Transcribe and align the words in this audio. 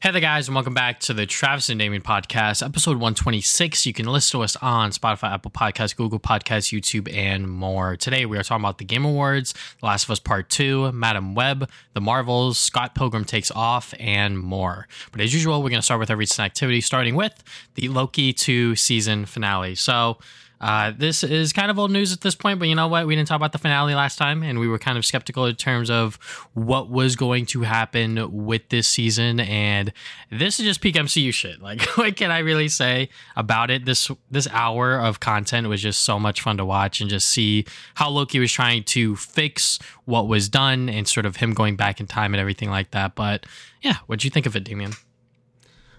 Hey 0.00 0.12
there, 0.12 0.20
guys, 0.20 0.46
and 0.46 0.54
welcome 0.54 0.74
back 0.74 1.00
to 1.00 1.12
the 1.12 1.26
Travis 1.26 1.68
and 1.70 1.80
Damian 1.80 2.02
podcast, 2.02 2.64
episode 2.64 2.98
126. 2.98 3.84
You 3.84 3.92
can 3.92 4.06
listen 4.06 4.38
to 4.38 4.44
us 4.44 4.54
on 4.62 4.92
Spotify, 4.92 5.32
Apple 5.32 5.50
Podcasts, 5.50 5.96
Google 5.96 6.20
Podcasts, 6.20 6.72
YouTube, 6.72 7.12
and 7.12 7.50
more. 7.50 7.96
Today, 7.96 8.24
we 8.24 8.38
are 8.38 8.44
talking 8.44 8.64
about 8.64 8.78
the 8.78 8.84
Game 8.84 9.04
Awards, 9.04 9.54
The 9.80 9.86
Last 9.86 10.04
of 10.04 10.10
Us 10.10 10.20
Part 10.20 10.50
2, 10.50 10.92
Madame 10.92 11.34
Web, 11.34 11.68
The 11.94 12.00
Marvels, 12.00 12.58
Scott 12.58 12.94
Pilgrim 12.94 13.24
Takes 13.24 13.50
Off, 13.50 13.92
and 13.98 14.38
more. 14.38 14.86
But 15.10 15.20
as 15.20 15.34
usual, 15.34 15.64
we're 15.64 15.70
going 15.70 15.80
to 15.80 15.84
start 15.84 15.98
with 15.98 16.12
our 16.12 16.16
recent 16.16 16.46
activity, 16.46 16.80
starting 16.80 17.16
with 17.16 17.42
the 17.74 17.88
Loki 17.88 18.32
2 18.32 18.76
season 18.76 19.26
finale. 19.26 19.74
So, 19.74 20.18
uh, 20.60 20.92
this 20.96 21.22
is 21.22 21.52
kind 21.52 21.70
of 21.70 21.78
old 21.78 21.90
news 21.90 22.12
at 22.12 22.20
this 22.20 22.34
point, 22.34 22.58
but 22.58 22.66
you 22.68 22.74
know 22.74 22.88
what? 22.88 23.06
We 23.06 23.14
didn't 23.14 23.28
talk 23.28 23.36
about 23.36 23.52
the 23.52 23.58
finale 23.58 23.94
last 23.94 24.16
time, 24.16 24.42
and 24.42 24.58
we 24.58 24.66
were 24.66 24.78
kind 24.78 24.98
of 24.98 25.06
skeptical 25.06 25.46
in 25.46 25.54
terms 25.54 25.88
of 25.88 26.16
what 26.54 26.90
was 26.90 27.14
going 27.14 27.46
to 27.46 27.62
happen 27.62 28.44
with 28.44 28.68
this 28.68 28.88
season. 28.88 29.38
And 29.40 29.92
this 30.30 30.58
is 30.58 30.66
just 30.66 30.80
peak 30.80 30.96
MCU 30.96 31.32
shit. 31.32 31.58
Like, 31.68 31.82
what 31.98 32.16
can 32.16 32.30
I 32.30 32.38
really 32.38 32.68
say 32.68 33.10
about 33.36 33.70
it? 33.70 33.84
This 33.84 34.10
this 34.30 34.48
hour 34.52 34.98
of 34.98 35.20
content 35.20 35.68
was 35.68 35.82
just 35.82 36.00
so 36.00 36.18
much 36.18 36.40
fun 36.40 36.56
to 36.56 36.64
watch 36.64 37.02
and 37.02 37.10
just 37.10 37.28
see 37.28 37.66
how 37.94 38.08
Loki 38.08 38.38
was 38.38 38.50
trying 38.50 38.84
to 38.84 39.16
fix 39.16 39.78
what 40.06 40.28
was 40.28 40.48
done 40.48 40.88
and 40.88 41.06
sort 41.06 41.26
of 41.26 41.36
him 41.36 41.52
going 41.52 41.76
back 41.76 42.00
in 42.00 42.06
time 42.06 42.32
and 42.32 42.40
everything 42.40 42.70
like 42.70 42.92
that. 42.92 43.14
But 43.14 43.44
yeah, 43.82 43.96
what'd 44.06 44.24
you 44.24 44.30
think 44.30 44.46
of 44.46 44.56
it, 44.56 44.64
Damian? 44.64 44.92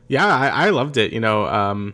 Yeah, 0.07 0.25
I, 0.25 0.47
I 0.65 0.69
loved 0.71 0.97
it. 0.97 1.13
You 1.13 1.19
know, 1.19 1.45
um, 1.45 1.93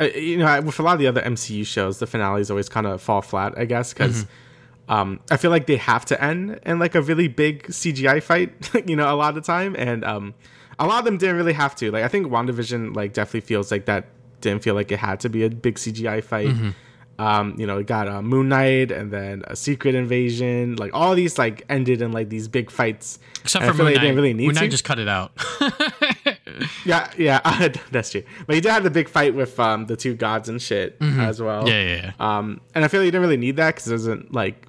you 0.00 0.38
know, 0.38 0.60
with 0.62 0.78
a 0.78 0.82
lot 0.82 0.94
of 0.94 0.98
the 0.98 1.06
other 1.06 1.22
MCU 1.22 1.66
shows, 1.66 1.98
the 1.98 2.06
finales 2.06 2.50
always 2.50 2.68
kind 2.68 2.86
of 2.86 3.00
fall 3.00 3.22
flat, 3.22 3.54
I 3.56 3.64
guess, 3.64 3.92
because 3.92 4.24
mm-hmm. 4.24 4.92
um, 4.92 5.20
I 5.30 5.36
feel 5.36 5.50
like 5.50 5.66
they 5.66 5.76
have 5.76 6.04
to 6.06 6.22
end 6.22 6.60
in 6.64 6.78
like 6.78 6.94
a 6.94 7.02
really 7.02 7.28
big 7.28 7.64
CGI 7.64 8.22
fight, 8.22 8.70
you 8.86 8.96
know, 8.96 9.12
a 9.12 9.16
lot 9.16 9.30
of 9.30 9.34
the 9.36 9.40
time, 9.40 9.74
and 9.78 10.04
um, 10.04 10.34
a 10.78 10.86
lot 10.86 10.98
of 10.98 11.04
them 11.04 11.18
didn't 11.18 11.36
really 11.36 11.54
have 11.54 11.74
to. 11.76 11.90
Like, 11.90 12.04
I 12.04 12.08
think 12.08 12.26
WandaVision 12.26 12.94
like 12.94 13.12
definitely 13.12 13.40
feels 13.40 13.70
like 13.70 13.86
that 13.86 14.06
didn't 14.40 14.62
feel 14.62 14.74
like 14.74 14.92
it 14.92 14.98
had 14.98 15.20
to 15.20 15.28
be 15.28 15.44
a 15.44 15.50
big 15.50 15.76
CGI 15.76 16.22
fight. 16.22 16.48
Mm-hmm. 16.48 16.70
Um, 17.18 17.54
you 17.56 17.66
know, 17.66 17.78
it 17.78 17.86
got 17.86 18.08
uh, 18.08 18.20
Moon 18.20 18.50
Knight 18.50 18.90
and 18.90 19.10
then 19.10 19.42
a 19.46 19.56
Secret 19.56 19.94
Invasion. 19.94 20.76
Like 20.76 20.92
all 20.92 21.14
these 21.14 21.38
like 21.38 21.64
ended 21.68 22.02
in 22.02 22.12
like 22.12 22.28
these 22.28 22.46
big 22.46 22.70
fights. 22.70 23.18
Except 23.42 23.64
for 23.64 23.72
Moon 23.72 23.86
like 23.86 23.96
Knight. 23.96 24.14
Really 24.14 24.34
need 24.34 24.46
Moon 24.46 24.54
Knight 24.54 24.70
just 24.70 24.84
cut 24.84 24.98
it 24.98 25.08
out. 25.08 25.32
yeah, 26.84 27.10
yeah, 27.16 27.40
that's 27.90 28.10
true. 28.10 28.22
But 28.46 28.54
he 28.54 28.60
did 28.60 28.70
have 28.70 28.84
the 28.84 28.90
big 28.90 29.08
fight 29.08 29.34
with 29.34 29.58
um, 29.58 29.86
the 29.86 29.96
two 29.96 30.14
gods 30.14 30.48
and 30.48 30.60
shit 30.60 30.98
mm-hmm. 30.98 31.20
as 31.20 31.40
well. 31.40 31.68
Yeah, 31.68 31.82
yeah, 31.82 31.96
yeah. 31.96 32.12
Um, 32.38 32.60
and 32.74 32.84
I 32.84 32.88
feel 32.88 33.00
like 33.00 33.06
you 33.06 33.10
didn't 33.10 33.22
really 33.22 33.36
need 33.36 33.56
that 33.56 33.74
because 33.74 33.88
it 33.88 33.92
doesn't 33.92 34.32
like, 34.32 34.66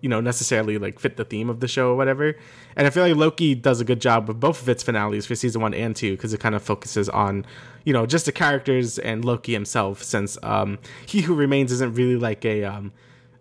you 0.00 0.08
know, 0.08 0.20
necessarily 0.20 0.78
like 0.78 0.98
fit 0.98 1.16
the 1.16 1.24
theme 1.24 1.50
of 1.50 1.60
the 1.60 1.68
show 1.68 1.90
or 1.90 1.96
whatever. 1.96 2.36
And 2.76 2.86
I 2.86 2.90
feel 2.90 3.02
like 3.02 3.16
Loki 3.16 3.54
does 3.54 3.80
a 3.80 3.84
good 3.84 4.00
job 4.00 4.28
with 4.28 4.38
both 4.38 4.62
of 4.62 4.68
its 4.68 4.82
finales 4.82 5.26
for 5.26 5.34
season 5.34 5.62
one 5.62 5.74
and 5.74 5.96
two 5.96 6.12
because 6.12 6.32
it 6.32 6.40
kind 6.40 6.54
of 6.54 6.62
focuses 6.62 7.08
on, 7.08 7.46
you 7.84 7.92
know, 7.92 8.06
just 8.06 8.26
the 8.26 8.32
characters 8.32 8.98
and 8.98 9.24
Loki 9.24 9.52
himself. 9.52 10.02
Since 10.02 10.38
um, 10.42 10.78
He 11.06 11.22
Who 11.22 11.34
Remains 11.34 11.72
isn't 11.72 11.94
really 11.94 12.16
like 12.16 12.44
a 12.44 12.64
um, 12.64 12.92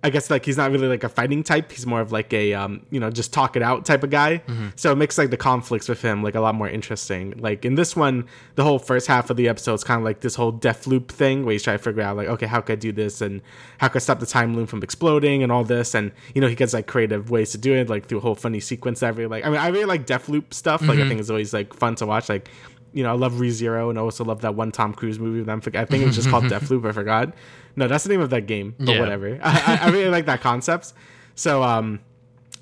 I 0.05 0.11
guess 0.11 0.29
like 0.29 0.45
he's 0.45 0.55
not 0.55 0.69
really 0.69 0.87
like 0.87 1.03
a 1.03 1.09
fighting 1.09 1.41
type. 1.41 1.71
He's 1.71 1.87
more 1.87 1.99
of 1.99 2.11
like 2.11 2.31
a 2.31 2.53
um, 2.53 2.85
you 2.91 2.99
know 2.99 3.09
just 3.09 3.33
talk 3.33 3.55
it 3.55 3.63
out 3.63 3.85
type 3.85 4.03
of 4.03 4.11
guy. 4.11 4.37
Mm-hmm. 4.47 4.67
So 4.75 4.91
it 4.91 4.97
makes 4.97 5.17
like 5.17 5.31
the 5.31 5.37
conflicts 5.37 5.89
with 5.89 5.99
him 6.03 6.21
like 6.21 6.35
a 6.35 6.41
lot 6.41 6.53
more 6.53 6.69
interesting. 6.69 7.33
Like 7.39 7.65
in 7.65 7.73
this 7.73 7.95
one, 7.95 8.27
the 8.53 8.63
whole 8.63 8.77
first 8.77 9.07
half 9.07 9.31
of 9.31 9.37
the 9.37 9.47
episode 9.47 9.73
is 9.73 9.83
kind 9.83 9.97
of 9.97 10.05
like 10.05 10.19
this 10.19 10.35
whole 10.35 10.51
death 10.51 10.85
loop 10.85 11.11
thing 11.11 11.43
where 11.43 11.53
he's 11.53 11.63
trying 11.63 11.79
to 11.79 11.83
figure 11.83 12.03
out 12.03 12.17
like 12.17 12.27
okay 12.27 12.45
how 12.45 12.61
could 12.61 12.73
I 12.73 12.75
do 12.75 12.91
this 12.91 13.19
and 13.19 13.41
how 13.79 13.87
could 13.87 13.97
I 13.97 14.03
stop 14.03 14.19
the 14.19 14.27
time 14.27 14.55
loop 14.55 14.69
from 14.69 14.83
exploding 14.83 15.41
and 15.41 15.51
all 15.51 15.63
this 15.63 15.95
and 15.95 16.11
you 16.35 16.41
know 16.41 16.47
he 16.47 16.55
gets 16.55 16.73
like 16.73 16.85
creative 16.85 17.31
ways 17.31 17.51
to 17.53 17.57
do 17.57 17.73
it 17.73 17.89
like 17.89 18.05
through 18.05 18.19
a 18.19 18.21
whole 18.21 18.35
funny 18.35 18.59
sequence. 18.59 19.01
I 19.01 19.09
really 19.09 19.25
like. 19.27 19.43
I 19.43 19.49
mean 19.49 19.59
I 19.59 19.69
really 19.69 19.85
like 19.85 20.05
death 20.05 20.29
loop 20.29 20.53
stuff. 20.53 20.83
Like 20.83 20.99
mm-hmm. 20.99 21.05
I 21.05 21.07
think 21.07 21.19
it's 21.19 21.31
always 21.31 21.51
like 21.51 21.73
fun 21.73 21.95
to 21.95 22.05
watch. 22.05 22.29
Like 22.29 22.47
you 22.95 23.03
know, 23.03 23.09
I 23.09 23.15
love 23.15 23.33
ReZero 23.33 23.89
and 23.89 23.99
I 23.99 24.01
also 24.01 24.23
love 24.23 24.39
that 24.41 24.55
one 24.55 24.71
Tom 24.71 24.93
Cruise 24.93 25.19
movie 25.19 25.39
with 25.39 25.47
them. 25.47 25.61
I 25.75 25.83
think 25.83 26.01
it 26.01 26.07
was 26.07 26.15
just 26.15 26.29
called 26.29 26.43
Deathloop. 26.45 26.87
I 26.87 26.93
forgot. 26.93 27.33
No, 27.75 27.89
that's 27.89 28.05
the 28.05 28.09
name 28.09 28.21
of 28.21 28.29
that 28.29 28.47
game, 28.47 28.73
but 28.79 28.93
yeah. 28.93 28.99
whatever. 29.01 29.37
I, 29.43 29.79
I, 29.81 29.89
really 29.89 30.09
like 30.09 30.27
that 30.27 30.39
concept. 30.39 30.93
So, 31.35 31.61
um, 31.61 31.99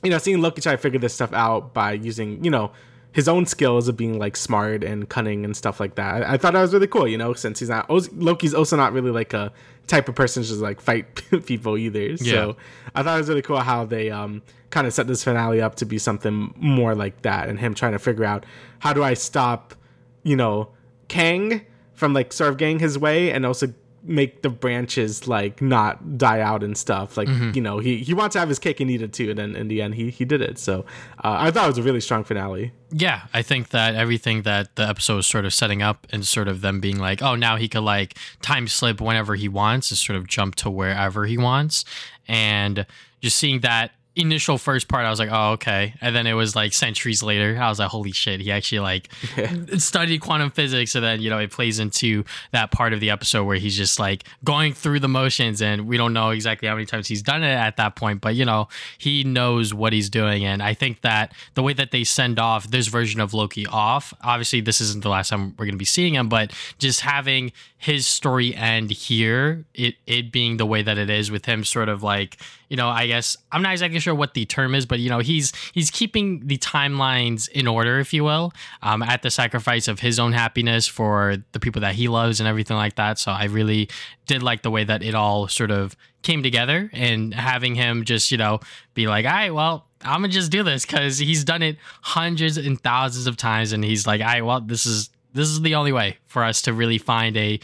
you 0.02 0.10
know, 0.10 0.18
seeing 0.18 0.42
Loki 0.42 0.60
try 0.60 0.72
to 0.72 0.78
figure 0.80 1.00
this 1.00 1.14
stuff 1.14 1.32
out 1.34 1.76
by 1.76 1.92
using, 1.94 2.44
you 2.44 2.50
know, 2.50 2.72
his 3.12 3.28
own 3.28 3.46
skills 3.46 3.88
of 3.88 3.96
being 3.96 4.18
like 4.18 4.36
smart 4.36 4.84
and 4.84 5.08
cunning 5.08 5.46
and 5.46 5.56
stuff 5.56 5.80
like 5.80 5.94
that. 5.96 6.24
I, 6.24 6.34
I 6.34 6.38
thought 6.38 6.54
that 6.54 6.62
was 6.62 6.74
really 6.74 6.88
cool, 6.88 7.08
you 7.08 7.20
know, 7.20 7.34
since 7.34 7.60
he's 7.60 7.70
not 7.70 7.88
Loki's 7.88 8.56
also 8.56 8.76
not 8.76 8.92
really 8.92 9.12
like 9.12 9.34
a 9.34 9.54
type 9.86 10.10
of 10.10 10.16
person 10.16 10.42
to 10.42 10.50
just 10.50 10.62
like 10.62 10.82
fight 10.82 11.22
people 11.46 11.78
either. 11.78 12.00
Yeah. 12.00 12.32
So 12.32 12.58
I 12.96 13.04
thought 13.04 13.14
it 13.14 13.20
was 13.20 13.30
really 13.30 13.44
cool 13.44 13.60
how 13.60 13.86
they 13.86 14.10
um 14.10 14.42
kind 14.72 14.88
of 14.88 14.94
set 14.94 15.06
this 15.06 15.24
finale 15.24 15.62
up 15.62 15.76
to 15.76 15.86
be 15.86 16.00
something 16.00 16.56
more 16.58 16.96
like 16.96 17.22
that 17.22 17.50
and 17.50 17.60
him 17.60 17.76
trying 17.76 17.92
to 17.92 18.00
figure 18.00 18.26
out 18.26 18.48
how 18.80 18.94
do 18.94 19.04
I 19.04 19.14
stop 19.14 19.76
you 20.24 20.36
know, 20.36 20.70
Kang 21.08 21.66
from 21.94 22.14
like 22.14 22.34
sort 22.34 22.50
of 22.50 22.58
getting 22.58 22.80
his 22.80 22.98
way 22.98 23.32
and 23.32 23.46
also 23.46 23.68
make 24.06 24.42
the 24.42 24.50
branches 24.50 25.28
like 25.28 25.62
not 25.62 26.18
die 26.18 26.42
out 26.42 26.62
and 26.64 26.78
stuff. 26.78 27.16
Like, 27.16 27.28
mm-hmm. 27.28 27.52
you 27.54 27.62
know, 27.62 27.80
he, 27.80 27.98
he 27.98 28.14
wants 28.14 28.34
to 28.34 28.40
have 28.40 28.50
his 28.50 28.60
cake 28.60 28.80
and 28.80 28.92
eat 28.92 29.02
it 29.02 29.14
too. 29.14 29.30
And 29.30 29.40
then 29.40 29.56
in 29.56 29.70
the 29.70 29.82
end, 29.82 29.96
he, 29.96 30.10
he 30.10 30.26
did 30.26 30.42
it. 30.42 30.60
So 30.60 30.82
uh, 31.24 31.38
I 31.40 31.52
thought 31.52 31.66
it 31.66 31.70
was 31.70 31.78
a 31.78 31.84
really 31.84 32.02
strong 32.02 32.24
finale. 32.24 32.74
Yeah. 32.92 33.22
I 33.34 33.42
think 33.42 33.70
that 33.70 33.96
everything 33.96 34.42
that 34.42 34.76
the 34.76 34.88
episode 34.88 35.16
was 35.16 35.28
sort 35.28 35.46
of 35.46 35.54
setting 35.54 35.82
up 35.82 36.06
and 36.12 36.26
sort 36.26 36.48
of 36.48 36.62
them 36.62 36.82
being 36.82 37.00
like, 37.00 37.22
oh, 37.22 37.36
now 37.36 37.56
he 37.56 37.70
could 37.70 37.84
like 37.84 38.18
time 38.42 38.68
slip 38.68 39.00
whenever 39.00 39.36
he 39.36 39.48
wants 39.48 39.90
and 39.90 39.98
sort 39.98 40.18
of 40.18 40.28
jump 40.28 40.56
to 40.56 40.70
wherever 40.70 41.26
he 41.26 41.38
wants. 41.38 41.86
And 42.28 42.86
just 43.22 43.38
seeing 43.38 43.62
that 43.62 43.92
initial 44.16 44.58
first 44.58 44.88
part, 44.88 45.06
I 45.06 45.10
was 45.10 45.20
like, 45.20 45.30
oh, 45.32 45.52
okay. 45.54 45.96
And 46.00 46.16
then 46.16 46.28
it 46.28 46.34
was 46.34 46.56
like 46.56 46.74
centuries 46.74 47.24
later, 47.24 47.58
I 47.60 47.70
was 47.70 47.80
like, 47.80 47.90
holy 47.90 48.12
shit, 48.12 48.42
he 48.42 48.52
actually 48.52 48.80
like 48.80 49.10
studied 49.78 50.20
quantum 50.20 50.52
physics. 50.52 50.94
And 50.96 51.04
then, 51.04 51.22
you 51.22 51.30
know, 51.30 51.40
it 51.40 51.52
plays 51.52 51.80
into 51.80 52.24
that 52.52 52.72
part 52.72 52.94
of 52.94 53.00
the 53.00 53.10
episode 53.10 53.46
where 53.46 53.58
he's 53.58 53.76
just 53.76 54.00
like 54.00 54.24
going 54.44 54.74
through 54.74 55.00
the 55.00 55.08
motions 55.08 55.62
and 55.62 55.88
we 55.88 55.98
don't 55.98 56.14
know 56.14 56.30
exactly 56.30 56.68
how 56.68 56.76
many 56.76 56.86
times 56.86 57.08
he's 57.08 57.24
done 57.24 57.44
it 57.44 57.54
at 57.54 57.78
that 57.78 57.96
point, 57.96 58.22
but 58.22 58.36
you 58.36 58.46
know, 58.46 58.68
he 58.98 59.24
knows 59.24 59.74
what 59.74 59.94
he's 59.94 60.10
doing. 60.10 60.46
And 60.46 60.62
I 60.62 60.74
think 60.74 61.02
that 61.02 61.34
the 61.56 61.64
way 61.64 61.74
that 61.74 61.92
they 61.92 62.04
send 62.04 62.40
off 62.40 62.70
this 62.70 62.88
version 62.88 63.20
of 63.20 63.34
Loki 63.34 63.66
off, 63.66 64.14
obviously 64.22 64.62
this 64.62 64.80
isn't 64.80 65.04
the 65.04 65.10
last 65.10 65.30
time 65.30 65.56
we're 65.58 65.66
going 65.66 65.74
to 65.74 65.78
be 65.78 65.86
seeing 65.86 66.14
him, 66.14 66.30
but 66.30 66.52
just 66.78 67.02
having 67.02 67.52
his 67.78 68.06
story 68.06 68.56
end 68.56 68.92
here, 68.92 69.66
it, 69.74 69.96
it 70.06 70.32
being 70.32 70.58
the 70.58 70.66
way 70.66 70.82
that 70.82 70.98
it 70.98 71.10
is 71.10 71.32
with 71.32 71.46
him 71.46 71.64
sort 71.64 71.90
of 71.90 72.04
like, 72.04 72.38
you 72.74 72.78
know, 72.78 72.90
I 72.90 73.06
guess 73.06 73.38
I'm 73.52 73.62
not 73.62 73.74
exactly 73.74 74.00
sure 74.00 74.16
what 74.16 74.34
the 74.34 74.48
term 74.48 74.74
is, 74.74 74.88
but 74.88 75.00
you 75.00 75.08
know, 75.08 75.20
he's 75.20 75.54
he's 75.74 75.92
keeping 75.92 76.48
the 76.48 76.58
timelines 76.58 77.48
in 77.48 77.68
order, 77.68 78.00
if 78.00 78.16
you 78.16 78.24
will, 78.24 78.52
um, 78.82 79.04
at 79.04 79.22
the 79.22 79.30
sacrifice 79.30 79.88
of 79.88 80.00
his 80.00 80.18
own 80.18 80.34
happiness 80.34 80.88
for 80.88 81.36
the 81.52 81.60
people 81.60 81.82
that 81.82 81.94
he 81.94 82.08
loves 82.08 82.40
and 82.40 82.50
everything 82.50 82.76
like 82.76 82.96
that. 82.96 83.20
So 83.20 83.32
I 83.32 83.44
really 83.44 83.90
did 84.26 84.42
like 84.42 84.64
the 84.64 84.72
way 84.72 84.84
that 84.86 85.04
it 85.04 85.14
all 85.14 85.48
sort 85.48 85.70
of 85.70 85.96
came 86.24 86.42
together 86.42 86.90
and 86.94 87.32
having 87.32 87.76
him 87.76 88.06
just, 88.06 88.32
you 88.32 88.40
know, 88.40 88.60
be 88.96 89.06
like, 89.06 89.28
all 89.28 89.34
right, 89.34 89.54
well, 89.54 89.86
I'm 90.02 90.22
gonna 90.22 90.30
just 90.30 90.50
do 90.50 90.64
this 90.64 90.84
because 90.84 91.20
he's 91.20 91.44
done 91.44 91.62
it 91.62 91.78
hundreds 92.02 92.58
and 92.58 92.82
thousands 92.82 93.28
of 93.28 93.38
times, 93.38 93.72
and 93.72 93.84
he's 93.86 94.08
like, 94.08 94.20
all 94.20 94.26
right, 94.26 94.44
well, 94.44 94.62
this 94.62 94.88
is 94.88 95.12
this 95.34 95.48
is 95.48 95.62
the 95.62 95.76
only 95.76 95.92
way 95.92 96.18
for 96.26 96.44
us 96.44 96.64
to 96.64 96.74
really 96.74 96.98
find 96.98 97.38
a 97.38 97.60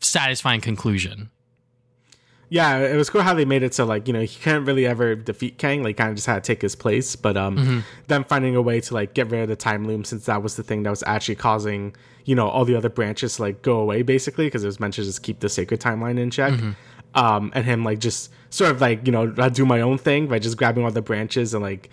satisfying 0.00 0.60
conclusion 0.60 1.30
yeah, 2.52 2.78
it 2.78 2.96
was 2.96 3.08
cool 3.08 3.22
how 3.22 3.32
they 3.32 3.44
made 3.44 3.62
it 3.62 3.74
so 3.74 3.86
like 3.86 4.08
you 4.08 4.12
know 4.12 4.22
he 4.22 4.38
couldn't 4.40 4.64
really 4.64 4.84
ever 4.84 5.14
defeat 5.14 5.56
Kang, 5.56 5.84
like 5.84 5.96
kind 5.96 6.10
of 6.10 6.16
just 6.16 6.26
had 6.26 6.42
to 6.42 6.46
take 6.52 6.60
his 6.60 6.74
place. 6.74 7.14
But 7.14 7.36
um, 7.36 7.56
mm-hmm. 7.56 7.78
them 8.08 8.24
finding 8.24 8.56
a 8.56 8.62
way 8.62 8.80
to 8.80 8.92
like 8.92 9.14
get 9.14 9.30
rid 9.30 9.42
of 9.42 9.48
the 9.48 9.54
time 9.54 9.86
loom 9.86 10.02
since 10.02 10.26
that 10.26 10.42
was 10.42 10.56
the 10.56 10.64
thing 10.64 10.82
that 10.82 10.90
was 10.90 11.04
actually 11.06 11.36
causing 11.36 11.94
you 12.24 12.34
know 12.34 12.48
all 12.48 12.64
the 12.64 12.74
other 12.74 12.90
branches 12.90 13.36
to 13.36 13.42
like 13.42 13.62
go 13.62 13.78
away 13.78 14.02
basically 14.02 14.46
because 14.46 14.64
it 14.64 14.66
was 14.66 14.80
meant 14.80 14.94
to 14.94 15.04
just 15.04 15.22
keep 15.22 15.38
the 15.40 15.48
sacred 15.48 15.80
timeline 15.80 16.18
in 16.18 16.30
check. 16.30 16.52
Mm-hmm. 16.52 16.70
Um, 17.14 17.52
and 17.54 17.64
him 17.64 17.84
like 17.84 18.00
just 18.00 18.32
sort 18.50 18.72
of 18.72 18.80
like 18.80 19.06
you 19.06 19.12
know 19.12 19.32
I 19.38 19.48
do 19.48 19.64
my 19.64 19.80
own 19.80 19.96
thing 19.96 20.26
by 20.26 20.40
just 20.40 20.56
grabbing 20.56 20.84
all 20.84 20.90
the 20.90 21.02
branches 21.02 21.54
and 21.54 21.62
like 21.62 21.88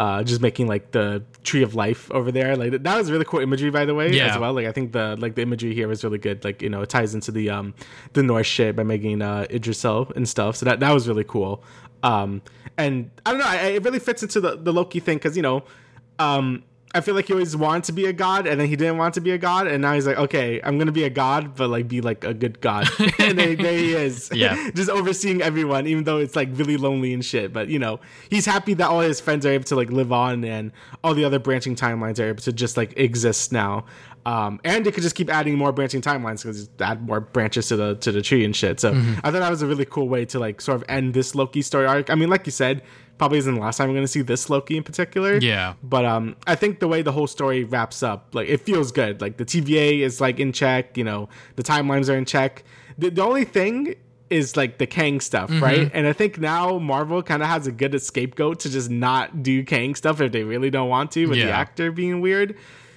uh, 0.00 0.22
just 0.24 0.40
making 0.40 0.66
like 0.66 0.92
the 0.92 1.22
tree 1.44 1.62
of 1.62 1.74
life 1.74 2.10
over 2.12 2.32
there. 2.32 2.56
Like 2.56 2.70
that 2.70 2.96
was 2.96 3.10
really 3.10 3.26
cool 3.26 3.40
imagery, 3.40 3.68
by 3.68 3.84
the 3.84 3.94
way, 3.94 4.10
yeah. 4.10 4.32
as 4.32 4.38
well. 4.38 4.54
Like 4.54 4.64
I 4.64 4.72
think 4.72 4.92
the 4.92 5.14
like 5.18 5.34
the 5.34 5.42
imagery 5.42 5.74
here 5.74 5.88
was 5.88 6.02
really 6.02 6.16
good. 6.16 6.42
Like 6.42 6.62
you 6.62 6.70
know, 6.70 6.80
it 6.80 6.88
ties 6.88 7.14
into 7.14 7.30
the 7.30 7.50
um 7.50 7.74
the 8.14 8.22
Norse 8.22 8.46
shit 8.46 8.74
by 8.76 8.82
making 8.82 9.20
uh 9.20 9.44
Yggdrasil 9.50 10.10
and 10.16 10.26
stuff. 10.26 10.56
So 10.56 10.64
that 10.64 10.80
that 10.80 10.92
was 10.92 11.06
really 11.06 11.24
cool. 11.24 11.62
Um, 12.02 12.40
and 12.78 13.10
I 13.26 13.30
don't 13.30 13.40
know, 13.40 13.46
I, 13.46 13.56
it 13.76 13.84
really 13.84 13.98
fits 13.98 14.22
into 14.22 14.40
the 14.40 14.56
the 14.56 14.72
Loki 14.72 15.00
thing 15.00 15.18
because 15.18 15.36
you 15.36 15.42
know, 15.42 15.64
um, 16.18 16.64
I 16.92 17.00
feel 17.00 17.14
like 17.14 17.26
he 17.26 17.32
always 17.32 17.56
wanted 17.56 17.84
to 17.84 17.92
be 17.92 18.06
a 18.06 18.12
god, 18.12 18.48
and 18.48 18.60
then 18.60 18.66
he 18.66 18.74
didn't 18.74 18.98
want 18.98 19.14
to 19.14 19.20
be 19.20 19.30
a 19.30 19.38
god, 19.38 19.68
and 19.68 19.82
now 19.82 19.94
he's 19.94 20.08
like, 20.08 20.18
okay, 20.18 20.60
I'm 20.64 20.76
gonna 20.76 20.90
be 20.90 21.04
a 21.04 21.10
god, 21.10 21.54
but 21.54 21.70
like 21.70 21.86
be 21.86 22.00
like 22.00 22.24
a 22.24 22.34
good 22.34 22.60
god, 22.60 22.88
and 23.18 23.38
there, 23.38 23.54
there, 23.54 23.78
he 23.78 23.92
is, 23.92 24.28
yeah, 24.32 24.70
just 24.74 24.90
overseeing 24.90 25.40
everyone, 25.40 25.86
even 25.86 26.04
though 26.04 26.18
it's 26.18 26.34
like 26.34 26.48
really 26.52 26.76
lonely 26.76 27.14
and 27.14 27.24
shit. 27.24 27.52
But 27.52 27.68
you 27.68 27.78
know, 27.78 28.00
he's 28.28 28.44
happy 28.44 28.74
that 28.74 28.88
all 28.88 29.00
his 29.00 29.20
friends 29.20 29.46
are 29.46 29.50
able 29.50 29.64
to 29.64 29.76
like 29.76 29.90
live 29.90 30.10
on, 30.10 30.44
and 30.44 30.72
all 31.04 31.14
the 31.14 31.24
other 31.24 31.38
branching 31.38 31.76
timelines 31.76 32.18
are 32.18 32.28
able 32.28 32.42
to 32.42 32.52
just 32.52 32.76
like 32.76 32.98
exist 32.98 33.52
now. 33.52 33.84
Um, 34.26 34.60
and 34.64 34.86
it 34.86 34.92
could 34.92 35.02
just 35.02 35.14
keep 35.14 35.30
adding 35.30 35.56
more 35.56 35.72
branching 35.72 36.02
timelines 36.02 36.42
because 36.42 36.68
add 36.80 37.06
more 37.06 37.20
branches 37.20 37.68
to 37.68 37.76
the 37.76 37.94
to 37.96 38.12
the 38.12 38.20
tree 38.20 38.44
and 38.44 38.54
shit. 38.54 38.80
So 38.80 38.90
I 38.92 39.30
thought 39.30 39.32
that 39.32 39.50
was 39.50 39.62
a 39.62 39.66
really 39.66 39.86
cool 39.86 40.08
way 40.08 40.24
to 40.26 40.38
like 40.38 40.60
sort 40.60 40.76
of 40.76 40.84
end 40.88 41.14
this 41.14 41.34
Loki 41.34 41.62
story 41.62 41.86
arc. 41.86 42.10
I 42.10 42.16
mean, 42.16 42.28
like 42.28 42.46
you 42.46 42.52
said, 42.52 42.82
probably 43.20 43.36
isn't 43.36 43.54
the 43.54 43.60
last 43.60 43.76
time 43.76 43.86
we're 43.88 43.94
going 43.94 44.02
to 44.04 44.08
see 44.08 44.22
this 44.22 44.48
Loki 44.48 44.78
in 44.78 44.82
particular. 44.82 45.36
Yeah. 45.36 45.74
But 45.82 46.06
um, 46.06 46.36
I 46.46 46.54
think 46.54 46.80
the 46.80 46.88
way 46.88 47.02
the 47.02 47.12
whole 47.12 47.26
story 47.26 47.64
wraps 47.64 48.02
up, 48.02 48.34
like 48.34 48.48
it 48.48 48.62
feels 48.62 48.90
good. 48.92 49.20
Like 49.20 49.36
the 49.36 49.44
TVA 49.44 50.00
is 50.00 50.22
like 50.22 50.40
in 50.40 50.54
check. 50.54 50.96
You 50.96 51.04
know, 51.04 51.28
the 51.56 51.62
timelines 51.62 52.08
are 52.08 52.16
in 52.16 52.24
check. 52.24 52.64
The, 52.96 53.10
the 53.10 53.22
only 53.22 53.44
thing 53.44 53.94
is 54.30 54.56
like 54.56 54.78
the 54.78 54.86
Kang 54.86 55.20
stuff, 55.20 55.50
Mm-hmm. 55.50 55.62
right? 55.62 55.90
And 55.92 56.06
I 56.06 56.14
think 56.14 56.38
now 56.38 56.78
Marvel 56.78 57.22
kind 57.22 57.42
of 57.42 57.48
has 57.50 57.66
a 57.66 57.72
good 57.72 58.00
scapegoat 58.00 58.60
to 58.60 58.70
just 58.70 58.88
not 58.88 59.42
do 59.42 59.64
Kang 59.64 59.94
stuff 59.94 60.22
if 60.22 60.32
they 60.32 60.42
really 60.44 60.70
don't 60.70 60.88
want 60.88 61.12
to, 61.12 61.26
with 61.26 61.36
the 61.38 61.50
actor 61.50 61.92
being 61.92 62.22
weird. 62.22 62.56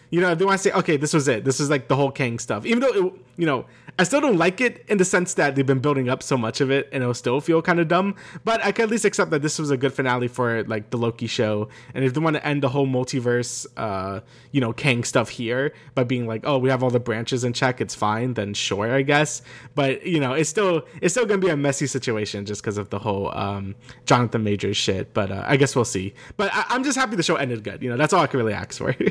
You 0.09 0.21
know, 0.21 0.31
if 0.31 0.37
they 0.39 0.45
want 0.45 0.59
to 0.59 0.63
say, 0.69 0.71
okay, 0.71 0.95
this 0.95 1.11
was 1.13 1.27
it. 1.27 1.43
This 1.43 1.59
is 1.59 1.69
like 1.69 1.89
the 1.89 1.97
whole 1.97 2.11
Kang 2.11 2.39
stuff. 2.39 2.65
Even 2.65 2.79
though, 2.79 2.93
it, 3.07 3.13
you 3.35 3.45
know, 3.45 3.65
I 3.99 4.03
still 4.05 4.21
don't 4.21 4.37
like 4.37 4.59
it 4.59 4.83
in 4.87 4.97
the 4.97 5.05
sense 5.05 5.35
that 5.35 5.55
they've 5.55 5.65
been 5.65 5.79
building 5.79 6.09
up 6.09 6.23
so 6.23 6.35
much 6.35 6.61
of 6.61 6.71
it 6.71 6.89
and 6.91 7.03
it'll 7.03 7.13
still 7.13 7.39
feel 7.39 7.61
kind 7.61 7.79
of 7.79 7.87
dumb. 7.87 8.15
But 8.43 8.63
I 8.65 8.71
can 8.71 8.83
at 8.85 8.89
least 8.89 9.05
accept 9.05 9.29
that 9.31 9.43
this 9.43 9.59
was 9.59 9.69
a 9.69 9.77
good 9.77 9.93
finale 9.93 10.27
for 10.27 10.63
like 10.63 10.89
the 10.89 10.97
Loki 10.97 11.27
show. 11.27 11.69
And 11.93 12.03
if 12.03 12.13
they 12.15 12.19
want 12.19 12.35
to 12.35 12.45
end 12.45 12.63
the 12.63 12.69
whole 12.69 12.87
multiverse, 12.87 13.67
uh, 13.77 14.21
you 14.51 14.61
know, 14.61 14.73
Kang 14.73 15.03
stuff 15.03 15.29
here 15.29 15.73
by 15.93 16.03
being 16.03 16.25
like, 16.25 16.41
oh, 16.43 16.57
we 16.57 16.69
have 16.69 16.81
all 16.81 16.89
the 16.89 16.99
branches 16.99 17.43
in 17.43 17.53
check, 17.53 17.81
it's 17.81 17.93
fine, 17.93 18.33
then 18.33 18.55
sure, 18.55 18.91
I 18.91 19.03
guess. 19.03 19.43
But, 19.75 20.05
you 20.05 20.19
know, 20.19 20.33
it's 20.33 20.49
still, 20.49 20.83
it's 21.01 21.13
still 21.13 21.27
to 21.27 21.37
be 21.37 21.49
a 21.49 21.57
messy 21.57 21.85
situation 21.85 22.45
just 22.45 22.63
because 22.63 22.79
of 22.79 22.89
the 22.89 22.97
whole 22.99 23.31
um, 23.37 23.75
Jonathan 24.05 24.43
Majors 24.43 24.75
shit. 24.77 25.13
But 25.13 25.31
uh, 25.31 25.43
I 25.45 25.55
guess 25.55 25.75
we'll 25.75 25.85
see. 25.85 26.15
But 26.35 26.51
I- 26.53 26.65
I'm 26.69 26.83
just 26.83 26.97
happy 26.97 27.15
the 27.15 27.21
show 27.23 27.35
ended 27.35 27.63
good. 27.63 27.83
You 27.83 27.89
know, 27.91 27.97
that's 27.97 28.11
all 28.11 28.21
I 28.23 28.27
can 28.27 28.39
really 28.39 28.53
ask 28.53 28.77
for. 28.79 28.95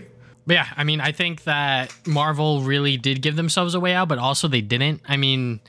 But 0.46 0.54
yeah, 0.54 0.66
I 0.76 0.84
mean, 0.84 1.00
I 1.00 1.12
think 1.12 1.44
that 1.44 1.94
Marvel 2.06 2.62
really 2.62 2.96
did 2.96 3.22
give 3.22 3.36
themselves 3.36 3.74
a 3.74 3.80
way 3.80 3.94
out, 3.94 4.08
but 4.08 4.18
also 4.18 4.48
they 4.48 4.60
didn't. 4.60 5.02
I 5.06 5.16
mean, 5.16 5.60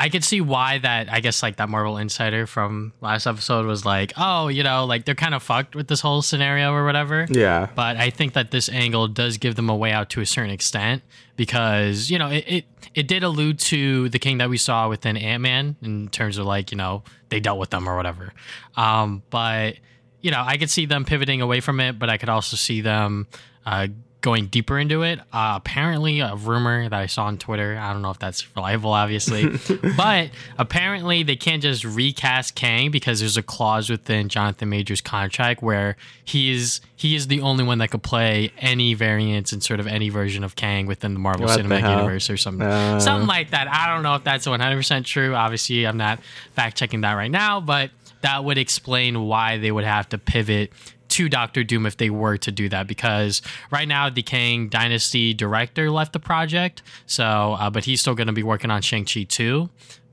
I 0.00 0.08
could 0.08 0.24
see 0.24 0.40
why 0.40 0.78
that, 0.78 1.12
I 1.12 1.20
guess, 1.20 1.42
like 1.42 1.56
that 1.56 1.68
Marvel 1.68 1.98
insider 1.98 2.46
from 2.46 2.94
last 3.02 3.26
episode 3.26 3.66
was 3.66 3.84
like, 3.84 4.14
oh, 4.16 4.48
you 4.48 4.62
know, 4.62 4.86
like 4.86 5.04
they're 5.04 5.14
kind 5.14 5.34
of 5.34 5.42
fucked 5.42 5.74
with 5.76 5.88
this 5.88 6.00
whole 6.00 6.22
scenario 6.22 6.72
or 6.72 6.86
whatever. 6.86 7.26
yeah. 7.28 7.68
But 7.74 7.98
I 7.98 8.08
think 8.08 8.32
that 8.32 8.50
this 8.50 8.70
angle 8.70 9.08
does 9.08 9.36
give 9.36 9.56
them 9.56 9.68
a 9.68 9.76
way 9.76 9.92
out 9.92 10.08
to 10.10 10.22
a 10.22 10.26
certain 10.26 10.52
extent 10.52 11.02
because, 11.36 12.10
you 12.10 12.18
know, 12.18 12.30
it, 12.30 12.44
it, 12.46 12.64
it 12.94 13.08
did 13.08 13.22
allude 13.22 13.58
to 13.58 14.08
the 14.08 14.18
Kang 14.18 14.38
that 14.38 14.48
we 14.48 14.56
saw 14.56 14.88
within 14.88 15.18
Ant 15.18 15.42
Man 15.42 15.76
in 15.82 16.08
terms 16.08 16.38
of 16.38 16.46
like, 16.46 16.70
you 16.70 16.78
know, 16.78 17.02
they 17.28 17.38
dealt 17.38 17.58
with 17.58 17.68
them 17.68 17.86
or 17.86 17.94
whatever. 17.94 18.32
Um, 18.76 19.22
but, 19.28 19.76
you 20.22 20.30
know, 20.30 20.42
I 20.42 20.56
could 20.56 20.70
see 20.70 20.86
them 20.86 21.04
pivoting 21.04 21.42
away 21.42 21.60
from 21.60 21.78
it, 21.78 21.98
but 21.98 22.08
I 22.08 22.16
could 22.16 22.30
also 22.30 22.56
see 22.56 22.80
them 22.80 23.26
uh, 23.66 23.88
going 24.20 24.46
deeper 24.46 24.78
into 24.78 25.02
it. 25.02 25.18
Uh, 25.32 25.54
apparently, 25.56 26.20
a 26.20 26.34
rumor 26.34 26.88
that 26.88 26.98
I 26.98 27.06
saw 27.06 27.24
on 27.24 27.38
Twitter, 27.38 27.78
I 27.80 27.92
don't 27.92 28.02
know 28.02 28.10
if 28.10 28.18
that's 28.18 28.54
reliable, 28.54 28.92
obviously, 28.92 29.48
but 29.96 30.30
apparently 30.58 31.22
they 31.22 31.36
can't 31.36 31.62
just 31.62 31.84
recast 31.84 32.54
Kang 32.54 32.90
because 32.90 33.20
there's 33.20 33.36
a 33.36 33.42
clause 33.42 33.88
within 33.90 34.28
Jonathan 34.28 34.68
Majors' 34.68 35.00
contract 35.00 35.62
where 35.62 35.96
he 36.24 36.50
is 36.52 36.80
he 36.96 37.14
is 37.14 37.28
the 37.28 37.40
only 37.40 37.64
one 37.64 37.78
that 37.78 37.88
could 37.90 38.02
play 38.02 38.52
any 38.58 38.92
variants 38.94 39.52
and 39.52 39.62
sort 39.62 39.80
of 39.80 39.86
any 39.86 40.10
version 40.10 40.44
of 40.44 40.54
Kang 40.54 40.86
within 40.86 41.14
the 41.14 41.20
Marvel 41.20 41.46
What 41.46 41.58
Cinematic 41.58 41.80
hell? 41.80 41.92
Universe 42.00 42.28
or 42.28 42.36
something, 42.36 42.66
Uh. 42.66 43.00
something 43.00 43.26
like 43.26 43.50
that. 43.50 43.68
I 43.68 43.92
don't 43.92 44.02
know 44.02 44.16
if 44.16 44.24
that's 44.24 44.46
100% 44.46 45.04
true. 45.06 45.34
Obviously, 45.34 45.86
I'm 45.86 45.96
not 45.96 46.20
fact 46.54 46.76
checking 46.76 47.00
that 47.00 47.14
right 47.14 47.30
now, 47.30 47.60
but 47.60 47.90
that 48.20 48.44
would 48.44 48.58
explain 48.58 49.22
why 49.22 49.56
they 49.56 49.72
would 49.72 49.84
have 49.84 50.10
to 50.10 50.18
pivot 50.18 50.72
to 51.10 51.28
Doctor 51.28 51.64
Doom 51.64 51.86
if 51.86 51.96
they 51.96 52.10
were 52.10 52.36
to 52.38 52.50
do 52.50 52.68
that 52.68 52.86
because 52.86 53.42
right 53.70 53.86
now 53.86 54.10
the 54.10 54.22
Kang 54.22 54.68
Dynasty 54.68 55.34
director 55.34 55.90
left 55.90 56.12
the 56.12 56.20
project, 56.20 56.82
so 57.06 57.56
uh, 57.58 57.70
but 57.70 57.84
he's 57.84 58.00
still 58.00 58.14
going 58.14 58.28
to 58.28 58.32
be 58.32 58.42
working 58.42 58.70
on 58.70 58.82
Shang 58.82 59.04
Chi 59.04 59.24
too. 59.24 59.70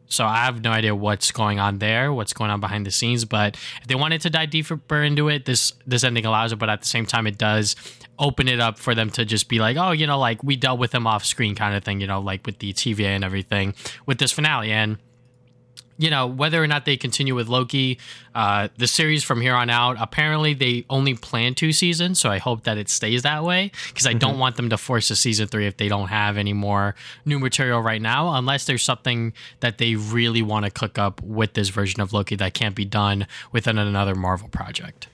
So 0.10 0.26
I 0.26 0.38
have 0.38 0.64
no 0.64 0.72
idea 0.72 0.96
what's 0.96 1.32
going 1.32 1.60
on 1.60 1.80
there, 1.80 2.14
what's 2.14 2.34
going 2.34 2.50
on 2.50 2.60
behind 2.60 2.86
the 2.86 2.92
scenes. 2.92 3.26
But 3.26 3.56
if 3.82 3.88
they 3.88 3.96
wanted 3.96 4.22
to 4.22 4.30
dive 4.30 4.50
deeper 4.50 4.80
into 5.04 5.28
it, 5.28 5.46
this 5.46 5.74
this 5.86 6.04
ending 6.04 6.26
allows 6.26 6.54
it. 6.54 6.60
But 6.60 6.70
at 6.70 6.82
the 6.82 6.88
same 6.88 7.06
time, 7.06 7.28
it 7.28 7.38
does 7.38 7.76
open 8.20 8.48
it 8.48 8.60
up 8.60 8.80
for 8.80 8.96
them 8.96 9.10
to 9.12 9.26
just 9.26 9.50
be 9.50 9.60
like, 9.60 9.78
oh, 9.78 9.92
you 9.92 10.08
know, 10.08 10.18
like 10.18 10.44
we 10.44 10.56
dealt 10.56 10.80
with 10.80 10.94
him 10.94 11.06
off 11.06 11.26
screen, 11.26 11.56
kind 11.56 11.76
of 11.76 11.84
thing. 11.84 12.00
You 12.02 12.08
know, 12.08 12.22
like 12.22 12.46
with 12.46 12.60
the 12.60 12.74
TVA 12.74 13.08
and 13.08 13.24
everything 13.24 13.74
with 14.06 14.18
this 14.18 14.32
finale 14.32 14.72
and 14.72 14.98
you 15.98 16.10
know 16.10 16.28
whether 16.28 16.62
or 16.62 16.68
not 16.68 16.86
they 16.86 16.98
continue 16.98 17.36
with 17.36 17.48
Loki, 17.48 18.00
uh, 18.36 18.68
the 18.78 18.88
series 18.88 19.24
from 19.24 19.42
here 19.42 19.56
on 19.56 19.70
out. 19.70 19.98
Apparently, 20.00 20.54
they 20.54 20.86
only 20.90 21.16
plan 21.16 21.56
two 21.56 21.74
seasons, 21.74 22.20
so 22.20 22.30
I 22.30 22.38
hope 22.38 22.64
that 22.64 22.78
it 22.78 22.90
stays 22.90 23.24
that 23.24 23.44
way 23.44 23.72
because 23.88 24.08
I 24.08 24.14
don't 24.14 24.40
want 24.40 24.56
them 24.56 24.70
to 24.70 24.78
force 24.78 25.10
a 25.10 25.16
season 25.16 25.48
three 25.48 25.68
if 25.68 25.78
they 25.78 25.88
don't 25.88 26.10
have 26.10 26.38
any 26.38 26.54
more 26.54 26.96
new 27.26 27.40
material 27.40 27.82
right 27.82 28.02
now, 28.02 28.34
unless 28.36 28.66
there's 28.66 28.84
something 28.84 29.34
that 29.60 29.78
they 29.78 29.96
really 29.96 30.42
want 30.42 30.66
to 30.66 30.72
cook 30.72 30.98
up 30.98 31.22
with 31.22 31.54
this 31.54 31.70
version 31.70 32.02
of 32.02 32.14
Loki 32.14 32.36
that 32.36 32.54
can't 32.54 32.76
be 32.76 32.86
done 32.86 33.28
within 33.52 33.78
another 33.78 34.16
Marvel 34.16 34.50
project. 34.50 35.08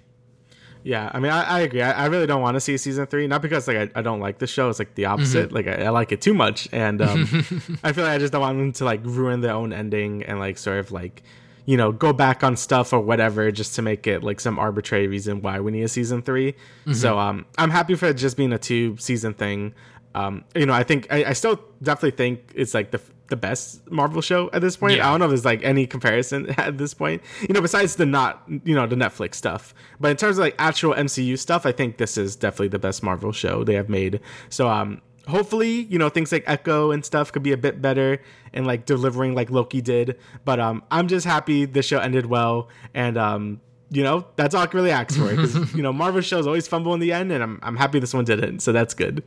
Yeah, 0.84 1.10
I 1.14 1.20
mean, 1.20 1.32
I, 1.32 1.44
I 1.44 1.60
agree. 1.62 1.82
I, 1.82 2.04
I 2.04 2.06
really 2.08 2.28
don't 2.28 2.42
want 2.42 2.56
to 2.56 2.60
see 2.60 2.76
season 2.78 3.06
three, 3.06 3.26
not 3.26 3.42
because 3.42 3.68
like 3.68 3.78
I, 3.78 3.90
I 4.00 4.02
don't 4.02 4.20
like 4.20 4.40
the 4.40 4.48
show. 4.48 4.70
It's 4.70 4.80
like 4.80 4.96
the 4.96 5.06
opposite. 5.06 5.52
Like 5.54 5.66
I, 5.68 5.84
I 5.86 5.90
like 5.90 6.12
it 6.12 6.22
too 6.22 6.34
much, 6.34 6.68
and 6.74 7.02
um, 7.02 7.22
I 7.84 7.94
feel 7.94 8.04
like 8.04 8.14
I 8.14 8.18
just 8.18 8.34
don't 8.34 8.42
want 8.42 8.58
them 8.58 8.74
to 8.74 8.86
like 8.86 9.00
ruin 9.04 9.42
their 9.42 9.54
own 9.54 9.72
ending 9.72 10.24
and 10.24 10.40
like 10.40 10.58
sort 10.58 10.80
of 10.80 10.92
like 10.92 11.24
you 11.66 11.78
know 11.78 11.94
go 11.94 12.12
back 12.12 12.44
on 12.44 12.58
stuff 12.58 12.92
or 12.92 13.00
whatever 13.00 13.50
just 13.50 13.76
to 13.76 13.82
make 13.82 14.06
it 14.06 14.22
like 14.22 14.42
some 14.42 14.60
arbitrary 14.60 15.08
reason 15.08 15.42
why 15.42 15.62
we 15.62 15.72
need 15.72 15.84
a 15.84 15.88
season 15.88 16.22
3 16.22 16.54
So 16.94 17.18
um, 17.18 17.46
I'm 17.58 17.70
happy 17.70 17.96
for 17.96 18.08
it 18.08 18.16
just 18.16 18.36
being 18.36 18.52
a 18.52 18.58
two 18.58 18.98
season 18.98 19.34
thing. 19.34 19.74
Um, 20.16 20.44
you 20.56 20.66
know, 20.66 20.74
I 20.74 20.84
think 20.84 21.08
I, 21.12 21.26
I 21.26 21.34
still 21.34 21.60
definitely 21.82 22.12
think 22.12 22.52
it's 22.56 22.74
like 22.74 22.92
the 22.92 23.02
the 23.34 23.38
best 23.38 23.90
Marvel 23.90 24.22
show 24.22 24.50
at 24.54 24.62
this 24.62 24.78
point. 24.78 24.98
Yeah. 24.98 25.08
I 25.08 25.12
don't 25.12 25.22
know 25.22 25.26
if 25.26 25.32
there's 25.32 25.46
like 25.46 25.64
any 25.64 25.88
comparison 25.88 26.50
at 26.58 26.78
this 26.78 26.94
point. 26.94 27.22
You 27.42 27.54
know, 27.54 27.62
besides 27.62 27.96
the 27.96 28.06
not 28.06 28.44
you 28.48 28.76
know 28.76 28.86
the 28.86 28.96
Netflix 28.96 29.36
stuff, 29.36 29.74
but 30.00 30.12
in 30.12 30.18
terms 30.18 30.38
of 30.38 30.44
like 30.44 30.56
actual 30.60 30.94
MCU 30.94 31.38
stuff, 31.40 31.66
I 31.66 31.72
think 31.72 31.98
this 31.98 32.18
is 32.18 32.36
definitely 32.36 32.68
the 32.70 32.80
best 32.80 33.02
Marvel 33.02 33.32
show 33.32 33.64
they 33.64 33.74
have 33.74 33.90
made. 33.90 34.20
So 34.50 34.68
um, 34.70 35.02
hopefully 35.28 35.88
you 35.90 35.98
know 35.98 36.10
things 36.10 36.32
like 36.32 36.44
Echo 36.48 36.92
and 36.92 37.04
stuff 37.04 37.32
could 37.32 37.44
be 37.44 37.54
a 37.54 37.58
bit 37.58 37.82
better 37.82 38.20
and 38.54 38.68
like 38.68 38.86
delivering 38.86 39.34
like 39.34 39.50
Loki 39.50 39.82
did. 39.82 40.20
But 40.46 40.60
um, 40.60 40.84
I'm 40.92 41.08
just 41.08 41.26
happy 41.26 41.66
the 41.66 41.82
show 41.82 42.00
ended 42.00 42.28
well 42.28 42.70
and 42.94 43.18
um. 43.18 43.62
You 43.90 44.02
know, 44.02 44.26
that's 44.38 44.56
all 44.56 44.64
I 44.64 44.66
can 44.66 44.80
really 44.80 44.90
ask 44.90 45.16
for. 45.16 45.30
Because, 45.30 45.76
you 45.76 45.84
know, 45.84 45.94
Marvel 45.94 46.22
shows 46.22 46.48
always 46.48 46.68
fumble 46.68 46.96
in 46.96 47.00
the 47.00 47.14
end, 47.14 47.32
and 47.32 47.44
I'm, 47.44 47.60
I'm 47.62 47.76
happy 47.76 48.00
this 48.00 48.12
one 48.12 48.26
didn't. 48.26 48.62
So 48.62 48.72
that's 48.72 48.96
good. 48.96 49.24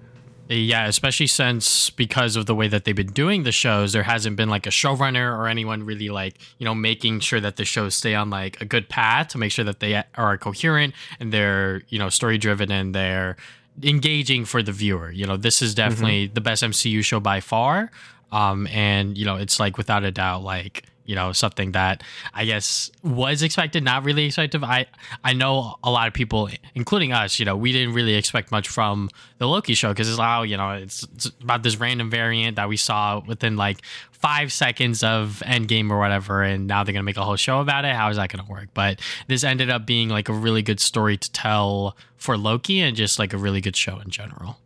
Yeah, 0.48 0.87
especially 0.87 1.26
since 1.26 1.90
because 1.90 2.37
of 2.37 2.46
the 2.46 2.54
way 2.54 2.69
that 2.69 2.84
they've 2.84 2.94
been 2.94 3.08
doing 3.08 3.43
the 3.43 3.52
shows, 3.52 3.93
there 3.93 4.04
hasn't 4.04 4.37
been 4.37 4.48
like 4.48 4.66
a 4.66 4.70
showrunner 4.70 5.37
or 5.37 5.48
anyone 5.48 5.82
really 5.82 6.08
like, 6.08 6.38
you 6.58 6.64
know, 6.64 6.75
making 6.75 7.20
sure 7.20 7.40
that 7.40 7.56
the 7.56 7.64
shows 7.64 7.96
stay 7.96 8.14
on 8.14 8.31
like 8.31 8.60
a 8.60 8.64
good 8.64 8.88
path 8.88 9.28
to 9.28 9.38
make 9.38 9.50
sure 9.50 9.64
that 9.64 9.81
they 9.81 10.04
are 10.14 10.38
coherent 10.38 10.94
and 11.19 11.32
they're, 11.32 11.82
you 11.88 11.98
know, 11.98 12.08
story 12.08 12.38
driven 12.38 12.70
and 12.70 12.94
they're 12.94 13.37
engaging 13.82 14.44
for 14.44 14.62
the 14.62 14.72
viewer. 14.72 15.10
You 15.10 15.26
know, 15.26 15.37
this 15.37 15.62
is 15.62 15.75
definitely 15.75 16.28
the 16.28 16.40
best 16.40 16.62
MCU 16.62 17.04
show 17.04 17.19
by 17.19 17.40
far. 17.40 17.90
Um, 18.31 18.69
and, 18.69 19.19
you 19.19 19.24
know, 19.24 19.36
it's 19.36 19.58
like 19.58 19.76
without 19.76 20.05
a 20.05 20.12
doubt, 20.12 20.43
like, 20.43 20.84
you 21.06 21.15
know, 21.15 21.32
something 21.32 21.72
that 21.72 22.03
I 22.34 22.44
guess 22.44 22.91
was 23.03 23.43
expected, 23.43 23.82
not 23.84 24.05
really 24.05 24.27
expected. 24.27 24.63
I 24.63 24.86
I 25.25 25.32
know 25.32 25.77
a 25.82 25.91
lot 25.91 26.08
of 26.08 26.15
people, 26.15 26.51
including 26.75 27.13
us, 27.13 27.39
you 27.39 27.44
know, 27.44 27.56
we 27.56 27.72
didn't 27.72 27.94
really 27.94 28.15
expect 28.15 28.51
much 28.51 28.69
from 28.69 29.08
the 29.39 29.46
Loki 29.46 29.75
show 29.75 29.91
because 29.91 30.08
it's 30.08 30.19
like, 30.19 30.39
oh, 30.39 30.43
you 30.43 30.56
know, 30.56 30.70
it's, 30.72 31.05
it's 31.15 31.27
about 31.43 31.63
this 31.63 31.77
random 31.77 32.10
variant 32.10 32.56
that 32.56 32.69
we 32.69 32.77
saw 32.77 33.20
within 33.27 33.56
like 33.56 33.79
five 34.13 34.53
seconds 34.53 35.03
of 35.03 35.43
Endgame 35.46 35.91
or 35.91 35.98
whatever, 35.98 36.43
and 36.43 36.67
now 36.67 36.84
they're 36.84 36.93
gonna 36.93 37.03
make 37.03 37.17
a 37.17 37.25
whole 37.25 37.36
show 37.36 37.60
about 37.60 37.84
it. 37.84 37.94
How 37.94 38.08
is 38.10 38.17
that 38.17 38.31
gonna 38.31 38.48
work? 38.48 38.69
But 38.75 39.01
this 39.29 39.44
ended 39.44 39.70
up 39.70 39.86
being 39.86 40.08
like 40.08 40.29
a 40.29 40.32
really 40.32 40.63
good 40.63 40.81
story 40.81 41.17
to 41.17 41.32
tell 41.32 41.96
for 42.17 42.36
Loki 42.36 42.81
and 42.81 42.96
just 42.96 43.19
like 43.19 43.32
a 43.32 43.39
really 43.39 43.60
good 43.60 43.77
show 43.77 43.98
in 44.01 44.10
general. 44.10 44.58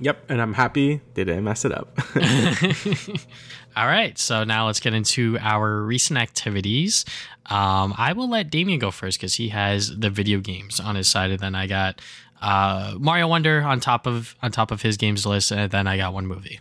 Yep, 0.00 0.30
and 0.30 0.40
I'm 0.40 0.54
happy 0.54 1.00
they 1.14 1.24
didn't 1.24 1.44
mess 1.44 1.64
it 1.64 1.72
up. 1.72 1.98
All 3.76 3.86
right, 3.86 4.18
so 4.18 4.44
now 4.44 4.66
let's 4.66 4.80
get 4.80 4.94
into 4.94 5.38
our 5.40 5.82
recent 5.82 6.18
activities. 6.18 7.04
Um, 7.46 7.94
I 7.96 8.14
will 8.14 8.28
let 8.28 8.50
Damian 8.50 8.78
go 8.78 8.90
first 8.90 9.18
because 9.18 9.34
he 9.34 9.50
has 9.50 9.96
the 9.96 10.10
video 10.10 10.40
games 10.40 10.80
on 10.80 10.96
his 10.96 11.08
side, 11.08 11.30
and 11.30 11.38
then 11.38 11.54
I 11.54 11.66
got 11.66 12.00
uh, 12.40 12.94
Mario 12.98 13.28
Wonder 13.28 13.62
on 13.62 13.78
top 13.78 14.06
of 14.06 14.34
on 14.42 14.50
top 14.50 14.70
of 14.70 14.82
his 14.82 14.96
games 14.96 15.26
list, 15.26 15.52
and 15.52 15.70
then 15.70 15.86
I 15.86 15.98
got 15.98 16.14
one 16.14 16.26
movie. 16.26 16.60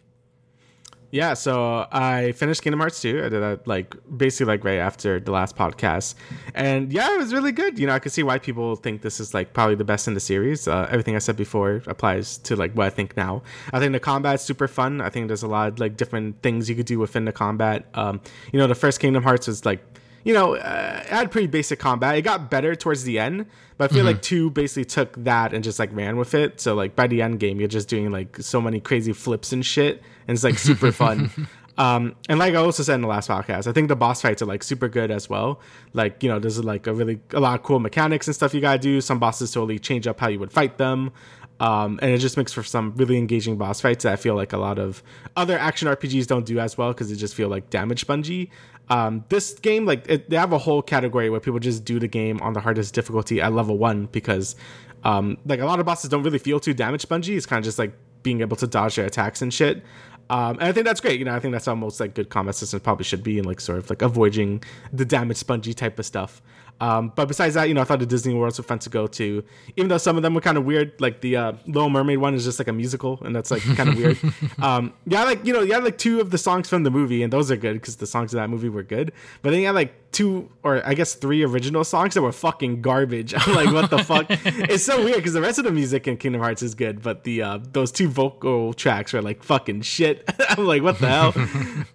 Yeah, 1.12 1.34
so 1.34 1.88
I 1.92 2.34
finished 2.34 2.62
Kingdom 2.62 2.82
Hearts 2.82 3.02
2. 3.02 3.20
I 3.26 3.30
did 3.30 3.42
that 3.42 3.68
like 3.68 3.96
basically 4.16 4.54
like 4.54 4.64
right 4.64 4.78
after 4.78 5.20
the 5.20 5.32
last 5.32 5.56
podcast. 5.56 6.14
And 6.54 6.94
yeah, 6.94 7.16
it 7.16 7.18
was 7.18 7.34
really 7.34 7.52
good. 7.52 7.80
You 7.80 7.88
know, 7.88 7.94
I 7.94 8.00
could 8.00 8.12
see 8.12 8.22
why 8.22 8.38
people 8.38 8.76
think 8.76 9.02
this 9.02 9.20
is 9.20 9.34
like 9.34 9.54
probably 9.54 9.76
the 9.76 9.84
best 9.84 10.08
in 10.08 10.14
the 10.14 10.20
series. 10.20 10.68
Uh, 10.68 10.88
everything 10.92 11.16
I 11.16 11.20
said 11.20 11.36
before 11.36 11.82
applies 11.88 12.38
to 12.40 12.56
like 12.56 12.74
what 12.74 12.86
I 12.86 12.90
think 12.92 13.18
now. 13.18 13.42
I 13.74 13.80
think 13.80 13.94
the 13.94 14.00
combat's 14.00 14.44
super 14.44 14.68
fun. 14.68 15.02
I 15.02 15.10
think 15.10 15.28
there's 15.28 15.44
a 15.44 15.48
lot 15.48 15.70
of 15.70 15.80
like 15.80 15.98
different 15.98 16.44
things 16.44 16.70
you 16.70 16.76
could 16.76 16.86
do 16.86 17.00
within 17.00 17.26
the 17.26 17.34
combat. 17.34 17.88
Um, 17.96 18.22
you 18.54 18.60
know, 18.60 18.68
the 18.68 18.76
first 18.76 19.00
Kingdom 19.00 19.24
Hearts 19.24 19.48
was 19.48 19.66
like 19.66 19.84
you 20.24 20.34
know, 20.34 20.56
uh, 20.56 21.02
it 21.02 21.10
had 21.10 21.32
pretty 21.32 21.48
basic 21.48 21.80
combat. 21.80 22.16
It 22.18 22.24
got 22.24 22.52
better 22.52 22.76
towards 22.76 23.04
the 23.04 23.20
end, 23.20 23.46
but 23.78 23.90
I 23.90 23.94
feel 23.94 24.04
like 24.04 24.22
two 24.22 24.50
basically 24.50 24.86
took 24.86 25.16
that 25.24 25.54
and 25.54 25.64
just 25.64 25.80
like 25.80 25.96
ran 25.96 26.18
with 26.18 26.34
it. 26.34 26.60
So 26.60 26.76
like 26.76 26.96
by 26.96 27.08
the 27.08 27.22
end 27.22 27.40
game, 27.40 27.60
you're 27.60 27.70
just 27.70 27.88
doing 27.88 28.12
like 28.12 28.38
so 28.38 28.60
many 28.60 28.80
crazy 28.80 29.14
flips 29.14 29.54
and 29.54 29.66
shit, 29.66 30.04
and 30.28 30.36
it's 30.36 30.44
like 30.44 30.58
super 30.58 30.92
fun. 30.92 31.32
Um, 31.80 32.14
and 32.28 32.38
like 32.40 32.56
I 32.56 32.58
also 32.58 32.84
said 32.84 32.96
in 32.96 33.02
the 33.02 33.08
last 33.08 33.30
podcast, 33.30 33.66
I 33.66 33.72
think 33.72 33.88
the 33.88 33.96
boss 33.96 34.22
fights 34.22 34.42
are 34.42 34.46
like 34.46 34.64
super 34.64 34.90
good 34.90 35.12
as 35.12 35.30
well. 35.30 35.62
Like, 35.94 36.22
you 36.22 36.28
know, 36.28 36.38
there's 36.38 36.62
like 36.62 36.88
a 36.88 36.94
really 36.94 37.22
a 37.32 37.40
lot 37.40 37.58
of 37.58 37.64
cool 37.64 37.80
mechanics 37.80 38.28
and 38.28 38.36
stuff 38.36 38.54
you 38.54 38.60
gotta 38.60 38.80
do. 38.80 39.00
Some 39.00 39.18
bosses 39.18 39.50
totally 39.54 39.80
change 39.80 40.06
up 40.06 40.20
how 40.20 40.28
you 40.28 40.40
would 40.40 40.52
fight 40.52 40.78
them. 40.78 41.14
Um, 41.62 41.98
and 42.02 42.12
it 42.12 42.20
just 42.20 42.36
makes 42.36 42.52
for 42.52 42.64
some 42.64 42.94
really 42.98 43.18
engaging 43.18 43.58
boss 43.58 43.80
fights 43.80 44.04
that 44.04 44.14
I 44.14 44.16
feel 44.18 44.36
like 44.36 44.52
a 44.52 44.58
lot 44.58 44.78
of 44.78 45.02
other 45.38 45.58
action 45.58 45.88
RPGs 45.88 46.28
don't 46.28 46.46
do 46.46 46.60
as 46.60 46.78
well 46.78 46.90
because 46.90 47.10
they 47.10 47.16
just 47.16 47.34
feel 47.34 47.48
like 47.48 47.70
damage 47.70 48.02
spongy. 48.02 48.52
Um, 48.90 49.24
this 49.30 49.54
game, 49.60 49.86
like, 49.86 50.10
it, 50.10 50.30
they 50.30 50.36
have 50.36 50.52
a 50.52 50.58
whole 50.58 50.82
category 50.82 51.30
where 51.30 51.40
people 51.40 51.60
just 51.60 51.86
do 51.86 52.00
the 52.00 52.08
game 52.08 52.42
on 52.42 52.54
the 52.54 52.60
hardest 52.60 52.94
difficulty 52.94 53.40
at 53.40 53.54
level 53.54 53.78
one 53.78 54.08
because, 54.08 54.56
um, 55.04 55.38
like, 55.46 55.60
a 55.60 55.66
lot 55.66 55.80
of 55.80 55.86
bosses 55.86 56.10
don't 56.10 56.24
really 56.24 56.40
feel 56.40 56.60
too 56.60 56.74
damage 56.74 57.02
spongy. 57.02 57.36
It's 57.36 57.46
kind 57.46 57.60
of 57.60 57.66
just 57.66 57.78
like 57.78 57.94
being 58.24 58.42
able 58.42 58.58
to 58.58 58.68
dodge 58.68 58.96
their 58.96 59.06
attacks 59.06 59.42
and 59.42 59.54
shit. 59.54 59.84
Um, 60.30 60.58
and 60.60 60.64
I 60.64 60.72
think 60.72 60.86
that's 60.86 61.02
great. 61.02 61.20
You 61.20 61.26
know, 61.26 61.36
I 61.36 61.40
think 61.40 61.54
that's 61.54 61.66
how 61.66 61.76
most 61.76 62.00
like 62.00 62.14
good 62.14 62.30
combat 62.30 62.56
systems 62.56 62.84
probably 62.84 63.04
should 63.04 63.24
be, 63.24 63.38
and 63.38 63.48
like 63.48 63.60
sort 63.60 63.80
of 63.80 63.90
like 63.90 64.02
avoiding 64.02 64.64
the 64.94 65.06
damage 65.06 65.38
spongy 65.38 65.74
type 65.74 65.98
of 65.98 66.06
stuff. 66.06 66.42
Um, 66.82 67.12
but 67.16 67.28
besides 67.28 67.56
that, 67.56 67.68
you 67.68 67.74
know, 67.74 67.82
I 67.82 67.84
thought 67.84 68.00
the 68.00 68.06
Disney 68.06 68.34
Worlds 68.34 68.58
were 68.58 68.64
fun 68.64 68.80
to 68.80 68.90
go 68.90 69.08
to, 69.08 69.44
even 69.76 69.90
though 69.90 69.98
some 69.98 70.16
of 70.18 70.24
them 70.24 70.34
were 70.34 70.42
kind 70.42 70.58
of 70.58 70.66
weird. 70.66 70.94
Like 71.00 71.22
the 71.22 71.36
uh, 71.36 71.54
Little 71.68 71.90
Mermaid 71.90 72.20
one 72.20 72.34
is 72.36 72.46
just 72.46 72.60
like 72.60 72.68
a 72.68 72.74
musical, 72.74 73.20
and 73.24 73.36
that's 73.36 73.52
like 73.52 73.62
kind 73.76 73.90
of 73.90 73.96
weird. 73.98 74.18
Um, 74.62 74.94
yeah, 75.06 75.24
like 75.24 75.46
you 75.46 75.54
know, 75.54 75.62
you 75.62 75.74
had 75.74 75.84
like 75.84 75.98
two 75.98 76.20
of 76.20 76.32
the 76.32 76.38
songs 76.38 76.68
from 76.68 76.84
the 76.84 76.92
movie, 76.92 77.24
and 77.24 77.32
those 77.32 77.50
are 77.50 77.56
good 77.56 77.74
because 77.74 77.96
the 77.98 78.08
songs 78.08 78.34
in 78.34 78.40
that 78.40 78.50
movie 78.50 78.68
were 78.68 78.84
good. 78.84 79.14
But 79.42 79.52
then 79.52 79.60
you 79.62 79.68
had 79.68 79.76
like 79.76 79.94
two 80.12 80.50
or 80.64 80.86
I 80.86 80.96
guess 80.96 81.14
three 81.14 81.44
original 81.44 81.84
songs 81.84 82.16
that 82.16 82.22
were 82.22 82.32
fucking 82.32 82.82
garbage. 82.82 83.34
I'm 83.38 83.56
like, 83.56 83.72
what 83.72 83.90
the 83.90 84.04
fuck? 84.04 84.26
It's 84.70 84.84
so 84.84 85.04
weird 85.04 85.18
because 85.18 85.34
the 85.34 85.42
rest 85.42 85.60
of 85.60 85.66
the 85.66 85.72
music 85.72 86.08
in 86.08 86.18
Kingdom 86.18 86.42
Hearts 86.42 86.62
is 86.62 86.76
good, 86.76 87.02
but 87.02 87.24
the 87.24 87.42
uh, 87.42 87.60
those 87.72 87.92
two 87.92 88.08
vocal 88.08 88.74
tracks 88.74 89.14
are 89.14 89.22
like 89.22 89.44
fucking 89.44 89.82
shit. 89.82 90.30
I'm 90.50 90.66
like, 90.66 90.84
what 90.84 91.00
the 91.00 91.08
hell? 91.08 91.34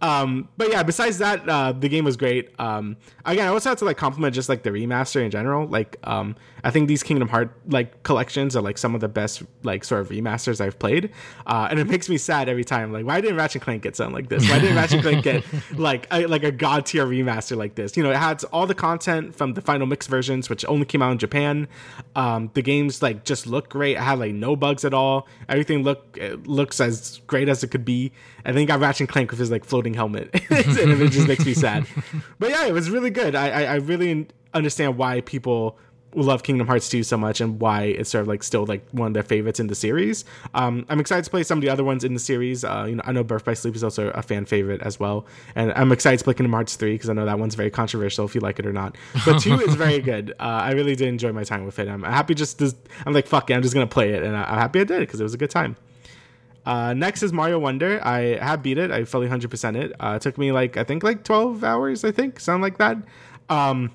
um, 0.01 0.49
but 0.57 0.71
yeah, 0.71 0.83
besides 0.83 1.19
that, 1.19 1.49
uh, 1.49 1.73
the 1.73 1.89
game 1.89 2.05
was 2.05 2.17
great. 2.17 2.51
Um, 2.59 2.97
again, 3.25 3.47
I 3.47 3.51
also 3.51 3.71
have 3.71 3.79
to 3.79 3.85
like 3.85 3.97
compliment 3.97 4.35
just 4.35 4.49
like 4.49 4.63
the 4.63 4.73
remaster 4.75 5.25
in 5.25 5.31
general. 5.31 5.67
Like, 5.67 5.97
um, 6.05 6.37
I 6.63 6.71
think 6.71 6.89
these 6.89 7.03
Kingdom 7.03 7.29
Heart 7.29 7.53
like 7.69 8.03
collections 8.03 8.57
are 8.57 8.63
like 8.63 8.79
some 8.79 8.95
of 8.95 9.01
the 9.01 9.09
best 9.09 9.43
like 9.63 9.85
sort 9.85 10.01
of 10.01 10.09
remasters 10.09 10.61
I've 10.61 10.79
played, 10.79 11.11
uh, 11.47 11.69
and 11.71 11.79
it 11.79 11.87
makes 11.87 12.09
me 12.09 12.19
sad 12.19 12.49
every 12.49 12.65
time. 12.65 12.93
Like, 12.93 13.07
why 13.07 13.21
didn't 13.21 13.37
Ratchet 13.37 13.63
Clank 13.63 13.83
get 13.83 13.97
something 13.97 14.15
like 14.15 14.29
this? 14.29 14.49
Why 14.49 14.59
didn't 14.59 14.77
Ratchet 14.77 15.03
Clank 15.03 15.23
get 15.25 15.45
like 15.77 16.07
a, 16.11 16.27
like 16.27 16.45
a 16.45 16.53
god 16.53 16.87
tier 16.87 17.07
remaster 17.07 17.57
like 17.57 17.75
this? 17.75 17.97
You 17.97 18.03
know, 18.03 18.11
it 18.11 18.17
had 18.17 18.43
all 18.53 18.67
the 18.67 18.75
content 18.75 19.35
from 19.35 19.55
the 19.55 19.61
final 19.61 19.87
mix 19.87 20.07
versions, 20.07 20.51
which 20.51 20.65
only 20.67 20.87
came 20.87 21.03
out 21.03 21.13
in 21.13 21.19
Japan. 21.19 21.69
Um, 22.17 22.51
the 22.55 22.63
games 22.63 23.03
like 23.03 23.25
just 23.25 23.47
look 23.47 23.69
great. 23.69 23.97
It 23.97 24.01
had 24.01 24.19
like 24.19 24.35
no 24.35 24.57
bugs 24.57 24.85
at 24.85 24.95
all. 24.95 25.29
Everything 25.49 25.83
look 25.83 26.19
looks 26.45 26.81
as 26.81 27.21
great 27.27 27.49
as 27.49 27.63
it 27.63 27.69
could 27.69 27.85
be. 27.85 28.13
And 28.45 28.55
then 28.55 28.63
you 28.63 28.67
got 28.67 28.81
Ratchet 28.81 29.09
Clank 29.09 29.31
with 29.31 29.41
his 29.41 29.51
like 29.51 29.65
floating 29.65 29.95
helmet, 29.95 30.31
and 30.51 31.03
it 31.03 31.11
just 31.11 31.29
makes 31.29 31.45
me 31.45 31.55
sad. 31.55 31.87
But 32.39 32.51
yeah, 32.51 32.67
it 32.67 32.73
was 32.73 32.91
really 32.91 33.11
good. 33.11 33.35
I, 33.35 33.49
I, 33.49 33.63
I 33.63 33.75
really 33.77 34.27
understand 34.55 34.97
why 34.97 35.21
people 35.23 35.79
love 36.15 36.43
Kingdom 36.43 36.67
Hearts 36.67 36.89
2 36.89 37.03
so 37.03 37.17
much 37.17 37.41
and 37.41 37.61
why 37.61 37.85
it's 37.85 38.11
sort 38.11 38.23
of 38.23 38.29
like 38.29 38.43
still 38.43 38.65
like 38.67 38.89
one 38.93 39.09
of 39.09 39.15
their 39.15 39.23
favorites 39.23 39.59
in 39.59 39.67
the 39.67 39.75
series. 39.75 40.25
Um, 40.55 40.87
I'm 40.89 41.01
excited 41.01 41.25
to 41.25 41.31
play 41.31 41.43
some 41.43 41.59
of 41.59 41.63
the 41.63 41.69
other 41.69 41.85
ones 41.85 42.05
in 42.05 42.15
the 42.15 42.21
series. 42.21 42.65
Uh, 42.65 42.87
you 42.89 42.97
know, 42.97 43.03
I 43.05 43.13
know 43.13 43.25
Birth 43.25 43.45
by 43.45 43.55
Sleep 43.55 43.75
is 43.75 43.83
also 43.83 44.11
a 44.11 44.23
fan 44.23 44.45
favorite 44.47 44.81
as 44.83 45.01
well, 45.01 45.27
and 45.55 45.73
I'm 45.73 45.91
excited 45.93 46.19
to 46.19 46.25
play 46.25 46.35
Kingdom 46.35 46.53
Hearts 46.53 46.77
3 46.77 46.95
because 46.95 47.11
I 47.11 47.15
know 47.15 47.25
that 47.25 47.39
one's 47.39 47.55
very 47.55 47.71
controversial 47.71 48.25
if 48.25 48.35
you 48.35 48.41
like 48.41 48.59
it 48.59 48.67
or 48.67 48.73
not. 48.73 48.97
But 49.25 49.41
2 49.41 49.61
is 49.61 49.75
very 49.75 49.99
good. 50.13 50.33
Uh, 50.39 50.45
I 50.45 50.73
really 50.73 50.95
did 50.95 51.09
enjoy 51.09 51.33
my 51.33 51.45
time 51.45 51.65
with 51.67 51.79
it. 51.79 51.89
I'm 51.89 52.03
happy 52.03 52.35
just 52.35 52.59
to, 52.61 52.73
I'm 53.05 53.13
like 53.13 53.27
fuck 53.27 53.51
it, 53.51 53.55
I'm 53.55 53.63
just 53.63 53.75
gonna 53.75 53.87
play 53.87 54.13
it, 54.13 54.23
and 54.23 54.37
I'm 54.37 54.59
happy 54.59 54.81
I 54.81 54.85
did 54.85 54.99
it 54.99 55.09
because 55.09 55.21
it 55.21 55.25
was 55.25 55.35
a 55.35 55.39
good 55.39 55.51
time. 55.51 55.77
Uh, 56.65 56.95
next 56.95 57.23
is 57.23 57.33
Mario 57.33 57.59
Wonder. 57.59 58.01
I 58.03 58.39
have 58.39 58.63
beat 58.63 58.79
it. 58.79 58.91
I 58.91 59.05
fully 59.05 59.29
100% 59.29 59.77
it. 59.77 59.93
Uh, 60.01 60.15
it 60.17 60.23
took 60.23 60.39
me 60.39 60.51
like 60.51 60.77
I 60.77 60.85
think 60.85 61.03
like 61.03 61.23
12 61.25 61.63
hours. 61.63 62.05
I 62.05 62.11
think 62.11 62.41
something 62.41 62.63
like 62.63 62.79
that. 62.79 62.97
Um, 63.51 63.91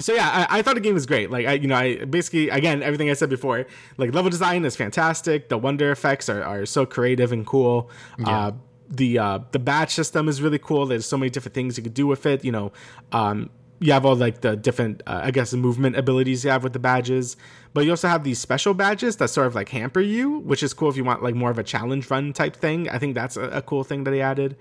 so 0.00 0.12
yeah, 0.12 0.46
I, 0.48 0.58
I, 0.58 0.62
thought 0.62 0.74
the 0.74 0.80
game 0.80 0.94
was 0.94 1.06
great. 1.06 1.30
Like 1.30 1.46
I, 1.46 1.52
you 1.54 1.68
know, 1.68 1.76
I 1.76 2.04
basically 2.04 2.48
again 2.48 2.82
everything 2.82 3.10
I 3.10 3.14
said 3.14 3.30
before. 3.30 3.66
Like 3.96 4.14
level 4.14 4.30
design 4.30 4.64
is 4.64 4.76
fantastic. 4.76 5.48
The 5.48 5.58
wonder 5.58 5.90
effects 5.90 6.28
are, 6.28 6.42
are 6.42 6.66
so 6.66 6.86
creative 6.86 7.32
and 7.32 7.46
cool. 7.46 7.90
Yeah. 8.18 8.28
Uh, 8.28 8.52
the 8.88 9.18
uh, 9.18 9.38
the 9.52 9.58
badge 9.58 9.92
system 9.92 10.28
is 10.28 10.42
really 10.42 10.58
cool. 10.58 10.86
There's 10.86 11.06
so 11.06 11.16
many 11.16 11.30
different 11.30 11.54
things 11.54 11.76
you 11.76 11.82
could 11.82 11.94
do 11.94 12.06
with 12.06 12.26
it. 12.26 12.44
You 12.44 12.52
know, 12.52 12.72
um, 13.12 13.50
you 13.80 13.92
have 13.92 14.04
all 14.04 14.16
like 14.16 14.42
the 14.42 14.56
different, 14.56 15.02
uh, 15.06 15.22
I 15.24 15.30
guess, 15.30 15.52
movement 15.54 15.96
abilities 15.96 16.44
you 16.44 16.50
have 16.50 16.62
with 16.62 16.74
the 16.74 16.78
badges, 16.78 17.36
but 17.72 17.84
you 17.84 17.90
also 17.90 18.08
have 18.08 18.24
these 18.24 18.38
special 18.38 18.74
badges 18.74 19.16
that 19.16 19.28
sort 19.28 19.46
of 19.46 19.54
like 19.54 19.70
hamper 19.70 20.00
you, 20.00 20.38
which 20.40 20.62
is 20.62 20.74
cool 20.74 20.90
if 20.90 20.96
you 20.96 21.04
want 21.04 21.22
like 21.22 21.34
more 21.34 21.50
of 21.50 21.58
a 21.58 21.62
challenge 21.62 22.10
run 22.10 22.32
type 22.32 22.56
thing. 22.56 22.88
I 22.90 22.98
think 22.98 23.14
that's 23.14 23.36
a, 23.36 23.48
a 23.48 23.62
cool 23.62 23.82
thing 23.82 24.04
that 24.04 24.10
they 24.10 24.20
added. 24.20 24.56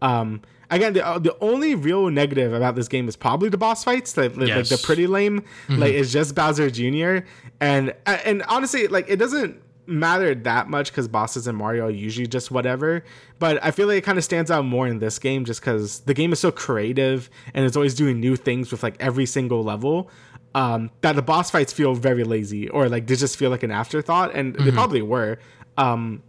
Um, 0.00 0.40
again, 0.72 0.94
the, 0.94 1.06
uh, 1.06 1.18
the 1.18 1.36
only 1.40 1.74
real 1.74 2.10
negative 2.10 2.52
about 2.52 2.74
this 2.74 2.88
game 2.88 3.08
is 3.08 3.16
probably 3.16 3.48
the 3.48 3.58
boss 3.58 3.84
fights. 3.84 4.16
Like, 4.16 4.36
yes. 4.36 4.48
like 4.48 4.80
the 4.80 4.84
pretty 4.84 5.06
lame. 5.06 5.40
Mm-hmm. 5.40 5.78
Like 5.78 5.92
it's 5.92 6.10
just 6.10 6.34
Bowser 6.34 6.70
Jr. 6.70 7.26
and 7.60 7.94
and 8.06 8.42
honestly, 8.48 8.88
like 8.88 9.08
it 9.08 9.16
doesn't 9.16 9.62
matter 9.86 10.34
that 10.34 10.68
much 10.68 10.90
because 10.90 11.08
bosses 11.08 11.46
in 11.46 11.56
Mario 11.56 11.86
are 11.86 11.90
usually 11.90 12.26
just 12.26 12.50
whatever. 12.50 13.04
But 13.38 13.62
I 13.62 13.70
feel 13.70 13.88
like 13.88 13.98
it 13.98 14.04
kind 14.04 14.18
of 14.18 14.24
stands 14.24 14.50
out 14.50 14.64
more 14.64 14.86
in 14.86 14.98
this 14.98 15.18
game 15.18 15.44
just 15.44 15.60
because 15.60 16.00
the 16.00 16.14
game 16.14 16.32
is 16.32 16.40
so 16.40 16.50
creative 16.50 17.28
and 17.54 17.64
it's 17.64 17.76
always 17.76 17.94
doing 17.94 18.20
new 18.20 18.36
things 18.36 18.70
with 18.70 18.82
like 18.82 18.96
every 19.00 19.26
single 19.26 19.62
level. 19.62 20.10
Um, 20.54 20.90
that 21.00 21.16
the 21.16 21.22
boss 21.22 21.50
fights 21.50 21.72
feel 21.72 21.94
very 21.94 22.24
lazy 22.24 22.68
or 22.68 22.90
like 22.90 23.06
they 23.06 23.16
just 23.16 23.38
feel 23.38 23.50
like 23.50 23.62
an 23.62 23.70
afterthought, 23.70 24.34
and 24.34 24.54
mm-hmm. 24.54 24.64
they 24.64 24.70
probably 24.70 25.02
were. 25.02 25.38
Um, 25.78 26.22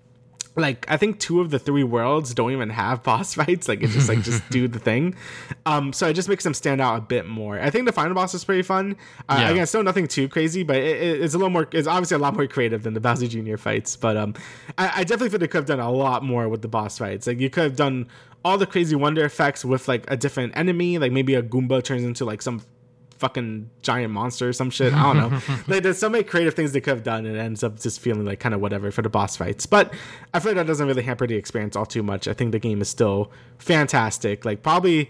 like 0.56 0.86
I 0.90 0.98
think 0.98 1.20
two 1.20 1.42
of 1.42 1.50
the 1.50 1.58
three 1.58 1.84
worlds 1.84 2.34
don't 2.34 2.52
even 2.52 2.70
have 2.70 3.04
boss 3.04 3.34
fights. 3.36 3.68
Like 3.68 3.82
it's 3.82 3.94
just 3.94 4.10
like 4.10 4.22
just 4.22 4.48
do 4.50 4.68
the 4.68 4.80
thing. 4.80 5.16
Um, 5.66 5.94
so 5.94 6.08
it 6.08 6.14
just 6.14 6.30
makes 6.30 6.44
them 6.44 6.54
stand 6.54 6.82
out 6.82 6.98
a 6.98 7.02
bit 7.02 7.28
more. 7.28 7.60
I 7.60 7.70
think 7.70 7.86
the 7.86 7.92
final 7.92 8.14
boss 8.14 8.34
is 8.34 8.44
pretty 8.44 8.62
fun. 8.62 8.96
Uh, 9.30 9.38
yeah. 9.40 9.50
Again, 9.50 9.66
still 9.66 9.84
nothing 9.84 10.08
too 10.08 10.28
crazy, 10.28 10.64
but 10.64 10.78
it, 10.78 11.22
it's 11.22 11.34
a 11.34 11.38
little 11.38 11.50
more. 11.50 11.68
It's 11.72 11.88
obviously 11.88 12.16
a 12.16 12.20
lot 12.20 12.36
more 12.36 12.48
creative 12.48 12.84
than 12.84 12.94
the 12.94 13.00
Bowser 13.00 13.28
Jr. 13.28 13.58
fights. 13.58 13.96
But 13.96 14.18
um, 14.18 14.36
I, 14.78 15.00
I 15.00 15.04
definitely 15.04 15.30
feel 15.30 15.40
they 15.40 15.48
could 15.48 15.60
have 15.60 15.66
done 15.66 15.80
a 15.80 15.92
lot 15.92 16.24
more 16.24 16.48
with 16.50 16.62
the 16.62 16.68
boss 16.68 16.98
fights. 16.98 17.28
Like 17.28 17.40
you 17.40 17.50
could 17.50 17.64
have 17.64 17.76
done 17.76 18.08
all 18.46 18.58
the 18.58 18.68
crazy 18.68 18.96
wonder 18.96 19.24
effects 19.24 19.64
with 19.64 19.88
like 19.88 20.10
a 20.10 20.18
different 20.18 20.56
enemy. 20.56 20.98
Like 20.98 21.12
maybe 21.12 21.36
a 21.36 21.42
Goomba 21.42 21.84
turns 21.84 22.04
into 22.04 22.26
like 22.26 22.42
some 22.42 22.62
fucking 23.18 23.70
giant 23.82 24.14
monster 24.14 24.50
or 24.50 24.54
some 24.54 24.70
shit. 24.70 24.94
I 24.94 25.14
don't 25.14 25.32
know. 25.32 25.40
like 25.68 25.84
there's 25.84 25.98
so 25.98 26.10
many 26.10 26.24
creative 26.24 26.54
things 26.54 26.72
they 26.72 26.82
could 26.82 26.96
have 26.96 27.04
done, 27.04 27.26
and 27.26 27.36
it 27.36 27.40
ends 27.40 27.64
up 27.64 27.80
just 27.80 28.00
feeling 28.00 28.26
like 28.26 28.40
kind 28.40 28.54
of 28.54 28.62
whatever 28.62 28.92
for 28.92 29.02
the 29.02 29.10
boss 29.10 29.36
fights. 29.36 29.66
But 29.66 29.94
I 30.34 30.40
feel 30.40 30.52
like 30.52 30.58
that 30.58 30.68
doesn't 30.68 30.88
really 30.88 31.04
hamper 31.04 31.28
the 31.28 31.36
experience 31.36 31.76
all 31.76 31.86
too 31.86 32.04
much. 32.04 32.28
I 32.28 32.34
think 32.34 32.52
the 32.52 32.60
game 32.60 32.82
is 32.82 32.90
still 32.90 33.32
fantastic. 33.58 34.46
Like 34.46 34.64
probably 34.64 35.10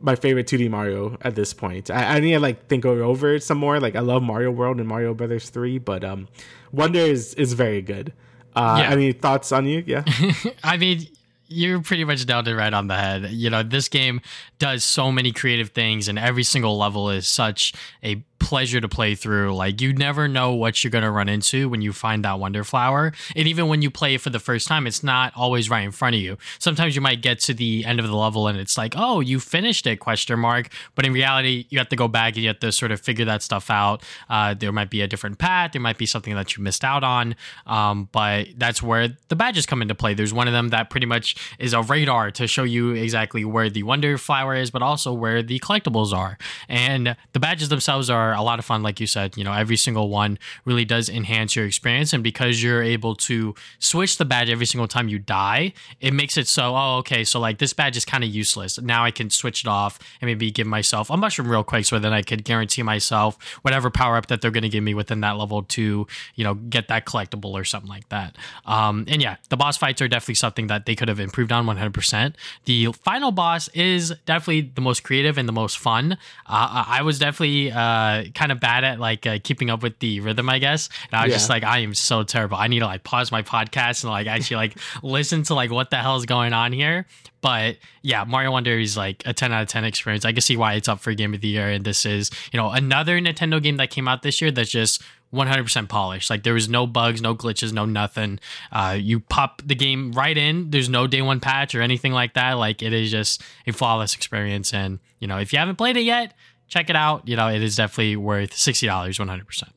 my 0.00 0.14
favorite 0.14 0.46
2D 0.46 0.68
Mario 0.70 1.16
at 1.22 1.34
this 1.34 1.54
point. 1.54 1.90
I, 1.90 2.16
I 2.16 2.20
need 2.20 2.32
to 2.32 2.40
like 2.40 2.66
think 2.66 2.84
over 2.84 3.34
it 3.34 3.42
some 3.42 3.58
more. 3.58 3.80
Like 3.80 3.96
I 3.96 4.00
love 4.00 4.22
Mario 4.22 4.50
World 4.50 4.78
and 4.78 4.86
Mario 4.86 5.14
Brothers 5.14 5.48
3, 5.50 5.78
but 5.78 6.04
um 6.04 6.28
Wonder 6.72 7.00
is 7.00 7.34
is 7.34 7.54
very 7.54 7.80
good. 7.80 8.12
Uh 8.54 8.76
yeah. 8.80 8.90
any 8.90 9.12
thoughts 9.12 9.50
on 9.52 9.66
you? 9.66 9.82
Yeah. 9.86 10.04
I 10.64 10.76
mean 10.76 11.06
you're 11.54 11.80
pretty 11.80 12.04
much 12.04 12.26
nailed 12.26 12.48
it 12.48 12.56
right 12.56 12.74
on 12.74 12.88
the 12.88 12.96
head. 12.96 13.30
You 13.30 13.50
know, 13.50 13.62
this 13.62 13.88
game 13.88 14.20
does 14.58 14.84
so 14.84 15.12
many 15.12 15.32
creative 15.32 15.70
things, 15.70 16.08
and 16.08 16.18
every 16.18 16.42
single 16.42 16.76
level 16.76 17.10
is 17.10 17.26
such 17.26 17.72
a 18.02 18.24
pleasure 18.44 18.80
to 18.80 18.88
play 18.88 19.14
through. 19.14 19.54
Like 19.54 19.80
you 19.80 19.92
never 19.94 20.28
know 20.28 20.52
what 20.52 20.84
you're 20.84 20.90
to 20.90 21.10
run 21.10 21.28
into 21.28 21.68
when 21.68 21.80
you 21.80 21.92
find 21.92 22.24
that 22.24 22.38
wonder 22.38 22.62
flower. 22.62 23.12
And 23.34 23.48
even 23.48 23.68
when 23.68 23.82
you 23.82 23.90
play 23.90 24.14
it 24.14 24.20
for 24.20 24.30
the 24.30 24.38
first 24.38 24.68
time, 24.68 24.86
it's 24.86 25.02
not 25.02 25.32
always 25.34 25.70
right 25.70 25.80
in 25.80 25.90
front 25.92 26.14
of 26.14 26.20
you. 26.20 26.36
Sometimes 26.58 26.94
you 26.94 27.00
might 27.00 27.22
get 27.22 27.40
to 27.40 27.54
the 27.54 27.84
end 27.84 27.98
of 27.98 28.06
the 28.06 28.14
level 28.14 28.46
and 28.46 28.58
it's 28.58 28.76
like, 28.76 28.94
"Oh, 28.96 29.20
you 29.20 29.40
finished 29.40 29.86
it?" 29.86 29.96
question 29.98 30.38
mark. 30.38 30.68
But 30.94 31.06
in 31.06 31.12
reality, 31.12 31.66
you 31.70 31.78
have 31.78 31.88
to 31.88 31.96
go 31.96 32.06
back 32.06 32.34
and 32.34 32.42
you 32.42 32.48
have 32.48 32.60
to 32.60 32.70
sort 32.70 32.92
of 32.92 33.00
figure 33.00 33.24
that 33.24 33.42
stuff 33.42 33.70
out. 33.70 34.02
Uh, 34.28 34.54
there 34.54 34.72
might 34.72 34.90
be 34.90 35.00
a 35.00 35.08
different 35.08 35.38
path, 35.38 35.72
there 35.72 35.80
might 35.80 35.98
be 35.98 36.06
something 36.06 36.34
that 36.34 36.56
you 36.56 36.62
missed 36.62 36.84
out 36.84 37.02
on. 37.02 37.34
Um, 37.66 38.08
but 38.12 38.48
that's 38.56 38.82
where 38.82 39.08
the 39.28 39.36
badges 39.36 39.64
come 39.64 39.80
into 39.80 39.94
play. 39.94 40.14
There's 40.14 40.34
one 40.34 40.48
of 40.48 40.52
them 40.52 40.68
that 40.68 40.90
pretty 40.90 41.06
much 41.06 41.36
is 41.58 41.72
a 41.72 41.82
radar 41.82 42.30
to 42.32 42.46
show 42.46 42.64
you 42.64 42.90
exactly 42.92 43.44
where 43.44 43.70
the 43.70 43.82
wonder 43.82 44.18
flower 44.18 44.54
is, 44.54 44.70
but 44.70 44.82
also 44.82 45.12
where 45.12 45.42
the 45.42 45.58
collectibles 45.60 46.12
are. 46.12 46.36
And 46.68 47.16
the 47.32 47.40
badges 47.40 47.70
themselves 47.70 48.10
are 48.10 48.33
a 48.34 48.42
lot 48.42 48.58
of 48.58 48.64
fun, 48.64 48.82
like 48.82 49.00
you 49.00 49.06
said. 49.06 49.36
You 49.36 49.44
know, 49.44 49.52
every 49.52 49.76
single 49.76 50.08
one 50.08 50.38
really 50.64 50.84
does 50.84 51.08
enhance 51.08 51.56
your 51.56 51.66
experience, 51.66 52.12
and 52.12 52.22
because 52.22 52.62
you're 52.62 52.82
able 52.82 53.14
to 53.16 53.54
switch 53.78 54.18
the 54.18 54.24
badge 54.24 54.50
every 54.50 54.66
single 54.66 54.88
time 54.88 55.08
you 55.08 55.18
die, 55.18 55.72
it 56.00 56.12
makes 56.12 56.36
it 56.36 56.48
so. 56.48 56.74
Oh, 56.76 56.96
okay, 56.98 57.24
so 57.24 57.40
like 57.40 57.58
this 57.58 57.72
badge 57.72 57.96
is 57.96 58.04
kind 58.04 58.24
of 58.24 58.30
useless. 58.30 58.80
Now 58.80 59.04
I 59.04 59.10
can 59.10 59.30
switch 59.30 59.62
it 59.62 59.68
off 59.68 59.98
and 60.20 60.28
maybe 60.28 60.50
give 60.50 60.66
myself 60.66 61.10
a 61.10 61.16
mushroom 61.16 61.50
real 61.50 61.64
quick, 61.64 61.84
so 61.84 61.98
then 61.98 62.12
I 62.12 62.22
could 62.22 62.44
guarantee 62.44 62.82
myself 62.82 63.38
whatever 63.62 63.90
power 63.90 64.16
up 64.16 64.26
that 64.26 64.40
they're 64.40 64.50
going 64.50 64.62
to 64.62 64.68
give 64.68 64.84
me 64.84 64.94
within 64.94 65.20
that 65.20 65.36
level 65.36 65.62
to 65.62 66.06
you 66.34 66.44
know 66.44 66.54
get 66.54 66.88
that 66.88 67.06
collectible 67.06 67.52
or 67.52 67.64
something 67.64 67.88
like 67.88 68.08
that. 68.08 68.36
Um, 68.66 69.04
and 69.08 69.22
yeah, 69.22 69.36
the 69.48 69.56
boss 69.56 69.76
fights 69.76 70.00
are 70.02 70.08
definitely 70.08 70.34
something 70.34 70.66
that 70.68 70.86
they 70.86 70.94
could 70.94 71.08
have 71.08 71.20
improved 71.20 71.52
on 71.52 71.66
100%. 71.66 72.34
The 72.64 72.92
final 72.92 73.32
boss 73.32 73.68
is 73.68 74.12
definitely 74.26 74.72
the 74.74 74.80
most 74.80 75.02
creative 75.02 75.38
and 75.38 75.48
the 75.48 75.52
most 75.52 75.78
fun. 75.78 76.12
Uh, 76.46 76.84
I 76.86 77.02
was 77.02 77.18
definitely 77.18 77.72
uh, 77.72 78.23
kind 78.30 78.52
of 78.52 78.60
bad 78.60 78.84
at 78.84 78.98
like 79.00 79.26
uh, 79.26 79.38
keeping 79.42 79.70
up 79.70 79.82
with 79.82 79.98
the 79.98 80.20
rhythm, 80.20 80.48
I 80.48 80.58
guess. 80.58 80.88
And 81.10 81.20
I 81.20 81.24
was 81.24 81.30
Yeah. 81.30 81.36
just 81.36 81.48
like, 81.50 81.64
I 81.64 81.78
am 81.80 81.94
so 81.94 82.22
terrible. 82.22 82.56
I 82.56 82.68
need 82.68 82.80
to 82.80 82.86
like 82.86 83.04
pause 83.04 83.30
my 83.32 83.42
podcast 83.42 84.04
and 84.04 84.10
like 84.12 84.26
actually 84.26 84.56
like 84.56 84.76
listen 85.02 85.42
to 85.44 85.54
like 85.54 85.70
what 85.70 85.90
the 85.90 85.96
hell 85.96 86.16
is 86.16 86.26
going 86.26 86.52
on 86.52 86.72
here. 86.72 87.06
But 87.40 87.76
yeah, 88.02 88.24
Mario 88.24 88.52
Wonder 88.52 88.78
is 88.78 88.96
like 88.96 89.22
a 89.26 89.34
10 89.34 89.52
out 89.52 89.62
of 89.62 89.68
10 89.68 89.84
experience. 89.84 90.24
I 90.24 90.32
can 90.32 90.40
see 90.40 90.56
why 90.56 90.74
it's 90.74 90.88
up 90.88 91.00
for 91.00 91.12
Game 91.12 91.34
of 91.34 91.42
the 91.42 91.48
Year. 91.48 91.68
And 91.68 91.84
this 91.84 92.06
is, 92.06 92.30
you 92.52 92.56
know, 92.58 92.70
another 92.70 93.20
Nintendo 93.20 93.62
game 93.62 93.76
that 93.76 93.90
came 93.90 94.08
out 94.08 94.22
this 94.22 94.40
year 94.40 94.50
that's 94.50 94.70
just 94.70 95.02
100% 95.34 95.88
polished. 95.88 96.30
Like 96.30 96.42
there 96.42 96.54
was 96.54 96.68
no 96.68 96.86
bugs, 96.86 97.20
no 97.20 97.34
glitches, 97.34 97.72
no 97.72 97.84
nothing. 97.84 98.38
Uh, 98.72 98.96
you 98.98 99.20
pop 99.20 99.60
the 99.66 99.74
game 99.74 100.12
right 100.12 100.38
in. 100.38 100.70
There's 100.70 100.88
no 100.88 101.06
day 101.06 101.20
one 101.22 101.40
patch 101.40 101.74
or 101.74 101.82
anything 101.82 102.12
like 102.12 102.34
that. 102.34 102.52
Like 102.52 102.82
it 102.82 102.92
is 102.92 103.10
just 103.10 103.42
a 103.66 103.72
flawless 103.72 104.14
experience. 104.14 104.72
And 104.72 105.00
you 105.18 105.26
know, 105.26 105.38
if 105.38 105.52
you 105.52 105.58
haven't 105.58 105.76
played 105.76 105.96
it 105.96 106.02
yet, 106.04 106.34
check 106.68 106.90
it 106.90 106.96
out. 106.96 107.26
You 107.28 107.36
know, 107.36 107.48
it 107.48 107.62
is 107.62 107.76
definitely 107.76 108.16
worth 108.16 108.54
sixty 108.54 108.86
dollars, 108.86 109.18
100. 109.18 109.46
percent 109.46 109.72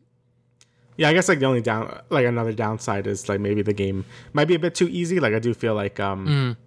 Yeah, 0.98 1.10
I 1.10 1.14
guess 1.14 1.28
like 1.30 1.40
the 1.40 1.46
only 1.46 1.62
down, 1.62 2.02
like 2.10 2.26
another 2.26 2.54
downside 2.54 3.06
is 3.08 3.30
like 3.30 3.40
maybe 3.40 3.62
the 3.62 3.74
game 3.74 4.06
might 4.34 4.46
be 4.48 4.56
a 4.56 4.60
bit 4.60 4.74
too 4.76 4.88
easy. 4.88 5.20
Like 5.20 5.34
I 5.34 5.40
do 5.40 5.54
feel 5.54 5.76
like, 5.76 6.00
um, 6.00 6.58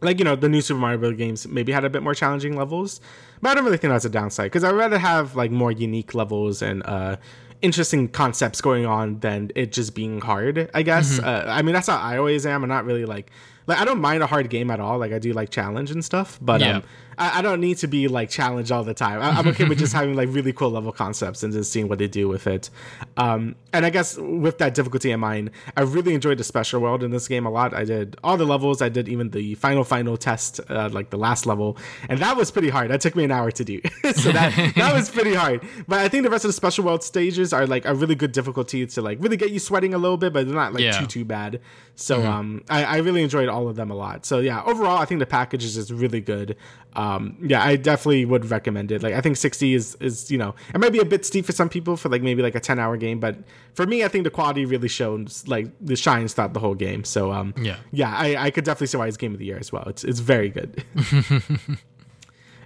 like 0.00 0.18
you 0.18 0.24
know, 0.24 0.36
the 0.36 0.48
new 0.48 0.60
Super 0.60 0.78
Mario 0.80 0.98
Bros. 0.98 1.16
games 1.16 1.46
maybe 1.48 1.72
had 1.72 1.84
a 1.84 1.90
bit 1.90 2.02
more 2.02 2.14
challenging 2.14 2.56
levels, 2.56 3.00
but 3.40 3.50
I 3.50 3.54
don't 3.54 3.64
really 3.64 3.78
think 3.78 3.92
that's 3.92 4.04
a 4.04 4.10
downside 4.10 4.46
because 4.46 4.62
I'd 4.64 4.74
rather 4.74 4.98
have 4.98 5.34
like 5.36 5.50
more 5.50 5.72
unique 5.72 6.14
levels 6.14 6.62
and 6.62 6.82
uh, 6.86 7.16
interesting 7.62 8.06
concepts 8.08 8.60
going 8.60 8.84
on 8.86 9.18
than 9.20 9.50
it 9.56 9.72
just 9.72 9.94
being 9.94 10.20
hard. 10.20 10.70
I 10.74 10.82
guess. 10.82 11.18
Uh, 11.18 11.44
I 11.48 11.62
mean, 11.62 11.72
that's 11.74 11.88
how 11.88 11.96
I 11.96 12.18
always 12.18 12.44
am. 12.46 12.62
I'm 12.62 12.68
not 12.68 12.84
really 12.84 13.04
like. 13.06 13.30
Like 13.66 13.78
I 13.80 13.84
don't 13.84 14.00
mind 14.00 14.22
a 14.22 14.26
hard 14.28 14.48
game 14.48 14.70
at 14.70 14.78
all. 14.78 14.98
Like 14.98 15.12
I 15.12 15.18
do 15.18 15.32
like 15.32 15.50
challenge 15.50 15.90
and 15.90 16.04
stuff, 16.04 16.38
but 16.40 16.60
Yeah. 16.60 16.76
um, 16.76 16.82
I, 17.18 17.38
I 17.38 17.42
don't 17.42 17.60
need 17.60 17.78
to 17.78 17.86
be 17.86 18.08
like 18.08 18.30
challenged 18.30 18.70
all 18.72 18.84
the 18.84 18.94
time. 18.94 19.20
I, 19.20 19.30
I'm 19.30 19.46
okay 19.48 19.64
with 19.64 19.78
just 19.78 19.92
having 19.98 20.14
like 20.14 20.28
really 20.30 20.52
cool 20.52 20.70
level 20.70 20.92
concepts 20.92 21.42
and 21.42 21.52
just 21.52 21.72
seeing 21.72 21.88
what 21.88 21.98
they 21.98 22.08
do 22.08 22.28
with 22.28 22.46
it. 22.46 22.70
Um, 23.16 23.56
and 23.72 23.84
I 23.86 23.90
guess 23.90 24.16
with 24.18 24.58
that 24.58 24.74
difficulty 24.74 25.10
in 25.10 25.20
mind, 25.20 25.50
I 25.76 25.82
really 25.82 26.14
enjoyed 26.14 26.38
the 26.38 26.44
special 26.44 26.80
world 26.80 27.02
in 27.02 27.10
this 27.10 27.28
game 27.28 27.46
a 27.46 27.50
lot. 27.50 27.74
I 27.74 27.84
did 27.84 28.16
all 28.24 28.36
the 28.36 28.44
levels. 28.46 28.82
I 28.82 28.88
did 28.88 29.08
even 29.08 29.30
the 29.30 29.54
final 29.56 29.84
final 29.84 30.16
test, 30.16 30.60
uh, 30.68 30.88
like 30.92 31.10
the 31.10 31.18
last 31.18 31.46
level, 31.46 31.76
and 32.08 32.18
that 32.20 32.36
was 32.36 32.50
pretty 32.50 32.68
hard. 32.68 32.90
That 32.90 33.00
took 33.00 33.16
me 33.16 33.24
an 33.24 33.30
hour 33.30 33.50
to 33.50 33.64
do, 33.64 33.80
so 34.14 34.32
that 34.32 34.74
that 34.76 34.94
was 34.94 35.10
pretty 35.10 35.34
hard. 35.34 35.62
But 35.88 36.00
I 36.00 36.08
think 36.08 36.24
the 36.24 36.30
rest 36.30 36.44
of 36.44 36.48
the 36.50 36.52
special 36.54 36.84
world 36.84 37.02
stages 37.02 37.52
are 37.52 37.66
like 37.66 37.84
a 37.84 37.94
really 37.94 38.14
good 38.14 38.32
difficulty 38.32 38.86
to 38.86 39.02
like 39.02 39.18
really 39.20 39.36
get 39.36 39.50
you 39.50 39.58
sweating 39.58 39.94
a 39.94 39.98
little 39.98 40.16
bit, 40.16 40.32
but 40.32 40.46
they're 40.46 40.54
not 40.54 40.72
like 40.72 40.82
Yeah. 40.82 40.98
too 40.98 41.06
too 41.06 41.24
bad. 41.24 41.60
So 41.94 42.22
um, 42.24 42.62
I, 42.68 42.84
I 42.84 42.96
really 42.98 43.22
enjoyed 43.22 43.48
all 43.48 43.68
of 43.68 43.76
them 43.76 43.90
a 43.90 43.94
lot. 43.94 44.26
So 44.26 44.40
yeah, 44.40 44.62
overall, 44.64 44.98
I 44.98 45.06
think 45.06 45.18
the 45.20 45.26
package 45.26 45.64
is 45.64 45.74
just 45.76 45.90
really 45.90 46.20
good. 46.20 46.56
Um, 46.94 47.05
yeah, 47.42 47.62
I 47.62 47.76
definitely 47.76 48.24
would 48.24 48.50
recommend 48.50 48.90
it. 48.92 49.02
Like 49.02 49.14
I 49.14 49.20
think 49.20 49.36
60 49.36 49.74
is 49.74 49.96
is 50.00 50.30
you 50.30 50.38
know 50.38 50.54
it 50.74 50.78
might 50.80 50.92
be 50.92 50.98
a 51.00 51.04
bit 51.04 51.24
steep 51.26 51.44
for 51.46 51.52
some 51.52 51.68
people 51.68 51.96
for 51.96 52.08
like 52.08 52.22
maybe 52.22 52.42
like 52.42 52.54
a 52.54 52.60
10 52.60 52.78
hour 52.78 52.96
game, 52.96 53.18
but 53.20 53.36
for 53.74 53.86
me, 53.86 54.04
I 54.04 54.08
think 54.08 54.24
the 54.24 54.30
quality 54.30 54.64
really 54.64 54.88
shows 54.88 55.44
like 55.46 55.66
the 55.80 55.96
shines 55.96 56.32
throughout 56.34 56.52
the 56.54 56.60
whole 56.60 56.74
game. 56.74 57.04
So 57.04 57.32
um, 57.32 57.54
Yeah. 57.60 57.76
yeah, 57.92 58.14
I, 58.16 58.46
I 58.46 58.50
could 58.50 58.64
definitely 58.64 58.86
see 58.88 58.96
why 58.98 59.06
it's 59.08 59.16
game 59.16 59.32
of 59.32 59.38
the 59.38 59.44
year 59.46 59.58
as 59.58 59.70
well. 59.72 59.84
It's 59.88 60.04
it's 60.04 60.20
very 60.20 60.48
good. 60.50 60.82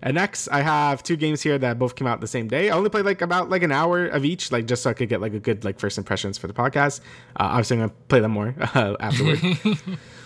And 0.02 0.14
next, 0.14 0.48
I 0.48 0.62
have 0.62 1.02
two 1.02 1.14
games 1.16 1.42
here 1.42 1.58
that 1.58 1.78
both 1.78 1.94
came 1.94 2.06
out 2.08 2.22
the 2.22 2.26
same 2.26 2.48
day. 2.48 2.70
I 2.70 2.74
only 2.74 2.88
played 2.88 3.04
like 3.04 3.20
about 3.20 3.50
like 3.50 3.62
an 3.62 3.70
hour 3.70 4.06
of 4.06 4.24
each, 4.24 4.50
like 4.50 4.66
just 4.66 4.82
so 4.82 4.88
I 4.88 4.94
could 4.94 5.10
get 5.10 5.20
like 5.20 5.34
a 5.34 5.38
good 5.38 5.62
like 5.62 5.78
first 5.78 5.98
impressions 5.98 6.38
for 6.38 6.46
the 6.46 6.54
podcast. 6.54 7.00
Uh, 7.38 7.52
obviously, 7.52 7.76
I'm 7.76 7.80
gonna 7.88 7.92
play 8.08 8.20
them 8.20 8.30
more 8.30 8.54
uh, 8.74 8.96
afterward. 8.98 9.38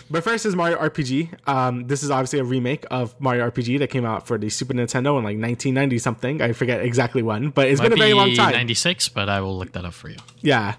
but 0.09 0.23
first 0.23 0.45
is 0.45 0.55
Mario 0.55 0.77
RPG. 0.77 1.47
Um, 1.47 1.87
this 1.87 2.03
is 2.03 2.11
obviously 2.11 2.39
a 2.39 2.43
remake 2.43 2.85
of 2.91 3.19
Mario 3.19 3.49
RPG 3.49 3.79
that 3.79 3.89
came 3.89 4.05
out 4.05 4.27
for 4.27 4.37
the 4.37 4.49
Super 4.49 4.73
Nintendo 4.73 5.17
in 5.17 5.23
like 5.23 5.37
1990 5.39 5.97
something. 5.99 6.41
I 6.41 6.53
forget 6.53 6.81
exactly 6.81 7.21
when, 7.21 7.49
but 7.49 7.67
it's 7.67 7.79
Might 7.81 7.89
been 7.89 7.99
a 7.99 8.01
very 8.01 8.13
long 8.13 8.33
time. 8.35 8.51
96, 8.53 9.09
but 9.09 9.29
I 9.29 9.41
will 9.41 9.57
look 9.57 9.71
that 9.73 9.85
up 9.85 9.93
for 9.93 10.09
you. 10.09 10.17
Yeah. 10.41 10.75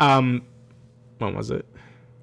Um, 0.00 0.42
when 1.18 1.34
was 1.34 1.50
it? 1.50 1.66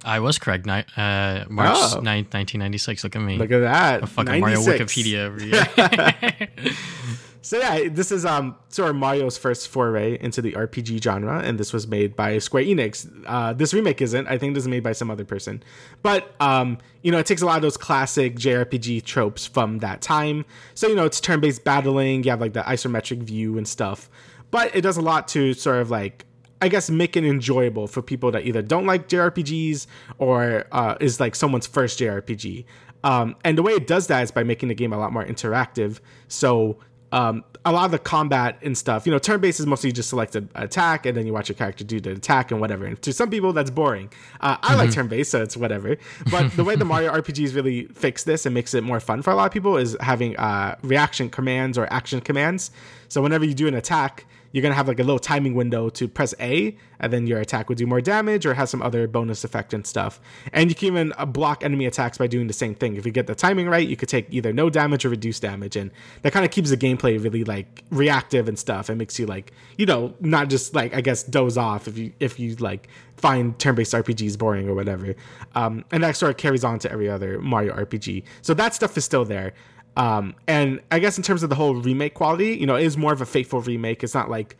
I 0.03 0.19
was 0.19 0.39
correct. 0.39 0.65
Ni- 0.65 0.83
uh, 0.97 1.45
March 1.47 1.77
Oh. 1.77 1.99
9th, 2.01 2.33
1996. 2.33 3.03
Look 3.03 3.15
at 3.15 3.21
me. 3.21 3.37
Look 3.37 3.51
at 3.51 3.59
that. 3.59 4.09
Fucking 4.09 4.39
Mario 4.41 4.59
Wikipedia. 4.61 5.29
So 7.43 7.57
yeah, 7.57 7.89
this 7.89 8.11
is 8.11 8.23
um 8.23 8.55
sort 8.69 8.91
of 8.91 8.95
Mario's 8.95 9.37
first 9.37 9.67
foray 9.69 10.17
into 10.21 10.41
the 10.41 10.53
RPG 10.53 11.01
genre, 11.03 11.39
and 11.39 11.59
this 11.59 11.73
was 11.73 11.87
made 11.87 12.15
by 12.15 12.37
Square 12.37 12.65
Enix. 12.65 13.09
Uh, 13.25 13.53
this 13.53 13.73
remake 13.73 14.01
isn't. 14.01 14.27
I 14.27 14.37
think 14.37 14.53
this 14.53 14.63
is 14.63 14.67
made 14.67 14.83
by 14.83 14.91
some 14.91 15.09
other 15.09 15.25
person, 15.25 15.63
but 16.03 16.35
um 16.39 16.77
you 17.01 17.11
know 17.11 17.17
it 17.17 17.25
takes 17.25 17.41
a 17.41 17.45
lot 17.45 17.55
of 17.55 17.63
those 17.63 17.77
classic 17.77 18.35
JRPG 18.35 19.03
tropes 19.05 19.47
from 19.47 19.79
that 19.79 20.01
time. 20.01 20.45
So 20.75 20.87
you 20.87 20.95
know 20.95 21.05
it's 21.05 21.19
turn-based 21.19 21.63
battling. 21.63 22.23
You 22.23 22.29
have 22.29 22.41
like 22.41 22.53
the 22.53 22.61
isometric 22.61 23.23
view 23.23 23.57
and 23.57 23.67
stuff, 23.67 24.09
but 24.51 24.75
it 24.75 24.81
does 24.81 24.97
a 24.97 25.01
lot 25.01 25.27
to 25.29 25.53
sort 25.53 25.77
of 25.77 25.89
like 25.89 26.25
I 26.61 26.67
guess 26.67 26.91
make 26.91 27.17
it 27.17 27.25
enjoyable 27.25 27.87
for 27.87 28.03
people 28.03 28.29
that 28.31 28.45
either 28.45 28.61
don't 28.61 28.85
like 28.85 29.09
JRPGs 29.09 29.87
or 30.19 30.65
uh, 30.71 30.95
is 30.99 31.19
like 31.19 31.33
someone's 31.33 31.65
first 31.65 31.99
JRPG. 31.99 32.65
Um, 33.03 33.35
and 33.43 33.57
the 33.57 33.63
way 33.63 33.71
it 33.71 33.87
does 33.87 34.05
that 34.07 34.21
is 34.21 34.29
by 34.29 34.43
making 34.43 34.69
the 34.69 34.75
game 34.75 34.93
a 34.93 34.97
lot 34.99 35.11
more 35.11 35.25
interactive. 35.25 35.99
So 36.27 36.77
um, 37.11 37.43
a 37.63 37.71
lot 37.71 37.85
of 37.85 37.91
the 37.91 37.99
combat 37.99 38.57
and 38.61 38.77
stuff, 38.77 39.05
you 39.05 39.11
know, 39.11 39.19
turn 39.19 39.39
based 39.39 39.59
is 39.59 39.67
mostly 39.67 39.91
just 39.91 40.09
select 40.09 40.35
an 40.35 40.49
attack 40.55 41.05
and 41.05 41.15
then 41.15 41.27
you 41.27 41.33
watch 41.33 41.49
your 41.49 41.55
character 41.55 41.83
do 41.83 41.99
the 41.99 42.11
attack 42.11 42.51
and 42.51 42.59
whatever. 42.59 42.85
And 42.85 42.99
to 43.03 43.13
some 43.13 43.29
people, 43.29 43.53
that's 43.53 43.69
boring. 43.69 44.11
Uh, 44.39 44.57
I 44.61 44.75
like 44.75 44.91
turn 44.91 45.07
based, 45.07 45.31
so 45.31 45.41
it's 45.41 45.55
whatever. 45.55 45.97
But 46.31 46.51
the 46.55 46.63
way 46.63 46.75
the 46.75 46.85
Mario 46.85 47.11
RPGs 47.21 47.53
really 47.53 47.85
fix 47.87 48.23
this 48.23 48.45
and 48.45 48.53
makes 48.55 48.73
it 48.73 48.83
more 48.83 48.99
fun 48.99 49.21
for 49.21 49.31
a 49.31 49.35
lot 49.35 49.45
of 49.45 49.51
people 49.51 49.77
is 49.77 49.95
having 49.99 50.35
uh, 50.37 50.75
reaction 50.81 51.29
commands 51.29 51.77
or 51.77 51.91
action 51.93 52.21
commands. 52.21 52.71
So 53.09 53.21
whenever 53.21 53.45
you 53.45 53.53
do 53.53 53.67
an 53.67 53.75
attack, 53.75 54.25
you're 54.51 54.61
gonna 54.61 54.75
have 54.75 54.87
like 54.87 54.99
a 54.99 55.03
little 55.03 55.19
timing 55.19 55.55
window 55.55 55.89
to 55.89 56.07
press 56.07 56.33
A, 56.39 56.75
and 56.99 57.11
then 57.11 57.27
your 57.27 57.39
attack 57.39 57.69
would 57.69 57.77
do 57.77 57.87
more 57.87 58.01
damage 58.01 58.45
or 58.45 58.53
has 58.53 58.69
some 58.69 58.81
other 58.81 59.07
bonus 59.07 59.43
effect 59.43 59.73
and 59.73 59.85
stuff. 59.85 60.19
And 60.53 60.69
you 60.69 60.75
can 60.75 60.87
even 60.87 61.13
uh, 61.17 61.25
block 61.25 61.63
enemy 61.63 61.85
attacks 61.85 62.17
by 62.17 62.27
doing 62.27 62.47
the 62.47 62.53
same 62.53 62.75
thing. 62.75 62.95
If 62.95 63.05
you 63.05 63.11
get 63.11 63.27
the 63.27 63.35
timing 63.35 63.67
right, 63.67 63.87
you 63.87 63.95
could 63.95 64.09
take 64.09 64.27
either 64.29 64.53
no 64.53 64.69
damage 64.69 65.05
or 65.05 65.09
reduce 65.09 65.39
damage, 65.39 65.75
and 65.75 65.91
that 66.21 66.33
kind 66.33 66.45
of 66.45 66.51
keeps 66.51 66.69
the 66.69 66.77
gameplay 66.77 67.21
really 67.21 67.43
like 67.43 67.83
reactive 67.89 68.47
and 68.47 68.57
stuff. 68.57 68.89
It 68.89 68.95
makes 68.95 69.19
you 69.19 69.25
like 69.25 69.51
you 69.77 69.85
know 69.85 70.13
not 70.19 70.49
just 70.49 70.75
like 70.75 70.93
I 70.95 71.01
guess 71.01 71.23
doze 71.23 71.57
off 71.57 71.87
if 71.87 71.97
you 71.97 72.13
if 72.19 72.39
you 72.39 72.55
like 72.55 72.87
find 73.21 73.57
turn-based 73.59 73.93
RPGs 73.93 74.37
boring 74.37 74.67
or 74.67 74.73
whatever. 74.73 75.15
Um, 75.55 75.85
and 75.91 76.03
that 76.03 76.15
sort 76.15 76.31
of 76.31 76.37
carries 76.37 76.63
on 76.63 76.79
to 76.79 76.91
every 76.91 77.09
other 77.09 77.39
Mario 77.39 77.73
RPG. 77.75 78.23
So 78.41 78.53
that 78.55 78.73
stuff 78.73 78.97
is 78.97 79.05
still 79.05 79.23
there. 79.23 79.53
Um, 79.97 80.35
and 80.47 80.81
I 80.91 80.99
guess 80.99 81.17
in 81.17 81.23
terms 81.23 81.43
of 81.43 81.49
the 81.49 81.55
whole 81.55 81.75
remake 81.75 82.13
quality, 82.13 82.55
you 82.55 82.65
know, 82.65 82.75
it 82.75 82.85
is 82.85 82.97
more 82.97 83.13
of 83.13 83.21
a 83.21 83.25
faithful 83.25 83.61
remake. 83.61 84.03
It's 84.03 84.13
not 84.13 84.29
like 84.29 84.57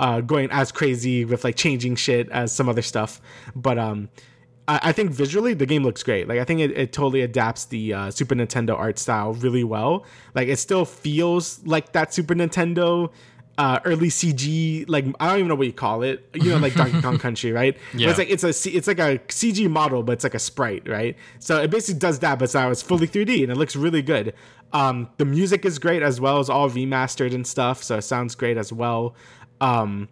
uh, 0.00 0.20
going 0.20 0.50
as 0.50 0.72
crazy 0.72 1.24
with 1.24 1.44
like 1.44 1.56
changing 1.56 1.96
shit 1.96 2.28
as 2.30 2.52
some 2.52 2.68
other 2.68 2.82
stuff. 2.82 3.20
But 3.54 3.78
um, 3.78 4.08
I, 4.68 4.80
I 4.84 4.92
think 4.92 5.10
visually 5.10 5.54
the 5.54 5.66
game 5.66 5.82
looks 5.82 6.02
great. 6.02 6.28
Like 6.28 6.38
I 6.38 6.44
think 6.44 6.60
it, 6.60 6.76
it 6.76 6.92
totally 6.92 7.22
adapts 7.22 7.66
the 7.66 7.94
uh, 7.94 8.10
Super 8.10 8.34
Nintendo 8.34 8.78
art 8.78 8.98
style 8.98 9.32
really 9.34 9.64
well. 9.64 10.04
Like 10.34 10.48
it 10.48 10.58
still 10.58 10.84
feels 10.84 11.64
like 11.64 11.92
that 11.92 12.12
Super 12.12 12.34
Nintendo 12.34 13.10
uh, 13.58 13.80
early 13.84 14.08
CG. 14.08 14.84
Like 14.88 15.06
I 15.20 15.28
don't 15.28 15.38
even 15.38 15.48
know 15.48 15.54
what 15.54 15.66
you 15.66 15.72
call 15.72 16.02
it. 16.02 16.28
You 16.34 16.50
know, 16.50 16.58
like 16.58 16.74
Donkey 16.74 17.00
Kong 17.00 17.18
Country, 17.26 17.52
right? 17.52 17.76
Yeah. 17.94 18.10
It's 18.10 18.18
like 18.18 18.30
it's 18.30 18.44
a 18.44 18.48
it's 18.48 18.86
like 18.86 18.98
a 18.98 19.18
CG 19.28 19.68
model, 19.70 20.02
but 20.02 20.12
it's 20.12 20.24
like 20.24 20.34
a 20.34 20.38
sprite, 20.38 20.88
right? 20.88 21.16
So 21.38 21.60
it 21.62 21.70
basically 21.70 21.98
does 22.00 22.18
that, 22.20 22.38
but 22.38 22.52
now 22.54 22.70
it's 22.70 22.82
fully 22.82 23.06
3D 23.06 23.42
and 23.42 23.52
it 23.52 23.56
looks 23.56 23.76
really 23.76 24.02
good. 24.02 24.34
Um, 24.72 25.08
the 25.18 25.24
music 25.24 25.64
is 25.64 25.78
great 25.78 26.02
as 26.02 26.20
well 26.20 26.40
as 26.40 26.50
all 26.50 26.68
remastered 26.68 27.32
and 27.32 27.46
stuff, 27.46 27.82
so 27.82 27.98
it 27.98 28.02
sounds 28.02 28.34
great 28.34 28.56
as 28.56 28.72
well. 28.72 29.14
Um, 29.60 30.08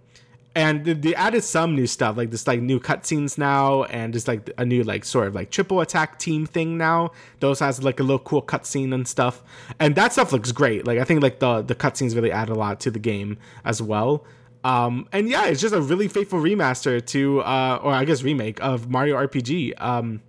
and 0.55 0.85
they- 0.85 1.15
added 1.15 1.43
some 1.45 1.75
new 1.75 1.87
stuff, 1.87 2.17
like 2.17 2.31
this 2.31 2.47
like 2.47 2.61
new 2.61 2.79
cutscenes 2.81 3.39
now, 3.39 3.85
and 3.85 4.13
just 4.13 4.29
like 4.29 4.51
a 4.59 4.65
new 4.65 4.83
like 4.83 5.05
sort 5.05 5.27
of 5.29 5.35
like 5.35 5.51
triple 5.51 5.81
attack 5.81 6.19
team 6.19 6.47
thing 6.47 6.77
now. 6.77 7.13
Those 7.41 7.61
has 7.61 7.83
like 7.83 8.01
a 8.01 8.03
little 8.03 8.19
cool 8.19 8.43
cutscene 8.43 8.93
and 8.95 9.07
stuff, 9.07 9.43
and 9.81 9.95
that 9.95 10.13
stuff 10.13 10.33
looks 10.33 10.53
great. 10.53 10.87
Like 10.87 10.99
I 10.99 11.05
think 11.05 11.23
like 11.23 11.39
the 11.39 11.63
the 11.63 11.75
cutscenes 11.75 12.15
really 12.15 12.33
add 12.33 12.49
a 12.49 12.55
lot 12.55 12.81
to 12.81 12.91
the 12.91 12.99
game 12.99 13.39
as 13.65 13.81
well. 13.81 14.27
Um, 14.65 15.09
and 15.13 15.29
yeah, 15.29 15.47
it's 15.47 15.61
just 15.61 15.75
a 15.75 15.81
really 15.81 16.07
faithful 16.07 16.39
remaster 16.39 17.05
to, 17.07 17.41
uh, 17.41 17.81
or 17.83 17.93
I 17.93 18.05
guess 18.05 18.23
remake 18.23 18.63
of 18.63 18.89
Mario 18.89 19.17
RPG. 19.17 19.81
Um, 19.81 20.21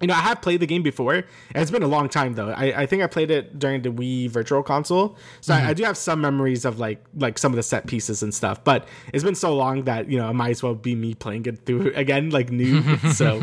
you 0.00 0.06
know, 0.06 0.14
I 0.14 0.20
have 0.20 0.40
played 0.40 0.60
the 0.60 0.66
game 0.66 0.82
before. 0.82 1.24
It's 1.54 1.70
been 1.70 1.82
a 1.82 1.88
long 1.88 2.08
time 2.08 2.34
though. 2.34 2.50
I, 2.50 2.82
I 2.82 2.86
think 2.86 3.02
I 3.02 3.06
played 3.06 3.30
it 3.30 3.58
during 3.58 3.82
the 3.82 3.90
Wii 3.90 4.30
Virtual 4.30 4.62
Console, 4.62 5.16
so 5.40 5.52
mm-hmm. 5.52 5.66
I, 5.66 5.70
I, 5.70 5.74
do 5.74 5.84
have 5.84 5.96
some 5.96 6.20
memories 6.20 6.64
of 6.64 6.78
like 6.78 7.04
like 7.16 7.38
some 7.38 7.52
of 7.52 7.56
the 7.56 7.62
set 7.62 7.86
pieces 7.86 8.22
and 8.22 8.32
stuff. 8.32 8.62
But 8.62 8.86
it's 9.12 9.24
been 9.24 9.34
so 9.34 9.54
long 9.54 9.84
that 9.84 10.10
you 10.10 10.18
know 10.18 10.28
it 10.30 10.34
might 10.34 10.50
as 10.50 10.62
well 10.62 10.74
be 10.74 10.94
me 10.94 11.14
playing 11.14 11.46
it 11.46 11.64
through 11.66 11.92
again, 11.94 12.30
like 12.30 12.50
new. 12.50 12.96
so 13.12 13.40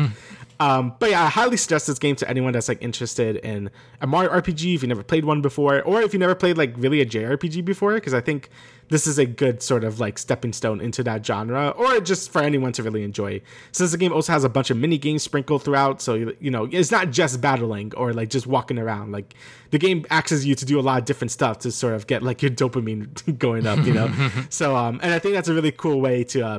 um, 0.58 0.94
but 0.98 1.10
yeah, 1.10 1.24
I 1.24 1.28
highly 1.28 1.56
suggest 1.56 1.86
this 1.86 1.98
game 1.98 2.16
to 2.16 2.28
anyone 2.28 2.52
that's 2.52 2.68
like 2.68 2.82
interested 2.82 3.36
in 3.36 3.70
a 4.00 4.06
Mario 4.06 4.30
RPG 4.30 4.74
if 4.74 4.82
you 4.82 4.88
never 4.88 5.02
played 5.02 5.24
one 5.24 5.42
before, 5.42 5.82
or 5.82 6.00
if 6.00 6.12
you 6.12 6.18
never 6.18 6.34
played 6.34 6.56
like 6.56 6.72
really 6.76 7.00
a 7.00 7.06
JRPG 7.06 7.64
before, 7.64 7.94
because 7.94 8.14
I 8.14 8.20
think 8.20 8.48
this 8.88 9.06
is 9.06 9.18
a 9.18 9.26
good 9.26 9.62
sort 9.62 9.84
of 9.84 9.98
like 9.98 10.18
stepping 10.18 10.52
stone 10.52 10.80
into 10.80 11.02
that 11.04 11.24
genre, 11.24 11.70
or 11.70 12.00
just 12.00 12.30
for 12.30 12.42
anyone 12.42 12.72
to 12.72 12.82
really 12.82 13.02
enjoy. 13.02 13.40
Since 13.72 13.92
the 13.92 13.98
game 13.98 14.12
also 14.12 14.32
has 14.32 14.44
a 14.44 14.48
bunch 14.48 14.70
of 14.70 14.76
mini 14.76 14.98
games 14.98 15.22
sprinkled 15.22 15.62
throughout, 15.62 16.00
so 16.00 16.14
you 16.14 16.50
know 16.50 16.68
it's 16.70 16.90
not 16.90 17.10
just 17.10 17.40
battling 17.40 17.92
or 17.96 18.12
like 18.12 18.30
just 18.30 18.46
walking 18.46 18.78
around. 18.78 19.12
Like 19.12 19.34
the 19.70 19.78
game 19.78 20.06
asks 20.10 20.44
you 20.44 20.54
to 20.54 20.64
do 20.64 20.78
a 20.78 20.82
lot 20.82 20.98
of 20.98 21.04
different 21.04 21.30
stuff 21.30 21.58
to 21.60 21.72
sort 21.72 21.94
of 21.94 22.06
get 22.06 22.22
like 22.22 22.42
your 22.42 22.50
dopamine 22.50 23.38
going 23.38 23.66
up, 23.66 23.84
you 23.84 23.92
know. 23.92 24.10
so 24.50 24.76
um, 24.76 25.00
and 25.02 25.12
I 25.12 25.18
think 25.18 25.34
that's 25.34 25.48
a 25.48 25.54
really 25.54 25.72
cool 25.72 26.00
way 26.00 26.24
to. 26.24 26.46
Uh, 26.46 26.58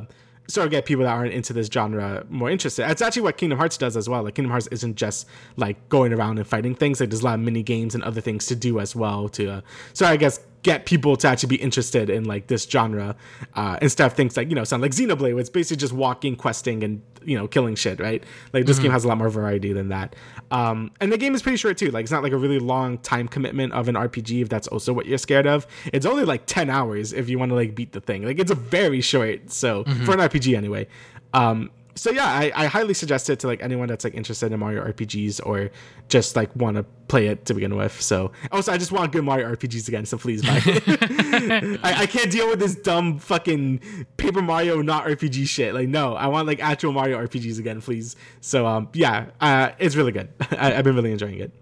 sort 0.50 0.64
of 0.64 0.70
get 0.70 0.86
people 0.86 1.04
that 1.04 1.10
aren't 1.10 1.34
into 1.34 1.52
this 1.52 1.66
genre 1.66 2.24
more 2.30 2.50
interested. 2.50 2.82
That's 2.82 3.02
actually 3.02 3.20
what 3.20 3.36
Kingdom 3.36 3.58
Hearts 3.58 3.76
does 3.76 3.98
as 3.98 4.08
well. 4.08 4.22
Like 4.22 4.34
Kingdom 4.34 4.50
Hearts 4.50 4.66
isn't 4.68 4.96
just 4.96 5.28
like 5.56 5.88
going 5.90 6.10
around 6.12 6.38
and 6.38 6.46
fighting 6.46 6.74
things. 6.74 7.00
Like 7.00 7.10
there's 7.10 7.20
a 7.20 7.24
lot 7.26 7.34
of 7.34 7.40
mini 7.40 7.62
games 7.62 7.94
and 7.94 8.02
other 8.02 8.22
things 8.22 8.46
to 8.46 8.56
do 8.56 8.80
as 8.80 8.96
well. 8.96 9.28
To 9.28 9.50
uh, 9.50 9.60
so 9.92 10.06
I 10.06 10.16
guess 10.16 10.40
get 10.62 10.86
people 10.86 11.16
to 11.16 11.28
actually 11.28 11.48
be 11.48 11.62
interested 11.62 12.10
in 12.10 12.24
like 12.24 12.46
this 12.48 12.64
genre 12.64 13.16
uh, 13.54 13.78
instead 13.80 14.06
of 14.06 14.12
things 14.14 14.36
like 14.36 14.48
you 14.48 14.54
know 14.54 14.64
sound 14.64 14.82
like 14.82 14.92
Xenoblade, 14.92 15.32
where 15.32 15.38
it's 15.38 15.50
basically 15.50 15.76
just 15.76 15.92
walking, 15.92 16.36
questing, 16.36 16.82
and 16.82 17.02
you 17.22 17.36
know 17.36 17.46
killing 17.46 17.74
shit, 17.74 18.00
right? 18.00 18.22
Like 18.52 18.66
this 18.66 18.76
mm-hmm. 18.76 18.84
game 18.84 18.92
has 18.92 19.04
a 19.04 19.08
lot 19.08 19.18
more 19.18 19.28
variety 19.28 19.72
than 19.72 19.88
that. 19.88 20.16
Um, 20.50 20.90
and 21.00 21.12
the 21.12 21.18
game 21.18 21.34
is 21.34 21.42
pretty 21.42 21.56
short 21.58 21.78
too. 21.78 21.90
Like 21.90 22.04
it's 22.04 22.12
not 22.12 22.22
like 22.22 22.32
a 22.32 22.36
really 22.36 22.58
long 22.58 22.98
time 22.98 23.28
commitment 23.28 23.72
of 23.72 23.88
an 23.88 23.94
RPG 23.94 24.42
if 24.42 24.48
that's 24.48 24.68
also 24.68 24.92
what 24.92 25.06
you're 25.06 25.18
scared 25.18 25.46
of. 25.46 25.66
It's 25.92 26.06
only 26.06 26.24
like 26.24 26.46
ten 26.46 26.70
hours 26.70 27.12
if 27.12 27.28
you 27.28 27.38
want 27.38 27.50
to 27.50 27.56
like 27.56 27.74
beat 27.74 27.92
the 27.92 28.00
thing. 28.00 28.24
Like 28.24 28.38
it's 28.38 28.50
a 28.50 28.56
very 28.56 29.00
short. 29.00 29.50
So 29.50 29.84
mm-hmm. 29.84 30.04
for 30.04 30.12
an 30.12 30.18
RPG 30.18 30.56
anyway. 30.56 30.88
Um, 31.34 31.70
so 31.98 32.10
yeah, 32.10 32.26
I, 32.26 32.52
I 32.54 32.66
highly 32.66 32.94
suggest 32.94 33.28
it 33.28 33.40
to 33.40 33.46
like 33.46 33.62
anyone 33.62 33.88
that's 33.88 34.04
like 34.04 34.14
interested 34.14 34.52
in 34.52 34.60
Mario 34.60 34.84
RPGs 34.84 35.44
or 35.44 35.70
just 36.08 36.36
like 36.36 36.54
want 36.54 36.76
to 36.76 36.84
play 37.08 37.26
it 37.26 37.44
to 37.46 37.54
begin 37.54 37.76
with. 37.76 38.00
So 38.00 38.32
also, 38.52 38.72
I 38.72 38.78
just 38.78 38.92
want 38.92 39.12
good 39.12 39.24
Mario 39.24 39.52
RPGs 39.54 39.88
again. 39.88 40.06
So 40.06 40.16
please 40.16 40.42
buy 40.42 40.60
it. 40.64 41.80
I, 41.82 42.02
I 42.02 42.06
can't 42.06 42.30
deal 42.30 42.48
with 42.48 42.60
this 42.60 42.76
dumb 42.76 43.18
fucking 43.18 43.80
Paper 44.16 44.42
Mario 44.42 44.80
not 44.80 45.06
RPG 45.06 45.48
shit. 45.48 45.74
Like 45.74 45.88
no, 45.88 46.14
I 46.14 46.28
want 46.28 46.46
like 46.46 46.62
actual 46.62 46.92
Mario 46.92 47.18
RPGs 47.26 47.58
again, 47.58 47.80
please. 47.80 48.16
So 48.40 48.66
um 48.66 48.88
yeah, 48.92 49.26
uh, 49.40 49.70
it's 49.78 49.96
really 49.96 50.12
good. 50.12 50.28
I, 50.52 50.74
I've 50.74 50.84
been 50.84 50.94
really 50.94 51.12
enjoying 51.12 51.40
it. 51.40 51.52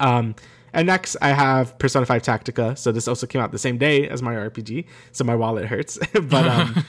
Um. 0.00 0.34
And 0.74 0.86
next, 0.86 1.16
I 1.20 1.28
have 1.28 1.78
Persona 1.78 2.06
5 2.06 2.22
Tactica. 2.22 2.78
So 2.78 2.92
this 2.92 3.06
also 3.06 3.26
came 3.26 3.42
out 3.42 3.52
the 3.52 3.58
same 3.58 3.76
day 3.76 4.08
as 4.08 4.22
Mario 4.22 4.48
RPG. 4.48 4.86
So 5.12 5.22
my 5.22 5.34
wallet 5.34 5.66
hurts. 5.66 5.98
but 6.14 6.48
um, 6.48 6.84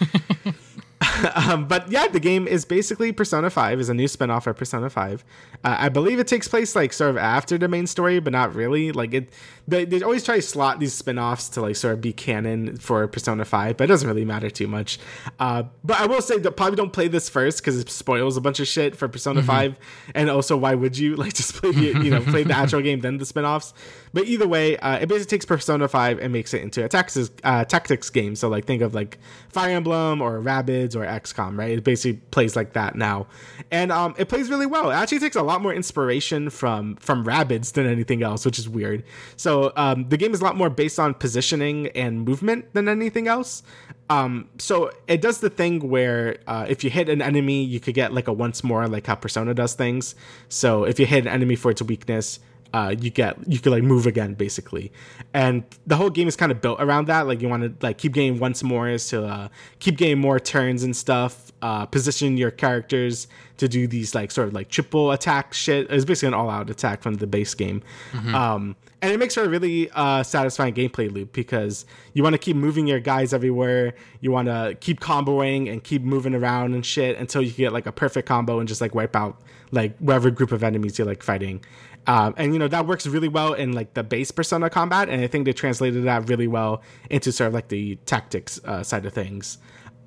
um, 1.35 1.67
but 1.67 1.89
yeah, 1.89 2.07
the 2.07 2.19
game 2.19 2.47
is 2.47 2.65
basically 2.65 3.11
Persona 3.11 3.49
5 3.49 3.79
is 3.79 3.89
a 3.89 3.93
new 3.93 4.07
spinoff 4.07 4.47
of 4.47 4.57
Persona 4.57 4.89
5. 4.89 5.23
Uh, 5.63 5.75
I 5.79 5.89
believe 5.89 6.19
it 6.19 6.27
takes 6.27 6.47
place 6.47 6.75
like 6.75 6.93
sort 6.93 7.11
of 7.11 7.17
after 7.17 7.57
the 7.57 7.67
main 7.67 7.87
story, 7.87 8.19
but 8.19 8.33
not 8.33 8.53
really. 8.55 8.91
Like 8.91 9.13
it, 9.13 9.33
they, 9.67 9.85
they 9.85 10.01
always 10.01 10.23
try 10.23 10.35
to 10.35 10.41
slot 10.41 10.79
these 10.79 10.93
spin-offs 10.93 11.47
to 11.49 11.61
like 11.61 11.75
sort 11.75 11.93
of 11.93 12.01
be 12.01 12.11
canon 12.11 12.77
for 12.77 13.07
Persona 13.07 13.45
5, 13.45 13.77
but 13.77 13.85
it 13.85 13.87
doesn't 13.87 14.07
really 14.07 14.25
matter 14.25 14.49
too 14.49 14.67
much. 14.67 14.99
Uh, 15.39 15.63
but 15.83 15.99
I 15.99 16.05
will 16.05 16.21
say 16.21 16.37
that 16.37 16.51
probably 16.57 16.75
don't 16.75 16.91
play 16.91 17.07
this 17.07 17.29
first 17.29 17.59
because 17.59 17.79
it 17.79 17.89
spoils 17.89 18.35
a 18.35 18.41
bunch 18.41 18.59
of 18.59 18.67
shit 18.67 18.95
for 18.95 19.07
Persona 19.07 19.39
mm-hmm. 19.39 19.47
5. 19.47 19.79
And 20.15 20.29
also, 20.29 20.57
why 20.57 20.75
would 20.75 20.97
you 20.97 21.15
like 21.23 21.33
just 21.33 21.55
play 21.55 21.71
the 21.71 22.03
you 22.03 22.09
know 22.09 22.21
play 22.33 22.43
the 22.43 22.55
actual 22.55 22.81
game 22.81 22.99
then 22.99 23.17
the 23.17 23.25
spin-offs? 23.25 23.73
But 24.13 24.25
either 24.25 24.47
way, 24.47 24.77
uh, 24.77 24.99
it 24.99 25.07
basically 25.07 25.37
takes 25.37 25.45
Persona 25.45 25.87
5 25.87 26.19
and 26.19 26.33
makes 26.33 26.53
it 26.53 26.61
into 26.61 26.83
a 26.83 26.89
tactics 26.89 27.31
uh, 27.43 27.63
tactics 27.63 28.09
game. 28.09 28.35
So 28.35 28.49
like 28.49 28.65
think 28.65 28.81
of 28.81 28.93
like 28.93 29.17
Fire 29.49 29.69
Emblem 29.69 30.21
or 30.21 30.39
Rabbids 30.41 30.95
or 30.95 31.05
XCOM, 31.05 31.57
right? 31.57 31.77
It 31.77 31.83
basically 31.83 32.19
plays 32.31 32.55
like 32.55 32.73
that 32.73 32.95
now, 32.95 33.27
and 33.71 33.91
um, 33.91 34.13
it 34.17 34.27
plays 34.27 34.49
really 34.49 34.65
well. 34.65 34.91
It 34.91 34.95
actually 34.95 35.19
takes 35.19 35.37
a 35.37 35.41
lot 35.41 35.61
more 35.61 35.73
inspiration 35.73 36.49
from 36.49 36.97
from 36.97 37.25
Rabbids 37.25 37.71
than 37.73 37.87
anything 37.87 38.23
else, 38.23 38.45
which 38.45 38.59
is 38.59 38.67
weird. 38.67 39.03
So 39.37 39.52
so 39.53 39.71
um, 39.75 40.09
the 40.09 40.17
game 40.17 40.33
is 40.33 40.41
a 40.41 40.43
lot 40.43 40.57
more 40.57 40.71
based 40.71 40.99
on 40.99 41.13
positioning 41.13 41.87
and 41.89 42.25
movement 42.25 42.73
than 42.73 42.89
anything 42.89 43.27
else. 43.27 43.61
Um, 44.09 44.49
so 44.57 44.89
it 45.07 45.21
does 45.21 45.41
the 45.41 45.49
thing 45.51 45.89
where 45.89 46.37
uh, 46.47 46.65
if 46.67 46.83
you 46.83 46.89
hit 46.89 47.07
an 47.07 47.21
enemy, 47.21 47.63
you 47.63 47.79
could 47.79 47.93
get 47.93 48.13
like 48.13 48.27
a 48.27 48.33
once 48.33 48.63
more, 48.63 48.87
like 48.87 49.05
how 49.05 49.13
Persona 49.13 49.53
does 49.53 49.75
things. 49.75 50.15
So 50.49 50.85
if 50.85 50.99
you 50.99 51.05
hit 51.05 51.27
an 51.27 51.27
enemy 51.27 51.55
for 51.55 51.69
its 51.69 51.83
weakness, 51.83 52.39
uh, 52.73 52.95
you 52.99 53.11
get 53.11 53.37
you 53.47 53.59
could 53.59 53.71
like 53.71 53.83
move 53.83 54.07
again 54.07 54.33
basically, 54.33 54.91
and 55.35 55.63
the 55.85 55.95
whole 55.95 56.09
game 56.09 56.27
is 56.27 56.35
kind 56.35 56.51
of 56.51 56.59
built 56.59 56.81
around 56.81 57.05
that. 57.05 57.27
Like 57.27 57.39
you 57.39 57.47
want 57.47 57.61
to 57.61 57.85
like 57.85 57.99
keep 57.99 58.13
getting 58.13 58.39
once 58.39 58.63
more 58.63 58.89
is 58.89 59.07
to 59.09 59.23
uh, 59.23 59.49
keep 59.77 59.97
getting 59.97 60.17
more 60.17 60.39
turns 60.39 60.83
and 60.83 60.95
stuff. 60.95 61.51
Uh, 61.61 61.85
position 61.85 62.35
your 62.35 62.49
characters 62.49 63.27
to 63.57 63.67
do 63.67 63.87
these 63.87 64.15
like 64.15 64.31
sort 64.31 64.47
of 64.47 64.55
like 64.55 64.69
triple 64.69 65.11
attack 65.11 65.53
shit. 65.53 65.89
It's 65.91 66.03
basically 66.03 66.29
an 66.29 66.33
all 66.33 66.49
out 66.49 66.71
attack 66.71 67.03
from 67.03 67.15
the 67.15 67.27
base 67.27 67.53
game. 67.53 67.83
Mm-hmm. 68.11 68.33
Um, 68.33 68.75
and 69.03 69.11
it 69.11 69.19
makes 69.19 69.33
for 69.33 69.43
a 69.43 69.49
really 69.49 69.91
uh, 69.91 70.23
satisfying 70.23 70.73
gameplay 70.73 71.11
loop 71.11 71.33
because 71.33 71.85
you 72.13 72.23
want 72.23 72.35
to 72.35 72.37
keep 72.37 72.55
moving 72.55 72.87
your 72.87 73.01
guys 73.01 73.33
everywhere. 73.33 73.95
You 74.21 74.31
want 74.31 74.47
to 74.47 74.77
keep 74.79 75.01
comboing 75.01 75.69
and 75.69 75.83
keep 75.83 76.03
moving 76.03 76.33
around 76.33 76.73
and 76.73 76.85
shit 76.85 77.17
until 77.17 77.41
you 77.41 77.51
get 77.51 77.73
like 77.73 77.85
a 77.85 77.91
perfect 77.91 78.29
combo 78.29 78.59
and 78.59 78.67
just 78.67 78.79
like 78.79 78.95
wipe 78.95 79.13
out 79.13 79.41
like 79.71 79.97
whatever 79.97 80.31
group 80.31 80.53
of 80.53 80.63
enemies 80.63 80.97
you're 80.97 81.05
like 81.05 81.21
fighting. 81.21 81.65
Um, 82.07 82.33
and 82.37 82.53
you 82.53 82.59
know 82.59 82.69
that 82.69 82.87
works 82.87 83.05
really 83.05 83.27
well 83.27 83.51
in 83.51 83.73
like 83.73 83.93
the 83.93 84.03
base 84.03 84.31
persona 84.31 84.69
combat, 84.69 85.09
and 85.09 85.21
I 85.21 85.27
think 85.27 85.43
they 85.43 85.53
translated 85.53 86.05
that 86.05 86.29
really 86.29 86.47
well 86.47 86.81
into 87.09 87.33
sort 87.33 87.49
of 87.49 87.53
like 87.53 87.67
the 87.67 87.97
tactics 88.05 88.61
uh, 88.63 88.83
side 88.83 89.05
of 89.05 89.11
things. 89.11 89.57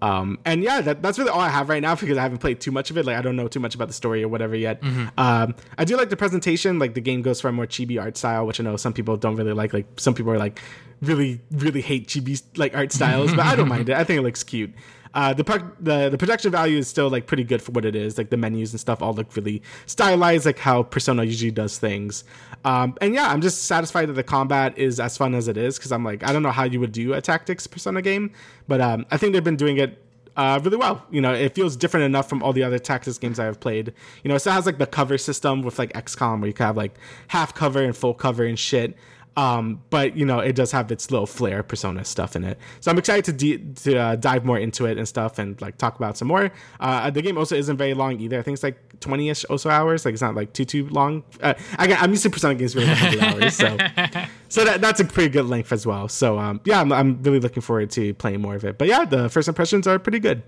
Um, 0.06 0.38
and 0.44 0.62
yeah, 0.62 0.80
that, 0.82 1.02
that's 1.02 1.18
really 1.18 1.30
all 1.30 1.40
I 1.40 1.48
have 1.48 1.68
right 1.68 1.82
now 1.82 1.94
because 2.00 2.16
I 2.16 2.22
haven't 2.22 2.38
played 2.38 2.60
too 2.60 2.70
much 2.70 2.90
of 2.90 2.98
it. 2.98 3.06
Like 3.06 3.16
I 3.16 3.22
don't 3.22 3.36
know 3.36 3.48
too 3.48 3.60
much 3.60 3.74
about 3.74 3.88
the 3.88 3.94
story 3.94 4.22
or 4.22 4.28
whatever 4.28 4.54
yet. 4.54 4.80
Mm-hmm. 4.80 5.06
Um, 5.18 5.54
I 5.78 5.84
do 5.84 5.96
like 5.96 6.10
the 6.10 6.16
presentation. 6.16 6.78
Like 6.78 6.94
the 6.94 7.00
game 7.00 7.22
goes 7.22 7.40
for 7.40 7.48
a 7.48 7.52
more 7.52 7.66
chibi 7.66 8.00
art 8.00 8.16
style, 8.16 8.46
which 8.46 8.60
I 8.60 8.64
know 8.64 8.76
some 8.76 8.92
people 8.92 9.16
don't 9.16 9.36
really 9.36 9.52
like. 9.52 9.72
Like 9.72 9.86
some 9.96 10.14
people 10.14 10.32
are 10.32 10.38
like 10.38 10.60
really 11.02 11.40
really 11.50 11.80
hate 11.82 12.08
chibi 12.08 12.40
like 12.56 12.76
art 12.76 12.92
styles, 12.92 13.32
but 13.34 13.44
I 13.46 13.56
don't 13.56 13.68
mind 13.68 13.88
it. 13.88 13.96
I 13.96 14.04
think 14.04 14.18
it 14.18 14.22
looks 14.22 14.44
cute. 14.44 14.72
Uh, 15.16 15.32
the, 15.32 15.42
the 15.80 16.10
the 16.10 16.18
production 16.18 16.50
value 16.52 16.76
is 16.76 16.86
still 16.86 17.08
like 17.08 17.26
pretty 17.26 17.42
good 17.42 17.62
for 17.62 17.72
what 17.72 17.86
it 17.86 17.96
is. 17.96 18.18
Like 18.18 18.28
the 18.28 18.36
menus 18.36 18.74
and 18.74 18.78
stuff 18.78 19.00
all 19.00 19.14
look 19.14 19.34
really 19.34 19.62
stylized, 19.86 20.44
like 20.44 20.58
how 20.58 20.82
Persona 20.82 21.24
usually 21.24 21.50
does 21.50 21.78
things. 21.78 22.22
Um, 22.66 22.94
and 23.00 23.14
yeah, 23.14 23.30
I'm 23.30 23.40
just 23.40 23.64
satisfied 23.64 24.10
that 24.10 24.12
the 24.12 24.22
combat 24.22 24.76
is 24.76 25.00
as 25.00 25.16
fun 25.16 25.34
as 25.34 25.48
it 25.48 25.56
is 25.56 25.78
because 25.78 25.90
I'm 25.90 26.04
like 26.04 26.22
I 26.22 26.34
don't 26.34 26.42
know 26.42 26.50
how 26.50 26.64
you 26.64 26.80
would 26.80 26.92
do 26.92 27.14
a 27.14 27.22
tactics 27.22 27.66
Persona 27.66 28.02
game, 28.02 28.30
but 28.68 28.82
um, 28.82 29.06
I 29.10 29.16
think 29.16 29.32
they've 29.32 29.42
been 29.42 29.56
doing 29.56 29.78
it 29.78 30.02
uh, 30.36 30.60
really 30.62 30.76
well. 30.76 31.02
You 31.10 31.22
know, 31.22 31.32
it 31.32 31.54
feels 31.54 31.76
different 31.76 32.04
enough 32.04 32.28
from 32.28 32.42
all 32.42 32.52
the 32.52 32.62
other 32.62 32.78
tactics 32.78 33.16
games 33.16 33.38
I 33.38 33.46
have 33.46 33.58
played. 33.58 33.94
You 34.22 34.28
know, 34.28 34.34
it 34.34 34.40
still 34.40 34.52
has 34.52 34.66
like 34.66 34.76
the 34.76 34.86
cover 34.86 35.16
system 35.16 35.62
with 35.62 35.78
like 35.78 35.94
XCOM 35.94 36.40
where 36.40 36.48
you 36.48 36.52
can 36.52 36.66
have 36.66 36.76
like 36.76 36.94
half 37.28 37.54
cover 37.54 37.82
and 37.82 37.96
full 37.96 38.12
cover 38.12 38.44
and 38.44 38.58
shit. 38.58 38.94
Um, 39.36 39.82
but 39.90 40.16
you 40.16 40.24
know, 40.24 40.38
it 40.38 40.54
does 40.54 40.72
have 40.72 40.90
its 40.90 41.10
little 41.10 41.26
flair 41.26 41.62
persona 41.62 42.04
stuff 42.04 42.36
in 42.36 42.44
it. 42.44 42.58
So 42.80 42.90
I'm 42.90 42.98
excited 42.98 43.24
to 43.26 43.32
de- 43.32 43.58
to 43.82 43.96
uh, 43.96 44.16
dive 44.16 44.44
more 44.44 44.58
into 44.58 44.86
it 44.86 44.96
and 44.96 45.06
stuff 45.06 45.38
and 45.38 45.60
like 45.60 45.76
talk 45.76 45.96
about 45.96 46.16
some 46.16 46.28
more. 46.28 46.50
Uh, 46.80 47.10
the 47.10 47.20
game 47.20 47.36
also 47.36 47.54
isn't 47.54 47.76
very 47.76 47.92
long 47.92 48.18
either. 48.20 48.38
I 48.38 48.42
think 48.42 48.54
it's 48.54 48.62
like 48.62 49.00
20 49.00 49.28
ish 49.28 49.44
also 49.46 49.68
hours. 49.68 50.04
Like 50.04 50.14
it's 50.14 50.22
not 50.22 50.34
like 50.34 50.54
too 50.54 50.64
too 50.64 50.88
long. 50.88 51.22
Uh, 51.42 51.54
I, 51.76 51.86
am 51.86 52.10
used 52.10 52.22
to 52.22 52.30
persona 52.30 52.54
games 52.54 52.74
being 52.74 52.88
100 52.88 53.20
hours, 53.20 53.54
so 53.54 53.76
so 54.48 54.64
that, 54.64 54.80
that's 54.80 55.00
a 55.00 55.04
pretty 55.04 55.28
good 55.28 55.46
length 55.46 55.70
as 55.72 55.86
well. 55.86 56.08
So 56.08 56.38
um, 56.38 56.60
yeah, 56.64 56.80
I'm, 56.80 56.92
I'm 56.92 57.22
really 57.22 57.40
looking 57.40 57.60
forward 57.60 57.90
to 57.90 58.14
playing 58.14 58.40
more 58.40 58.54
of 58.54 58.64
it. 58.64 58.78
But 58.78 58.88
yeah, 58.88 59.04
the 59.04 59.28
first 59.28 59.48
impressions 59.48 59.86
are 59.86 59.98
pretty 59.98 60.18
good. 60.18 60.42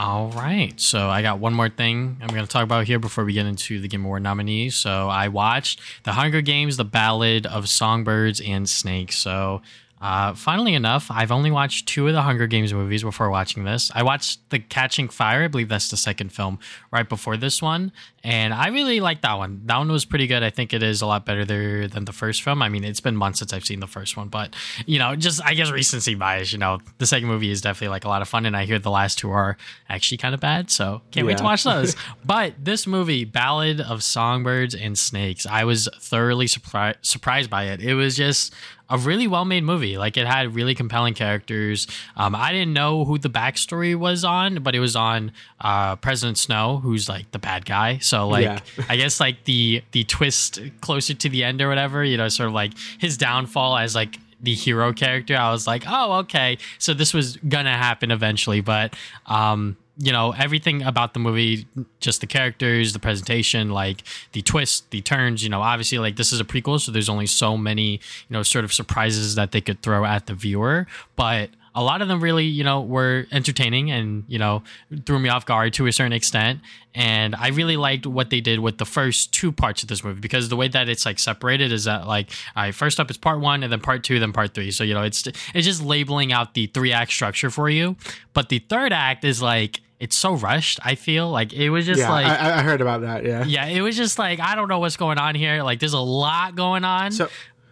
All 0.00 0.30
right. 0.30 0.80
So 0.80 1.10
I 1.10 1.20
got 1.20 1.40
one 1.40 1.52
more 1.52 1.68
thing 1.68 2.16
I'm 2.22 2.28
going 2.28 2.40
to 2.40 2.50
talk 2.50 2.64
about 2.64 2.86
here 2.86 2.98
before 2.98 3.22
we 3.26 3.34
get 3.34 3.44
into 3.44 3.78
the 3.80 3.86
Game 3.86 4.02
Award 4.06 4.22
nominees. 4.22 4.74
So 4.74 5.10
I 5.10 5.28
watched 5.28 5.78
The 6.04 6.12
Hunger 6.12 6.40
Games, 6.40 6.78
The 6.78 6.86
Ballad 6.86 7.44
of 7.44 7.68
Songbirds 7.68 8.40
and 8.40 8.66
Snakes. 8.66 9.18
So 9.18 9.60
uh, 10.00 10.34
funnily 10.34 10.72
enough, 10.72 11.10
I've 11.10 11.30
only 11.30 11.50
watched 11.50 11.86
two 11.86 12.06
of 12.08 12.14
the 12.14 12.22
Hunger 12.22 12.46
Games 12.46 12.72
movies 12.72 13.02
before 13.02 13.28
watching 13.28 13.64
this. 13.64 13.90
I 13.94 14.02
watched 14.02 14.48
The 14.48 14.58
Catching 14.58 15.10
Fire, 15.10 15.44
I 15.44 15.48
believe 15.48 15.68
that's 15.68 15.90
the 15.90 15.96
second 15.98 16.32
film, 16.32 16.58
right 16.90 17.06
before 17.06 17.36
this 17.36 17.60
one, 17.60 17.92
and 18.24 18.54
I 18.54 18.68
really 18.68 19.00
like 19.00 19.20
that 19.20 19.34
one. 19.34 19.60
That 19.66 19.76
one 19.76 19.92
was 19.92 20.06
pretty 20.06 20.26
good. 20.26 20.42
I 20.42 20.48
think 20.48 20.72
it 20.72 20.82
is 20.82 21.02
a 21.02 21.06
lot 21.06 21.26
better 21.26 21.44
there 21.44 21.86
than 21.86 22.06
the 22.06 22.12
first 22.12 22.42
film. 22.42 22.62
I 22.62 22.70
mean, 22.70 22.82
it's 22.82 23.00
been 23.00 23.14
months 23.14 23.40
since 23.40 23.52
I've 23.52 23.64
seen 23.64 23.80
the 23.80 23.86
first 23.86 24.16
one, 24.16 24.28
but 24.28 24.56
you 24.86 24.98
know, 24.98 25.16
just 25.16 25.42
I 25.44 25.52
guess 25.52 25.70
recency 25.70 26.14
bias. 26.14 26.50
You 26.50 26.58
know, 26.58 26.78
the 26.96 27.06
second 27.06 27.28
movie 27.28 27.50
is 27.50 27.60
definitely 27.60 27.88
like 27.88 28.06
a 28.06 28.08
lot 28.08 28.22
of 28.22 28.28
fun, 28.28 28.46
and 28.46 28.56
I 28.56 28.64
hear 28.64 28.78
the 28.78 28.90
last 28.90 29.18
two 29.18 29.30
are 29.30 29.58
actually 29.90 30.18
kind 30.18 30.34
of 30.34 30.40
bad, 30.40 30.70
so 30.70 31.02
can't 31.10 31.24
yeah. 31.24 31.28
wait 31.28 31.38
to 31.38 31.44
watch 31.44 31.64
those. 31.64 31.94
but 32.24 32.54
this 32.58 32.86
movie, 32.86 33.26
Ballad 33.26 33.82
of 33.82 34.02
Songbirds 34.02 34.74
and 34.74 34.98
Snakes, 34.98 35.44
I 35.44 35.64
was 35.64 35.90
thoroughly 36.00 36.46
surprised 36.46 36.98
surprised 37.02 37.50
by 37.50 37.64
it. 37.64 37.82
It 37.82 37.94
was 37.94 38.16
just 38.16 38.54
a 38.90 38.98
really 38.98 39.26
well 39.26 39.44
made 39.44 39.64
movie. 39.64 39.96
Like 39.96 40.16
it 40.16 40.26
had 40.26 40.54
really 40.54 40.74
compelling 40.74 41.14
characters. 41.14 41.86
Um, 42.16 42.34
I 42.34 42.52
didn't 42.52 42.72
know 42.72 43.04
who 43.04 43.18
the 43.18 43.30
backstory 43.30 43.94
was 43.94 44.24
on, 44.24 44.62
but 44.62 44.74
it 44.74 44.80
was 44.80 44.96
on 44.96 45.32
uh, 45.60 45.96
President 45.96 46.36
Snow, 46.38 46.78
who's 46.82 47.08
like 47.08 47.30
the 47.30 47.38
bad 47.38 47.64
guy. 47.64 47.98
So 47.98 48.28
like 48.28 48.44
Yeah. 48.44 48.60
I 48.88 48.96
guess 48.96 49.20
like 49.20 49.44
the 49.44 49.82
the 49.92 50.04
twist 50.04 50.60
closer 50.80 51.14
to 51.14 51.28
the 51.28 51.44
end 51.44 51.62
or 51.62 51.68
whatever, 51.68 52.04
you 52.04 52.16
know, 52.16 52.28
sort 52.28 52.48
of 52.48 52.54
like 52.54 52.72
his 52.98 53.16
downfall 53.16 53.78
as 53.78 53.94
like 53.94 54.18
the 54.42 54.54
hero 54.54 54.92
character. 54.92 55.36
I 55.36 55.50
was 55.52 55.66
like, 55.66 55.84
oh 55.86 56.14
okay, 56.20 56.58
so 56.78 56.94
this 56.94 57.14
was 57.14 57.36
gonna 57.36 57.76
happen 57.76 58.10
eventually, 58.10 58.60
but 58.60 58.94
um 59.26 59.76
you 60.02 60.12
know 60.12 60.32
everything 60.32 60.82
about 60.82 61.12
the 61.12 61.20
movie 61.20 61.66
just 62.00 62.20
the 62.20 62.26
characters 62.26 62.94
the 62.94 62.98
presentation 62.98 63.70
like 63.70 64.02
the 64.32 64.40
twists 64.40 64.86
the 64.90 65.00
turns 65.02 65.44
you 65.44 65.50
know 65.50 65.60
obviously 65.60 65.98
like 65.98 66.16
this 66.16 66.32
is 66.32 66.40
a 66.40 66.44
prequel 66.44 66.80
so 66.80 66.90
there's 66.90 67.08
only 67.08 67.26
so 67.26 67.56
many 67.56 67.92
you 67.92 68.30
know 68.30 68.42
sort 68.42 68.64
of 68.64 68.72
surprises 68.72 69.34
that 69.34 69.52
they 69.52 69.60
could 69.60 69.82
throw 69.82 70.04
at 70.04 70.26
the 70.26 70.34
viewer. 70.34 70.86
But 71.16 71.50
a 71.72 71.84
lot 71.84 72.02
of 72.02 72.08
them 72.08 72.20
really 72.20 72.46
you 72.46 72.64
know 72.64 72.80
were 72.80 73.26
entertaining 73.30 73.92
and 73.92 74.24
you 74.26 74.38
know 74.38 74.62
threw 75.06 75.18
me 75.20 75.28
off 75.28 75.46
guard 75.46 75.72
to 75.74 75.86
a 75.86 75.92
certain 75.92 76.12
extent. 76.12 76.60
And 76.92 77.36
i 77.36 77.48
really 77.48 77.76
liked 77.76 78.04
what 78.04 78.30
they 78.30 78.40
did 78.40 78.58
with 78.58 78.78
the 78.78 78.84
first 78.84 79.32
two 79.32 79.52
parts 79.52 79.84
of 79.84 79.88
this 79.88 80.02
movie 80.02 80.20
because 80.20 80.48
the 80.48 80.56
way 80.56 80.66
that 80.66 80.88
it's 80.88 81.06
like 81.06 81.20
separated 81.20 81.70
is 81.70 81.84
that 81.84 82.08
like 82.08 82.30
all 82.56 82.64
right 82.64 82.74
first 82.74 82.98
up 82.98 83.08
is 83.10 83.16
part 83.16 83.38
one 83.38 83.62
and 83.62 83.70
then 83.70 83.80
part 83.80 84.02
two 84.02 84.18
then 84.18 84.32
part 84.32 84.54
three. 84.54 84.70
So 84.70 84.82
you 84.82 84.94
know 84.94 85.02
it's 85.02 85.26
it's 85.26 85.66
just 85.66 85.82
labeling 85.82 86.32
out 86.32 86.54
the 86.54 86.66
three 86.66 86.92
act 86.92 87.12
structure 87.12 87.50
for 87.50 87.70
you. 87.70 87.96
But 88.32 88.48
the 88.48 88.58
third 88.58 88.92
act 88.92 89.24
is 89.24 89.40
like 89.40 89.80
it's 90.00 90.16
so 90.16 90.34
rushed 90.34 90.80
i 90.82 90.94
feel 90.94 91.30
like 91.30 91.52
it 91.52 91.70
was 91.70 91.86
just 91.86 92.00
yeah, 92.00 92.10
like 92.10 92.26
I, 92.26 92.58
I 92.58 92.62
heard 92.62 92.80
about 92.80 93.02
that. 93.02 93.24
Yeah. 93.24 93.44
yeah 93.44 93.66
it 93.66 93.82
was 93.82 93.96
just 93.96 94.18
like 94.18 94.40
i 94.40 94.54
don't 94.54 94.68
know 94.68 94.78
what's 94.80 94.96
going 94.96 95.18
on 95.18 95.34
here 95.34 95.62
like 95.62 95.78
there's 95.78 95.92
a 95.92 95.98
lot 96.00 96.56
going 96.56 96.84
on 96.84 97.12
So, 97.12 97.28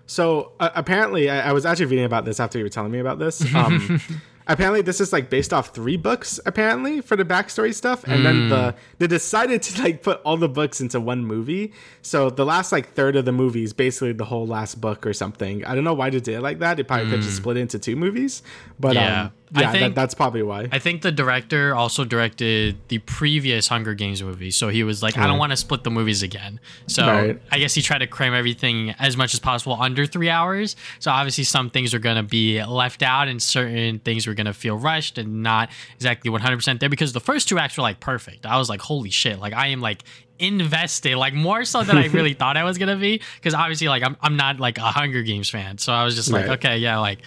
so 0.06 0.52
uh, 0.60 0.70
apparently, 0.74 1.28
I, 1.28 1.50
I 1.50 1.52
was 1.52 1.66
actually 1.66 1.86
reading 1.86 2.06
about 2.06 2.24
this 2.24 2.40
after 2.40 2.56
you 2.58 2.64
were 2.64 2.70
telling 2.70 2.90
me 2.90 2.98
about 2.98 3.18
this. 3.18 3.42
Um, 3.54 4.00
apparently, 4.46 4.80
this 4.80 5.02
is 5.02 5.12
like 5.12 5.28
based 5.28 5.52
off 5.52 5.74
three 5.74 5.98
books. 5.98 6.40
Apparently, 6.46 7.02
for 7.02 7.14
the 7.14 7.26
backstory 7.26 7.74
stuff, 7.74 8.04
and 8.04 8.24
then 8.24 8.48
the 8.48 8.74
they 8.96 9.06
decided 9.06 9.60
to 9.64 9.82
like 9.82 10.02
put 10.02 10.22
all 10.24 10.38
the 10.38 10.48
books 10.48 10.80
into 10.80 10.98
one 10.98 11.26
movie. 11.26 11.74
So 12.00 12.30
the 12.30 12.46
last 12.46 12.72
like 12.72 12.94
third 12.94 13.16
of 13.16 13.26
the 13.26 13.32
movie 13.32 13.62
is 13.64 13.74
basically 13.74 14.12
the 14.12 14.24
whole 14.24 14.46
last 14.46 14.80
book 14.80 15.06
or 15.06 15.12
something. 15.12 15.62
I 15.66 15.74
don't 15.74 15.84
know 15.84 15.92
why 15.92 16.08
they 16.08 16.20
did 16.20 16.36
it 16.36 16.40
like 16.40 16.60
that. 16.60 16.78
They 16.78 16.84
probably 16.84 17.10
could 17.10 17.20
just 17.20 17.36
split 17.36 17.58
it 17.58 17.60
into 17.60 17.78
two 17.78 17.94
movies, 17.96 18.42
but 18.80 18.94
Yeah. 18.94 19.24
um, 19.24 19.32
yeah, 19.54 19.72
think- 19.72 19.80
that, 19.94 19.94
that's 20.00 20.14
probably 20.14 20.42
why. 20.42 20.68
I 20.72 20.78
think 20.78 21.02
the 21.02 21.12
director 21.12 21.74
also 21.74 22.04
directed 22.04 22.76
the 22.88 22.98
previous 22.98 23.68
Hunger 23.68 23.94
Games 23.94 24.22
movie. 24.22 24.50
So 24.50 24.68
he 24.68 24.84
was 24.84 25.02
like, 25.02 25.16
I 25.18 25.26
don't 25.26 25.38
want 25.38 25.52
to 25.52 25.56
split 25.56 25.84
the 25.84 25.90
movies 25.90 26.22
again. 26.22 26.60
So 26.86 27.06
Right. 27.06 27.42
I 27.50 27.58
guess 27.58 27.74
he 27.74 27.82
tried 27.82 27.98
to 27.98 28.06
cram 28.06 28.34
everything 28.34 28.90
as 28.98 29.16
much 29.16 29.34
as 29.34 29.40
possible 29.40 29.76
under 29.80 30.06
three 30.06 30.30
hours. 30.30 30.76
So 30.98 31.10
obviously, 31.10 31.44
some 31.44 31.70
things 31.70 31.94
are 31.94 31.98
going 31.98 32.16
to 32.16 32.22
be 32.22 32.62
left 32.64 33.02
out 33.02 33.28
and 33.28 33.40
certain 33.42 33.98
things 34.00 34.26
were 34.26 34.34
going 34.34 34.46
to 34.46 34.52
feel 34.54 34.76
rushed 34.76 35.18
and 35.18 35.42
not 35.42 35.70
exactly 35.96 36.30
100% 36.30 36.80
there 36.80 36.88
because 36.88 37.12
the 37.12 37.20
first 37.20 37.48
two 37.48 37.58
acts 37.58 37.76
were 37.76 37.82
like 37.82 38.00
perfect. 38.00 38.44
I 38.46 38.58
was 38.58 38.68
like, 38.68 38.80
holy 38.80 39.10
shit. 39.10 39.38
Like, 39.38 39.52
I 39.54 39.68
am 39.68 39.80
like, 39.80 40.02
invested 40.40 41.16
like 41.16 41.34
more 41.34 41.64
so 41.64 41.82
than 41.82 41.98
I 41.98 42.06
really 42.12 42.32
thought 42.32 42.56
I 42.56 42.62
was 42.64 42.78
gonna 42.78 42.96
be 42.96 43.20
because 43.36 43.54
obviously 43.54 43.88
like 43.88 44.04
I'm, 44.04 44.16
I'm 44.20 44.36
not 44.36 44.60
like 44.60 44.78
a 44.78 44.82
Hunger 44.82 45.22
Games 45.22 45.50
fan 45.50 45.78
so 45.78 45.92
I 45.92 46.04
was 46.04 46.14
just 46.14 46.30
like 46.30 46.46
Right. 46.46 46.58
okay 46.64 46.78
yeah 46.78 46.98
like 46.98 47.18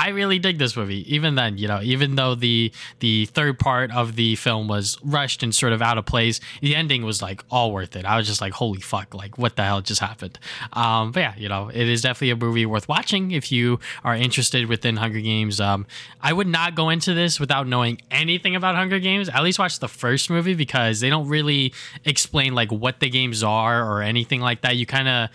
I 0.00 0.08
really 0.08 0.38
dig 0.38 0.56
this 0.56 0.78
movie. 0.78 1.04
Even 1.14 1.34
then, 1.34 1.58
you 1.58 1.68
know, 1.68 1.82
even 1.82 2.16
though 2.16 2.34
the 2.34 2.72
the 3.00 3.26
third 3.26 3.58
part 3.58 3.92
of 3.92 4.16
the 4.16 4.34
film 4.36 4.66
was 4.66 4.96
rushed 5.04 5.42
and 5.42 5.54
sort 5.54 5.74
of 5.74 5.82
out 5.82 5.98
of 5.98 6.06
place, 6.06 6.40
the 6.62 6.74
ending 6.74 7.04
was 7.04 7.20
like 7.20 7.44
all 7.50 7.70
worth 7.70 7.94
it. 7.96 8.06
I 8.06 8.16
was 8.16 8.26
just 8.26 8.40
like, 8.40 8.54
holy 8.54 8.80
fuck, 8.80 9.12
like 9.12 9.36
what 9.36 9.56
the 9.56 9.62
hell 9.62 9.82
just 9.82 10.00
happened? 10.00 10.38
Um, 10.72 11.12
but 11.12 11.20
yeah, 11.20 11.34
you 11.36 11.50
know, 11.50 11.68
it 11.68 11.86
is 11.86 12.00
definitely 12.00 12.30
a 12.30 12.36
movie 12.36 12.64
worth 12.64 12.88
watching 12.88 13.32
if 13.32 13.52
you 13.52 13.78
are 14.02 14.16
interested 14.16 14.70
within 14.70 14.96
Hunger 14.96 15.20
Games. 15.20 15.60
Um, 15.60 15.86
I 16.22 16.32
would 16.32 16.48
not 16.48 16.74
go 16.74 16.88
into 16.88 17.12
this 17.12 17.38
without 17.38 17.66
knowing 17.66 18.00
anything 18.10 18.56
about 18.56 18.76
Hunger 18.76 19.00
Games. 19.00 19.28
At 19.28 19.42
least 19.42 19.58
watch 19.58 19.80
the 19.80 19.88
first 19.88 20.30
movie 20.30 20.54
because 20.54 21.00
they 21.00 21.10
don't 21.10 21.28
really 21.28 21.74
explain 22.06 22.54
like 22.54 22.72
what 22.72 23.00
the 23.00 23.10
games 23.10 23.42
are 23.42 23.84
or 23.86 24.00
anything 24.00 24.40
like 24.40 24.62
that. 24.62 24.76
You 24.76 24.86
kind 24.86 25.08
of 25.08 25.28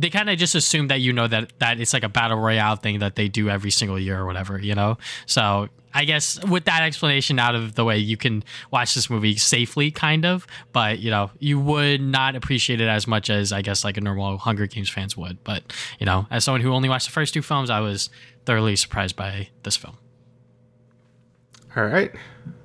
they 0.00 0.10
kind 0.10 0.30
of 0.30 0.38
just 0.38 0.54
assume 0.54 0.88
that 0.88 1.00
you 1.00 1.12
know 1.12 1.28
that 1.28 1.52
that 1.58 1.78
it's 1.78 1.92
like 1.92 2.02
a 2.02 2.08
battle 2.08 2.38
royale 2.38 2.76
thing 2.76 3.00
that 3.00 3.16
they 3.16 3.28
do 3.28 3.50
every 3.50 3.70
single 3.70 3.98
year 3.98 4.18
or 4.18 4.26
whatever, 4.26 4.58
you 4.58 4.74
know. 4.74 4.96
So 5.26 5.68
I 5.92 6.04
guess 6.04 6.42
with 6.44 6.64
that 6.64 6.82
explanation 6.82 7.38
out 7.38 7.54
of 7.54 7.74
the 7.74 7.84
way, 7.84 7.98
you 7.98 8.16
can 8.16 8.42
watch 8.70 8.94
this 8.94 9.10
movie 9.10 9.36
safely, 9.36 9.90
kind 9.90 10.24
of. 10.24 10.46
But 10.72 11.00
you 11.00 11.10
know, 11.10 11.30
you 11.38 11.60
would 11.60 12.00
not 12.00 12.34
appreciate 12.34 12.80
it 12.80 12.88
as 12.88 13.06
much 13.06 13.28
as 13.28 13.52
I 13.52 13.60
guess 13.60 13.84
like 13.84 13.96
a 13.96 14.00
normal 14.00 14.38
Hunger 14.38 14.66
Games 14.66 14.88
fans 14.88 15.16
would. 15.16 15.42
But 15.44 15.62
you 15.98 16.06
know, 16.06 16.26
as 16.30 16.44
someone 16.44 16.62
who 16.62 16.72
only 16.72 16.88
watched 16.88 17.06
the 17.06 17.12
first 17.12 17.34
two 17.34 17.42
films, 17.42 17.68
I 17.68 17.80
was 17.80 18.08
thoroughly 18.46 18.76
surprised 18.76 19.16
by 19.16 19.48
this 19.64 19.76
film. 19.76 19.96
All 21.76 21.84
right. 21.84 22.10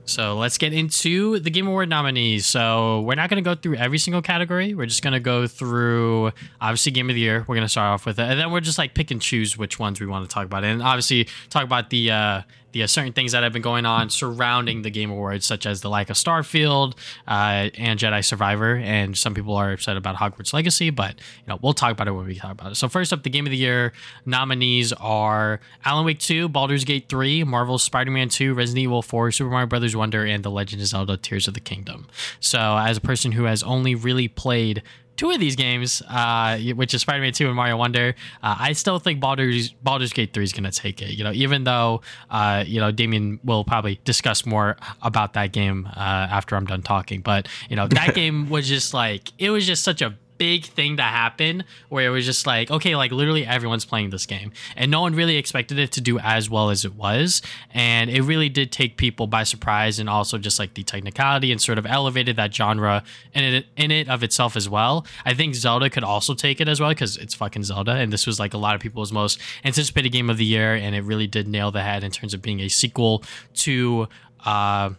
So 0.05 0.35
let's 0.37 0.57
get 0.57 0.71
into 0.71 1.39
the 1.39 1.49
Game 1.49 1.67
Award 1.67 1.89
nominees. 1.89 2.45
So 2.45 3.01
we're 3.01 3.15
not 3.15 3.29
going 3.29 3.43
to 3.43 3.47
go 3.47 3.55
through 3.55 3.75
every 3.75 3.97
single 3.97 4.21
category. 4.21 4.73
We're 4.75 4.85
just 4.85 5.01
going 5.01 5.13
to 5.13 5.19
go 5.19 5.47
through 5.47 6.31
obviously 6.61 6.91
Game 6.91 7.09
of 7.09 7.15
the 7.15 7.21
Year. 7.21 7.39
We're 7.47 7.55
going 7.55 7.65
to 7.65 7.69
start 7.69 7.93
off 7.93 8.05
with 8.05 8.19
it, 8.19 8.23
and 8.23 8.39
then 8.39 8.51
we're 8.51 8.59
just 8.59 8.77
like 8.77 8.93
pick 8.93 9.11
and 9.11 9.21
choose 9.21 9.57
which 9.57 9.79
ones 9.79 9.99
we 9.99 10.05
want 10.05 10.27
to 10.29 10.33
talk 10.33 10.45
about, 10.45 10.63
and 10.63 10.81
obviously 10.81 11.27
talk 11.49 11.63
about 11.63 11.89
the 11.89 12.11
uh, 12.11 12.41
the 12.75 12.83
uh, 12.83 12.87
certain 12.87 13.13
things 13.13 13.31
that 13.31 13.41
have 13.41 13.53
been 13.53 13.61
going 13.61 13.85
on 13.85 14.09
surrounding 14.09 14.81
the 14.81 14.89
Game 14.89 15.09
Awards, 15.09 15.45
such 15.45 15.65
as 15.65 15.79
the 15.79 15.89
like 15.89 16.09
of 16.09 16.17
Starfield 16.17 16.93
uh, 17.25 17.69
and 17.77 17.97
Jedi 17.97 18.23
Survivor. 18.23 18.75
And 18.75 19.17
some 19.17 19.33
people 19.33 19.55
are 19.55 19.71
upset 19.71 19.95
about 19.95 20.17
Hogwarts 20.17 20.51
Legacy, 20.51 20.89
but 20.89 21.15
you 21.15 21.47
know 21.47 21.57
we'll 21.61 21.73
talk 21.73 21.93
about 21.93 22.09
it 22.09 22.11
when 22.11 22.25
we 22.25 22.35
talk 22.35 22.51
about 22.51 22.73
it. 22.73 22.75
So 22.75 22.89
first 22.89 23.13
up, 23.13 23.23
the 23.23 23.29
Game 23.29 23.45
of 23.45 23.51
the 23.51 23.57
Year 23.57 23.93
nominees 24.25 24.91
are 24.91 25.61
Alan 25.85 26.05
Wake 26.05 26.19
2, 26.19 26.49
Baldur's 26.49 26.83
Gate 26.83 27.07
3, 27.07 27.45
Marvel's 27.45 27.83
Spider-Man 27.83 28.27
2, 28.27 28.53
Resident 28.53 28.83
Evil 28.83 29.01
4, 29.01 29.31
Super 29.31 29.49
Mario 29.49 29.67
Brothers 29.67 29.95
Wonder, 29.95 30.25
and 30.25 30.43
The 30.43 30.51
Legend 30.51 30.81
of 30.81 30.89
Zelda: 30.89 31.15
Tears 31.15 31.47
of 31.47 31.53
the 31.53 31.61
Kingdom. 31.61 32.07
So 32.41 32.77
as 32.77 32.97
a 32.97 33.01
person 33.01 33.31
who 33.31 33.45
has 33.45 33.63
only 33.63 33.95
really 33.95 34.27
played 34.27 34.83
two 35.17 35.31
of 35.31 35.39
these 35.39 35.55
games, 35.55 36.01
uh, 36.09 36.57
which 36.75 36.93
is 36.93 37.01
Spider-Man 37.01 37.33
2 37.33 37.47
and 37.47 37.55
Mario 37.55 37.77
Wonder, 37.77 38.15
uh, 38.43 38.55
I 38.59 38.73
still 38.73 38.99
think 38.99 39.19
Baldur's 39.19 39.71
Baldur's 39.71 40.13
Gate 40.13 40.33
3 40.33 40.43
is 40.43 40.53
going 40.53 40.63
to 40.63 40.71
take 40.71 41.01
it. 41.01 41.11
You 41.11 41.23
know, 41.23 41.31
even 41.31 41.63
though 41.63 42.01
uh, 42.29 42.63
you 42.65 42.79
know 42.79 42.91
Damian 42.91 43.39
will 43.43 43.63
probably 43.63 43.99
discuss 44.03 44.45
more 44.45 44.77
about 45.01 45.33
that 45.33 45.51
game 45.51 45.87
uh, 45.95 45.99
after 45.99 46.55
I'm 46.55 46.65
done 46.65 46.81
talking, 46.81 47.21
but 47.21 47.47
you 47.69 47.75
know 47.75 47.87
that 47.87 48.15
game 48.15 48.49
was 48.49 48.67
just 48.67 48.93
like 48.93 49.31
it 49.37 49.49
was 49.49 49.65
just 49.65 49.83
such 49.83 50.01
a 50.01 50.15
big 50.37 50.65
thing 50.65 50.97
that 50.97 51.11
happened 51.11 51.63
where 51.89 52.07
it 52.07 52.09
was 52.09 52.25
just 52.25 52.45
like 52.45 52.69
okay 52.71 52.95
like 52.95 53.11
literally 53.11 53.45
everyone's 53.45 53.85
playing 53.85 54.09
this 54.09 54.25
game. 54.25 54.51
And 54.75 54.91
no 54.91 55.01
one 55.01 55.15
really 55.15 55.37
expected 55.37 55.79
it 55.79 55.91
to 55.93 56.01
do 56.01 56.19
as 56.19 56.49
well 56.49 56.69
as 56.69 56.85
it 56.85 56.95
was. 56.95 57.41
And 57.73 58.09
it 58.09 58.21
really 58.21 58.49
did 58.49 58.71
take 58.71 58.97
people 58.97 59.27
by 59.27 59.43
surprise 59.43 59.99
and 59.99 60.09
also 60.09 60.37
just 60.37 60.59
like 60.59 60.73
the 60.73 60.83
technicality 60.83 61.51
and 61.51 61.61
sort 61.61 61.77
of 61.77 61.85
elevated 61.85 62.35
that 62.35 62.53
genre 62.53 63.03
in 63.33 63.43
it 63.43 63.65
in 63.75 63.91
it 63.91 64.09
of 64.09 64.23
itself 64.23 64.55
as 64.55 64.69
well. 64.69 65.05
I 65.25 65.33
think 65.33 65.55
zelda 65.55 65.89
could 65.89 66.03
also 66.03 66.33
take 66.33 66.61
it 66.61 66.67
as 66.67 66.79
well 66.79 66.89
because 66.89 67.17
it's 67.17 67.33
fucking 67.33 67.63
zelda 67.63 67.93
and 67.93 68.11
this 68.11 68.27
was 68.27 68.39
like 68.39 68.53
a 68.53 68.57
lot 68.57 68.75
of 68.75 68.81
people's 68.81 69.11
most 69.11 69.39
anticipated 69.63 70.09
game 70.09 70.29
of 70.29 70.37
the 70.37 70.45
year. 70.45 70.73
And 70.73 70.95
it 70.95 71.01
really 71.01 71.27
did 71.27 71.47
nail 71.47 71.71
the 71.71 71.83
head 71.83 72.03
in 72.03 72.11
terms 72.11 72.33
of 72.33 72.41
being 72.41 72.59
a 72.59 72.69
sequel 72.69 73.23
to 73.55 74.07
uh 74.45 74.91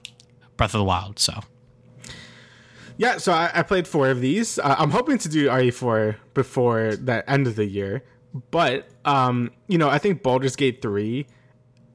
breath 0.57 0.75
of 0.75 0.79
the 0.79 0.85
wild. 0.85 1.18
So 1.18 1.40
Yeah, 2.99 3.19
so 3.19 3.33
I, 3.33 3.51
I 3.55 3.63
played 3.63 3.87
four 3.87 4.09
of 4.09 4.21
these. 4.21 4.59
Uh, 4.59 4.75
I'm 4.79 4.91
hoping 4.91 5.19
to 5.19 5.29
do 5.29 5.49
RE4 5.49 6.17
before 6.35 6.97
the 6.97 7.29
end 7.31 7.47
of 7.47 7.57
the 7.57 7.67
year, 7.67 8.03
but 8.51 8.89
um, 9.05 9.51
you 9.69 9.77
know, 9.79 9.89
I 9.89 9.99
think 9.99 10.23
Baldur's 10.23 10.57
Gate 10.57 10.81
three 10.81 11.27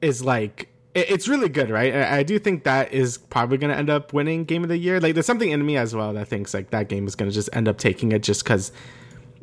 is 0.00 0.24
like 0.24 0.68
it, 0.94 1.10
it's 1.10 1.26
really 1.28 1.48
good, 1.48 1.70
right? 1.70 1.92
I, 1.94 2.18
I 2.18 2.22
do 2.22 2.38
think 2.38 2.64
that 2.64 2.92
is 2.92 3.18
probably 3.18 3.58
going 3.58 3.72
to 3.72 3.76
end 3.76 3.90
up 3.90 4.12
winning 4.12 4.44
Game 4.44 4.62
of 4.62 4.68
the 4.68 4.76
Year. 4.78 5.00
Like, 5.00 5.14
there's 5.14 5.26
something 5.26 5.50
in 5.50 5.64
me 5.66 5.76
as 5.76 5.94
well 5.94 6.12
that 6.12 6.28
thinks 6.28 6.54
like 6.54 6.70
that 6.70 6.88
game 6.88 7.06
is 7.06 7.16
going 7.16 7.30
to 7.30 7.34
just 7.34 7.48
end 7.52 7.66
up 7.68 7.78
taking 7.78 8.12
it, 8.12 8.22
just 8.22 8.44
because 8.44 8.70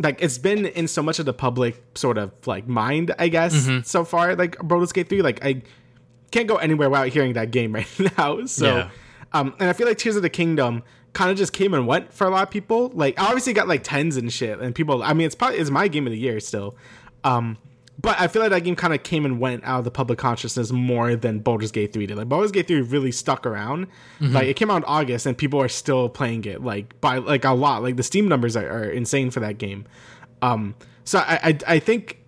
like 0.02 0.22
it's 0.22 0.38
been 0.38 0.65
in 0.65 0.88
so 0.88 1.04
much 1.04 1.19
of 1.19 1.26
the 1.26 1.34
public 1.34 1.84
sort 1.95 2.17
of 2.17 2.32
like 2.48 2.67
mind, 2.69 3.13
I 3.19 3.28
guess, 3.28 3.67
so 3.84 4.06
far. 4.06 4.34
Like 4.36 4.58
Baldur's 4.60 4.93
Gate 4.93 5.10
three, 5.10 5.22
like 5.22 5.43
I 5.43 5.62
can't 6.32 6.48
go 6.48 6.56
anywhere 6.56 6.89
without 6.89 7.10
hearing 7.10 7.34
that 7.34 7.52
game 7.52 7.74
right 7.76 7.88
now. 8.17 8.45
So, 8.45 8.78
Yeah. 8.78 8.89
um, 9.34 9.54
and 9.60 9.69
I 9.69 9.74
feel 9.74 9.88
like 9.88 9.98
Tears 9.98 10.15
of 10.15 10.22
the 10.22 10.30
Kingdom 10.30 10.84
kind 11.13 11.32
of 11.32 11.38
just 11.38 11.54
came 11.54 11.74
and 11.74 11.88
went 11.88 12.13
for 12.13 12.28
a 12.28 12.30
lot 12.30 12.43
of 12.43 12.52
people. 12.52 12.89
Like, 12.93 13.19
I 13.19 13.26
obviously 13.26 13.54
got 13.54 13.67
like 13.67 13.84
tens 13.84 14.17
and 14.17 14.32
shit, 14.32 14.60
and 14.60 14.74
people. 14.74 15.04
I 15.04 15.13
mean, 15.13 15.28
it's 15.28 15.36
probably 15.36 15.58
it's 15.58 15.69
my 15.69 15.88
game 15.88 16.08
of 16.08 16.12
the 16.12 16.19
year 16.19 16.39
still. 16.39 16.76
Um, 17.24 17.58
but 18.02 18.19
I 18.19 18.28
feel 18.28 18.41
like 18.41 18.52
that 18.52 18.63
game 18.63 18.78
kind 18.78 18.93
of 18.93 19.04
came 19.04 19.26
and 19.26 19.41
went 19.41 19.65
out 19.65 19.80
of 19.80 19.84
the 19.84 19.91
public 19.91 20.17
consciousness 20.19 20.72
more 20.72 21.17
than 21.17 21.39
Baldur's 21.39 21.72
Gate 21.72 21.91
3 21.91 22.06
did. 22.06 22.17
Like 22.17 22.30
Baldur's 22.30 22.52
Gate 22.52 22.65
3 22.67 22.82
really 22.82 23.12
stuck 23.12 23.45
around. 23.45 23.88
Like 24.22 24.48
it 24.48 24.56
came 24.56 24.72
out 24.72 24.78
in 24.78 24.84
August 24.86 25.26
and 25.26 25.38
people 25.38 25.62
are 25.62 25.67
still 25.67 26.08
playing 26.08 26.45
it 26.45 26.63
like 26.63 27.00
by 27.02 27.17
like 27.17 27.43
a 27.43 27.52
lot. 27.52 27.84
Like 27.84 27.98
the 27.98 28.04
Steam 28.04 28.30
numbers 28.30 28.56
are, 28.56 28.69
are 28.69 28.89
insane 28.89 29.32
for 29.32 29.41
that 29.41 29.58
game. 29.58 29.86
Um, 30.41 30.76
so 31.04 31.19
I, 31.19 31.39
I 31.43 31.58
I 31.76 31.80
think 31.80 32.18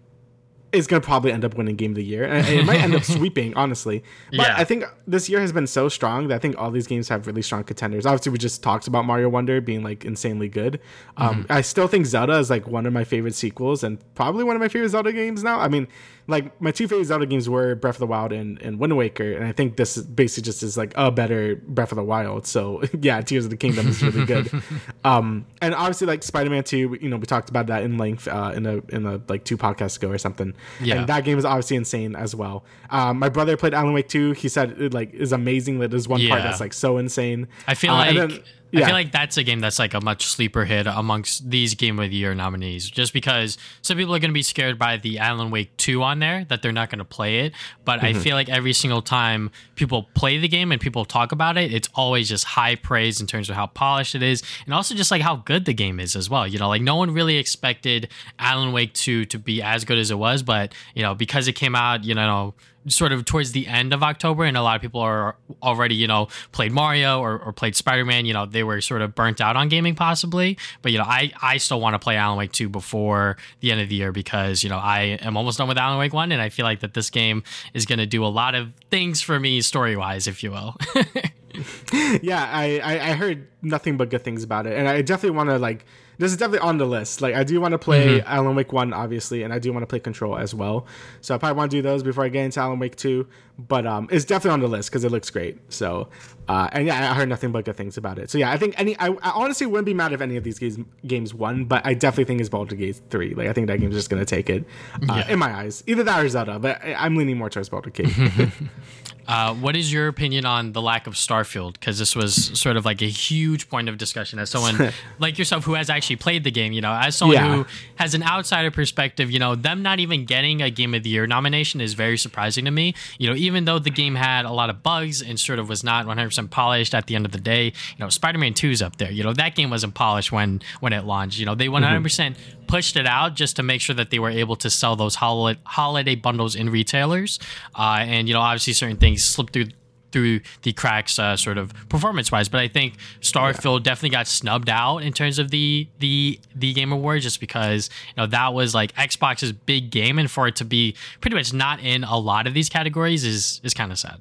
is 0.73 0.87
going 0.87 1.01
to 1.01 1.05
probably 1.05 1.31
end 1.33 1.43
up 1.43 1.55
winning 1.55 1.75
game 1.75 1.91
of 1.91 1.95
the 1.95 2.03
year. 2.03 2.23
And 2.23 2.47
it 2.47 2.65
might 2.65 2.81
end 2.81 2.95
up 2.95 3.03
sweeping 3.15 3.53
honestly. 3.55 4.03
But 4.29 4.37
Yeah. 4.47 4.55
i 4.57 4.63
think 4.63 4.85
this 5.05 5.27
year 5.29 5.41
has 5.41 5.51
been 5.51 5.67
so 5.67 5.89
strong 5.89 6.27
that 6.29 6.35
i 6.35 6.39
think 6.39 6.57
all 6.57 6.71
these 6.71 6.87
games 6.87 7.09
have 7.09 7.27
really 7.27 7.41
strong 7.41 7.63
contenders. 7.63 8.05
Obviously 8.05 8.31
we 8.31 8.37
just 8.37 8.63
talked 8.63 8.87
about 8.87 9.05
mario 9.05 9.27
wonder 9.29 9.59
being 9.61 9.83
like 9.83 10.05
insanely 10.05 10.47
good. 10.49 10.79
Um, 11.17 11.45
i 11.49 11.61
still 11.61 11.87
think 11.87 12.05
zelda 12.05 12.37
is 12.39 12.49
like 12.49 12.67
one 12.67 12.85
of 12.85 12.93
my 12.93 13.03
favorite 13.03 13.35
sequels 13.35 13.83
and 13.83 13.97
probably 14.15 14.43
one 14.43 14.55
of 14.55 14.61
my 14.61 14.67
favorite 14.69 14.89
zelda 14.89 15.11
games 15.11 15.43
now. 15.43 15.59
I 15.59 15.67
mean 15.67 15.87
like 16.27 16.59
my 16.61 16.71
two 16.71 16.87
favorite 16.87 17.05
zelda 17.05 17.25
games 17.25 17.49
were 17.49 17.75
breath 17.75 17.95
of 17.95 17.99
the 17.99 18.07
wild 18.07 18.31
and, 18.31 18.61
and 18.61 18.79
wind 18.79 18.95
waker 18.95 19.33
and 19.33 19.45
i 19.45 19.51
think 19.51 19.75
this 19.77 19.97
basically 19.97 20.43
just 20.45 20.63
is 20.63 20.77
like 20.77 20.93
a 20.95 21.11
better 21.11 21.55
breath 21.67 21.91
of 21.91 21.95
the 21.95 22.03
wild 22.03 22.45
so 22.45 22.81
yeah 23.01 23.19
tears 23.21 23.43
of 23.45 23.49
the 23.51 23.57
kingdom 23.57 23.87
is 23.87 24.01
really 24.03 24.25
good 24.25 24.49
um, 25.03 25.45
and 25.61 25.73
obviously 25.73 26.07
like 26.07 26.23
spider-man 26.23 26.63
2 26.63 26.97
you 27.01 27.09
know 27.09 27.17
we 27.17 27.25
talked 27.25 27.49
about 27.49 27.67
that 27.67 27.83
in 27.83 27.97
length 27.97 28.27
uh, 28.27 28.51
in 28.55 28.65
a 28.65 28.77
in 28.89 29.05
a 29.05 29.19
like 29.27 29.43
two 29.43 29.57
podcasts 29.57 29.97
ago 29.97 30.09
or 30.09 30.17
something 30.17 30.53
Yeah. 30.81 30.99
and 30.99 31.07
that 31.07 31.23
game 31.25 31.37
is 31.37 31.45
obviously 31.45 31.77
insane 31.77 32.15
as 32.15 32.35
well. 32.35 32.63
Um, 32.89 33.19
my 33.19 33.29
brother 33.29 33.57
played 33.57 33.73
Alan 33.73 33.93
Wake 33.93 34.09
2. 34.09 34.33
He 34.33 34.49
said 34.49 34.71
it 34.81 34.93
like 34.93 35.13
is 35.13 35.31
amazing. 35.31 35.79
That 35.79 35.91
there's 35.91 36.07
one 36.07 36.25
part 36.27 36.43
that's 36.43 36.59
like 36.59 36.73
so 36.73 36.97
insane. 36.97 37.47
I 37.67 37.73
feel 37.73 37.91
Uh, 37.93 38.13
like 38.13 38.43
then- 38.71 38.83
I 38.83 38.85
feel 38.85 38.95
like 38.95 39.11
that's 39.11 39.37
a 39.37 39.43
game 39.43 39.59
that's 39.59 39.79
like 39.79 39.93
a 39.93 40.01
much 40.01 40.25
sleeper 40.25 40.65
hit 40.65 40.87
amongst 40.87 41.49
these 41.49 41.75
Game 41.75 41.99
of 41.99 42.09
the 42.09 42.15
Year 42.15 42.33
nominees, 42.33 42.89
just 42.89 43.13
because 43.13 43.57
some 43.81 43.97
people 43.97 44.15
are 44.15 44.19
going 44.19 44.29
to 44.31 44.33
be 44.33 44.43
scared 44.43 44.79
by 44.79 44.97
the 44.97 45.19
Alan 45.19 45.51
Wake 45.51 45.75
2 45.77 46.01
on 46.03 46.19
there 46.19 46.45
that 46.45 46.61
they're 46.61 46.71
not 46.71 46.89
going 46.89 46.99
to 46.99 47.05
play 47.05 47.39
it. 47.39 47.53
But 47.85 47.99
Mm-hmm. 47.99 48.05
I 48.05 48.13
feel 48.21 48.35
like 48.35 48.49
every 48.49 48.73
single 48.73 49.01
time 49.01 49.51
people 49.75 50.03
play 50.13 50.37
the 50.37 50.47
game 50.47 50.71
and 50.71 50.79
people 50.79 51.03
talk 51.05 51.31
about 51.31 51.57
it, 51.57 51.73
it's 51.73 51.89
always 51.95 52.29
just 52.29 52.45
high 52.45 52.75
praise 52.75 53.19
in 53.19 53.27
terms 53.27 53.49
of 53.49 53.55
how 53.55 53.67
polished 53.67 54.15
it 54.15 54.23
is, 54.23 54.41
and 54.65 54.73
also 54.73 54.95
just 54.95 55.11
like 55.11 55.21
how 55.21 55.35
good 55.37 55.65
the 55.65 55.73
game 55.73 55.99
is 55.99 56.15
as 56.15 56.29
well. 56.29 56.47
You 56.47 56.57
know, 56.59 56.69
like 56.69 56.81
no 56.81 56.95
one 56.95 57.11
really 57.13 57.37
expected 57.37 58.07
Alan 58.39 58.71
Wake 58.71 58.93
2 58.93 59.25
to 59.25 59.37
be 59.39 59.61
as 59.61 59.83
good 59.85 59.97
as 59.97 60.11
it 60.11 60.17
was, 60.17 60.43
but 60.43 60.73
you 60.95 61.01
know, 61.01 61.13
because 61.13 61.47
it 61.47 61.53
came 61.53 61.75
out, 61.75 62.03
you 62.05 62.15
know 62.15 62.53
sort 62.87 63.11
of 63.11 63.25
towards 63.25 63.51
the 63.51 63.67
end 63.67 63.93
of 63.93 64.03
October, 64.03 64.43
and 64.43 64.57
a 64.57 64.61
lot 64.61 64.75
of 64.75 64.81
people 64.81 65.01
are 65.01 65.35
already, 65.61 65.95
you 65.95 66.07
know, 66.07 66.27
played 66.51 66.71
Mario 66.71 67.19
or, 67.19 67.39
or 67.39 67.53
played 67.53 67.75
Spider 67.75 68.05
Man. 68.05 68.25
You 68.25 68.33
know, 68.33 68.45
they 68.45 68.63
were 68.63 68.81
sort 68.81 69.01
of 69.01 69.15
burnt 69.15 69.41
out 69.41 69.55
on 69.55 69.69
gaming, 69.69 69.95
possibly. 69.95 70.57
But 70.81 70.91
you 70.91 70.97
know, 70.97 71.05
I 71.05 71.31
I 71.41 71.57
still 71.57 71.79
want 71.79 71.93
to 71.93 71.99
play 71.99 72.15
Alan 72.15 72.37
Wake 72.37 72.51
two 72.51 72.69
before 72.69 73.37
the 73.59 73.71
end 73.71 73.81
of 73.81 73.89
the 73.89 73.95
year 73.95 74.11
because 74.11 74.63
you 74.63 74.69
know 74.69 74.77
I 74.77 75.19
am 75.21 75.37
almost 75.37 75.57
done 75.57 75.67
with 75.67 75.77
Alan 75.77 75.99
Wake 75.99 76.13
one, 76.13 76.31
and 76.31 76.41
I 76.41 76.49
feel 76.49 76.65
like 76.65 76.79
that 76.81 76.93
this 76.93 77.09
game 77.09 77.43
is 77.73 77.85
going 77.85 77.99
to 77.99 78.05
do 78.05 78.25
a 78.25 78.27
lot 78.27 78.55
of 78.55 78.71
things 78.89 79.21
for 79.21 79.39
me 79.39 79.61
story 79.61 79.95
wise, 79.95 80.27
if 80.27 80.43
you 80.43 80.51
will. 80.51 80.75
yeah, 82.21 82.49
I, 82.51 82.79
I 82.79 83.09
I 83.09 83.13
heard 83.13 83.47
nothing 83.61 83.97
but 83.97 84.09
good 84.09 84.23
things 84.23 84.43
about 84.43 84.67
it, 84.67 84.77
and 84.77 84.87
I 84.87 85.01
definitely 85.01 85.37
want 85.37 85.49
to 85.49 85.59
like. 85.59 85.85
This 86.21 86.31
is 86.31 86.37
definitely 86.37 86.67
on 86.67 86.77
the 86.77 86.85
list. 86.85 87.21
Like, 87.21 87.35
I 87.35 87.43
do 87.43 87.59
want 87.59 87.71
to 87.73 87.77
play 87.79 88.19
Mm-hmm. 88.19 88.27
Alan 88.31 88.55
Wake 88.55 88.71
One, 88.71 88.93
obviously, 88.93 89.43
and 89.43 89.51
I 89.53 89.59
do 89.59 89.73
want 89.73 89.83
to 89.83 89.87
play 89.87 89.99
Control 89.99 90.37
as 90.37 90.53
well. 90.55 90.85
So 91.21 91.35
I 91.35 91.37
probably 91.37 91.57
want 91.57 91.71
to 91.71 91.77
do 91.77 91.81
those 91.81 92.03
before 92.03 92.23
I 92.23 92.29
get 92.29 92.45
into 92.45 92.59
Alan 92.59 92.79
Wake 92.79 92.95
Two. 92.95 93.27
But 93.59 93.85
um, 93.85 94.07
it's 94.11 94.25
definitely 94.25 94.53
on 94.53 94.59
the 94.61 94.67
list 94.67 94.89
because 94.89 95.03
it 95.03 95.11
looks 95.11 95.29
great. 95.29 95.59
So, 95.71 96.07
uh, 96.47 96.67
and 96.71 96.87
yeah, 96.87 97.11
I 97.11 97.13
heard 97.13 97.29
nothing 97.29 97.51
but 97.51 97.65
good 97.65 97.75
things 97.75 97.95
about 97.97 98.17
it. 98.17 98.29
So 98.31 98.37
yeah, 98.37 98.51
I 98.51 98.57
think 98.57 98.73
any. 98.79 98.97
I, 98.99 99.07
I 99.09 99.31
honestly 99.35 99.67
wouldn't 99.67 99.85
be 99.85 99.93
mad 99.93 100.13
if 100.13 100.21
any 100.21 100.35
of 100.37 100.43
these 100.43 100.57
games 100.57 100.77
games 101.05 101.33
won, 101.33 101.65
but 101.65 101.85
I 101.85 101.93
definitely 101.93 102.25
think 102.25 102.39
it's 102.39 102.49
Baldur's 102.49 102.79
Gate 102.79 103.01
Three. 103.09 103.35
Like, 103.35 103.47
I 103.47 103.53
think 103.53 103.67
that 103.67 103.79
game's 103.79 103.93
just 103.95 104.09
gonna 104.09 104.25
take 104.25 104.49
it, 104.49 104.65
uh, 105.09 105.15
Yeah. 105.27 105.33
in 105.33 105.37
my 105.39 105.51
eyes. 105.53 105.83
Either 105.85 106.03
that 106.03 106.23
or 106.23 106.29
Zelda, 106.29 106.57
but 106.59 106.83
I- 106.83 106.93
I'm 106.93 107.15
leaning 107.15 107.37
more 107.37 107.49
towards 107.49 107.69
Baldur's 107.69 107.93
Gate. 107.93 108.13
Uh, 109.27 109.53
what 109.55 109.75
is 109.75 109.93
your 109.93 110.07
opinion 110.07 110.45
on 110.45 110.73
the 110.73 110.81
lack 110.81 111.07
of 111.07 111.13
Starfield? 111.13 111.73
Because 111.73 111.99
this 111.99 112.15
was 112.15 112.57
sort 112.59 112.75
of 112.75 112.85
like 112.85 113.01
a 113.01 113.05
huge 113.09 113.69
point 113.69 113.87
of 113.87 113.97
discussion 113.97 114.39
as 114.39 114.49
someone 114.49 114.91
like 115.19 115.37
yourself 115.37 115.63
who 115.63 115.75
has 115.75 115.89
actually 115.89 116.15
played 116.17 116.43
the 116.43 116.51
game. 116.51 116.73
You 116.73 116.81
know, 116.81 116.91
as 116.93 117.15
someone 117.15 117.35
Yeah. 117.37 117.55
who 117.57 117.65
has 117.95 118.13
an 118.13 118.23
outsider 118.23 118.71
perspective, 118.71 119.29
you 119.31 119.39
know, 119.39 119.55
them 119.55 119.81
not 119.83 119.99
even 119.99 120.25
getting 120.25 120.61
a 120.61 120.69
Game 120.69 120.93
of 120.93 121.03
the 121.03 121.09
Year 121.09 121.27
nomination 121.27 121.81
is 121.81 121.93
very 121.93 122.17
surprising 122.17 122.65
to 122.65 122.71
me. 122.71 122.93
You 123.19 123.29
know, 123.29 123.35
even 123.35 123.65
though 123.65 123.79
the 123.79 123.89
game 123.91 124.15
had 124.15 124.45
a 124.45 124.51
lot 124.51 124.69
of 124.69 124.83
bugs 124.83 125.21
and 125.21 125.39
sort 125.39 125.59
of 125.59 125.69
was 125.69 125.83
not 125.83 126.05
100% 126.07 126.49
polished 126.49 126.93
at 126.95 127.07
the 127.07 127.15
end 127.15 127.25
of 127.25 127.31
the 127.31 127.39
day, 127.39 127.65
you 127.65 127.71
know, 127.99 128.09
Spider-Man 128.09 128.53
2 128.53 128.69
is 128.71 128.81
up 128.81 128.97
there. 128.97 129.11
You 129.11 129.23
know, 129.23 129.33
that 129.33 129.55
game 129.55 129.69
wasn't 129.69 129.93
polished 129.93 130.31
when 130.31 130.61
when 130.79 130.93
it 130.93 131.05
launched. 131.05 131.39
You 131.39 131.45
know, 131.45 131.55
they 131.55 131.67
100% 131.67 132.35
pushed 132.71 132.95
it 132.95 133.05
out 133.05 133.35
just 133.35 133.57
to 133.57 133.63
make 133.63 133.81
sure 133.81 133.93
that 133.93 134.11
they 134.11 134.17
were 134.17 134.29
able 134.29 134.55
to 134.55 134.69
sell 134.69 134.95
those 134.95 135.15
hol- 135.15 135.53
holiday 135.65 136.15
bundles 136.15 136.55
in 136.55 136.69
retailers. 136.69 137.37
Uh, 137.77 137.99
and 137.99 138.29
you 138.29 138.33
know, 138.33 138.39
obviously 138.39 138.71
certain 138.71 138.95
things 138.97 139.23
slipped 139.23 139.51
through 139.51 139.67
through 140.11 140.41
the 140.63 140.73
cracks, 140.73 141.17
uh, 141.19 141.37
sort 141.37 141.57
of 141.57 141.73
performance 141.87 142.31
wise. 142.31 142.49
But 142.49 142.59
I 142.61 142.67
think 142.67 142.95
Starfield 143.21 143.83
definitely 143.83 144.09
got 144.09 144.27
snubbed 144.27 144.69
out 144.69 144.99
in 144.99 145.11
terms 145.11 145.37
of 145.37 145.51
the 145.51 145.87
the 145.99 146.39
the 146.55 146.73
Game 146.73 146.93
Award 146.93 147.21
just 147.21 147.39
because 147.41 147.89
you 148.07 148.21
know 148.21 148.27
that 148.27 148.53
was 148.53 148.73
like 148.73 148.93
Xbox's 148.95 149.51
big 149.51 149.91
game, 149.91 150.17
and 150.17 150.31
for 150.31 150.47
it 150.47 150.55
to 150.57 150.65
be 150.65 150.95
pretty 151.19 151.35
much 151.35 151.53
not 151.53 151.81
in 151.81 152.05
a 152.05 152.17
lot 152.17 152.47
of 152.47 152.53
these 152.53 152.69
categories 152.69 153.25
is 153.25 153.59
is 153.63 153.73
kind 153.73 153.91
of 153.91 153.99
sad. 153.99 154.19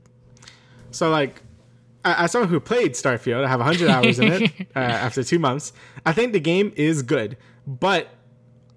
So 0.90 1.08
like, 1.10 1.40
as 2.04 2.32
someone 2.32 2.48
who 2.48 2.58
played 2.58 2.94
Starfield, 2.94 3.44
I 3.44 3.48
have 3.48 3.60
100 3.60 3.88
hours 3.88 4.18
in 4.18 4.32
it 4.32 4.52
uh, 4.76 4.80
after 4.80 5.22
two 5.22 5.38
months. 5.38 5.72
I 6.04 6.12
think 6.12 6.32
the 6.32 6.40
game 6.40 6.72
is 6.74 7.02
good, 7.02 7.36
but 7.64 8.08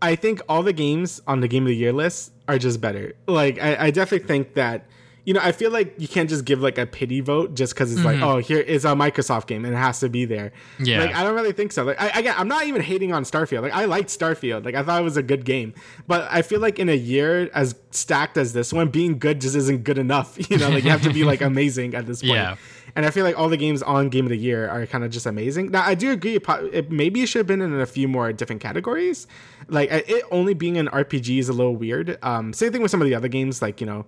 I 0.03 0.15
think 0.17 0.41
all 0.49 0.63
the 0.63 0.73
games 0.73 1.21
on 1.25 1.39
the 1.39 1.47
Game 1.47 1.63
of 1.63 1.69
the 1.69 1.75
Year 1.77 1.93
list 1.93 2.33
are 2.49 2.59
just 2.59 2.81
better. 2.81 3.13
Like, 3.25 3.57
I, 3.57 3.85
I 3.85 3.91
definitely 3.91 4.27
think 4.27 4.53
that. 4.55 4.85
You 5.25 5.33
know, 5.33 5.39
I 5.41 5.53
feel 5.53 5.71
like 5.71 5.93
you 5.97 6.07
can't 6.07 6.29
just 6.29 6.43
give 6.43 6.61
like 6.61 6.77
a 6.77 6.85
pity 6.85 7.21
vote 7.21 7.55
just 7.55 7.73
because 7.73 7.93
it's 7.93 8.03
like, 8.03 8.21
oh, 8.21 8.39
here 8.39 8.59
is 8.59 8.83
a 8.83 8.89
Microsoft 8.89 9.47
game 9.47 9.63
and 9.63 9.73
it 9.73 9.77
has 9.77 10.01
to 10.01 10.09
be 10.09 10.25
there. 10.25 10.51
Yeah. 10.79 10.99
Like, 10.99 11.15
I 11.15 11.23
don't 11.23 11.33
really 11.33 11.53
think 11.53 11.71
so. 11.71 11.83
Like, 11.83 12.01
I, 12.01 12.19
again, 12.19 12.35
I'm 12.37 12.49
not 12.49 12.65
even 12.65 12.81
hating 12.81 13.13
on 13.13 13.23
Starfield. 13.23 13.61
Like, 13.61 13.73
I 13.73 13.85
liked 13.85 14.09
Starfield. 14.09 14.65
Like, 14.65 14.75
I 14.75 14.83
thought 14.83 14.99
it 14.99 15.03
was 15.03 15.15
a 15.15 15.23
good 15.23 15.45
game. 15.45 15.73
But 16.07 16.27
I 16.29 16.41
feel 16.41 16.59
like 16.59 16.77
in 16.77 16.89
a 16.89 16.95
year 16.95 17.49
as 17.53 17.75
stacked 17.91 18.37
as 18.37 18.51
this 18.51 18.73
one, 18.73 18.89
being 18.89 19.17
good 19.17 19.39
just 19.39 19.55
isn't 19.55 19.83
good 19.83 19.97
enough. 19.97 20.37
You 20.53 20.59
know, 20.59 20.69
like 20.69 20.83
you 20.83 20.91
have 20.91 21.01
to 21.03 21.13
be 21.13 21.23
like 21.23 21.41
amazing 21.53 21.95
at 21.95 22.05
this 22.05 22.21
point. 22.21 22.33
Yeah. 22.33 22.57
And 22.95 23.05
I 23.05 23.09
feel 23.09 23.23
like 23.23 23.39
all 23.39 23.49
the 23.49 23.57
games 23.57 23.81
on 23.81 24.09
Game 24.09 24.25
of 24.25 24.29
the 24.29 24.37
Year 24.37 24.69
are 24.69 24.85
kind 24.85 25.03
of 25.03 25.09
just 25.09 25.25
amazing. 25.25 25.71
Now, 25.71 25.83
I 25.83 25.95
do 25.95 26.11
agree. 26.11 26.37
It, 26.37 26.91
maybe 26.91 27.23
it 27.23 27.27
should 27.27 27.39
have 27.39 27.47
been 27.47 27.61
in 27.61 27.79
a 27.79 27.85
few 27.87 28.07
more 28.07 28.31
different 28.33 28.61
categories. 28.61 29.25
Like 29.67 29.89
it 29.91 30.23
only 30.31 30.53
being 30.53 30.77
an 30.77 30.87
RPG 30.89 31.39
is 31.39 31.49
a 31.49 31.53
little 31.53 31.75
weird. 31.75 32.19
Um, 32.21 32.53
same 32.53 32.71
thing 32.71 32.81
with 32.81 32.91
some 32.91 33.01
of 33.01 33.07
the 33.07 33.15
other 33.15 33.27
games. 33.29 33.61
Like 33.61 33.81
you 33.81 33.87
know, 33.87 34.05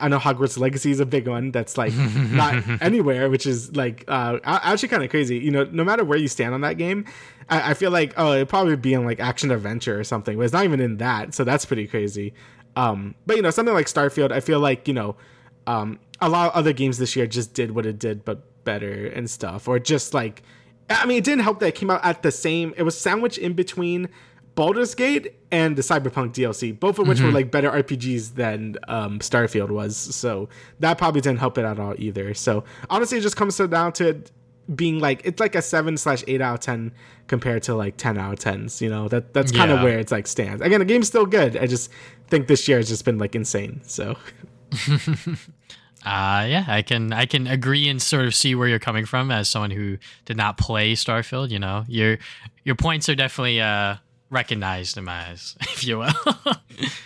I 0.00 0.08
know 0.08 0.18
Hogwarts 0.18 0.58
Legacy 0.58 0.90
is 0.90 1.00
a 1.00 1.06
big 1.06 1.28
one 1.28 1.50
that's 1.50 1.78
like 1.78 1.92
not 1.94 2.62
anywhere, 2.82 3.30
which 3.30 3.46
is 3.46 3.74
like 3.76 4.04
uh, 4.08 4.38
actually 4.44 4.88
kind 4.88 5.02
of 5.02 5.10
crazy. 5.10 5.38
You 5.38 5.50
know, 5.50 5.64
no 5.64 5.84
matter 5.84 6.04
where 6.04 6.18
you 6.18 6.28
stand 6.28 6.54
on 6.54 6.60
that 6.62 6.74
game, 6.74 7.04
I, 7.48 7.70
I 7.70 7.74
feel 7.74 7.90
like 7.90 8.14
oh, 8.16 8.32
it'd 8.32 8.48
probably 8.48 8.76
be 8.76 8.94
in 8.94 9.04
like 9.04 9.20
action 9.20 9.50
adventure 9.50 9.98
or 9.98 10.04
something, 10.04 10.36
but 10.36 10.44
it's 10.44 10.52
not 10.52 10.64
even 10.64 10.80
in 10.80 10.98
that. 10.98 11.34
So 11.34 11.44
that's 11.44 11.64
pretty 11.64 11.86
crazy. 11.86 12.34
Um, 12.76 13.14
but 13.26 13.36
you 13.36 13.42
know, 13.42 13.50
something 13.50 13.74
like 13.74 13.86
Starfield, 13.86 14.32
I 14.32 14.40
feel 14.40 14.60
like 14.60 14.88
you 14.88 14.94
know 14.94 15.16
um, 15.66 15.98
a 16.20 16.28
lot 16.28 16.48
of 16.48 16.54
other 16.54 16.72
games 16.72 16.98
this 16.98 17.14
year 17.14 17.26
just 17.26 17.54
did 17.54 17.72
what 17.72 17.86
it 17.86 17.98
did, 17.98 18.24
but 18.24 18.64
better 18.64 19.06
and 19.06 19.28
stuff. 19.30 19.68
Or 19.68 19.78
just 19.78 20.14
like, 20.14 20.42
I 20.90 21.06
mean, 21.06 21.18
it 21.18 21.24
didn't 21.24 21.42
help 21.42 21.60
that 21.60 21.68
it 21.68 21.74
came 21.74 21.90
out 21.90 22.04
at 22.04 22.22
the 22.22 22.32
same. 22.32 22.74
It 22.76 22.82
was 22.82 22.98
sandwiched 22.98 23.38
in 23.38 23.52
between 23.52 24.08
Baldur's 24.58 24.92
Gate 24.96 25.34
and 25.52 25.76
the 25.76 25.82
Cyberpunk 25.82 26.34
DLC, 26.34 26.78
both 26.78 26.98
of 26.98 27.06
which 27.06 27.20
were 27.20 27.30
like 27.30 27.52
better 27.52 27.70
RPGs 27.70 28.34
than 28.34 28.76
um, 28.88 29.20
Starfield 29.20 29.70
was. 29.70 29.96
So 29.96 30.48
that 30.80 30.98
probably 30.98 31.20
didn't 31.20 31.38
help 31.38 31.58
it 31.58 31.64
at 31.64 31.78
all 31.78 31.94
either. 31.96 32.34
So 32.34 32.64
honestly, 32.90 33.18
it 33.18 33.20
just 33.20 33.36
comes 33.36 33.56
down 33.56 33.92
to 33.92 34.08
it 34.08 34.32
being 34.74 34.98
like 34.98 35.20
it's 35.24 35.38
like 35.38 35.54
a 35.54 35.62
seven 35.62 35.96
slash 35.96 36.24
eight 36.26 36.40
out 36.40 36.54
of 36.54 36.60
ten 36.60 36.92
compared 37.28 37.62
to 37.62 37.76
like 37.76 37.96
ten 37.98 38.18
out 38.18 38.32
of 38.32 38.38
tens. 38.40 38.82
You 38.82 38.90
know 38.90 39.06
that 39.08 39.32
that's 39.32 39.52
kind 39.52 39.70
of 39.70 39.78
Yeah. 39.78 39.84
where 39.84 39.98
it's 40.00 40.10
like 40.10 40.26
stands. 40.26 40.60
Again, 40.60 40.80
the 40.80 40.84
game's 40.86 41.06
still 41.06 41.24
good. 41.24 41.56
I 41.56 41.68
just 41.68 41.88
think 42.26 42.48
this 42.48 42.66
year 42.66 42.78
has 42.78 42.88
just 42.88 43.04
been 43.04 43.18
like 43.18 43.36
insane. 43.36 43.80
So. 43.84 44.16
Uh, 46.06 46.46
yeah, 46.48 46.64
I 46.68 46.82
can 46.82 47.12
I 47.12 47.26
can 47.26 47.48
agree 47.48 47.88
and 47.88 48.00
sort 48.00 48.24
of 48.24 48.34
see 48.34 48.54
where 48.54 48.68
you're 48.68 48.78
coming 48.78 49.04
from 49.04 49.32
as 49.32 49.48
someone 49.48 49.72
who 49.72 49.98
did 50.26 50.36
not 50.36 50.56
play 50.56 50.92
Starfield. 50.94 51.50
You 51.50 51.58
know, 51.58 51.84
your 51.88 52.18
your 52.64 52.76
points 52.76 53.08
are 53.08 53.16
definitely 53.16 53.60
uh, 53.60 53.96
recognized 54.30 54.96
in 54.96 55.04
my 55.04 55.28
eyes, 55.28 55.56
if 55.60 55.84
you 55.86 55.98
will. 55.98 56.12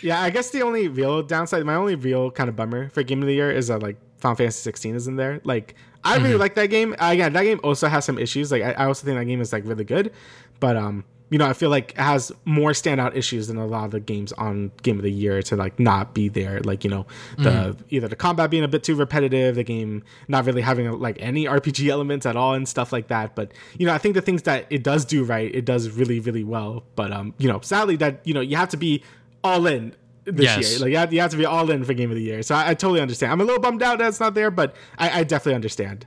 Yeah, 0.03 0.21
I 0.21 0.31
guess 0.31 0.51
the 0.51 0.63
only 0.63 0.89
real 0.89 1.23
downside, 1.23 1.65
my 1.65 1.77
only 1.77 1.95
real 1.95 2.31
kind 2.31 2.51
of 2.51 2.57
bummer 2.57 2.91
for 2.91 3.03
game 3.03 3.23
of 3.23 3.29
the 3.29 3.35
year 3.35 3.51
is 3.51 3.69
that 3.69 3.83
like 3.83 3.97
Final 4.19 4.37
Fantasy 4.37 4.61
16 4.63 4.97
is 4.97 5.07
in 5.07 5.17
there. 5.17 5.41
Like, 5.45 5.77
I 6.05 6.17
really 6.17 6.35
like 6.35 6.57
that 6.57 6.67
game. 6.67 6.93
Uh, 6.95 7.11
again, 7.13 7.33
that 7.33 7.45
game 7.45 7.61
also 7.63 7.87
has 7.87 8.05
some 8.05 8.19
issues. 8.19 8.51
Like, 8.51 8.63
I, 8.63 8.73
I 8.73 8.85
also 8.87 9.07
think 9.07 9.17
that 9.19 9.25
game 9.25 9.41
is 9.41 9.53
like 9.53 9.65
really 9.65 9.85
good, 9.85 10.13
but 10.61 10.77
um, 10.77 11.05
you 11.33 11.39
know, 11.39 11.47
I 11.49 11.55
feel 11.55 11.71
like 11.71 11.93
it 11.93 11.99
has 11.99 12.31
more 12.45 12.71
standout 12.73 13.17
issues 13.17 13.49
than 13.49 13.57
a 13.57 13.67
lot 13.67 13.87
of 13.87 13.91
the 13.91 14.01
games 14.01 14.33
on 14.35 14.71
Game 14.83 14.99
of 14.99 15.03
the 15.03 15.11
Year 15.11 15.43
to 15.43 15.57
like 15.57 15.81
not 15.81 16.13
be 16.15 16.29
there. 16.29 16.61
Like, 16.61 16.85
you 16.85 16.91
know, 16.91 17.07
the 17.39 17.75
either 17.89 18.07
the 18.07 18.17
combat 18.17 18.51
being 18.51 18.63
a 18.65 18.69
bit 18.69 18.85
too 18.85 18.95
repetitive, 18.95 19.55
the 19.57 19.65
game 19.65 20.05
not 20.29 20.45
really 20.45 20.61
having 20.63 20.89
like 21.01 21.17
any 21.21 21.47
RPG 21.47 21.89
elements 21.97 22.27
at 22.27 22.37
all 22.37 22.53
and 22.55 22.69
stuff 22.69 22.93
like 22.93 23.09
that. 23.09 23.35
But 23.35 23.51
you 23.79 23.87
know, 23.87 23.95
I 23.95 23.99
think 23.99 24.15
the 24.15 24.21
things 24.21 24.43
that 24.43 24.67
it 24.71 24.85
does 24.85 25.05
do 25.05 25.25
right, 25.25 25.53
it 25.53 25.65
does 25.65 25.89
really, 25.91 26.21
really 26.21 26.45
well. 26.45 26.85
But 26.97 27.13
um, 27.13 27.35
you 27.39 27.49
know, 27.49 27.61
sadly 27.61 27.97
that 27.97 28.21
you 28.25 28.35
know 28.35 28.41
you 28.43 28.57
have 28.57 28.69
to 28.69 28.77
be 28.77 29.03
all 29.43 29.67
in 29.67 29.97
this 30.25 30.45
Yes. 30.45 30.71
year. 30.71 30.79
Like 30.81 30.91
you 30.91 30.97
have, 30.99 31.13
you 31.15 31.21
have 31.21 31.31
to 31.33 31.37
be 31.39 31.47
all 31.47 31.71
in 31.71 31.83
for 31.85 31.95
game 31.95 32.11
of 32.11 32.17
the 32.17 32.23
year. 32.23 32.43
So 32.43 32.55
I, 32.55 32.69
I 32.71 32.75
totally 32.75 33.01
understand. 33.01 33.33
I'm 33.33 33.41
a 33.41 33.45
little 33.45 33.61
bummed 33.61 33.83
out 33.83 33.99
that 33.99 34.09
it's 34.09 34.21
not 34.21 34.35
there, 34.35 34.51
but 34.51 34.77
I, 34.99 35.21
I 35.21 35.25
definitely 35.25 35.55
understand. 35.57 36.07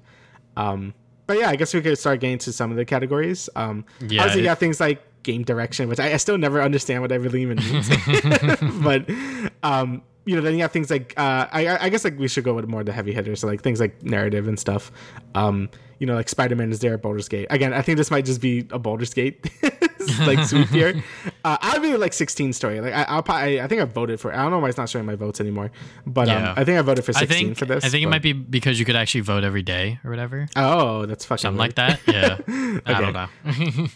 Um, 0.55 0.93
but 1.27 1.39
yeah, 1.39 1.49
I 1.49 1.55
guess 1.55 1.73
we 1.73 1.81
could 1.81 1.97
start 1.97 2.19
getting 2.19 2.38
to 2.38 2.53
some 2.53 2.69
of 2.71 2.77
the 2.77 2.85
categories. 2.85 3.49
Um, 3.55 3.83
Yeah, 3.99 4.21
obviously, 4.21 4.41
it- 4.43 4.45
got 4.45 4.59
things 4.59 4.79
like 4.79 5.01
game 5.25 5.43
direction, 5.43 5.89
which 5.89 5.99
I, 5.99 6.13
I 6.13 6.17
still 6.17 6.38
never 6.38 6.61
understand 6.61 7.01
what 7.01 7.09
that 7.09 7.19
really 7.19 7.41
even 7.41 7.57
means. 7.57 7.89
but 8.83 9.09
um, 9.63 10.01
you 10.25 10.35
know, 10.35 10.41
then 10.41 10.55
you 10.55 10.61
have 10.61 10.71
things 10.71 10.89
like 10.89 11.13
uh, 11.17 11.47
I, 11.51 11.77
I 11.85 11.89
guess 11.89 12.03
like 12.03 12.17
we 12.17 12.27
should 12.27 12.43
go 12.43 12.53
with 12.53 12.67
more 12.67 12.79
of 12.79 12.85
the 12.85 12.93
heavy 12.93 13.13
hitters, 13.13 13.41
so 13.41 13.47
like 13.47 13.61
things 13.61 13.79
like 13.79 14.01
narrative 14.03 14.47
and 14.47 14.59
stuff. 14.59 14.91
Um, 15.35 15.69
you 15.99 16.07
know, 16.07 16.15
like 16.15 16.29
Spider 16.29 16.55
Man 16.55 16.71
is 16.71 16.79
there 16.79 16.93
at 16.93 17.01
Baldur's 17.01 17.29
Gate. 17.29 17.47
Again, 17.49 17.73
I 17.73 17.81
think 17.81 17.97
this 17.97 18.11
might 18.11 18.25
just 18.25 18.41
be 18.41 18.67
a 18.71 18.79
Baldur's 18.79 19.13
Gate 19.13 19.49
like 20.19 20.43
sweep 20.45 20.67
here. 20.69 21.03
Uh, 21.43 21.57
I 21.61 21.77
really 21.77 21.97
like 21.97 22.11
16 22.13 22.53
story. 22.53 22.81
Like 22.81 22.93
I, 22.93 23.15
will 23.15 23.23
probably, 23.23 23.61
I 23.61 23.67
think 23.67 23.81
I 23.81 23.85
voted 23.85 24.19
for. 24.19 24.33
I 24.33 24.41
don't 24.41 24.51
know 24.51 24.59
why 24.59 24.69
it's 24.69 24.77
not 24.77 24.89
showing 24.89 25.05
my 25.05 25.15
votes 25.15 25.39
anymore, 25.39 25.71
but 26.05 26.27
um, 26.27 26.53
I 26.57 26.63
think 26.65 26.79
I 26.79 26.81
voted 26.81 27.05
for 27.05 27.13
16 27.13 27.29
think 27.47 27.57
for 27.57 27.65
this. 27.65 27.85
I 27.85 27.89
think 27.89 28.03
it 28.03 28.09
might 28.09 28.21
be 28.21 28.33
because 28.33 28.79
you 28.79 28.85
could 28.85 28.95
actually 28.95 29.21
vote 29.21 29.43
every 29.43 29.63
day 29.63 29.99
or 30.03 30.09
whatever, 30.09 30.47
Oh, 30.55 31.05
that's 31.05 31.23
fucking 31.25 31.41
something 31.41 31.59
weird. 31.59 31.77
like 31.77 32.05
that. 32.05 32.39
Yeah, 32.47 32.81
I 32.85 33.01
don't 33.01 33.13
know. 33.13 33.88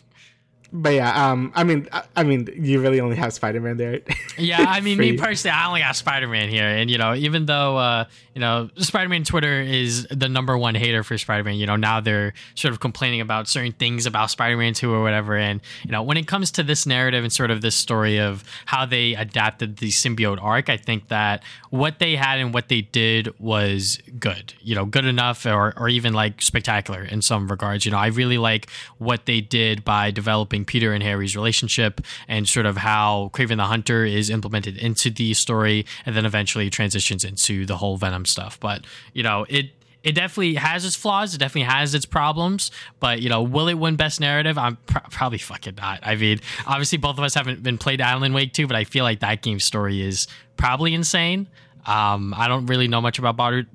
But 0.71 0.93
yeah, 0.93 1.31
um, 1.31 1.51
I 1.55 1.63
mean, 1.63 1.87
I, 1.91 2.03
I 2.15 2.23
mean, 2.23 2.47
you 2.53 2.79
really 2.79 2.99
only 2.99 3.15
have 3.15 3.33
Spider 3.33 3.59
Man 3.59 3.77
there. 3.77 4.01
Yeah, 4.37 4.63
I 4.69 4.79
mean, 4.79 4.97
me 4.99 5.17
personally, 5.17 5.53
I 5.53 5.67
only 5.67 5.81
got 5.81 5.97
Spider 5.97 6.27
Man 6.27 6.47
here, 6.47 6.63
and 6.63 6.89
you 6.89 6.97
know, 6.97 7.13
even 7.13 7.45
though 7.45 7.75
uh, 7.77 8.05
you 8.33 8.39
know 8.39 8.69
Spider 8.77 9.09
Man 9.09 9.25
Twitter 9.25 9.59
is 9.59 10.07
the 10.09 10.29
number 10.29 10.57
one 10.57 10.75
hater 10.75 11.03
for 11.03 11.17
Spider 11.17 11.43
Man, 11.43 11.55
you 11.55 11.65
know, 11.65 11.75
now 11.75 11.99
they're 11.99 12.33
sort 12.55 12.73
of 12.73 12.79
complaining 12.79 13.19
about 13.19 13.49
certain 13.49 13.73
things 13.73 14.05
about 14.05 14.31
Spider 14.31 14.55
Man 14.55 14.73
Two 14.73 14.93
or 14.93 15.01
whatever, 15.03 15.35
and 15.35 15.59
you 15.83 15.91
know, 15.91 16.01
when 16.01 16.15
it 16.15 16.25
comes 16.25 16.51
to 16.51 16.63
this 16.63 16.85
narrative 16.85 17.25
and 17.25 17.33
sort 17.33 17.51
of 17.51 17.59
this 17.59 17.75
story 17.75 18.17
of 18.17 18.45
how 18.65 18.85
they 18.85 19.13
adapted 19.13 19.77
the 19.77 19.89
symbiote 19.89 20.41
arc, 20.41 20.69
I 20.69 20.77
think 20.77 21.09
that 21.09 21.43
what 21.69 21.99
they 21.99 22.15
had 22.15 22.39
and 22.39 22.53
what 22.53 22.69
they 22.69 22.81
did 22.81 23.37
was 23.39 23.99
good, 24.19 24.53
you 24.61 24.73
know, 24.73 24.85
good 24.85 25.05
enough 25.05 25.45
or 25.45 25.73
or 25.75 25.89
even 25.89 26.13
like 26.13 26.41
spectacular 26.41 27.03
in 27.03 27.21
some 27.21 27.49
regards. 27.49 27.85
You 27.85 27.91
know, 27.91 27.97
I 27.97 28.07
really 28.07 28.37
like 28.37 28.69
what 28.99 29.25
they 29.25 29.41
did 29.41 29.83
by 29.83 30.11
developing 30.11 30.58
Peter 30.65 30.93
and 30.93 31.03
Harry's 31.03 31.35
relationship 31.35 32.01
and 32.27 32.47
sort 32.47 32.65
of 32.65 32.77
how 32.77 33.31
Kraven 33.33 33.57
the 33.57 33.65
Hunter 33.65 34.05
is 34.05 34.29
implemented 34.29 34.77
into 34.77 35.09
the 35.09 35.33
story 35.33 35.85
and 36.05 36.15
then 36.15 36.25
eventually 36.25 36.69
transitions 36.69 37.23
into 37.23 37.65
the 37.65 37.77
whole 37.77 37.97
Venom 37.97 38.25
stuff. 38.25 38.59
But, 38.59 38.85
you 39.13 39.23
know, 39.23 39.45
it 39.49 39.71
it 40.03 40.13
definitely 40.13 40.55
has 40.55 40.85
its 40.85 40.95
flaws. 40.95 41.33
It 41.33 41.39
definitely 41.39 41.73
has 41.73 41.93
its 41.93 42.05
problems. 42.05 42.71
But 42.99 43.21
you 43.21 43.29
know, 43.29 43.41
will 43.41 43.67
it 43.67 43.73
win 43.75 43.95
Best 43.95 44.19
Narrative? 44.19 44.57
I'm 44.57 44.77
pr- 44.85 44.99
probably 45.11 45.37
fucking 45.37 45.75
not. 45.75 45.99
I 46.03 46.15
mean, 46.15 46.39
obviously, 46.65 46.97
both 46.97 47.17
of 47.17 47.23
us 47.23 47.33
haven't 47.33 47.63
been 47.63 47.77
played 47.77 48.01
Alan 48.01 48.33
Wake 48.33 48.53
2, 48.53 48.67
but 48.67 48.75
I 48.75 48.83
feel 48.83 49.03
like 49.03 49.19
that 49.19 49.41
game's 49.41 49.65
story 49.65 50.01
is 50.01 50.27
probably 50.57 50.93
insane. 50.93 51.47
Um, 51.85 52.33
I 52.37 52.47
don't 52.47 52.65
really 52.67 52.87
know 52.87 53.01
much 53.01 53.19
about 53.19 53.35
Baldur, 53.35 53.67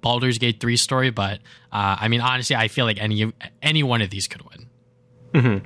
Baldur's 0.00 0.38
Gate 0.38 0.60
3 0.60 0.76
story, 0.76 1.10
but 1.10 1.40
uh, 1.72 1.96
I 2.00 2.08
mean, 2.08 2.20
honestly, 2.20 2.56
I 2.56 2.68
feel 2.68 2.84
like 2.84 3.00
any 3.00 3.32
any 3.62 3.82
one 3.82 4.02
of 4.02 4.10
these 4.10 4.28
could 4.28 4.42
win. 4.42 5.62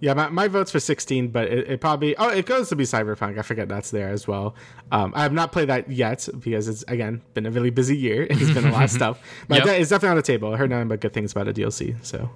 Yeah, 0.00 0.14
my, 0.14 0.28
my 0.28 0.48
vote's 0.48 0.70
for 0.70 0.80
16, 0.80 1.28
but 1.28 1.48
it, 1.48 1.68
it 1.70 1.80
probably 1.80 2.16
oh 2.16 2.28
it 2.28 2.46
goes 2.46 2.68
to 2.70 2.76
be 2.76 2.84
Cyberpunk. 2.84 3.38
I 3.38 3.42
forget 3.42 3.68
that's 3.68 3.90
there 3.90 4.10
as 4.10 4.26
well. 4.28 4.54
Um, 4.92 5.12
I 5.16 5.22
have 5.22 5.32
not 5.32 5.52
played 5.52 5.68
that 5.68 5.90
yet 5.90 6.28
because 6.40 6.68
it's 6.68 6.82
again 6.88 7.22
been 7.34 7.46
a 7.46 7.50
really 7.50 7.70
busy 7.70 7.96
year. 7.96 8.26
It's 8.28 8.52
been 8.52 8.66
a 8.66 8.72
lot 8.72 8.84
of 8.84 8.90
stuff, 9.00 9.18
but 9.48 9.64
Yep. 9.64 9.80
is 9.80 9.88
definitely 9.88 10.10
on 10.10 10.16
the 10.16 10.22
table. 10.22 10.52
I 10.52 10.56
heard 10.56 10.70
nothing 10.70 10.88
but 10.88 11.00
good 11.00 11.12
things 11.12 11.32
about 11.32 11.48
a 11.48 11.52
DLC. 11.52 11.96
So 12.04 12.30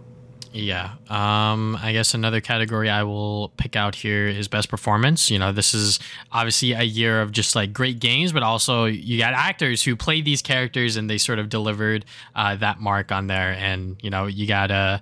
Yeah. 0.52 0.92
Um, 1.10 1.76
I 1.82 1.92
guess 1.92 2.14
another 2.14 2.40
category 2.40 2.88
I 2.88 3.02
will 3.02 3.50
pick 3.58 3.76
out 3.76 3.94
here 3.94 4.26
is 4.26 4.48
best 4.48 4.68
performance. 4.70 5.30
You 5.30 5.38
know, 5.38 5.52
this 5.52 5.74
is 5.74 5.98
obviously 6.32 6.72
a 6.72 6.82
year 6.82 7.20
of 7.20 7.32
just 7.32 7.54
like 7.54 7.72
great 7.72 7.98
games, 8.00 8.32
but 8.32 8.42
also 8.42 8.86
you 8.86 9.18
got 9.18 9.34
actors 9.34 9.82
who 9.82 9.94
played 9.94 10.24
these 10.24 10.40
characters 10.40 10.96
and 10.96 11.08
they 11.10 11.18
sort 11.18 11.38
of 11.38 11.48
delivered 11.50 12.06
uh, 12.34 12.56
that 12.56 12.80
mark 12.80 13.12
on 13.12 13.26
there. 13.26 13.52
And, 13.52 13.96
you 14.02 14.08
know, 14.10 14.26
you 14.26 14.46
got 14.46 14.70
uh, 14.70 14.98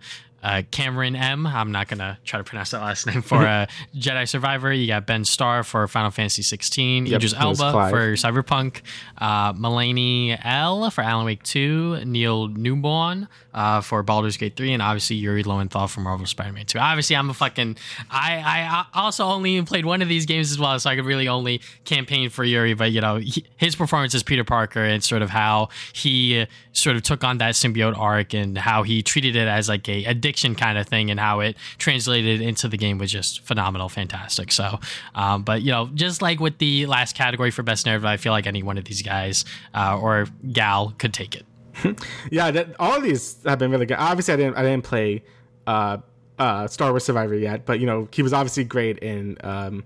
uh, 0.47 0.63
Cameron 0.71 1.17
M. 1.17 1.45
I'm 1.45 1.73
not 1.73 1.89
going 1.89 1.99
to 1.99 2.17
try 2.25 2.39
to 2.39 2.45
pronounce 2.45 2.71
that 2.71 2.81
last 2.81 3.05
name 3.05 3.21
for 3.21 3.39
uh, 3.45 3.67
Jedi 3.97 4.29
Survivor. 4.29 4.73
You 4.73 4.87
got 4.87 5.05
Ben 5.05 5.25
Starr 5.25 5.65
for 5.65 5.89
Final 5.89 6.13
Fantasy 6.13 6.43
16, 6.43 7.07
Yep, 7.07 7.17
Idris 7.17 7.35
Elba 7.35 7.73
Clive. 7.73 7.91
for 7.91 8.13
Cyberpunk, 8.13 8.83
uh, 9.19 9.53
Melanie 9.57 10.39
L 10.45 10.89
for 10.91 11.03
Alan 11.03 11.27
Wake 11.27 11.43
2, 11.43 12.05
Neil 12.05 12.49
Newbon 12.49 13.27
uh, 13.55 13.81
for 13.81 14.05
Baldur's 14.05 14.37
Gate 14.37 14.55
3, 14.55 14.75
and 14.75 14.83
obviously 14.83 15.17
Yuri 15.17 15.43
Lowenthal 15.43 15.89
for 15.89 16.01
Marvel 16.01 16.27
Spider-Man 16.27 16.67
2. 16.67 16.79
Obviously, 16.79 17.17
I'm 17.17 17.29
a 17.29 17.35
fucking. 17.35 17.77
I, 18.09 18.87
I 18.95 19.01
also 19.01 19.25
only 19.25 19.61
played 19.63 19.85
one 19.85 20.01
of 20.01 20.09
these 20.09 20.27
games 20.27 20.53
as 20.53 20.61
well, 20.61 20.79
so 20.79 20.89
I 20.89 20.95
could 20.95 21.07
really 21.07 21.27
only 21.27 21.61
campaign 21.85 22.31
for 22.31 22.45
Yuri. 22.45 22.75
But 22.75 22.93
you 22.93 23.01
know, 23.01 23.17
he, 23.17 23.45
his 23.57 23.75
performance 23.75 24.15
as 24.15 24.23
Peter 24.23 24.45
Parker 24.45 24.85
and 24.85 25.03
sort 25.03 25.23
of 25.23 25.31
how 25.31 25.71
he 25.93 26.47
sort 26.73 26.95
of 26.95 27.03
took 27.03 27.25
on 27.25 27.39
that 27.39 27.55
symbiote 27.55 27.99
arc 27.99 28.35
and 28.35 28.57
how 28.57 28.85
he 28.85 29.03
treated 29.03 29.35
it 29.35 29.49
as 29.49 29.69
like 29.69 29.89
a 29.89 30.05
addiction 30.05 30.36
kind 30.55 30.79
of 30.79 30.87
thing, 30.87 31.11
and 31.11 31.19
how 31.19 31.41
it 31.41 31.57
translated 31.79 32.41
into 32.41 32.69
the 32.69 32.77
game 32.77 32.99
was 32.99 33.11
just 33.11 33.41
phenomenal, 33.41 33.89
fantastic. 33.89 34.53
So, 34.53 34.79
um, 35.15 35.43
but 35.43 35.63
you 35.63 35.73
know, 35.73 35.89
just 35.95 36.23
like 36.23 36.41
with 36.41 36.59
the 36.59 36.87
last 36.87 37.17
category 37.17 37.51
for 37.51 37.63
best 37.63 37.87
narrative, 37.87 38.05
I 38.05 38.17
feel 38.17 38.33
like 38.33 38.47
any 38.47 38.63
one 38.63 38.79
of 38.79 38.85
these 38.85 39.03
guys 39.03 39.45
uh, 39.75 39.99
or 40.01 40.27
gal 40.53 40.95
could 40.99 41.15
take 41.15 41.35
it. 41.35 41.45
yeah, 42.31 42.51
that, 42.51 42.75
all 42.79 42.97
of 42.97 43.03
these 43.03 43.39
have 43.45 43.59
been 43.59 43.71
really 43.71 43.87
good. 43.87 43.99
Obviously, 43.99 44.35
I 44.35 44.37
didn't 44.37 44.57
I 44.57 44.63
didn't 44.63 44.85
play 44.85 45.23
uh, 45.67 45.99
uh, 46.39 46.67
Star 46.67 46.91
Wars 46.91 47.05
Survivor 47.05 47.35
yet, 47.35 47.67
but 47.67 47.81
you 47.81 47.87
know 47.87 48.09
he 48.13 48.23
was 48.23 48.33
obviously 48.33 48.65
great 48.65 48.99
in 48.99 49.37
um, 49.43 49.85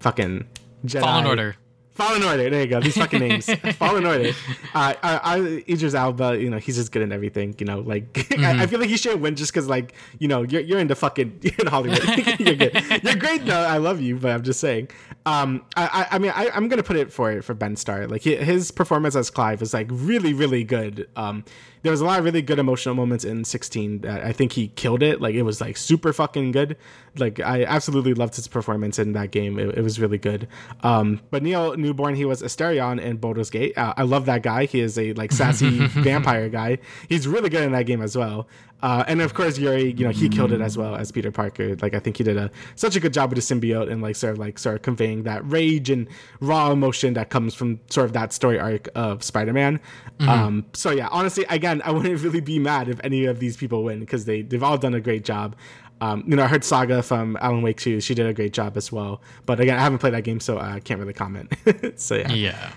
fucking 0.00 0.46
Jedi. 0.84 1.00
Fallen 1.00 1.26
Order. 1.26 1.56
Fallen 1.94 2.22
Order. 2.24 2.50
There 2.50 2.60
you 2.60 2.66
go. 2.66 2.80
These 2.80 2.96
fucking 2.98 3.20
names. 3.20 3.46
Fallen 3.76 4.04
Order. 4.04 4.30
Uh, 4.74 4.94
I, 5.02 5.20
I, 5.22 5.38
Idris 5.68 5.94
Elba. 5.94 6.40
You 6.40 6.50
know, 6.50 6.58
he's 6.58 6.76
just 6.76 6.90
good 6.90 7.02
in 7.02 7.12
everything. 7.12 7.54
You 7.58 7.66
know, 7.66 7.80
like 7.80 8.26
I, 8.38 8.62
I 8.62 8.66
feel 8.66 8.80
like 8.80 8.88
he 8.88 8.96
should 8.96 9.20
win 9.20 9.36
just 9.36 9.52
because, 9.52 9.68
like, 9.68 9.94
you 10.18 10.26
know, 10.26 10.42
you're 10.42 10.60
you're 10.60 10.80
in 10.80 10.88
the 10.88 10.96
fucking 10.96 11.38
you're 11.42 11.54
in 11.60 11.66
Hollywood. 11.68 12.02
you're 12.40 12.56
good. 12.56 13.02
You're 13.02 13.16
great 13.16 13.46
though. 13.46 13.54
I 13.60 13.78
love 13.78 14.00
you, 14.00 14.16
but 14.16 14.32
I'm 14.32 14.42
just 14.42 14.60
saying. 14.60 14.88
Um, 15.26 15.64
I, 15.76 16.06
I, 16.10 16.16
I 16.16 16.18
mean, 16.18 16.32
I, 16.34 16.50
I'm 16.50 16.68
gonna 16.68 16.82
put 16.82 16.96
it 16.96 17.12
for 17.12 17.40
for 17.42 17.54
Ben 17.54 17.76
Starr. 17.76 18.08
Like 18.08 18.24
hi- 18.24 18.36
his 18.36 18.70
performance 18.70 19.14
as 19.14 19.30
Clive 19.30 19.60
was 19.60 19.72
like 19.72 19.86
really, 19.90 20.34
really 20.34 20.64
good. 20.64 21.08
Um, 21.16 21.44
there 21.82 21.90
was 21.90 22.00
a 22.00 22.04
lot 22.06 22.18
of 22.18 22.24
really 22.24 22.40
good 22.40 22.58
emotional 22.58 22.94
moments 22.94 23.26
in 23.26 23.44
16 23.44 24.00
that 24.00 24.24
I 24.24 24.32
think 24.32 24.52
he 24.52 24.68
killed 24.68 25.02
it. 25.02 25.20
Like 25.20 25.34
it 25.34 25.42
was 25.42 25.60
like 25.60 25.76
super 25.76 26.14
fucking 26.14 26.52
good. 26.52 26.78
Like 27.18 27.40
I 27.40 27.64
absolutely 27.64 28.14
loved 28.14 28.36
his 28.36 28.48
performance 28.48 28.98
in 28.98 29.12
that 29.12 29.30
game. 29.32 29.58
It, 29.58 29.76
it 29.76 29.82
was 29.82 30.00
really 30.00 30.16
good. 30.16 30.48
Um, 30.82 31.20
but 31.30 31.42
Neil 31.42 31.74
Newbon, 31.84 32.16
he 32.16 32.24
was 32.24 32.42
Astarion 32.42 33.00
in 33.00 33.18
Baldur's 33.18 33.50
Gate. 33.50 33.76
Uh, 33.76 33.94
I 33.96 34.02
love 34.02 34.26
that 34.26 34.42
guy. 34.42 34.64
He 34.64 34.80
is 34.80 34.98
a 34.98 35.12
like 35.14 35.32
sassy 35.32 35.86
vampire 35.86 36.48
guy. 36.48 36.78
He's 37.08 37.28
really 37.28 37.50
good 37.50 37.62
in 37.62 37.72
that 37.72 37.86
game 37.86 38.00
as 38.02 38.16
well. 38.16 38.48
Uh, 38.82 39.02
and 39.08 39.22
of 39.22 39.32
course, 39.32 39.56
Yuri, 39.56 39.92
you 39.92 40.04
know, 40.04 40.10
he 40.10 40.28
killed 40.28 40.52
it 40.52 40.60
as 40.60 40.76
well 40.76 40.94
as 40.94 41.10
Peter 41.10 41.30
Parker. 41.30 41.74
Like 41.76 41.94
I 41.94 41.98
think 41.98 42.18
he 42.18 42.24
did 42.24 42.36
a 42.36 42.50
such 42.74 42.96
a 42.96 43.00
good 43.00 43.14
job 43.14 43.30
with 43.30 43.42
the 43.42 43.54
symbiote 43.54 43.90
and 43.90 44.02
like 44.02 44.14
sort 44.14 44.34
of 44.34 44.38
like 44.38 44.58
sort 44.58 44.76
of 44.76 44.82
conveying 44.82 45.22
that 45.22 45.40
rage 45.50 45.88
and 45.88 46.06
raw 46.40 46.70
emotion 46.70 47.14
that 47.14 47.30
comes 47.30 47.54
from 47.54 47.80
sort 47.88 48.04
of 48.04 48.12
that 48.12 48.34
story 48.34 48.58
arc 48.60 48.90
of 48.94 49.22
Spider-Man. 49.22 49.80
Um, 50.20 50.66
so 50.74 50.90
yeah, 50.90 51.08
honestly, 51.10 51.46
again, 51.48 51.80
I 51.84 51.92
wouldn't 51.92 52.20
really 52.22 52.40
be 52.40 52.58
mad 52.58 52.88
if 52.90 53.00
any 53.02 53.24
of 53.24 53.40
these 53.40 53.56
people 53.56 53.84
win 53.84 54.00
because 54.00 54.26
they 54.26 54.42
they've 54.42 54.62
all 54.62 54.76
done 54.76 54.92
a 54.92 55.00
great 55.00 55.24
job. 55.24 55.56
Um, 56.00 56.24
you 56.26 56.36
know, 56.36 56.42
I 56.44 56.48
heard 56.48 56.64
Saga 56.64 57.02
from 57.02 57.38
Alan 57.40 57.62
Wake 57.62 57.78
2. 57.80 58.00
She 58.00 58.14
did 58.14 58.26
a 58.26 58.34
great 58.34 58.52
job 58.52 58.76
as 58.76 58.90
well. 58.92 59.22
But 59.46 59.60
again, 59.60 59.78
I 59.78 59.82
haven't 59.82 59.98
played 59.98 60.14
that 60.14 60.24
game, 60.24 60.40
so 60.40 60.58
I 60.58 60.80
can't 60.80 61.00
really 61.00 61.12
comment. 61.14 61.52
so 61.96 62.16
yeah. 62.16 62.32
Yeah. 62.32 62.72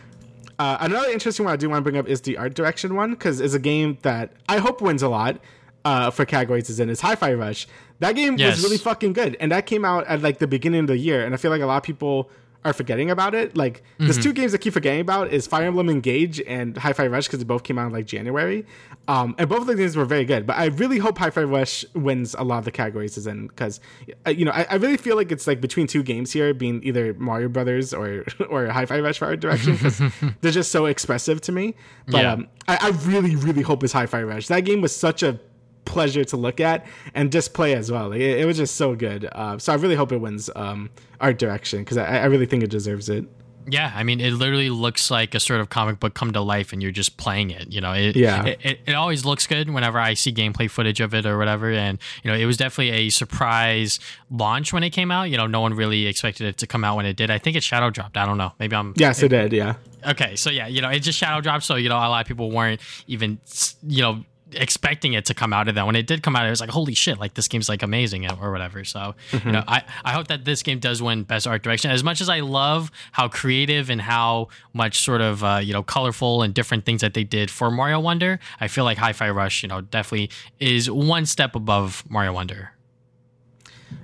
Uh, 0.60 0.78
another 0.80 1.10
interesting 1.10 1.46
one 1.46 1.54
I 1.54 1.58
do 1.58 1.70
want 1.70 1.80
to 1.80 1.84
bring 1.92 1.98
up 2.00 2.08
is 2.08 2.22
the 2.22 2.38
art 2.38 2.54
direction 2.56 2.96
one 2.96 3.12
because 3.12 3.40
it's 3.40 3.54
a 3.54 3.60
game 3.60 3.98
that 4.02 4.32
I 4.50 4.58
hope 4.58 4.82
wins 4.82 5.04
a 5.04 5.10
lot 5.10 5.40
uh, 5.86 6.10
for 6.10 6.26
categories 6.26 6.70
is 6.70 6.80
in 6.80 6.90
is 6.90 7.02
Hi-Fi 7.02 7.34
Rush. 7.34 7.68
That 8.00 8.16
game 8.16 8.38
Yes. 8.38 8.56
was 8.58 8.64
really 8.64 8.78
fucking 8.78 9.14
good, 9.14 9.38
and 9.40 9.52
that 9.52 9.66
came 9.66 9.84
out 9.86 10.08
at 10.08 10.22
like 10.22 10.40
the 10.40 10.48
beginning 10.48 10.82
of 10.82 10.88
the 10.88 10.98
year, 10.98 11.24
and 11.26 11.34
I 11.34 11.38
feel 11.38 11.52
like 11.52 11.62
a 11.62 11.66
lot 11.66 11.78
of 11.78 11.84
people 11.84 12.30
are 12.68 12.74
forgetting 12.74 13.10
about 13.10 13.34
it. 13.34 13.56
Like 13.56 13.82
there's 13.98 14.18
two 14.22 14.34
games 14.34 14.54
I 14.54 14.58
keep 14.58 14.74
forgetting 14.74 15.00
about 15.00 15.32
is 15.32 15.48
Fire 15.48 15.66
Emblem 15.66 15.90
Engage 15.90 16.42
and 16.42 16.78
Hi-Fi 16.78 17.08
Rush 17.08 17.26
because 17.28 17.40
they 17.40 17.46
both 17.46 17.64
came 17.64 17.80
out 17.80 17.88
in 17.88 17.94
like 17.94 18.06
January, 18.06 18.66
um, 19.08 19.34
and 19.38 19.48
both 19.50 19.62
of 19.62 19.68
the 19.68 19.76
games 19.76 19.96
were 19.96 20.06
very 20.06 20.26
good. 20.26 20.46
But 20.46 20.58
I 20.58 20.66
really 20.66 20.98
hope 20.98 21.18
Hi-Fi 21.18 21.44
Rush 21.44 21.86
wins 21.96 22.36
a 22.38 22.44
lot 22.44 22.60
of 22.60 22.66
the 22.66 22.72
categories 22.72 23.18
is 23.18 23.26
in 23.26 23.48
because 23.48 23.80
uh, 24.26 24.32
you 24.32 24.44
know 24.46 24.52
I, 24.52 24.68
I 24.70 24.76
really 24.76 24.98
feel 24.98 25.16
like 25.16 25.32
it's 25.32 25.48
like 25.48 25.62
between 25.62 25.88
two 25.88 26.04
games 26.04 26.32
here, 26.34 26.54
being 26.54 26.84
either 26.84 27.14
Mario 27.14 27.48
Brothers 27.48 27.94
or 27.94 28.26
or 28.50 28.68
Hi-Fi 28.68 29.00
Rush 29.00 29.18
for 29.20 29.26
art 29.26 29.40
direction 29.40 29.74
because 29.74 30.02
they're 30.42 30.52
just 30.52 30.72
so 30.72 30.86
expressive 30.88 31.40
to 31.42 31.52
me. 31.52 31.74
But 32.08 32.22
Yeah. 32.24 32.34
um, 32.34 32.48
I, 32.68 32.78
I 32.82 32.90
really 33.08 33.36
really 33.38 33.62
hope 33.62 33.84
it's 33.84 33.94
Hi-Fi 33.94 34.24
Rush. 34.24 34.48
That 34.48 34.62
game 34.66 34.82
was 34.82 34.94
such 34.96 35.24
a 35.24 35.40
pleasure 35.88 36.24
to 36.26 36.38
look 36.38 36.60
at 36.60 36.86
and 37.16 37.32
just 37.32 37.54
play 37.54 37.74
as 37.74 37.92
well. 37.92 38.10
Like, 38.10 38.20
it, 38.22 38.42
it 38.42 38.46
was 38.46 38.58
just 38.58 38.76
so 38.76 38.94
good. 38.96 39.28
Uh, 39.32 39.58
so 39.58 39.74
I 39.74 39.76
really 39.78 39.96
hope 39.96 40.12
it 40.12 40.18
wins 40.18 40.50
um, 40.56 40.90
art 41.20 41.40
direction 41.40 41.80
because 41.80 41.98
I, 41.98 42.20
I 42.20 42.26
really 42.26 42.46
think 42.46 42.64
it 42.64 42.70
deserves 42.70 43.10
it. 43.10 43.26
Yeah, 43.70 43.92
I 43.94 44.04
mean, 44.04 44.22
it 44.22 44.32
literally 44.32 44.70
looks 44.70 45.12
like 45.12 45.36
a 45.36 45.42
sort 45.42 45.60
of 45.60 45.70
comic 45.70 46.00
book 46.00 46.14
come 46.14 46.32
to 46.32 46.40
life, 46.40 46.72
and 46.72 46.82
you're 46.82 46.94
just 46.94 47.18
playing 47.18 47.50
it. 47.52 47.70
You 47.70 47.82
know, 47.82 47.92
it, 47.92 48.16
Yeah. 48.16 48.46
it, 48.46 48.60
it, 48.64 48.80
it 48.86 48.94
always 48.94 49.26
looks 49.26 49.46
good 49.46 49.70
whenever 49.70 50.00
I 50.00 50.14
see 50.14 50.32
gameplay 50.32 50.72
footage 50.72 51.02
of 51.02 51.14
it 51.14 51.26
or 51.26 51.38
whatever. 51.38 51.70
And 51.74 52.00
you 52.24 52.32
know, 52.32 52.38
it 52.38 52.46
was 52.46 52.56
definitely 52.56 52.92
a 52.92 53.10
surprise 53.10 54.00
launch 54.32 54.72
when 54.72 54.84
it 54.84 54.92
came 54.92 55.12
out. 55.12 55.24
You 55.24 55.36
know, 55.36 55.48
no 55.48 55.60
one 55.60 55.74
really 55.74 56.08
expected 56.08 56.48
it 56.48 56.58
to 56.60 56.68
come 56.68 56.86
out 56.86 56.96
when 56.96 57.06
it 57.06 57.18
did. 57.18 57.30
I 57.30 57.40
think 57.40 57.58
it 57.58 57.64
shadow 57.64 57.90
dropped. 57.90 58.16
I 58.16 58.26
don't 58.26 58.38
know. 58.38 58.54
Maybe 58.58 58.74
I'm 58.74 58.94
Yes, 58.96 59.22
it 59.22 59.30
did. 59.30 59.52
Yeah. 59.52 59.74
Okay, 60.08 60.38
so 60.38 60.50
yeah, 60.50 60.68
you 60.68 60.82
know, 60.82 60.90
it 60.90 61.00
just 61.02 61.18
shadow 61.20 61.42
dropped, 61.42 61.66
so 61.66 61.76
you 61.76 61.90
know, 61.90 61.98
a 61.98 62.08
lot 62.08 62.22
of 62.22 62.28
people 62.28 62.50
weren't 62.52 62.80
even, 63.08 63.38
you 63.86 64.02
know, 64.02 64.24
expecting 64.54 65.14
it 65.14 65.26
to 65.26 65.34
come 65.34 65.54
out 65.54 65.68
of 65.68 65.76
that. 65.76 65.86
When 65.86 65.96
it 65.96 66.08
did 66.08 66.24
come 66.24 66.36
out, 66.36 66.46
it 66.46 66.50
was 66.50 66.62
like, 66.62 66.70
holy 66.70 66.94
shit, 66.94 67.20
like 67.20 67.34
this 67.34 67.48
game's 67.48 67.70
like 67.70 67.84
amazing 67.84 68.30
or 68.32 68.52
whatever. 68.52 68.84
So, 68.84 69.16
you 69.32 69.52
know, 69.52 69.64
I, 69.68 69.84
I 70.04 70.14
hope 70.14 70.28
that 70.28 70.46
this 70.46 70.64
game 70.64 70.80
does 70.80 71.02
win 71.02 71.24
best 71.24 71.48
art 71.48 71.64
direction. 71.64 71.92
As 71.92 72.04
much 72.04 72.22
as 72.22 72.30
I 72.30 72.40
love 72.40 72.92
how 73.12 73.28
creative 73.28 73.90
and 73.90 74.02
how 74.02 74.48
much 74.74 75.00
sort 75.00 75.22
of, 75.22 75.44
uh, 75.44 75.60
you 75.62 75.74
know, 75.74 75.84
colorful 75.84 76.42
and 76.42 76.54
different 76.54 76.86
things 76.86 77.02
that 77.02 77.14
they 77.14 77.24
did 77.24 77.52
for 77.52 77.70
Mario 77.70 78.00
Wonder, 78.00 78.40
I 78.60 78.68
feel 78.68 78.84
like 78.84 78.98
Hi 78.98 79.14
Fi 79.14 79.30
Rush, 79.30 79.64
you 79.64 79.70
know, 79.70 79.82
definitely 79.82 80.30
is 80.60 80.90
one 80.90 81.26
step 81.26 81.56
above 81.56 82.04
Mario 82.10 82.34
Wonder. 82.34 82.72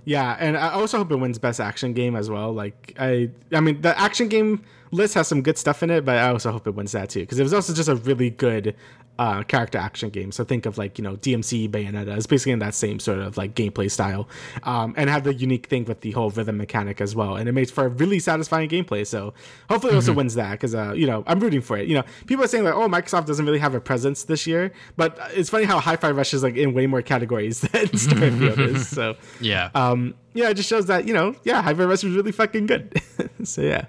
Yeah, 0.06 0.36
and 0.40 0.58
I 0.58 0.70
also 0.70 0.98
hope 0.98 1.12
it 1.12 1.16
wins 1.18 1.40
best 1.40 1.60
action 1.60 1.94
game 1.94 2.16
as 2.16 2.30
well. 2.30 2.54
Like 2.54 2.94
I, 3.00 3.30
I 3.54 3.60
mean, 3.60 3.82
the 3.82 3.98
action 4.00 4.28
game 4.28 4.64
list 4.92 5.14
has 5.16 5.28
some 5.28 5.42
good 5.42 5.58
stuff 5.58 5.84
in 5.84 5.90
it, 5.90 6.06
but 6.06 6.18
I 6.18 6.30
also 6.30 6.52
hope 6.52 6.68
it 6.68 6.76
wins 6.76 6.92
that 6.92 7.10
too 7.10 7.22
because 7.22 7.40
it 7.40 7.44
was 7.44 7.54
also 7.54 7.74
just 7.74 7.90
a 7.90 7.96
really 7.96 8.30
good 8.30 8.76
uh, 9.20 9.44
character 9.44 9.78
action 9.78 10.10
game. 10.10 10.32
So 10.32 10.44
think 10.44 10.66
of 10.66 10.78
like 10.78 10.98
you 10.98 11.04
know 11.04 11.16
DMC 11.18 11.70
Bayonetta 11.70 12.18
is 12.18 12.26
basically 12.26 12.54
in 12.54 12.60
that 12.60 12.74
same 12.74 13.00
sort 13.00 13.20
of 13.20 13.38
like 13.38 13.54
gameplay 13.56 13.90
style, 13.90 14.28
um, 14.64 14.94
and 14.98 15.10
have 15.10 15.24
the 15.24 15.34
unique 15.34 15.68
thing 15.68 15.86
with 15.86 16.02
the 16.02 16.12
whole 16.12 16.30
rhythm 16.32 16.58
mechanic 16.58 17.00
as 17.00 17.16
well, 17.16 17.36
and 17.36 17.48
it 17.48 17.52
makes 17.52 17.72
for 17.72 17.86
a 17.86 17.90
really 17.90 18.20
satisfying 18.20 18.70
gameplay. 18.70 19.06
So 19.06 19.34
hopefully 19.70 19.94
it 19.94 19.96
also 19.96 20.12
mm-hmm. 20.12 20.18
wins 20.20 20.36
that 20.36 20.52
because 20.52 20.74
uh, 20.74 20.94
you 20.96 21.06
know 21.06 21.24
I'm 21.28 21.40
rooting 21.40 21.62
for 21.62 21.78
it. 21.78 21.88
You 21.88 21.96
know 21.96 22.04
people 22.26 22.44
are 22.44 22.48
saying 22.48 22.64
like 22.64 22.74
oh 22.74 22.88
Microsoft 22.88 23.26
doesn't 23.26 23.46
really 23.46 23.60
have 23.60 23.76
a 23.76 23.82
presence 23.82 24.24
this 24.24 24.48
year, 24.48 24.72
but 24.98 25.18
it's 25.34 25.50
funny 25.50 25.66
how 25.66 25.80
Hi-Fi 25.80 26.12
Rush 26.12 26.34
is 26.34 26.44
like 26.44 26.56
in 26.56 26.74
way 26.74 26.88
more 26.88 27.02
categories 27.02 27.62
than 27.62 27.88
Starfield 27.88 28.60
is. 28.60 28.84
So 28.94 29.16
yeah, 29.40 29.70
um, 29.74 30.14
yeah, 30.34 30.50
it 30.50 30.56
just 30.56 30.70
shows 30.70 30.86
that 30.88 31.08
you 31.08 31.14
know 31.14 31.36
yeah 31.44 31.62
Hi-Fi 31.62 31.84
Rush 31.86 32.04
was 32.04 32.16
really 32.16 32.32
fucking 32.32 32.66
good. 32.66 33.02
so 33.44 33.62
yeah. 33.62 33.86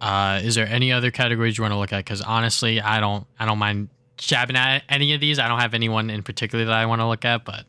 Uh, 0.00 0.40
is 0.42 0.54
there 0.54 0.66
any 0.66 0.92
other 0.92 1.10
categories 1.10 1.58
you 1.58 1.62
want 1.62 1.72
to 1.72 1.78
look 1.78 1.92
at? 1.92 1.98
Because 1.98 2.22
honestly, 2.22 2.80
I 2.80 3.00
don't, 3.00 3.26
I 3.38 3.44
don't 3.44 3.58
mind 3.58 3.90
jabbing 4.20 4.56
at 4.56 4.84
any 4.88 5.14
of 5.14 5.20
these. 5.20 5.38
I 5.38 5.48
don't 5.48 5.60
have 5.60 5.74
anyone 5.74 6.10
in 6.10 6.22
particular 6.22 6.64
that 6.64 6.74
I 6.74 6.86
want 6.86 7.00
to 7.00 7.06
look 7.06 7.24
at, 7.24 7.44
but 7.44 7.64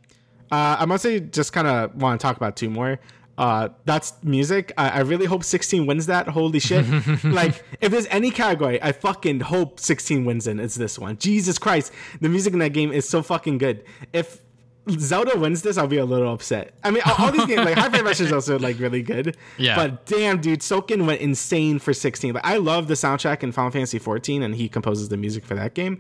uh, 0.52 0.78
I 0.80 0.86
mostly 0.86 1.22
just 1.22 1.54
kind 1.54 1.68
of 1.68 1.96
want 1.96 2.20
to 2.20 2.24
talk 2.26 2.38
about 2.38 2.56
two 2.56 2.70
more. 2.70 3.00
Uh, 3.38 3.70
that's 3.86 4.14
music. 4.24 4.72
I, 4.78 4.90
I, 4.90 5.00
really 5.00 5.26
hope 5.26 5.44
16 5.44 5.88
wins 5.88 6.06
that. 6.08 6.28
Holy 6.28 6.60
shit! 6.60 6.86
like, 7.24 7.64
if 7.80 7.92
there's 7.92 8.06
any 8.08 8.30
category, 8.30 8.80
I 8.84 8.92
fucking 8.92 9.40
hope 9.40 9.80
16 9.80 10.26
wins 10.26 10.46
in. 10.46 10.60
It's 10.60 10.76
this 10.76 11.00
one. 11.00 11.18
Jesus 11.18 11.58
Christ, 11.58 11.92
the 12.20 12.30
music 12.30 12.54
in 12.54 12.60
that 12.60 12.74
game 12.74 12.92
is 12.92 13.08
so 13.10 13.24
fucking 13.24 13.58
good. 13.58 13.84
If 14.14 14.42
Zelda 14.90 15.40
wins 15.40 15.62
this, 15.62 15.78
I'll 15.78 15.88
be 15.88 15.98
a 15.98 16.06
little 16.06 16.32
upset. 16.32 16.74
I 16.84 16.92
mean, 16.92 17.02
all, 17.06 17.16
all 17.18 17.32
these 17.32 17.46
games, 17.46 17.66
like 17.66 17.78
Hi-Fi 17.78 18.02
Rush 18.02 18.20
is 18.20 18.32
also 18.34 18.60
like 18.60 18.78
really 18.78 19.02
good. 19.02 19.38
Yeah. 19.58 19.76
But 19.76 20.06
damn, 20.06 20.42
dude, 20.42 20.60
Soken 20.60 21.08
went 21.08 21.22
insane 21.22 21.80
for 21.80 21.94
16. 21.94 22.34
Like, 22.34 22.46
I 22.46 22.58
love 22.58 22.90
the 22.90 22.96
soundtrack 22.96 23.42
in 23.42 23.54
Final 23.54 23.72
Fantasy 23.72 23.98
14, 23.98 24.44
and 24.44 24.54
he 24.54 24.68
composes 24.68 25.10
the 25.10 25.18
music 25.18 25.46
for 25.46 25.56
that 25.56 25.74
game 25.74 26.00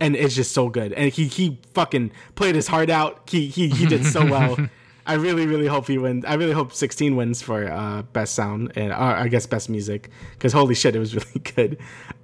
and 0.00 0.16
it's 0.16 0.34
just 0.34 0.52
so 0.52 0.68
good. 0.68 0.92
And 0.94 1.12
he 1.12 1.26
he 1.26 1.60
fucking 1.74 2.10
played 2.34 2.54
his 2.54 2.66
heart 2.66 2.90
out. 2.90 3.28
He 3.28 3.46
he 3.46 3.68
he 3.68 3.86
did 3.86 4.04
so 4.04 4.24
well. 4.24 4.56
I 5.06 5.14
really 5.14 5.46
really 5.46 5.66
hope 5.66 5.86
he 5.86 5.98
wins. 5.98 6.24
I 6.24 6.34
really 6.34 6.52
hope 6.52 6.72
16 6.72 7.16
wins 7.16 7.42
for 7.42 7.70
uh, 7.70 8.02
best 8.02 8.34
sound 8.34 8.72
and 8.76 8.92
uh, 8.92 8.96
I 8.96 9.28
guess 9.28 9.46
best 9.46 9.68
music 9.68 10.10
because 10.32 10.52
holy 10.52 10.74
shit, 10.74 10.96
it 10.96 10.98
was 10.98 11.14
really 11.16 11.40
good. 11.54 11.78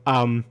Um, 0.07 0.45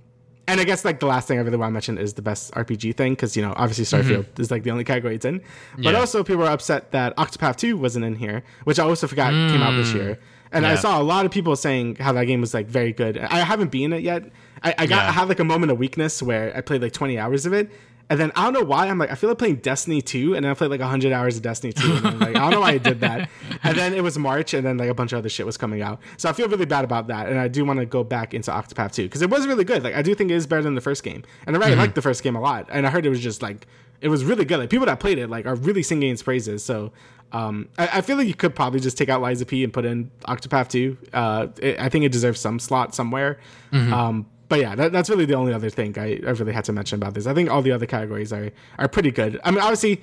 and 0.48 0.62
I 0.62 0.64
guess 0.64 0.86
like 0.86 1.00
the 1.00 1.08
last 1.08 1.28
thing 1.28 1.40
I 1.40 1.42
really 1.42 1.58
want 1.58 1.70
to 1.70 1.74
mention 1.74 1.98
is 1.98 2.14
the 2.14 2.22
best 2.22 2.54
RPG 2.54 2.96
thing 2.98 3.14
because 3.14 3.36
you 3.36 3.42
know 3.42 3.54
obviously 3.58 3.86
Starfield 3.86 4.26
mm-hmm. 4.26 4.42
is 4.42 4.52
like 4.52 4.64
the 4.64 4.72
only 4.72 4.84
category 4.84 5.16
it's 5.16 5.26
in. 5.26 5.42
But 5.76 5.94
yeah. 5.94 6.00
also 6.00 6.24
people 6.24 6.44
are 6.44 6.52
upset 6.52 6.92
that 6.92 7.16
Octopath 7.18 7.56
2 7.58 7.78
wasn't 7.78 8.06
in 8.06 8.16
here, 8.16 8.44
which 8.64 8.80
I 8.80 8.84
also 8.84 9.08
forgot 9.08 9.34
mm. 9.34 9.52
came 9.52 9.62
out 9.62 9.72
this 9.72 9.92
mm. 9.92 9.96
year. 9.96 10.20
And 10.52 10.64
yeah. 10.64 10.74
I 10.74 10.76
saw 10.76 11.02
a 11.02 11.04
lot 11.04 11.26
of 11.26 11.32
people 11.32 11.56
saying 11.56 11.96
how 11.96 12.14
that 12.14 12.26
game 12.26 12.42
was 12.42 12.54
like 12.54 12.68
very 12.68 12.94
good. 12.94 13.18
I 13.18 13.40
haven't 13.40 13.72
beaten 13.72 13.94
it 13.94 14.04
yet. 14.04 14.26
I, 14.64 14.76
I 14.78 14.86
got 14.86 15.04
yeah. 15.04 15.10
I 15.10 15.12
had 15.12 15.30
like 15.30 15.40
a 15.40 15.44
moment 15.44 15.72
of 15.72 15.78
weakness 15.78 16.22
where 16.22 16.56
I 16.56 16.62
played 16.62 16.82
like 16.82 16.94
20 16.94 17.18
hours 17.18 17.46
of 17.46 17.54
it, 17.54 17.70
and 18.10 18.20
then 18.20 18.32
I 18.36 18.44
don't 18.44 18.54
know 18.54 18.64
why 18.64 18.88
I'm 18.88 18.98
like 18.98 19.12
I 19.12 19.16
feel 19.16 19.30
like 19.30 19.38
playing 19.38 19.58
Destiny 19.58 20.02
2, 20.02 20.36
and 20.36 20.44
then 20.44 20.52
I 20.52 20.54
played 20.54 20.72
like 20.72 20.80
100 20.80 21.12
hours 21.12 21.38
of 21.38 21.44
Destiny 21.44 21.74
2, 21.74 22.02
and 22.04 22.20
like 22.20 22.36
I 22.36 22.40
don't 22.40 22.52
know 22.52 22.62
why 22.62 22.72
I 22.72 22.78
did 22.78 23.02
that. 23.02 23.30
And 23.64 23.76
then 23.76 23.96
it 23.96 24.04
was 24.04 24.16
March, 24.20 24.54
and 24.54 24.64
then 24.64 24.78
like 24.78 24.90
a 24.90 24.94
bunch 24.94 25.12
of 25.12 25.18
other 25.18 25.30
shit 25.30 25.44
was 25.44 25.58
coming 25.58 25.82
out, 25.82 26.00
so 26.18 26.30
I 26.30 26.34
feel 26.34 26.48
really 26.48 26.66
bad 26.66 26.86
about 26.86 27.08
that, 27.08 27.30
and 27.30 27.40
I 27.40 27.48
do 27.48 27.66
want 27.66 27.80
to 27.80 27.86
go 27.86 28.04
back 28.04 28.36
into 28.36 28.52
Octopath 28.52 28.92
2 28.92 29.04
because 29.04 29.24
it 29.24 29.30
was 29.30 29.48
really 29.48 29.64
good. 29.64 29.84
Like 29.84 29.96
I 29.96 30.04
do 30.04 30.14
think 30.14 30.30
it 30.30 30.36
is 30.36 30.46
better 30.46 30.62
than 30.62 30.76
the 30.76 30.82
first 30.82 31.04
game, 31.04 31.24
and 31.48 31.56
I 31.56 31.60
really 31.60 31.72
mm-hmm. 31.72 31.82
liked 31.82 31.96
the 31.96 32.02
first 32.04 32.22
game 32.22 32.36
a 32.36 32.42
lot, 32.42 32.68
and 32.72 32.86
I 32.86 32.92
heard 32.92 33.08
it 33.08 33.10
was 33.10 33.22
just 33.22 33.42
like 33.42 33.66
it 34.02 34.10
was 34.10 34.24
really 34.24 34.46
good. 34.46 34.60
Like 34.60 34.70
people 34.70 34.86
that 34.86 35.00
played 35.00 35.18
it 35.18 35.30
like 35.30 35.48
are 35.48 35.56
really 35.56 35.82
singing 35.82 36.12
its 36.12 36.22
praises. 36.22 36.64
So 36.64 36.92
um, 37.32 37.70
I, 37.78 37.90
I, 37.94 38.02
feel 38.02 38.18
like 38.18 38.28
you 38.28 38.36
could 38.36 38.56
probably 38.56 38.80
just 38.80 38.98
take 38.98 39.10
out 39.10 39.22
Lies 39.22 39.42
of 39.42 39.48
P 39.48 39.64
and 39.64 39.74
put 39.74 39.84
in 39.84 40.12
Octopath 40.28 40.70
2. 40.70 40.98
Uh, 41.12 41.48
it, 41.60 41.80
I 41.80 41.90
think 41.90 42.06
it 42.06 42.12
deserves 42.12 42.40
some 42.40 42.60
slot 42.60 42.94
somewhere. 42.94 43.40
Mm-hmm. 43.72 43.94
Um, 43.94 44.26
but 44.48 44.60
yeah, 44.60 44.76
that, 44.76 44.92
that's 44.92 45.10
really 45.10 45.26
the 45.26 45.34
only 45.34 45.54
other 45.54 45.70
thing 45.70 45.98
I, 45.98 46.20
I 46.26 46.32
really 46.32 46.54
had 46.54 46.66
to 46.66 46.74
mention 46.74 47.02
about 47.02 47.14
this. 47.14 47.28
I 47.28 47.34
think 47.34 47.50
all 47.50 47.62
the 47.62 47.72
other 47.72 47.86
categories 47.86 48.32
are 48.32 48.52
are 48.78 48.88
pretty 48.88 49.12
good. 49.12 49.40
I 49.44 49.52
mean, 49.52 49.60
obviously, 49.60 50.02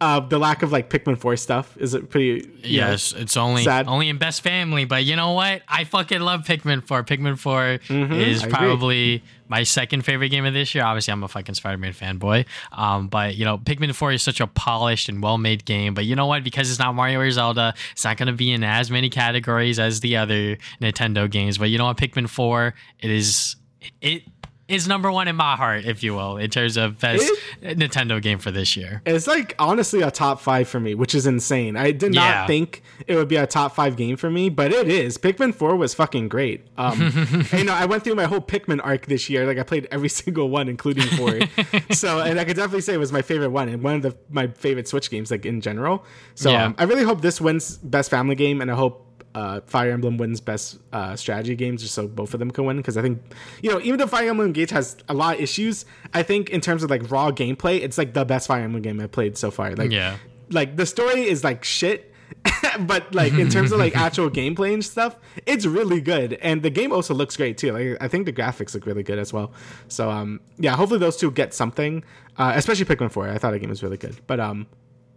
uh, 0.00 0.20
the 0.20 0.38
lack 0.38 0.62
of 0.62 0.70
like 0.70 0.90
Pikmin 0.90 1.18
Four 1.18 1.36
stuff 1.36 1.76
is 1.76 1.94
it 1.94 2.08
pretty. 2.08 2.48
Yes, 2.62 3.14
know, 3.14 3.20
it's 3.20 3.36
only 3.36 3.64
sad. 3.64 3.88
only 3.88 4.08
in 4.08 4.18
Best 4.18 4.42
Family, 4.42 4.84
but 4.84 5.04
you 5.04 5.16
know 5.16 5.32
what? 5.32 5.62
I 5.68 5.84
fucking 5.84 6.20
love 6.20 6.42
Pikmin 6.42 6.86
Four. 6.86 7.02
Pikmin 7.02 7.38
4 7.38 7.60
mm-hmm, 7.60 8.12
is 8.12 8.44
I 8.44 8.48
probably 8.48 9.14
agree. 9.16 9.24
my 9.48 9.64
second 9.64 10.04
favorite 10.04 10.28
game 10.28 10.44
of 10.44 10.54
this 10.54 10.74
year. 10.74 10.84
Obviously, 10.84 11.12
I'm 11.12 11.24
a 11.24 11.28
fucking 11.28 11.56
Spider-Man 11.56 11.94
fanboy. 11.94 12.46
Um, 12.70 13.08
but 13.08 13.36
you 13.36 13.44
know, 13.44 13.58
Pikmin 13.58 13.94
Four 13.94 14.12
is 14.12 14.22
such 14.22 14.40
a 14.40 14.46
polished 14.46 15.08
and 15.08 15.22
well-made 15.22 15.64
game. 15.64 15.94
But 15.94 16.04
you 16.04 16.14
know 16.14 16.26
what? 16.26 16.44
Because 16.44 16.70
it's 16.70 16.78
not 16.78 16.94
Mario 16.94 17.18
or 17.18 17.30
Zelda, 17.30 17.74
it's 17.92 18.04
not 18.04 18.16
going 18.18 18.28
to 18.28 18.32
be 18.32 18.52
in 18.52 18.62
as 18.62 18.90
many 18.90 19.10
categories 19.10 19.80
as 19.80 20.00
the 20.00 20.16
other 20.16 20.58
Nintendo 20.80 21.28
games. 21.28 21.58
But 21.58 21.70
you 21.70 21.78
know 21.78 21.86
what? 21.86 21.96
Pikmin 21.96 22.28
Four, 22.28 22.74
it 23.00 23.10
is 23.10 23.56
it 24.00 24.22
is 24.68 24.86
number 24.86 25.10
one 25.10 25.26
in 25.28 25.36
my 25.36 25.56
heart, 25.56 25.86
if 25.86 26.02
you 26.02 26.14
will, 26.14 26.36
in 26.36 26.50
terms 26.50 26.76
of 26.76 26.98
best 26.98 27.30
it, 27.62 27.78
Nintendo 27.78 28.20
game 28.20 28.38
for 28.38 28.50
this 28.50 28.76
year. 28.76 29.00
It's 29.06 29.26
like 29.26 29.54
honestly 29.58 30.02
a 30.02 30.10
top 30.10 30.40
five 30.40 30.68
for 30.68 30.78
me, 30.78 30.94
which 30.94 31.14
is 31.14 31.26
insane. 31.26 31.74
I 31.76 31.90
did 31.90 32.12
not 32.12 32.28
yeah. 32.28 32.46
think 32.46 32.82
it 33.06 33.16
would 33.16 33.28
be 33.28 33.36
a 33.36 33.46
top 33.46 33.74
five 33.74 33.96
game 33.96 34.16
for 34.16 34.30
me, 34.30 34.50
but 34.50 34.70
it 34.70 34.88
is. 34.88 35.16
Pikmin 35.16 35.54
Four 35.54 35.76
was 35.76 35.94
fucking 35.94 36.28
great. 36.28 36.66
Um, 36.76 37.00
and, 37.00 37.52
you 37.52 37.64
know, 37.64 37.72
I 37.72 37.86
went 37.86 38.04
through 38.04 38.14
my 38.14 38.26
whole 38.26 38.42
Pikmin 38.42 38.80
arc 38.84 39.06
this 39.06 39.30
year. 39.30 39.46
Like 39.46 39.58
I 39.58 39.62
played 39.62 39.88
every 39.90 40.08
single 40.10 40.50
one, 40.50 40.68
including 40.68 41.04
four. 41.16 41.40
so, 41.92 42.20
and 42.20 42.38
I 42.38 42.44
could 42.44 42.56
definitely 42.56 42.82
say 42.82 42.92
it 42.92 42.98
was 42.98 43.12
my 43.12 43.22
favorite 43.22 43.50
one 43.50 43.70
and 43.70 43.82
one 43.82 43.94
of 43.94 44.02
the, 44.02 44.16
my 44.28 44.48
favorite 44.48 44.86
Switch 44.86 45.10
games, 45.10 45.30
like 45.30 45.46
in 45.46 45.62
general. 45.62 46.04
So, 46.34 46.50
yeah. 46.50 46.66
um, 46.66 46.74
I 46.76 46.84
really 46.84 47.04
hope 47.04 47.22
this 47.22 47.40
wins 47.40 47.78
best 47.78 48.10
family 48.10 48.34
game, 48.34 48.60
and 48.60 48.70
I 48.70 48.74
hope 48.74 49.07
uh, 49.38 49.60
Fire 49.66 49.92
Emblem 49.92 50.18
wins 50.18 50.40
best 50.40 50.78
uh, 50.92 51.14
strategy 51.14 51.54
games, 51.54 51.80
just 51.80 51.94
so 51.94 52.08
both 52.08 52.34
of 52.34 52.40
them 52.40 52.50
can 52.50 52.64
win. 52.64 52.76
Because 52.78 52.96
I 52.96 53.02
think, 53.02 53.22
you 53.62 53.70
know, 53.70 53.80
even 53.80 53.98
though 53.98 54.08
Fire 54.08 54.28
Emblem 54.28 54.48
Engage 54.48 54.70
has 54.70 54.96
a 55.08 55.14
lot 55.14 55.36
of 55.36 55.40
issues, 55.40 55.84
I 56.12 56.24
think 56.24 56.50
in 56.50 56.60
terms 56.60 56.82
of 56.82 56.90
like 56.90 57.08
raw 57.08 57.30
gameplay, 57.30 57.80
it's 57.80 57.96
like 57.96 58.14
the 58.14 58.24
best 58.24 58.48
Fire 58.48 58.62
Emblem 58.62 58.82
game 58.82 59.00
I've 59.00 59.12
played 59.12 59.38
so 59.38 59.52
far. 59.52 59.76
Like, 59.76 59.92
yeah, 59.92 60.16
like 60.50 60.76
the 60.76 60.86
story 60.86 61.22
is 61.22 61.44
like 61.44 61.62
shit. 61.62 62.12
but 62.80 63.14
like 63.14 63.32
in 63.32 63.48
terms 63.48 63.72
of 63.72 63.78
like 63.78 63.96
actual 64.06 64.28
gameplay 64.28 64.74
and 64.74 64.84
stuff, 64.84 65.16
it's 65.46 65.64
really 65.64 66.00
good, 66.00 66.34
and 66.34 66.62
the 66.62 66.70
game 66.70 66.92
also 66.92 67.14
looks 67.14 67.36
great 67.36 67.56
too. 67.56 67.72
Like 67.72 67.96
I 68.02 68.08
think 68.08 68.26
the 68.26 68.32
graphics 68.32 68.74
look 68.74 68.86
really 68.86 69.02
good 69.02 69.18
as 69.18 69.32
well. 69.32 69.52
So 69.86 70.10
um, 70.10 70.40
yeah, 70.58 70.76
hopefully 70.76 71.00
those 71.00 71.16
two 71.16 71.30
get 71.30 71.54
something, 71.54 72.04
uh, 72.36 72.52
especially 72.56 72.84
Pikmin 72.84 73.10
Four. 73.10 73.28
I 73.28 73.38
thought 73.38 73.52
the 73.52 73.58
game 73.60 73.70
was 73.70 73.82
really 73.82 73.96
good, 73.96 74.16
but 74.26 74.40
um, 74.40 74.66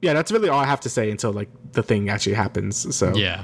yeah, 0.01 0.13
that's 0.13 0.31
really 0.31 0.47
all 0.47 0.59
I 0.59 0.65
have 0.65 0.79
to 0.81 0.89
say 0.89 1.11
until 1.11 1.31
like 1.31 1.49
the 1.73 1.83
thing 1.83 2.09
actually 2.09 2.35
happens. 2.35 2.95
So 2.95 3.13
yeah, 3.13 3.43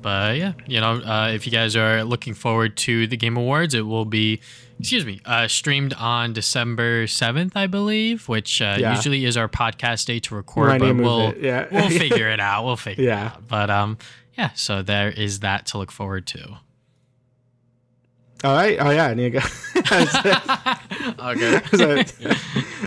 but 0.00 0.36
yeah, 0.36 0.52
you 0.66 0.80
know, 0.80 1.00
uh, 1.00 1.30
if 1.32 1.46
you 1.46 1.52
guys 1.52 1.76
are 1.76 2.04
looking 2.04 2.34
forward 2.34 2.76
to 2.78 3.06
the 3.06 3.16
Game 3.16 3.36
Awards, 3.36 3.74
it 3.74 3.82
will 3.82 4.04
be, 4.04 4.40
excuse 4.78 5.04
me, 5.04 5.20
uh, 5.24 5.48
streamed 5.48 5.94
on 5.94 6.32
December 6.32 7.06
seventh, 7.06 7.56
I 7.56 7.66
believe, 7.66 8.28
which 8.28 8.62
uh, 8.62 8.76
yeah. 8.78 8.94
usually 8.94 9.24
is 9.24 9.36
our 9.36 9.48
podcast 9.48 10.06
day 10.06 10.18
to 10.20 10.34
record. 10.34 10.78
but 10.78 10.96
we'll 10.96 11.34
yeah. 11.36 11.66
we'll 11.70 11.90
figure 11.98 12.28
it 12.28 12.40
out. 12.40 12.64
We'll 12.64 12.76
figure 12.76 13.04
yeah. 13.04 13.26
it 13.26 13.26
out. 13.32 13.48
But 13.48 13.70
um, 13.70 13.98
yeah, 14.36 14.50
so 14.54 14.82
there 14.82 15.10
is 15.10 15.40
that 15.40 15.66
to 15.66 15.78
look 15.78 15.90
forward 15.90 16.26
to. 16.28 16.58
All 18.42 18.54
right. 18.54 18.78
Oh 18.80 18.90
yeah, 18.90 19.06
I 19.06 19.14
need 19.14 19.32
to 19.32 19.40
go. 19.40 19.46
okay. 21.26 21.60
so, 21.76 22.26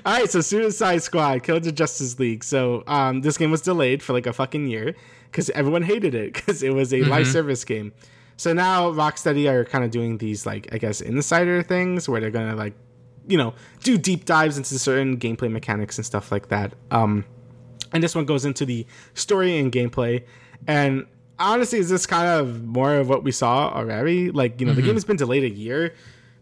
all 0.03 0.13
right. 0.13 0.29
So 0.29 0.41
Suicide 0.41 1.03
Squad, 1.03 1.43
Kill 1.43 1.59
the 1.59 1.71
Justice 1.71 2.17
League. 2.17 2.43
So 2.43 2.83
um, 2.87 3.21
this 3.21 3.37
game 3.37 3.51
was 3.51 3.61
delayed 3.61 4.01
for 4.01 4.13
like 4.13 4.25
a 4.25 4.33
fucking 4.33 4.67
year 4.67 4.95
because 5.33 5.49
everyone 5.49 5.81
hated 5.81 6.13
it 6.13 6.33
because 6.33 6.63
it 6.63 6.73
was 6.73 6.93
a 6.93 6.99
mm-hmm. 6.99 7.09
live 7.09 7.27
service 7.27 7.65
game. 7.65 7.91
So 8.37 8.53
now 8.53 8.91
Rocksteady 8.91 9.49
are 9.49 9.65
kind 9.65 9.83
of 9.83 9.91
doing 9.91 10.17
these 10.17 10.45
like 10.45 10.69
I 10.71 10.77
guess 10.77 11.01
insider 11.01 11.61
things 11.63 12.07
where 12.07 12.21
they're 12.21 12.31
gonna 12.31 12.55
like 12.55 12.73
you 13.27 13.37
know 13.37 13.53
do 13.83 13.97
deep 13.97 14.25
dives 14.25 14.57
into 14.57 14.77
certain 14.79 15.17
gameplay 15.17 15.51
mechanics 15.51 15.97
and 15.97 16.05
stuff 16.05 16.31
like 16.31 16.49
that. 16.49 16.73
Um, 16.91 17.25
and 17.91 18.03
this 18.03 18.15
one 18.15 18.25
goes 18.25 18.45
into 18.45 18.65
the 18.65 18.85
story 19.13 19.59
and 19.59 19.71
gameplay. 19.71 20.23
And 20.67 21.05
honestly, 21.37 21.79
is 21.79 21.89
this 21.89 22.05
kind 22.05 22.27
of 22.27 22.63
more 22.63 22.95
of 22.95 23.09
what 23.09 23.23
we 23.23 23.31
saw 23.31 23.69
already? 23.73 24.31
Like 24.31 24.59
you 24.59 24.65
know 24.65 24.71
mm-hmm. 24.71 24.81
the 24.81 24.87
game 24.87 24.95
has 24.95 25.05
been 25.05 25.17
delayed 25.17 25.43
a 25.43 25.49
year, 25.49 25.93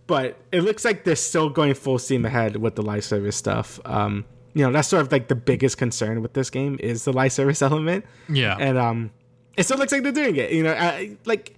but 0.08 0.38
it 0.52 0.62
looks 0.62 0.86
like 0.86 1.04
they're 1.04 1.16
still 1.16 1.50
going 1.50 1.74
full 1.74 2.00
steam 2.00 2.26
ahead 2.26 2.56
with 2.56 2.76
the 2.76 2.84
live 2.84 3.04
service 3.04 3.36
stuff. 3.36 3.80
Um, 3.86 4.26
you 4.54 4.66
know 4.66 4.72
that's 4.72 4.88
sort 4.88 5.02
of 5.02 5.12
like 5.12 5.28
the 5.28 5.36
biggest 5.36 5.78
concern 5.78 6.22
with 6.22 6.34
this 6.34 6.50
game 6.50 6.78
is 6.80 7.06
the 7.06 7.14
live 7.14 7.34
service 7.34 7.62
element. 7.62 8.06
Yeah, 8.30 8.58
and 8.60 8.78
um, 8.78 9.12
it 9.58 9.64
still 9.64 9.78
looks 9.78 9.92
like 9.92 10.04
they're 10.04 10.12
doing 10.12 10.36
it. 10.36 10.52
You 10.52 10.64
know, 10.64 10.74
I, 10.74 11.18
like 11.26 11.56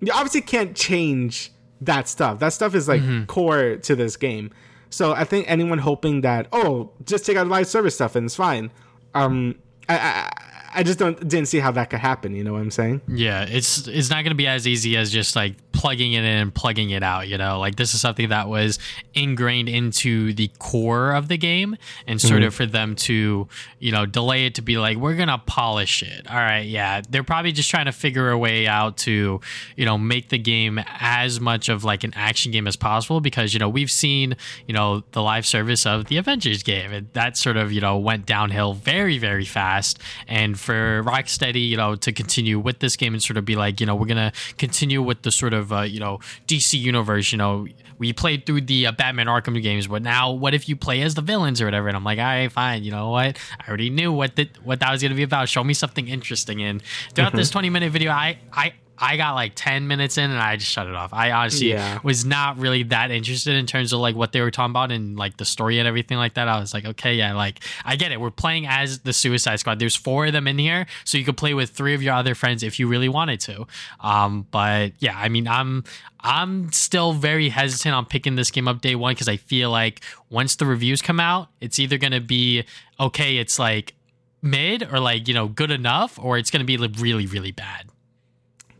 you 0.00 0.12
obviously 0.12 0.40
can't 0.42 0.76
change 0.76 1.52
that 1.80 2.08
stuff. 2.08 2.38
That 2.38 2.52
stuff 2.52 2.74
is 2.74 2.88
like 2.88 3.02
mm-hmm. 3.02 3.24
core 3.24 3.76
to 3.76 3.96
this 3.96 4.16
game. 4.16 4.50
So 4.90 5.12
I 5.12 5.24
think 5.24 5.50
anyone 5.50 5.78
hoping 5.78 6.20
that 6.20 6.48
oh, 6.52 6.90
just 7.04 7.24
take 7.24 7.36
out 7.36 7.48
live 7.48 7.66
service 7.66 7.94
stuff 7.94 8.16
and 8.16 8.26
it's 8.26 8.36
fine. 8.36 8.70
Um, 9.14 9.56
I, 9.88 9.96
I 9.96 10.30
I 10.74 10.82
just 10.82 10.98
don't 10.98 11.18
didn't 11.28 11.48
see 11.48 11.58
how 11.58 11.70
that 11.72 11.90
could 11.90 12.00
happen. 12.00 12.34
You 12.34 12.44
know 12.44 12.52
what 12.52 12.62
I'm 12.62 12.70
saying? 12.70 13.02
Yeah, 13.08 13.44
it's 13.44 13.86
it's 13.86 14.10
not 14.10 14.16
going 14.16 14.30
to 14.30 14.34
be 14.34 14.46
as 14.46 14.66
easy 14.66 14.96
as 14.96 15.12
just 15.12 15.36
like 15.36 15.54
plugging 15.72 16.12
it 16.12 16.20
in 16.20 16.24
and 16.24 16.54
plugging 16.54 16.90
it 16.90 17.02
out. 17.02 17.28
You 17.28 17.38
know, 17.38 17.58
like 17.58 17.76
this 17.76 17.94
is 17.94 18.00
something 18.00 18.28
that 18.30 18.48
was 18.48 18.78
ingrained 19.14 19.68
into 19.68 20.32
the 20.32 20.50
core 20.58 21.12
of 21.12 21.28
the 21.28 21.36
game, 21.36 21.76
and 22.06 22.20
sort 22.20 22.40
mm-hmm. 22.40 22.48
of 22.48 22.54
for 22.54 22.66
them 22.66 22.94
to 22.96 23.48
you 23.80 23.92
know 23.92 24.06
delay 24.06 24.46
it 24.46 24.54
to 24.54 24.62
be 24.62 24.78
like 24.78 24.96
we're 24.96 25.16
gonna 25.16 25.42
polish 25.46 26.02
it. 26.02 26.30
All 26.30 26.36
right, 26.36 26.66
yeah, 26.66 27.02
they're 27.08 27.24
probably 27.24 27.52
just 27.52 27.70
trying 27.70 27.86
to 27.86 27.92
figure 27.92 28.30
a 28.30 28.38
way 28.38 28.66
out 28.66 28.96
to 28.98 29.40
you 29.76 29.84
know 29.84 29.98
make 29.98 30.30
the 30.30 30.38
game 30.38 30.80
as 31.00 31.40
much 31.40 31.68
of 31.68 31.84
like 31.84 32.04
an 32.04 32.12
action 32.14 32.50
game 32.52 32.66
as 32.66 32.76
possible 32.76 33.20
because 33.20 33.52
you 33.52 33.58
know 33.58 33.68
we've 33.68 33.90
seen 33.90 34.36
you 34.66 34.74
know 34.74 35.02
the 35.12 35.22
live 35.22 35.46
service 35.46 35.84
of 35.84 36.06
the 36.06 36.16
Avengers 36.16 36.62
game 36.62 36.92
and 36.92 37.08
that 37.12 37.36
sort 37.36 37.56
of 37.56 37.72
you 37.72 37.80
know 37.80 37.98
went 37.98 38.24
downhill 38.24 38.72
very 38.72 39.18
very 39.18 39.44
fast 39.44 39.98
and 40.26 40.58
for 40.62 41.02
Rocksteady, 41.02 41.68
you 41.68 41.76
know, 41.76 41.96
to 41.96 42.12
continue 42.12 42.58
with 42.58 42.78
this 42.78 42.96
game 42.96 43.14
and 43.14 43.22
sort 43.22 43.36
of 43.36 43.44
be 43.44 43.56
like, 43.56 43.80
you 43.80 43.86
know, 43.86 43.94
we're 43.94 44.06
gonna 44.06 44.32
continue 44.58 45.02
with 45.02 45.22
the 45.22 45.30
sort 45.30 45.52
of, 45.52 45.72
uh, 45.72 45.80
you 45.80 46.00
know, 46.00 46.18
DC 46.46 46.78
universe. 46.78 47.32
You 47.32 47.38
know, 47.38 47.66
we 47.98 48.12
played 48.12 48.46
through 48.46 48.62
the 48.62 48.86
uh, 48.86 48.92
Batman 48.92 49.26
Arkham 49.26 49.60
games, 49.62 49.86
but 49.86 50.02
now 50.02 50.30
what 50.30 50.54
if 50.54 50.68
you 50.68 50.76
play 50.76 51.02
as 51.02 51.14
the 51.14 51.22
villains 51.22 51.60
or 51.60 51.66
whatever? 51.66 51.88
And 51.88 51.96
I'm 51.96 52.04
like, 52.04 52.18
all 52.18 52.24
right, 52.24 52.50
fine. 52.50 52.84
You 52.84 52.92
know 52.92 53.10
what? 53.10 53.38
I 53.60 53.68
already 53.68 53.90
knew 53.90 54.12
what 54.12 54.36
the, 54.36 54.48
what 54.64 54.80
that 54.80 54.90
was 54.90 55.02
gonna 55.02 55.14
be 55.14 55.22
about. 55.22 55.48
Show 55.48 55.64
me 55.64 55.74
something 55.74 56.08
interesting. 56.08 56.62
And 56.62 56.82
throughout 57.14 57.28
mm-hmm. 57.28 57.38
this 57.38 57.50
20 57.50 57.70
minute 57.70 57.92
video, 57.92 58.12
I 58.12 58.38
I 58.52 58.72
I 59.02 59.16
got 59.16 59.34
like 59.34 59.54
10 59.56 59.88
minutes 59.88 60.16
in 60.16 60.30
and 60.30 60.38
I 60.38 60.54
just 60.54 60.70
shut 60.70 60.86
it 60.86 60.94
off. 60.94 61.12
I 61.12 61.32
honestly 61.32 61.70
yeah. 61.70 61.98
was 62.04 62.24
not 62.24 62.56
really 62.56 62.84
that 62.84 63.10
interested 63.10 63.56
in 63.56 63.66
terms 63.66 63.92
of 63.92 63.98
like 63.98 64.14
what 64.14 64.30
they 64.30 64.40
were 64.40 64.52
talking 64.52 64.70
about 64.70 64.92
and 64.92 65.18
like 65.18 65.38
the 65.38 65.44
story 65.44 65.80
and 65.80 65.88
everything 65.88 66.18
like 66.18 66.34
that. 66.34 66.46
I 66.46 66.60
was 66.60 66.72
like, 66.72 66.84
okay, 66.84 67.14
yeah, 67.14 67.34
like 67.34 67.58
I 67.84 67.96
get 67.96 68.12
it. 68.12 68.20
We're 68.20 68.30
playing 68.30 68.68
as 68.68 69.00
the 69.00 69.12
Suicide 69.12 69.56
Squad. 69.56 69.80
There's 69.80 69.96
four 69.96 70.26
of 70.26 70.32
them 70.32 70.46
in 70.46 70.56
here, 70.56 70.86
so 71.04 71.18
you 71.18 71.24
could 71.24 71.36
play 71.36 71.52
with 71.52 71.70
three 71.70 71.94
of 71.94 72.02
your 72.02 72.14
other 72.14 72.36
friends 72.36 72.62
if 72.62 72.78
you 72.78 72.86
really 72.86 73.08
wanted 73.08 73.40
to. 73.40 73.66
Um, 73.98 74.46
but 74.52 74.92
yeah, 75.00 75.18
I 75.18 75.28
mean, 75.28 75.48
I'm 75.48 75.82
I'm 76.20 76.70
still 76.70 77.12
very 77.12 77.48
hesitant 77.48 77.96
on 77.96 78.06
picking 78.06 78.36
this 78.36 78.52
game 78.52 78.68
up 78.68 78.82
day 78.82 78.94
one 78.94 79.14
because 79.14 79.28
I 79.28 79.36
feel 79.36 79.70
like 79.70 80.00
once 80.30 80.54
the 80.54 80.64
reviews 80.64 81.02
come 81.02 81.18
out, 81.18 81.48
it's 81.60 81.80
either 81.80 81.98
gonna 81.98 82.20
be 82.20 82.62
okay, 83.00 83.38
it's 83.38 83.58
like 83.58 83.94
mid 84.42 84.84
or 84.92 85.00
like 85.00 85.26
you 85.26 85.34
know 85.34 85.48
good 85.48 85.72
enough, 85.72 86.20
or 86.22 86.38
it's 86.38 86.52
gonna 86.52 86.62
be 86.62 86.76
like 86.76 86.92
really 86.98 87.26
really 87.26 87.50
bad. 87.50 87.91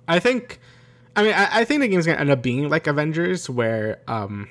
I 0.09 0.19
think, 0.19 0.61
I 1.17 1.23
mean, 1.23 1.35
I, 1.35 1.61
I 1.61 1.65
think 1.65 1.81
the 1.81 1.89
game's 1.89 2.07
gonna 2.07 2.19
end 2.19 2.31
up 2.31 2.43
being 2.43 2.69
like 2.69 2.87
Avengers, 2.87 3.49
where, 3.49 4.01
um, 4.09 4.49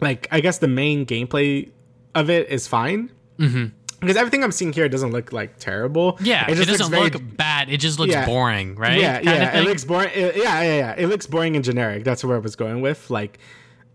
like, 0.00 0.28
I 0.30 0.40
guess 0.40 0.58
the 0.58 0.68
main 0.68 1.06
gameplay 1.06 1.70
of 2.14 2.30
it 2.30 2.48
is 2.48 2.66
fine. 2.66 3.10
Mm-hmm 3.38 3.66
because 4.00 4.16
everything 4.16 4.44
I'm 4.44 4.52
seeing 4.52 4.72
here 4.72 4.88
doesn't 4.88 5.10
look 5.10 5.32
like 5.32 5.58
terrible. 5.58 6.18
Yeah, 6.20 6.48
it, 6.50 6.56
just 6.56 6.68
it 6.68 6.78
doesn't 6.78 6.90
very, 6.90 7.10
look 7.10 7.36
bad. 7.36 7.70
It 7.70 7.78
just 7.78 7.98
looks 7.98 8.12
yeah, 8.12 8.26
boring, 8.26 8.76
right? 8.76 9.00
Yeah, 9.00 9.14
kind 9.14 9.26
yeah. 9.26 9.58
It 9.58 9.64
looks 9.64 9.84
boring. 9.84 10.10
It, 10.14 10.36
yeah, 10.36 10.62
yeah, 10.62 10.76
yeah. 10.76 10.94
It 10.96 11.06
looks 11.06 11.26
boring 11.26 11.56
and 11.56 11.64
generic. 11.64 12.04
That's 12.04 12.22
where 12.22 12.36
I 12.36 12.40
was 12.40 12.56
going 12.56 12.82
with. 12.82 13.10
Like, 13.10 13.38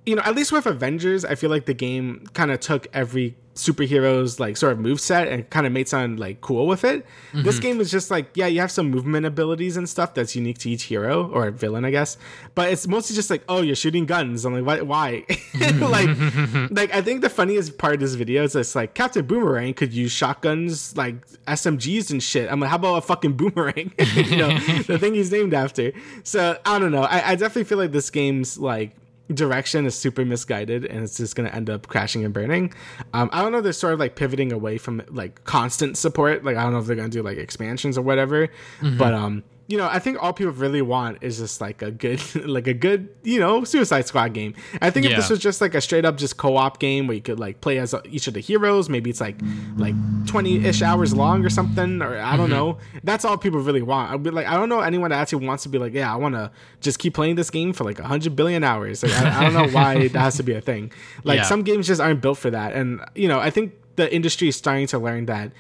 you 0.05 0.15
know, 0.15 0.21
at 0.23 0.35
least 0.35 0.51
with 0.51 0.65
Avengers, 0.65 1.23
I 1.23 1.35
feel 1.35 1.49
like 1.49 1.65
the 1.65 1.73
game 1.73 2.25
kind 2.33 2.51
of 2.51 2.59
took 2.59 2.87
every 2.93 3.35
superhero's 3.53 4.39
like 4.39 4.55
sort 4.55 4.71
of 4.71 4.79
move 4.79 4.99
set 4.99 5.27
and 5.27 5.47
kind 5.49 5.67
of 5.67 5.73
made 5.73 5.87
something 5.87 6.17
like 6.17 6.41
cool 6.41 6.67
with 6.67 6.83
it. 6.83 7.05
Mm-hmm. 7.33 7.43
This 7.43 7.59
game 7.59 7.79
is 7.81 7.91
just 7.91 8.09
like 8.09 8.29
yeah, 8.35 8.47
you 8.47 8.61
have 8.61 8.71
some 8.71 8.89
movement 8.89 9.25
abilities 9.25 9.77
and 9.77 9.87
stuff 9.87 10.13
that's 10.13 10.35
unique 10.35 10.57
to 10.59 10.69
each 10.69 10.83
hero 10.83 11.29
or 11.31 11.51
villain, 11.51 11.83
I 11.85 11.91
guess. 11.91 12.17
But 12.55 12.71
it's 12.71 12.87
mostly 12.87 13.15
just 13.15 13.29
like 13.29 13.43
oh, 13.49 13.61
you're 13.61 13.75
shooting 13.75 14.05
guns. 14.05 14.45
I'm 14.45 14.53
like 14.53 14.65
why? 14.65 14.81
Why? 14.81 15.25
like 15.79 16.09
like 16.71 16.93
I 16.93 17.01
think 17.01 17.21
the 17.21 17.29
funniest 17.29 17.77
part 17.77 17.95
of 17.95 17.99
this 17.99 18.15
video 18.15 18.43
is 18.43 18.55
it's 18.55 18.73
like 18.73 18.93
Captain 18.93 19.25
Boomerang 19.25 19.73
could 19.73 19.93
use 19.93 20.11
shotguns 20.11 20.95
like 20.95 21.27
SMGs 21.45 22.11
and 22.11 22.23
shit. 22.23 22.51
I'm 22.51 22.59
like 22.59 22.69
how 22.69 22.77
about 22.77 22.95
a 22.95 23.01
fucking 23.01 23.33
boomerang? 23.33 23.93
you 24.15 24.37
know 24.37 24.57
the 24.87 24.97
thing 24.97 25.13
he's 25.13 25.31
named 25.31 25.53
after. 25.53 25.91
So 26.23 26.57
I 26.65 26.79
don't 26.79 26.91
know. 26.91 27.03
I, 27.03 27.31
I 27.31 27.35
definitely 27.35 27.65
feel 27.65 27.77
like 27.77 27.91
this 27.91 28.09
game's 28.09 28.57
like 28.57 28.95
direction 29.31 29.85
is 29.85 29.95
super 29.95 30.25
misguided 30.25 30.85
and 30.85 31.03
it's 31.03 31.17
just 31.17 31.35
going 31.35 31.49
to 31.49 31.55
end 31.55 31.69
up 31.69 31.87
crashing 31.87 32.23
and 32.25 32.33
burning. 32.33 32.73
Um, 33.13 33.29
I 33.31 33.41
don't 33.41 33.51
know. 33.51 33.61
They're 33.61 33.73
sort 33.73 33.93
of 33.93 33.99
like 33.99 34.15
pivoting 34.15 34.51
away 34.51 34.77
from 34.77 35.01
like 35.09 35.43
constant 35.43 35.97
support. 35.97 36.43
Like 36.43 36.57
I 36.57 36.63
don't 36.63 36.73
know 36.73 36.79
if 36.79 36.85
they're 36.85 36.95
going 36.95 37.09
to 37.09 37.17
do 37.17 37.23
like 37.23 37.37
expansions 37.37 37.97
or 37.97 38.01
whatever. 38.01 38.47
Mm-hmm. 38.81 38.97
But 38.97 39.13
um, 39.13 39.43
you 39.71 39.77
know, 39.77 39.87
I 39.87 39.99
think 39.99 40.21
all 40.21 40.33
people 40.33 40.51
really 40.51 40.81
want 40.81 41.19
is 41.21 41.37
just 41.37 41.61
like 41.61 41.81
a 41.81 41.89
good, 41.91 42.21
like 42.45 42.67
a 42.67 42.73
good, 42.73 43.09
you 43.23 43.39
know, 43.39 43.63
Suicide 43.63 44.05
Squad 44.05 44.33
game. 44.33 44.53
I 44.81 44.89
think 44.89 45.05
yeah. 45.05 45.11
if 45.11 45.17
this 45.17 45.29
was 45.29 45.39
just 45.39 45.61
like 45.61 45.73
a 45.73 45.81
straight 45.81 46.03
up 46.03 46.17
just 46.17 46.37
co-op 46.37 46.79
game 46.79 47.07
where 47.07 47.15
you 47.15 47.21
could 47.21 47.39
like 47.39 47.61
play 47.61 47.79
as 47.79 47.95
each 48.05 48.27
of 48.27 48.33
the 48.33 48.41
heroes, 48.41 48.89
maybe 48.89 49.09
it's 49.09 49.21
like 49.21 49.37
like 49.77 49.95
twenty 50.27 50.65
ish 50.65 50.81
hours 50.81 51.13
long 51.13 51.45
or 51.45 51.49
something, 51.49 52.01
or 52.01 52.17
I 52.17 52.35
don't 52.35 52.49
mm-hmm. 52.49 52.55
know. 52.55 52.77
That's 53.03 53.23
all 53.23 53.37
people 53.37 53.61
really 53.61 53.81
want. 53.81 54.11
I'd 54.11 54.21
be 54.21 54.29
like, 54.29 54.47
I 54.47 54.55
don't 54.55 54.69
know 54.69 54.81
anyone 54.81 55.11
that 55.11 55.21
actually 55.21 55.45
wants 55.45 55.63
to 55.63 55.69
be 55.69 55.77
like, 55.77 55.93
yeah, 55.93 56.13
I 56.13 56.17
want 56.17 56.35
to 56.35 56.51
just 56.81 56.99
keep 56.99 57.13
playing 57.13 57.35
this 57.35 57.49
game 57.49 57.71
for 57.71 57.85
like 57.85 57.99
a 57.99 58.05
hundred 58.05 58.35
billion 58.35 58.63
hours. 58.63 59.03
Like, 59.03 59.13
I, 59.13 59.39
I, 59.39 59.43
don't 59.43 59.53
know 59.53 59.73
why 59.73 60.07
that 60.09 60.19
has 60.19 60.35
to 60.37 60.43
be 60.43 60.53
a 60.53 60.61
thing. 60.61 60.91
Like 61.23 61.37
yeah. 61.37 61.43
some 61.43 61.63
games 61.63 61.87
just 61.87 62.01
aren't 62.01 62.21
built 62.21 62.37
for 62.37 62.49
that, 62.49 62.73
and 62.73 63.01
you 63.15 63.27
know, 63.27 63.39
I 63.39 63.49
think 63.49 63.73
the 63.95 64.13
industry 64.13 64.49
is 64.49 64.55
starting 64.55 64.87
to 64.87 64.99
learn 64.99 65.27
that 65.27 65.51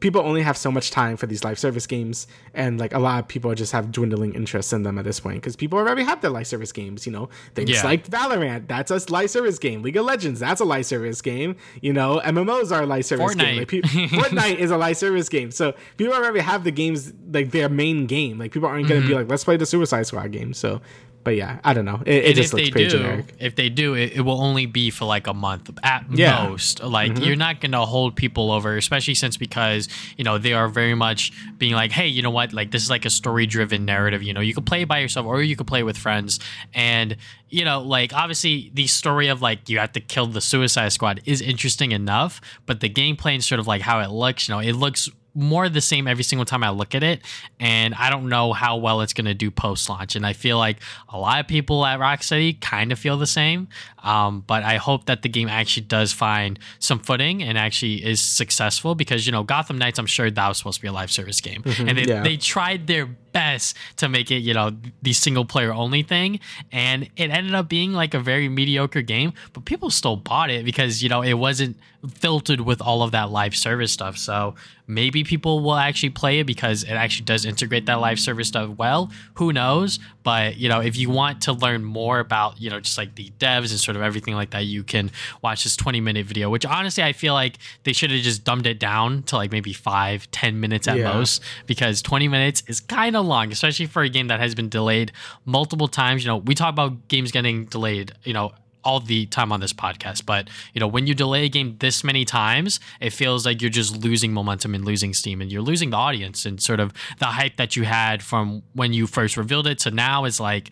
people 0.00 0.20
only 0.20 0.42
have 0.42 0.56
so 0.56 0.70
much 0.70 0.90
time 0.90 1.16
for 1.16 1.26
these 1.26 1.42
live 1.44 1.58
service 1.58 1.86
games 1.86 2.26
and 2.52 2.78
like 2.78 2.92
a 2.92 2.98
lot 2.98 3.18
of 3.20 3.28
people 3.28 3.54
just 3.54 3.72
have 3.72 3.90
dwindling 3.90 4.34
interest 4.34 4.72
in 4.72 4.82
them 4.82 4.98
at 4.98 5.04
this 5.04 5.18
point 5.18 5.36
because 5.36 5.56
people 5.56 5.78
already 5.78 6.02
have 6.02 6.20
their 6.20 6.30
live 6.30 6.46
service 6.46 6.72
games 6.72 7.06
you 7.06 7.12
know? 7.12 7.28
Things 7.54 7.70
yeah. 7.70 7.82
like 7.82 8.06
valorant 8.06 8.68
that's 8.68 8.90
a 8.90 9.00
live 9.10 9.30
service 9.30 9.58
game. 9.58 9.82
League 9.82 9.96
of 9.96 10.04
legends 10.04 10.40
that's 10.40 10.60
a 10.60 10.64
live 10.64 10.86
service 10.86 11.22
game 11.22 11.56
you 11.80 11.92
know? 11.92 12.20
Mmos 12.24 12.70
are 12.70 12.82
a 12.82 12.86
live 12.86 13.06
service 13.06 13.34
fortnite. 13.34 13.38
game. 13.38 13.58
Like, 13.58 13.68
pe- 13.68 13.80
fortnite 13.82 14.58
is 14.58 14.70
a 14.70 14.76
live 14.76 14.96
service 14.96 15.28
game. 15.28 15.50
So 15.50 15.74
people 15.96 16.14
already 16.14 16.40
have 16.40 16.64
the 16.64 16.70
games 16.70 17.12
like 17.30 17.50
their 17.50 17.68
main 17.68 18.06
game. 18.06 18.38
Like 18.38 18.52
people 18.52 18.68
aren't 18.68 18.88
going 18.88 19.00
to 19.00 19.06
mm-hmm. 19.06 19.16
be 19.16 19.22
like 19.22 19.30
let's 19.30 19.44
play 19.44 19.56
the 19.56 19.66
suicide 19.66 20.06
squad 20.06 20.32
game. 20.32 20.52
So 20.52 20.80
but 21.24 21.36
yeah, 21.36 21.58
I 21.64 21.74
don't 21.74 21.84
know. 21.84 22.00
It, 22.06 22.24
it 22.24 22.36
just 22.36 22.54
looks 22.54 22.70
pretty 22.70 22.88
do, 22.88 22.98
generic. 22.98 23.34
If 23.38 23.54
they 23.54 23.68
do, 23.68 23.94
it, 23.94 24.12
it, 24.16 24.20
will 24.22 24.40
only 24.40 24.66
be 24.66 24.90
for 24.90 25.04
like 25.04 25.26
a 25.26 25.34
month 25.34 25.70
at 25.82 26.06
yeah. 26.10 26.48
most. 26.48 26.82
Like 26.82 27.12
mm-hmm. 27.12 27.24
you're 27.24 27.36
not 27.36 27.60
gonna 27.60 27.84
hold 27.84 28.16
people 28.16 28.50
over, 28.50 28.76
especially 28.76 29.14
since 29.14 29.36
because 29.36 29.88
you 30.16 30.24
know 30.24 30.38
they 30.38 30.52
are 30.52 30.68
very 30.68 30.94
much 30.94 31.32
being 31.58 31.74
like, 31.74 31.92
hey, 31.92 32.06
you 32.06 32.22
know 32.22 32.30
what? 32.30 32.52
Like 32.52 32.70
this 32.70 32.82
is 32.82 32.90
like 32.90 33.04
a 33.04 33.10
story 33.10 33.46
driven 33.46 33.84
narrative. 33.84 34.22
You 34.22 34.32
know, 34.32 34.40
you 34.40 34.54
could 34.54 34.66
play 34.66 34.84
by 34.84 35.00
yourself 35.00 35.26
or 35.26 35.42
you 35.42 35.56
could 35.56 35.66
play 35.66 35.82
with 35.82 35.98
friends, 35.98 36.40
and 36.72 37.16
you 37.50 37.64
know, 37.64 37.80
like 37.80 38.14
obviously 38.14 38.70
the 38.74 38.86
story 38.86 39.28
of 39.28 39.42
like 39.42 39.68
you 39.68 39.78
have 39.78 39.92
to 39.92 40.00
kill 40.00 40.26
the 40.26 40.40
Suicide 40.40 40.92
Squad 40.92 41.20
is 41.24 41.40
interesting 41.40 41.92
enough, 41.92 42.40
but 42.66 42.80
the 42.80 42.88
gameplay 42.88 43.34
and 43.34 43.44
sort 43.44 43.58
of 43.58 43.66
like 43.66 43.82
how 43.82 44.00
it 44.00 44.10
looks, 44.10 44.48
you 44.48 44.54
know, 44.54 44.60
it 44.60 44.74
looks 44.74 45.08
more 45.38 45.68
the 45.68 45.80
same 45.80 46.08
every 46.08 46.24
single 46.24 46.44
time 46.44 46.64
I 46.64 46.70
look 46.70 46.94
at 46.94 47.02
it. 47.02 47.22
And 47.60 47.94
I 47.94 48.10
don't 48.10 48.28
know 48.28 48.52
how 48.52 48.76
well 48.76 49.00
it's 49.00 49.12
going 49.12 49.26
to 49.26 49.34
do 49.34 49.50
post 49.50 49.88
launch. 49.88 50.16
And 50.16 50.26
I 50.26 50.32
feel 50.32 50.58
like 50.58 50.78
a 51.08 51.18
lot 51.18 51.40
of 51.40 51.46
people 51.46 51.86
at 51.86 52.00
Rocksteady 52.00 52.60
kind 52.60 52.90
of 52.90 52.98
feel 52.98 53.16
the 53.16 53.26
same. 53.26 53.68
Um, 54.02 54.42
but 54.46 54.64
I 54.64 54.76
hope 54.76 55.06
that 55.06 55.22
the 55.22 55.28
game 55.28 55.48
actually 55.48 55.86
does 55.86 56.12
find 56.12 56.58
some 56.78 56.98
footing 56.98 57.42
and 57.42 57.56
actually 57.56 58.04
is 58.04 58.20
successful 58.20 58.94
because, 58.94 59.26
you 59.26 59.32
know, 59.32 59.44
Gotham 59.44 59.78
Knights, 59.78 59.98
I'm 59.98 60.06
sure 60.06 60.30
that 60.30 60.48
was 60.48 60.58
supposed 60.58 60.78
to 60.78 60.82
be 60.82 60.88
a 60.88 60.92
live 60.92 61.10
service 61.10 61.40
game. 61.40 61.62
Mm-hmm, 61.62 61.88
and 61.88 61.98
they, 61.98 62.04
yeah. 62.04 62.22
they 62.22 62.36
tried 62.36 62.86
their 62.86 63.08
best 63.32 63.76
to 63.96 64.08
make 64.08 64.30
it, 64.30 64.38
you 64.38 64.54
know, 64.54 64.72
the 65.02 65.12
single 65.12 65.44
player 65.44 65.72
only 65.72 66.02
thing. 66.02 66.40
And 66.72 67.04
it 67.16 67.30
ended 67.30 67.54
up 67.54 67.68
being 67.68 67.92
like 67.92 68.14
a 68.14 68.20
very 68.20 68.48
mediocre 68.48 69.02
game, 69.02 69.32
but 69.52 69.64
people 69.64 69.90
still 69.90 70.16
bought 70.16 70.50
it 70.50 70.64
because, 70.64 71.02
you 71.02 71.08
know, 71.08 71.22
it 71.22 71.34
wasn't 71.34 71.76
filtered 72.06 72.60
with 72.60 72.80
all 72.80 73.02
of 73.02 73.10
that 73.10 73.30
live 73.30 73.56
service 73.56 73.92
stuff. 73.92 74.16
So 74.16 74.54
maybe 74.86 75.24
people 75.24 75.60
will 75.60 75.74
actually 75.74 76.10
play 76.10 76.38
it 76.38 76.46
because 76.46 76.84
it 76.84 76.92
actually 76.92 77.24
does 77.24 77.44
integrate 77.44 77.86
that 77.86 78.00
live 78.00 78.20
service 78.20 78.48
stuff 78.48 78.70
well. 78.76 79.10
Who 79.34 79.52
knows? 79.52 79.98
But, 80.22 80.56
you 80.56 80.68
know, 80.68 80.80
if 80.80 80.96
you 80.96 81.10
want 81.10 81.42
to 81.42 81.52
learn 81.52 81.84
more 81.84 82.20
about, 82.20 82.60
you 82.60 82.70
know, 82.70 82.78
just 82.78 82.98
like 82.98 83.16
the 83.16 83.32
devs 83.38 83.70
and 83.70 83.80
sort 83.80 83.96
of 83.96 84.02
everything 84.02 84.34
like 84.34 84.50
that, 84.50 84.64
you 84.64 84.84
can 84.84 85.10
watch 85.42 85.64
this 85.64 85.76
20 85.76 86.00
minute 86.00 86.26
video, 86.26 86.50
which 86.50 86.64
honestly, 86.64 87.02
I 87.02 87.12
feel 87.12 87.34
like 87.34 87.58
they 87.82 87.92
should 87.92 88.10
have 88.10 88.20
just 88.20 88.44
dumbed 88.44 88.66
it 88.66 88.78
down 88.78 89.24
to 89.24 89.36
like 89.36 89.50
maybe 89.50 89.72
five, 89.72 90.30
10 90.30 90.60
minutes 90.60 90.86
at 90.86 90.98
yeah. 90.98 91.12
most 91.12 91.42
because 91.66 92.00
20 92.02 92.28
minutes 92.28 92.62
is 92.68 92.80
kind 92.80 93.16
of 93.16 93.26
long, 93.28 93.52
especially 93.52 93.86
for 93.86 94.02
a 94.02 94.08
game 94.08 94.28
that 94.28 94.40
has 94.40 94.54
been 94.54 94.68
delayed 94.68 95.12
multiple 95.44 95.88
times. 95.88 96.24
You 96.24 96.28
know, 96.28 96.38
we 96.38 96.54
talk 96.54 96.70
about 96.70 97.08
games 97.08 97.30
getting 97.30 97.66
delayed, 97.66 98.12
you 98.24 98.32
know, 98.32 98.52
all 98.84 99.00
the 99.00 99.26
time 99.26 99.52
on 99.52 99.60
this 99.60 99.72
podcast, 99.72 100.24
but 100.24 100.48
you 100.72 100.80
know, 100.80 100.86
when 100.86 101.06
you 101.06 101.14
delay 101.14 101.44
a 101.44 101.48
game 101.48 101.76
this 101.80 102.02
many 102.02 102.24
times, 102.24 102.80
it 103.00 103.10
feels 103.10 103.44
like 103.44 103.60
you're 103.60 103.70
just 103.70 103.96
losing 103.96 104.32
momentum 104.32 104.74
and 104.74 104.84
losing 104.84 105.12
steam 105.12 105.40
and 105.40 105.52
you're 105.52 105.62
losing 105.62 105.90
the 105.90 105.96
audience 105.96 106.46
and 106.46 106.60
sort 106.62 106.80
of 106.80 106.92
the 107.18 107.26
hype 107.26 107.56
that 107.56 107.76
you 107.76 107.84
had 107.84 108.22
from 108.22 108.62
when 108.72 108.92
you 108.92 109.06
first 109.06 109.36
revealed 109.36 109.66
it 109.66 109.78
to 109.80 109.90
now 109.90 110.24
is 110.24 110.40
like 110.40 110.70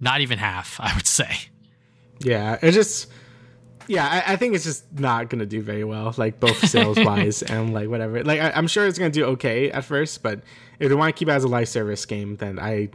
not 0.00 0.20
even 0.20 0.38
half, 0.38 0.80
I 0.82 0.94
would 0.94 1.06
say. 1.06 1.30
Yeah, 2.20 2.58
it 2.62 2.72
just 2.72 3.08
yeah, 3.88 4.06
I, 4.06 4.34
I, 4.34 4.36
think 4.36 4.54
it's 4.54 4.64
just 4.64 4.84
not 4.92 5.30
gonna 5.30 5.46
do 5.46 5.62
very 5.62 5.84
well, 5.84 6.14
like 6.16 6.38
both 6.38 6.68
sales 6.68 6.98
wise 6.98 7.42
and 7.54 7.72
like 7.72 7.88
whatever. 7.88 8.22
Like 8.22 8.40
I, 8.40 8.50
am 8.50 8.66
sure 8.66 8.86
it's 8.86 8.98
gonna 8.98 9.10
do 9.10 9.24
okay 9.26 9.70
at 9.70 9.84
first, 9.84 10.22
but 10.22 10.40
if 10.78 10.88
they 10.88 10.94
want 10.94 11.14
to 11.14 11.18
keep 11.18 11.28
it 11.28 11.32
as 11.32 11.44
a 11.44 11.48
live 11.48 11.68
service 11.68 12.04
game, 12.06 12.36
then 12.36 12.58
I 12.58 12.90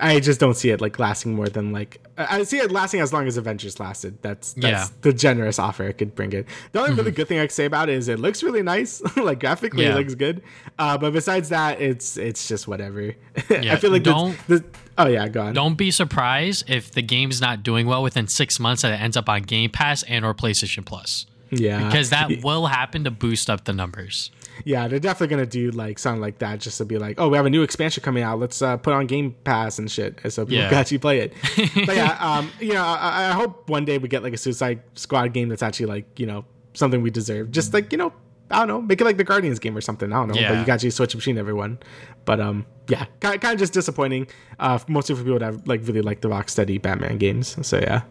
I 0.00 0.20
just 0.20 0.38
don't 0.40 0.54
see 0.54 0.70
it 0.70 0.80
like 0.80 0.98
lasting 0.98 1.34
more 1.34 1.48
than 1.48 1.72
like 1.72 2.00
I 2.16 2.42
see 2.44 2.58
it 2.58 2.70
lasting 2.72 3.00
as 3.00 3.12
long 3.12 3.26
as 3.26 3.36
Avengers 3.36 3.78
lasted. 3.80 4.18
That's 4.22 4.52
that's 4.54 4.90
Yeah. 4.90 4.96
the 5.02 5.12
generous 5.12 5.58
offer 5.58 5.86
I 5.88 5.92
could 5.92 6.14
bring 6.14 6.32
it. 6.32 6.46
The 6.72 6.80
only 6.80 6.94
really 6.94 7.10
good 7.10 7.28
thing 7.28 7.38
I 7.38 7.42
can 7.42 7.50
say 7.50 7.64
about 7.64 7.88
it 7.88 7.94
is 7.96 8.08
it 8.08 8.18
looks 8.18 8.42
really 8.42 8.62
nice. 8.62 9.00
like 9.16 9.40
graphically, 9.40 9.84
Yeah. 9.84 9.92
it 9.92 9.96
looks 9.96 10.14
good. 10.14 10.42
Uh, 10.78 10.98
but 10.98 11.12
besides 11.12 11.48
that, 11.50 11.80
it's 11.80 12.16
it's 12.16 12.48
just 12.48 12.66
whatever. 12.68 13.14
Yeah, 13.50 13.72
I 13.72 13.76
feel 13.76 13.90
like 13.90 14.02
don't- 14.02 14.36
the, 14.46 14.64
oh 14.98 15.06
yeah, 15.06 15.26
go 15.28 15.42
on. 15.42 15.54
Don't 15.54 15.76
be 15.76 15.90
surprised 15.90 16.68
if 16.68 16.90
the 16.92 17.02
game's 17.02 17.40
not 17.40 17.62
doing 17.62 17.86
well 17.86 18.02
within 18.02 18.26
six 18.28 18.58
months 18.60 18.84
and 18.84 18.92
it 18.94 19.00
ends 19.00 19.16
up 19.16 19.28
on 19.28 19.42
Game 19.42 19.70
Pass 19.70 20.02
and 20.04 20.24
or 20.24 20.34
PlayStation 20.34 20.84
Plus. 20.84 21.26
yeah, 21.50 21.84
Because 21.86 22.10
that 22.10 22.30
will 22.42 22.66
happen 22.66 23.04
to 23.04 23.10
boost 23.10 23.48
up 23.48 23.64
the 23.64 23.72
numbers. 23.72 24.30
Yeah, 24.64 24.88
they're 24.88 24.98
definitely 24.98 25.34
gonna 25.36 25.46
do 25.46 25.70
like 25.70 25.98
something 25.98 26.20
like 26.20 26.38
that 26.38 26.60
just 26.60 26.78
to 26.78 26.84
be 26.84 26.98
like, 26.98 27.20
oh, 27.20 27.28
we 27.28 27.36
have 27.36 27.46
a 27.46 27.50
new 27.50 27.62
expansion 27.62 28.02
coming 28.02 28.22
out. 28.22 28.38
Let's 28.38 28.60
uh, 28.62 28.76
put 28.76 28.92
on 28.94 29.06
Game 29.06 29.34
Pass 29.44 29.78
and 29.78 29.90
shit, 29.90 30.18
so 30.32 30.44
people 30.44 30.58
Yeah. 30.62 30.68
can 30.68 30.78
actually 30.78 30.98
play 30.98 31.20
it. 31.20 31.32
but 31.86 31.96
yeah, 31.96 32.16
um, 32.20 32.50
you 32.60 32.72
know, 32.74 32.82
I, 32.84 33.28
I 33.30 33.32
hope 33.32 33.68
one 33.68 33.84
day 33.84 33.98
we 33.98 34.08
get 34.08 34.22
like 34.22 34.32
a 34.34 34.38
Suicide 34.38 34.80
Squad 34.94 35.32
game 35.32 35.48
that's 35.48 35.62
actually 35.62 35.86
like 35.86 36.18
you 36.18 36.26
know 36.26 36.44
something 36.74 37.02
we 37.02 37.10
deserve. 37.10 37.50
Just 37.50 37.72
like 37.74 37.92
you 37.92 37.98
know, 37.98 38.12
I 38.50 38.58
don't 38.60 38.68
know, 38.68 38.80
make 38.82 39.00
it 39.00 39.04
like 39.04 39.16
the 39.16 39.24
Guardians 39.24 39.58
game 39.58 39.76
or 39.76 39.80
something. 39.80 40.12
I 40.12 40.16
don't 40.16 40.28
know, 40.28 40.34
but 40.34 40.58
you 40.58 40.64
can 40.64 40.70
actually 40.70 40.90
switch 40.90 41.14
between 41.14 41.38
everyone. 41.38 41.78
But 42.24 42.40
um, 42.40 42.66
yeah, 42.88 43.06
kind 43.20 43.40
kind 43.40 43.54
of 43.54 43.58
just 43.60 43.72
disappointing. 43.72 44.28
Uh, 44.58 44.78
mostly 44.88 45.14
for 45.14 45.22
people 45.22 45.38
that 45.38 45.44
have, 45.46 45.66
like 45.66 45.80
really 45.86 46.02
like 46.02 46.20
the 46.20 46.28
Rocksteady 46.28 46.80
Batman 46.80 47.18
games. 47.18 47.56
So 47.66 47.78
yeah. 47.78 48.02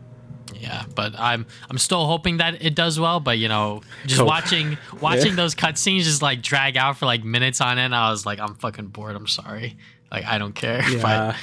Yeah, 0.55 0.85
but 0.95 1.13
I'm 1.17 1.45
I'm 1.69 1.77
still 1.77 2.05
hoping 2.05 2.37
that 2.37 2.61
it 2.63 2.75
does 2.75 2.99
well. 2.99 3.19
But 3.19 3.37
you 3.37 3.47
know, 3.47 3.81
just 4.05 4.19
Hope. 4.19 4.27
watching 4.27 4.77
watching 5.01 5.35
those 5.35 5.55
cutscenes 5.55 6.03
just 6.03 6.21
like 6.21 6.41
drag 6.41 6.77
out 6.77 6.97
for 6.97 7.05
like 7.05 7.23
minutes 7.23 7.61
on 7.61 7.77
end, 7.77 7.93
I 7.93 8.09
was 8.09 8.25
like, 8.25 8.39
I'm 8.39 8.55
fucking 8.55 8.87
bored. 8.87 9.15
I'm 9.15 9.27
sorry. 9.27 9.77
Like 10.11 10.25
I 10.25 10.37
don't 10.37 10.53
care. 10.53 10.81
Yeah. 10.89 11.01
But 11.01 11.35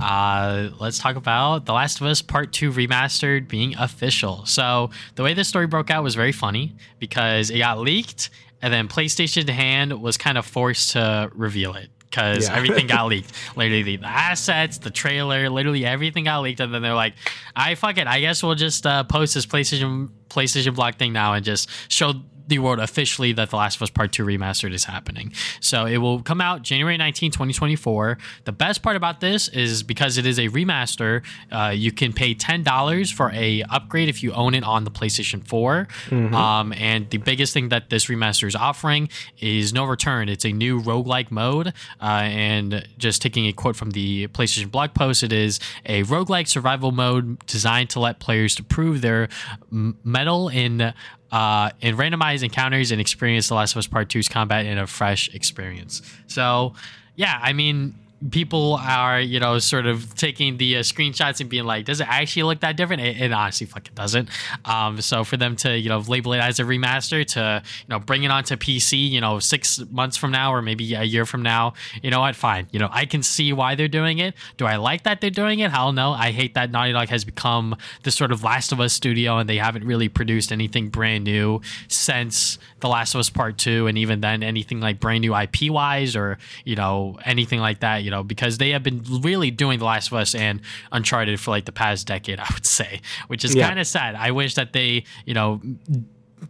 uh, 0.00 0.70
let's 0.78 0.98
talk 0.98 1.16
about 1.16 1.66
The 1.66 1.72
Last 1.72 2.00
of 2.00 2.06
Us 2.06 2.22
Part 2.22 2.52
2 2.52 2.70
Remastered 2.72 3.48
being 3.48 3.76
official. 3.76 4.46
So, 4.46 4.90
the 5.16 5.22
way 5.22 5.34
this 5.34 5.48
story 5.48 5.66
broke 5.66 5.90
out 5.90 6.02
was 6.02 6.14
very 6.14 6.32
funny 6.32 6.74
because 6.98 7.50
it 7.50 7.58
got 7.58 7.78
leaked, 7.78 8.30
and 8.62 8.72
then 8.72 8.88
PlayStation 8.88 9.48
Hand 9.48 10.00
was 10.00 10.16
kind 10.16 10.38
of 10.38 10.46
forced 10.46 10.92
to 10.92 11.30
reveal 11.34 11.74
it 11.74 11.90
because 12.10 12.48
Yeah. 12.48 12.56
everything 12.56 12.86
got 12.88 13.06
leaked. 13.08 13.32
Literally, 13.56 13.96
the 13.96 14.04
assets, 14.06 14.78
the 14.78 14.90
trailer, 14.90 15.48
literally 15.48 15.86
everything 15.86 16.24
got 16.24 16.40
leaked, 16.42 16.60
and 16.60 16.74
then 16.74 16.82
they're 16.82 16.94
like, 16.94 17.14
"I 17.54 17.74
fuck 17.76 17.98
it. 17.98 18.06
I 18.06 18.20
guess 18.20 18.42
we'll 18.42 18.56
just 18.56 18.86
uh, 18.86 19.04
post 19.04 19.34
this 19.34 19.46
PlayStation 19.46 20.10
PlayStation 20.28 20.74
Blog 20.74 20.96
thing 20.96 21.12
now 21.12 21.34
and 21.34 21.44
just 21.44 21.68
show." 21.88 22.14
The 22.48 22.58
world 22.58 22.78
officially 22.80 23.32
that 23.34 23.50
The 23.50 23.56
Last 23.56 23.76
of 23.76 23.82
Us 23.82 23.90
Part 23.90 24.12
2 24.12 24.24
Remastered 24.24 24.72
is 24.72 24.84
happening. 24.84 25.32
So 25.60 25.86
it 25.86 25.98
will 25.98 26.22
come 26.22 26.40
out 26.40 26.62
January 26.62 26.96
19, 26.96 27.30
2024. 27.30 28.18
The 28.44 28.52
best 28.52 28.82
part 28.82 28.96
about 28.96 29.20
this 29.20 29.48
is 29.48 29.82
because 29.82 30.18
it 30.18 30.26
is 30.26 30.38
a 30.38 30.48
remaster, 30.48 31.22
uh, 31.52 31.68
you 31.74 31.92
can 31.92 32.12
pay 32.12 32.34
$10 32.34 33.12
for 33.12 33.30
a 33.32 33.62
upgrade 33.70 34.08
if 34.08 34.22
you 34.22 34.32
own 34.32 34.54
it 34.54 34.64
on 34.64 34.84
the 34.84 34.90
PlayStation 34.90 35.46
4. 35.46 35.86
Um, 36.10 36.72
and 36.72 37.08
the 37.10 37.18
biggest 37.18 37.52
thing 37.52 37.68
that 37.68 37.90
this 37.90 38.06
remaster 38.06 38.46
is 38.48 38.56
offering 38.56 39.08
is 39.38 39.72
no 39.72 39.84
return. 39.84 40.28
It's 40.28 40.44
a 40.44 40.52
new 40.52 40.80
roguelike 40.80 41.30
mode. 41.30 41.68
Uh, 42.00 42.04
and 42.24 42.86
just 42.98 43.22
taking 43.22 43.46
a 43.46 43.52
quote 43.52 43.76
from 43.76 43.90
the 43.90 44.26
PlayStation 44.28 44.70
blog 44.70 44.94
post, 44.94 45.22
it 45.22 45.32
is 45.32 45.60
a 45.86 46.02
roguelike 46.04 46.48
survival 46.48 46.92
mode 46.92 47.44
designed 47.46 47.90
to 47.90 48.00
let 48.00 48.18
players 48.20 48.54
to 48.56 48.62
prove 48.62 49.00
their 49.00 49.28
m- 49.70 49.96
mettle 50.04 50.48
in 50.48 50.92
uh, 51.32 51.70
in 51.80 51.96
randomized 51.96 52.42
encounters 52.42 52.90
and 52.90 53.00
experience 53.00 53.48
The 53.48 53.54
Last 53.54 53.72
of 53.72 53.78
Us 53.78 53.86
Part 53.86 54.08
2's 54.08 54.28
combat 54.28 54.66
in 54.66 54.78
a 54.78 54.86
fresh 54.86 55.32
experience. 55.34 56.02
So, 56.26 56.74
yeah, 57.16 57.38
I 57.42 57.52
mean, 57.52 57.94
people 58.30 58.74
are, 58.74 59.20
you 59.20 59.40
know, 59.40 59.58
sort 59.58 59.86
of 59.86 60.14
taking 60.14 60.58
the 60.58 60.76
uh, 60.76 60.80
screenshots 60.80 61.40
and 61.40 61.48
being 61.48 61.64
like, 61.64 61.86
does 61.86 62.00
it 62.00 62.08
actually 62.08 62.42
look 62.42 62.60
that 62.60 62.76
different? 62.76 63.02
It, 63.02 63.20
it 63.20 63.32
honestly 63.32 63.66
fucking 63.66 63.94
doesn't. 63.94 64.28
Um, 64.64 65.00
so, 65.00 65.24
for 65.24 65.36
them 65.36 65.56
to, 65.56 65.78
you 65.78 65.88
know, 65.88 65.98
label 66.00 66.32
it 66.34 66.38
as 66.38 66.60
a 66.60 66.64
remaster, 66.64 67.24
to, 67.26 67.62
you 67.64 67.86
know, 67.88 67.98
bring 67.98 68.22
it 68.24 68.30
onto 68.30 68.56
PC, 68.56 69.10
you 69.10 69.20
know, 69.20 69.38
six 69.38 69.80
months 69.90 70.16
from 70.16 70.30
now 70.30 70.52
or 70.52 70.60
maybe 70.60 70.94
a 70.94 71.02
year 71.02 71.24
from 71.24 71.42
now, 71.42 71.74
you 72.02 72.10
know 72.10 72.20
what? 72.20 72.36
Fine. 72.36 72.68
You 72.72 72.78
know, 72.78 72.88
I 72.92 73.06
can 73.06 73.22
see 73.22 73.52
why 73.52 73.74
they're 73.74 73.88
doing 73.88 74.18
it. 74.18 74.34
Do 74.56 74.66
I 74.66 74.76
like 74.76 75.04
that 75.04 75.20
they're 75.20 75.30
doing 75.30 75.60
it? 75.60 75.70
Hell 75.70 75.92
no. 75.92 76.12
I 76.12 76.30
hate 76.30 76.54
that 76.54 76.70
Naughty 76.70 76.92
Dog 76.92 77.08
has 77.08 77.24
become 77.24 77.76
the 78.02 78.10
sort 78.10 78.32
of 78.32 78.42
Last 78.42 78.72
of 78.72 78.80
Us 78.80 78.92
studio 78.92 79.38
and 79.38 79.48
they 79.48 79.56
haven't 79.56 79.84
really 79.84 80.08
produced 80.08 80.52
anything 80.52 80.88
brand 80.88 81.24
new 81.24 81.60
since 81.88 82.58
The 82.80 82.88
Last 82.88 83.14
of 83.14 83.20
Us 83.20 83.30
Part 83.30 83.58
2 83.58 83.86
and 83.86 83.96
even 83.96 84.20
then 84.20 84.42
anything 84.42 84.80
like 84.80 85.00
brand 85.00 85.22
new 85.22 85.34
IP 85.34 85.70
wise 85.70 86.16
or, 86.16 86.38
you 86.64 86.76
know, 86.76 87.18
anything 87.24 87.60
like 87.60 87.80
that, 87.80 88.02
you 88.02 88.09
know, 88.10 88.22
because 88.22 88.58
they 88.58 88.70
have 88.70 88.82
been 88.82 89.02
really 89.22 89.50
doing 89.50 89.78
The 89.78 89.84
Last 89.84 90.08
of 90.08 90.14
Us 90.14 90.34
and 90.34 90.60
Uncharted 90.92 91.38
for 91.40 91.50
like 91.50 91.64
the 91.64 91.72
past 91.72 92.06
decade, 92.06 92.38
I 92.40 92.46
would 92.52 92.66
say, 92.66 93.00
which 93.28 93.44
is 93.44 93.54
Yeah. 93.54 93.66
kind 93.68 93.78
of 93.80 93.86
sad. 93.86 94.14
I 94.14 94.30
wish 94.30 94.54
that 94.54 94.72
they, 94.72 95.04
you 95.24 95.34
know, 95.34 95.60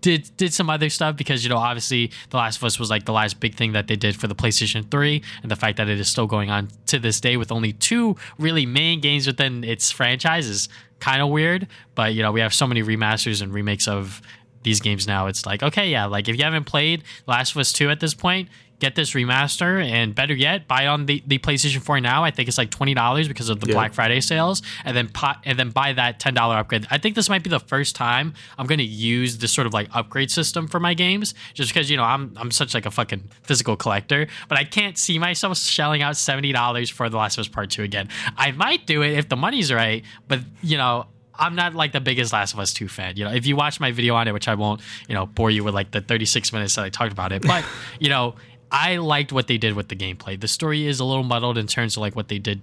did 0.02 0.30
did 0.36 0.54
some 0.54 0.70
other 0.70 0.88
stuff 0.88 1.16
because 1.16 1.42
you 1.42 1.50
know 1.50 1.56
obviously 1.56 2.12
The 2.30 2.36
Last 2.36 2.58
of 2.58 2.64
Us 2.64 2.78
was 2.78 2.90
like 2.90 3.06
the 3.06 3.12
last 3.12 3.40
big 3.40 3.56
thing 3.56 3.72
that 3.72 3.88
they 3.88 3.96
did 3.96 4.14
for 4.14 4.28
the 4.28 4.36
PlayStation 4.36 4.88
3 4.88 5.20
and 5.42 5.50
the 5.50 5.56
fact 5.56 5.78
that 5.78 5.88
it 5.88 5.98
is 5.98 6.08
still 6.08 6.28
going 6.28 6.48
on 6.48 6.68
to 6.86 7.00
this 7.00 7.20
day 7.20 7.36
with 7.36 7.50
only 7.50 7.72
two 7.72 8.16
really 8.38 8.66
main 8.66 9.00
games 9.00 9.26
within 9.26 9.64
its 9.64 9.90
franchise 9.90 10.46
is 10.46 10.68
kind 11.00 11.20
of 11.20 11.28
weird 11.28 11.66
but 11.96 12.14
you 12.14 12.22
know 12.22 12.30
we 12.30 12.38
have 12.40 12.54
so 12.54 12.68
many 12.68 12.84
remasters 12.84 13.42
and 13.42 13.52
remakes 13.52 13.88
of 13.88 14.22
these 14.62 14.78
games 14.80 15.08
now 15.08 15.26
it's 15.26 15.44
like 15.44 15.60
okay 15.60 15.90
yeah 15.90 16.04
like 16.04 16.28
if 16.28 16.36
you 16.38 16.44
haven't 16.44 16.64
played 16.64 17.02
Last 17.26 17.50
of 17.52 17.56
Us 17.58 17.72
2 17.72 17.90
at 17.90 17.98
this 17.98 18.14
point 18.14 18.48
get 18.80 18.96
this 18.96 19.12
remaster 19.12 19.84
and 19.84 20.14
better 20.14 20.34
yet 20.34 20.66
buy 20.66 20.86
on 20.86 21.06
the, 21.06 21.22
the 21.26 21.38
PlayStation 21.38 21.80
4 21.82 22.00
now 22.00 22.24
I 22.24 22.30
think 22.30 22.48
it's 22.48 22.58
like 22.58 22.70
$20 22.70 23.28
because 23.28 23.48
of 23.48 23.60
the 23.60 23.68
Yeah. 23.68 23.74
Black 23.74 23.94
Friday 23.94 24.20
sales 24.20 24.62
and 24.84 24.96
then 24.96 25.08
pot, 25.08 25.40
and 25.44 25.58
then 25.58 25.70
buy 25.70 25.92
that 25.92 26.18
$10 26.18 26.36
upgrade. 26.58 26.86
I 26.90 26.98
think 26.98 27.14
this 27.14 27.28
might 27.28 27.42
be 27.44 27.50
the 27.50 27.60
first 27.60 27.94
time 27.94 28.34
I'm 28.58 28.66
going 28.66 28.78
to 28.78 28.84
use 28.84 29.38
this 29.38 29.52
sort 29.52 29.66
of 29.66 29.72
like 29.74 29.88
upgrade 29.92 30.30
system 30.30 30.66
for 30.66 30.80
my 30.80 30.94
games 30.94 31.34
just 31.54 31.70
because 31.72 31.90
you 31.90 31.96
know 31.96 32.04
I'm 32.04 32.32
I'm 32.36 32.50
such 32.50 32.74
like 32.74 32.86
a 32.86 32.90
fucking 32.90 33.28
physical 33.42 33.76
collector, 33.76 34.26
but 34.48 34.58
I 34.58 34.64
can't 34.64 34.96
see 34.98 35.18
myself 35.18 35.58
shelling 35.58 36.02
out 36.02 36.14
$70 36.14 36.90
for 36.90 37.08
The 37.08 37.16
Last 37.16 37.36
of 37.38 37.42
Us 37.42 37.48
Part 37.48 37.70
2 37.70 37.82
again. 37.82 38.08
I 38.36 38.50
might 38.52 38.86
do 38.86 39.02
it 39.02 39.12
if 39.18 39.28
the 39.28 39.36
money's 39.36 39.72
right, 39.72 40.04
but 40.26 40.40
you 40.62 40.76
know, 40.78 41.06
I'm 41.38 41.54
not 41.54 41.74
like 41.74 41.92
the 41.92 42.00
biggest 42.00 42.32
Last 42.32 42.52
of 42.54 42.60
Us 42.60 42.72
2 42.74 42.86
fan. 42.88 43.16
You 43.16 43.24
know, 43.24 43.32
if 43.32 43.46
you 43.46 43.56
watch 43.56 43.80
my 43.80 43.92
video 43.92 44.14
on 44.14 44.28
it, 44.28 44.32
which 44.32 44.46
I 44.48 44.54
won't, 44.54 44.80
you 45.08 45.14
know, 45.14 45.26
bore 45.26 45.50
you 45.50 45.64
with 45.64 45.74
like 45.74 45.90
the 45.90 46.00
36 46.00 46.52
minutes 46.52 46.74
that 46.76 46.84
I 46.84 46.90
talked 46.90 47.12
about 47.12 47.32
it, 47.32 47.42
but 47.42 47.64
you 47.98 48.08
know, 48.10 48.34
I 48.72 48.96
liked 48.96 49.32
what 49.32 49.46
they 49.46 49.58
did 49.58 49.74
with 49.74 49.88
the 49.88 49.96
gameplay. 49.96 50.40
The 50.40 50.48
story 50.48 50.86
is 50.86 51.00
a 51.00 51.04
little 51.04 51.24
muddled 51.24 51.58
in 51.58 51.66
terms 51.66 51.96
of 51.96 52.00
like 52.00 52.14
what 52.14 52.28
they 52.28 52.38
did 52.38 52.62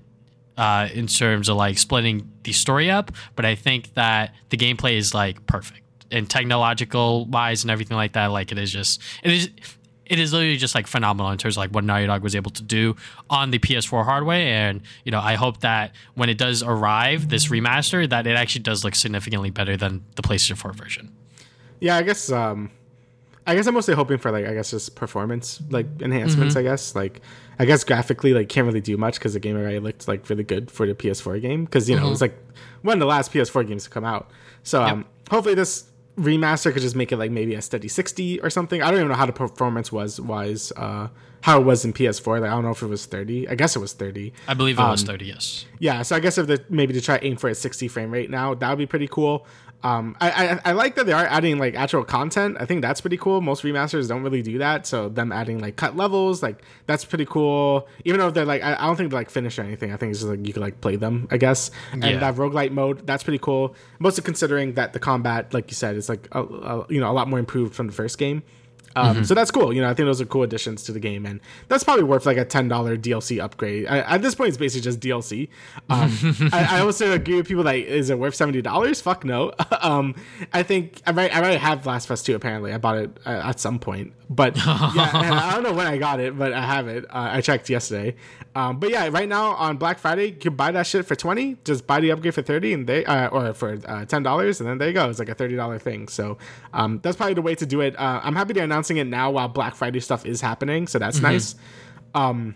uh, 0.57 0.89
in 0.93 1.07
terms 1.07 1.49
of 1.49 1.57
like 1.57 1.77
splitting 1.77 2.31
the 2.43 2.51
story 2.51 2.89
up, 2.89 3.11
but 3.35 3.45
I 3.45 3.55
think 3.55 3.93
that 3.93 4.33
the 4.49 4.57
gameplay 4.57 4.97
is 4.97 5.13
like 5.13 5.45
perfect 5.45 5.81
and 6.11 6.29
technological 6.29 7.25
wise 7.25 7.63
and 7.63 7.71
everything 7.71 7.97
like 7.97 8.13
that. 8.13 8.27
Like 8.27 8.51
it 8.51 8.57
is 8.57 8.71
just 8.71 9.01
it 9.23 9.31
is 9.31 9.49
it 10.05 10.19
is 10.19 10.33
literally 10.33 10.57
just 10.57 10.73
like 10.73 10.87
phenomenal 10.87 11.31
in 11.31 11.37
terms 11.37 11.57
of 11.57 11.59
like 11.59 11.71
what 11.71 11.83
Naughty 11.83 12.07
Dog 12.07 12.23
was 12.23 12.35
able 12.35 12.51
to 12.51 12.63
do 12.63 12.95
on 13.29 13.51
the 13.51 13.59
PS4 13.59 14.05
hardware. 14.05 14.39
And 14.39 14.81
you 15.03 15.11
know, 15.11 15.19
I 15.19 15.35
hope 15.35 15.59
that 15.59 15.93
when 16.15 16.29
it 16.29 16.37
does 16.37 16.63
arrive, 16.63 17.29
this 17.29 17.47
remaster, 17.47 18.09
that 18.09 18.25
it 18.25 18.35
actually 18.35 18.63
does 18.63 18.83
look 18.83 18.95
significantly 18.95 19.49
better 19.49 19.77
than 19.77 20.03
the 20.15 20.21
PlayStation 20.21 20.57
4 20.57 20.71
version. 20.73 21.13
Yeah, 21.79 21.97
I 21.97 22.03
guess 22.03 22.31
um 22.31 22.71
I 23.47 23.55
guess 23.55 23.65
I'm 23.65 23.73
mostly 23.73 23.93
hoping 23.95 24.17
for 24.19 24.29
like 24.31 24.45
I 24.45 24.53
guess 24.53 24.69
just 24.71 24.95
performance 24.95 25.61
like 25.69 25.87
enhancements, 26.01 26.53
Mm-hmm. 26.55 26.59
I 26.67 26.69
guess. 26.69 26.93
Like 26.95 27.21
I 27.57 27.65
guess 27.65 27.83
graphically 27.83 28.33
like 28.33 28.49
can't 28.49 28.67
really 28.67 28.81
do 28.81 28.97
much 28.97 29.15
because 29.15 29.33
the 29.33 29.39
game 29.39 29.55
already 29.55 29.79
looked 29.79 30.07
like 30.07 30.29
really 30.29 30.43
good 30.43 30.69
for 30.69 30.85
the 30.85 30.93
PS4 30.93 31.41
game 31.41 31.65
because 31.65 31.89
you 31.89 31.95
know 31.95 32.01
it 32.01 32.03
Mm-hmm. 32.03 32.11
was 32.11 32.21
like 32.21 32.37
one 32.83 32.93
of 32.93 32.99
the 32.99 33.05
last 33.07 33.31
PS4 33.33 33.67
games 33.67 33.85
to 33.85 33.89
come 33.89 34.05
out. 34.05 34.29
So 34.63 34.83
um 34.83 35.05
hopefully 35.31 35.55
this 35.55 35.85
remaster 36.17 36.73
could 36.73 36.81
just 36.81 36.95
make 36.95 37.11
it 37.11 37.17
like 37.17 37.29
maybe 37.31 37.53
a 37.53 37.61
steady 37.61 37.87
60 37.87 38.41
or 38.41 38.49
something. 38.49 38.81
I 38.81 38.89
don't 38.91 38.99
even 38.99 39.09
know 39.09 39.15
how 39.15 39.25
the 39.27 39.33
performance 39.33 39.91
was 39.91 40.19
wise 40.19 40.71
uh 40.75 41.07
how 41.41 41.61
it 41.61 41.63
was 41.63 41.85
in 41.85 41.93
PS4. 41.93 42.41
Like 42.41 42.49
I 42.49 42.53
don't 42.55 42.63
know 42.63 42.71
if 42.71 42.81
it 42.81 42.87
was 42.87 43.05
30. 43.05 43.47
I 43.47 43.55
guess 43.55 43.75
it 43.75 43.79
was 43.79 43.93
30. 43.93 44.33
I 44.47 44.53
believe 44.55 44.79
it 44.79 44.81
was 44.81 45.03
30, 45.03 45.25
yes. 45.25 45.65
Yeah, 45.79 46.01
so 46.01 46.15
I 46.15 46.19
guess 46.19 46.37
if 46.39 46.47
they 46.47 46.57
maybe 46.69 46.93
to 46.93 46.99
try 47.01 47.19
aim 47.21 47.37
for 47.37 47.47
a 47.49 47.55
60 47.55 47.87
frame 47.87 48.09
rate 48.11 48.29
now, 48.31 48.55
that 48.55 48.67
would 48.69 48.79
be 48.79 48.87
pretty 48.87 49.07
cool. 49.07 49.45
Um, 49.83 50.17
I, 50.19 50.31
I 50.31 50.59
I 50.65 50.71
like 50.71 50.95
that 50.95 51.05
they 51.05 51.13
are 51.13 51.25
adding 51.25 51.59
like 51.59 51.75
actual 51.75 52.03
content. 52.03 52.57
I 52.59 52.65
think 52.65 52.81
that's 52.81 52.99
pretty 52.99 53.15
cool. 53.17 53.41
Most 53.41 53.61
remasters 53.63 54.07
don't 54.07 54.23
really 54.23 54.41
do 54.41 54.57
that, 54.57 54.87
so 54.87 55.07
them 55.07 55.31
adding 55.31 55.59
like 55.59 55.75
cut 55.75 55.95
levels, 55.95 56.41
like 56.41 56.63
that's 56.87 57.05
pretty 57.05 57.25
cool. 57.25 57.87
Even 58.03 58.19
though 58.19 58.31
they're 58.31 58.43
like, 58.43 58.63
I, 58.63 58.73
I 58.73 58.87
don't 58.87 58.95
think 58.95 59.11
they're 59.11 59.19
like 59.19 59.29
finished 59.29 59.59
or 59.59 59.61
anything. 59.63 59.93
I 59.93 59.97
think 59.97 60.09
it's 60.11 60.19
just 60.21 60.29
like 60.29 60.45
you 60.45 60.51
can 60.51 60.63
like 60.63 60.81
play 60.81 60.95
them, 60.95 61.27
I 61.29 61.37
guess. 61.37 61.69
And 61.91 62.03
Yeah. 62.03 62.17
that 62.17 62.35
roguelite 62.35 62.71
mode, 62.71 63.05
that's 63.05 63.23
pretty 63.23 63.39
cool. 63.39 63.75
Mostly 63.99 64.23
considering 64.23 64.73
that 64.73 64.93
the 64.93 64.99
combat, 64.99 65.53
like 65.53 65.69
you 65.69 65.75
said, 65.75 65.95
is 65.95 66.09
like 66.09 66.27
a, 66.31 66.41
a, 66.43 66.85
you 66.89 66.99
know 66.99 67.11
a 67.11 67.13
lot 67.13 67.29
more 67.29 67.37
improved 67.39 67.75
from 67.75 67.85
the 67.87 67.93
first 67.93 68.17
game. 68.17 68.41
Um, 68.97 69.23
So 69.23 69.33
that's 69.33 69.51
cool. 69.51 69.73
You 69.73 69.81
know, 69.81 69.89
I 69.89 69.93
think 69.93 70.07
those 70.07 70.21
are 70.21 70.25
cool 70.25 70.43
additions 70.43 70.83
to 70.83 70.91
the 70.91 70.99
game, 70.99 71.25
and 71.25 71.39
that's 71.67 71.83
probably 71.83 72.03
worth 72.03 72.25
like 72.25 72.37
a 72.37 72.45
ten 72.45 72.67
dollar 72.67 72.97
DLC 72.97 73.41
upgrade. 73.41 73.87
I, 73.87 73.99
at 73.99 74.21
this 74.21 74.35
point, 74.35 74.49
it's 74.49 74.57
basically 74.57 74.81
just 74.81 74.99
DLC. 74.99 75.49
Um, 75.89 76.11
I, 76.53 76.77
I, 76.77 76.79
also 76.81 77.11
agree 77.11 77.35
with 77.35 77.47
people 77.47 77.63
that 77.63 77.75
is 77.75 78.09
it 78.09 78.17
worth 78.17 78.35
seventy 78.35 78.61
dollars? 78.61 79.01
Fuck 79.01 79.23
no. 79.23 79.53
um, 79.81 80.15
I 80.53 80.63
think 80.63 81.01
I 81.05 81.11
might 81.11 81.35
I 81.35 81.41
might 81.41 81.59
have 81.59 81.85
Last 81.85 82.05
of 82.05 82.11
Us 82.11 82.23
Two. 82.23 82.35
Apparently, 82.35 82.73
I 82.73 82.77
bought 82.77 82.97
it 82.97 83.17
uh, 83.25 83.41
at 83.45 83.59
some 83.59 83.79
point, 83.79 84.13
but 84.29 84.55
yeah, 84.65 84.65
I 84.65 85.51
don't 85.53 85.63
know 85.63 85.73
when 85.73 85.87
I 85.87 85.97
got 85.97 86.19
it, 86.19 86.37
but 86.37 86.53
I 86.53 86.61
have 86.61 86.87
it. 86.87 87.05
Uh, 87.05 87.29
I 87.33 87.41
checked 87.41 87.69
yesterday. 87.69 88.15
Um, 88.55 88.79
but 88.79 88.89
yeah, 88.89 89.07
right 89.09 89.29
now 89.29 89.51
on 89.51 89.77
Black 89.77 89.99
Friday, 89.99 90.29
you 90.29 90.35
can 90.35 90.55
buy 90.55 90.71
that 90.71 90.87
shit 90.87 91.05
for 91.05 91.15
twenty. 91.15 91.57
Just 91.63 91.85
buy 91.85 91.99
the 91.99 92.11
upgrade 92.11 92.33
for 92.33 92.41
thirty, 92.41 92.73
and 92.73 92.87
they 92.87 93.05
uh, 93.05 93.27
or 93.27 93.53
for 93.53 93.77
uh, 93.85 94.05
ten 94.05 94.23
dollars, 94.23 94.59
and 94.59 94.67
then 94.67 94.79
there 94.79 94.87
you 94.87 94.95
go. 94.95 95.09
It's 95.09 95.19
like 95.19 95.29
a 95.29 95.35
thirty 95.35 95.55
dollar 95.55 95.77
thing. 95.77 96.07
So 96.07 96.37
um, 96.73 96.99
that's 97.03 97.15
probably 97.15 97.35
the 97.35 97.43
way 97.43 97.53
to 97.55 97.65
do 97.65 97.81
it. 97.81 97.97
Uh, 97.99 98.21
I'm 98.23 98.35
happy 98.35 98.53
to 98.53 98.61
announce 98.61 98.86
announcing 98.89 98.97
it 98.97 99.09
now 99.09 99.31
while 99.31 99.47
Black 99.47 99.75
Friday 99.75 99.99
stuff 99.99 100.25
is 100.25 100.41
happening, 100.41 100.87
so 100.87 100.99
that's 100.99 101.17
mm-hmm. 101.17 101.33
nice. 101.33 101.55
Um, 102.13 102.55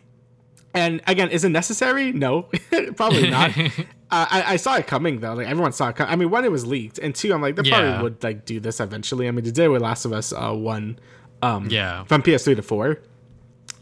and 0.74 1.02
again, 1.08 1.30
is 1.30 1.44
it 1.44 1.50
necessary? 1.50 2.12
No, 2.14 2.44
probably 2.96 3.30
not. 3.30 3.58
uh, 3.58 3.74
I, 4.10 4.44
I, 4.48 4.56
saw 4.56 4.76
it 4.76 4.88
coming 4.88 5.20
though. 5.20 5.34
Like 5.34 5.48
everyone 5.48 5.74
saw 5.74 5.90
it. 5.90 6.00
I 6.00 6.16
mean, 6.16 6.30
one, 6.30 6.46
it 6.46 6.52
was 6.52 6.66
leaked, 6.66 6.98
and 7.00 7.14
two, 7.14 7.34
I'm 7.34 7.42
like, 7.42 7.56
they 7.56 7.70
yeah. 7.70 7.80
probably 7.80 8.04
would 8.04 8.24
like 8.24 8.46
do 8.46 8.60
this 8.60 8.80
eventually. 8.80 9.28
I 9.28 9.32
mean, 9.32 9.44
today 9.44 9.68
with 9.68 9.82
Last 9.82 10.06
of 10.06 10.14
Us 10.14 10.32
uh, 10.32 10.54
one, 10.54 11.00
um, 11.42 11.68
yeah, 11.70 12.06
from 12.06 12.24
PS3 12.24 12.56
to 12.56 12.62
four. 12.62 13.00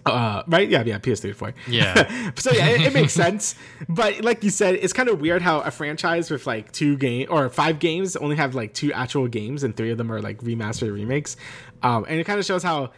Uh, 0.05 0.43
right? 0.47 0.67
Yeah, 0.69 0.83
yeah, 0.83 0.97
PS3 0.97 1.21
to 1.21 1.33
4. 1.33 1.53
Yeah. 1.67 2.31
so 2.35 2.51
yeah, 2.51 2.69
it, 2.69 2.81
it, 2.81 2.93
makes 2.93 3.13
sense. 3.13 3.55
But 3.87 4.21
like 4.21 4.43
you 4.43 4.49
said, 4.49 4.75
it's 4.75 4.93
kind 4.93 5.09
of 5.09 5.21
weird 5.21 5.41
how 5.41 5.59
a 5.61 5.71
franchise 5.71 6.31
with 6.31 6.47
like 6.47 6.71
two 6.71 6.97
game 6.97 7.27
or 7.29 7.49
five 7.49 7.79
games 7.79 8.15
only 8.15 8.35
have 8.37 8.55
like 8.55 8.73
two 8.73 8.91
actual 8.93 9.27
games 9.27 9.63
and 9.63 9.75
three 9.75 9.91
of 9.91 9.97
them 9.97 10.11
are 10.11 10.21
like 10.21 10.39
remastered 10.39 10.93
remakes. 10.93 11.35
Um, 11.83 12.05
and 12.07 12.19
it 12.19 12.25
kind 12.25 12.39
of 12.39 12.45
shows 12.45 12.63
how 12.63 12.91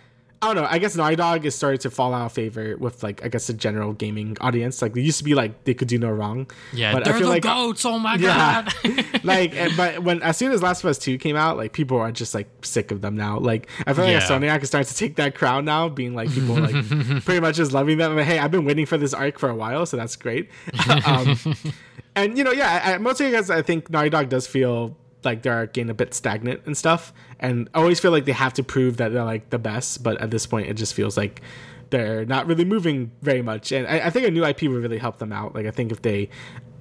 I 0.44 0.48
don't 0.48 0.64
know. 0.64 0.68
I 0.68 0.80
guess 0.80 0.96
Naughty 0.96 1.16
Dog 1.16 1.46
is 1.46 1.54
starting 1.54 1.78
to 1.82 1.92
fall 1.92 2.16
out 2.16 2.26
of 2.26 2.32
favor 2.32 2.76
with 2.76 3.04
like 3.04 3.24
I 3.24 3.28
guess 3.28 3.46
the 3.46 3.54
general 3.54 3.94
gaming 3.94 4.38
audience. 4.42 4.82
Like 4.82 4.96
they 4.96 5.02
used 5.02 5.20
to 5.20 5.24
be 5.24 5.36
like 5.36 5.66
they 5.66 5.76
could 5.76 5.88
do 5.88 6.00
no 6.00 6.10
wrong. 6.10 6.50
Yeah, 6.74 6.94
but 6.94 7.04
they're 7.04 7.14
I 7.14 7.20
feel 7.20 7.28
the 7.28 7.34
like, 7.34 7.44
goats. 7.44 7.86
Oh 7.86 8.00
my 8.00 8.16
yeah, 8.16 8.68
god! 8.84 9.06
like, 9.24 9.54
but 9.78 10.02
when 10.02 10.24
as 10.24 10.38
soon 10.38 10.52
as 10.52 10.64
Last 10.64 10.84
of 10.84 10.90
Us 10.90 10.98
Two 10.98 11.20
came 11.20 11.36
out, 11.36 11.58
like 11.58 11.74
people 11.74 12.00
are 12.00 12.12
just 12.12 12.34
like 12.34 12.48
sick 12.64 12.90
of 12.90 13.02
them 13.02 13.16
now. 13.16 13.38
Like 13.38 13.70
I 13.86 13.94
feel 13.94 14.06
like 14.06 14.14
yeah. 14.14 14.22
Insomniac 14.22 14.64
is 14.64 14.70
starting 14.70 14.88
to 14.88 14.96
take 14.96 15.16
that 15.18 15.36
crown 15.36 15.64
now, 15.64 15.90
being 15.90 16.16
like 16.16 16.32
people 16.32 16.56
like 16.56 16.74
pretty 17.24 17.40
much 17.40 17.58
just 17.58 17.72
loving 17.72 18.00
them. 18.00 18.16
Like, 18.16 18.26
hey, 18.26 18.40
I've 18.40 18.52
been 18.52 18.66
waiting 18.66 18.88
for 18.88 18.98
this 18.98 19.14
arc 19.14 19.38
for 19.38 19.50
a 19.50 19.56
while, 19.56 19.86
so 19.86 19.96
that's 19.96 20.16
great. 20.16 20.50
um, 21.06 21.38
and 22.16 22.36
you 22.36 22.44
know, 22.44 22.52
yeah, 22.52 22.82
I, 22.84 22.98
mostly 22.98 23.28
because 23.28 23.52
I 23.52 23.62
think 23.62 23.92
Naughty 23.92 24.10
Dog 24.10 24.30
does 24.30 24.48
feel 24.48 24.98
like 25.24 25.44
they're 25.44 25.68
getting 25.68 25.90
a 25.90 25.94
bit 25.94 26.14
stagnant 26.14 26.62
and 26.66 26.78
stuff. 26.78 27.14
And 27.40 27.70
I 27.74 27.80
always 27.80 28.00
feel 28.00 28.12
like 28.12 28.26
they 28.26 28.32
have 28.32 28.54
to 28.54 28.64
prove 28.64 28.98
that 28.98 29.14
they're 29.14 29.24
like 29.24 29.50
the 29.50 29.60
best. 29.60 30.04
But 30.04 30.20
at 30.22 30.32
this 30.32 30.46
point 30.46 30.68
it 30.68 30.76
just 30.76 30.94
feels 30.94 31.18
like 31.18 31.42
they're 31.90 32.26
not 32.26 32.48
really 32.48 32.66
moving 32.66 33.12
very 33.22 33.42
much. 33.42 33.72
And 33.72 33.88
I, 33.88 34.08
I 34.08 34.10
think 34.10 34.28
a 34.28 34.32
new 34.32 34.46
ip 34.46 34.62
would 34.62 34.72
really 34.84 34.98
help 34.98 35.18
them 35.18 35.32
out. 35.32 35.54
Like 35.56 35.66
i 35.66 35.72
think 35.72 35.92
if 35.92 36.02
they 36.02 36.30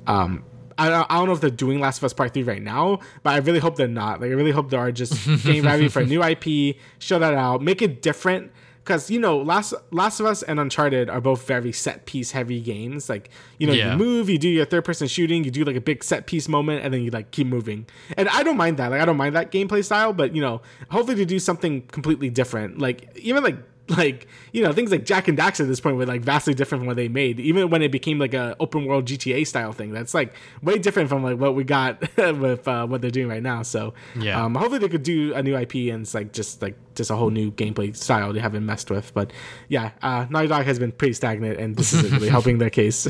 um 0.07 0.45
I 0.79 0.89
don't, 0.89 1.07
I 1.11 1.17
don't 1.19 1.27
know 1.27 1.35
if 1.35 1.43
they're 1.43 1.51
doing 1.51 1.79
Last 1.79 1.99
of 1.99 2.05
Us 2.05 2.15
Part 2.15 2.33
3 2.33 2.43
right 2.45 2.63
now, 2.63 3.01
but 3.23 3.35
I 3.35 3.37
really 3.39 3.59
hope 3.59 3.77
they're 3.77 3.87
not. 3.87 4.23
Like, 4.23 4.31
I 4.31 4.33
really 4.33 4.51
hope 4.51 4.71
they 4.71 4.79
are 4.79 4.91
just 4.91 5.13
getting 5.45 5.63
ready 5.63 5.89
for 5.89 6.01
a 6.01 6.07
new 6.07 6.23
IP, 6.25 6.77
show 6.99 7.19
that 7.19 7.35
out, 7.35 7.61
make 7.61 7.83
it 7.83 8.01
different 8.01 8.51
because 8.85 9.11
you 9.11 9.21
know 9.21 9.39
last 9.39 9.75
last 9.91 10.21
of 10.21 10.27
us 10.27 10.43
and 10.43 10.59
uncharted 10.59 11.09
are 11.09 11.21
both 11.21 11.47
very 11.47 11.73
set 11.73 12.07
piece 12.07 12.33
heavy 12.33 12.61
games. 12.61 13.09
Like 13.09 13.31
you 13.59 13.67
know 13.67 13.73
yeah. 13.73 13.93
you 13.93 13.99
move 13.99 14.29
you 14.29 14.39
do 14.39 14.49
your 14.49 14.65
third 14.65 14.85
person 14.85 15.07
shooting 15.07 15.45
you 15.45 15.51
do 15.51 15.65
like 15.65 15.77
a 15.77 15.81
big 15.81 16.03
set 16.03 16.27
piece 16.27 16.49
moment 16.49 16.85
and 16.85 16.93
then 16.93 17.03
you 17.03 17.11
like 17.11 17.31
keep 17.31 17.47
moving. 17.47 17.87
And 18.17 18.29
i 18.29 18.43
don't 18.43 18.57
mind 18.57 18.77
that. 18.79 18.91
Like 18.91 19.01
i 19.01 19.05
don't 19.05 19.17
mind 19.17 19.37
that 19.37 19.53
gameplay 19.53 19.85
style 19.85 20.13
but 20.13 20.35
you 20.35 20.43
know 20.43 20.63
hopefully 20.91 21.17
to 21.17 21.25
do 21.25 21.39
something 21.39 21.83
completely 21.83 22.31
different. 22.31 22.79
Like 22.79 23.17
even 23.17 23.43
like 23.43 23.57
like 23.97 24.27
you 24.53 24.63
know 24.63 24.73
things 24.73 24.91
like 24.91 25.05
Jak 25.05 25.29
and 25.29 25.37
Dax 25.37 25.61
at 25.61 25.67
this 25.67 25.81
point 25.81 25.97
were 25.97 26.07
like 26.07 26.23
vastly 26.23 26.55
different 26.55 26.81
from 26.81 26.87
what 26.87 26.97
they 26.97 27.09
made. 27.09 27.41
Even 27.41 27.71
when 27.71 27.83
it 27.83 27.91
became 27.91 28.19
like 28.19 28.35
a 28.35 28.57
open 28.61 28.85
world 28.85 29.05
GTA 29.07 29.47
style 29.47 29.73
thing, 29.73 29.93
that's 29.93 30.15
like 30.15 30.35
way 30.63 30.79
different 30.79 31.09
from 31.09 31.23
like 31.23 31.39
what 31.39 31.55
we 31.55 31.65
got 31.65 32.01
with 32.17 32.67
uh, 32.67 32.87
what 32.87 33.01
they're 33.01 33.11
doing 33.11 33.29
right 33.29 33.43
now. 33.43 33.63
So 33.63 33.95
yeah, 34.19 34.43
um, 34.43 34.55
hopefully 34.55 34.79
they 34.79 34.89
could 34.89 35.03
do 35.03 35.35
a 35.35 35.43
new 35.43 35.57
IP 35.57 35.75
and 35.93 36.03
it's 36.03 36.15
like 36.15 36.33
just 36.33 36.63
like 36.63 36.77
just 36.95 37.11
a 37.11 37.17
whole 37.17 37.31
new 37.31 37.51
gameplay 37.53 37.95
style 37.97 38.33
they 38.33 38.41
haven't 38.41 38.65
messed 38.65 38.91
with. 38.91 39.13
But 39.15 39.33
yeah, 39.69 39.93
uh, 40.03 40.27
Naughty 40.31 40.49
Dog 40.49 40.65
has 40.67 40.79
been 40.79 40.93
pretty 40.93 41.15
stagnant, 41.15 41.59
and 41.59 41.77
this 41.77 41.93
is 41.93 42.11
really 42.13 42.29
helping 42.29 42.59
their 42.59 42.71
case. 42.71 43.09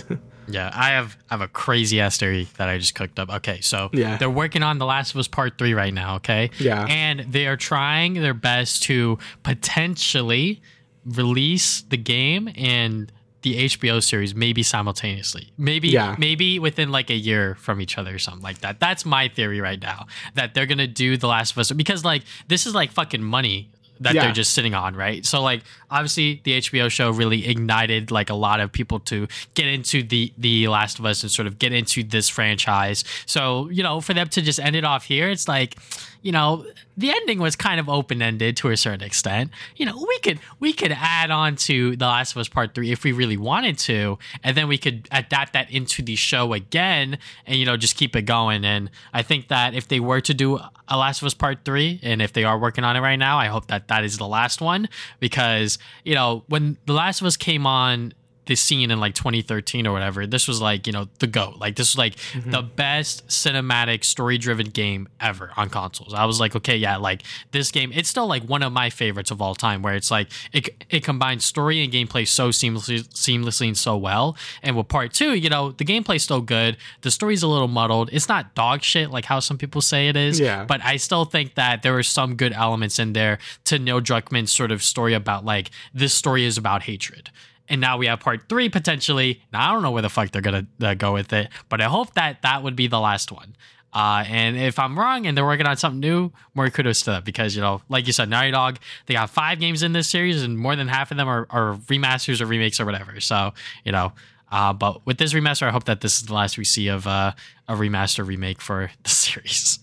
Yeah, 0.50 0.70
I 0.74 0.90
have 0.90 1.16
I 1.30 1.34
have 1.34 1.40
a 1.40 1.48
crazy 1.48 2.00
ass 2.00 2.18
theory 2.18 2.48
that 2.56 2.68
I 2.68 2.78
just 2.78 2.94
cooked 2.94 3.18
up. 3.18 3.30
Okay, 3.36 3.60
so 3.60 3.90
yeah. 3.92 4.16
they're 4.16 4.30
working 4.30 4.62
on 4.62 4.78
The 4.78 4.86
Last 4.86 5.14
of 5.14 5.20
Us 5.20 5.28
Part 5.28 5.58
Three 5.58 5.74
right 5.74 5.94
now. 5.94 6.16
Okay, 6.16 6.50
yeah, 6.58 6.86
and 6.88 7.20
they 7.20 7.46
are 7.46 7.56
trying 7.56 8.14
their 8.14 8.34
best 8.34 8.82
to 8.84 9.18
potentially 9.42 10.60
release 11.04 11.82
the 11.82 11.96
game 11.96 12.50
and 12.56 13.10
the 13.42 13.64
HBO 13.64 14.02
series 14.02 14.34
maybe 14.34 14.62
simultaneously. 14.62 15.50
Maybe 15.56 15.88
yeah. 15.88 16.14
maybe 16.18 16.58
within 16.58 16.90
like 16.90 17.10
a 17.10 17.14
year 17.14 17.54
from 17.54 17.80
each 17.80 17.96
other 17.96 18.14
or 18.14 18.18
something 18.18 18.42
like 18.42 18.60
that. 18.60 18.80
That's 18.80 19.04
my 19.04 19.28
theory 19.28 19.60
right 19.60 19.80
now. 19.80 20.06
That 20.34 20.54
they're 20.54 20.66
gonna 20.66 20.86
do 20.86 21.16
The 21.16 21.28
Last 21.28 21.52
of 21.52 21.58
Us 21.58 21.72
because 21.72 22.04
like 22.04 22.22
this 22.48 22.66
is 22.66 22.74
like 22.74 22.92
fucking 22.92 23.22
money 23.22 23.70
that 24.00 24.14
yeah. 24.14 24.24
they're 24.24 24.32
just 24.32 24.52
sitting 24.52 24.74
on, 24.74 24.96
right? 24.96 25.24
So 25.24 25.42
like 25.42 25.62
obviously 25.90 26.40
the 26.44 26.58
HBO 26.58 26.90
show 26.90 27.10
really 27.10 27.48
ignited 27.48 28.10
like 28.10 28.30
a 28.30 28.34
lot 28.34 28.60
of 28.60 28.72
people 28.72 29.00
to 29.00 29.26
get 29.54 29.66
into 29.66 30.02
the 30.02 30.32
the 30.38 30.68
Last 30.68 30.98
of 30.98 31.04
Us 31.04 31.22
and 31.22 31.30
sort 31.30 31.46
of 31.46 31.58
get 31.58 31.72
into 31.72 32.02
this 32.02 32.28
franchise. 32.28 33.04
So, 33.26 33.68
you 33.68 33.82
know, 33.82 34.00
for 34.00 34.14
them 34.14 34.28
to 34.28 34.42
just 34.42 34.60
end 34.60 34.76
it 34.76 34.84
off 34.84 35.04
here, 35.04 35.28
it's 35.28 35.48
like 35.48 35.76
you 36.22 36.32
know, 36.32 36.66
the 36.96 37.10
ending 37.10 37.38
was 37.38 37.56
kind 37.56 37.80
of 37.80 37.88
open 37.88 38.20
ended 38.20 38.56
to 38.58 38.68
a 38.68 38.76
certain 38.76 39.02
extent. 39.02 39.50
You 39.76 39.86
know, 39.86 40.04
we 40.06 40.18
could 40.18 40.38
we 40.58 40.72
could 40.72 40.92
add 40.92 41.30
on 41.30 41.56
to 41.56 41.96
The 41.96 42.04
Last 42.04 42.32
of 42.32 42.38
Us 42.38 42.48
Part 42.48 42.74
Three 42.74 42.92
if 42.92 43.04
we 43.04 43.12
really 43.12 43.36
wanted 43.36 43.78
to, 43.78 44.18
and 44.44 44.56
then 44.56 44.68
we 44.68 44.76
could 44.76 45.08
adapt 45.10 45.54
that 45.54 45.70
into 45.70 46.02
the 46.02 46.16
show 46.16 46.52
again, 46.52 47.18
and 47.46 47.56
you 47.56 47.64
know, 47.64 47.76
just 47.76 47.96
keep 47.96 48.14
it 48.16 48.22
going. 48.22 48.64
And 48.64 48.90
I 49.14 49.22
think 49.22 49.48
that 49.48 49.74
if 49.74 49.88
they 49.88 50.00
were 50.00 50.20
to 50.20 50.34
do 50.34 50.60
a 50.88 50.98
Last 50.98 51.22
of 51.22 51.26
Us 51.26 51.34
Part 51.34 51.64
Three, 51.64 52.00
and 52.02 52.20
if 52.20 52.32
they 52.32 52.44
are 52.44 52.58
working 52.58 52.84
on 52.84 52.96
it 52.96 53.00
right 53.00 53.16
now, 53.16 53.38
I 53.38 53.46
hope 53.46 53.68
that 53.68 53.88
that 53.88 54.04
is 54.04 54.18
the 54.18 54.26
last 54.26 54.60
one 54.60 54.88
because 55.20 55.78
you 56.04 56.14
know 56.14 56.44
when 56.48 56.76
The 56.86 56.92
Last 56.92 57.20
of 57.20 57.26
Us 57.26 57.36
came 57.36 57.66
on 57.66 58.12
this 58.46 58.60
scene 58.60 58.90
in 58.90 58.98
like 59.00 59.14
2013 59.14 59.86
or 59.86 59.92
whatever, 59.92 60.26
this 60.26 60.48
was 60.48 60.60
like, 60.60 60.86
you 60.86 60.92
know, 60.92 61.08
the 61.18 61.26
GOAT. 61.26 61.58
Like 61.58 61.76
this 61.76 61.94
was 61.94 61.98
like 61.98 62.16
mm-hmm. 62.16 62.50
the 62.50 62.62
best 62.62 63.26
cinematic 63.28 64.04
story 64.04 64.38
driven 64.38 64.66
game 64.66 65.08
ever 65.20 65.52
on 65.56 65.68
consoles. 65.70 66.14
I 66.14 66.24
was 66.24 66.40
like, 66.40 66.56
okay, 66.56 66.76
yeah, 66.76 66.96
like 66.96 67.22
this 67.52 67.70
game, 67.70 67.92
it's 67.94 68.08
still 68.08 68.26
like 68.26 68.42
one 68.44 68.62
of 68.62 68.72
my 68.72 68.90
favorites 68.90 69.30
of 69.30 69.40
all 69.40 69.54
time 69.54 69.82
where 69.82 69.94
it's 69.94 70.10
like 70.10 70.28
it, 70.52 70.84
it 70.90 71.04
combines 71.04 71.44
story 71.44 71.82
and 71.84 71.92
gameplay 71.92 72.26
so 72.26 72.48
seamlessly 72.48 73.06
seamlessly 73.08 73.68
and 73.68 73.78
so 73.78 73.96
well. 73.96 74.36
And 74.62 74.76
with 74.76 74.88
part 74.88 75.12
two, 75.12 75.34
you 75.34 75.48
know, 75.48 75.72
the 75.72 75.84
gameplay's 75.84 76.22
still 76.22 76.40
good. 76.40 76.76
The 77.02 77.10
story's 77.10 77.42
a 77.42 77.48
little 77.48 77.68
muddled. 77.68 78.10
It's 78.12 78.28
not 78.28 78.54
dog 78.54 78.82
shit 78.82 79.10
like 79.10 79.26
how 79.26 79.40
some 79.40 79.58
people 79.58 79.80
say 79.80 80.08
it 80.08 80.16
is. 80.16 80.40
Yeah. 80.40 80.64
But 80.64 80.82
I 80.82 80.96
still 80.96 81.24
think 81.24 81.54
that 81.54 81.82
there 81.82 81.92
were 81.92 82.02
some 82.02 82.36
good 82.36 82.52
elements 82.52 82.98
in 82.98 83.12
there 83.12 83.38
to 83.64 83.78
Neil 83.78 84.00
Druckmann's 84.00 84.52
sort 84.52 84.72
of 84.72 84.82
story 84.82 85.14
about 85.14 85.44
like 85.44 85.70
this 85.94 86.14
story 86.14 86.44
is 86.44 86.58
about 86.58 86.82
hatred 86.82 87.30
and 87.70 87.80
now 87.80 87.96
we 87.96 88.06
have 88.06 88.20
part 88.20 88.48
three 88.48 88.68
potentially. 88.68 89.40
Now 89.52 89.70
I 89.70 89.72
don't 89.72 89.82
know 89.82 89.92
where 89.92 90.02
the 90.02 90.10
fuck 90.10 90.30
they're 90.32 90.42
gonna 90.42 90.66
uh, 90.82 90.94
go 90.94 91.14
with 91.14 91.32
it, 91.32 91.48
but 91.70 91.80
I 91.80 91.84
hope 91.84 92.14
that 92.14 92.42
that 92.42 92.62
would 92.62 92.76
be 92.76 92.88
the 92.88 93.00
last 93.00 93.32
one. 93.32 93.56
Uh, 93.92 94.24
and 94.28 94.56
if 94.56 94.78
I'm 94.78 94.98
wrong 94.98 95.26
and 95.26 95.36
they're 95.36 95.44
working 95.44 95.66
on 95.66 95.76
something 95.76 95.98
new, 95.98 96.30
more 96.54 96.70
kudos 96.70 97.02
to 97.02 97.12
that 97.12 97.24
because 97.24 97.56
you 97.56 97.62
know, 97.62 97.82
like 97.88 98.06
you 98.06 98.12
said, 98.12 98.28
Naughty 98.28 98.50
Dog, 98.50 98.78
they 99.06 99.14
got 99.14 99.30
five 99.30 99.58
games 99.58 99.82
in 99.82 99.92
this 99.92 100.08
series, 100.08 100.42
and 100.42 100.58
more 100.58 100.76
than 100.76 100.88
half 100.88 101.10
of 101.10 101.16
them 101.16 101.28
are, 101.28 101.46
are 101.50 101.76
remasters 101.86 102.40
or 102.40 102.46
remakes 102.46 102.78
or 102.78 102.84
whatever. 102.84 103.18
So 103.20 103.52
you 103.84 103.92
know, 103.92 104.12
uh, 104.50 104.72
but 104.72 105.04
with 105.06 105.18
this 105.18 105.32
remaster, 105.32 105.66
I 105.66 105.70
hope 105.70 105.84
that 105.84 106.00
this 106.00 106.18
is 106.18 106.26
the 106.26 106.34
last 106.34 106.58
we 106.58 106.64
see 106.64 106.88
of 106.88 107.06
uh, 107.06 107.32
a 107.68 107.74
remaster 107.74 108.26
remake 108.26 108.60
for 108.60 108.90
the 109.02 109.10
series. 109.10 109.78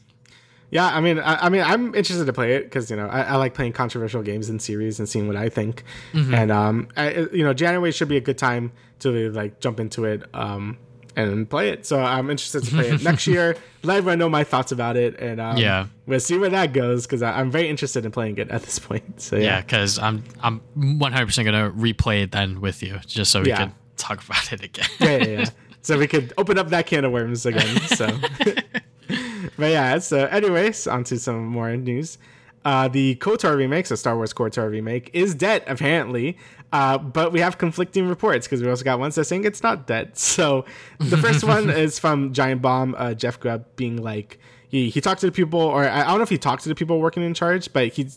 Yeah, 0.70 0.88
I 0.88 1.00
mean, 1.00 1.20
I, 1.20 1.46
I, 1.46 1.50
mean, 1.50 1.62
I'm 1.62 1.96
interested 1.96 2.26
to 2.26 2.34
play 2.34 2.56
it 2.56 2.66
because 2.66 2.92
you 2.92 2.98
know 2.98 3.08
I, 3.08 3.22
I, 3.22 3.36
like 3.38 3.54
playing 3.54 3.74
controversial 3.74 4.22
games 4.22 4.50
in 4.50 4.60
series 4.60 5.00
and 5.00 5.08
seeing 5.08 5.28
what 5.28 5.38
I 5.38 5.48
think. 5.48 5.84
Mm-hmm. 6.12 6.34
And 6.34 6.52
um, 6.52 6.88
I, 6.98 7.28
you 7.32 7.44
know, 7.44 7.54
January 7.54 7.92
should 7.92 8.10
be 8.10 8.18
a 8.18 8.22
good 8.22 8.38
time 8.38 8.74
to 9.00 9.12
really, 9.12 9.30
like 9.30 9.60
jump 9.60 9.80
into 9.80 10.06
it 10.06 10.24
um 10.34 10.78
and 11.18 11.50
play 11.50 11.70
it. 11.70 11.86
So 11.86 12.00
I'm 12.00 12.30
interested 12.30 12.64
to 12.64 12.72
play 12.72 12.90
it 12.90 13.02
next 13.04 13.28
year. 13.28 13.58
Let 13.84 13.98
everyone 13.98 14.20
know 14.20 14.30
my 14.30 14.44
thoughts 14.44 14.72
about 14.72 14.98
it, 14.98 15.20
and 15.20 15.42
um, 15.42 15.58
yeah, 15.58 15.88
we'll 16.06 16.20
see 16.20 16.38
where 16.38 16.50
that 16.50 16.74
goes 16.74 17.06
because 17.06 17.24
I'm 17.24 17.50
very 17.50 17.70
interested 17.70 18.06
in 18.06 18.12
playing 18.12 18.38
it 18.38 18.52
at 18.52 18.64
this 18.64 18.78
point. 18.80 19.22
So 19.22 19.36
yeah, 19.36 19.62
because 19.62 19.98
yeah, 19.98 20.06
I'm 20.06 20.24
I'm 20.42 20.62
100 21.00 21.26
percent 21.26 21.46
gonna 21.46 21.72
replay 21.72 22.24
it 22.24 22.32
then 22.32 22.62
with 22.62 22.84
you 22.84 23.00
just 23.06 23.32
so 23.32 23.42
we 23.42 23.50
yeah. 23.50 23.58
can 23.58 23.76
talk 23.98 24.24
about 24.24 24.54
it 24.54 24.64
again. 24.64 24.90
yeah, 25.00 25.18
yeah, 25.18 25.40
yeah. 25.40 25.46
So 25.84 25.98
we 25.98 26.06
could 26.06 26.34
open 26.38 26.58
up 26.58 26.68
that 26.70 26.86
can 26.86 27.06
of 27.06 27.14
worms 27.14 27.46
again. 27.46 27.80
So. 27.88 28.10
but 29.58 29.72
yeah, 29.72 29.98
so 30.00 30.26
anyways, 30.26 30.88
on 30.88 31.04
to 31.06 31.20
some 31.20 31.46
more 31.46 31.76
news. 31.76 32.18
Uh, 32.66 32.88
the 32.88 33.16
KOTOR 33.16 33.56
remake, 33.56 33.86
so 33.86 33.96
Star 33.96 34.16
Wars 34.16 34.34
KOTOR 34.34 34.70
remake, 34.70 35.10
is 35.14 35.34
dead 35.34 35.64
apparently. 35.68 36.38
Uh, 36.74 36.98
but 36.98 37.32
we 37.32 37.40
have 37.40 37.58
conflicting 37.58 38.08
reports 38.08 38.46
because 38.46 38.62
we 38.62 38.70
also 38.70 38.84
got 38.84 39.00
ones 39.00 39.16
that 39.16 39.26
saying 39.26 39.46
it's 39.46 39.64
not 39.64 39.88
dead. 39.88 40.12
So 40.18 40.66
the 41.00 41.18
first 41.18 41.44
one 41.44 41.70
is 41.86 41.98
from 41.98 42.34
Giant 42.34 42.62
Bomb, 42.62 42.94
uh, 42.98 43.14
Jeff 43.14 43.40
Grubb 43.40 43.66
being 43.76 44.02
like, 44.02 44.40
he, 44.68 44.90
he 44.90 45.00
talked 45.00 45.22
to 45.22 45.28
the 45.28 45.32
people, 45.32 45.62
or 45.62 45.88
I 45.88 46.04
don't 46.04 46.18
know 46.18 46.24
if 46.24 46.30
he 46.30 46.38
talked 46.38 46.64
to 46.64 46.70
the 46.70 46.76
people 46.76 47.00
working 47.00 47.24
in 47.24 47.34
charge, 47.34 47.72
but 47.72 47.88
he 47.88 48.10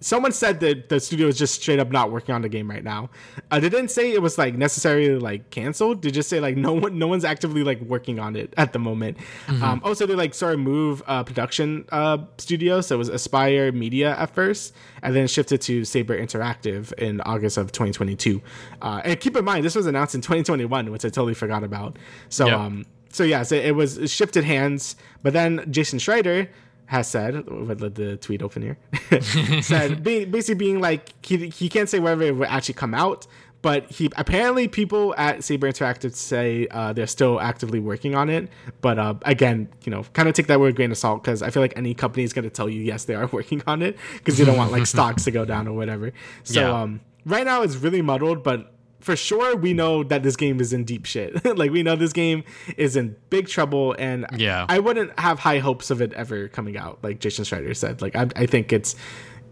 someone 0.00 0.32
said 0.32 0.60
that 0.60 0.88
the 0.88 1.00
studio 1.00 1.26
is 1.26 1.38
just 1.38 1.60
straight 1.60 1.78
up 1.78 1.90
not 1.90 2.10
working 2.10 2.34
on 2.34 2.42
the 2.42 2.48
game 2.48 2.70
right 2.70 2.84
now. 2.84 3.10
Uh, 3.50 3.58
they 3.60 3.68
didn't 3.68 3.90
say 3.90 4.12
it 4.12 4.22
was 4.22 4.38
like 4.38 4.54
necessarily 4.54 5.18
like 5.18 5.50
canceled. 5.50 6.02
They 6.02 6.10
just 6.10 6.28
say 6.28 6.40
like 6.40 6.56
no 6.56 6.72
one, 6.72 6.98
no 6.98 7.06
one's 7.06 7.24
actively 7.24 7.64
like 7.64 7.80
working 7.80 8.18
on 8.18 8.36
it 8.36 8.54
at 8.56 8.72
the 8.72 8.78
moment. 8.78 9.18
Mm-hmm. 9.46 9.62
Um, 9.62 9.80
also, 9.84 10.06
they 10.06 10.14
like 10.14 10.34
sort 10.34 10.54
of 10.54 10.60
move 10.60 11.02
uh, 11.06 11.24
production 11.24 11.84
uh, 11.90 12.18
studio, 12.38 12.80
so 12.80 12.94
it 12.94 12.98
was 12.98 13.10
Aspyr 13.10 13.72
Media 13.74 14.16
at 14.16 14.34
first, 14.34 14.74
and 15.02 15.14
then 15.14 15.26
shifted 15.26 15.60
to 15.62 15.84
Saber 15.84 16.18
Interactive 16.18 16.92
in 16.94 17.20
August 17.22 17.56
of 17.56 17.72
2022. 17.72 18.40
Uh, 18.80 19.00
and 19.04 19.20
keep 19.20 19.36
in 19.36 19.44
mind, 19.44 19.64
this 19.64 19.74
was 19.74 19.86
announced 19.86 20.14
in 20.14 20.20
2021, 20.20 20.90
which 20.90 21.04
I 21.04 21.08
totally 21.08 21.34
forgot 21.34 21.64
about. 21.64 21.98
So, 22.28 22.46
yep. 22.46 22.58
um, 22.58 22.86
so 23.10 23.24
yeah, 23.24 23.42
so 23.42 23.56
it 23.56 23.72
was 23.72 23.98
it 23.98 24.10
shifted 24.10 24.44
hands. 24.44 24.96
But 25.22 25.32
then 25.32 25.64
Jason 25.70 25.98
Schreier 25.98 26.48
has 26.88 27.06
said, 27.06 27.48
with 27.50 27.94
the 27.94 28.16
tweet 28.16 28.42
open 28.42 28.62
here, 28.62 28.78
said 29.62 30.02
basically 30.02 30.54
being 30.54 30.80
like 30.80 31.12
he, 31.24 31.48
he 31.48 31.68
can't 31.68 31.88
say 31.88 31.98
whether 31.98 32.22
it 32.22 32.34
will 32.34 32.46
actually 32.46 32.74
come 32.74 32.94
out, 32.94 33.26
but 33.60 33.90
he 33.90 34.10
apparently 34.16 34.68
people 34.68 35.14
at 35.18 35.44
Saber 35.44 35.70
Interactive 35.70 36.14
say 36.14 36.66
uh, 36.70 36.94
they're 36.94 37.06
still 37.06 37.40
actively 37.40 37.78
working 37.78 38.14
on 38.14 38.30
it. 38.30 38.48
But 38.80 38.98
uh, 38.98 39.14
again, 39.22 39.68
you 39.84 39.90
know, 39.90 40.04
kind 40.14 40.30
of 40.30 40.34
take 40.34 40.46
that 40.46 40.58
with 40.60 40.70
a 40.70 40.72
grain 40.72 40.90
of 40.90 40.96
salt 40.96 41.22
because 41.22 41.42
I 41.42 41.50
feel 41.50 41.62
like 41.62 41.74
any 41.76 41.92
company 41.92 42.24
is 42.24 42.32
going 42.32 42.44
to 42.44 42.50
tell 42.50 42.70
you 42.70 42.80
yes 42.80 43.04
they 43.04 43.14
are 43.14 43.26
working 43.32 43.62
on 43.66 43.82
it 43.82 43.98
because 44.14 44.38
you 44.38 44.46
don't 44.46 44.56
want 44.56 44.72
like 44.72 44.86
stocks 44.86 45.24
to 45.24 45.30
go 45.30 45.44
down 45.44 45.68
or 45.68 45.74
whatever. 45.74 46.12
So 46.44 46.60
yeah. 46.60 46.82
um, 46.82 47.00
right 47.26 47.44
now 47.44 47.62
it's 47.62 47.76
really 47.76 48.00
muddled, 48.00 48.42
but 48.42 48.72
for 49.00 49.16
sure 49.16 49.56
we 49.56 49.72
know 49.72 50.02
that 50.04 50.22
this 50.22 50.36
game 50.36 50.60
is 50.60 50.72
in 50.72 50.84
deep 50.84 51.06
shit. 51.06 51.44
like 51.56 51.70
we 51.70 51.82
know 51.82 51.96
this 51.96 52.12
game 52.12 52.44
is 52.76 52.96
in 52.96 53.16
big 53.30 53.48
trouble, 53.48 53.94
and 53.98 54.26
yeah, 54.36 54.66
I 54.68 54.78
wouldn't 54.78 55.18
have 55.18 55.38
high 55.38 55.58
hopes 55.58 55.90
of 55.90 56.02
it 56.02 56.12
ever 56.14 56.48
coming 56.48 56.76
out. 56.76 56.98
Like 57.02 57.20
Jason 57.20 57.44
Schreier 57.44 57.76
said, 57.76 58.02
like 58.02 58.16
I, 58.16 58.28
I 58.36 58.46
think 58.46 58.72
it's, 58.72 58.96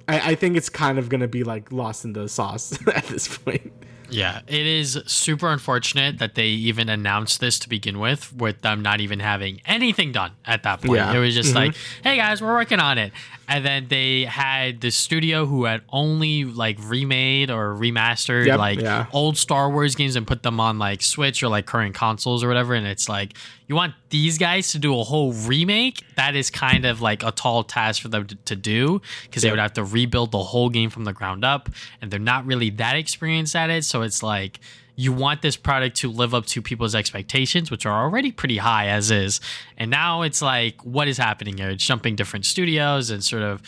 I, 0.08 0.32
I 0.32 0.34
think 0.34 0.56
it's 0.56 0.68
kind 0.68 0.98
of 0.98 1.08
gonna 1.08 1.28
be 1.28 1.44
like 1.44 1.72
lost 1.72 2.04
in 2.04 2.12
the 2.12 2.28
sauce 2.28 2.78
at 2.94 3.04
this 3.06 3.36
point. 3.38 3.72
Yeah, 4.08 4.40
it 4.46 4.66
is 4.66 5.00
super 5.06 5.48
unfortunate 5.48 6.18
that 6.18 6.34
they 6.34 6.46
even 6.46 6.88
announced 6.88 7.40
this 7.40 7.58
to 7.60 7.68
begin 7.68 7.98
with, 7.98 8.32
with 8.34 8.62
them 8.62 8.80
not 8.80 9.00
even 9.00 9.18
having 9.18 9.60
anything 9.66 10.12
done 10.12 10.32
at 10.44 10.62
that 10.62 10.80
point. 10.80 10.98
Yeah. 10.98 11.12
It 11.12 11.18
was 11.18 11.34
just 11.34 11.48
mm-hmm. 11.48 11.58
like, 11.58 11.76
hey 12.02 12.16
guys, 12.16 12.40
we're 12.40 12.54
working 12.54 12.78
on 12.78 12.98
it. 12.98 13.12
And 13.48 13.64
then 13.64 13.86
they 13.88 14.24
had 14.24 14.80
the 14.80 14.90
studio 14.90 15.46
who 15.46 15.64
had 15.64 15.82
only 15.90 16.44
like 16.44 16.78
remade 16.82 17.50
or 17.50 17.74
remastered 17.74 18.46
yep, 18.46 18.58
like 18.58 18.80
yeah. 18.80 19.06
old 19.12 19.38
Star 19.38 19.70
Wars 19.70 19.94
games 19.94 20.16
and 20.16 20.26
put 20.26 20.42
them 20.42 20.58
on 20.58 20.78
like 20.78 21.00
Switch 21.02 21.42
or 21.42 21.48
like 21.48 21.64
current 21.66 21.94
consoles 21.94 22.42
or 22.42 22.48
whatever. 22.48 22.74
And 22.74 22.86
it's 22.86 23.08
like, 23.08 23.34
you 23.68 23.74
want 23.74 23.94
these 24.10 24.36
guys 24.36 24.72
to 24.72 24.78
do 24.78 24.98
a 24.98 25.04
whole 25.04 25.32
remake? 25.32 26.02
That 26.16 26.34
is 26.34 26.50
kind 26.50 26.84
of 26.84 27.00
like 27.00 27.22
a 27.22 27.30
tall 27.30 27.62
task 27.62 28.02
for 28.02 28.08
them 28.08 28.26
to, 28.26 28.34
to 28.34 28.56
do 28.56 29.00
because 29.22 29.44
yep. 29.44 29.50
they 29.50 29.52
would 29.52 29.60
have 29.60 29.74
to 29.74 29.84
rebuild 29.84 30.32
the 30.32 30.42
whole 30.42 30.68
game 30.68 30.90
from 30.90 31.04
the 31.04 31.12
ground 31.12 31.44
up. 31.44 31.68
And 32.02 32.10
they're 32.10 32.18
not 32.18 32.46
really 32.46 32.70
that 32.70 32.96
experienced 32.96 33.54
at 33.54 33.70
it. 33.70 33.84
So 33.84 34.02
it's 34.02 34.22
like, 34.22 34.58
you 34.96 35.12
want 35.12 35.42
this 35.42 35.56
product 35.56 35.96
to 35.98 36.10
live 36.10 36.34
up 36.34 36.46
to 36.46 36.62
people's 36.62 36.94
expectations, 36.94 37.70
which 37.70 37.84
are 37.84 38.04
already 38.04 38.32
pretty 38.32 38.56
high 38.56 38.88
as 38.88 39.10
is. 39.10 39.40
And 39.76 39.90
now 39.90 40.22
it's 40.22 40.40
like, 40.40 40.82
what 40.82 41.06
is 41.06 41.18
happening 41.18 41.58
here? 41.58 41.68
It's 41.68 41.84
jumping 41.84 42.16
different 42.16 42.46
studios 42.46 43.10
and 43.10 43.22
sort 43.22 43.42
of 43.42 43.62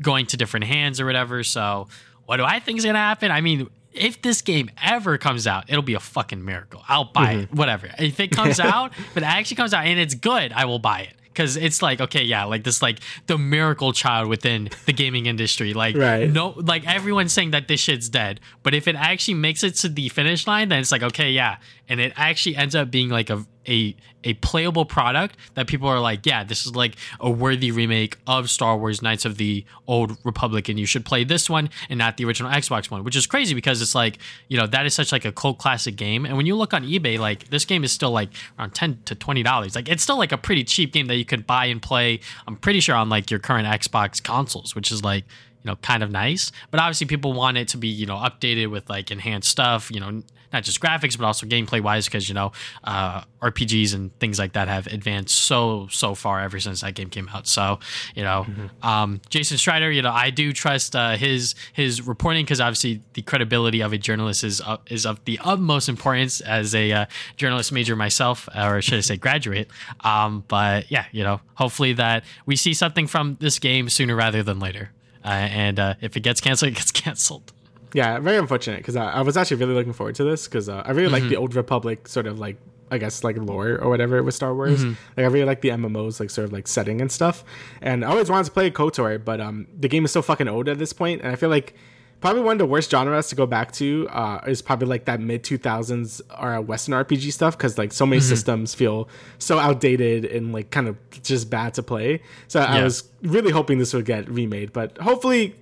going 0.00 0.26
to 0.26 0.36
different 0.36 0.66
hands 0.66 1.00
or 1.00 1.06
whatever. 1.06 1.42
So, 1.42 1.88
what 2.26 2.36
do 2.36 2.44
I 2.44 2.60
think 2.60 2.78
is 2.78 2.84
going 2.84 2.94
to 2.94 3.00
happen? 3.00 3.30
I 3.30 3.40
mean, 3.40 3.70
if 3.92 4.20
this 4.20 4.42
game 4.42 4.70
ever 4.82 5.16
comes 5.16 5.46
out, 5.46 5.64
it'll 5.68 5.82
be 5.82 5.94
a 5.94 6.00
fucking 6.00 6.44
miracle. 6.44 6.82
I'll 6.88 7.04
buy 7.04 7.34
mm-hmm. 7.34 7.40
it, 7.44 7.54
whatever. 7.54 7.88
If 7.98 8.20
it 8.20 8.30
comes 8.30 8.60
out, 8.60 8.92
if 8.98 9.16
it 9.16 9.22
actually 9.22 9.56
comes 9.56 9.72
out 9.72 9.86
and 9.86 9.98
it's 9.98 10.14
good, 10.14 10.52
I 10.52 10.66
will 10.66 10.78
buy 10.78 11.00
it 11.00 11.15
because 11.36 11.56
it's 11.56 11.82
like 11.82 12.00
okay 12.00 12.22
yeah 12.22 12.44
like 12.44 12.64
this 12.64 12.80
like 12.80 12.98
the 13.26 13.36
miracle 13.36 13.92
child 13.92 14.28
within 14.28 14.70
the 14.86 14.92
gaming 14.92 15.26
industry 15.26 15.74
like 15.74 15.94
right. 15.94 16.30
no 16.30 16.54
like 16.56 16.86
everyone's 16.86 17.32
saying 17.32 17.50
that 17.50 17.68
this 17.68 17.80
shit's 17.80 18.08
dead 18.08 18.40
but 18.62 18.74
if 18.74 18.88
it 18.88 18.96
actually 18.96 19.34
makes 19.34 19.62
it 19.62 19.74
to 19.74 19.88
the 19.88 20.08
finish 20.08 20.46
line 20.46 20.70
then 20.70 20.80
it's 20.80 20.90
like 20.90 21.02
okay 21.02 21.30
yeah 21.30 21.58
and 21.88 22.00
it 22.00 22.12
actually 22.16 22.56
ends 22.56 22.74
up 22.74 22.90
being 22.90 23.08
like 23.08 23.30
a 23.30 23.44
a 23.68 23.96
a 24.24 24.34
playable 24.34 24.84
product 24.84 25.36
that 25.54 25.66
people 25.66 25.88
are 25.88 26.00
like, 26.00 26.26
yeah, 26.26 26.42
this 26.42 26.66
is 26.66 26.74
like 26.74 26.96
a 27.20 27.30
worthy 27.30 27.70
remake 27.70 28.18
of 28.26 28.50
Star 28.50 28.76
Wars 28.76 29.02
Knights 29.02 29.24
of 29.24 29.36
the 29.36 29.64
Old 29.86 30.18
Republic, 30.24 30.68
and 30.68 30.78
you 30.78 30.86
should 30.86 31.04
play 31.04 31.24
this 31.24 31.48
one 31.48 31.70
and 31.88 31.98
not 31.98 32.16
the 32.16 32.24
original 32.24 32.50
Xbox 32.50 32.90
one, 32.90 33.04
which 33.04 33.16
is 33.16 33.26
crazy 33.26 33.54
because 33.54 33.80
it's 33.82 33.94
like, 33.94 34.18
you 34.48 34.56
know, 34.56 34.66
that 34.66 34.86
is 34.86 34.94
such 34.94 35.12
like 35.12 35.24
a 35.24 35.32
cult 35.32 35.58
classic 35.58 35.96
game. 35.96 36.26
And 36.26 36.36
when 36.36 36.46
you 36.46 36.56
look 36.56 36.74
on 36.74 36.84
eBay, 36.84 37.18
like 37.18 37.48
this 37.48 37.64
game 37.64 37.84
is 37.84 37.92
still 37.92 38.10
like 38.10 38.30
around 38.58 38.74
ten 38.74 39.00
to 39.04 39.14
twenty 39.14 39.42
dollars. 39.42 39.74
Like 39.74 39.88
it's 39.88 40.02
still 40.02 40.18
like 40.18 40.32
a 40.32 40.38
pretty 40.38 40.64
cheap 40.64 40.92
game 40.92 41.06
that 41.06 41.16
you 41.16 41.24
could 41.24 41.46
buy 41.46 41.66
and 41.66 41.80
play. 41.80 42.20
I'm 42.46 42.56
pretty 42.56 42.80
sure 42.80 42.96
on 42.96 43.08
like 43.08 43.30
your 43.30 43.40
current 43.40 43.66
Xbox 43.66 44.22
consoles, 44.22 44.74
which 44.74 44.90
is 44.90 45.04
like 45.04 45.24
you 45.62 45.72
know 45.72 45.76
kind 45.76 46.04
of 46.04 46.12
nice 46.12 46.52
but 46.70 46.78
obviously 46.78 47.08
people 47.08 47.32
want 47.32 47.56
it 47.56 47.66
to 47.66 47.76
be 47.76 47.88
you 47.88 48.06
know 48.06 48.14
updated 48.14 48.70
with 48.70 48.88
like 48.88 49.10
enhanced 49.10 49.50
stuff 49.50 49.90
you 49.90 49.98
know 49.98 50.22
not 50.56 50.64
just 50.64 50.80
graphics 50.80 51.18
but 51.18 51.26
also 51.26 51.46
gameplay 51.46 51.80
wise 51.82 52.06
because 52.06 52.28
you 52.28 52.34
know 52.34 52.50
uh, 52.84 53.22
RPGs 53.42 53.94
and 53.94 54.18
things 54.18 54.38
like 54.38 54.54
that 54.54 54.68
have 54.68 54.86
advanced 54.86 55.34
so 55.34 55.86
so 55.90 56.14
far 56.14 56.40
ever 56.40 56.58
since 56.58 56.80
that 56.80 56.94
game 56.94 57.10
came 57.10 57.28
out. 57.28 57.46
So 57.46 57.78
you 58.14 58.22
know, 58.22 58.46
mm-hmm. 58.48 58.86
um, 58.86 59.20
Jason 59.28 59.58
Schreier, 59.58 59.94
you 59.94 60.02
know, 60.02 60.10
I 60.10 60.30
do 60.30 60.52
trust 60.52 60.96
uh, 60.96 61.16
his 61.16 61.54
his 61.72 62.02
reporting 62.02 62.44
because 62.44 62.60
obviously 62.60 63.02
the 63.12 63.22
credibility 63.22 63.82
of 63.82 63.92
a 63.92 63.98
journalist 63.98 64.44
is 64.44 64.60
uh, 64.60 64.78
is 64.88 65.04
of 65.04 65.22
the 65.24 65.38
utmost 65.44 65.88
importance 65.88 66.40
as 66.40 66.74
a 66.74 66.92
uh, 66.92 67.06
journalist 67.36 67.70
major 67.70 67.94
myself, 67.94 68.48
or 68.56 68.80
should 68.80 68.98
I 68.98 69.02
say 69.02 69.16
graduate. 69.16 69.68
Um, 70.06 70.44
but 70.46 70.90
yeah, 70.90 71.06
you 71.10 71.24
know, 71.24 71.40
hopefully 71.54 71.92
that 71.94 72.24
we 72.44 72.54
see 72.54 72.74
something 72.74 73.06
from 73.06 73.36
this 73.40 73.58
game 73.58 73.88
sooner 73.88 74.14
rather 74.14 74.42
than 74.42 74.60
later. 74.60 74.90
Uh, 75.24 75.28
and 75.28 75.80
uh, 75.80 75.94
if 76.00 76.16
it 76.16 76.20
gets 76.20 76.40
canceled, 76.40 76.70
it 76.70 76.74
gets 76.76 76.92
canceled 76.92 77.52
yeah, 77.92 78.18
very 78.18 78.36
unfortunate 78.36 78.78
because 78.78 78.96
I, 78.96 79.12
I, 79.12 79.20
was 79.22 79.36
actually 79.36 79.58
really 79.58 79.74
looking 79.74 79.92
forward 79.92 80.14
to 80.16 80.24
this 80.24 80.46
because 80.46 80.68
uh, 80.68 80.82
I 80.84 80.90
really 80.90 81.06
mm-hmm. 81.06 81.12
like 81.14 81.28
the 81.28 81.36
old 81.36 81.54
Republic 81.54 82.08
sort 82.08 82.26
of 82.26 82.38
like 82.38 82.56
I 82.90 82.98
guess 82.98 83.24
like 83.24 83.36
lore 83.36 83.78
or 83.80 83.88
whatever 83.88 84.22
with 84.22 84.34
Star 84.34 84.54
Wars. 84.54 84.80
Mm-hmm. 84.80 84.94
Like 85.16 85.24
I 85.24 85.28
really 85.28 85.44
like 85.44 85.60
the 85.60 85.70
MMOs 85.70 86.20
like 86.20 86.30
sort 86.30 86.46
of 86.46 86.52
like 86.52 86.68
setting 86.68 87.00
and 87.00 87.10
stuff. 87.10 87.44
And 87.80 88.04
I 88.04 88.08
always 88.08 88.30
wanted 88.30 88.44
to 88.44 88.52
play 88.52 88.70
KOTOR, 88.70 89.24
but 89.24 89.40
um 89.40 89.66
the 89.78 89.88
game 89.88 90.04
is 90.04 90.12
so 90.12 90.22
fucking 90.22 90.48
old 90.48 90.68
at 90.68 90.78
this 90.78 90.92
point, 90.92 91.22
and 91.22 91.32
I 91.32 91.36
feel 91.36 91.50
like 91.50 91.74
probably 92.20 92.42
one 92.42 92.52
of 92.52 92.58
the 92.58 92.66
worst 92.66 92.90
genres 92.90 93.28
to 93.28 93.36
go 93.36 93.46
back 93.46 93.72
to 93.72 94.08
uh, 94.10 94.40
is 94.46 94.62
probably 94.62 94.88
like 94.88 95.04
that 95.04 95.20
mid 95.20 95.42
2000s 95.42 96.20
or 96.40 96.60
Western 96.60 96.94
RPG 96.94 97.32
stuff 97.32 97.56
because 97.56 97.76
like 97.76 97.92
so 97.92 98.06
many 98.06 98.20
mm-hmm. 98.20 98.28
systems 98.28 98.74
feel 98.74 99.08
so 99.38 99.58
outdated 99.58 100.24
and 100.24 100.52
like 100.52 100.70
kind 100.70 100.88
of 100.88 100.96
just 101.22 101.50
bad 101.50 101.74
to 101.74 101.82
play. 101.82 102.22
So 102.48 102.60
yeah. 102.60 102.74
I 102.74 102.84
was 102.84 103.08
really 103.22 103.50
hoping 103.50 103.78
this 103.78 103.92
would 103.92 104.06
get 104.06 104.28
remade, 104.30 104.72
but 104.72 104.96
hopefully 104.98 105.54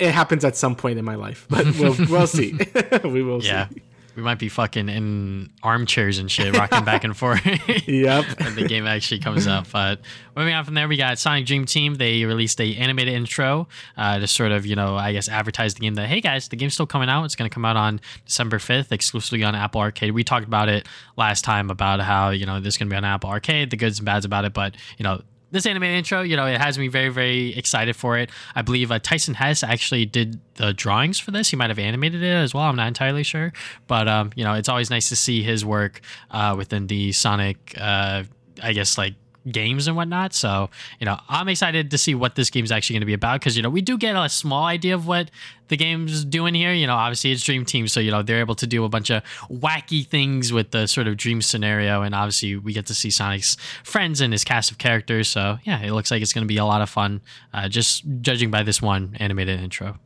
it 0.00 0.12
happens 0.12 0.44
at 0.44 0.56
some 0.56 0.74
point 0.74 0.98
in 0.98 1.04
my 1.04 1.14
life, 1.14 1.46
but 1.48 1.66
we'll 1.78 1.94
we'll 2.10 2.26
see. 2.26 2.58
we 3.04 3.22
will 3.22 3.42
yeah. 3.42 3.68
see. 3.68 3.82
We 4.16 4.22
might 4.22 4.40
be 4.40 4.48
fucking 4.48 4.88
in 4.88 5.50
armchairs 5.62 6.18
and 6.18 6.28
shit, 6.28 6.56
rocking 6.56 6.84
back 6.84 7.04
and 7.04 7.16
forth. 7.16 7.40
yep. 7.86 8.24
when 8.40 8.56
the 8.56 8.66
game 8.66 8.84
actually 8.84 9.20
comes 9.20 9.46
out. 9.46 9.70
But 9.70 10.00
moving 10.36 10.52
on 10.52 10.64
from 10.64 10.74
there, 10.74 10.88
we 10.88 10.96
got 10.96 11.18
Sonic 11.18 11.46
Dream 11.46 11.64
Team. 11.64 11.94
They 11.94 12.24
released 12.24 12.60
a 12.60 12.74
animated 12.76 13.14
intro 13.14 13.68
uh, 13.96 14.18
to 14.18 14.26
sort 14.26 14.50
of, 14.50 14.66
you 14.66 14.74
know, 14.74 14.96
I 14.96 15.12
guess 15.12 15.28
advertise 15.28 15.74
the 15.74 15.80
game 15.80 15.94
that, 15.94 16.08
hey 16.08 16.20
guys, 16.20 16.48
the 16.48 16.56
game's 16.56 16.74
still 16.74 16.88
coming 16.88 17.08
out. 17.08 17.24
It's 17.24 17.36
going 17.36 17.48
to 17.48 17.54
come 17.54 17.64
out 17.64 17.76
on 17.76 18.00
December 18.26 18.58
5th, 18.58 18.90
exclusively 18.90 19.44
on 19.44 19.54
Apple 19.54 19.80
Arcade. 19.80 20.12
We 20.12 20.24
talked 20.24 20.46
about 20.46 20.68
it 20.68 20.88
last 21.16 21.44
time 21.44 21.70
about 21.70 22.00
how, 22.00 22.30
you 22.30 22.46
know, 22.46 22.58
this 22.58 22.74
is 22.74 22.78
going 22.78 22.88
to 22.88 22.92
be 22.92 22.96
on 22.96 23.04
Apple 23.04 23.30
Arcade, 23.30 23.70
the 23.70 23.76
goods 23.76 24.00
and 24.00 24.06
bads 24.06 24.24
about 24.24 24.44
it. 24.44 24.52
But, 24.52 24.74
you 24.98 25.04
know, 25.04 25.22
this 25.50 25.66
anime 25.66 25.84
intro, 25.84 26.22
you 26.22 26.36
know, 26.36 26.46
it 26.46 26.60
has 26.60 26.78
me 26.78 26.88
very, 26.88 27.08
very 27.08 27.56
excited 27.56 27.96
for 27.96 28.18
it. 28.18 28.30
I 28.54 28.62
believe 28.62 28.90
uh, 28.92 28.98
Tyson 28.98 29.34
Hess 29.34 29.62
actually 29.62 30.06
did 30.06 30.40
the 30.54 30.72
drawings 30.72 31.18
for 31.18 31.30
this. 31.30 31.50
He 31.50 31.56
might 31.56 31.70
have 31.70 31.78
animated 31.78 32.22
it 32.22 32.34
as 32.34 32.54
well. 32.54 32.64
I'm 32.64 32.76
not 32.76 32.88
entirely 32.88 33.22
sure, 33.22 33.52
but 33.86 34.08
um, 34.08 34.32
you 34.36 34.44
know, 34.44 34.54
it's 34.54 34.68
always 34.68 34.90
nice 34.90 35.08
to 35.08 35.16
see 35.16 35.42
his 35.42 35.64
work 35.64 36.00
uh, 36.30 36.54
within 36.56 36.86
the 36.86 37.12
Sonic, 37.12 37.74
uh, 37.78 38.24
I 38.62 38.72
guess, 38.72 38.96
like 38.96 39.14
games 39.48 39.86
and 39.86 39.96
whatnot. 39.96 40.34
So, 40.34 40.70
you 40.98 41.06
know, 41.06 41.18
I'm 41.28 41.48
excited 41.48 41.90
to 41.90 41.98
see 41.98 42.14
what 42.14 42.34
this 42.34 42.50
game's 42.50 42.70
actually 42.70 42.94
going 42.94 43.02
to 43.02 43.06
be 43.06 43.14
about 43.14 43.40
because, 43.40 43.56
you 43.56 43.62
know, 43.62 43.70
we 43.70 43.80
do 43.80 43.96
get 43.96 44.16
a 44.16 44.28
small 44.28 44.64
idea 44.64 44.94
of 44.94 45.06
what 45.06 45.30
the 45.68 45.76
game's 45.76 46.24
doing 46.24 46.54
here. 46.54 46.72
You 46.72 46.86
know, 46.86 46.94
obviously 46.94 47.32
it's 47.32 47.42
Dream 47.42 47.64
Team, 47.64 47.88
so, 47.88 48.00
you 48.00 48.10
know, 48.10 48.22
they're 48.22 48.40
able 48.40 48.54
to 48.56 48.66
do 48.66 48.84
a 48.84 48.88
bunch 48.88 49.10
of 49.10 49.22
wacky 49.50 50.06
things 50.06 50.52
with 50.52 50.72
the 50.72 50.86
sort 50.86 51.06
of 51.06 51.16
dream 51.16 51.42
scenario. 51.42 52.02
And 52.02 52.14
obviously 52.14 52.56
we 52.56 52.72
get 52.72 52.86
to 52.86 52.94
see 52.94 53.10
Sonic's 53.10 53.56
friends 53.84 54.20
and 54.20 54.32
his 54.32 54.44
cast 54.44 54.70
of 54.70 54.78
characters. 54.78 55.28
So, 55.28 55.58
yeah, 55.64 55.80
it 55.82 55.92
looks 55.92 56.10
like 56.10 56.22
it's 56.22 56.32
going 56.32 56.44
to 56.44 56.48
be 56.48 56.58
a 56.58 56.64
lot 56.64 56.82
of 56.82 56.90
fun, 56.90 57.20
uh, 57.54 57.68
just 57.68 58.04
judging 58.20 58.50
by 58.50 58.62
this 58.62 58.82
one 58.82 59.16
animated 59.20 59.60
intro. 59.60 59.98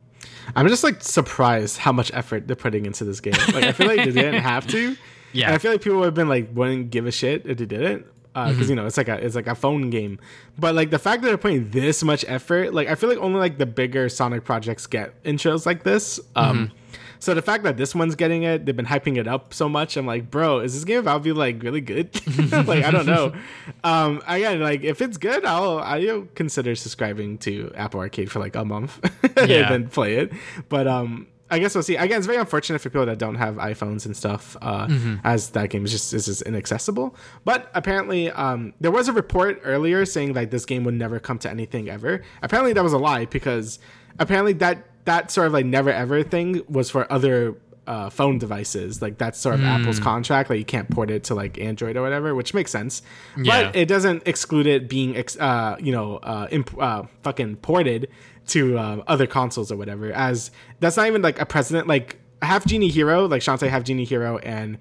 I'm 0.55 0.67
just 0.67 0.83
like 0.83 1.01
surprised 1.01 1.77
how 1.77 1.91
much 1.91 2.11
effort 2.13 2.47
they're 2.47 2.55
putting 2.55 2.85
into 2.85 3.03
this 3.03 3.19
game. 3.19 3.33
Like, 3.53 3.63
I 3.63 3.71
feel 3.71 3.87
like 3.87 4.05
they 4.05 4.11
didn't 4.11 4.41
have 4.41 4.67
to. 4.67 4.95
Yeah. 5.33 5.47
And 5.47 5.55
I 5.55 5.57
feel 5.57 5.73
like 5.73 5.81
people 5.81 6.01
have 6.03 6.13
been 6.13 6.29
like, 6.29 6.47
wouldn't 6.53 6.91
give 6.91 7.07
a 7.07 7.11
shit 7.11 7.45
if 7.45 7.57
they 7.57 7.65
didn't 7.65 8.05
because 8.35 8.67
uh, 8.67 8.69
you 8.69 8.75
know 8.75 8.85
it's 8.85 8.97
like 8.97 9.07
a 9.07 9.15
it's 9.25 9.35
like 9.35 9.47
a 9.47 9.55
phone 9.55 9.89
game. 9.89 10.19
But 10.59 10.75
like 10.75 10.89
the 10.89 10.99
fact 10.99 11.21
that 11.21 11.29
they're 11.29 11.37
putting 11.37 11.69
this 11.71 12.03
much 12.03 12.25
effort, 12.27 12.73
like 12.73 12.89
I 12.89 12.95
feel 12.95 13.07
like 13.09 13.17
only 13.19 13.39
like 13.39 13.57
the 13.57 13.65
bigger 13.65 14.09
Sonic 14.09 14.43
projects 14.43 14.85
get 14.87 15.23
intros 15.23 15.65
like 15.65 15.83
this. 15.83 16.19
Um, 16.35 16.71
so 17.19 17.33
the 17.33 17.41
fact 17.41 17.63
that 17.63 17.77
this 17.77 17.95
one's 17.95 18.13
getting 18.15 18.43
it, 18.43 18.65
they've 18.65 18.75
been 18.75 18.85
hyping 18.85 19.17
it 19.17 19.25
up 19.27 19.53
so 19.53 19.69
much. 19.69 19.95
I'm 19.95 20.05
like, 20.05 20.29
bro, 20.29 20.59
is 20.59 20.73
this 20.73 20.83
game 20.83 20.99
about 20.99 21.19
to 21.19 21.23
be 21.23 21.31
like 21.31 21.63
really 21.63 21.79
good? 21.81 22.09
like 22.67 22.83
I 22.83 22.91
don't 22.91 23.05
know. 23.05 23.33
Um, 23.83 24.21
again, 24.27 24.59
like 24.59 24.83
if 24.83 25.01
it's 25.01 25.17
good, 25.17 25.45
I'll 25.45 25.79
I'll 25.79 26.27
consider 26.35 26.75
subscribing 26.75 27.37
to 27.39 27.71
Apple 27.75 27.99
Arcade 28.01 28.29
for 28.31 28.39
like 28.39 28.55
a 28.55 28.65
month 28.65 28.99
Yeah. 29.37 29.71
and 29.71 29.85
then 29.85 29.89
play 29.89 30.15
it. 30.17 30.33
But 30.69 30.87
um. 30.87 31.27
I 31.49 31.59
guess 31.59 31.75
we'll 31.75 31.83
see. 31.83 31.95
Again, 31.95 32.17
it's 32.17 32.25
very 32.25 32.39
unfortunate 32.39 32.79
for 32.79 32.89
people 32.89 33.05
that 33.05 33.19
don't 33.19 33.35
have 33.35 33.55
iPhones 33.55 34.05
and 34.07 34.17
stuff, 34.17 34.57
uh, 34.61 34.87
as 35.23 35.49
that 35.51 35.69
game 35.69 35.85
is 35.85 35.91
just 35.91 36.13
is 36.13 36.25
just 36.25 36.41
inaccessible. 36.41 37.15
But 37.43 37.69
apparently, 37.75 38.31
um, 38.31 38.73
there 38.79 38.91
was 38.91 39.07
a 39.07 39.13
report 39.13 39.61
earlier 39.63 40.05
saying 40.05 40.33
like 40.33 40.49
this 40.49 40.65
game 40.65 40.83
would 40.85 40.95
never 40.95 41.19
come 41.19 41.37
to 41.39 41.49
anything 41.49 41.87
ever. 41.89 42.23
Apparently, 42.41 42.73
that 42.73 42.83
was 42.83 42.93
a 42.93 42.97
lie 42.97 43.25
because 43.25 43.77
apparently 44.17 44.53
that 44.53 44.85
that 45.05 45.29
sort 45.29 45.45
of 45.47 45.53
like 45.53 45.65
never 45.67 45.91
ever 45.91 46.23
thing 46.23 46.63
was 46.67 46.89
for 46.89 47.11
other 47.13 47.55
uh, 47.85 48.09
phone 48.09 48.39
devices. 48.39 48.99
Like 48.99 49.19
that's 49.19 49.37
sort 49.39 49.53
of 49.55 49.63
Apple's 49.63 49.99
contract. 49.99 50.49
Like 50.49 50.57
you 50.57 50.65
can't 50.65 50.89
port 50.89 51.11
it 51.11 51.25
to 51.25 51.35
like 51.35 51.59
Android 51.59 51.95
or 51.95 52.01
whatever, 52.01 52.33
which 52.33 52.55
makes 52.55 52.71
sense. 52.71 53.03
Yeah. 53.37 53.65
But 53.65 53.75
it 53.75 53.87
doesn't 53.87 54.23
exclude 54.25 54.65
it 54.65 54.89
being 54.89 55.15
ex- 55.15 55.37
uh, 55.37 55.75
you 55.79 55.91
know 55.91 56.17
uh, 56.17 56.47
imp- 56.49 56.81
uh, 56.81 57.03
fucking 57.21 57.57
ported 57.57 58.09
to 58.47 58.77
uh, 58.77 59.03
other 59.07 59.27
consoles 59.27 59.71
or 59.71 59.77
whatever. 59.77 60.11
As 60.11 60.51
that's 60.79 60.97
not 60.97 61.07
even 61.07 61.21
like 61.21 61.39
a 61.39 61.45
precedent. 61.45 61.87
Like 61.87 62.19
Half 62.41 62.65
Genie 62.65 62.89
Hero, 62.89 63.25
like 63.25 63.41
Shantae 63.41 63.69
Half 63.69 63.83
Genie 63.83 64.05
Hero 64.05 64.37
and 64.39 64.77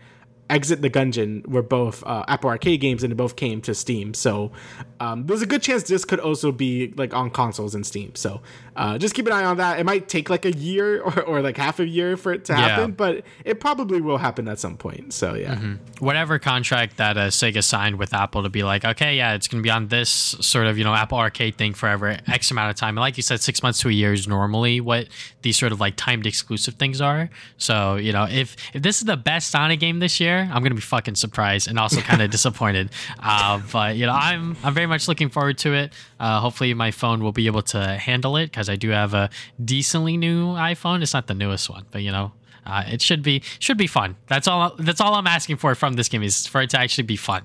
Exit 0.54 0.80
the 0.82 0.90
Gungeon 0.90 1.46
were 1.46 1.62
both 1.62 2.02
uh, 2.06 2.24
Apple 2.28 2.48
Arcade 2.50 2.80
games 2.80 3.02
and 3.02 3.10
they 3.10 3.16
both 3.16 3.36
came 3.36 3.60
to 3.62 3.74
Steam. 3.74 4.14
So 4.14 4.52
um, 5.00 5.26
there's 5.26 5.42
a 5.42 5.46
good 5.46 5.62
chance 5.62 5.82
this 5.84 6.04
could 6.04 6.20
also 6.20 6.52
be 6.52 6.92
like 6.96 7.12
on 7.12 7.30
consoles 7.30 7.74
and 7.74 7.84
Steam. 7.84 8.14
So 8.14 8.40
uh, 8.76 8.96
just 8.98 9.14
keep 9.14 9.26
an 9.26 9.32
eye 9.32 9.44
on 9.44 9.56
that. 9.58 9.78
It 9.80 9.84
might 9.84 10.08
take 10.08 10.30
like 10.30 10.44
a 10.44 10.52
year 10.52 11.00
or, 11.06 11.22
or 11.22 11.42
like 11.42 11.56
half 11.56 11.80
a 11.80 11.86
year 11.86 12.16
for 12.16 12.32
it 12.32 12.44
to 12.46 12.52
Yeah. 12.52 12.68
happen, 12.68 12.92
but 12.92 13.24
it 13.44 13.58
probably 13.60 14.00
will 14.00 14.18
happen 14.18 14.46
at 14.48 14.58
some 14.58 14.76
point. 14.76 15.12
So 15.12 15.34
yeah. 15.34 15.58
whatever 15.98 16.38
contract 16.38 16.96
that 16.98 17.16
uh, 17.18 17.26
Sega 17.28 17.62
signed 17.64 17.98
with 17.98 18.14
Apple 18.14 18.42
to 18.44 18.48
be 18.48 18.62
like, 18.62 18.84
okay, 18.84 19.16
yeah, 19.16 19.34
it's 19.34 19.48
going 19.48 19.62
to 19.62 19.66
be 19.66 19.70
on 19.70 19.88
this 19.88 20.08
sort 20.10 20.66
of, 20.66 20.78
you 20.78 20.84
know, 20.84 20.94
Apple 20.94 21.18
Arcade 21.18 21.56
thing 21.58 21.74
forever, 21.74 22.16
X 22.28 22.50
amount 22.50 22.70
of 22.70 22.76
time. 22.76 22.90
And 22.90 23.00
like 23.00 23.16
you 23.16 23.22
said, 23.22 23.40
six 23.40 23.62
months 23.62 23.80
to 23.80 23.88
a 23.88 23.92
year 23.92 24.12
is 24.12 24.28
normally 24.28 24.80
what 24.80 25.08
these 25.42 25.58
sort 25.58 25.72
of 25.72 25.80
like 25.80 25.94
timed 25.96 26.26
exclusive 26.26 26.74
things 26.74 27.00
are. 27.00 27.28
So, 27.58 27.96
you 27.96 28.12
know, 28.12 28.26
if, 28.30 28.56
if 28.72 28.82
this 28.82 28.98
is 28.98 29.04
the 29.04 29.16
best 29.16 29.50
Sonic 29.50 29.80
game 29.80 29.98
this 29.98 30.20
year, 30.20 30.43
I'm 30.44 30.62
going 30.62 30.70
to 30.70 30.76
be 30.76 30.80
fucking 30.80 31.14
surprised 31.16 31.68
and 31.68 31.78
also 31.78 32.00
kind 32.00 32.22
of 32.22 32.30
disappointed. 32.38 32.90
Uh, 33.20 33.60
but, 33.72 33.96
you 33.96 34.06
know, 34.06 34.12
I'm, 34.12 34.56
I'm 34.62 34.74
very 34.74 34.86
much 34.86 35.08
looking 35.08 35.28
forward 35.28 35.58
to 35.58 35.74
it. 35.74 35.92
Uh, 36.18 36.40
hopefully 36.40 36.74
my 36.74 36.90
phone 36.90 37.22
will 37.22 37.32
be 37.32 37.46
able 37.46 37.62
to 37.62 37.96
handle 37.96 38.36
it 38.36 38.46
because 38.46 38.68
I 38.68 38.76
do 38.76 38.90
have 38.90 39.14
a 39.14 39.30
decently 39.62 40.16
new 40.16 40.48
iPhone. 40.48 41.02
It's 41.02 41.14
not 41.14 41.26
the 41.26 41.34
newest 41.34 41.68
one, 41.70 41.86
but, 41.90 42.02
you 42.02 42.12
know, 42.12 42.32
uh, 42.66 42.84
it 42.86 43.02
should 43.02 43.22
be 43.22 43.42
should 43.58 43.76
be 43.76 43.86
fun. 43.86 44.16
That's 44.26 44.48
all. 44.48 44.74
That's 44.78 44.98
all 44.98 45.14
I'm 45.14 45.26
asking 45.26 45.56
for 45.56 45.74
from 45.74 45.94
this 45.94 46.08
game 46.08 46.22
is 46.22 46.46
for 46.46 46.62
it 46.62 46.70
to 46.70 46.80
actually 46.80 47.04
be 47.04 47.16
fun. 47.16 47.42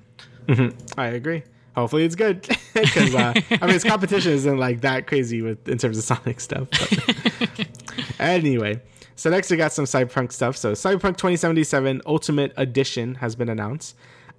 I 0.97 1.07
agree. 1.07 1.43
Hopefully 1.75 2.03
it's 2.03 2.15
good 2.15 2.41
because 2.73 3.15
uh, 3.15 3.33
I 3.51 3.65
mean, 3.65 3.75
its 3.75 3.83
competition 3.83 4.31
isn't 4.33 4.57
like 4.57 4.81
that 4.81 5.07
crazy 5.07 5.41
with 5.41 5.67
in 5.69 5.77
terms 5.77 5.97
of 5.97 6.03
Sonic 6.03 6.39
stuff. 6.39 6.67
But. 6.71 7.67
anyway, 8.19 8.81
so 9.19 9.29
next 9.29 9.51
we 9.51 9.57
got 9.57 9.71
some 9.73 9.85
Cyberpunk 9.85 10.31
stuff. 10.31 10.55
So 10.57 10.71
Cyberpunk 10.73 11.17
2077 11.17 12.01
Ultimate 12.05 12.53
Edition 12.57 13.15
has 13.15 13.35
been 13.35 13.49
announced. 13.49 13.95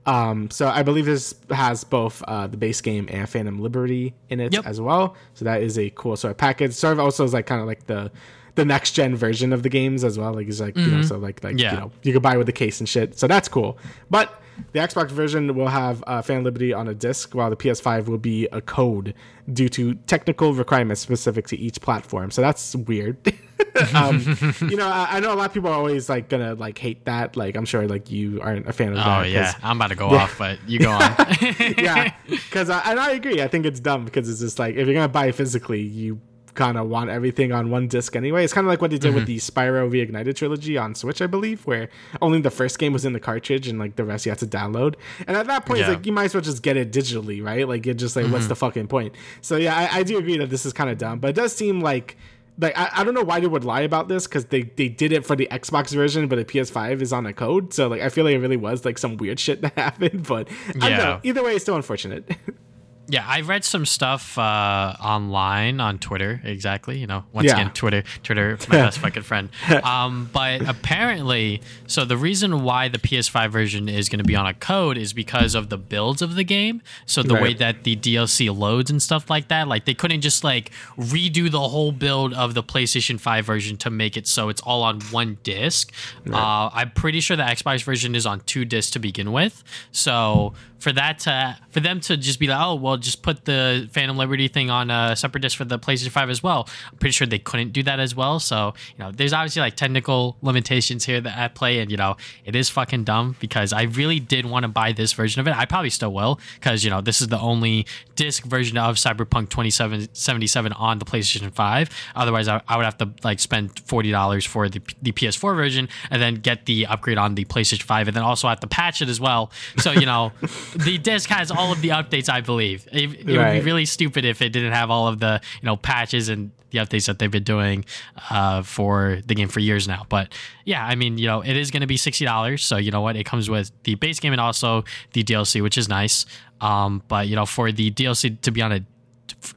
Um, 0.06 0.50
so 0.50 0.68
I 0.68 0.82
believe 0.82 1.04
this 1.04 1.34
has 1.50 1.84
both 1.84 2.22
uh, 2.26 2.46
the 2.46 2.56
base 2.56 2.80
game 2.80 3.06
and 3.10 3.28
Phantom 3.28 3.58
Liberty 3.60 4.14
in 4.30 4.40
it 4.40 4.52
Yep. 4.54 4.66
as 4.66 4.80
well. 4.80 5.14
So 5.34 5.44
that 5.44 5.62
is 5.62 5.78
a 5.78 5.90
cool 5.90 6.16
sort 6.16 6.30
of 6.30 6.38
package. 6.38 6.72
Sort 6.72 6.94
of 6.94 7.00
also 7.00 7.22
is 7.24 7.34
like 7.34 7.46
kind 7.46 7.60
of 7.60 7.66
like 7.66 7.86
the 7.86 8.10
the 8.56 8.64
next 8.64 8.92
gen 8.92 9.14
version 9.14 9.52
of 9.52 9.62
the 9.62 9.68
games 9.68 10.02
as 10.02 10.18
well. 10.18 10.32
Like 10.34 10.48
it's 10.48 10.58
like 10.60 10.76
you 10.76 10.86
know, 10.86 11.02
so 11.02 11.18
like 11.18 11.44
like 11.44 11.58
Yeah. 11.58 11.72
you 11.72 11.76
know 11.80 11.92
you 12.02 12.12
could 12.12 12.22
buy 12.22 12.36
with 12.38 12.46
the 12.46 12.52
case 12.52 12.80
and 12.80 12.88
shit. 12.88 13.18
So 13.18 13.26
that's 13.28 13.48
cool. 13.48 13.78
But 14.08 14.42
the 14.72 14.80
Xbox 14.80 15.10
version 15.10 15.54
will 15.54 15.68
have 15.68 16.02
uh, 16.06 16.22
Phantom 16.22 16.44
Liberty 16.44 16.72
on 16.72 16.88
a 16.88 16.94
disc, 16.94 17.34
while 17.34 17.50
the 17.50 17.56
PS5 17.56 18.06
will 18.06 18.18
be 18.18 18.46
a 18.52 18.60
code 18.60 19.14
due 19.52 19.68
to 19.70 19.94
technical 20.06 20.54
requirements 20.54 21.00
specific 21.00 21.46
to 21.48 21.58
each 21.58 21.80
platform. 21.80 22.30
So 22.30 22.42
that's 22.42 22.74
weird. 22.76 23.16
um, 23.94 24.36
you 24.62 24.76
know, 24.76 24.86
I, 24.86 25.16
I 25.16 25.20
know 25.20 25.32
a 25.32 25.36
lot 25.36 25.46
of 25.46 25.52
people 25.52 25.70
are 25.70 25.74
always 25.74 26.08
like 26.08 26.28
gonna 26.28 26.54
like 26.54 26.78
hate 26.78 27.04
that. 27.04 27.36
Like 27.36 27.56
I'm 27.56 27.64
sure 27.64 27.86
like 27.86 28.10
you 28.10 28.40
aren't 28.40 28.68
a 28.68 28.72
fan 28.72 28.88
of 28.88 28.96
that. 28.96 29.20
Oh 29.20 29.22
yeah, 29.22 29.54
I'm 29.62 29.76
about 29.76 29.88
to 29.88 29.96
go 29.96 30.08
off, 30.10 30.38
but 30.38 30.58
you 30.66 30.78
go 30.78 30.90
on. 30.90 31.00
yeah, 31.78 32.14
because 32.26 32.70
I, 32.70 32.80
and 32.90 33.00
I 33.00 33.12
agree. 33.12 33.42
I 33.42 33.48
think 33.48 33.66
it's 33.66 33.80
dumb 33.80 34.04
because 34.04 34.28
it's 34.28 34.40
just 34.40 34.58
like 34.58 34.76
if 34.76 34.86
you're 34.86 34.94
gonna 34.94 35.08
buy 35.08 35.32
physically, 35.32 35.82
you 35.82 36.20
kind 36.54 36.76
of 36.76 36.88
want 36.88 37.10
everything 37.10 37.52
on 37.52 37.70
one 37.70 37.88
disc 37.88 38.16
anyway. 38.16 38.44
It's 38.44 38.52
kind 38.52 38.66
of 38.66 38.68
like 38.68 38.80
what 38.80 38.90
they 38.90 38.98
did 38.98 39.14
with 39.14 39.24
mm-hmm. 39.24 39.32
the 39.32 39.36
Spyro 39.38 39.90
Reignited 39.90 40.34
trilogy 40.36 40.76
on 40.76 40.94
Switch, 40.94 41.22
I 41.22 41.26
believe, 41.26 41.66
where 41.66 41.88
only 42.20 42.40
the 42.40 42.50
first 42.50 42.78
game 42.78 42.92
was 42.92 43.04
in 43.04 43.12
the 43.12 43.20
cartridge 43.20 43.68
and 43.68 43.78
like 43.78 43.96
the 43.96 44.04
rest 44.04 44.26
you 44.26 44.30
had 44.30 44.38
to 44.40 44.46
download. 44.46 44.94
And 45.26 45.36
at 45.36 45.46
that 45.46 45.66
point, 45.66 45.80
Yeah. 45.80 45.86
it's 45.86 45.96
like 45.96 46.06
you 46.06 46.12
might 46.12 46.24
as 46.24 46.34
well 46.34 46.42
just 46.42 46.62
get 46.62 46.76
it 46.76 46.92
digitally, 46.92 47.42
right? 47.44 47.66
Like 47.68 47.86
you're 47.86 47.94
just 47.94 48.16
like, 48.16 48.26
what's 48.26 48.44
mm-hmm. 48.44 48.48
the 48.48 48.56
fucking 48.56 48.88
point? 48.88 49.14
So 49.40 49.56
yeah, 49.56 49.76
I, 49.76 49.98
I 49.98 50.02
do 50.02 50.18
agree 50.18 50.36
that 50.38 50.50
this 50.50 50.66
is 50.66 50.72
kind 50.72 50.90
of 50.90 50.98
dumb, 50.98 51.18
but 51.20 51.30
it 51.30 51.36
does 51.36 51.54
seem 51.54 51.80
like. 51.80 52.16
Like 52.58 52.76
I, 52.76 52.90
I 52.96 53.04
don't 53.04 53.14
know 53.14 53.22
why 53.22 53.40
they 53.40 53.46
would 53.46 53.64
lie 53.64 53.80
about 53.80 54.08
this 54.08 54.26
because 54.26 54.44
they, 54.46 54.64
they 54.64 54.90
did 54.90 55.12
it 55.12 55.24
for 55.24 55.34
the 55.34 55.48
Xbox 55.50 55.94
version, 55.94 56.28
but 56.28 56.36
the 56.36 56.44
PS5 56.44 57.00
is 57.00 57.10
on 57.10 57.24
a 57.24 57.32
code. 57.32 57.72
So 57.72 57.88
like 57.88 58.02
I 58.02 58.10
feel 58.10 58.24
like 58.26 58.34
it 58.34 58.38
really 58.38 58.58
was 58.58 58.84
like 58.84 58.98
some 58.98 59.16
weird 59.16 59.40
shit 59.40 59.62
that 59.62 59.72
happened. 59.78 60.26
But 60.26 60.48
I 60.50 60.72
don't 60.72 60.90
Yeah. 60.90 60.96
know. 60.98 61.20
Either 61.22 61.42
way, 61.42 61.54
it's 61.54 61.64
still 61.64 61.76
unfortunate. 61.76 62.30
yeah, 63.10 63.24
I 63.26 63.40
read 63.40 63.64
some 63.64 63.84
stuff 63.84 64.38
uh, 64.38 64.94
online 65.02 65.80
on 65.80 65.98
Twitter. 65.98 66.40
Exactly, 66.44 66.98
you 66.98 67.06
know, 67.06 67.24
once 67.32 67.46
Yeah. 67.46 67.54
again, 67.54 67.70
Twitter, 67.72 68.02
Twitter, 68.22 68.56
my 68.68 68.76
best 68.84 68.98
fucking 68.98 69.24
friend. 69.24 69.48
Um, 69.82 70.30
but 70.32 70.62
apparently, 70.68 71.60
so 71.86 72.04
the 72.04 72.16
reason 72.16 72.62
why 72.62 72.88
the 72.88 72.98
PS5 72.98 73.50
version 73.50 73.88
is 73.88 74.08
going 74.08 74.18
to 74.20 74.24
be 74.24 74.36
on 74.36 74.46
a 74.46 74.54
code 74.54 74.96
is 74.96 75.12
because 75.12 75.54
of 75.54 75.68
the 75.70 75.76
builds 75.78 76.22
of 76.22 76.36
the 76.36 76.44
game. 76.44 76.82
So 77.06 77.22
the 77.22 77.34
way 77.34 77.52
that 77.54 77.82
the 77.84 77.96
DLC 77.96 78.56
loads 78.56 78.90
and 78.90 79.02
stuff 79.02 79.28
like 79.28 79.48
that, 79.48 79.66
like 79.66 79.84
they 79.86 79.94
couldn't 79.94 80.20
just 80.20 80.44
like 80.44 80.70
redo 80.96 81.50
the 81.50 81.68
whole 81.68 81.92
build 81.92 82.32
of 82.34 82.54
the 82.54 82.62
PlayStation 82.62 83.18
5 83.18 83.44
version 83.44 83.76
to 83.78 83.90
make 83.90 84.16
it 84.16 84.26
so 84.28 84.48
it's 84.48 84.60
all 84.62 84.82
on 84.82 85.00
one 85.10 85.38
disc. 85.42 85.92
Uh, 86.30 86.70
I'm 86.72 86.90
pretty 86.92 87.20
sure 87.20 87.36
the 87.36 87.42
Xbox 87.42 87.82
version 87.82 88.14
is 88.14 88.26
on 88.26 88.40
two 88.40 88.64
discs 88.64 88.92
to 88.92 88.98
begin 88.98 89.32
with. 89.32 89.64
So 89.90 90.54
for 90.80 90.92
that 90.92 91.20
to 91.20 91.56
for 91.70 91.80
them 91.80 92.00
to 92.00 92.16
just 92.16 92.40
be 92.40 92.46
like, 92.46 92.58
oh 92.60 92.74
well, 92.74 92.96
just 92.96 93.22
put 93.22 93.44
the 93.44 93.88
Phantom 93.92 94.16
Liberty 94.16 94.48
thing 94.48 94.70
on 94.70 94.90
a 94.90 95.14
separate 95.14 95.42
disc 95.42 95.56
for 95.56 95.64
the 95.64 95.78
PlayStation 95.78 96.10
5 96.10 96.30
as 96.30 96.42
well. 96.42 96.68
I'm 96.90 96.98
pretty 96.98 97.12
sure 97.12 97.26
they 97.26 97.38
couldn't 97.38 97.72
do 97.72 97.82
that 97.84 98.00
as 98.00 98.16
well. 98.16 98.40
So 98.40 98.74
you 98.96 99.04
know, 99.04 99.12
there's 99.12 99.32
obviously 99.32 99.60
like 99.60 99.76
technical 99.76 100.36
limitations 100.42 101.04
here 101.04 101.20
that 101.20 101.38
at 101.38 101.54
play, 101.54 101.78
and 101.80 101.90
you 101.90 101.96
know, 101.96 102.16
it 102.44 102.56
is 102.56 102.68
fucking 102.70 103.04
dumb 103.04 103.36
because 103.38 103.72
I 103.72 103.82
really 103.82 104.18
did 104.20 104.46
want 104.46 104.64
to 104.64 104.68
buy 104.68 104.92
this 104.92 105.12
version 105.12 105.40
of 105.40 105.46
it. 105.46 105.54
I 105.56 105.66
probably 105.66 105.90
still 105.90 106.12
will 106.12 106.40
because 106.54 106.82
you 106.82 106.90
know 106.90 107.00
this 107.00 107.20
is 107.20 107.28
the 107.28 107.38
only 107.38 107.86
disc 108.16 108.44
version 108.44 108.78
of 108.78 108.96
Cyberpunk 108.96 109.50
2077 109.50 110.72
on 110.72 110.98
the 110.98 111.04
PlayStation 111.04 111.52
5. 111.52 111.90
Otherwise, 112.16 112.48
I, 112.48 112.62
I 112.66 112.76
would 112.76 112.84
have 112.84 112.98
to 112.98 113.10
like 113.22 113.38
spend 113.38 113.78
forty 113.80 114.10
dollars 114.10 114.46
for 114.46 114.68
the 114.70 114.80
the 115.02 115.12
PS4 115.12 115.54
version 115.54 115.88
and 116.10 116.22
then 116.22 116.36
get 116.36 116.64
the 116.64 116.86
upgrade 116.86 117.18
on 117.18 117.34
the 117.34 117.44
PlayStation 117.44 117.82
5, 117.82 118.08
and 118.08 118.16
then 118.16 118.22
also 118.22 118.48
have 118.48 118.60
to 118.60 118.66
patch 118.66 119.02
it 119.02 119.10
as 119.10 119.20
well. 119.20 119.50
So 119.76 119.92
you 119.92 120.06
know, 120.06 120.32
the 120.76 120.98
disc 120.98 121.28
has 121.30 121.50
all 121.50 121.72
of 121.72 121.82
the 121.82 121.88
updates. 121.90 122.28
I 122.28 122.40
believe 122.40 122.86
it, 122.92 123.28
it 123.28 123.36
would 123.36 123.52
be 123.52 123.60
really 123.60 123.84
stupid 123.84 124.24
if 124.24 124.42
it 124.42 124.50
didn't 124.50 124.72
have 124.72 124.90
all 124.90 125.08
of 125.08 125.20
the 125.20 125.40
you 125.60 125.66
know 125.66 125.76
patches 125.76 126.28
and 126.28 126.50
the 126.70 126.78
updates 126.78 127.06
that 127.06 127.18
they've 127.18 127.30
been 127.30 127.42
doing 127.44 127.84
uh, 128.30 128.62
for 128.62 129.20
the 129.26 129.34
game 129.34 129.48
for 129.48 129.60
years 129.60 129.88
now. 129.88 130.06
But 130.08 130.32
yeah, 130.64 130.84
I 130.84 130.94
mean, 130.94 131.18
you 131.18 131.26
know, 131.26 131.40
it 131.40 131.56
is 131.56 131.70
going 131.70 131.80
to 131.80 131.86
be 131.86 131.96
sixty 131.96 132.24
dollars. 132.24 132.64
So 132.64 132.76
you 132.76 132.90
know 132.90 133.00
what, 133.00 133.16
it 133.16 133.24
comes 133.24 133.50
with 133.50 133.70
the 133.84 133.94
base 133.96 134.20
game 134.20 134.32
and 134.32 134.40
also 134.40 134.84
the 135.12 135.24
DLC, 135.24 135.62
which 135.62 135.76
is 135.76 135.88
nice. 135.88 136.26
Um, 136.60 137.02
but 137.08 137.28
you 137.28 137.36
know, 137.36 137.46
for 137.46 137.72
the 137.72 137.90
DLC 137.90 138.40
to 138.42 138.50
be 138.50 138.62
on 138.62 138.72
a 138.72 138.80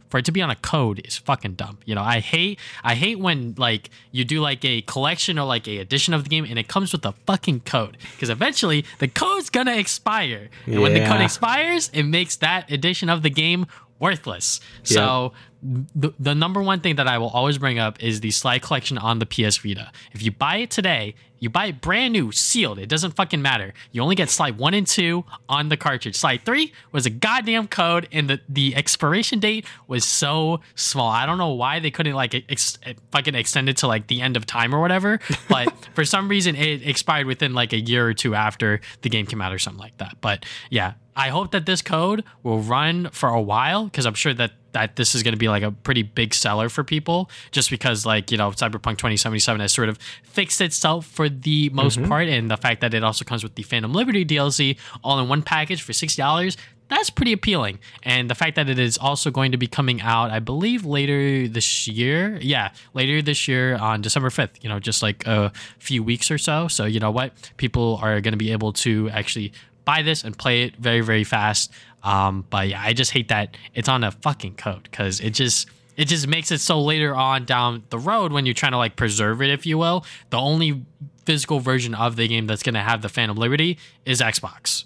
for 0.10 0.18
it 0.20 0.26
to 0.26 0.32
be 0.32 0.42
on 0.42 0.50
a 0.50 0.56
code 0.56 1.02
is 1.06 1.18
fucking 1.18 1.54
dumb. 1.54 1.80
You 1.86 1.96
know, 1.96 2.02
I 2.04 2.20
hate 2.20 2.60
I 2.84 2.96
hate 2.96 3.20
when 3.20 3.56
like 3.58 3.90
you 4.12 4.24
do 4.26 4.42
like 4.42 4.64
a 4.66 4.82
collection 4.82 5.40
or 5.40 5.46
like 5.46 5.68
a 5.68 5.80
edition 5.80 6.14
of 6.14 6.24
the 6.24 6.30
game 6.30 6.46
and 6.46 6.60
it 6.60 6.68
comes 6.68 6.92
with 6.92 7.06
a 7.06 7.14
fucking 7.26 7.62
code 7.62 7.98
because 8.12 8.30
eventually 8.30 8.86
the 9.00 9.08
code's 9.08 9.50
gonna 9.50 9.76
expire. 9.76 10.50
And 10.66 10.82
when 10.82 10.94
the 10.94 11.06
code 11.06 11.22
expires, 11.22 11.90
it 11.94 12.04
makes 12.04 12.38
that 12.38 12.72
edition 12.72 13.10
of 13.10 13.24
the 13.24 13.30
game 13.30 13.66
worthless. 14.00 14.60
So 14.84 15.34
the, 15.64 16.14
the 16.20 16.36
number 16.36 16.62
one 16.62 16.82
thing 16.82 16.98
that 16.98 17.08
I 17.08 17.18
will 17.18 17.30
always 17.30 17.58
bring 17.58 17.80
up 17.80 18.04
is 18.04 18.20
the 18.20 18.32
Sly 18.32 18.60
collection 18.60 18.98
on 18.98 19.20
the 19.20 19.26
PS 19.26 19.58
Vita. 19.58 19.92
If 20.12 20.22
you 20.22 20.32
buy 20.32 20.58
it 20.58 20.72
today, 20.72 21.16
you 21.40 21.50
buy 21.50 21.66
it 21.66 21.82
brand 21.82 22.14
new, 22.14 22.32
sealed. 22.32 22.80
It 22.80 22.88
doesn't 22.88 23.16
fucking 23.16 23.42
matter. 23.42 23.74
You 23.92 24.02
only 24.02 24.16
get 24.16 24.30
Sly 24.30 24.52
one 24.52 24.74
and 24.74 24.88
two 24.88 25.26
on 25.50 25.70
the 25.70 25.76
cartridge. 25.76 26.16
Sly 26.16 26.38
three 26.38 26.72
was 26.92 27.06
a 27.06 27.10
goddamn 27.10 27.68
code, 27.68 28.08
and 28.12 28.30
the, 28.30 28.40
the 28.48 28.76
expiration 28.76 29.40
date 29.40 29.66
was 29.88 30.06
so 30.06 30.62
small. 30.76 31.10
I 31.10 31.26
don't 31.26 31.38
know 31.38 31.54
why 31.54 31.80
they 31.80 31.92
couldn't 31.92 32.16
like 32.16 32.34
ex- 32.50 32.78
fucking 33.12 33.36
extend 33.36 33.68
it 33.70 33.78
to 33.78 33.88
like 33.88 34.08
the 34.08 34.22
end 34.22 34.38
of 34.38 34.46
time 34.46 34.74
or 34.74 34.80
whatever. 34.80 35.20
But 35.50 35.72
for 35.94 36.04
some 36.06 36.30
reason, 36.30 36.56
it 36.56 36.88
expired 36.88 37.28
within 37.28 37.54
like 37.54 37.74
a 37.74 37.80
year 37.80 38.08
or 38.08 38.14
two 38.14 38.34
after 38.34 38.82
the 39.02 39.10
game 39.10 39.26
came 39.28 39.42
out 39.42 39.54
or 39.54 39.60
something 39.60 39.80
like 39.80 39.98
that. 39.98 40.16
But 40.20 40.46
yeah, 40.72 40.94
I 41.16 41.30
hope 41.30 41.52
that 41.52 41.66
this 41.66 41.82
code 41.82 42.24
will 42.42 42.60
run 42.60 43.10
for 43.12 43.30
a 43.30 43.42
while 43.42 43.86
because 43.86 44.06
I'm 44.06 44.14
sure 44.16 44.34
that 44.34 44.52
that 44.72 44.96
this 44.96 45.14
is 45.14 45.22
going 45.22 45.34
to 45.34 45.38
be 45.38 45.48
like 45.50 45.62
a 45.62 45.72
pretty 45.72 46.02
big 46.02 46.34
seller 46.34 46.68
for 46.68 46.84
people 46.84 47.30
just 47.52 47.70
because 47.70 48.08
like 48.08 48.32
you 48.32 48.38
know 48.38 48.50
cyberpunk 48.50 48.98
2077 48.98 49.62
has 49.62 49.72
sort 49.72 49.88
of 49.88 50.00
fixed 50.24 50.60
itself 50.62 51.06
for 51.06 51.30
the 51.30 51.70
most 51.70 52.00
Mm-hmm. 52.00 52.08
part 52.10 52.28
and 52.28 52.50
the 52.50 52.58
fact 52.58 52.82
that 52.82 52.96
it 52.96 53.04
also 53.04 53.24
comes 53.24 53.44
with 53.44 53.54
the 53.54 53.62
phantom 53.62 53.94
liberty 53.94 54.26
dlc 54.26 54.76
all 55.04 55.20
in 55.20 55.30
one 55.30 55.44
package 55.44 55.84
for 55.84 55.92
$60 55.92 56.58
that's 56.90 57.10
pretty 57.10 57.34
appealing. 57.34 57.80
And 58.04 58.30
the 58.30 58.36
fact 58.36 58.56
that 58.56 58.70
it 58.70 58.78
is 58.78 58.98
also 59.00 59.32
going 59.32 59.52
to 59.54 59.58
be 59.58 59.68
coming 59.68 60.02
out 60.02 60.32
i 60.32 60.40
believe 60.40 60.86
later 60.86 61.48
this 61.48 61.88
year 61.88 62.38
yeah 62.42 62.72
later 62.94 63.22
this 63.22 63.48
year 63.48 63.76
on 63.76 64.02
december 64.02 64.30
5th 64.30 64.62
you 64.62 64.70
know 64.70 64.80
just 64.80 65.02
like 65.04 65.26
a 65.28 65.52
few 65.80 66.04
weeks 66.04 66.30
or 66.32 66.38
so. 66.38 66.68
So 66.68 66.86
you 66.86 67.00
know 67.00 67.12
what? 67.12 67.32
People 67.58 68.00
are 68.02 68.20
going 68.22 68.34
to 68.34 68.38
be 68.38 68.52
able 68.52 68.74
to 68.74 69.10
actually 69.12 69.54
buy 69.86 70.02
this 70.02 70.24
and 70.24 70.38
play 70.38 70.64
it 70.64 70.76
very 70.78 71.02
very 71.02 71.24
fast 71.24 71.72
um, 72.04 72.46
but 72.50 72.68
yeah 72.68 72.82
i 72.82 72.94
just 72.94 73.12
hate 73.12 73.28
that 73.30 73.56
it's 73.74 73.88
on 73.90 74.04
a 74.04 74.12
fucking 74.12 74.56
code 74.56 74.84
because 74.84 75.20
it 75.20 75.32
just 75.32 75.68
it 75.96 76.06
just 76.06 76.28
makes 76.28 76.52
it 76.52 76.60
so 76.60 76.82
later 76.82 77.16
on 77.16 77.46
down 77.46 77.84
the 77.90 78.00
road 78.00 78.32
when 78.32 78.46
you're 78.46 78.54
trying 78.54 78.72
to 78.72 78.78
like 78.78 78.96
preserve 78.96 79.42
it 79.42 79.50
if 79.50 79.66
you 79.66 79.78
will 79.78 80.06
the 80.30 80.38
only 80.38 80.86
physical 81.26 81.60
version 81.60 81.94
of 81.96 82.16
the 82.16 82.28
game 82.28 82.48
that's 82.48 82.64
going 82.64 82.74
to 82.76 82.82
have 82.82 83.02
the 83.02 83.10
phantom 83.10 83.38
liberty 83.38 83.78
is 84.06 84.20
xbox 84.22 84.86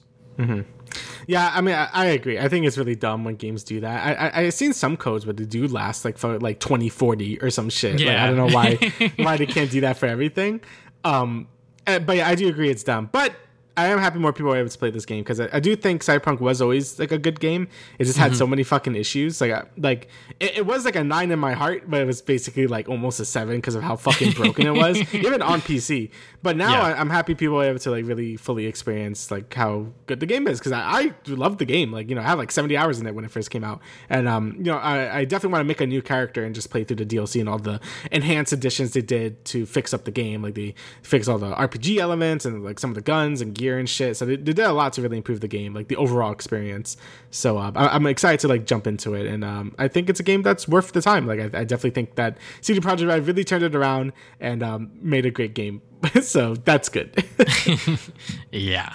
Yeah, 1.28 1.52
I 1.54 1.62
mean, 1.62 1.76
I, 1.76 1.90
I 1.92 2.06
agree. 2.06 2.40
I 2.40 2.48
think 2.48 2.66
it's 2.66 2.78
really 2.78 2.96
dumb 2.96 3.24
when 3.26 3.36
games 3.36 3.64
do 3.64 3.82
that. 3.82 4.20
I, 4.20 4.28
I 4.30 4.46
I've 4.46 4.54
seen 4.54 4.72
some 4.72 4.96
codes 4.96 5.26
where 5.26 5.34
they 5.34 5.44
do 5.46 5.68
last 5.68 6.06
like 6.06 6.18
for 6.18 6.40
like 6.40 6.60
twenty 6.60 6.90
forty 6.90 7.40
or 7.42 7.50
some 7.50 7.70
shit. 7.70 7.94
Like, 7.96 8.06
Yeah. 8.06 8.24
I 8.24 8.28
don't 8.28 8.38
know 8.38 8.48
why 8.56 8.76
why 9.18 9.36
they 9.36 9.46
can't 9.46 9.70
do 9.70 9.82
that 9.82 9.98
for 9.98 10.06
everything. 10.06 10.62
Um, 11.04 11.48
uh, 11.86 12.00
but 12.00 12.18
yeah, 12.18 12.28
I 12.30 12.36
do 12.36 12.48
agree 12.48 12.70
it's 12.70 12.84
dumb. 12.84 13.10
But 13.12 13.34
I 13.78 13.88
am 13.88 14.00
happy 14.00 14.18
more 14.18 14.34
people 14.34 14.52
are 14.52 14.58
able 14.58 14.70
to 14.70 14.78
play 14.78 14.90
this 14.90 15.06
game 15.06 15.24
because 15.24 15.40
I, 15.40 15.50
I 15.54 15.60
do 15.60 15.76
think 15.76 16.04
Cyberpunk 16.04 16.40
was 16.40 16.62
always 16.64 16.98
like 16.98 17.12
a 17.12 17.20
good 17.20 17.40
game. 17.40 17.68
It 18.00 18.06
just 18.06 18.18
had 18.18 18.36
so 18.36 18.48
many 18.48 18.64
fucking 18.64 18.96
issues. 18.96 19.40
Like, 19.40 19.52
I, 19.52 19.66
like 19.78 20.08
it, 20.40 20.58
it 20.58 20.66
was 20.66 20.84
like 20.84 20.96
a 20.96 21.04
nine 21.04 21.30
in 21.30 21.38
my 21.38 21.54
heart, 21.54 21.84
but 21.88 22.02
it 22.02 22.06
was 22.06 22.22
basically 22.24 22.66
like 22.66 22.90
almost 22.90 23.20
a 23.20 23.26
seven 23.26 23.58
because 23.58 23.76
of 23.76 23.84
how 23.84 23.96
fucking 23.96 24.32
broken 24.34 24.66
it 24.66 24.74
was, 24.74 24.98
even 25.14 25.44
on 25.44 25.62
PC. 25.62 26.10
But 26.42 26.58
now 26.58 26.72
Yeah. 26.72 26.82
I, 26.82 27.00
I'm 27.00 27.12
happy 27.12 27.36
people 27.36 27.62
are 27.62 27.66
able 27.66 27.78
to 27.80 27.92
like 27.92 28.06
really 28.06 28.36
fully 28.36 28.66
experience 28.66 29.30
like 29.30 29.54
how 29.54 29.88
good 30.08 30.20
the 30.22 30.26
game 30.26 30.48
is 30.48 30.58
because 30.60 30.72
I, 30.72 30.82
I 30.82 31.14
love 31.28 31.60
the 31.60 31.66
game. 31.66 31.92
Like 31.92 32.10
you 32.10 32.16
know, 32.16 32.22
I 32.22 32.26
had 32.26 32.40
like 32.40 32.52
70 32.52 32.76
hours 32.76 33.00
in 33.00 33.06
it 33.06 33.14
when 33.14 33.26
it 33.26 33.32
first 33.32 33.52
came 33.52 33.64
out, 33.64 33.80
and 34.10 34.28
um, 34.28 34.56
you 34.58 34.64
know, 34.72 34.78
I, 34.78 35.20
I 35.20 35.26
definitely 35.26 35.54
want 35.54 35.62
to 35.62 35.68
make 35.68 35.82
a 35.82 35.88
new 35.88 36.02
character 36.02 36.44
and 36.44 36.56
just 36.56 36.72
play 36.72 36.84
through 36.84 36.98
the 36.98 37.06
DLC 37.06 37.40
and 37.40 37.48
all 37.48 37.60
the 37.60 37.80
enhanced 38.12 38.54
additions 38.54 38.94
they 38.94 39.02
did 39.02 39.46
to 39.46 39.68
fix 39.68 39.94
up 39.94 40.06
the 40.06 40.12
game. 40.12 40.42
Like 40.42 40.56
they 40.56 40.74
fix 41.04 41.28
all 41.28 41.38
the 41.38 41.54
RPG 41.54 41.98
elements 42.00 42.44
and 42.44 42.64
like 42.64 42.80
some 42.80 42.90
of 42.90 42.96
the 42.96 43.02
guns 43.02 43.40
and 43.40 43.54
gear 43.54 43.67
and 43.76 43.90
shit. 43.90 44.16
So 44.16 44.26
they, 44.26 44.36
they 44.36 44.54
did 44.54 44.60
a 44.66 44.72
lot 44.72 44.94
to 44.94 45.02
really 45.02 45.18
improve 45.18 45.42
the 45.42 45.48
game, 45.48 45.74
like 45.74 45.88
the 45.88 45.96
overall 45.98 46.32
experience. 46.32 46.96
So 47.32 47.58
um, 47.58 47.74
I, 47.76 47.90
I'm 47.90 48.06
excited 48.06 48.40
to 48.42 48.48
like 48.48 48.66
jump 48.66 48.88
into 48.88 49.16
it, 49.16 49.26
and 49.26 49.44
um, 49.44 49.76
I 49.78 49.88
think 49.88 50.10
it's 50.10 50.20
a 50.20 50.24
game 50.24 50.44
that's 50.44 50.68
worth 50.68 50.94
the 50.94 51.02
time. 51.02 51.28
Like 51.28 51.40
I, 51.40 51.46
I 51.46 51.64
definitely 51.64 51.92
think 51.92 52.16
that 52.16 52.38
CD 52.62 52.80
Projekt 52.80 53.08
Red 53.08 53.28
really 53.28 53.44
turned 53.44 53.64
it 53.64 53.76
around 53.76 54.14
and 54.40 54.64
um, 54.64 54.92
made 55.02 55.26
a 55.26 55.32
great 55.32 55.54
game. 55.54 55.82
so 56.22 56.56
that's 56.56 56.88
good. 56.90 57.26
Yeah. 58.52 58.94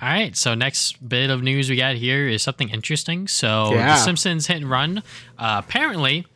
All 0.00 0.08
right. 0.08 0.36
So 0.36 0.54
next 0.54 1.06
bit 1.08 1.30
of 1.30 1.42
news 1.42 1.70
we 1.70 1.76
got 1.76 1.94
here 1.94 2.26
is 2.28 2.42
something 2.42 2.68
interesting. 2.70 3.28
So 3.28 3.72
Yeah. 3.72 3.94
The 3.94 3.96
Simpsons 3.96 4.46
Hit 4.46 4.56
and 4.58 4.70
Run. 4.70 4.98
Uh, 5.38 5.62
apparently, 5.64 6.26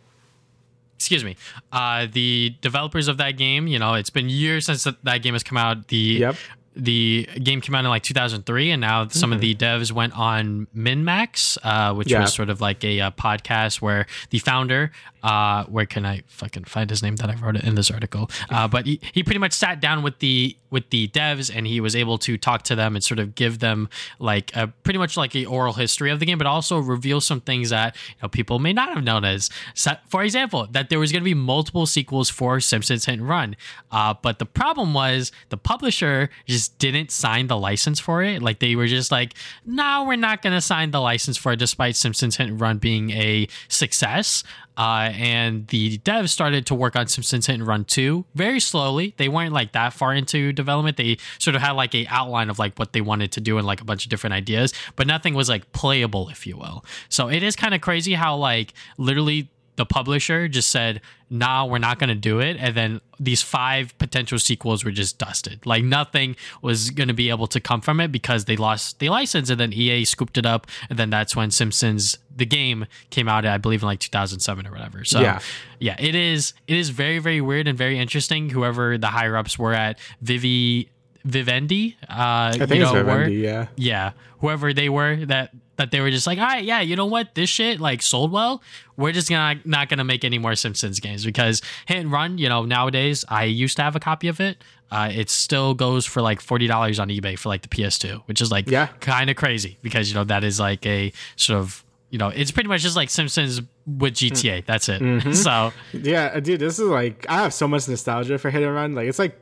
excuse 0.94 1.24
me, 1.24 1.36
uh, 1.72 2.06
the 2.12 2.54
developers 2.60 3.08
of 3.08 3.16
that 3.16 3.32
game. 3.32 3.66
You 3.66 3.78
know, 3.78 3.94
it's 3.94 4.10
been 4.10 4.28
years 4.28 4.66
since 4.66 4.84
that, 4.84 5.02
that 5.04 5.18
game 5.18 5.34
has 5.34 5.42
come 5.42 5.58
out. 5.58 5.88
The 5.88 5.96
Yep. 5.96 6.36
The 6.76 7.26
game 7.42 7.60
came 7.62 7.74
out 7.74 7.84
in 7.84 7.88
like 7.90 8.02
2003, 8.02 8.70
and 8.70 8.80
now 8.82 9.08
some 9.08 9.32
of 9.32 9.40
the 9.40 9.54
devs 9.54 9.90
went 9.92 10.16
on 10.16 10.66
MinnMax, 10.76 11.56
uh, 11.62 11.94
which 11.94 12.10
Yeah. 12.10 12.20
was 12.20 12.34
sort 12.34 12.50
of 12.50 12.60
like 12.60 12.84
a, 12.84 13.00
uh 13.00 13.10
podcast 13.12 13.80
where 13.80 14.06
the 14.30 14.38
founder, 14.38 14.92
uh, 15.26 15.64
where 15.64 15.86
can 15.86 16.06
I 16.06 16.22
fucking 16.28 16.64
find 16.64 16.88
his 16.88 17.02
name 17.02 17.16
that 17.16 17.28
I 17.28 17.34
wrote 17.34 17.56
it 17.56 17.64
in 17.64 17.74
this 17.74 17.90
article? 17.90 18.30
Uh, 18.48 18.68
but 18.68 18.86
he, 18.86 19.00
he 19.12 19.24
pretty 19.24 19.40
much 19.40 19.52
sat 19.52 19.80
down 19.80 20.04
with 20.04 20.20
the 20.20 20.56
with 20.70 20.90
the 20.90 21.08
devs 21.08 21.50
and 21.54 21.66
he 21.66 21.80
was 21.80 21.96
able 21.96 22.18
to 22.18 22.36
talk 22.36 22.62
to 22.62 22.74
them 22.74 22.94
and 22.94 23.02
sort 23.02 23.18
of 23.18 23.34
give 23.34 23.60
them 23.60 23.88
like 24.18 24.54
a 24.54 24.68
pretty 24.68 24.98
much 24.98 25.16
like 25.16 25.34
a 25.34 25.44
oral 25.46 25.72
history 25.72 26.10
of 26.10 26.20
the 26.20 26.26
game, 26.26 26.38
but 26.38 26.46
also 26.46 26.78
reveal 26.78 27.20
some 27.20 27.40
things 27.40 27.70
that 27.70 27.96
you 28.08 28.14
know 28.22 28.28
people 28.28 28.60
may 28.60 28.72
not 28.72 28.88
have 28.90 29.02
known 29.02 29.24
as. 29.24 29.50
So, 29.74 29.92
for 30.06 30.22
example, 30.22 30.68
that 30.70 30.90
there 30.90 31.00
was 31.00 31.10
going 31.10 31.22
to 31.22 31.24
be 31.24 31.34
multiple 31.34 31.86
sequels 31.86 32.30
for 32.30 32.60
Simpsons 32.60 33.06
Hit 33.06 33.18
and 33.18 33.28
Run, 33.28 33.56
uh, 33.90 34.14
but 34.22 34.38
the 34.38 34.46
problem 34.46 34.94
was 34.94 35.32
the 35.48 35.56
publisher 35.56 36.30
just 36.46 36.78
didn't 36.78 37.10
sign 37.10 37.48
the 37.48 37.56
license 37.56 37.98
for 37.98 38.22
it. 38.22 38.42
Like 38.42 38.60
they 38.60 38.76
were 38.76 38.86
just 38.86 39.10
like, 39.10 39.34
no, 39.64 40.04
we're 40.06 40.14
not 40.14 40.40
going 40.40 40.54
to 40.54 40.60
sign 40.60 40.92
the 40.92 41.00
license 41.00 41.36
for 41.36 41.52
it, 41.52 41.58
despite 41.58 41.96
Simpsons 41.96 42.36
Hit 42.36 42.46
and 42.46 42.60
Run 42.60 42.78
being 42.78 43.10
a 43.10 43.48
success. 43.68 44.44
Uh, 44.76 45.10
and 45.14 45.66
the 45.68 45.98
devs 45.98 46.28
started 46.28 46.66
to 46.66 46.74
work 46.74 46.96
on 46.96 47.06
Simpsons 47.06 47.46
Hit 47.46 47.54
and 47.54 47.66
Run 47.66 47.84
2 47.84 48.24
very 48.34 48.60
slowly. 48.60 49.14
They 49.16 49.28
weren't 49.28 49.52
like 49.52 49.72
that 49.72 49.92
far 49.92 50.12
into 50.14 50.52
development. 50.52 50.96
They 50.96 51.18
sort 51.38 51.56
of 51.56 51.62
had 51.62 51.72
like 51.72 51.94
a 51.94 52.06
outline 52.08 52.50
of 52.50 52.58
like 52.58 52.78
what 52.78 52.92
they 52.92 53.00
wanted 53.00 53.32
to 53.32 53.40
do 53.40 53.58
and 53.58 53.66
like 53.66 53.80
a 53.80 53.84
bunch 53.84 54.04
of 54.04 54.10
different 54.10 54.34
ideas, 54.34 54.72
but 54.96 55.06
nothing 55.06 55.34
was 55.34 55.48
like 55.48 55.72
playable, 55.72 56.28
if 56.28 56.46
you 56.46 56.56
will. 56.56 56.84
So 57.08 57.28
it 57.28 57.42
is 57.42 57.56
kind 57.56 57.74
of 57.74 57.80
crazy 57.80 58.14
how 58.14 58.36
like 58.36 58.74
literally 58.98 59.50
the 59.76 59.86
publisher 59.86 60.48
just 60.48 60.70
said, 60.70 61.00
nah, 61.28 61.64
we're 61.64 61.78
not 61.78 61.98
going 61.98 62.08
to 62.08 62.14
do 62.14 62.40
it. 62.40 62.56
And 62.58 62.74
then 62.74 63.00
these 63.20 63.42
five 63.42 63.96
potential 63.98 64.38
sequels 64.38 64.84
were 64.84 64.90
just 64.90 65.18
dusted. 65.18 65.64
Like 65.66 65.84
nothing 65.84 66.36
was 66.62 66.90
going 66.90 67.08
to 67.08 67.14
be 67.14 67.30
able 67.30 67.46
to 67.48 67.60
come 67.60 67.80
from 67.80 68.00
it 68.00 68.10
because 68.10 68.46
they 68.46 68.56
lost 68.56 68.98
the 68.98 69.08
license 69.08 69.50
and 69.50 69.58
then 69.60 69.72
EA 69.72 70.04
scooped 70.04 70.38
it 70.38 70.46
up. 70.46 70.66
And 70.88 70.98
then 70.98 71.10
that's 71.10 71.36
when 71.36 71.50
Simpsons, 71.50 72.18
the 72.34 72.46
game 72.46 72.86
came 73.10 73.28
out, 73.28 73.44
I 73.44 73.58
believe 73.58 73.82
in 73.82 73.86
like 73.86 74.00
2007 74.00 74.66
or 74.66 74.70
whatever. 74.70 75.04
So 75.04 75.20
Yeah. 75.20 75.40
yeah, 75.78 75.96
it 75.98 76.14
is, 76.14 76.54
it 76.66 76.76
is 76.76 76.90
very, 76.90 77.18
very 77.18 77.40
weird 77.40 77.68
and 77.68 77.76
very 77.76 77.98
interesting. 77.98 78.50
Whoever 78.50 78.96
the 78.98 79.08
higher 79.08 79.36
ups 79.36 79.58
were 79.58 79.74
at 79.74 79.98
Vivi, 80.22 80.90
Vivendi, 81.24 81.96
uh, 82.08 82.14
I 82.14 82.52
think 82.56 82.70
you 82.70 82.80
know, 82.80 82.92
were, 82.94 83.02
Vivendi, 83.02 83.36
yeah. 83.36 83.66
yeah, 83.76 84.12
whoever 84.40 84.72
they 84.72 84.88
were 84.88 85.24
that 85.26 85.50
that 85.76 85.90
they 85.90 86.00
were 86.00 86.10
just 86.10 86.26
like, 86.26 86.38
all 86.38 86.44
right, 86.46 86.64
yeah, 86.64 86.80
you 86.80 86.96
know 86.96 87.06
what, 87.06 87.34
this 87.34 87.48
shit 87.50 87.80
like 87.80 88.02
sold 88.02 88.32
well. 88.32 88.62
We're 88.96 89.12
just 89.12 89.28
gonna 89.28 89.60
not 89.64 89.88
gonna 89.88 90.04
make 90.04 90.24
any 90.24 90.38
more 90.38 90.54
Simpsons 90.54 91.00
games 91.00 91.24
because 91.24 91.62
Hit 91.86 91.98
and 91.98 92.10
Run, 92.12 92.38
you 92.38 92.48
know, 92.48 92.64
nowadays 92.64 93.24
I 93.28 93.44
used 93.44 93.76
to 93.76 93.82
have 93.82 93.94
a 93.96 94.00
copy 94.00 94.28
of 94.28 94.40
it. 94.40 94.62
Uh, 94.90 95.10
it 95.12 95.28
still 95.30 95.74
goes 95.74 96.06
for 96.06 96.22
like 96.22 96.40
forty 96.40 96.66
dollars 96.66 96.98
on 96.98 97.08
eBay 97.08 97.38
for 97.38 97.48
like 97.48 97.62
the 97.62 97.68
PS2, 97.68 98.22
which 98.26 98.40
is 98.40 98.50
like 98.50 98.68
Yeah. 98.70 98.86
kind 99.00 99.28
of 99.30 99.36
crazy 99.36 99.78
because 99.82 100.08
you 100.08 100.14
know 100.14 100.24
that 100.24 100.44
is 100.44 100.58
like 100.60 100.86
a 100.86 101.12
sort 101.34 101.58
of 101.58 101.84
you 102.10 102.18
know 102.18 102.28
it's 102.28 102.52
pretty 102.52 102.68
much 102.68 102.82
just 102.82 102.94
like 102.96 103.10
Simpsons 103.10 103.60
with 103.86 104.14
GTA. 104.14 104.64
That's 104.64 104.88
it. 104.88 105.02
So 105.36 105.72
Yeah, 105.92 106.38
dude, 106.40 106.60
this 106.60 106.78
is 106.78 106.86
like 106.88 107.26
I 107.28 107.38
have 107.42 107.52
so 107.52 107.66
much 107.66 107.88
nostalgia 107.88 108.38
for 108.38 108.48
Hit 108.50 108.62
and 108.62 108.74
Run. 108.74 108.94
Like 108.94 109.08
it's 109.08 109.18
like 109.18 109.38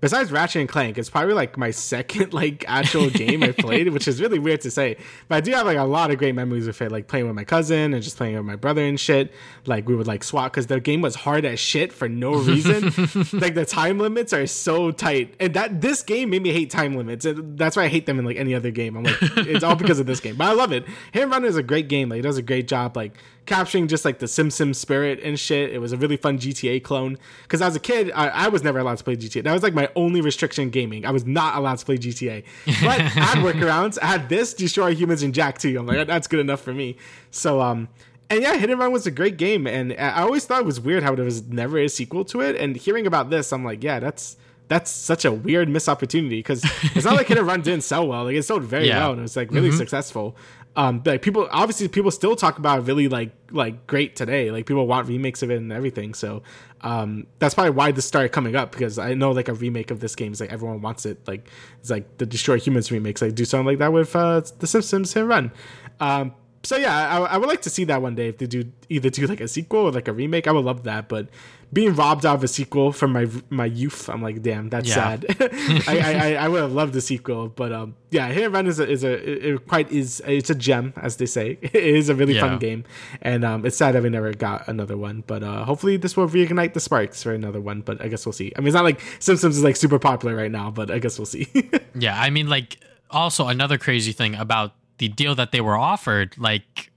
besides 0.00 0.32
Ratchet 0.32 0.60
and 0.60 0.68
Clank, 0.68 0.98
it's 0.98 1.10
probably 1.10 1.34
like 1.34 1.56
my 1.56 1.70
second 1.70 2.32
like 2.32 2.64
actual 2.66 3.10
game 3.10 3.42
I 3.42 3.52
played, 3.52 3.88
which 3.90 4.08
is 4.08 4.20
really 4.20 4.38
weird 4.38 4.60
to 4.62 4.70
say. 4.70 4.96
But 5.28 5.36
I 5.36 5.40
do 5.40 5.52
have 5.52 5.66
like 5.66 5.78
a 5.78 5.84
lot 5.84 6.10
of 6.10 6.18
great 6.18 6.34
memories 6.34 6.66
with 6.66 6.80
it, 6.82 6.90
like 6.90 7.08
playing 7.08 7.26
with 7.26 7.34
my 7.34 7.44
cousin 7.44 7.94
and 7.94 8.02
just 8.02 8.16
playing 8.16 8.36
with 8.36 8.44
my 8.44 8.56
brother 8.56 8.82
and 8.82 8.98
shit. 8.98 9.32
Like 9.66 9.88
we 9.88 9.94
would 9.94 10.06
like 10.06 10.24
swap 10.24 10.52
because 10.52 10.66
the 10.66 10.80
game 10.80 11.02
was 11.02 11.14
hard 11.14 11.44
as 11.44 11.60
shit 11.60 11.92
for 11.92 12.08
no 12.08 12.34
reason. 12.36 12.84
like 13.32 13.54
the 13.54 13.66
time 13.68 13.98
limits 13.98 14.32
are 14.32 14.46
so 14.46 14.90
tight, 14.90 15.34
and 15.40 15.54
that 15.54 15.80
this 15.80 16.02
game 16.02 16.30
made 16.30 16.42
me 16.42 16.52
hate 16.52 16.70
time 16.70 16.96
limits. 16.96 17.24
And 17.24 17.58
that's 17.58 17.76
why 17.76 17.84
I 17.84 17.88
hate 17.88 18.06
them 18.06 18.18
in 18.18 18.24
like 18.24 18.36
any 18.36 18.54
other 18.54 18.70
game. 18.70 18.96
I'm 18.96 19.04
like, 19.04 19.16
it's 19.20 19.64
all 19.64 19.76
because 19.76 20.00
of 20.00 20.06
this 20.06 20.20
game. 20.20 20.36
But 20.36 20.48
I 20.48 20.52
love 20.52 20.72
it. 20.72 20.86
Hit 21.12 21.22
and 21.22 21.32
Run 21.32 21.44
is 21.44 21.56
a 21.56 21.62
great 21.62 21.88
game. 21.88 22.08
Like 22.08 22.20
it 22.20 22.22
does 22.22 22.38
a 22.38 22.42
great 22.42 22.68
job. 22.68 22.96
Like 22.96 23.12
capturing 23.46 23.88
just 23.88 24.04
like 24.04 24.18
the 24.18 24.28
Sim 24.28 24.50
Sim 24.50 24.74
spirit 24.74 25.20
and 25.22 25.38
shit. 25.38 25.72
It 25.72 25.78
was 25.78 25.92
a 25.92 25.96
really 25.96 26.16
fun 26.16 26.38
GTA 26.38 26.82
clone. 26.82 27.16
Because 27.44 27.62
as 27.62 27.74
a 27.76 27.80
kid, 27.80 28.10
I, 28.14 28.28
I 28.28 28.48
was 28.48 28.62
never 28.62 28.78
allowed 28.78 28.98
to 28.98 29.04
play 29.04 29.16
GTA. 29.16 29.44
That 29.44 29.52
was 29.52 29.62
like 29.62 29.72
my 29.74 29.88
only 29.96 30.20
restriction 30.20 30.64
in 30.64 30.70
gaming. 30.70 31.06
I 31.06 31.10
was 31.12 31.24
not 31.24 31.56
allowed 31.56 31.78
to 31.78 31.84
play 31.86 31.96
GTA. 31.98 32.44
But 32.66 32.74
I 33.00 33.02
had 33.02 33.38
workarounds. 33.38 33.98
I 34.02 34.06
had 34.06 34.28
this, 34.28 34.52
Destroy 34.52 34.94
Humans, 34.94 35.22
and 35.22 35.32
Jak 35.34 35.58
2. 35.58 35.78
I'm 35.78 35.86
like, 35.86 36.06
that's 36.06 36.26
good 36.26 36.40
enough 36.40 36.60
for 36.60 36.74
me. 36.74 36.96
So, 37.30 37.60
um, 37.60 37.88
and 38.28 38.42
yeah, 38.42 38.56
Hit 38.56 38.68
and 38.70 38.78
Run 38.80 38.90
was 38.92 39.06
a 39.06 39.10
great 39.12 39.36
game. 39.36 39.66
And 39.66 39.92
I 39.92 40.22
always 40.22 40.44
thought 40.44 40.60
it 40.60 40.66
was 40.66 40.80
weird 40.80 41.02
how 41.04 41.14
there 41.14 41.24
was 41.24 41.46
never 41.46 41.78
a 41.78 41.88
sequel 41.88 42.24
to 42.26 42.40
it. 42.40 42.56
And 42.56 42.74
hearing 42.76 43.06
about 43.06 43.30
this, 43.30 43.52
I'm 43.52 43.64
like, 43.64 43.82
yeah, 43.84 44.00
that's. 44.00 44.36
That's 44.68 44.90
such 44.90 45.24
a 45.24 45.30
weird 45.30 45.68
missed 45.68 45.88
opportunity 45.88 46.40
because 46.40 46.64
it's 46.96 47.04
not 47.04 47.14
like 47.14 47.28
Hit 47.28 47.38
and 47.38 47.46
Run 47.46 47.62
didn't 47.62 47.84
sell 47.84 48.08
well. 48.08 48.24
Like 48.24 48.34
it 48.34 48.42
sold 48.42 48.64
very 48.64 48.88
Yeah. 48.88 48.98
well 48.98 49.10
and 49.12 49.20
it 49.20 49.22
was 49.22 49.36
like 49.36 49.52
really 49.52 49.70
successful. 49.70 50.36
Um, 50.76 51.02
like 51.06 51.22
people 51.22 51.48
obviously 51.50 51.88
people 51.88 52.10
still 52.10 52.36
talk 52.36 52.58
about 52.58 52.86
really 52.86 53.08
like 53.08 53.32
like 53.50 53.86
great 53.86 54.14
today. 54.14 54.50
Like 54.50 54.66
people 54.66 54.86
want 54.86 55.08
remakes 55.08 55.42
of 55.42 55.50
it 55.50 55.56
and 55.56 55.72
everything. 55.72 56.12
So 56.12 56.42
um, 56.82 57.26
that's 57.38 57.54
probably 57.54 57.70
why 57.70 57.92
this 57.92 58.04
started 58.04 58.30
coming 58.30 58.54
up 58.54 58.72
because 58.72 58.98
I 58.98 59.14
know 59.14 59.32
like 59.32 59.48
a 59.48 59.54
remake 59.54 59.90
of 59.90 60.00
this 60.00 60.14
game 60.14 60.32
is 60.32 60.40
like 60.40 60.52
everyone 60.52 60.82
wants 60.82 61.06
it. 61.06 61.26
Like 61.26 61.48
it's 61.80 61.88
like 61.88 62.18
the 62.18 62.26
Destroy 62.26 62.58
Humans 62.58 62.92
remakes. 62.92 63.22
Like 63.22 63.34
do 63.34 63.46
something 63.46 63.66
like 63.66 63.78
that 63.78 63.92
with 63.92 64.14
uh, 64.14 64.42
the 64.58 64.66
Simpsons 64.66 65.14
Hit 65.14 65.24
Run. 65.24 65.50
Um, 65.98 66.34
so 66.66 66.76
yeah, 66.76 66.94
I, 67.08 67.34
I 67.34 67.36
would 67.38 67.48
like 67.48 67.62
to 67.62 67.70
see 67.70 67.84
that 67.84 68.02
one 68.02 68.14
day 68.14 68.28
if 68.28 68.38
they 68.38 68.46
do 68.46 68.64
either 68.88 69.10
do 69.10 69.26
like 69.26 69.40
a 69.40 69.48
sequel 69.48 69.80
or 69.86 69.92
like 69.92 70.08
a 70.08 70.12
remake. 70.12 70.46
I 70.48 70.52
would 70.52 70.64
love 70.64 70.82
that, 70.84 71.08
but 71.08 71.28
being 71.72 71.94
robbed 71.96 72.24
out 72.24 72.36
of 72.36 72.44
a 72.44 72.48
sequel 72.48 72.92
from 72.92 73.12
my 73.12 73.26
my 73.50 73.64
youth, 73.66 74.08
I'm 74.08 74.22
like, 74.22 74.40
damn, 74.42 74.68
that's 74.68 74.88
Yeah. 74.88 74.94
sad. 74.94 75.26
I, 75.88 75.98
I 75.98 76.44
I 76.44 76.48
would 76.48 76.60
have 76.62 76.72
loved 76.72 76.92
the 76.92 77.00
sequel, 77.00 77.48
but 77.48 77.72
um, 77.72 77.96
yeah, 78.10 78.28
Hit 78.28 78.44
and 78.44 78.54
Run 78.54 78.66
is 78.66 78.78
a 78.78 78.88
is 78.88 79.02
a 79.04 79.12
it, 79.14 79.44
it 79.54 79.66
quite 79.66 79.90
is 79.90 80.22
it's 80.26 80.50
a 80.50 80.54
gem 80.54 80.92
as 80.96 81.16
they 81.16 81.26
say. 81.26 81.58
It 81.62 81.74
is 81.74 82.08
a 82.08 82.14
really 82.14 82.34
Yeah. 82.34 82.42
fun 82.42 82.58
game, 82.58 82.84
and 83.22 83.44
um, 83.44 83.66
it's 83.66 83.76
sad 83.76 83.94
that 83.94 84.02
we 84.02 84.08
never 84.10 84.32
got 84.32 84.68
another 84.68 84.96
one. 84.96 85.24
But 85.26 85.42
uh, 85.42 85.64
hopefully 85.64 85.96
this 85.96 86.16
will 86.16 86.28
reignite 86.28 86.72
the 86.74 86.80
sparks 86.80 87.22
for 87.22 87.32
another 87.32 87.60
one. 87.60 87.80
But 87.82 88.00
I 88.00 88.08
guess 88.08 88.24
we'll 88.26 88.32
see. 88.32 88.52
I 88.56 88.60
mean, 88.60 88.68
it's 88.68 88.74
not 88.74 88.84
like 88.84 89.00
Simpsons 89.18 89.56
is 89.58 89.64
like 89.64 89.76
super 89.76 89.98
popular 89.98 90.36
right 90.36 90.50
now, 90.52 90.70
but 90.70 90.90
I 90.90 90.98
guess 90.98 91.18
we'll 91.18 91.26
see. 91.26 91.48
Yeah, 91.98 92.20
I 92.20 92.28
mean, 92.28 92.46
like, 92.48 92.76
also 93.10 93.48
another 93.48 93.78
crazy 93.78 94.12
thing 94.12 94.34
about 94.34 94.72
the 94.98 95.08
deal 95.08 95.34
that 95.34 95.52
they 95.52 95.60
were 95.60 95.76
offered, 95.76 96.36
like, 96.38 96.90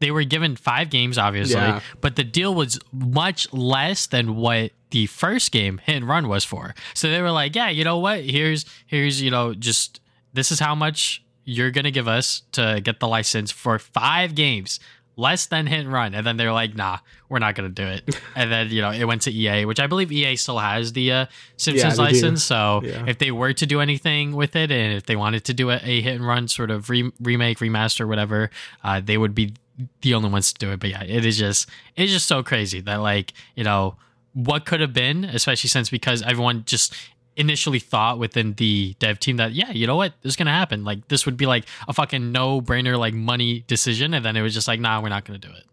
they 0.00 0.10
were 0.10 0.24
given 0.24 0.56
five 0.56 0.90
games, 0.90 1.16
obviously, 1.16 1.54
Yeah. 1.60 1.80
but 2.00 2.16
the 2.16 2.24
deal 2.24 2.54
was 2.54 2.78
much 2.92 3.50
less 3.52 4.06
than 4.06 4.36
what 4.36 4.72
the 4.90 5.06
first 5.06 5.50
game 5.50 5.78
Hit 5.78 5.96
and 5.96 6.08
Run 6.08 6.28
was 6.28 6.44
for. 6.44 6.74
So 6.94 7.08
they 7.10 7.22
were 7.22 7.30
like, 7.30 7.54
yeah, 7.56 7.68
you 7.70 7.84
know 7.84 7.98
what? 7.98 8.22
Here's 8.24 8.64
here's 8.86 9.22
you 9.22 9.30
know 9.30 9.54
just 9.54 10.00
this 10.32 10.50
is 10.52 10.60
how 10.60 10.74
much 10.74 11.22
you're 11.44 11.70
gonna 11.70 11.90
give 11.90 12.06
us 12.08 12.42
to 12.52 12.80
get 12.82 13.00
the 13.00 13.08
license 13.08 13.50
for 13.50 13.78
five 13.78 14.34
games. 14.34 14.78
Less 15.16 15.46
than 15.46 15.66
hit 15.68 15.80
and 15.80 15.92
run, 15.92 16.12
and 16.14 16.26
then 16.26 16.36
they're 16.36 16.52
like, 16.52 16.74
"Nah, 16.74 16.98
we're 17.28 17.38
not 17.38 17.54
gonna 17.54 17.68
do 17.68 17.86
it." 17.86 18.18
And 18.36 18.50
then 18.50 18.70
you 18.70 18.80
know 18.82 18.90
it 18.90 19.04
went 19.04 19.22
to 19.22 19.30
EA, 19.32 19.64
which 19.64 19.78
I 19.78 19.86
believe 19.86 20.10
EA 20.10 20.34
still 20.36 20.58
has 20.58 20.92
the 20.92 21.12
uh, 21.12 21.26
Simpsons 21.56 21.94
do. 21.96 22.02
license. 22.02 22.42
So 22.42 22.80
Yeah. 22.82 23.04
if 23.06 23.18
they 23.18 23.30
were 23.30 23.52
to 23.52 23.64
do 23.66 23.80
anything 23.80 24.32
with 24.34 24.56
it, 24.56 24.72
and 24.72 24.92
if 24.94 25.06
they 25.06 25.14
wanted 25.16 25.44
to 25.44 25.54
do 25.54 25.70
a, 25.70 25.76
a 25.84 26.00
hit 26.00 26.16
and 26.16 26.26
run 26.26 26.48
sort 26.48 26.70
of 26.72 26.90
re- 26.90 27.12
remake, 27.20 27.58
remaster, 27.58 28.08
whatever, 28.08 28.50
uh, 28.82 29.00
they 29.04 29.16
would 29.16 29.34
be 29.36 29.54
the 30.02 30.14
only 30.14 30.30
ones 30.30 30.52
to 30.52 30.58
do 30.58 30.72
it. 30.72 30.80
But 30.80 30.90
yeah, 30.90 31.04
it 31.04 31.24
is 31.24 31.38
just 31.38 31.68
it's 31.96 32.10
just 32.12 32.26
so 32.26 32.42
crazy 32.42 32.80
that 32.80 32.96
like 33.00 33.32
you 33.54 33.62
know 33.62 33.94
what 34.32 34.66
could 34.66 34.80
have 34.80 34.92
been, 34.92 35.24
especially 35.24 35.68
since 35.68 35.90
because 35.90 36.22
everyone 36.22 36.64
just 36.66 36.92
initially 37.36 37.78
thought 37.78 38.18
within 38.18 38.54
the 38.54 38.94
dev 38.98 39.18
team 39.18 39.36
that 39.36 39.52
yeah 39.52 39.70
you 39.72 39.86
know 39.86 39.96
what? 39.96 40.12
This 40.22 40.32
is 40.32 40.36
gonna 40.36 40.52
happen. 40.52 40.84
Like 40.84 41.08
this 41.08 41.26
would 41.26 41.36
be 41.36 41.46
like 41.46 41.64
a 41.88 41.92
fucking 41.92 42.32
no 42.32 42.60
brainer 42.60 42.98
like 42.98 43.14
money 43.14 43.64
decision. 43.66 44.14
And 44.14 44.24
then 44.24 44.36
it 44.36 44.42
was 44.42 44.54
just 44.54 44.68
like 44.68 44.80
nah 44.80 45.00
we're 45.00 45.08
not 45.08 45.24
gonna 45.24 45.38
do 45.38 45.50
it. 45.50 45.64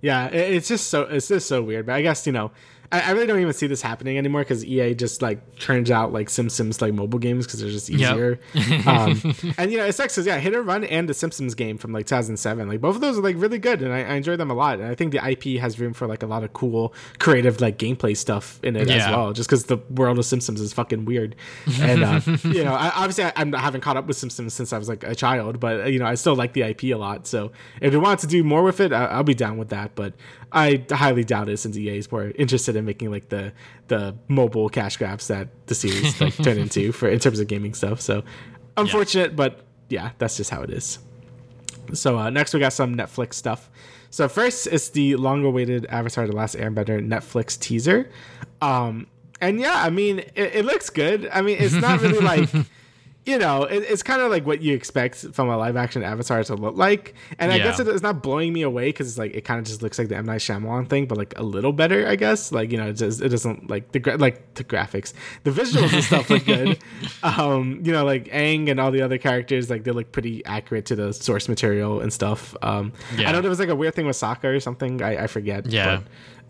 Yeah, 0.00 0.26
it's 0.26 0.68
just 0.68 0.88
so 0.88 1.02
it's 1.02 1.28
just 1.28 1.48
so 1.48 1.62
weird. 1.62 1.86
But 1.86 1.94
I 1.94 2.02
guess 2.02 2.26
you 2.26 2.32
know, 2.32 2.50
I, 2.94 3.00
I 3.00 3.10
really 3.10 3.26
don't 3.26 3.40
even 3.40 3.52
see 3.52 3.66
this 3.66 3.82
happening 3.82 4.18
anymore 4.18 4.42
because 4.42 4.64
EA 4.64 4.94
just 4.94 5.20
like 5.20 5.58
turns 5.58 5.90
out 5.90 6.12
like 6.12 6.30
Simpsons 6.30 6.80
like 6.80 6.94
mobile 6.94 7.18
games 7.18 7.44
because 7.44 7.60
they're 7.60 7.70
just 7.70 7.90
easier. 7.90 8.38
um, 8.86 9.34
and 9.58 9.72
you 9.72 9.78
know, 9.78 9.84
it 9.84 9.94
sucks 9.94 10.14
because 10.14 10.26
yeah, 10.26 10.38
Hit 10.38 10.54
and 10.54 10.64
Run 10.64 10.84
and 10.84 11.08
the 11.08 11.14
Simpsons 11.14 11.56
game 11.56 11.76
from 11.76 11.92
like 11.92 12.06
2007, 12.06 12.68
like 12.68 12.80
both 12.80 12.94
of 12.94 13.00
those 13.00 13.18
are 13.18 13.22
like 13.22 13.34
really 13.36 13.58
good, 13.58 13.82
and 13.82 13.92
I, 13.92 14.02
I 14.02 14.14
enjoy 14.14 14.36
them 14.36 14.48
a 14.48 14.54
lot. 14.54 14.78
And 14.78 14.88
I 14.88 14.94
think 14.94 15.10
the 15.10 15.28
IP 15.28 15.60
has 15.60 15.80
room 15.80 15.92
for 15.92 16.06
like 16.06 16.22
a 16.22 16.26
lot 16.26 16.44
of 16.44 16.52
cool, 16.52 16.94
creative 17.18 17.60
like 17.60 17.78
gameplay 17.78 18.16
stuff 18.16 18.60
in 18.62 18.76
it 18.76 18.88
as 18.88 19.08
well. 19.08 19.32
Just 19.32 19.48
because 19.48 19.64
the 19.64 19.78
world 19.90 20.16
of 20.20 20.24
Simpsons 20.24 20.60
is 20.60 20.72
fucking 20.72 21.04
weird, 21.04 21.34
and 21.80 22.04
uh, 22.04 22.20
you 22.44 22.62
know, 22.62 22.74
I, 22.74 22.90
obviously 22.94 23.24
I, 23.24 23.32
I'm, 23.34 23.52
I 23.56 23.60
haven't 23.60 23.80
caught 23.80 23.96
up 23.96 24.06
with 24.06 24.16
Simpsons 24.16 24.54
since 24.54 24.72
I 24.72 24.78
was 24.78 24.88
like 24.88 25.02
a 25.02 25.16
child, 25.16 25.58
but 25.58 25.92
you 25.92 25.98
know, 25.98 26.06
I 26.06 26.14
still 26.14 26.36
like 26.36 26.52
the 26.52 26.62
IP 26.62 26.84
a 26.84 26.94
lot. 26.94 27.26
So 27.26 27.50
if 27.80 27.90
they 27.90 27.98
want 27.98 28.20
to 28.20 28.28
do 28.28 28.44
more 28.44 28.62
with 28.62 28.78
it, 28.78 28.92
I, 28.92 29.06
I'll 29.06 29.24
be 29.24 29.34
down 29.34 29.58
with 29.58 29.70
that. 29.70 29.96
But 29.96 30.14
I 30.54 30.84
highly 30.88 31.24
doubt 31.24 31.48
it 31.48 31.56
since 31.56 31.76
EA 31.76 31.98
is 31.98 32.10
more 32.12 32.30
interested 32.36 32.76
in 32.76 32.83
making 32.84 33.10
like 33.10 33.28
the 33.28 33.52
the 33.88 34.14
mobile 34.28 34.68
cash 34.68 34.96
grabs 34.96 35.28
that 35.28 35.48
the 35.66 35.74
series 35.74 36.20
like 36.20 36.34
turn 36.42 36.58
into 36.58 36.92
for 36.92 37.08
in 37.08 37.18
terms 37.18 37.40
of 37.40 37.46
gaming 37.46 37.74
stuff. 37.74 38.00
So 38.00 38.24
unfortunate, 38.76 39.36
but 39.36 39.60
yeah, 39.88 40.10
that's 40.18 40.36
just 40.36 40.50
how 40.50 40.62
it 40.62 40.70
is. 40.70 40.98
So 41.92 42.18
uh, 42.18 42.30
next 42.30 42.54
we 42.54 42.60
got 42.60 42.72
some 42.72 42.94
Netflix 42.94 43.34
stuff. 43.34 43.70
So 44.10 44.28
first 44.28 44.66
is 44.68 44.90
the 44.90 45.16
long-awaited 45.16 45.86
Avatar: 45.86 46.26
The 46.26 46.36
Last 46.36 46.56
Airbender 46.56 47.04
Netflix 47.04 47.58
teaser. 47.58 48.10
Um, 48.62 49.08
and 49.40 49.60
yeah, 49.60 49.82
I 49.82 49.90
mean, 49.90 50.20
it, 50.20 50.54
it 50.54 50.64
looks 50.64 50.88
good. 50.88 51.28
I 51.32 51.42
mean, 51.42 51.58
it's 51.58 51.74
not 51.74 52.00
really 52.00 52.20
like. 52.20 52.48
You 53.26 53.38
know, 53.38 53.62
it, 53.64 53.84
it's 53.88 54.02
kind 54.02 54.20
of 54.20 54.30
like 54.30 54.44
what 54.44 54.60
you 54.60 54.74
expect 54.74 55.16
from 55.32 55.48
a 55.48 55.56
live 55.56 55.76
action 55.76 56.02
Avatar 56.02 56.44
to 56.44 56.54
look 56.56 56.76
like, 56.76 57.14
and 57.38 57.50
I 57.50 57.56
Yeah. 57.56 57.64
guess 57.64 57.80
it, 57.80 57.88
it's 57.88 58.02
not 58.02 58.22
blowing 58.22 58.52
me 58.52 58.60
away 58.60 58.90
because 58.90 59.08
it's 59.08 59.16
like 59.16 59.34
it 59.34 59.46
kind 59.46 59.58
of 59.58 59.64
just 59.64 59.80
looks 59.82 59.98
like 59.98 60.08
the 60.08 60.16
M 60.16 60.26
Night 60.26 60.40
Shyamalan 60.42 60.88
thing, 60.90 61.06
but 61.06 61.16
like 61.16 61.32
a 61.38 61.42
little 61.42 61.72
better, 61.72 62.06
I 62.06 62.16
guess. 62.16 62.52
Like 62.52 62.70
you 62.70 62.76
know, 62.76 62.88
it 62.88 62.94
just 62.94 63.22
it 63.22 63.30
doesn't 63.30 63.70
like 63.70 63.92
the 63.92 63.98
gra- 63.98 64.18
like 64.18 64.54
the 64.56 64.64
graphics, 64.64 65.14
the 65.44 65.50
visuals 65.52 65.92
and 65.94 66.04
stuff 66.04 66.28
look 66.28 66.44
good. 66.44 66.78
Um, 67.22 67.80
you 67.82 67.92
know, 67.92 68.04
like 68.04 68.24
Aang 68.26 68.70
and 68.70 68.78
all 68.78 68.90
the 68.90 69.00
other 69.00 69.16
characters, 69.18 69.70
like 69.70 69.84
they 69.84 69.90
look 69.92 70.12
pretty 70.12 70.44
accurate 70.44 70.84
to 70.86 70.96
the 70.96 71.12
source 71.12 71.48
material 71.48 72.00
and 72.00 72.12
stuff. 72.12 72.54
Um, 72.62 72.92
Yeah. 73.16 73.28
I 73.28 73.32
know 73.32 73.40
there 73.40 73.48
was 73.50 73.58
like 73.58 73.70
a 73.70 73.74
weird 73.74 73.94
thing 73.94 74.04
with 74.06 74.16
Sokka 74.16 74.44
or 74.44 74.60
something. 74.60 75.00
I, 75.02 75.24
I 75.24 75.26
forget. 75.28 75.66
yeah 75.66 76.00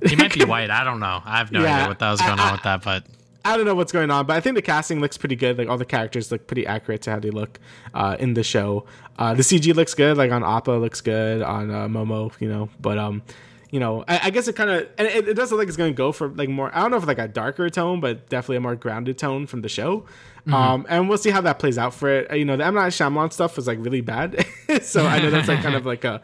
but- 0.01 0.11
he 0.11 0.17
might 0.17 0.35
be 0.35 0.45
white 0.55 0.71
i 0.71 0.83
don't 0.85 0.99
know 0.99 1.23
i 1.25 1.39
have 1.39 1.53
no 1.53 1.63
Yeah, 1.63 1.77
idea 1.77 1.89
what 1.89 1.99
that 2.01 2.11
was 2.11 2.21
going 2.21 2.39
I- 2.39 2.47
on 2.49 2.53
with 2.53 2.63
that 2.65 2.83
but 2.83 3.07
I 3.45 3.57
don't 3.57 3.67
know 3.67 3.75
what's 3.75 3.93
going 3.93 4.11
on, 4.11 4.27
but 4.27 4.37
I 4.37 4.41
think 4.41 4.57
the 4.57 4.63
casting 4.63 5.01
looks 5.01 5.19
pretty 5.19 5.37
good. 5.37 5.59
Like 5.59 5.69
all 5.69 5.77
the 5.77 5.85
characters 5.85 6.33
look 6.33 6.47
pretty 6.47 6.67
accurate 6.67 7.03
to 7.03 7.11
how 7.11 7.19
they 7.21 7.31
look 7.31 7.61
uh, 7.93 8.17
in 8.19 8.35
the 8.35 8.43
show. 8.43 8.87
Uh, 9.19 9.35
the 9.35 9.43
CG 9.43 9.75
looks 9.75 9.95
good. 9.95 10.17
Like 10.17 10.33
on 10.33 10.43
Appa 10.43 10.71
looks 10.73 11.01
good 11.01 11.43
on 11.43 11.71
uh, 11.71 11.87
Momo, 11.89 12.33
you 12.41 12.49
know. 12.49 12.71
But 12.81 12.97
um, 12.99 13.23
you 13.71 13.81
know, 13.81 14.05
I, 14.09 14.21
I 14.25 14.31
guess 14.31 14.49
it 14.49 14.57
kind 14.57 14.71
of 14.71 14.89
and 14.97 15.09
it, 15.09 15.29
it 15.29 15.35
does 15.35 15.51
look 15.51 15.59
like 15.59 15.69
it's 15.69 15.77
going 15.77 15.93
to 15.93 15.97
go 15.97 16.11
for 16.13 16.29
like 16.29 16.49
more. 16.49 16.71
I 16.75 16.81
don't 16.81 16.91
know 16.91 16.97
if 16.97 17.07
like 17.07 17.19
a 17.19 17.29
darker 17.29 17.69
tone, 17.69 18.01
but 18.01 18.29
definitely 18.29 18.57
a 18.57 18.61
more 18.61 18.77
grounded 18.77 19.19
tone 19.19 19.47
from 19.47 19.61
the 19.63 19.69
show. 19.69 20.07
Um, 20.47 20.85
and 20.91 21.09
we'll 21.09 21.17
see 21.17 21.31
how 21.31 21.41
that 21.41 21.59
plays 21.59 21.79
out 21.79 21.95
for 21.95 22.11
it. 22.11 22.31
Uh, 22.31 22.35
You 22.35 22.45
know, 22.45 22.57
the 22.57 22.67
M 22.67 22.75
Night 22.75 22.93
Shyamalan 22.93 23.33
stuff 23.33 23.57
was 23.57 23.67
like 23.67 23.79
really 23.81 24.03
bad, 24.03 24.47
so 24.83 25.07
I 25.07 25.19
know 25.21 25.31
that's 25.31 25.49
like 25.49 25.63
kind 25.63 25.75
of 25.75 25.87
like 25.87 26.05
a 26.05 26.21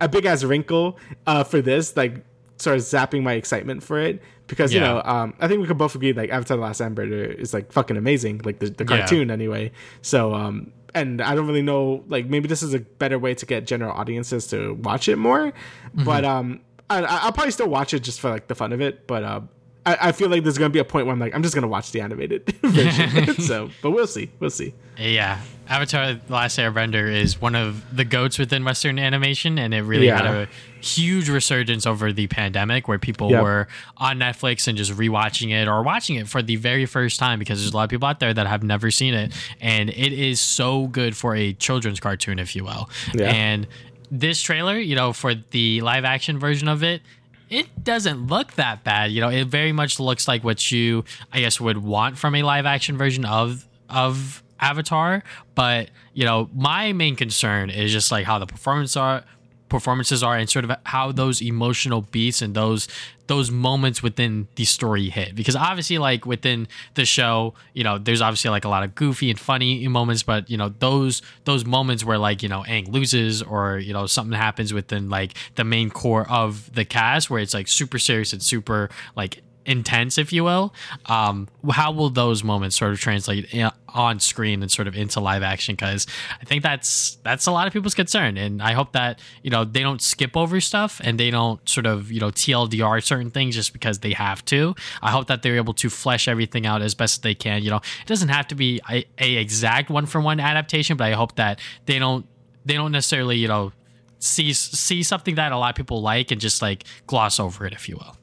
a 0.00 0.08
big 0.08 0.26
ass 0.26 0.44
wrinkle 0.44 0.98
uh, 1.26 1.42
for 1.42 1.62
this. 1.62 1.96
Like 1.96 2.22
sort 2.58 2.76
of 2.76 2.82
zapping 2.82 3.22
my 3.22 3.32
excitement 3.34 3.82
for 3.82 3.98
it 3.98 4.22
because 4.46 4.72
you 4.74 4.80
know 4.80 5.00
um, 5.04 5.34
I 5.40 5.48
think 5.48 5.60
we 5.60 5.66
could 5.66 5.78
both 5.78 5.94
agree 5.94 6.12
like 6.12 6.30
Avatar: 6.30 6.56
The 6.56 6.62
Last 6.62 6.80
Airbender 6.80 7.34
is 7.34 7.52
like 7.54 7.72
fucking 7.72 7.96
amazing, 7.96 8.40
like 8.44 8.58
the, 8.58 8.70
the 8.70 8.84
Yeah. 8.84 8.98
cartoon 8.98 9.30
anyway. 9.30 9.72
So 10.02 10.34
um, 10.34 10.72
and 10.94 11.20
I 11.22 11.34
don't 11.34 11.46
really 11.46 11.62
know 11.62 12.04
like 12.08 12.26
maybe 12.26 12.48
this 12.48 12.62
is 12.62 12.74
a 12.74 12.80
better 12.80 13.18
way 13.18 13.34
to 13.34 13.46
get 13.46 13.66
general 13.66 13.92
audiences 13.92 14.46
to 14.48 14.74
watch 14.74 15.08
it 15.08 15.16
more, 15.16 15.52
Mm-hmm. 15.52 16.04
but 16.04 16.24
um, 16.24 16.60
I, 16.90 17.02
I'll 17.02 17.32
probably 17.32 17.52
still 17.52 17.68
watch 17.68 17.94
it 17.94 18.00
just 18.00 18.20
for 18.20 18.28
like 18.30 18.48
the 18.48 18.54
fun 18.54 18.72
of 18.72 18.80
it, 18.80 19.06
but 19.06 19.24
uh. 19.24 19.40
I, 19.84 19.96
I 20.00 20.12
feel 20.12 20.28
like 20.28 20.44
there's 20.44 20.58
gonna 20.58 20.70
be 20.70 20.78
a 20.78 20.84
point 20.84 21.06
where 21.06 21.12
I'm 21.12 21.18
like, 21.18 21.34
I'm 21.34 21.42
just 21.42 21.56
gonna 21.56 21.66
watch 21.66 21.90
the 21.90 22.00
animated 22.02 22.46
version. 22.62 23.34
so, 23.40 23.68
but 23.82 23.90
we'll 23.90 24.06
see. 24.06 24.30
We'll 24.38 24.48
see. 24.50 24.74
Yeah, 24.96 25.40
Avatar: 25.72 26.14
The 26.14 26.32
Last 26.32 26.58
Airbender 26.58 27.10
is 27.12 27.40
one 27.40 27.54
of 27.54 27.82
the 27.96 28.04
goats 28.04 28.38
within 28.38 28.64
Western 28.64 28.98
animation, 28.98 29.58
and 29.58 29.72
it 29.72 29.82
really 29.82 30.06
Yeah. 30.06 30.16
had 30.22 30.26
a 30.26 30.48
huge 30.84 31.28
resurgence 31.28 31.86
over 31.86 32.12
the 32.12 32.26
pandemic, 32.26 32.88
where 32.88 32.98
people 32.98 33.30
Yep. 33.30 33.42
were 33.42 33.68
on 33.96 34.18
Netflix 34.18 34.68
and 34.68 34.76
just 34.76 34.92
rewatching 34.92 35.50
it 35.50 35.68
or 35.68 35.82
watching 35.82 36.16
it 36.16 36.28
for 36.28 36.42
the 36.42 36.56
very 36.56 36.84
first 36.86 37.18
time 37.18 37.38
because 37.38 37.60
there's 37.60 37.72
a 37.72 37.76
lot 37.76 37.84
of 37.84 37.90
people 37.90 38.06
out 38.06 38.20
there 38.20 38.34
that 38.34 38.46
have 38.46 38.62
never 38.62 38.90
seen 38.90 39.14
it, 39.14 39.32
and 39.60 39.88
it 39.90 40.12
is 40.12 40.40
so 40.40 40.88
good 40.88 41.16
for 41.16 41.34
a 41.34 41.52
children's 41.54 42.00
cartoon, 42.00 42.38
if 42.38 42.54
you 42.54 42.64
will. 42.64 42.90
Yeah. 43.14 43.30
And 43.32 43.66
this 44.10 44.42
trailer, 44.42 44.78
you 44.78 44.94
know, 44.94 45.12
for 45.14 45.34
the 45.34 45.80
live 45.80 46.04
action 46.04 46.38
version 46.38 46.68
of 46.68 46.82
it. 46.82 47.00
It 47.48 47.84
doesn't 47.84 48.28
look 48.28 48.54
that 48.54 48.82
bad, 48.82 49.12
you 49.12 49.20
know. 49.20 49.28
It 49.28 49.46
very 49.46 49.72
much 49.72 50.00
looks 50.00 50.26
like 50.26 50.42
what 50.42 50.70
you, 50.72 51.04
I 51.34 51.40
guess, 51.40 51.60
would 51.60 51.76
want 51.78 52.16
from 52.16 52.34
a 52.34 52.42
live 52.42 52.64
action 52.66 52.96
version 52.96 53.24
of 53.26 53.66
of 53.90 54.41
Avatar, 54.62 55.22
but 55.54 55.90
you 56.14 56.24
know, 56.24 56.48
my 56.54 56.92
main 56.92 57.16
concern 57.16 57.68
is 57.68 57.92
just 57.92 58.10
like 58.10 58.24
how 58.24 58.38
the 58.38 58.46
performance 58.46 58.96
are 58.96 59.24
performances 59.72 60.22
are 60.22 60.36
and 60.36 60.50
sort 60.50 60.66
of 60.66 60.76
how 60.84 61.10
those 61.10 61.40
emotional 61.40 62.02
beats 62.02 62.42
and 62.42 62.54
those 62.54 62.88
those 63.26 63.50
moments 63.50 64.02
within 64.02 64.46
the 64.56 64.66
story 64.66 65.08
hit. 65.08 65.34
Because 65.34 65.56
obviously 65.56 65.96
like 65.96 66.26
within 66.26 66.68
the 66.94 67.06
show 67.06 67.54
you 67.72 67.82
know 67.82 67.96
there's 67.96 68.20
obviously 68.20 68.50
like 68.50 68.66
a 68.66 68.68
lot 68.68 68.82
of 68.82 68.94
goofy 68.94 69.30
and 69.30 69.40
funny 69.40 69.88
moments 69.88 70.22
but 70.22 70.50
you 70.50 70.58
know 70.58 70.68
those 70.78 71.22
those 71.44 71.64
moments 71.64 72.04
where 72.04 72.18
like 72.18 72.42
you 72.42 72.50
know 72.50 72.62
Aang 72.68 72.92
loses 72.92 73.42
or 73.42 73.78
you 73.78 73.94
know 73.94 74.06
something 74.06 74.36
happens 74.38 74.74
within 74.74 75.08
like 75.08 75.32
the 75.54 75.64
main 75.64 75.88
core 75.90 76.30
of 76.30 76.72
the 76.74 76.84
cast 76.84 77.30
where 77.30 77.40
it's 77.40 77.54
like 77.54 77.66
super 77.66 77.98
serious 77.98 78.34
and 78.34 78.42
super 78.42 78.90
like 79.16 79.42
intense, 79.64 80.18
if 80.18 80.32
you 80.32 80.44
will. 80.44 80.74
Um, 81.06 81.48
how 81.70 81.92
will 81.92 82.10
those 82.10 82.42
moments 82.42 82.76
sort 82.76 82.92
of 82.92 83.00
translate 83.00 83.52
in, 83.52 83.70
on 83.88 84.20
screen 84.20 84.62
and 84.62 84.70
sort 84.70 84.88
of 84.88 84.96
into 84.96 85.20
live 85.20 85.42
action? 85.42 85.74
Because 85.74 86.06
I 86.40 86.44
think 86.44 86.62
that's 86.62 87.16
that's 87.22 87.46
a 87.46 87.52
lot 87.52 87.66
of 87.66 87.72
people's 87.72 87.94
concern, 87.94 88.36
and 88.36 88.62
I 88.62 88.72
hope 88.72 88.92
that 88.92 89.20
you 89.42 89.50
know 89.50 89.64
they 89.64 89.80
don't 89.80 90.00
skip 90.00 90.36
over 90.36 90.60
stuff 90.60 91.00
and 91.04 91.18
they 91.18 91.30
don't 91.30 91.66
sort 91.68 91.86
of 91.86 92.10
you 92.10 92.20
know 92.20 92.30
TLDR 92.30 93.02
certain 93.02 93.30
things 93.30 93.54
just 93.54 93.72
because 93.72 94.00
they 94.00 94.12
have 94.12 94.44
to. 94.46 94.74
I 95.00 95.10
hope 95.10 95.26
that 95.28 95.42
they're 95.42 95.56
able 95.56 95.74
to 95.74 95.90
flesh 95.90 96.28
everything 96.28 96.66
out 96.66 96.82
as 96.82 96.94
best 96.94 97.18
as 97.18 97.20
they 97.20 97.34
can. 97.34 97.62
You 97.62 97.70
know, 97.70 97.76
it 97.76 98.06
doesn't 98.06 98.28
have 98.28 98.48
to 98.48 98.54
be 98.54 98.80
a, 98.90 99.04
a 99.18 99.36
exact 99.36 99.90
one 99.90 100.06
for 100.06 100.20
one 100.20 100.40
adaptation, 100.40 100.96
but 100.96 101.06
I 101.06 101.12
hope 101.12 101.36
that 101.36 101.60
they 101.86 101.98
don't 101.98 102.26
they 102.64 102.74
don't 102.74 102.92
necessarily 102.92 103.36
you 103.36 103.48
know 103.48 103.72
see 104.18 104.52
see 104.52 105.02
something 105.02 105.34
that 105.34 105.52
a 105.52 105.56
lot 105.56 105.70
of 105.70 105.76
people 105.76 106.00
like 106.00 106.30
and 106.30 106.40
just 106.40 106.62
like 106.62 106.84
gloss 107.06 107.38
over 107.40 107.66
it, 107.66 107.72
if 107.72 107.88
you 107.88 107.96
will. 107.96 108.16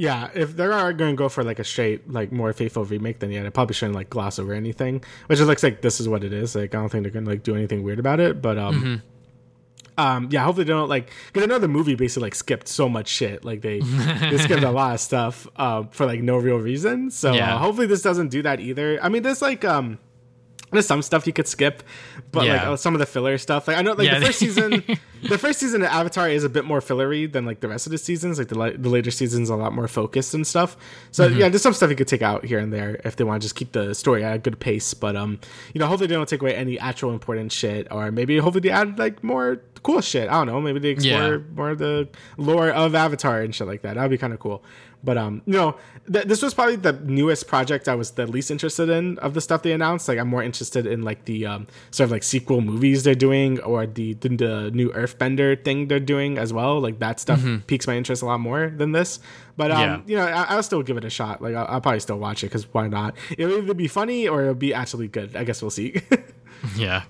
Yeah, 0.00 0.30
if 0.32 0.54
they 0.56 0.64
are 0.64 0.92
going 0.92 1.10
to 1.10 1.16
go 1.18 1.28
for 1.28 1.42
like 1.42 1.58
a 1.58 1.64
straight, 1.64 2.08
like 2.08 2.30
more 2.30 2.52
faithful 2.52 2.84
remake, 2.84 3.18
then 3.18 3.32
yeah, 3.32 3.42
they 3.42 3.50
probably 3.50 3.74
shouldn't 3.74 3.96
like 3.96 4.08
gloss 4.08 4.38
over 4.38 4.54
anything. 4.54 5.02
Which 5.26 5.40
it 5.40 5.44
looks 5.46 5.64
like 5.64 5.80
this 5.82 5.98
is 5.98 6.08
what 6.08 6.22
it 6.22 6.32
is. 6.32 6.54
Like 6.54 6.72
I 6.72 6.78
don't 6.78 6.88
think 6.88 7.02
they're 7.02 7.10
going 7.10 7.24
to 7.24 7.30
like 7.32 7.42
do 7.42 7.56
anything 7.56 7.82
weird 7.82 7.98
about 7.98 8.20
it. 8.20 8.40
But 8.40 8.58
um, 8.58 9.02
um, 9.98 10.28
yeah, 10.30 10.44
hopefully 10.44 10.64
they 10.64 10.72
don't 10.72 10.88
like 10.88 11.10
because 11.26 11.42
I 11.42 11.46
know 11.46 11.58
the 11.58 11.66
movie 11.66 11.96
basically 11.96 12.26
like 12.26 12.36
skipped 12.36 12.68
so 12.68 12.88
much 12.88 13.08
shit. 13.08 13.44
Like 13.44 13.60
they 13.62 13.80
they 13.80 14.38
skipped 14.38 14.62
a 14.62 14.70
lot 14.80 14.94
of 14.94 15.00
stuff 15.00 15.48
um, 15.56 15.88
for 15.88 16.06
like 16.06 16.22
no 16.22 16.36
real 16.36 16.58
reason. 16.58 17.10
So 17.10 17.34
Yeah. 17.34 17.56
uh, 17.56 17.58
hopefully 17.58 17.88
this 17.88 18.00
doesn't 18.02 18.28
do 18.28 18.42
that 18.42 18.60
either. 18.60 19.00
I 19.02 19.08
mean, 19.08 19.22
there's 19.24 19.42
like 19.42 19.64
um. 19.64 19.98
There's 20.70 20.86
some 20.86 21.02
stuff 21.02 21.26
you 21.26 21.32
could 21.32 21.46
skip, 21.48 21.82
but 22.32 22.40
like 22.40 22.48
Yeah. 22.48 22.70
uh, 22.72 22.76
some 22.76 22.94
of 22.94 22.98
the 22.98 23.06
filler 23.06 23.38
stuff. 23.38 23.66
Like 23.68 23.76
I 23.78 23.82
know, 23.82 23.92
like 23.92 24.06
Yeah. 24.06 24.18
the 24.18 24.26
first 24.26 24.38
season, 24.38 24.84
the 25.22 25.38
first 25.38 25.60
season 25.60 25.82
of 25.82 25.88
Avatar 25.88 26.28
is 26.28 26.44
a 26.44 26.48
bit 26.48 26.64
more 26.64 26.80
fillery 26.80 27.26
than 27.26 27.46
like 27.46 27.60
the 27.60 27.68
rest 27.68 27.86
of 27.86 27.92
the 27.92 27.98
seasons. 27.98 28.38
Like 28.38 28.48
the 28.48 28.74
the 28.78 28.88
later 28.88 29.10
seasons, 29.10 29.48
a 29.50 29.56
lot 29.56 29.72
more 29.72 29.88
focused 29.88 30.34
and 30.34 30.46
stuff. 30.46 30.76
So 31.10 31.28
Mm-hmm. 31.28 31.38
yeah, 31.40 31.48
there's 31.48 31.62
some 31.62 31.72
stuff 31.72 31.88
you 31.90 31.96
could 31.96 32.08
take 32.08 32.22
out 32.22 32.44
here 32.44 32.58
and 32.58 32.72
there 32.72 33.00
if 33.04 33.16
they 33.16 33.24
want 33.24 33.40
to 33.42 33.44
just 33.46 33.54
keep 33.54 33.72
the 33.72 33.94
story 33.94 34.22
at 34.24 34.34
a 34.34 34.38
good 34.38 34.60
pace. 34.60 34.92
But 34.94 35.16
um, 35.16 35.40
you 35.72 35.78
know, 35.78 35.86
hopefully 35.86 36.06
they 36.08 36.14
don't 36.14 36.28
take 36.28 36.42
away 36.42 36.54
any 36.54 36.78
actual 36.78 37.12
important 37.12 37.50
shit, 37.52 37.86
or 37.90 38.10
maybe 38.12 38.36
hopefully 38.38 38.60
they 38.68 38.70
add 38.70 38.98
like 38.98 39.24
more 39.24 39.60
cool 39.82 40.00
shit. 40.00 40.28
I 40.28 40.32
don't 40.32 40.46
know. 40.48 40.60
Maybe 40.60 40.80
they 40.80 40.88
explore 40.90 41.36
Yeah. 41.36 41.38
more 41.54 41.70
of 41.70 41.78
the 41.78 42.08
lore 42.36 42.68
of 42.70 42.94
Avatar 42.94 43.40
and 43.40 43.54
shit 43.54 43.66
like 43.66 43.82
that. 43.82 43.94
That'd 43.94 44.10
be 44.10 44.18
kind 44.18 44.32
of 44.32 44.40
cool. 44.40 44.62
But 45.04 45.16
um, 45.16 45.42
you 45.46 45.52
know, 45.52 45.76
th- 46.12 46.24
this 46.26 46.42
was 46.42 46.54
probably 46.54 46.74
the 46.74 46.92
newest 46.92 47.46
project 47.46 47.88
I 47.88 47.94
was 47.94 48.10
the 48.12 48.26
least 48.26 48.50
interested 48.50 48.88
in 48.88 49.16
of 49.20 49.32
the 49.34 49.40
stuff 49.40 49.62
they 49.62 49.70
announced. 49.72 50.08
Like, 50.08 50.18
I'm 50.18 50.26
more 50.26 50.42
interested 50.42 50.86
in 50.86 51.02
like 51.02 51.24
the 51.24 51.46
um, 51.46 51.66
sort 51.92 52.06
of 52.06 52.10
like 52.10 52.24
sequel 52.24 52.60
movies 52.62 53.04
they're 53.04 53.14
doing, 53.14 53.60
or 53.60 53.86
the 53.86 54.14
the, 54.14 54.28
the 54.30 54.70
new 54.72 54.90
Earthbender 54.90 55.64
thing 55.64 55.86
they're 55.86 56.00
doing 56.00 56.36
as 56.36 56.52
well. 56.52 56.80
Like 56.80 56.98
that 56.98 57.20
stuff 57.20 57.40
piques 57.68 57.86
my 57.86 57.96
interest 57.96 58.22
a 58.22 58.26
lot 58.26 58.40
more 58.40 58.70
than 58.76 58.90
this. 58.92 59.20
But 59.56 59.70
um, 59.70 59.80
Yeah. 59.80 60.00
you 60.06 60.16
know, 60.16 60.26
I, 60.26 60.42
I'll 60.54 60.62
still 60.64 60.82
give 60.82 60.96
it 60.96 61.04
a 61.04 61.10
shot. 61.10 61.40
Like, 61.40 61.54
I'll, 61.54 61.66
I'll 61.68 61.80
probably 61.80 62.00
still 62.00 62.18
watch 62.18 62.42
it 62.42 62.46
because 62.46 62.66
why 62.74 62.88
not? 62.88 63.14
It'll 63.36 63.58
either 63.58 63.74
be 63.74 63.86
funny 63.88 64.26
or 64.26 64.42
it'll 64.42 64.54
be 64.54 64.74
actually 64.74 65.06
good. 65.08 65.36
I 65.36 65.44
guess 65.44 65.62
we'll 65.62 65.70
see. 65.70 66.00
Yeah. 66.76 67.04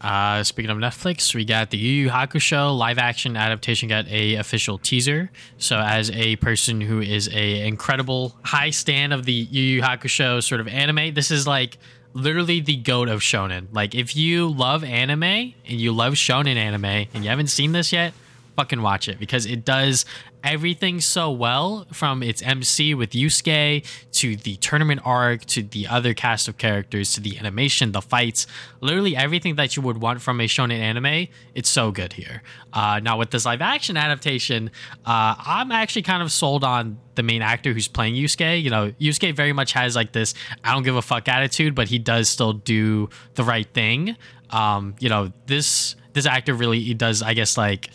Uh, 0.00 0.44
speaking 0.44 0.70
of 0.70 0.78
Netflix, 0.78 1.34
we 1.34 1.44
got 1.44 1.70
the 1.70 1.78
Yu 1.78 2.04
Yu 2.04 2.08
Hakusho 2.08 2.76
live 2.76 2.98
action 2.98 3.36
adaptation 3.36 3.88
got 3.88 4.06
a 4.08 4.36
official 4.36 4.78
teaser. 4.78 5.30
So, 5.58 5.78
as 5.78 6.10
a 6.12 6.36
person 6.36 6.80
who 6.80 7.00
is 7.00 7.28
a 7.32 7.66
incredible 7.66 8.36
high 8.44 8.70
stand 8.70 9.12
of 9.12 9.24
the 9.24 9.32
Yu 9.32 9.62
Yu 9.62 9.82
Hakusho 9.82 10.42
sort 10.42 10.60
of 10.60 10.68
anime, 10.68 11.14
this 11.14 11.30
is 11.30 11.46
like 11.46 11.78
literally 12.12 12.60
the 12.60 12.76
goat 12.76 13.08
of 13.08 13.20
shonen. 13.20 13.66
Like, 13.72 13.94
if 13.94 14.14
you 14.14 14.48
love 14.48 14.84
anime 14.84 15.22
and 15.22 15.54
you 15.66 15.92
love 15.92 16.14
shonen 16.14 16.56
anime 16.56 16.84
and 16.84 17.24
you 17.24 17.30
haven't 17.30 17.48
seen 17.48 17.72
this 17.72 17.92
yet, 17.92 18.12
fucking 18.58 18.82
watch 18.82 19.06
it 19.08 19.20
because 19.20 19.46
it 19.46 19.64
does 19.64 20.04
everything 20.42 21.00
so 21.00 21.30
well 21.30 21.86
from 21.92 22.24
its 22.24 22.42
MC 22.42 22.92
with 22.92 23.10
Yusuke 23.10 23.86
to 24.10 24.34
the 24.34 24.56
tournament 24.56 25.00
arc 25.04 25.44
to 25.44 25.62
the 25.62 25.86
other 25.86 26.12
cast 26.12 26.48
of 26.48 26.58
characters 26.58 27.12
to 27.12 27.20
the 27.20 27.38
animation, 27.38 27.92
the 27.92 28.02
fights, 28.02 28.48
literally 28.80 29.14
everything 29.16 29.54
that 29.54 29.76
you 29.76 29.82
would 29.82 29.98
want 29.98 30.20
from 30.20 30.40
a 30.40 30.44
shonen 30.48 30.80
anime. 30.80 31.28
It's 31.54 31.68
so 31.68 31.92
good 31.92 32.14
here. 32.14 32.42
Uh, 32.72 32.98
now 33.00 33.16
with 33.16 33.30
this 33.30 33.44
live 33.44 33.62
action 33.62 33.96
adaptation, 33.96 34.72
uh, 35.06 35.36
I'm 35.38 35.70
actually 35.70 36.02
kind 36.02 36.20
of 36.20 36.32
sold 36.32 36.64
on 36.64 36.98
the 37.14 37.22
main 37.22 37.42
actor 37.42 37.72
who's 37.72 37.86
playing 37.86 38.16
Yusuke. 38.16 38.60
You 38.60 38.70
know, 38.70 38.90
Yusuke 39.00 39.36
very 39.36 39.52
much 39.52 39.72
has 39.74 39.94
like 39.94 40.10
this 40.10 40.34
I 40.64 40.74
don't 40.74 40.82
give 40.82 40.96
a 40.96 41.02
fuck 41.02 41.28
attitude, 41.28 41.76
but 41.76 41.86
he 41.86 42.00
does 42.00 42.28
still 42.28 42.54
do 42.54 43.08
the 43.36 43.44
right 43.44 43.72
thing. 43.72 44.16
Um, 44.50 44.96
you 44.98 45.08
know, 45.08 45.32
this 45.46 45.94
this 46.12 46.26
actor 46.26 46.54
really 46.54 46.92
does, 46.94 47.22
I 47.22 47.34
guess, 47.34 47.56
like 47.56 47.90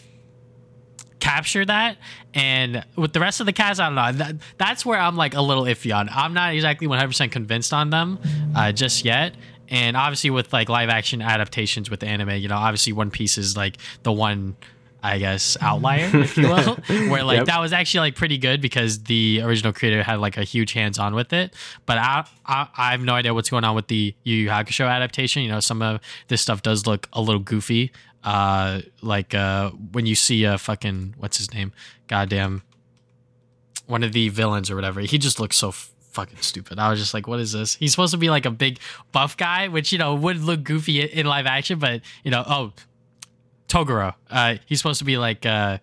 capture 1.23 1.63
that 1.65 1.95
and 2.33 2.83
with 2.97 3.13
the 3.13 3.19
rest 3.19 3.39
of 3.39 3.45
the 3.45 3.53
cast 3.53 3.79
i 3.79 3.85
don't 3.85 3.95
know. 3.95 4.11
That, 4.11 4.35
that's 4.57 4.85
where 4.85 4.99
i'm 4.99 5.15
like 5.15 5.33
a 5.35 5.41
little 5.41 5.63
iffy 5.63 5.95
on. 5.95 6.09
I'm 6.09 6.33
not 6.33 6.53
exactly 6.53 6.87
100% 6.87 7.31
convinced 7.31 7.71
on 7.73 7.89
them 7.89 8.19
uh, 8.55 8.71
just 8.73 9.05
yet. 9.05 9.33
And 9.69 9.95
obviously 9.95 10.29
with 10.29 10.51
like 10.51 10.67
live 10.69 10.89
action 10.89 11.21
adaptations 11.21 11.89
with 11.89 12.01
the 12.01 12.07
anime 12.07 12.31
you 12.43 12.47
know 12.49 12.57
obviously 12.57 12.93
one 12.93 13.09
piece 13.09 13.37
is 13.37 13.55
like 13.55 13.77
the 14.03 14.11
one 14.11 14.55
i 15.01 15.17
guess 15.17 15.57
outlier 15.61 16.09
if 16.13 16.37
you 16.37 16.47
will 16.47 16.75
where 17.11 17.23
like 17.23 17.37
Yep. 17.39 17.45
that 17.47 17.59
was 17.59 17.73
actually 17.73 18.01
like 18.07 18.15
pretty 18.15 18.37
good 18.37 18.61
because 18.61 19.03
the 19.03 19.41
original 19.43 19.73
creator 19.73 20.01
had 20.03 20.19
like 20.19 20.37
a 20.37 20.43
huge 20.43 20.71
hands 20.73 20.97
on 20.99 21.15
with 21.15 21.31
it. 21.33 21.53
But 21.85 21.97
I, 21.97 22.25
I 22.45 22.67
i 22.77 22.91
have 22.91 23.01
no 23.01 23.13
idea 23.13 23.33
what's 23.33 23.49
going 23.49 23.63
on 23.63 23.75
with 23.75 23.87
the 23.87 24.13
yu 24.23 24.35
yu 24.43 24.49
hakusho 24.49 24.87
adaptation. 24.89 25.43
You 25.43 25.49
know 25.53 25.59
some 25.61 25.81
of 25.81 25.99
this 26.27 26.41
stuff 26.41 26.61
does 26.61 26.85
look 26.85 27.07
a 27.13 27.21
little 27.21 27.41
goofy 27.41 27.91
uh 28.23 28.81
like 29.01 29.33
uh 29.33 29.69
when 29.91 30.05
you 30.05 30.15
see 30.15 30.43
a 30.43 30.57
fucking 30.57 31.15
what's 31.17 31.37
his 31.37 31.53
name? 31.53 31.71
Goddamn 32.07 32.63
one 33.85 34.03
of 34.03 34.13
the 34.13 34.29
villains 34.29 34.71
or 34.71 34.75
whatever 34.75 35.01
he 35.01 35.17
just 35.17 35.39
looks 35.39 35.57
so 35.57 35.69
f- 35.69 35.91
fucking 36.11 36.37
stupid. 36.39 36.79
I 36.79 36.89
was 36.89 36.99
just 36.99 37.13
like 37.13 37.27
what 37.27 37.39
is 37.39 37.51
this? 37.51 37.75
He's 37.75 37.91
supposed 37.91 38.11
to 38.11 38.17
be 38.17 38.29
like 38.29 38.45
a 38.45 38.51
big 38.51 38.79
buff 39.11 39.35
guy 39.35 39.67
which 39.67 39.91
you 39.91 39.97
know 39.97 40.15
would 40.15 40.37
look 40.41 40.63
goofy 40.63 41.01
in, 41.01 41.25
live 41.25 41.45
action 41.45 41.79
but 41.79 42.01
you 42.23 42.31
know 42.31 42.43
oh 42.47 42.73
toguro 43.67 44.13
uh 44.29 44.55
he's 44.65 44.79
supposed 44.79 44.99
to 44.99 45.05
be 45.05 45.17
like 45.17 45.45
uh 45.45 45.77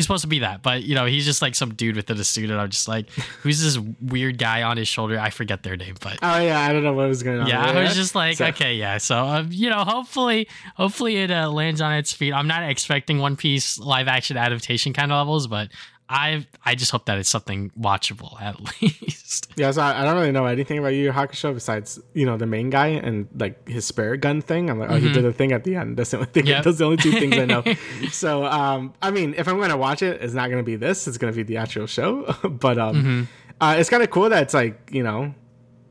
He's 0.00 0.06
supposed 0.06 0.22
to 0.22 0.28
be 0.28 0.38
that, 0.38 0.62
but 0.62 0.82
you 0.82 0.94
know, 0.94 1.04
he's 1.04 1.26
just 1.26 1.42
like 1.42 1.54
some 1.54 1.74
dude 1.74 1.94
within 1.94 2.18
a 2.18 2.24
suit, 2.24 2.48
and 2.48 2.58
I'm 2.58 2.70
just 2.70 2.88
like, 2.88 3.10
who's 3.42 3.60
this 3.62 3.78
weird 4.00 4.38
guy 4.38 4.62
on 4.62 4.78
his 4.78 4.88
shoulder? 4.88 5.20
I 5.20 5.28
forget 5.28 5.62
their 5.62 5.76
name, 5.76 5.94
but 6.00 6.18
oh 6.22 6.38
yeah, 6.40 6.58
I 6.58 6.72
don't 6.72 6.82
know 6.82 6.94
what 6.94 7.06
was 7.06 7.22
going 7.22 7.40
on. 7.40 7.46
yeah, 7.46 7.70
there. 7.70 7.82
I 7.82 7.84
was 7.84 7.94
just 7.94 8.14
like, 8.14 8.38
So- 8.38 8.46
okay, 8.46 8.76
yeah. 8.76 8.96
So, 8.96 9.18
um, 9.22 9.48
you 9.52 9.68
know, 9.68 9.84
hopefully, 9.84 10.48
hopefully 10.74 11.18
it 11.18 11.30
uh, 11.30 11.50
lands 11.50 11.82
on 11.82 11.92
its 11.92 12.14
feet. 12.14 12.32
I'm 12.32 12.46
not 12.48 12.62
expecting 12.62 13.18
One 13.18 13.36
Piece 13.36 13.78
live 13.78 14.08
action 14.08 14.38
adaptation 14.38 14.94
kind 14.94 15.12
of 15.12 15.18
levels, 15.18 15.46
but 15.46 15.68
I, 16.12 16.44
I 16.64 16.74
just 16.74 16.90
hope 16.90 17.06
that 17.06 17.18
it's 17.18 17.28
something 17.28 17.70
watchable 17.78 18.40
at 18.42 18.56
least. 18.82 19.52
Yeah, 19.56 19.70
so 19.70 19.80
I, 19.80 20.02
I 20.02 20.04
don't 20.04 20.16
really 20.16 20.32
know 20.32 20.46
anything 20.46 20.78
about 20.78 20.88
Yu 20.88 21.04
Yu 21.04 21.12
Hakusho 21.12 21.54
besides 21.54 22.00
you 22.14 22.26
know 22.26 22.36
the 22.36 22.46
main 22.46 22.68
guy 22.68 22.88
and 22.88 23.28
like 23.38 23.68
his 23.68 23.84
spirit 23.84 24.18
gun 24.20 24.42
thing. 24.42 24.68
I'm 24.70 24.80
like, 24.80 24.90
oh, 24.90 24.96
he 24.96 25.12
did 25.12 25.24
a 25.24 25.32
thing 25.32 25.52
at 25.52 25.62
the 25.62 25.76
end. 25.76 25.96
That's 25.96 26.10
the 26.10 26.16
only 26.18 26.28
thing. 26.28 26.42
Mm-hmm. 26.42 26.50
Yep. 26.50 26.64
Those 26.64 26.78
the 26.78 26.84
only 26.84 26.96
two 26.96 27.12
things 27.12 27.38
I 27.38 27.44
know. 27.44 27.62
so, 28.10 28.44
um, 28.44 28.92
I 29.00 29.12
mean, 29.12 29.34
if 29.38 29.46
I'm 29.46 29.60
gonna 29.60 29.76
watch 29.76 30.02
it, 30.02 30.20
it's 30.20 30.34
not 30.34 30.50
gonna 30.50 30.64
be 30.64 30.74
this. 30.76 31.06
It's 31.06 31.16
gonna 31.16 31.32
be 31.32 31.44
the 31.44 31.58
actual 31.58 31.86
show. 31.86 32.24
but 32.42 32.76
um, 32.78 32.96
Mm-hmm. 32.96 33.22
uh, 33.60 33.76
it's 33.78 33.88
kind 33.88 34.02
of 34.02 34.10
cool 34.10 34.28
that 34.30 34.42
it's 34.42 34.54
like 34.54 34.90
you 34.90 35.04
know 35.04 35.32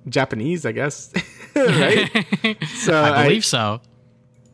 Japanese, 0.09 0.65
I 0.65 0.73
guess, 0.73 1.13
right? 1.55 2.57
So 2.75 3.01
I 3.01 3.23
believe 3.23 3.45
so. 3.45 3.79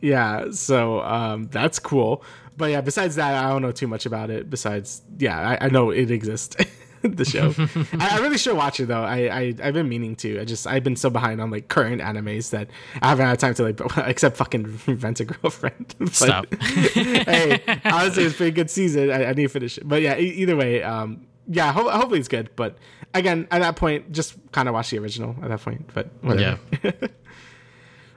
yeah, 0.00 0.50
so 0.52 1.00
um, 1.00 1.48
that's 1.50 1.78
cool. 1.80 2.22
But 2.56 2.70
yeah, 2.70 2.80
besides 2.80 3.16
that, 3.16 3.44
I 3.44 3.48
don't 3.50 3.62
know 3.62 3.72
too 3.72 3.86
much 3.86 4.06
about 4.06 4.30
it. 4.30 4.48
Besides, 4.48 5.02
yeah, 5.18 5.56
I, 5.60 5.66
I 5.66 5.68
know 5.68 5.90
it 5.90 6.10
exists. 6.10 6.56
the 7.02 7.24
show. 7.24 7.54
I, 8.00 8.16
I 8.16 8.20
really 8.20 8.38
should 8.38 8.56
watch 8.56 8.80
it 8.80 8.86
though. 8.86 9.02
I, 9.02 9.16
I 9.28 9.54
I've 9.62 9.74
been 9.74 9.88
meaning 9.88 10.16
to. 10.16 10.40
I 10.40 10.44
just 10.44 10.66
I've 10.66 10.82
been 10.82 10.96
so 10.96 11.10
behind 11.10 11.40
on 11.40 11.50
like 11.50 11.68
current 11.68 12.00
animes 12.02 12.50
that 12.50 12.68
I 13.02 13.08
haven't 13.08 13.26
had 13.26 13.38
time 13.38 13.54
to 13.54 13.62
like 13.64 13.80
except 14.08 14.36
fucking 14.36 14.78
rent 14.86 15.20
a 15.20 15.24
girlfriend. 15.24 15.94
But, 15.98 16.14
Stop. 16.14 16.54
hey, 16.54 17.60
honestly, 17.84 18.24
it's 18.24 18.34
a 18.34 18.36
pretty 18.36 18.52
good 18.52 18.70
season. 18.70 19.10
I, 19.10 19.26
I 19.26 19.32
need 19.32 19.44
to 19.44 19.48
finish 19.48 19.78
it. 19.78 19.88
But 19.88 20.02
yeah, 20.02 20.16
e- 20.16 20.22
either 20.24 20.56
way, 20.56 20.82
um, 20.82 21.26
yeah, 21.46 21.72
ho- 21.72 21.90
hopefully 21.90 22.18
it's 22.18 22.28
good. 22.28 22.50
But 22.56 22.76
again, 23.14 23.46
at 23.50 23.60
that 23.60 23.76
point, 23.76 24.12
just 24.12 24.34
kind 24.52 24.68
of 24.68 24.74
watch 24.74 24.90
the 24.90 24.98
original 24.98 25.36
at 25.42 25.48
that 25.48 25.60
point. 25.60 25.90
But 25.94 26.08
whatever. 26.22 26.58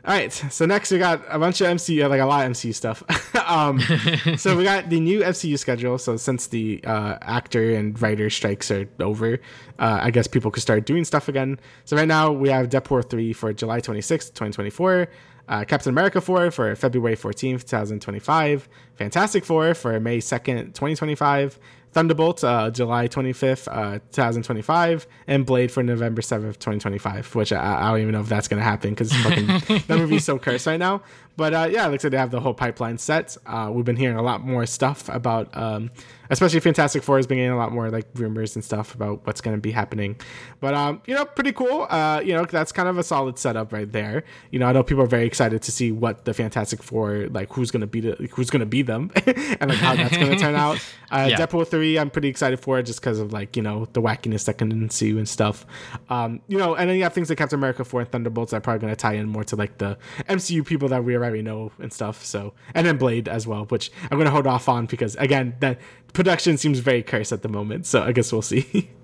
All 0.09 0.15
right, 0.15 0.33
so 0.33 0.65
next 0.65 0.89
we 0.89 0.97
got 0.97 1.21
a 1.29 1.37
bunch 1.37 1.61
of 1.61 1.67
MCU, 1.67 2.09
like 2.09 2.19
a 2.19 2.25
lot 2.25 2.43
of 2.43 2.53
MCU 2.53 2.73
stuff. 2.73 3.03
um, 3.47 3.79
so 4.37 4.57
we 4.57 4.63
got 4.63 4.89
the 4.89 4.99
new 4.99 5.19
MCU 5.19 5.59
schedule. 5.59 5.99
So 5.99 6.17
since 6.17 6.47
the 6.47 6.83
uh, 6.83 7.19
actor 7.21 7.75
and 7.75 8.01
writer 8.01 8.31
strikes 8.31 8.71
are 8.71 8.89
over, 8.99 9.33
uh, 9.77 9.99
I 10.01 10.09
guess 10.09 10.25
people 10.25 10.49
could 10.49 10.63
start 10.63 10.87
doing 10.87 11.05
stuff 11.05 11.27
again. 11.27 11.59
So 11.85 11.95
right 11.95 12.07
now 12.07 12.31
we 12.31 12.49
have 12.49 12.69
Deadpool 12.69 13.07
3 13.07 13.33
for 13.33 13.53
July 13.53 13.81
26th, 13.81 14.29
2024. 14.29 15.09
Uh, 15.47 15.63
Captain 15.65 15.91
America 15.91 16.21
4 16.21 16.49
for 16.49 16.75
February 16.75 17.15
14th, 17.15 17.67
2025. 17.67 18.67
Fantastic 18.95 19.45
Four 19.45 19.75
for 19.75 19.99
May 19.99 20.17
2nd, 20.17 20.73
2025. 20.73 21.59
Thunderbolt, 21.91 22.43
uh, 22.43 22.69
July 22.69 23.07
25th, 23.07 23.67
uh, 23.71 23.99
2025, 24.11 25.07
and 25.27 25.45
Blade 25.45 25.71
for 25.71 25.81
November 25.81 26.21
7th, 26.21 26.59
2025, 26.59 27.35
which 27.35 27.51
I, 27.51 27.81
I 27.81 27.91
don't 27.91 28.01
even 28.01 28.11
know 28.13 28.21
if 28.21 28.29
that's 28.29 28.47
going 28.47 28.59
to 28.59 28.63
happen 28.63 28.91
because 28.91 29.11
fucking 29.11 29.47
that 29.87 29.97
movie's 29.97 30.23
so 30.23 30.37
cursed 30.39 30.67
right 30.67 30.79
now. 30.79 31.01
But 31.39 31.53
uh, 31.53 31.69
yeah, 31.71 31.87
it 31.87 31.91
looks 31.91 32.03
like 32.03 32.11
they 32.11 32.17
have 32.17 32.31
the 32.31 32.41
whole 32.41 32.53
pipeline 32.53 32.97
set. 32.97 33.37
Uh, 33.45 33.71
we've 33.73 33.85
been 33.85 33.95
hearing 33.95 34.17
a 34.17 34.21
lot 34.21 34.41
more 34.45 34.65
stuff 34.65 35.07
about, 35.07 35.55
um, 35.55 35.89
especially 36.29 36.59
Fantastic 36.59 37.01
Four 37.01 37.15
has 37.15 37.25
been 37.27 37.37
getting 37.37 37.53
a 37.53 37.57
lot 37.57 37.71
more 37.71 37.89
like 37.89 38.07
rumors 38.15 38.57
and 38.57 38.63
stuff 38.65 38.93
about 38.93 39.25
what's 39.25 39.39
going 39.39 39.55
to 39.55 39.61
be 39.61 39.71
happening. 39.71 40.17
But, 40.59 40.73
um, 40.73 41.01
you 41.05 41.15
know, 41.15 41.23
pretty 41.23 41.53
cool. 41.53 41.87
Uh, 41.89 42.19
you 42.25 42.33
know, 42.33 42.43
that's 42.43 42.73
kind 42.73 42.89
of 42.89 42.97
a 42.97 43.03
solid 43.03 43.39
setup 43.39 43.71
right 43.71 43.89
there. 43.89 44.25
You 44.51 44.59
know, 44.59 44.67
I 44.67 44.73
know 44.73 44.83
people 44.83 45.01
are 45.01 45.07
very 45.07 45.25
excited 45.25 45.61
to 45.61 45.71
see 45.71 45.93
what 45.93 46.25
the 46.25 46.33
Fantastic 46.33 46.83
Four, 46.83 47.27
like 47.31 47.53
who's 47.53 47.71
going 47.71 47.81
to 47.81 47.87
be 47.87 48.01
the, 48.01 48.29
who's 48.33 48.49
going 48.49 48.59
to 48.59 48.65
be 48.65 48.81
them 48.81 49.09
and 49.25 49.69
like 49.69 49.79
how 49.79 49.95
that's 49.95 50.17
going 50.17 50.31
to 50.31 50.37
turn 50.37 50.55
out. 50.55 50.77
Uh, 51.11 51.25
Yeah. 51.27 51.37
Deadpool 51.37 51.67
3, 51.67 51.97
I'm 51.97 52.11
pretty 52.11 52.27
excited 52.27 52.59
for 52.59 52.77
it 52.77 52.83
just 52.83 53.01
because 53.01 53.17
of 53.17 53.33
like, 53.33 53.57
you 53.57 53.63
know, 53.63 53.87
the 53.93 54.01
wackiness 54.01 54.45
that 54.45 54.59
can 54.59 54.71
ensue 54.71 55.17
and 55.17 55.27
stuff. 55.27 55.65
Um, 56.07 56.41
you 56.47 56.59
know, 56.59 56.75
and 56.75 56.87
then 56.87 56.97
you 56.97 57.03
have 57.03 57.13
things 57.13 57.29
like 57.29 57.39
Captain 57.39 57.57
America 57.57 57.83
4 57.83 58.01
and 58.01 58.11
Thunderbolts 58.11 58.51
that 58.51 58.57
are 58.57 58.61
probably 58.61 58.81
going 58.81 58.91
to 58.93 58.95
tie 58.95 59.13
in 59.13 59.27
more 59.27 59.43
to 59.45 59.55
like 59.55 59.79
the 59.79 59.97
MCU 60.27 60.63
people 60.63 60.87
that 60.89 61.03
we 61.03 61.15
already 61.29 61.43
know 61.43 61.71
and 61.79 61.93
stuff. 61.93 62.25
So, 62.25 62.53
and 62.75 62.85
then 62.85 62.97
Blade 62.97 63.27
as 63.29 63.47
well, 63.47 63.65
which 63.65 63.91
I'm 64.03 64.17
going 64.17 64.25
to 64.25 64.31
hold 64.31 64.47
off 64.47 64.67
on 64.67 64.85
because 64.87 65.15
again, 65.15 65.55
that 65.61 65.79
production 66.13 66.57
seems 66.57 66.79
very 66.79 67.01
cursed 67.03 67.31
at 67.31 67.41
the 67.41 67.49
moment. 67.49 67.85
So 67.85 68.01
I 68.03 68.11
guess 68.11 68.31
we'll 68.31 68.41
see. 68.41 68.89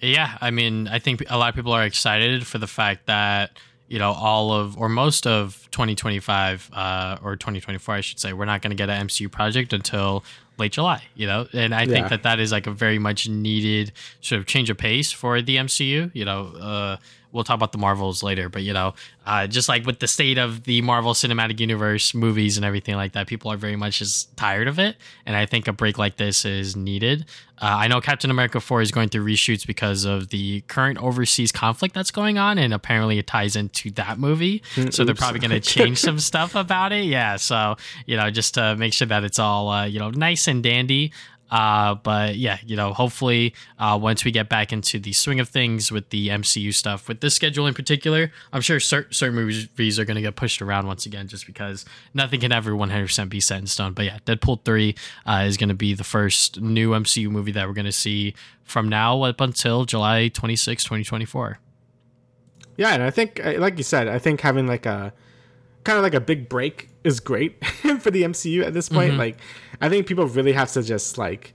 Yeah, 0.00 0.36
I 0.42 0.50
mean, 0.50 0.86
I 0.86 0.98
think 0.98 1.22
a 1.30 1.38
lot 1.38 1.48
of 1.48 1.54
people 1.54 1.72
are 1.72 1.84
excited 1.84 2.46
for 2.46 2.58
the 2.58 2.66
fact 2.66 3.06
that 3.06 3.52
you 3.88 3.98
know, 3.98 4.12
all 4.12 4.52
of 4.52 4.76
or 4.76 4.88
most 4.88 5.26
of 5.26 5.68
2025 5.70 6.70
uh, 6.72 7.18
or 7.22 7.36
2024, 7.36 7.94
I 7.94 8.00
should 8.00 8.18
say, 8.18 8.32
we're 8.32 8.44
not 8.46 8.60
going 8.60 8.70
to 8.70 8.76
get 8.76 8.90
an 8.90 9.06
MCU 9.06 9.30
project 9.30 9.72
until 9.72 10.24
late 10.58 10.72
July, 10.72 11.02
you 11.14 11.26
know, 11.26 11.46
and 11.52 11.74
I 11.74 11.82
Yeah. 11.82 11.92
think 11.94 12.08
that 12.08 12.22
that 12.24 12.38
is 12.40 12.50
like 12.50 12.66
a 12.66 12.70
very 12.70 12.98
much 12.98 13.28
needed 13.28 13.92
sort 14.20 14.40
of 14.40 14.46
change 14.46 14.68
of 14.68 14.78
pace 14.78 15.12
for 15.12 15.40
the 15.42 15.56
MCU. 15.56 16.10
You 16.14 16.24
know, 16.24 16.46
uh, 16.60 16.96
we'll 17.34 17.44
talk 17.44 17.56
about 17.56 17.72
the 17.72 17.78
Marvels 17.78 18.22
later, 18.22 18.48
but 18.48 18.62
you 18.62 18.72
know, 18.72 18.94
uh, 19.26 19.46
just 19.46 19.68
like 19.68 19.84
with 19.84 19.98
the 19.98 20.08
state 20.08 20.38
of 20.38 20.64
the 20.64 20.80
Marvel 20.80 21.12
Cinematic 21.12 21.60
Universe 21.60 22.14
movies 22.14 22.56
and 22.56 22.64
everything 22.64 22.94
like 22.94 23.12
that, 23.12 23.26
people 23.26 23.52
are 23.52 23.56
very 23.56 23.76
much 23.76 23.98
just 23.98 24.34
tired 24.36 24.68
of 24.68 24.78
it, 24.78 24.96
and 25.26 25.36
I 25.36 25.44
think 25.44 25.68
a 25.68 25.72
break 25.72 25.98
like 25.98 26.16
this 26.16 26.44
is 26.44 26.76
needed. 26.76 27.26
Uh, 27.58 27.66
I 27.66 27.88
know 27.88 28.00
Captain 28.00 28.30
America 28.30 28.60
4 28.60 28.82
is 28.82 28.90
going 28.90 29.10
through 29.10 29.24
reshoots 29.24 29.64
because 29.64 30.04
of 30.04 30.28
the 30.30 30.62
current 30.62 30.98
overseas 30.98 31.52
conflict 31.52 31.94
that's 31.94 32.10
going 32.10 32.36
on, 32.36 32.58
and 32.58 32.74
apparently 32.74 33.18
it 33.18 33.28
ties 33.28 33.54
into 33.54 33.90
that 33.92 34.18
movie. 34.18 34.62
So 34.90 35.04
they're 35.04 35.14
probably 35.14 35.38
going 35.38 35.50
to 35.60 35.60
change 35.60 35.98
some 35.98 36.18
stuff 36.18 36.56
about 36.56 36.92
it. 36.92 37.04
Yeah. 37.04 37.36
So, 37.36 37.76
you 38.06 38.16
know, 38.16 38.28
just 38.30 38.54
to 38.54 38.74
make 38.76 38.92
sure 38.92 39.06
that 39.06 39.22
it's 39.22 39.38
all, 39.38 39.68
uh, 39.68 39.84
you 39.84 40.00
know, 40.00 40.10
nice 40.10 40.48
and 40.48 40.64
dandy. 40.64 41.12
Uh, 41.54 41.94
but 41.94 42.34
yeah, 42.34 42.58
you 42.66 42.74
know, 42.74 42.92
hopefully, 42.92 43.54
uh, 43.78 43.96
once 44.00 44.24
we 44.24 44.32
get 44.32 44.48
back 44.48 44.72
into 44.72 44.98
the 44.98 45.12
swing 45.12 45.38
of 45.38 45.48
things 45.48 45.92
with 45.92 46.10
the 46.10 46.26
MCU 46.26 46.74
stuff, 46.74 47.06
with 47.06 47.20
this 47.20 47.32
schedule 47.32 47.68
in 47.68 47.74
particular, 47.74 48.32
I'm 48.52 48.60
sure 48.60 48.80
cer- 48.80 49.06
certain 49.12 49.36
movies 49.36 50.00
are 50.00 50.04
going 50.04 50.16
to 50.16 50.20
get 50.20 50.34
pushed 50.34 50.60
around 50.60 50.88
once 50.88 51.06
again, 51.06 51.28
just 51.28 51.46
because 51.46 51.84
nothing 52.12 52.40
can 52.40 52.50
ever 52.50 52.72
100% 52.72 53.28
be 53.28 53.40
set 53.40 53.60
in 53.60 53.68
stone. 53.68 53.92
But 53.92 54.06
yeah, 54.06 54.18
Deadpool 54.26 54.64
3 54.64 54.96
uh, 55.26 55.44
is 55.46 55.56
going 55.56 55.68
to 55.68 55.76
be 55.76 55.94
the 55.94 56.02
first 56.02 56.60
new 56.60 56.90
MCU 56.90 57.30
movie 57.30 57.52
that 57.52 57.68
we're 57.68 57.74
going 57.74 57.84
to 57.84 57.92
see 57.92 58.34
from 58.64 58.88
now 58.88 59.22
up 59.22 59.40
until 59.40 59.84
July 59.84 60.26
26, 60.26 60.82
2024. 60.82 61.60
Yeah, 62.76 62.94
and 62.94 63.02
I 63.04 63.10
think, 63.10 63.40
uh, 63.46 63.54
like 63.58 63.78
you 63.78 63.84
said, 63.84 64.08
I 64.08 64.18
think 64.18 64.40
having 64.40 64.66
like 64.66 64.86
a 64.86 65.12
kind 65.84 65.98
of 65.98 66.02
like 66.02 66.14
a 66.14 66.20
big 66.20 66.48
break 66.48 66.88
is 67.04 67.20
great 67.20 67.64
for 68.00 68.10
the 68.10 68.22
MCU 68.22 68.64
at 68.64 68.74
this 68.74 68.88
point. 68.88 69.10
Mm-hmm. 69.10 69.18
Like, 69.20 69.36
I 69.80 69.88
think 69.88 70.06
people 70.06 70.26
really 70.26 70.52
have 70.52 70.72
to 70.72 70.82
just 70.82 71.18
like, 71.18 71.54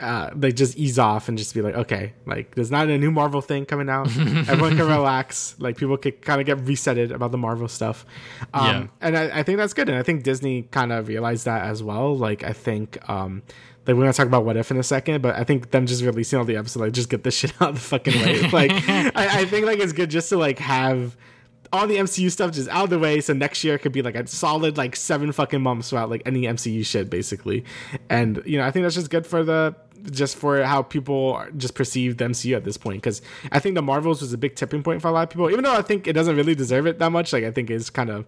uh, 0.00 0.30
like 0.34 0.56
just 0.56 0.76
ease 0.78 0.98
off 0.98 1.28
and 1.28 1.36
just 1.36 1.54
be 1.54 1.60
like, 1.62 1.74
okay, 1.74 2.14
like 2.26 2.54
there's 2.54 2.70
not 2.70 2.88
a 2.88 2.96
new 2.98 3.10
Marvel 3.10 3.40
thing 3.42 3.66
coming 3.66 3.88
out. 3.90 4.06
Everyone 4.18 4.76
can 4.76 4.86
relax. 4.88 5.54
Like 5.58 5.76
people 5.76 5.96
could 5.98 6.22
kind 6.22 6.40
of 6.40 6.46
get 6.46 6.58
resetted 6.64 7.10
about 7.12 7.32
the 7.32 7.38
Marvel 7.38 7.68
stuff. 7.68 8.06
Um, 8.54 8.66
Yeah. 8.66 8.86
and 9.02 9.16
I, 9.18 9.40
I 9.40 9.42
think 9.42 9.58
that's 9.58 9.74
good. 9.74 9.88
And 9.90 9.98
I 9.98 10.02
think 10.02 10.22
Disney 10.22 10.62
kind 10.62 10.90
of 10.92 11.06
realized 11.08 11.44
that 11.44 11.64
as 11.66 11.82
well. 11.82 12.16
Like 12.16 12.42
I 12.44 12.52
think, 12.54 12.96
um, 13.10 13.42
like 13.86 13.94
we're 13.96 14.02
gonna 14.02 14.12
talk 14.14 14.26
about 14.26 14.44
what 14.46 14.56
if 14.56 14.70
in 14.70 14.78
a 14.78 14.82
second, 14.82 15.20
but 15.22 15.34
I 15.36 15.44
think 15.44 15.70
them 15.70 15.84
just 15.86 16.02
releasing 16.02 16.38
all 16.38 16.44
the 16.46 16.56
episodes, 16.56 16.80
like 16.80 16.92
just 16.92 17.08
get 17.10 17.22
this 17.22 17.34
shit 17.38 17.52
out 17.60 17.70
of 17.70 17.74
the 17.76 17.80
fucking 17.82 18.14
way. 18.22 18.40
like 18.50 18.72
I, 18.88 19.10
I 19.40 19.44
think 19.44 19.66
like 19.66 19.80
it's 19.80 19.92
good 19.92 20.08
just 20.10 20.28
to 20.30 20.38
like 20.38 20.58
have 20.60 21.14
all 21.72 21.86
the 21.86 21.96
MCU 21.96 22.30
stuff 22.30 22.52
just 22.52 22.68
out 22.68 22.84
of 22.84 22.90
the 22.90 22.98
way, 22.98 23.20
so 23.20 23.32
next 23.32 23.62
year 23.62 23.78
could 23.78 23.92
be 23.92 24.02
like 24.02 24.16
a 24.16 24.26
solid 24.26 24.76
like 24.76 24.96
seven 24.96 25.30
fucking 25.32 25.62
months 25.62 25.92
without 25.92 26.10
like 26.10 26.22
any 26.26 26.42
MCU 26.42 26.84
shit 26.84 27.10
basically. 27.10 27.64
And 28.08 28.42
you 28.44 28.58
know, 28.58 28.66
I 28.66 28.70
think 28.70 28.84
that's 28.84 28.96
just 28.96 29.10
good 29.10 29.26
for 29.26 29.44
the 29.44 29.76
just 30.10 30.36
for 30.36 30.62
how 30.62 30.82
people 30.82 31.44
just 31.56 31.74
perceive 31.74 32.16
the 32.16 32.24
MCU 32.24 32.56
at 32.56 32.64
this 32.64 32.76
point 32.76 33.02
because 33.02 33.20
I 33.52 33.58
think 33.58 33.74
the 33.74 33.82
Marvels 33.82 34.22
was 34.22 34.32
a 34.32 34.38
big 34.38 34.56
tipping 34.56 34.82
point 34.82 35.02
for 35.02 35.08
a 35.08 35.12
lot 35.12 35.24
of 35.24 35.30
people, 35.30 35.50
even 35.50 35.62
though 35.62 35.74
I 35.74 35.82
think 35.82 36.06
it 36.06 36.14
doesn't 36.14 36.36
really 36.36 36.54
deserve 36.54 36.86
it 36.86 36.98
that 36.98 37.10
much. 37.10 37.32
Like 37.32 37.44
I 37.44 37.50
think 37.50 37.70
it's 37.70 37.90
kind 37.90 38.10
of 38.10 38.26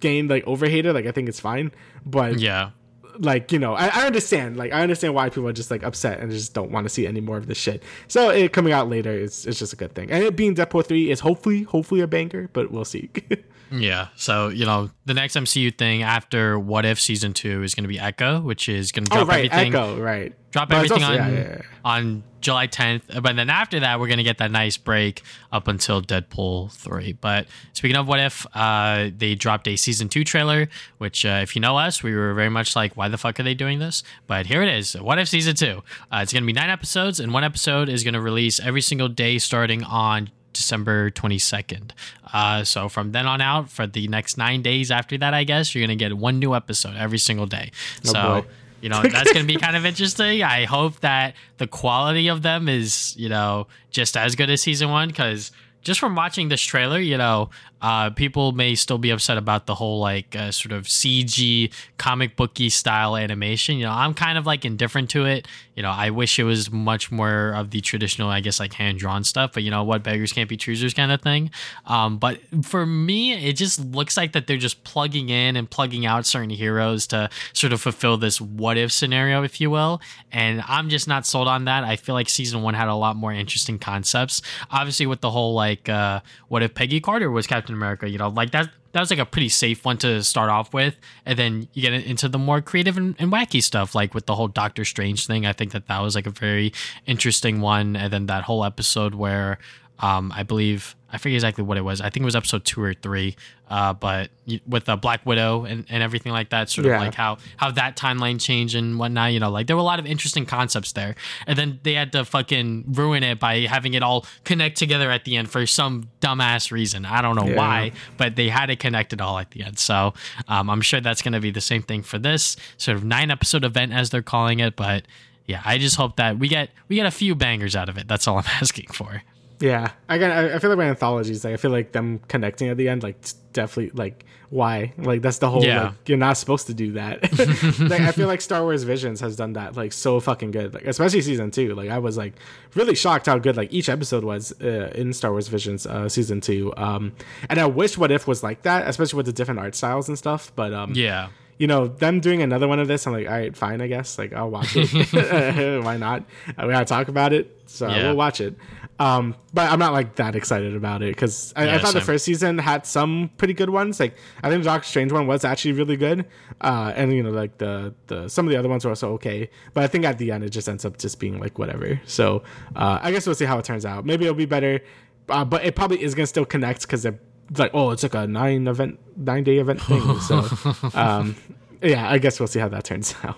gained 0.00 0.30
like 0.30 0.46
overhated. 0.46 0.94
Like 0.94 1.06
I 1.06 1.10
think 1.12 1.28
it's 1.28 1.40
fine, 1.40 1.72
but 2.06 2.38
Yeah. 2.38 2.70
Like 3.18 3.52
you 3.52 3.58
know 3.58 3.74
I, 3.74 3.86
I 3.88 4.06
understand 4.06 4.56
like 4.56 4.72
i 4.72 4.80
understand 4.82 5.14
why 5.14 5.28
people 5.28 5.48
are 5.48 5.52
just 5.52 5.70
like 5.70 5.82
upset 5.82 6.20
and 6.20 6.30
just 6.30 6.52
don't 6.54 6.70
want 6.70 6.84
to 6.84 6.88
see 6.88 7.06
any 7.06 7.20
more 7.20 7.36
of 7.36 7.46
this 7.46 7.58
shit 7.58 7.82
so 8.08 8.30
it 8.30 8.52
coming 8.52 8.72
out 8.72 8.88
later 8.88 9.12
is, 9.12 9.46
is 9.46 9.58
just 9.58 9.72
a 9.72 9.76
good 9.76 9.94
thing 9.94 10.10
and 10.10 10.22
it 10.24 10.34
being 10.36 10.54
deadpool 10.54 10.84
3 10.84 11.10
is 11.10 11.20
hopefully 11.20 11.62
hopefully 11.62 12.00
a 12.00 12.06
banger 12.06 12.48
but 12.52 12.70
we'll 12.70 12.84
see 12.84 13.10
Yeah. 13.72 14.08
So, 14.14 14.50
you 14.50 14.66
know, 14.66 14.90
the 15.04 15.14
next 15.14 15.34
MCU 15.34 15.76
thing 15.76 16.04
after 16.04 16.56
What 16.58 16.84
If 16.84 17.00
season 17.00 17.32
two 17.32 17.64
is 17.64 17.74
going 17.74 17.82
to 17.82 17.88
be 17.88 17.98
Echo, 17.98 18.40
which 18.40 18.68
is 18.68 18.92
going 18.92 19.04
to 19.06 19.10
drop 19.10 19.22
oh 19.22 19.24
drop 19.24 19.34
right 19.36 19.50
everything. 19.50 19.74
echo 19.74 20.00
right 20.00 20.32
Drop 20.52 20.68
But 20.68 20.76
everything 20.76 21.02
also- 21.02 21.18
on 21.20 21.32
yeah, 21.32 21.38
yeah, 21.40 21.48
yeah. 21.48 21.62
on 21.84 22.22
July 22.44 22.68
10th. 22.68 23.22
But 23.22 23.36
then 23.36 23.50
after 23.50 23.80
that, 23.80 23.98
we're 23.98 24.06
going 24.06 24.18
to 24.18 24.24
get 24.24 24.38
that 24.38 24.50
nice 24.50 24.76
break 24.76 25.22
up 25.50 25.66
until 25.66 26.02
Deadpool 26.02 26.70
3. 26.72 27.14
But 27.14 27.46
speaking 27.72 27.96
of 27.96 28.06
What 28.06 28.20
If, 28.20 28.46
uh, 28.54 29.10
they 29.16 29.34
dropped 29.34 29.66
a 29.66 29.76
season 29.76 30.08
two 30.08 30.22
trailer, 30.22 30.68
which, 30.98 31.24
uh, 31.24 31.40
if 31.42 31.56
you 31.56 31.60
know 31.60 31.76
us, 31.76 32.02
we 32.02 32.14
were 32.14 32.34
very 32.34 32.50
much 32.50 32.76
like, 32.76 32.96
why 32.96 33.08
the 33.08 33.18
fuck 33.18 33.40
are 33.40 33.42
they 33.42 33.54
doing 33.54 33.78
this? 33.78 34.02
But 34.26 34.46
here 34.46 34.62
it 34.62 34.68
is 34.68 34.94
What 34.94 35.18
If 35.18 35.28
season 35.28 35.56
two. 35.56 35.82
Uh, 36.12 36.20
it's 36.22 36.32
going 36.32 36.42
to 36.42 36.46
be 36.46 36.52
nine 36.52 36.70
episodes, 36.70 37.18
and 37.18 37.32
one 37.32 37.44
episode 37.44 37.88
is 37.88 38.04
going 38.04 38.14
to 38.14 38.20
release 38.20 38.60
every 38.60 38.82
single 38.82 39.08
day 39.08 39.38
starting 39.38 39.82
on 39.82 40.30
December 40.52 41.10
22nd. 41.10 41.90
Uh, 42.32 42.62
so 42.62 42.88
from 42.88 43.12
then 43.12 43.26
on 43.26 43.40
out, 43.40 43.70
for 43.70 43.86
the 43.86 44.06
next 44.08 44.36
nine 44.36 44.62
days 44.62 44.90
after 44.90 45.16
that, 45.18 45.34
I 45.34 45.44
guess, 45.44 45.74
you're 45.74 45.84
going 45.84 45.98
to 45.98 46.02
get 46.04 46.16
one 46.16 46.38
new 46.38 46.54
episode 46.54 46.94
every 46.96 47.18
single 47.18 47.46
day. 47.46 47.70
so. 48.02 48.42
boy. 48.42 48.48
You 48.84 48.90
know, 48.90 49.00
that's 49.00 49.32
going 49.32 49.46
to 49.46 49.50
be 49.50 49.58
kind 49.58 49.76
of 49.76 49.86
interesting. 49.86 50.42
I 50.42 50.66
hope 50.66 51.00
that 51.00 51.36
the 51.56 51.66
quality 51.66 52.28
of 52.28 52.42
them 52.42 52.68
is, 52.68 53.16
you 53.16 53.30
know, 53.30 53.66
just 53.90 54.14
as 54.14 54.36
good 54.36 54.50
as 54.50 54.60
season 54.60 54.90
one. 54.90 55.08
Because 55.08 55.52
just 55.84 56.00
from 56.00 56.14
watching 56.16 56.48
this 56.48 56.60
trailer, 56.60 56.98
you 56.98 57.16
know, 57.16 57.50
uh, 57.84 58.08
people 58.08 58.52
may 58.52 58.74
still 58.74 58.96
be 58.96 59.10
upset 59.10 59.36
about 59.36 59.66
the 59.66 59.74
whole 59.74 60.00
like 60.00 60.34
uh, 60.34 60.50
sort 60.50 60.72
of 60.72 60.84
CG 60.84 61.70
comic 61.98 62.34
booky 62.34 62.70
style 62.70 63.14
animation. 63.14 63.76
You 63.76 63.84
know, 63.84 63.92
I'm 63.92 64.14
kind 64.14 64.38
of 64.38 64.46
like 64.46 64.64
indifferent 64.64 65.10
to 65.10 65.26
it. 65.26 65.46
You 65.74 65.82
know, 65.82 65.90
I 65.90 66.08
wish 66.08 66.38
it 66.38 66.44
was 66.44 66.72
much 66.72 67.12
more 67.12 67.52
of 67.52 67.72
the 67.72 67.82
traditional, 67.82 68.30
I 68.30 68.40
guess, 68.40 68.58
like 68.58 68.72
hand 68.72 69.00
drawn 69.00 69.22
stuff. 69.22 69.50
But 69.52 69.64
you 69.64 69.70
know 69.70 69.84
what, 69.84 70.02
beggars 70.02 70.32
can't 70.32 70.48
be 70.48 70.56
choosers 70.56 70.94
kind 70.94 71.12
of 71.12 71.20
thing. 71.20 71.50
Um, 71.84 72.16
but 72.16 72.40
for 72.62 72.86
me, 72.86 73.34
it 73.34 73.52
just 73.52 73.84
looks 73.84 74.16
like 74.16 74.32
that 74.32 74.46
they're 74.46 74.56
just 74.56 74.82
plugging 74.84 75.28
in 75.28 75.54
and 75.54 75.68
plugging 75.68 76.06
out 76.06 76.24
certain 76.24 76.48
heroes 76.48 77.06
to 77.08 77.28
sort 77.52 77.74
of 77.74 77.82
fulfill 77.82 78.16
this 78.16 78.40
what 78.40 78.78
if 78.78 78.92
scenario, 78.92 79.42
if 79.42 79.60
you 79.60 79.68
will. 79.68 80.00
And 80.32 80.64
I'm 80.66 80.88
just 80.88 81.06
not 81.06 81.26
sold 81.26 81.48
on 81.48 81.66
that. 81.66 81.84
I 81.84 81.96
feel 81.96 82.14
like 82.14 82.30
season 82.30 82.62
one 82.62 82.72
had 82.72 82.88
a 82.88 82.94
lot 82.94 83.14
more 83.14 83.32
interesting 83.32 83.78
concepts. 83.78 84.40
Obviously, 84.70 85.04
with 85.04 85.20
the 85.20 85.30
whole 85.30 85.52
like, 85.52 85.73
uh, 85.88 86.20
what 86.48 86.62
if 86.62 86.74
Peggy 86.74 87.00
Carter 87.00 87.30
was 87.30 87.46
Captain 87.46 87.74
America? 87.74 88.08
You 88.08 88.18
know, 88.18 88.28
like 88.28 88.50
that. 88.52 88.70
That 88.92 89.00
was 89.00 89.10
like 89.10 89.18
a 89.18 89.26
pretty 89.26 89.48
safe 89.48 89.84
one 89.84 89.98
to 89.98 90.22
start 90.22 90.50
off 90.50 90.72
with, 90.72 90.94
and 91.26 91.36
then 91.36 91.66
you 91.72 91.82
get 91.82 91.92
into 91.94 92.28
the 92.28 92.38
more 92.38 92.60
creative 92.60 92.96
and, 92.96 93.16
and 93.18 93.32
wacky 93.32 93.60
stuff, 93.60 93.92
like 93.92 94.14
with 94.14 94.26
the 94.26 94.36
whole 94.36 94.46
Doctor 94.46 94.84
Strange 94.84 95.26
thing. 95.26 95.46
I 95.46 95.52
think 95.52 95.72
that 95.72 95.88
that 95.88 95.98
was 95.98 96.14
like 96.14 96.28
a 96.28 96.30
very 96.30 96.72
interesting 97.04 97.60
one, 97.60 97.96
and 97.96 98.12
then 98.12 98.26
that 98.26 98.44
whole 98.44 98.64
episode 98.64 99.16
where 99.16 99.58
um, 100.00 100.32
I 100.34 100.42
believe 100.42 100.96
I 101.10 101.16
forget 101.18 101.36
exactly 101.36 101.62
what 101.62 101.76
it 101.76 101.82
was. 101.82 102.00
I 102.00 102.10
think 102.10 102.22
it 102.22 102.24
was 102.24 102.34
episode 102.34 102.64
two 102.64 102.82
or 102.82 102.92
three. 102.92 103.36
Uh, 103.70 103.92
but 103.94 104.30
with 104.66 104.84
the 104.84 104.96
Black 104.96 105.24
Widow 105.24 105.64
and, 105.64 105.86
and 105.88 106.02
everything 106.02 106.32
like 106.32 106.50
that, 106.50 106.68
sort 106.68 106.86
Yeah. 106.86 106.96
of 106.96 107.00
like 107.00 107.14
how 107.14 107.38
how 107.56 107.70
that 107.70 107.96
timeline 107.96 108.40
changed 108.40 108.74
and 108.74 108.98
whatnot. 108.98 109.32
You 109.32 109.38
know, 109.40 109.48
like 109.50 109.68
there 109.68 109.76
were 109.76 109.80
a 109.80 109.84
lot 109.84 110.00
of 110.00 110.06
interesting 110.06 110.44
concepts 110.44 110.92
there, 110.92 111.14
and 111.46 111.56
then 111.56 111.78
they 111.84 111.94
had 111.94 112.10
to 112.12 112.24
fucking 112.24 112.86
ruin 112.88 113.22
it 113.22 113.38
by 113.38 113.60
having 113.60 113.94
it 113.94 114.02
all 114.02 114.26
connect 114.44 114.76
together 114.76 115.08
at 115.10 115.24
the 115.24 115.36
end 115.36 115.50
for 115.50 115.64
some 115.66 116.10
dumbass 116.20 116.72
reason. 116.72 117.06
I 117.06 117.22
don't 117.22 117.36
know 117.36 117.46
Yeah. 117.48 117.56
why, 117.56 117.92
but 118.16 118.34
they 118.36 118.48
had 118.48 118.68
it 118.70 118.80
connected 118.80 119.20
all 119.20 119.38
at 119.38 119.52
the 119.52 119.62
end. 119.62 119.78
So 119.78 120.12
um, 120.48 120.68
I'm 120.68 120.80
sure 120.80 121.00
that's 121.00 121.22
going 121.22 121.32
to 121.34 121.40
be 121.40 121.52
the 121.52 121.60
same 121.62 121.82
thing 121.82 122.02
for 122.02 122.18
this 122.18 122.56
sort 122.76 122.96
of 122.96 123.04
nine 123.04 123.30
episode 123.30 123.64
event 123.64 123.92
as 123.92 124.10
they're 124.10 124.20
calling 124.22 124.58
it. 124.58 124.74
But 124.76 125.04
yeah, 125.46 125.62
I 125.64 125.78
just 125.78 125.96
hope 125.96 126.16
that 126.16 126.38
we 126.38 126.48
get 126.48 126.70
we 126.88 126.96
get 126.96 127.06
a 127.06 127.10
few 127.12 127.34
bangers 127.36 127.76
out 127.76 127.88
of 127.88 127.96
it. 127.98 128.08
That's 128.08 128.26
all 128.28 128.36
I'm 128.38 128.44
asking 128.60 128.88
for. 128.88 129.22
Yeah 129.64 129.90
I, 130.08 130.16
I 130.54 130.58
feel 130.58 130.70
like 130.70 130.78
with 130.78 130.86
anthologies 130.88 131.44
like 131.44 131.54
i 131.54 131.56
feel 131.56 131.70
like 131.70 131.92
them 131.92 132.20
connecting 132.28 132.68
at 132.68 132.76
the 132.76 132.88
end 132.88 133.02
like 133.02 133.16
definitely 133.52 133.90
like 133.94 134.24
why 134.50 134.92
like 134.98 135.22
that's 135.22 135.38
the 135.38 135.48
whole 135.48 135.64
Yeah. 135.64 135.82
like 135.84 136.08
you're 136.08 136.18
not 136.18 136.36
supposed 136.36 136.66
to 136.66 136.74
do 136.74 136.92
that 136.92 137.22
like 137.92 138.00
i 138.02 138.12
feel 138.12 138.28
like 138.28 138.40
star 138.40 138.62
wars 138.62 138.82
visions 138.82 139.20
has 139.20 139.36
done 139.36 139.54
that 139.54 139.76
like 139.76 139.92
so 139.92 140.20
fucking 140.20 140.50
good 140.50 140.74
like 140.74 140.84
especially 140.86 141.22
season 141.22 141.50
two 141.50 141.74
like 141.74 141.88
i 141.90 141.98
was 141.98 142.16
like 142.16 142.34
really 142.74 142.94
shocked 142.94 143.26
how 143.26 143.38
good 143.38 143.56
like 143.56 143.72
each 143.72 143.88
episode 143.88 144.22
was 144.24 144.52
uh, 144.60 144.92
in 144.94 145.12
star 145.12 145.30
wars 145.32 145.48
visions 145.48 145.86
uh 145.86 146.08
season 146.08 146.40
two 146.40 146.72
um 146.76 147.12
and 147.48 147.58
i 147.58 147.66
wish 147.66 147.96
what 147.98 148.10
if 148.10 148.26
was 148.28 148.42
like 148.42 148.62
that 148.62 148.86
especially 148.88 149.16
with 149.16 149.26
the 149.26 149.32
different 149.32 149.58
art 149.60 149.74
styles 149.74 150.08
and 150.08 150.18
stuff 150.18 150.52
but 150.54 150.72
um 150.74 150.92
Yeah. 150.94 151.28
you 151.58 151.66
know, 151.68 151.86
them 151.86 152.18
doing 152.20 152.42
another 152.42 152.66
one 152.66 152.80
of 152.80 152.88
this, 152.88 153.06
I'm 153.06 153.12
like, 153.12 153.28
all 153.28 153.32
right, 153.32 153.56
fine, 153.56 153.80
I 153.80 153.86
guess. 153.86 154.18
Like, 154.18 154.32
I'll 154.32 154.50
watch 154.50 154.74
it. 154.74 154.90
Why 155.84 155.96
not? 155.96 156.24
Uh, 156.48 156.66
We 156.66 156.72
gotta 156.72 156.84
talk 156.84 157.06
about 157.06 157.32
it, 157.32 157.46
so 157.66 157.86
Yeah. 157.86 158.08
will 158.08 158.16
watch 158.16 158.40
it. 158.40 158.56
Um, 159.00 159.34
but 159.52 159.72
I'm 159.72 159.78
not 159.80 159.92
like 159.92 160.14
that 160.16 160.36
excited 160.36 160.76
about 160.76 161.02
it 161.02 161.14
because 161.16 161.52
I, 161.56 161.62
I 161.62 161.64
Yeah, 161.66 161.78
thought 161.78 161.94
the 161.94 162.00
first 162.00 162.24
season 162.24 162.58
had 162.58 162.86
some 162.86 163.30
pretty 163.38 163.52
good 163.54 163.70
ones. 163.70 163.98
Like, 163.98 164.16
I 164.42 164.48
think 164.50 164.62
the 164.62 164.70
Doctor 164.70 164.86
Strange 164.88 165.10
one 165.10 165.26
was 165.26 165.44
actually 165.44 165.72
really 165.72 165.96
good, 165.96 166.26
uh, 166.60 166.92
and 166.94 167.12
you 167.12 167.22
know, 167.22 167.30
like 167.30 167.58
the 167.58 167.92
the 168.06 168.28
some 168.28 168.46
of 168.46 168.52
the 168.52 168.56
other 168.56 168.68
ones 168.68 168.84
were 168.84 168.90
also 168.92 169.12
okay. 169.14 169.50
But 169.72 169.82
I 169.84 169.86
think 169.88 170.04
at 170.04 170.18
the 170.18 170.30
end, 170.30 170.44
it 170.44 170.50
just 170.50 170.68
ends 170.68 170.84
up 170.84 170.96
just 170.96 171.18
being 171.18 171.40
like 171.40 171.58
whatever. 171.58 172.00
So 172.06 172.44
uh, 172.76 173.00
I 173.02 173.10
guess 173.10 173.26
we'll 173.26 173.34
see 173.34 173.46
how 173.46 173.58
it 173.58 173.64
turns 173.64 173.84
out. 173.84 174.04
Maybe 174.06 174.26
it'll 174.26 174.36
be 174.36 174.46
better, 174.46 174.80
uh, 175.28 175.44
but 175.44 175.64
it 175.64 175.74
probably 175.74 176.00
is 176.00 176.14
gonna 176.14 176.26
still 176.28 176.44
connect 176.44 176.82
because 176.82 177.02
they're 177.02 177.18
like, 177.58 177.72
oh, 177.74 177.90
it's 177.90 178.04
like 178.04 178.14
a 178.14 178.26
nine 178.28 178.68
event, 178.68 179.00
nine 179.16 179.42
day 179.42 179.58
event 179.58 179.80
thing. 179.82 180.20
So. 180.20 180.48
Um, 180.94 181.34
yeah, 181.82 182.08
I 182.10 182.16
guess 182.16 182.40
we'll 182.40 182.46
see 182.46 182.60
how 182.60 182.68
that 182.68 182.84
turns 182.84 183.14
out. 183.24 183.36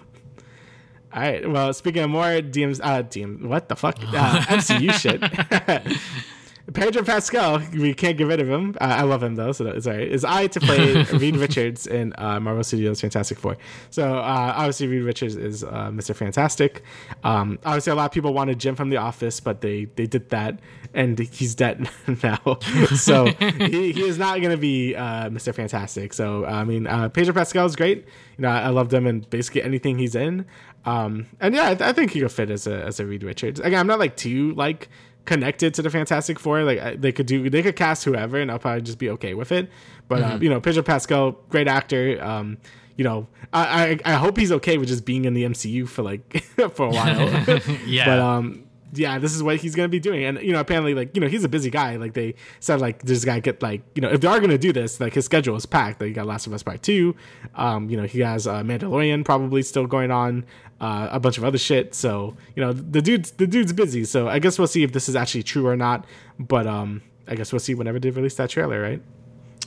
All 1.16 1.22
right. 1.22 1.50
Well, 1.50 1.72
speaking 1.72 2.02
of 2.02 2.10
more 2.10 2.24
DMs, 2.24 2.78
uh, 2.82 3.02
DM, 3.02 3.46
what 3.46 3.70
the 3.70 3.76
fuck, 3.76 3.96
uh, 4.00 4.40
MCU 4.48 4.92
shit. 4.92 5.96
Pedro 6.74 7.04
Pascal, 7.04 7.62
we 7.72 7.94
can't 7.94 8.18
get 8.18 8.26
rid 8.26 8.40
of 8.40 8.48
him. 8.48 8.76
Uh, 8.80 8.84
I 8.84 9.02
love 9.02 9.22
him 9.22 9.36
though, 9.36 9.52
so 9.52 9.64
that's 9.64 9.86
all 9.86 9.94
right. 9.94 10.06
Is 10.06 10.24
I 10.24 10.48
to 10.48 10.60
play 10.60 11.02
Reed 11.12 11.36
Richards 11.36 11.86
in 11.86 12.12
uh, 12.18 12.40
Marvel 12.40 12.64
Studios 12.64 13.00
Fantastic 13.00 13.38
Four. 13.38 13.56
So 13.90 14.16
uh, 14.18 14.52
obviously 14.56 14.88
Reed 14.88 15.04
Richards 15.04 15.36
is 15.36 15.62
uh, 15.62 15.90
Mr. 15.90 16.14
Fantastic. 16.14 16.82
Um, 17.22 17.58
obviously, 17.64 17.92
a 17.92 17.94
lot 17.94 18.06
of 18.06 18.12
people 18.12 18.34
wanted 18.34 18.58
Jim 18.58 18.74
from 18.74 18.90
The 18.90 18.96
Office, 18.96 19.38
but 19.38 19.60
they 19.60 19.86
they 19.94 20.06
did 20.06 20.28
that, 20.30 20.58
and 20.92 21.18
he's 21.18 21.54
dead 21.54 21.88
now. 22.22 22.58
so 22.96 23.26
he, 23.26 23.92
he 23.92 24.02
is 24.02 24.18
not 24.18 24.40
going 24.40 24.50
to 24.50 24.60
be 24.60 24.96
uh, 24.96 25.30
Mr. 25.30 25.54
Fantastic. 25.54 26.12
So 26.12 26.44
I 26.44 26.64
mean, 26.64 26.88
uh, 26.88 27.08
Pedro 27.08 27.32
Pascal 27.32 27.64
is 27.66 27.76
great. 27.76 28.06
You 28.36 28.42
know, 28.42 28.48
I, 28.48 28.62
I 28.62 28.68
loved 28.68 28.92
him 28.92 29.06
in 29.06 29.20
basically 29.20 29.62
anything 29.62 29.98
he's 29.98 30.16
in. 30.16 30.46
Um, 30.86 31.26
and 31.40 31.54
yeah, 31.54 31.70
I, 31.70 31.74
th- 31.74 31.82
I 31.82 31.92
think 31.92 32.12
he 32.12 32.20
could 32.20 32.32
fit 32.32 32.50
as 32.50 32.66
a 32.66 32.84
as 32.84 33.00
a 33.00 33.06
Reed 33.06 33.22
Richards. 33.22 33.60
Again, 33.60 33.80
I'm 33.80 33.86
not 33.86 33.98
like 33.98 34.16
too 34.16 34.54
like 34.54 34.88
connected 35.24 35.74
to 35.74 35.82
the 35.82 35.90
Fantastic 35.90 36.38
Four. 36.38 36.62
Like 36.62 37.00
they 37.00 37.12
could 37.12 37.26
do, 37.26 37.50
they 37.50 37.62
could 37.62 37.76
cast 37.76 38.04
whoever, 38.04 38.38
and 38.38 38.50
I'll 38.50 38.58
probably 38.58 38.82
just 38.82 38.98
be 38.98 39.10
okay 39.10 39.34
with 39.34 39.52
it. 39.52 39.68
But 40.08 40.22
mm-hmm. 40.22 40.36
uh, 40.36 40.38
you 40.38 40.48
know, 40.48 40.60
Pedro 40.60 40.82
Pascal, 40.82 41.32
great 41.50 41.68
actor. 41.68 42.22
Um, 42.22 42.58
you 42.96 43.04
know, 43.04 43.26
I, 43.52 43.98
I, 44.04 44.12
I 44.12 44.14
hope 44.14 44.38
he's 44.38 44.52
okay 44.52 44.78
with 44.78 44.88
just 44.88 45.04
being 45.04 45.26
in 45.26 45.34
the 45.34 45.44
MCU 45.44 45.86
for 45.86 46.02
like 46.02 46.42
for 46.72 46.86
a 46.86 46.90
while. 46.90 47.60
yeah. 47.86 48.06
But 48.06 48.18
um, 48.20 48.66
yeah, 48.92 49.18
this 49.18 49.34
is 49.34 49.42
what 49.42 49.56
he's 49.56 49.74
gonna 49.74 49.88
be 49.88 50.00
doing. 50.00 50.24
And 50.24 50.40
you 50.40 50.52
know, 50.52 50.60
apparently, 50.60 50.94
like 50.94 51.14
you 51.14 51.20
know, 51.20 51.28
he's 51.28 51.44
a 51.44 51.48
busy 51.48 51.70
guy. 51.70 51.96
Like 51.96 52.14
they 52.14 52.34
said, 52.60 52.80
like 52.80 53.02
this 53.02 53.24
guy 53.24 53.40
get 53.40 53.62
like 53.62 53.82
you 53.94 54.02
know, 54.02 54.08
if 54.08 54.20
they 54.20 54.28
are 54.28 54.40
gonna 54.40 54.58
do 54.58 54.72
this, 54.72 55.00
like 55.00 55.14
his 55.14 55.24
schedule 55.24 55.56
is 55.56 55.66
packed. 55.66 56.00
Like 56.00 56.08
you 56.08 56.14
got 56.14 56.26
Last 56.26 56.46
of 56.46 56.52
Us 56.52 56.62
Part 56.62 56.82
Two. 56.82 57.14
Um, 57.54 57.90
you 57.90 57.96
know, 57.96 58.04
he 58.04 58.20
has 58.20 58.46
uh, 58.46 58.62
Mandalorian 58.62 59.24
probably 59.24 59.62
still 59.62 59.86
going 59.86 60.10
on. 60.10 60.44
Uh, 60.78 61.08
a 61.10 61.18
bunch 61.18 61.38
of 61.38 61.44
other 61.44 61.56
shit. 61.56 61.94
So 61.94 62.36
you 62.54 62.62
know, 62.62 62.72
the 62.72 63.00
dude's 63.00 63.30
the 63.30 63.46
dude's 63.46 63.72
busy. 63.72 64.04
So 64.04 64.28
I 64.28 64.38
guess 64.38 64.58
we'll 64.58 64.68
see 64.68 64.82
if 64.82 64.92
this 64.92 65.08
is 65.08 65.16
actually 65.16 65.42
true 65.42 65.66
or 65.66 65.74
not. 65.74 66.04
But 66.38 66.66
um, 66.66 67.00
I 67.26 67.34
guess 67.34 67.52
we'll 67.52 67.60
see 67.60 67.74
whenever 67.74 67.98
they 67.98 68.10
release 68.10 68.34
that 68.34 68.50
trailer, 68.50 68.80
right? 68.80 69.02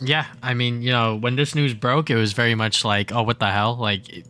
Yeah, 0.02 0.26
I 0.42 0.54
mean, 0.54 0.82
you 0.82 0.92
know, 0.92 1.16
when 1.16 1.36
this 1.36 1.56
news 1.56 1.74
broke, 1.74 2.10
it 2.10 2.16
was 2.16 2.34
very 2.34 2.56
much 2.56 2.86
like, 2.86 3.12
oh, 3.12 3.24
what 3.24 3.40
the 3.40 3.52
hell? 3.52 3.76
Like, 3.76 4.26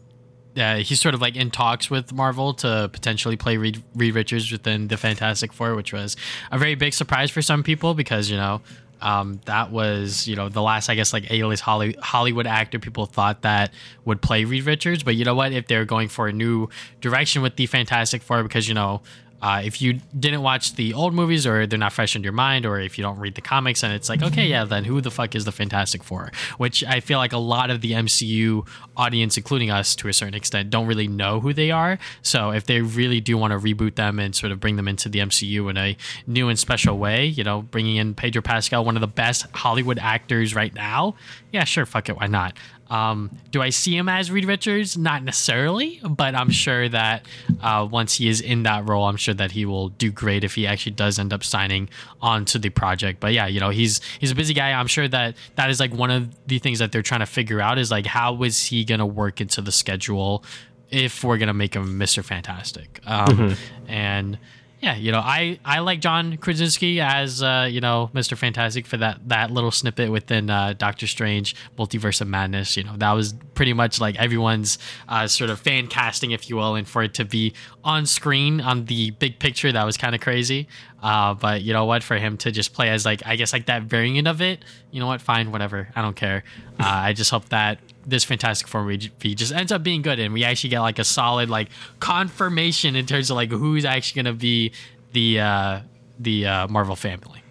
uh, 0.58 0.78
he's 0.78 1.00
sort 1.00 1.14
of 1.14 1.22
like 1.22 1.36
in 1.36 1.52
talks 1.52 1.90
with 1.90 2.12
Marvel 2.12 2.54
to 2.56 2.90
potentially 2.92 3.38
play 3.38 3.58
Reed, 3.58 3.84
Reed 3.96 4.16
Richards 4.16 4.52
within 4.52 4.88
the 4.88 4.98
Fantastic 4.98 5.54
Four, 5.54 5.76
which 5.76 5.94
was 5.94 6.18
a 6.52 6.58
very 6.58 6.76
big 6.76 6.94
surprise 6.94 7.30
for 7.30 7.42
some 7.42 7.62
people 7.62 7.94
because 7.94 8.30
you 8.30 8.38
know 8.38 8.62
um, 9.02 9.40
that 9.46 9.72
was 9.72 10.28
you 10.28 10.36
know 10.36 10.50
the 10.50 10.62
last 10.62 10.90
I 10.90 10.96
guess 10.96 11.14
like 11.14 11.30
A-list 11.32 11.64
Holly, 11.64 11.96
Hollywood 12.02 12.48
actor 12.48 12.80
people 12.80 13.06
thought 13.06 13.42
that 13.44 13.74
would 14.06 14.22
play 14.22 14.46
Reed 14.46 14.66
Richards, 14.66 15.04
but 15.04 15.16
you 15.16 15.26
know 15.26 15.36
what? 15.36 15.52
If 15.52 15.68
they're 15.68 15.86
going 15.86 16.08
for 16.08 16.28
a 16.28 16.34
new 16.34 16.70
direction 17.02 17.42
with 17.42 17.56
the 17.56 17.66
Fantastic 17.66 18.22
Four, 18.22 18.44
because 18.44 18.68
you 18.68 18.74
know 18.74 19.02
uh, 19.42 19.62
if 19.64 19.82
you 19.82 20.00
didn't 20.18 20.42
watch 20.42 20.76
the 20.76 20.94
old 20.94 21.14
movies 21.14 21.48
or 21.48 21.66
they're 21.66 21.80
not 21.80 21.94
fresh 21.94 22.16
in 22.16 22.24
your 22.24 22.34
mind, 22.34 22.66
or 22.66 22.80
if 22.80 22.98
you 22.98 23.04
don't 23.04 23.20
read 23.20 23.36
the 23.36 23.42
comics, 23.42 23.84
and 23.84 23.94
it's 23.94 24.10
like, 24.10 24.22
okay, 24.22 24.48
yeah, 24.48 24.66
then 24.66 24.84
who 24.84 25.02
the 25.02 25.12
fuck 25.12 25.36
is 25.36 25.46
the 25.46 25.52
Fantastic 25.52 26.04
Four? 26.04 26.32
Which 26.58 26.84
I 26.84 27.00
feel 27.00 27.20
like 27.20 27.34
a 27.34 27.38
lot 27.38 27.70
of 27.70 27.82
the 27.82 27.94
MCU 27.94 28.68
audience, 28.98 29.38
including 29.38 29.72
us 29.72 29.96
to 29.96 30.08
a 30.08 30.14
certain 30.14 30.34
extent, 30.34 30.70
don't 30.70 30.88
really 30.88 31.08
know 31.08 31.40
who 31.40 31.54
they 31.54 31.72
are. 31.72 31.98
So 32.22 32.52
if 32.52 32.66
they 32.66 32.82
really 32.82 33.22
do 33.22 33.38
want 33.38 33.52
to 33.52 33.60
reboot 33.60 33.96
them 33.96 34.20
and 34.20 34.36
sort 34.36 34.52
of 34.52 34.60
bring 34.60 34.76
them 34.76 34.88
into 34.88 35.10
the 35.10 35.20
MCU 35.20 35.70
in 35.70 35.78
a 35.78 35.96
new 36.28 36.50
and 36.50 36.60
special 36.60 36.98
way, 36.98 37.26
you 37.26 37.44
know, 37.44 37.62
bringing 37.62 37.96
in 37.96 38.16
Pedro 38.16 38.42
Pascal, 38.42 38.84
one 38.84 38.98
of 38.98 39.02
the 39.02 39.08
best 39.08 39.46
Hollywood 39.54 40.00
actors 40.00 40.54
right 40.54 40.74
now, 40.74 41.16
yeah, 41.52 41.64
sure, 41.64 41.86
fuck 41.86 42.10
it, 42.10 42.18
why 42.18 42.28
not? 42.28 42.56
Um, 42.90 43.30
do 43.52 43.62
I 43.62 43.70
see 43.70 43.96
him 43.96 44.10
as 44.10 44.32
Reed 44.32 44.46
Richards? 44.46 44.98
Not 44.98 45.24
necessarily, 45.24 46.02
but 46.08 46.36
I'm 46.36 46.50
sure 46.50 46.90
that 46.90 47.26
uh, 47.62 47.88
once 47.90 48.16
he 48.16 48.28
is 48.28 48.42
in 48.42 48.64
that 48.64 48.88
role, 48.88 49.06
I'm 49.06 49.18
sure 49.18 49.34
that 49.36 49.52
he 49.52 49.66
will 49.66 49.90
do 49.90 50.12
great 50.12 50.44
if 50.44 50.56
he 50.56 50.66
actually 50.66 50.94
does 50.94 51.20
end 51.20 51.32
up 51.32 51.44
signing 51.44 51.90
onto 52.22 52.58
the 52.58 52.70
project. 52.70 53.20
But 53.20 53.34
yeah, 53.34 53.48
you 53.48 53.60
know, 53.60 53.70
he's 53.70 54.02
he's 54.20 54.32
a 54.32 54.36
busy 54.36 54.54
guy. 54.54 54.72
I'm 54.72 54.88
sure 54.88 55.08
that 55.08 55.36
that 55.56 55.70
is 55.70 55.80
like 55.80 55.94
one 55.94 56.12
of 56.12 56.48
the 56.48 56.60
things 56.60 56.80
that 56.80 56.92
they're 56.92 57.02
trying 57.02 57.22
to 57.22 57.26
figure 57.26 57.62
out 57.62 57.78
is 57.78 57.92
like 57.92 58.06
how 58.06 58.42
is 58.44 58.66
he 58.66 58.84
gonna 58.84 59.06
work 59.06 59.40
into 59.42 59.62
the 59.62 59.72
schedule 59.72 60.44
if 60.90 61.24
we're 61.24 61.38
gonna 61.38 61.54
make 61.54 61.76
him 61.76 62.00
Mr. 62.00 62.24
Fantastic. 62.24 63.00
Um, 63.06 63.28
mm-hmm. 63.28 63.92
And 63.92 64.40
yeah, 64.82 64.96
you 64.96 65.12
know, 65.12 65.20
I, 65.20 65.60
I 65.66 65.80
like 65.80 66.00
John 66.00 66.38
Krasinski 66.38 67.02
as 67.02 67.44
uh, 67.44 67.68
you 67.70 67.82
know 67.82 68.10
Mr. 68.14 68.38
Fantastic 68.38 68.88
for 68.88 68.96
that 68.98 69.20
that 69.28 69.52
little 69.52 69.72
snippet 69.72 70.10
within 70.10 70.50
uh, 70.50 70.74
Doctor 70.78 71.06
Strange 71.06 71.54
Multiverse 71.78 72.22
of 72.22 72.28
Madness. 72.30 72.78
You 72.78 72.86
know, 72.86 72.96
that 72.98 73.12
was 73.12 73.34
pretty 73.56 73.74
much 73.74 74.00
like 74.00 74.18
everyone's 74.18 74.78
uh, 75.10 75.28
sort 75.28 75.50
of 75.50 75.60
fan 75.60 75.88
casting, 75.88 76.32
if 76.32 76.50
you 76.50 76.56
will, 76.56 76.76
and 76.76 76.88
for 76.88 77.04
it 77.04 77.14
to 77.16 77.26
be 77.26 77.54
on 77.84 78.06
screen 78.06 78.62
on 78.62 78.86
the 78.86 79.12
big 79.12 79.40
picture, 79.40 79.70
that 79.72 79.84
was 79.84 79.98
kind 79.98 80.16
of 80.16 80.22
crazy. 80.22 80.68
Uh, 81.04 81.34
but 81.34 81.62
you 81.62 81.74
know 81.74 81.84
what, 81.84 82.02
for 82.02 82.16
him 82.18 82.38
to 82.38 82.52
just 82.52 82.74
play 82.74 82.90
as 82.90 83.06
like 83.06 83.22
I 83.26 83.36
guess 83.36 83.52
like 83.52 83.66
that 83.66 83.84
variant 83.84 84.30
of 84.30 84.42
it, 84.42 84.64
you 84.92 85.02
know 85.02 85.08
what, 85.08 85.22
fine, 85.22 85.52
whatever, 85.52 85.90
I 85.94 86.02
don't 86.02 86.16
care. 86.16 86.44
Uh, 86.80 86.86
I 86.88 87.14
just 87.14 87.32
hope 87.32 87.50
that 87.50 87.80
this 88.10 88.24
Fantastic 88.24 88.68
Four 88.68 88.84
movie 88.84 89.36
just 89.36 89.54
ends 89.54 89.72
up 89.72 89.84
being 89.84 90.02
good, 90.02 90.20
and 90.20 90.34
we 90.34 90.44
actually 90.44 90.70
get 90.70 90.82
like 90.82 91.00
a 91.00 91.04
solid 91.04 91.50
like 91.50 91.70
confirmation 92.00 92.96
in 92.96 93.06
terms 93.06 93.30
of 93.30 93.36
like 93.36 93.52
who's 93.52 93.86
actually 93.86 94.24
gonna 94.24 94.36
be 94.36 94.72
the 95.14 95.40
uh, 95.40 95.80
the 96.20 96.46
uh, 96.46 96.68
Marvel 96.68 96.96
family. 96.96 97.44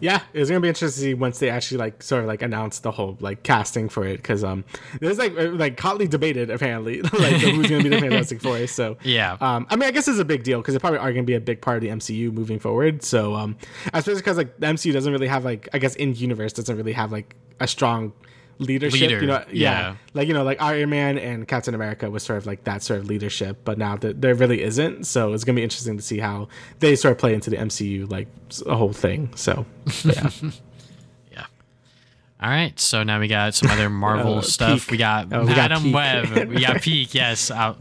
Yeah, 0.00 0.20
it's 0.34 0.50
gonna 0.50 0.60
be 0.60 0.68
interesting 0.68 1.02
to 1.02 1.10
see 1.10 1.14
once 1.14 1.38
they 1.38 1.48
actually 1.48 1.78
like 1.78 2.02
sort 2.02 2.22
of 2.22 2.28
like 2.28 2.42
announce 2.42 2.80
the 2.80 2.90
whole 2.90 3.16
like 3.20 3.42
casting 3.42 3.88
for 3.88 4.04
it 4.04 4.18
because 4.18 4.44
um 4.44 4.64
there's 5.00 5.18
like 5.18 5.32
uh, 5.38 5.50
like 5.52 5.80
hotly 5.80 6.06
debated 6.06 6.50
apparently 6.50 7.00
like 7.02 7.36
who's 7.36 7.70
gonna 7.70 7.82
be 7.82 7.88
the 7.88 8.00
Fantastic 8.00 8.42
Four. 8.42 8.66
So 8.66 8.98
yeah, 9.02 9.38
um 9.40 9.66
I 9.70 9.76
mean 9.76 9.88
I 9.88 9.92
guess 9.92 10.06
it's 10.06 10.18
a 10.18 10.24
big 10.24 10.42
deal 10.42 10.60
because 10.60 10.74
they 10.74 10.78
probably 10.78 10.98
are 10.98 11.10
gonna 11.10 11.22
be 11.22 11.34
a 11.34 11.40
big 11.40 11.62
part 11.62 11.76
of 11.78 11.82
the 11.82 11.88
MCU 11.88 12.32
moving 12.32 12.58
forward. 12.58 13.02
So 13.02 13.34
um 13.34 13.56
especially 13.94 14.20
because 14.20 14.36
like 14.36 14.58
the 14.58 14.66
MCU 14.66 14.92
doesn't 14.92 15.12
really 15.12 15.28
have 15.28 15.44
like 15.44 15.68
I 15.72 15.78
guess 15.78 15.94
in 15.94 16.14
universe 16.14 16.52
doesn't 16.52 16.76
really 16.76 16.92
have 16.92 17.10
like 17.10 17.34
a 17.60 17.66
strong 17.66 18.12
leadership. 18.58 19.00
Leader, 19.00 19.20
you 19.20 19.26
know, 19.26 19.44
yeah. 19.50 19.80
yeah. 19.80 19.96
like 20.14 20.28
you 20.28 20.34
know, 20.34 20.42
like 20.42 20.60
Iron 20.60 20.90
Man 20.90 21.18
and 21.18 21.46
Captain 21.46 21.74
America 21.74 22.10
was 22.10 22.22
sort 22.22 22.38
of 22.38 22.46
like 22.46 22.64
that 22.64 22.82
sort 22.82 23.00
of 23.00 23.06
leadership, 23.06 23.58
but 23.64 23.78
now 23.78 23.96
that 23.96 24.20
there 24.20 24.34
really 24.34 24.62
isn't. 24.62 25.04
So 25.04 25.32
it's 25.32 25.44
gonna 25.44 25.56
be 25.56 25.62
interesting 25.62 25.96
to 25.96 26.02
see 26.02 26.18
how 26.18 26.48
they 26.80 26.96
sort 26.96 27.12
of 27.12 27.18
play 27.18 27.34
into 27.34 27.50
the 27.50 27.56
MCU 27.56 28.10
like 28.10 28.28
a 28.66 28.76
whole 28.76 28.92
thing. 28.92 29.30
So 29.34 29.66
yeah. 30.04 30.30
yeah. 31.32 31.46
All 32.40 32.50
right, 32.50 32.78
so 32.78 33.02
now 33.02 33.20
we 33.20 33.28
got 33.28 33.54
some 33.54 33.70
other 33.70 33.90
Marvel 33.90 34.36
oh, 34.36 34.40
stuff. 34.40 34.82
Peak. 34.82 34.90
We 34.90 34.96
got 34.98 35.32
oh, 35.32 35.44
Madame 35.44 35.92
Web. 35.92 36.48
we 36.48 36.60
got 36.60 36.82
Peak. 36.82 37.14
Yes, 37.14 37.50
uh, 37.50 37.74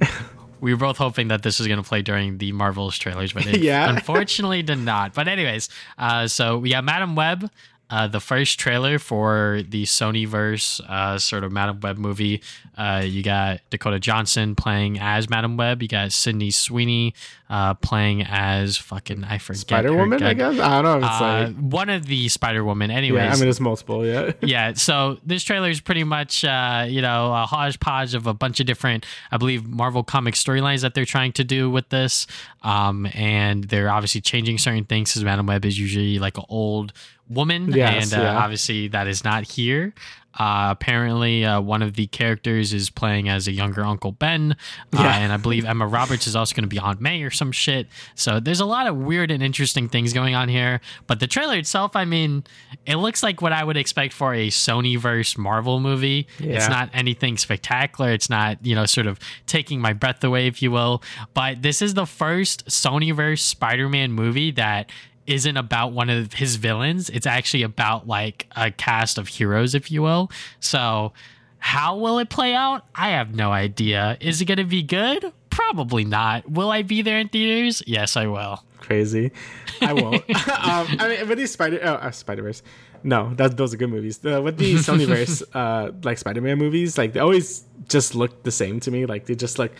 we 0.64 0.74
were 0.74 0.80
both 0.80 0.98
hoping 0.98 1.28
that 1.28 1.44
this 1.44 1.60
was 1.60 1.68
going 1.68 1.84
to 1.84 1.88
play 1.88 2.02
during 2.02 2.38
the 2.38 2.54
Marvels 2.54 2.98
trailers, 2.98 3.34
but 3.34 3.46
it 3.46 3.60
yeah. 3.60 3.90
unfortunately 3.90 4.64
did 4.64 4.78
not. 4.78 5.14
But 5.14 5.28
anyways, 5.28 5.68
uh, 5.98 6.28
so 6.28 6.58
we 6.58 6.70
got 6.70 6.86
Madame 6.86 7.18
Web, 7.18 7.52
uh, 7.94 8.08
the 8.08 8.20
first 8.20 8.60
trailer 8.60 8.98
for 8.98 9.62
the 9.70 9.84
Sonyverse 9.84 10.82
uh, 10.90 11.20
sort 11.20 11.44
of 11.44 11.52
Madame 11.52 11.80
Web 11.80 12.00
movie. 12.00 12.42
Uh, 12.76 13.04
you 13.06 13.22
got 13.22 13.60
Dakota 13.70 14.00
Johnson 14.00 14.56
playing 14.56 14.98
as 15.00 15.30
Madame 15.30 15.58
Web. 15.58 15.84
You 15.84 15.88
got 15.88 16.12
Sydney 16.12 16.50
Sweeney 16.50 17.14
uh, 17.54 17.76
playing 17.76 18.24
as 18.24 18.78
fucking 18.78 19.24
I 19.24 19.38
forget 19.38 19.60
Spider 19.60 19.96
Woman. 19.96 20.24
I 20.24 20.34
guess 20.34 20.60
I 20.60 20.82
don't 20.82 21.02
know. 21.02 21.06
If 21.06 21.12
it's 21.12 21.22
uh, 21.22 21.54
like... 21.54 21.72
one 21.72 21.90
of 21.92 22.08
the 22.08 22.28
Spider 22.28 22.64
Woman. 22.64 22.90
Anyways, 22.90 23.22
yeah, 23.22 23.32
I 23.32 23.36
mean 23.36 23.48
it's 23.48 23.60
multiple. 23.60 24.04
Yeah, 24.04 24.32
yeah. 24.42 24.74
So 24.74 25.20
this 25.24 25.44
trailer 25.44 25.70
is 25.70 25.80
pretty 25.80 26.04
much 26.04 26.44
uh, 26.44 26.88
you 26.90 27.04
know 27.04 27.32
a 27.32 27.46
hodgepodge 27.46 28.16
of 28.16 28.26
a 28.26 28.34
bunch 28.34 28.60
of 28.60 28.66
different, 28.66 29.06
I 29.32 29.38
believe, 29.38 29.68
Marvel 29.68 30.04
comic 30.04 30.34
storylines 30.34 30.82
that 30.82 30.96
they're 30.96 31.06
trying 31.06 31.32
to 31.34 31.44
do 31.44 31.70
with 31.70 31.90
this. 31.90 32.26
Um, 32.64 33.08
and 33.14 33.66
they're 33.66 33.92
obviously 33.92 34.22
changing 34.22 34.58
certain 34.58 34.86
things 34.86 35.12
because 35.12 35.24
Madame 35.24 35.46
Web 35.46 35.64
is 35.64 35.78
usually 35.78 36.18
like 36.18 36.40
an 36.40 36.46
old 36.50 36.92
woman, 37.30 37.72
yes, 37.72 38.12
and 38.12 38.20
uh, 38.20 38.24
yeah. 38.24 38.38
obviously 38.38 38.88
that 38.88 39.08
is 39.08 39.24
not 39.24 39.44
here. 39.44 39.94
Uh, 40.38 40.70
apparently, 40.72 41.46
uh, 41.46 41.62
one 41.62 41.82
of 41.82 41.94
the 41.94 42.08
characters 42.08 42.74
is 42.74 42.90
playing 42.90 43.30
as 43.30 43.48
a 43.48 43.52
younger 43.52 43.84
Uncle 43.84 44.12
Ben, 44.12 44.56
uh, 44.94 45.00
yeah. 45.00 45.18
and 45.18 45.32
I 45.32 45.38
believe 45.38 45.66
Emma 45.66 45.86
Roberts 45.86 46.28
is 46.28 46.36
also 46.36 46.56
going 46.56 46.64
to 46.64 46.70
be 46.70 46.80
Aunt 46.80 47.00
May 47.00 47.22
or 47.22 47.30
some 47.30 47.52
shit. 47.52 47.88
So 48.16 48.40
there's 48.40 48.60
a 48.60 48.66
lot 48.66 48.88
of 48.88 48.96
weird 48.96 49.32
and 49.32 49.44
interesting 49.44 49.90
things 49.90 50.12
going 50.14 50.36
on 50.36 50.50
here. 50.50 50.82
But 51.08 51.20
the 51.20 51.28
trailer 51.28 51.58
itself, 51.58 51.96
I 51.96 52.06
mean, 52.06 52.44
it 52.86 52.96
looks 52.96 53.22
like 53.22 53.42
what 53.42 53.54
I 53.54 53.64
would 53.64 53.78
expect 53.78 54.14
for 54.14 54.34
a 54.34 54.48
Sony 54.50 54.98
verse 54.98 55.38
Marvel 55.38 55.80
movie. 55.80 56.28
Yeah. 56.40 56.56
It's 56.56 56.70
not 56.70 56.90
anything 56.94 57.38
spectacular. 57.38 58.12
It's 58.12 58.30
not 58.30 58.66
you 58.66 58.76
know 58.76 58.86
sort 58.86 59.08
of 59.08 59.20
taking 59.46 59.82
my 59.82 59.94
breath 59.94 60.24
away, 60.24 60.48
if 60.48 60.62
you 60.62 60.72
will. 60.72 61.04
But 61.34 61.62
this 61.62 61.82
is 61.82 61.94
the 61.94 62.06
first 62.06 62.66
Sony 62.68 63.14
verse 63.14 63.42
Spider-Man 63.44 64.12
movie 64.12 64.52
that 64.52 64.90
isn't 65.28 65.58
about 65.58 65.94
one 65.94 66.10
of 66.10 66.34
his 66.34 66.56
villains. 66.56 67.10
It's 67.10 67.28
actually 67.28 67.64
about 67.64 68.08
like 68.08 68.48
a 68.56 68.72
cast 68.72 69.18
of 69.18 69.28
heroes, 69.28 69.76
if 69.76 69.92
you 69.92 70.02
will. 70.02 70.32
So, 70.60 71.14
how 71.60 71.96
will 71.96 72.20
it 72.20 72.30
play 72.30 72.54
out? 72.54 72.86
I 72.94 73.12
have 73.12 73.34
no 73.34 73.52
idea. 73.52 74.18
Is 74.20 74.42
it 74.42 74.46
going 74.46 74.58
to 74.58 74.66
be 74.66 74.84
good? 74.84 75.32
Probably 75.50 76.04
not. 76.04 76.50
Will 76.50 76.72
I 76.72 76.82
be 76.82 77.02
there 77.02 77.20
in 77.20 77.30
theaters? 77.30 77.82
Yes, 77.88 78.18
I 78.18 78.28
will. 78.28 78.64
Crazy. 78.80 79.32
I 79.80 79.94
won't. 79.94 80.16
um, 80.30 80.88
I 81.00 81.08
mean, 81.08 81.28
with 81.30 81.38
these 81.38 81.52
Spider 81.52 81.80
oh, 81.84 81.94
uh, 81.94 82.12
Spider 82.12 82.42
Verse, 82.42 82.62
no, 83.04 83.34
that 83.36 83.56
those 83.56 83.74
are 83.74 83.78
good 83.78 83.90
movies. 83.90 84.20
Uh, 84.26 84.42
with 84.42 84.58
the 84.58 84.74
Sonyverse, 84.76 85.44
uh, 85.54 85.92
like 86.04 86.18
Spider 86.18 86.42
Man 86.42 86.58
movies, 86.58 86.98
like 86.98 87.14
they 87.14 87.20
always 87.20 87.64
just 87.88 88.16
look 88.16 88.44
the 88.44 88.52
same 88.52 88.80
to 88.82 88.92
me. 88.92 89.06
Like 89.06 89.26
they 89.26 89.36
just 89.36 89.58
like 89.58 89.74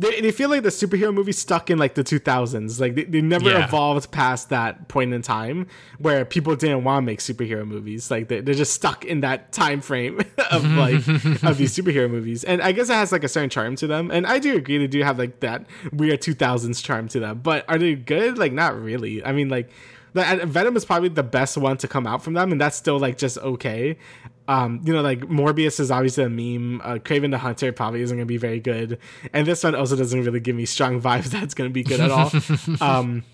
they, 0.00 0.20
they 0.20 0.30
feel 0.30 0.48
like 0.48 0.62
the 0.62 0.68
superhero 0.68 1.12
movie 1.12 1.32
stuck 1.32 1.70
in 1.70 1.78
like 1.78 1.94
the 1.94 2.04
2000s. 2.04 2.80
Like 2.80 2.94
they, 2.94 3.04
they 3.04 3.20
never 3.20 3.50
Yeah. 3.50 3.64
evolved 3.64 4.10
past 4.12 4.48
that 4.50 4.88
point 4.88 5.12
in 5.12 5.22
time 5.22 5.66
where 5.98 6.24
people 6.24 6.54
didn't 6.54 6.84
want 6.84 7.02
to 7.02 7.06
make 7.06 7.18
superhero 7.18 7.66
movies. 7.66 8.10
Like 8.10 8.28
they, 8.28 8.40
they're 8.40 8.54
just 8.54 8.74
stuck 8.74 9.04
in 9.04 9.20
that 9.22 9.52
time 9.52 9.80
frame 9.80 10.20
of 10.50 10.64
like 10.64 10.94
of 11.42 11.58
these 11.58 11.76
superhero 11.76 12.08
movies. 12.08 12.44
And 12.44 12.62
I 12.62 12.72
guess 12.72 12.88
it 12.90 12.94
has 12.94 13.10
like 13.10 13.24
a 13.24 13.28
certain 13.28 13.50
charm 13.50 13.74
to 13.76 13.86
them. 13.86 14.10
And 14.10 14.26
I 14.26 14.38
do 14.38 14.56
agree 14.56 14.78
they 14.78 14.86
do 14.86 15.02
have 15.02 15.18
like 15.18 15.40
that 15.40 15.66
weird 15.92 16.20
2000s 16.22 16.82
charm 16.84 17.08
to 17.08 17.18
them. 17.20 17.40
But 17.42 17.64
are 17.68 17.78
they 17.78 17.94
good? 17.96 18.38
Like 18.38 18.52
not 18.52 18.80
really. 18.80 19.24
I 19.24 19.32
mean 19.32 19.48
like 19.48 19.70
Venom 20.22 20.76
is 20.76 20.84
probably 20.84 21.08
the 21.08 21.22
best 21.22 21.56
one 21.56 21.76
to 21.78 21.88
come 21.88 22.06
out 22.06 22.22
from 22.22 22.34
them, 22.34 22.52
and 22.52 22.60
that's 22.60 22.76
still 22.76 22.98
like 22.98 23.18
just 23.18 23.38
okay. 23.38 23.98
Um, 24.46 24.80
you 24.84 24.94
know, 24.94 25.02
like 25.02 25.20
Morbius 25.20 25.78
is 25.78 25.90
obviously 25.90 26.24
a 26.24 26.30
meme. 26.30 26.80
Uh, 26.82 26.94
Kraven 26.94 27.30
the 27.30 27.38
Hunter 27.38 27.70
probably 27.72 28.00
isn't 28.00 28.16
to 28.16 28.24
be 28.24 28.38
very 28.38 28.60
good, 28.60 28.98
and 29.32 29.46
this 29.46 29.62
one 29.62 29.74
also 29.74 29.96
doesn't 29.96 30.24
really 30.24 30.40
give 30.40 30.56
me 30.56 30.64
strong 30.64 31.00
vibes 31.02 31.24
that's 31.24 31.54
to 31.54 31.68
be 31.68 31.82
good 31.82 32.00
at 32.00 32.10
all. 32.10 32.32
um, 32.80 33.24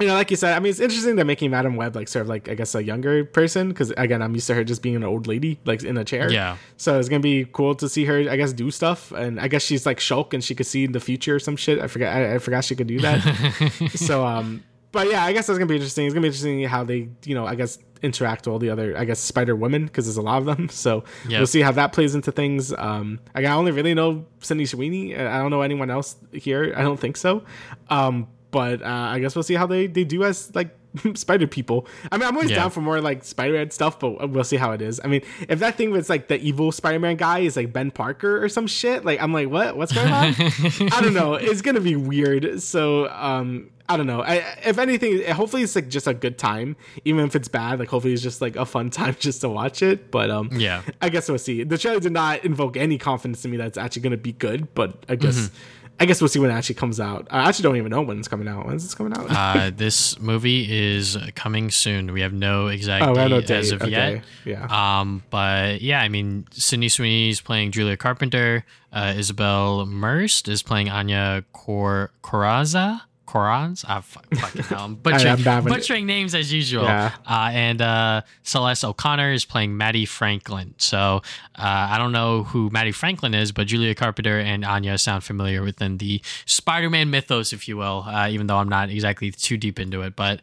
you 0.00 0.06
know, 0.06 0.14
like 0.14 0.30
you 0.30 0.36
said, 0.36 0.56
I 0.56 0.60
mean, 0.60 0.70
it's 0.70 0.80
interesting 0.80 1.16
that 1.16 1.26
making 1.26 1.50
Madame 1.50 1.76
Web 1.76 1.94
like 1.94 2.08
sort 2.08 2.22
of 2.22 2.28
like 2.28 2.48
I 2.48 2.54
guess 2.54 2.74
a 2.74 2.82
younger 2.82 3.24
person 3.24 3.68
because 3.68 3.90
again, 3.96 4.22
I'm 4.22 4.34
used 4.34 4.46
to 4.46 4.54
her 4.54 4.64
just 4.64 4.82
being 4.82 4.96
an 4.96 5.04
old 5.04 5.26
lady 5.26 5.60
like 5.66 5.82
in 5.82 5.96
a 5.98 6.04
chair. 6.04 6.32
Yeah. 6.32 6.56
So 6.78 6.98
it's 6.98 7.08
gonna 7.08 7.20
be 7.20 7.46
cool 7.52 7.74
to 7.76 7.88
see 7.88 8.06
her, 8.06 8.30
I 8.30 8.36
guess, 8.36 8.52
do 8.52 8.70
stuff, 8.70 9.12
and 9.12 9.38
I 9.38 9.48
guess 9.48 9.62
she's 9.62 9.84
like 9.84 9.98
Shulk 9.98 10.32
and 10.32 10.42
she 10.42 10.54
could 10.54 10.66
see 10.66 10.84
in 10.84 10.92
the 10.92 11.00
future 11.00 11.36
or 11.36 11.38
some 11.38 11.56
shit. 11.56 11.78
I 11.78 11.86
forgot, 11.86 12.16
I, 12.16 12.34
I 12.34 12.38
forgot 12.38 12.64
she 12.64 12.76
could 12.76 12.86
do 12.86 13.00
that. 13.00 13.90
so, 13.94 14.24
um, 14.24 14.64
but 14.92 15.08
yeah, 15.08 15.24
I 15.24 15.32
guess 15.32 15.46
that's 15.46 15.58
gonna 15.58 15.68
be 15.68 15.76
interesting. 15.76 16.06
It's 16.06 16.14
gonna 16.14 16.22
be 16.22 16.28
interesting 16.28 16.62
how 16.64 16.84
they, 16.84 17.08
you 17.24 17.34
know, 17.34 17.46
I 17.46 17.54
guess 17.54 17.78
interact 18.02 18.46
with 18.46 18.52
all 18.54 18.58
the 18.58 18.70
other, 18.70 18.96
I 18.96 19.04
guess, 19.04 19.20
Spider 19.20 19.54
Women 19.54 19.84
because 19.84 20.06
there's 20.06 20.16
a 20.16 20.22
lot 20.22 20.38
of 20.38 20.46
them. 20.46 20.68
So 20.72 21.04
Yeah. 21.28 21.38
we'll 21.40 21.46
see 21.46 21.60
how 21.60 21.72
that 21.72 21.92
plays 21.92 22.14
into 22.14 22.32
things. 22.32 22.72
Um, 22.72 23.20
I 23.34 23.44
I 23.44 23.52
only 23.52 23.72
really 23.72 23.92
know 23.94 24.24
Cindy 24.40 24.64
Sweeney. 24.66 25.14
I 25.16 25.38
don't 25.38 25.50
know 25.50 25.60
anyone 25.62 25.90
else 25.90 26.16
here. 26.32 26.72
I 26.76 26.82
don't 26.82 26.98
think 26.98 27.16
so. 27.18 27.42
Um, 27.90 28.28
but 28.50 28.82
uh, 28.82 28.86
I 28.86 29.18
guess 29.20 29.36
we'll 29.36 29.42
see 29.44 29.54
how 29.54 29.66
they 29.66 29.86
they 29.86 30.04
do 30.04 30.24
as 30.24 30.52
like 30.54 30.74
spider 31.14 31.46
people. 31.46 31.86
I 32.10 32.16
mean, 32.18 32.26
I'm 32.26 32.34
always 32.36 32.50
Yeah. 32.50 32.56
down 32.56 32.70
for 32.70 32.80
more 32.80 33.00
like 33.00 33.24
Spider-Man 33.24 33.70
stuff, 33.70 33.98
but 34.00 34.30
we'll 34.30 34.44
see 34.44 34.56
how 34.56 34.72
it 34.72 34.82
is. 34.82 35.00
I 35.02 35.08
mean, 35.08 35.22
if 35.48 35.58
that 35.60 35.76
thing 35.76 35.90
was 35.90 36.08
like 36.10 36.28
the 36.28 36.40
evil 36.40 36.72
Spider-Man 36.72 37.16
guy 37.16 37.40
is 37.40 37.56
like 37.56 37.72
Ben 37.72 37.90
Parker 37.90 38.42
or 38.42 38.48
some 38.48 38.66
shit, 38.66 39.04
like 39.04 39.20
I'm 39.22 39.32
like, 39.32 39.48
what? 39.48 39.76
What's 39.76 39.92
going 39.92 40.12
on? 40.12 40.34
I 40.38 41.00
don't 41.00 41.14
know. 41.14 41.34
It's 41.34 41.62
gonna 41.62 41.80
be 41.80 41.96
weird. 41.96 42.60
So, 42.62 43.08
um, 43.10 43.70
I 43.88 43.96
don't 43.96 44.06
know. 44.06 44.22
I, 44.22 44.36
if 44.64 44.78
anything, 44.78 45.24
hopefully 45.32 45.62
it's 45.64 45.74
like 45.74 45.88
just 45.88 46.06
a 46.06 46.14
good 46.14 46.38
time, 46.38 46.76
even 47.04 47.24
if 47.24 47.34
it's 47.34 47.48
bad. 47.48 47.80
Like 47.80 47.88
hopefully 47.88 48.12
it's 48.14 48.22
just 48.22 48.40
like 48.40 48.54
a 48.56 48.64
fun 48.64 48.88
time 48.98 49.16
just 49.18 49.40
to 49.40 49.48
watch 49.48 49.82
it. 49.82 50.10
But 50.12 50.30
um, 50.30 50.48
Yeah. 50.52 50.82
I 51.02 51.08
guess 51.08 51.28
we'll 51.28 51.38
see. 51.38 51.64
The 51.64 51.76
trailer 51.76 51.98
did 52.00 52.12
not 52.12 52.44
invoke 52.44 52.76
any 52.76 52.98
confidence 52.98 53.44
in 53.44 53.50
me 53.50 53.56
that 53.56 53.66
it's 53.66 53.78
actually 53.78 54.02
gonna 54.02 54.16
be 54.16 54.32
good, 54.32 54.72
but 54.74 55.04
I 55.08 55.16
guess. 55.16 55.36
Mm-hmm. 55.38 55.56
I 56.00 56.06
guess 56.06 56.22
we'll 56.22 56.28
see 56.28 56.38
when 56.38 56.50
it 56.50 56.54
actually 56.54 56.76
comes 56.76 56.98
out. 56.98 57.28
I 57.30 57.46
actually 57.46 57.64
don't 57.64 57.76
even 57.76 57.90
know 57.90 58.00
when 58.00 58.18
it's 58.18 58.26
coming 58.26 58.48
out. 58.48 58.64
When 58.64 58.74
is 58.74 58.84
this 58.84 58.94
coming 58.94 59.12
out? 59.12 59.26
Uh, 59.28 59.70
this 59.76 60.18
movie 60.18 60.66
is 60.94 61.18
coming 61.34 61.70
soon. 61.70 62.12
We 62.14 62.22
have 62.22 62.32
no 62.32 62.68
exact 62.68 63.04
oh, 63.04 63.14
I 63.14 63.28
date 63.28 63.50
as 63.50 63.70
of 63.70 63.82
Okay. 63.82 63.90
yet. 63.90 64.24
Yeah. 64.46 65.00
Um, 65.00 65.22
but 65.28 65.82
yeah, 65.82 66.00
I 66.00 66.08
mean, 66.08 66.46
Sydney 66.52 66.88
Sweeney's 66.88 67.42
playing 67.42 67.72
Julia 67.72 67.98
Carpenter. 67.98 68.64
Uh, 68.90 69.12
Isabel 69.14 69.84
Merst 69.84 70.48
is 70.48 70.62
playing 70.62 70.88
Anya 70.88 71.44
Cor- 71.52 72.10
Coraza. 72.24 73.02
Coraz? 73.30 73.84
I 73.88 74.00
fuck, 74.00 74.26
fucking 74.34 74.62
hell. 74.62 74.80
I'm 74.80 74.94
butchering, 75.02 75.46
I'm 75.46 75.64
butchering 75.64 76.06
names 76.06 76.34
as 76.34 76.52
usual. 76.52 76.82
Yeah. 76.84 77.12
Uh, 77.28 77.50
and 77.52 77.80
uh, 77.80 78.22
Celeste 78.42 78.84
O'Connor 78.84 79.32
is 79.32 79.44
playing 79.44 79.76
Maddie 79.76 80.04
Franklin. 80.04 80.74
So 80.78 81.22
uh, 81.56 81.88
I 81.90 81.98
don't 81.98 82.12
know 82.12 82.42
who 82.42 82.70
Maddie 82.70 82.92
Franklin 82.92 83.34
is, 83.34 83.52
but 83.52 83.68
Julia 83.68 83.94
Carpenter 83.94 84.38
and 84.38 84.64
Anya 84.64 84.98
sound 84.98 85.22
familiar 85.22 85.62
within 85.62 85.98
the 85.98 86.20
Spider 86.44 86.90
Man 86.90 87.10
mythos, 87.10 87.52
if 87.52 87.68
you 87.68 87.76
will, 87.76 88.04
uh, 88.06 88.28
even 88.28 88.48
though 88.48 88.56
I'm 88.56 88.68
not 88.68 88.90
exactly 88.90 89.30
too 89.30 89.56
deep 89.56 89.78
into 89.78 90.02
it. 90.02 90.16
But 90.16 90.40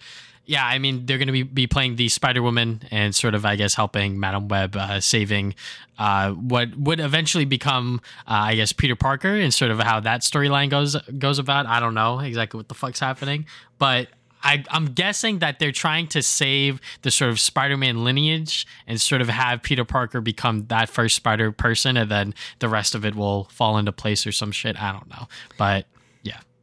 yeah, 0.48 0.65
I 0.65 0.80
mean, 0.80 1.06
they're 1.06 1.18
going 1.18 1.28
to 1.28 1.34
be, 1.34 1.44
be 1.44 1.68
playing 1.68 1.98
the 1.98 2.07
Spider 2.07 2.41
Woman 2.41 2.82
and 2.90 3.14
sort 3.14 3.36
of, 3.36 3.45
I 3.45 3.57
guess, 3.57 3.76
helping 3.76 4.18
Madame 4.18 4.48
Web 4.48 4.78
uh, 4.78 5.02
saving 5.02 5.56
uh, 5.99 6.32
what 6.32 6.74
would 6.78 7.02
eventually 7.02 7.44
become, 7.44 7.99
uh, 8.26 8.48
I 8.48 8.56
guess, 8.56 8.72
Peter 8.72 8.95
Parker 8.95 9.36
and 9.36 9.53
sort 9.53 9.72
of 9.72 9.80
how 9.80 9.99
that 9.99 10.22
storyline 10.22 10.69
goes 10.69 10.95
goes 11.19 11.38
about. 11.38 11.65
I 11.65 11.82
don't 11.82 11.94
know 11.94 12.19
exactly 12.19 12.57
what 12.57 12.69
the 12.69 12.76
fuck's 12.76 13.02
happening, 13.02 13.45
but 13.78 14.07
I, 14.41 14.64
I'm 14.69 14.86
guessing 14.86 15.40
that 15.40 15.60
they're 15.60 15.74
trying 15.74 16.07
to 16.10 16.24
save 16.24 16.80
the 17.02 17.11
sort 17.11 17.30
of 17.30 17.41
Spider-Man 17.41 18.06
lineage 18.06 18.65
and 18.88 19.02
sort 19.02 19.19
of 19.19 19.28
have 19.28 19.61
Peter 19.64 19.84
Parker 19.84 20.22
become 20.22 20.68
that 20.68 20.88
first 20.88 21.18
Spider 21.18 21.52
person, 21.52 21.98
and 21.98 22.10
then 22.10 22.34
the 22.60 22.69
rest 22.69 22.95
of 22.95 23.03
it 23.03 23.15
will 23.15 23.45
fall 23.45 23.78
into 23.78 23.91
place 23.91 24.26
or 24.26 24.32
some 24.32 24.53
shit. 24.53 24.82
I 24.82 24.94
don't 24.94 25.10
know, 25.10 25.28
but. 25.57 25.88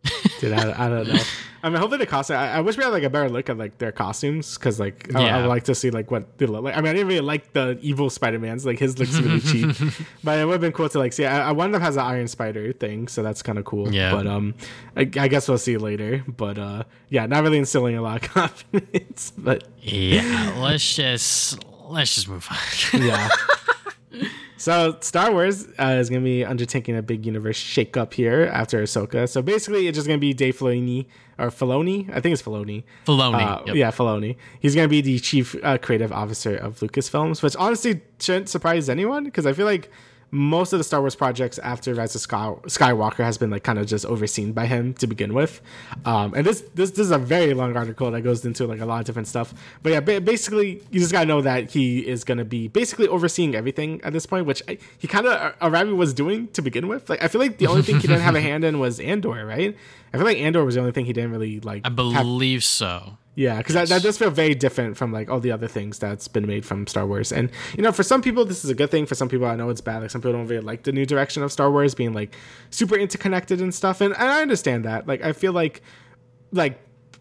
Dude, 0.40 0.52
I, 0.52 0.86
I 0.86 0.88
don't 0.88 1.08
know. 1.08 1.18
I 1.62 1.70
mean, 1.70 1.78
hopefully 1.78 1.98
the 1.98 2.06
costume. 2.06 2.36
I, 2.36 2.56
I 2.56 2.60
wish 2.60 2.76
we 2.76 2.84
had 2.84 2.90
like 2.90 3.04
a 3.04 3.08
better 3.08 3.30
look 3.30 3.48
at 3.48 3.56
like 3.56 3.78
their 3.78 3.90
costumes 3.92 4.58
because 4.58 4.78
like 4.78 5.14
I, 5.14 5.20
I 5.20 5.24
Yeah. 5.24 5.40
would 5.40 5.46
like 5.48 5.64
to 5.64 5.74
see 5.74 5.90
like 5.90 6.10
what 6.10 6.36
they 6.36 6.44
look 6.44 6.62
like. 6.62 6.76
I 6.76 6.82
mean, 6.82 6.90
I 6.90 6.92
didn't 6.92 7.08
really 7.08 7.20
like 7.20 7.54
the 7.54 7.78
evil 7.80 8.10
Spider 8.10 8.38
Man's. 8.38 8.66
Like 8.66 8.78
his 8.78 8.98
looks 8.98 9.16
really 9.18 9.40
cheap, 9.40 9.74
but 10.24 10.38
it 10.38 10.44
would 10.44 10.52
have 10.52 10.60
been 10.60 10.72
cool 10.72 10.90
to 10.90 10.98
like 10.98 11.14
see. 11.14 11.24
I, 11.24 11.48
I 11.48 11.52
one 11.52 11.66
of 11.68 11.72
them 11.72 11.80
has 11.80 11.96
an 11.96 12.02
Iron 12.02 12.28
Spider 12.28 12.72
thing, 12.74 13.08
so 13.08 13.22
that's 13.22 13.42
kind 13.42 13.56
of 13.58 13.64
cool. 13.64 13.90
Yeah. 13.94 14.10
But 14.12 14.26
um, 14.26 14.54
I, 14.94 15.00
I 15.16 15.28
guess 15.28 15.48
we'll 15.48 15.56
see 15.56 15.78
later. 15.78 16.22
But 16.28 16.58
uh, 16.58 16.84
yeah, 17.08 17.24
not 17.24 17.42
really 17.42 17.58
instilling 17.58 17.96
a 17.96 18.02
lot 18.02 18.22
of 18.22 18.30
confidence. 18.34 19.32
But 19.38 19.64
Yeah, 19.80 20.54
let's 20.58 20.94
just 20.96 21.64
let's 21.88 22.14
just 22.14 22.28
move 22.28 22.46
on. 22.50 23.02
yeah. 23.02 23.28
So 24.56 24.96
Star 25.00 25.32
Wars 25.32 25.66
uh, 25.78 25.96
is 26.00 26.08
going 26.08 26.22
to 26.22 26.24
be 26.24 26.44
undertaking 26.44 26.96
a 26.96 27.02
big 27.02 27.26
universe 27.26 27.58
shakeup 27.58 28.12
here 28.14 28.48
after 28.52 28.82
Ahsoka. 28.82 29.28
So 29.28 29.42
basically, 29.42 29.88
it's 29.88 29.96
just 29.96 30.06
going 30.06 30.18
to 30.18 30.20
be 30.20 30.32
Dave 30.32 30.56
Filoni 30.58 31.06
or 31.38 31.48
Filoni. 31.48 32.08
I 32.10 32.20
think 32.20 32.32
it's 32.34 32.42
Filoni. 32.42 32.84
Filoni, 33.04 33.42
Uh, 33.42 33.62
yep. 33.66 33.74
Yeah, 33.76 33.90
Filoni. 33.90 34.36
He's 34.60 34.74
going 34.74 34.84
to 34.84 34.90
be 34.90 35.00
the 35.00 35.18
chief 35.18 35.56
uh, 35.62 35.78
creative 35.78 36.12
officer 36.12 36.56
of 36.56 36.78
Lucasfilms, 36.78 37.42
which 37.42 37.56
honestly 37.56 38.00
shouldn't 38.20 38.48
surprise 38.48 38.88
anyone 38.88 39.24
because 39.24 39.44
I 39.44 39.52
feel 39.52 39.66
like 39.66 39.90
most 40.34 40.72
of 40.72 40.80
the 40.80 40.84
Star 40.84 41.00
Wars 41.00 41.14
projects 41.14 41.58
after 41.60 41.94
Rise 41.94 42.14
of 42.16 42.20
Sky- 42.20 42.56
Skywalker 42.66 43.24
has 43.24 43.38
been 43.38 43.50
like 43.50 43.62
kind 43.62 43.78
of 43.78 43.86
just 43.86 44.04
overseen 44.04 44.52
by 44.52 44.66
him 44.66 44.92
to 44.94 45.06
begin 45.06 45.32
with. 45.32 45.60
Um, 46.04 46.34
and 46.34 46.44
this, 46.44 46.62
this 46.74 46.90
this 46.90 46.98
is 47.06 47.12
a 47.12 47.18
very 47.18 47.54
long 47.54 47.76
article 47.76 48.10
that 48.10 48.22
goes 48.22 48.44
into 48.44 48.66
like 48.66 48.80
a 48.80 48.84
lot 48.84 48.98
of 48.98 49.06
different 49.06 49.28
stuff. 49.28 49.54
But 49.84 49.92
yeah, 49.92 50.00
ba- 50.00 50.20
basically 50.20 50.82
you 50.90 50.98
just 50.98 51.12
gotta 51.12 51.26
know 51.26 51.40
that 51.42 51.70
he 51.70 52.00
is 52.00 52.24
gonna 52.24 52.44
be 52.44 52.66
basically 52.66 53.06
overseeing 53.06 53.54
everything 53.54 54.00
at 54.02 54.12
this 54.12 54.26
point, 54.26 54.46
which 54.46 54.60
I, 54.68 54.78
he 54.98 55.06
kind 55.06 55.26
of 55.26 55.54
Arabi 55.60 55.92
was 55.92 56.12
doing 56.12 56.48
to 56.48 56.62
begin 56.62 56.88
with. 56.88 57.08
Like 57.08 57.22
I 57.22 57.28
feel 57.28 57.40
like 57.40 57.58
the 57.58 57.68
only 57.68 57.82
thing 57.82 58.00
he 58.00 58.08
didn't 58.08 58.22
have 58.22 58.34
a 58.34 58.40
hand 58.40 58.64
in 58.64 58.80
was 58.80 58.98
Andor, 58.98 59.46
right? 59.46 59.76
I 60.12 60.16
feel 60.16 60.26
like 60.26 60.38
Andor 60.38 60.64
was 60.64 60.74
the 60.74 60.80
only 60.80 60.92
thing 60.92 61.04
he 61.06 61.12
didn't 61.12 61.30
really 61.30 61.60
like. 61.60 61.82
I 61.84 61.88
have 61.88 61.96
believe 61.96 62.64
so. 62.64 63.18
Yeah, 63.36 63.58
because 63.58 63.74
that, 63.74 63.88
that 63.88 64.02
does 64.02 64.16
feel 64.16 64.30
very 64.30 64.54
different 64.54 64.96
from 64.96 65.12
like 65.12 65.28
all 65.28 65.40
the 65.40 65.50
other 65.50 65.66
things 65.66 65.98
that's 65.98 66.28
been 66.28 66.46
made 66.46 66.64
from 66.64 66.86
Star 66.86 67.04
Wars. 67.06 67.32
And 67.32 67.50
you 67.76 67.82
know, 67.82 67.90
for 67.90 68.04
some 68.04 68.22
people 68.22 68.44
this 68.44 68.64
is 68.64 68.70
a 68.70 68.74
good 68.74 68.90
thing. 68.90 69.06
For 69.06 69.16
some 69.16 69.28
people, 69.28 69.46
I 69.46 69.56
know 69.56 69.70
it's 69.70 69.80
bad. 69.80 70.02
Like 70.02 70.10
some 70.10 70.20
people 70.20 70.34
don't 70.34 70.46
really 70.46 70.62
like 70.62 70.84
the 70.84 70.92
new 70.92 71.04
direction 71.04 71.42
of 71.42 71.50
Star 71.50 71.70
Wars 71.70 71.94
being 71.94 72.12
like 72.12 72.34
super 72.70 72.94
interconnected 72.94 73.60
and 73.60 73.74
stuff. 73.74 74.00
And, 74.00 74.14
and 74.14 74.28
I 74.28 74.40
understand 74.40 74.84
that. 74.84 75.08
Like 75.08 75.22
I 75.22 75.32
feel 75.32 75.52
like 75.52 75.82
like 76.52 76.78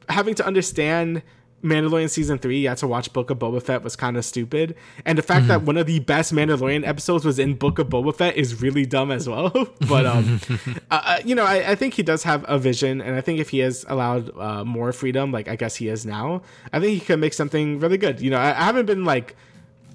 having 0.07 0.35
to 0.35 0.45
understand 0.45 1.23
Mandalorian 1.64 2.10
season 2.10 2.38
three, 2.38 2.60
you 2.60 2.68
had 2.68 2.77
to 2.80 2.88
watch 2.88 3.11
Book 3.14 3.30
of 3.30 3.40
Boba 3.40 3.64
Fett 3.64 3.84
was 3.84 3.95
kind 3.95 4.18
of 4.18 4.26
stupid, 4.26 4.76
and 5.06 5.18
the 5.18 5.22
fact 5.22 5.48
that 5.48 5.64
one 5.64 5.77
of 5.77 5.88
the 5.88 5.99
best 5.99 6.34
Mandalorian 6.34 6.85
episodes 6.85 7.23
was 7.23 7.40
in 7.40 7.56
Book 7.56 7.80
of 7.80 7.88
Boba 7.88 8.14
Fett 8.15 8.35
is 8.35 8.61
really 8.61 8.85
dumb 8.85 9.11
as 9.11 9.30
well. 9.30 9.49
but 9.88 10.06
um, 10.06 10.41
uh, 10.91 11.19
you 11.23 11.35
know, 11.35 11.45
I, 11.45 11.72
I 11.72 11.76
think 11.76 11.94
he 11.94 12.03
does 12.03 12.23
have 12.23 12.45
a 12.48 12.60
vision, 12.60 13.02
and 13.02 13.15
I 13.15 13.22
think 13.22 13.40
if 13.40 13.49
he 13.49 13.61
is 13.61 13.85
allowed 13.88 14.38
uh, 14.38 14.65
more 14.65 14.91
freedom, 14.91 15.31
like 15.31 15.48
I 15.48 15.56
guess 15.56 15.76
he 15.76 15.88
is 15.88 16.06
now, 16.06 16.41
I 16.73 16.80
think 16.80 16.99
he 16.99 16.99
could 16.99 17.19
make 17.19 17.34
something 17.34 17.80
really 17.80 17.98
good. 17.98 18.19
You 18.19 18.30
know, 18.30 18.38
I, 18.38 18.49
I 18.49 18.64
haven't 18.64 18.85
been 18.85 19.06
like, 19.06 19.35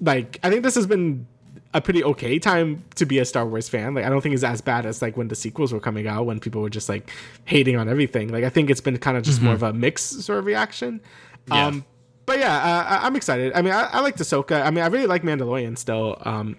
like 0.01 0.39
I 0.43 0.49
think 0.49 0.63
this 0.63 0.75
has 0.75 0.87
been 0.87 1.27
a 1.73 1.81
pretty 1.81 2.03
okay 2.03 2.39
time 2.39 2.83
to 2.95 3.05
be 3.05 3.19
a 3.19 3.25
Star 3.25 3.45
Wars 3.45 3.69
fan. 3.69 3.93
Like 3.93 4.05
I 4.05 4.09
don't 4.09 4.21
think 4.21 4.33
it's 4.33 4.43
as 4.43 4.59
bad 4.59 4.85
as 4.85 5.01
like 5.01 5.15
when 5.15 5.27
the 5.27 5.35
sequels 5.35 5.71
were 5.71 5.79
coming 5.79 6.07
out 6.07 6.25
when 6.25 6.39
people 6.39 6.61
were 6.61 6.69
just 6.69 6.89
like 6.89 7.11
hating 7.45 7.75
on 7.75 7.87
everything. 7.87 8.29
Like 8.29 8.43
I 8.43 8.49
think 8.49 8.69
it's 8.69 8.81
been 8.81 8.97
kind 8.97 9.17
of 9.17 9.23
just 9.23 9.41
more 9.41 9.53
of 9.53 9.61
a 9.61 9.71
mix 9.71 10.01
sort 10.01 10.39
of 10.39 10.45
reaction. 10.45 10.99
Yeah. 11.47 11.67
Um 11.67 11.85
but 12.25 12.37
yeah, 12.37 12.55
uh, 12.57 12.83
I- 12.99 13.05
I'm 13.07 13.15
excited. 13.15 13.53
I 13.55 13.63
mean, 13.63 13.73
I, 13.73 13.85
I 13.85 14.01
like 14.01 14.15
Ahsoka. 14.17 14.63
I 14.63 14.69
mean, 14.69 14.83
I 14.83 14.87
really 14.87 15.07
like 15.07 15.23
Mandalorian 15.23 15.75
still. 15.79 16.15
Um, 16.21 16.57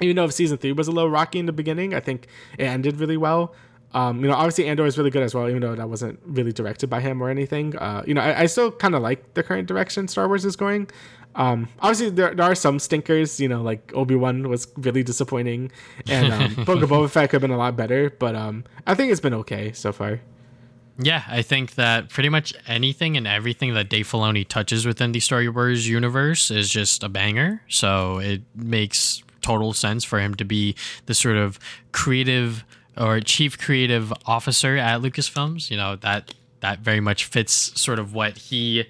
even 0.00 0.16
though 0.16 0.24
if 0.24 0.32
season 0.32 0.56
three 0.56 0.72
was 0.72 0.88
a 0.88 0.92
little 0.92 1.10
rocky 1.10 1.38
in 1.38 1.44
the 1.44 1.52
beginning, 1.52 1.92
I 1.92 2.00
think 2.00 2.26
it 2.56 2.64
ended 2.64 2.98
really 2.98 3.18
well. 3.18 3.54
Um, 3.92 4.22
you 4.22 4.28
know, 4.28 4.34
obviously 4.34 4.66
Andor 4.66 4.86
is 4.86 4.96
really 4.96 5.10
good 5.10 5.22
as 5.22 5.34
well, 5.34 5.46
even 5.46 5.60
though 5.60 5.74
that 5.76 5.88
wasn't 5.90 6.18
really 6.24 6.52
directed 6.52 6.88
by 6.88 7.00
him 7.00 7.22
or 7.22 7.28
anything. 7.28 7.76
Uh, 7.76 8.02
you 8.06 8.14
know, 8.14 8.22
I, 8.22 8.40
I 8.40 8.46
still 8.46 8.72
kind 8.72 8.94
of 8.94 9.02
like 9.02 9.34
the 9.34 9.42
current 9.42 9.68
direction 9.68 10.08
Star 10.08 10.26
Wars 10.26 10.44
is 10.46 10.56
going. 10.56 10.88
Um, 11.36 11.68
obviously 11.80 12.08
there, 12.10 12.34
there 12.34 12.46
are 12.46 12.54
some 12.54 12.78
stinkers, 12.78 13.38
you 13.38 13.48
know, 13.48 13.60
like 13.60 13.92
Obi 13.94 14.14
Wan 14.16 14.48
was 14.48 14.68
really 14.78 15.02
disappointing, 15.02 15.70
and 16.08 16.32
um, 16.32 16.54
Book 16.64 16.82
of 16.82 16.88
Boba 16.88 17.10
Fett 17.10 17.28
could 17.28 17.36
have 17.36 17.42
been 17.42 17.50
a 17.50 17.58
lot 17.58 17.76
better, 17.76 18.08
but 18.08 18.34
um, 18.34 18.64
I 18.86 18.94
think 18.94 19.12
it's 19.12 19.20
been 19.20 19.34
okay 19.34 19.70
so 19.72 19.92
far. 19.92 20.20
Yeah, 20.98 21.24
I 21.28 21.42
think 21.42 21.74
that 21.74 22.08
pretty 22.08 22.28
much 22.28 22.54
anything 22.68 23.16
and 23.16 23.26
everything 23.26 23.74
that 23.74 23.88
Dave 23.88 24.06
Filoni 24.06 24.46
touches 24.46 24.86
within 24.86 25.12
the 25.12 25.20
Star 25.20 25.42
Wars 25.50 25.88
universe 25.88 26.50
is 26.50 26.70
just 26.70 27.02
a 27.02 27.08
banger. 27.08 27.62
So 27.68 28.18
it 28.18 28.42
makes 28.54 29.22
total 29.42 29.72
sense 29.72 30.04
for 30.04 30.20
him 30.20 30.34
to 30.36 30.44
be 30.44 30.76
the 31.06 31.14
sort 31.14 31.36
of 31.36 31.58
creative 31.92 32.64
or 32.96 33.20
chief 33.20 33.58
creative 33.58 34.12
officer 34.24 34.76
at 34.76 35.00
Lucasfilms. 35.00 35.70
You 35.70 35.76
know 35.76 35.96
that 35.96 36.32
that 36.60 36.78
very 36.78 37.00
much 37.00 37.24
fits 37.24 37.78
sort 37.80 37.98
of 37.98 38.14
what 38.14 38.38
he 38.38 38.86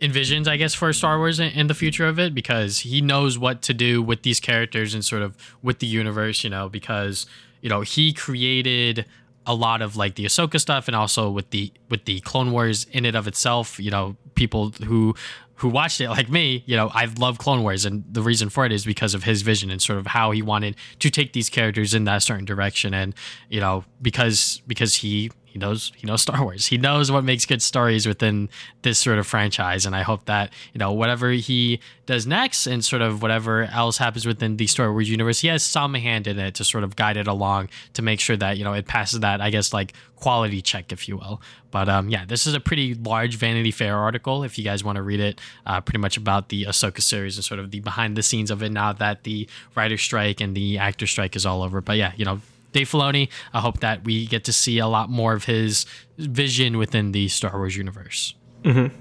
envisions, 0.00 0.46
I 0.46 0.56
guess, 0.56 0.74
for 0.74 0.92
Star 0.92 1.18
Wars 1.18 1.40
in, 1.40 1.50
in, 1.52 1.66
the 1.66 1.74
future 1.74 2.06
of 2.06 2.18
it 2.18 2.34
because 2.34 2.80
he 2.80 3.00
knows 3.00 3.38
what 3.38 3.62
to 3.62 3.74
do 3.74 4.02
with 4.02 4.22
these 4.22 4.38
characters 4.40 4.94
and 4.94 5.04
sort 5.04 5.22
of 5.22 5.36
with 5.62 5.80
the 5.80 5.86
universe, 5.86 6.44
you 6.44 6.50
know, 6.50 6.68
because, 6.68 7.26
you 7.60 7.68
know, 7.68 7.80
he 7.80 8.12
created 8.12 9.06
a 9.48 9.54
lot 9.54 9.82
of 9.82 9.96
like 9.96 10.14
the 10.14 10.26
Ahsoka 10.26 10.60
stuff 10.60 10.86
and 10.86 10.94
also 10.94 11.30
with 11.30 11.50
the 11.50 11.72
with 11.88 12.04
the 12.04 12.20
Clone 12.20 12.52
Wars 12.52 12.86
in 12.92 13.04
it 13.04 13.16
of 13.16 13.26
itself, 13.26 13.80
you 13.80 13.90
know, 13.90 14.16
people 14.34 14.70
who 14.84 15.14
who 15.54 15.68
watched 15.68 16.00
it 16.00 16.08
like 16.08 16.28
me, 16.28 16.62
you 16.66 16.76
know, 16.76 16.88
I 16.94 17.06
love 17.18 17.38
Clone 17.38 17.62
Wars, 17.62 17.84
and 17.84 18.04
the 18.12 18.22
reason 18.22 18.48
for 18.50 18.64
it 18.64 18.70
is 18.70 18.84
because 18.84 19.14
of 19.14 19.24
his 19.24 19.42
vision 19.42 19.70
and 19.70 19.82
sort 19.82 19.98
of 19.98 20.06
how 20.06 20.30
he 20.30 20.40
wanted 20.40 20.76
to 21.00 21.10
take 21.10 21.32
these 21.32 21.50
characters 21.50 21.94
in 21.94 22.04
that 22.04 22.22
certain 22.22 22.44
direction, 22.44 22.94
and 22.94 23.14
you 23.48 23.58
know, 23.58 23.84
because 24.00 24.62
because 24.66 24.96
he 24.96 25.32
knows 25.58 25.92
he 25.96 26.06
knows 26.06 26.22
Star 26.22 26.42
Wars. 26.42 26.66
He 26.66 26.78
knows 26.78 27.10
what 27.10 27.24
makes 27.24 27.44
good 27.44 27.62
stories 27.62 28.06
within 28.06 28.48
this 28.82 28.98
sort 28.98 29.18
of 29.18 29.26
franchise, 29.26 29.84
and 29.84 29.94
I 29.94 30.02
hope 30.02 30.24
that 30.26 30.52
you 30.72 30.78
know 30.78 30.92
whatever 30.92 31.30
he 31.30 31.80
does 32.06 32.26
next 32.26 32.66
and 32.66 32.84
sort 32.84 33.02
of 33.02 33.20
whatever 33.20 33.64
else 33.64 33.98
happens 33.98 34.24
within 34.24 34.56
the 34.56 34.66
Star 34.66 34.90
Wars 34.90 35.10
universe, 35.10 35.40
he 35.40 35.48
has 35.48 35.62
some 35.62 35.94
hand 35.94 36.26
in 36.26 36.38
it 36.38 36.54
to 36.54 36.64
sort 36.64 36.84
of 36.84 36.96
guide 36.96 37.16
it 37.16 37.26
along 37.26 37.68
to 37.94 38.02
make 38.02 38.20
sure 38.20 38.36
that 38.36 38.56
you 38.56 38.64
know 38.64 38.72
it 38.72 38.86
passes 38.86 39.20
that 39.20 39.40
I 39.40 39.50
guess 39.50 39.72
like 39.72 39.92
quality 40.16 40.60
check, 40.60 40.92
if 40.92 41.08
you 41.08 41.16
will. 41.16 41.40
But 41.70 41.88
um, 41.88 42.08
yeah, 42.08 42.24
this 42.24 42.46
is 42.46 42.54
a 42.54 42.60
pretty 42.60 42.94
large 42.94 43.36
Vanity 43.36 43.70
Fair 43.70 43.96
article 43.96 44.42
if 44.42 44.58
you 44.58 44.64
guys 44.64 44.82
want 44.82 44.96
to 44.96 45.02
read 45.02 45.20
it, 45.20 45.40
uh, 45.66 45.80
pretty 45.80 45.98
much 45.98 46.16
about 46.16 46.48
the 46.48 46.64
Ahsoka 46.64 47.02
series 47.02 47.36
and 47.36 47.44
sort 47.44 47.60
of 47.60 47.70
the 47.70 47.80
behind 47.80 48.16
the 48.16 48.22
scenes 48.22 48.50
of 48.50 48.62
it 48.62 48.70
now 48.70 48.92
that 48.92 49.24
the 49.24 49.48
writer 49.74 49.98
strike 49.98 50.40
and 50.40 50.56
the 50.56 50.78
actor 50.78 51.06
strike 51.06 51.36
is 51.36 51.46
all 51.46 51.62
over. 51.62 51.80
But 51.80 51.96
yeah, 51.96 52.12
you 52.16 52.24
know 52.24 52.40
Dave 52.72 52.88
Filoni. 52.88 53.28
I 53.52 53.60
hope 53.60 53.80
that 53.80 54.04
we 54.04 54.26
get 54.26 54.44
to 54.44 54.52
see 54.52 54.78
a 54.78 54.86
lot 54.86 55.10
more 55.10 55.32
of 55.32 55.44
his 55.44 55.86
vision 56.16 56.78
within 56.78 57.12
the 57.12 57.28
Star 57.28 57.56
Wars 57.56 57.76
universe. 57.76 58.34
Mm-hmm. 58.62 58.94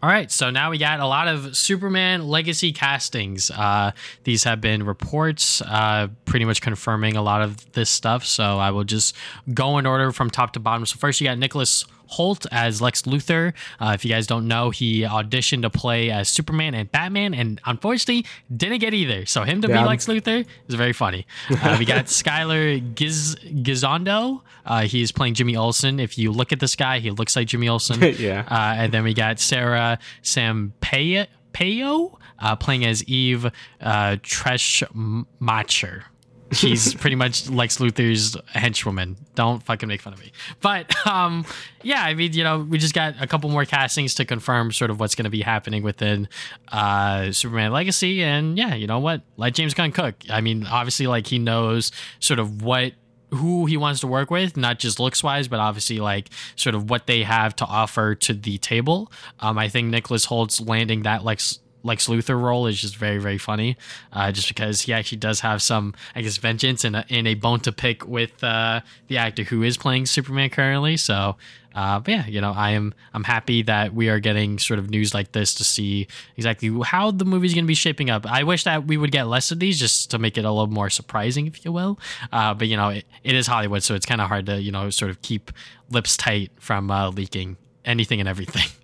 All 0.00 0.08
right, 0.08 0.30
so 0.30 0.50
now 0.50 0.70
we 0.70 0.78
got 0.78 1.00
a 1.00 1.06
lot 1.06 1.26
of 1.26 1.56
Superman 1.56 2.28
legacy 2.28 2.72
castings. 2.72 3.50
Uh, 3.50 3.90
these 4.22 4.44
have 4.44 4.60
been 4.60 4.84
reports, 4.84 5.60
uh, 5.62 6.06
pretty 6.24 6.44
much 6.44 6.60
confirming 6.60 7.16
a 7.16 7.22
lot 7.22 7.42
of 7.42 7.72
this 7.72 7.90
stuff. 7.90 8.24
So 8.24 8.58
I 8.58 8.70
will 8.70 8.84
just 8.84 9.16
go 9.52 9.76
in 9.78 9.86
order 9.86 10.12
from 10.12 10.30
top 10.30 10.52
to 10.52 10.60
bottom. 10.60 10.86
So 10.86 10.98
first, 10.98 11.20
you 11.20 11.26
got 11.26 11.36
Nicholas 11.36 11.84
Hoult 12.16 12.46
as 12.50 12.80
Lex 12.80 13.02
Luthor. 13.02 13.52
Uh, 13.80 13.92
if 13.94 14.04
you 14.04 14.10
guys 14.10 14.26
don't 14.26 14.48
know, 14.48 14.70
he 14.70 15.02
auditioned 15.02 15.62
to 15.62 15.70
play 15.70 16.10
as 16.10 16.28
Superman 16.28 16.74
and 16.74 16.90
Batman, 16.90 17.34
and 17.34 17.60
unfortunately 17.64 18.26
didn't 18.54 18.78
get 18.78 18.94
either. 18.94 19.26
So 19.26 19.42
him 19.42 19.60
to 19.62 19.68
yeah. 19.68 19.82
be 19.82 19.88
Lex 19.88 20.06
Luthor 20.06 20.46
is 20.68 20.74
very 20.74 20.92
funny. 20.92 21.26
Uh, 21.50 21.76
we 21.78 21.84
got 21.84 22.04
Skyler 22.06 22.94
Giz- 22.94 23.36
Gisondo. 23.36 24.42
Uh, 24.64 24.82
he's 24.82 25.12
playing 25.12 25.34
Jimmy 25.34 25.56
Olsen. 25.56 26.00
If 26.00 26.18
you 26.18 26.32
look 26.32 26.52
at 26.52 26.60
this 26.60 26.76
guy, 26.76 26.98
he 26.98 27.10
looks 27.10 27.36
like 27.36 27.48
Jimmy 27.48 27.68
Olsen. 27.68 28.00
yeah. 28.18 28.44
Uh, 28.48 28.74
and 28.76 28.92
then 28.92 29.04
we 29.04 29.14
got 29.14 29.40
Sara 29.40 29.98
Sampaio. 30.22 31.26
Payo, 31.54 32.16
uh, 32.38 32.54
playing 32.56 32.84
as 32.84 33.02
Eve 33.04 33.46
uh, 33.80 34.16
Treshmacher 34.22 36.04
she's 36.52 36.94
pretty 36.94 37.16
much 37.16 37.48
Lex 37.48 37.78
Luthor's 37.78 38.36
henchwoman. 38.54 39.16
Don't 39.34 39.62
fucking 39.62 39.88
make 39.88 40.00
fun 40.00 40.12
of 40.12 40.20
me. 40.20 40.32
But 40.60 40.94
um, 41.06 41.44
yeah, 41.82 42.02
I 42.02 42.14
mean, 42.14 42.32
you 42.32 42.44
know, 42.44 42.60
we 42.60 42.78
just 42.78 42.94
got 42.94 43.14
a 43.20 43.26
couple 43.26 43.50
more 43.50 43.64
castings 43.64 44.14
to 44.16 44.24
confirm 44.24 44.72
sort 44.72 44.90
of 44.90 45.00
what's 45.00 45.14
going 45.14 45.24
to 45.24 45.30
be 45.30 45.42
happening 45.42 45.82
within 45.82 46.28
uh, 46.68 47.32
Superman 47.32 47.72
Legacy, 47.72 48.22
and 48.22 48.56
yeah, 48.56 48.74
you 48.74 48.86
know 48.86 48.98
what? 48.98 49.22
Let 49.36 49.54
James 49.54 49.74
Gunn 49.74 49.92
cook. 49.92 50.16
I 50.30 50.40
mean, 50.40 50.66
obviously, 50.66 51.06
like 51.06 51.26
he 51.26 51.38
knows 51.38 51.92
sort 52.20 52.38
of 52.38 52.62
what 52.62 52.92
who 53.30 53.66
he 53.66 53.76
wants 53.76 54.00
to 54.00 54.06
work 54.06 54.30
with, 54.30 54.56
not 54.56 54.78
just 54.78 54.98
looks 54.98 55.22
wise, 55.22 55.48
but 55.48 55.60
obviously 55.60 55.98
like 55.98 56.30
sort 56.56 56.74
of 56.74 56.88
what 56.88 57.06
they 57.06 57.22
have 57.22 57.54
to 57.56 57.64
offer 57.66 58.14
to 58.14 58.32
the 58.32 58.58
table. 58.58 59.12
Um, 59.40 59.58
I 59.58 59.68
think 59.68 59.88
Nicholas 59.88 60.24
Hoult's 60.26 60.60
landing 60.60 61.02
that 61.02 61.24
Lex 61.24 61.60
Lex 61.82 62.08
Luthor 62.08 62.40
role 62.40 62.66
is 62.66 62.80
just 62.80 62.96
very 62.96 63.18
very 63.18 63.38
funny, 63.38 63.76
uh, 64.12 64.32
just 64.32 64.48
because 64.48 64.82
he 64.82 64.92
actually 64.92 65.18
does 65.18 65.40
have 65.40 65.62
some 65.62 65.94
I 66.14 66.22
guess 66.22 66.36
vengeance 66.36 66.84
and 66.84 66.96
a, 66.96 67.04
a 67.10 67.34
bone 67.34 67.60
to 67.60 67.72
pick 67.72 68.06
with 68.06 68.42
uh, 68.42 68.80
the 69.08 69.18
actor 69.18 69.44
who 69.44 69.62
is 69.62 69.76
playing 69.76 70.06
Superman 70.06 70.50
currently. 70.50 70.96
So, 70.96 71.36
uh, 71.74 72.00
but 72.00 72.10
yeah, 72.10 72.26
you 72.26 72.40
know 72.40 72.52
I 72.52 72.70
am 72.70 72.94
I'm 73.14 73.24
happy 73.24 73.62
that 73.62 73.94
we 73.94 74.08
are 74.08 74.18
getting 74.18 74.58
sort 74.58 74.78
of 74.78 74.90
news 74.90 75.14
like 75.14 75.32
this 75.32 75.54
to 75.54 75.64
see 75.64 76.08
exactly 76.36 76.76
how 76.84 77.10
the 77.10 77.24
movie's 77.24 77.54
going 77.54 77.64
to 77.64 77.68
be 77.68 77.74
shaping 77.74 78.10
up. 78.10 78.26
I 78.26 78.42
wish 78.42 78.64
that 78.64 78.86
we 78.86 78.96
would 78.96 79.12
get 79.12 79.28
less 79.28 79.50
of 79.50 79.60
these 79.60 79.78
just 79.78 80.10
to 80.10 80.18
make 80.18 80.36
it 80.36 80.44
a 80.44 80.50
little 80.50 80.66
more 80.66 80.90
surprising, 80.90 81.46
if 81.46 81.64
you 81.64 81.72
will. 81.72 81.98
Uh, 82.32 82.54
but 82.54 82.68
you 82.68 82.76
know 82.76 82.88
it, 82.88 83.04
it 83.22 83.34
is 83.34 83.46
Hollywood, 83.46 83.82
so 83.82 83.94
it's 83.94 84.06
kind 84.06 84.20
of 84.20 84.28
hard 84.28 84.46
to 84.46 84.60
you 84.60 84.72
know 84.72 84.90
sort 84.90 85.10
of 85.10 85.22
keep 85.22 85.52
lips 85.90 86.16
tight 86.16 86.50
from 86.58 86.90
uh, 86.90 87.10
leaking 87.10 87.56
anything 87.84 88.20
and 88.20 88.28
everything. 88.28 88.68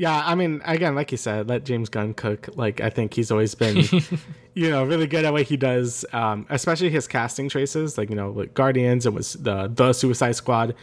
Yeah, 0.00 0.22
I 0.24 0.34
mean, 0.34 0.62
again, 0.64 0.94
like 0.94 1.12
you 1.12 1.18
said, 1.18 1.50
let 1.50 1.66
James 1.66 1.90
Gunn 1.90 2.14
cook. 2.14 2.48
Like, 2.54 2.80
I 2.80 2.88
think 2.88 3.12
he's 3.12 3.30
always 3.30 3.54
been, 3.54 3.84
you 4.54 4.70
know, 4.70 4.82
really 4.82 5.06
good 5.06 5.26
at 5.26 5.32
what 5.34 5.42
he 5.42 5.58
does, 5.58 6.06
um, 6.14 6.46
especially 6.48 6.88
his 6.88 7.06
casting 7.06 7.50
choices. 7.50 7.98
Like, 7.98 8.08
you 8.08 8.16
know, 8.16 8.30
like 8.30 8.54
Guardians, 8.54 9.04
it 9.04 9.12
was 9.12 9.34
the 9.34 9.68
the 9.68 9.92
Suicide 9.92 10.36
Squad. 10.36 10.74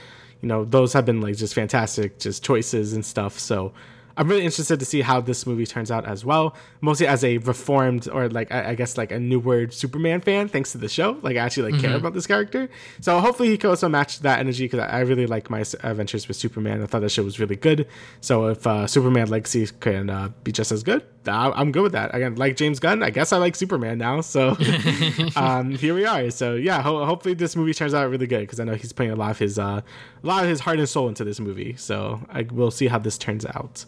You 0.42 0.48
know, 0.48 0.66
those 0.66 0.94
have 0.94 1.06
been 1.06 1.20
like 1.20 1.36
just 1.36 1.56
fantastic, 1.56 2.20
just 2.20 2.44
choices 2.44 2.94
and 2.94 3.04
stuff. 3.04 3.40
So, 3.40 3.74
I'm 4.18 4.28
really 4.28 4.44
interested 4.44 4.80
to 4.80 4.86
see 4.86 5.02
how 5.02 5.22
this 5.22 5.46
movie 5.46 5.66
turns 5.66 5.92
out 5.92 6.06
as 6.06 6.26
well. 6.26 6.56
Mostly 6.82 7.08
as 7.08 7.24
a 7.24 7.38
reformed 7.38 8.10
or 8.10 8.28
like 8.30 8.52
I, 8.52 8.72
I 8.72 8.76
guess 8.76 8.98
like 8.98 9.12
a 9.12 9.20
new 9.20 9.40
word 9.40 9.74
Superman 9.74 10.22
fan, 10.22 10.50
thanks 10.50 10.72
to 10.72 10.78
the 10.78 10.90
show. 10.90 11.18
Like 11.22 11.38
I 11.38 11.40
actually 11.40 11.72
like 11.72 11.82
mm-hmm. 11.82 11.90
care 11.90 11.98
about 11.98 12.14
this 12.14 12.28
character. 12.28 12.68
So 13.00 13.20
hopefully 13.20 13.50
he 13.50 13.58
can 13.58 13.70
also 13.70 13.88
match 13.88 14.20
that 14.22 14.40
energy 14.40 14.66
because 14.66 14.80
I 14.80 15.02
really 15.02 15.28
like 15.28 15.50
my 15.50 15.60
adventures 15.84 16.28
with 16.28 16.36
Superman. 16.36 16.82
I 16.82 16.88
thought 16.88 17.02
that 17.02 17.12
show 17.12 17.24
was 17.24 17.40
really 17.40 17.56
good. 17.56 17.88
So 18.22 18.48
if 18.48 18.66
uh, 18.66 18.88
Superman 18.88 19.30
Legacy 19.30 19.68
can 19.80 20.10
uh, 20.10 20.30
be 20.44 20.52
just 20.52 20.72
as 20.72 20.84
good, 20.84 21.04
I'm 21.28 21.72
good 21.72 21.84
with 21.84 21.92
that. 21.92 22.14
Again, 22.16 22.36
like 22.36 22.56
James 22.56 22.80
Gunn, 22.80 23.04
I 23.04 23.10
guess 23.10 23.32
I 23.34 23.38
like 23.38 23.56
Superman 23.56 23.98
now. 23.98 24.22
So 24.22 24.58
um, 25.36 25.72
here 25.72 25.94
we 25.94 26.06
are. 26.06 26.30
So 26.32 26.56
yeah, 26.56 26.82
ho- 26.82 27.06
hopefully 27.06 27.34
this 27.34 27.56
movie 27.56 27.74
turns 27.74 27.94
out 27.94 28.10
really 28.10 28.28
good 28.28 28.42
because 28.42 28.60
I 28.60 28.64
know 28.64 28.76
he's 28.76 28.94
putting 28.94 29.12
a 29.12 29.16
lot 29.16 29.32
of 29.32 29.40
his 29.40 29.60
uh, 29.60 29.82
a 30.24 30.28
lot 30.28 30.44
of 30.44 30.50
his 30.50 30.62
heart 30.62 30.80
and 30.80 30.90
soul 30.90 31.08
into 31.08 31.24
this 31.24 31.40
movie. 31.40 31.76
So 31.76 32.22
I 32.30 32.44
will 32.44 32.72
see 32.72 32.88
how 32.88 33.00
this 33.00 33.18
turns 33.18 33.46
out. 33.46 33.86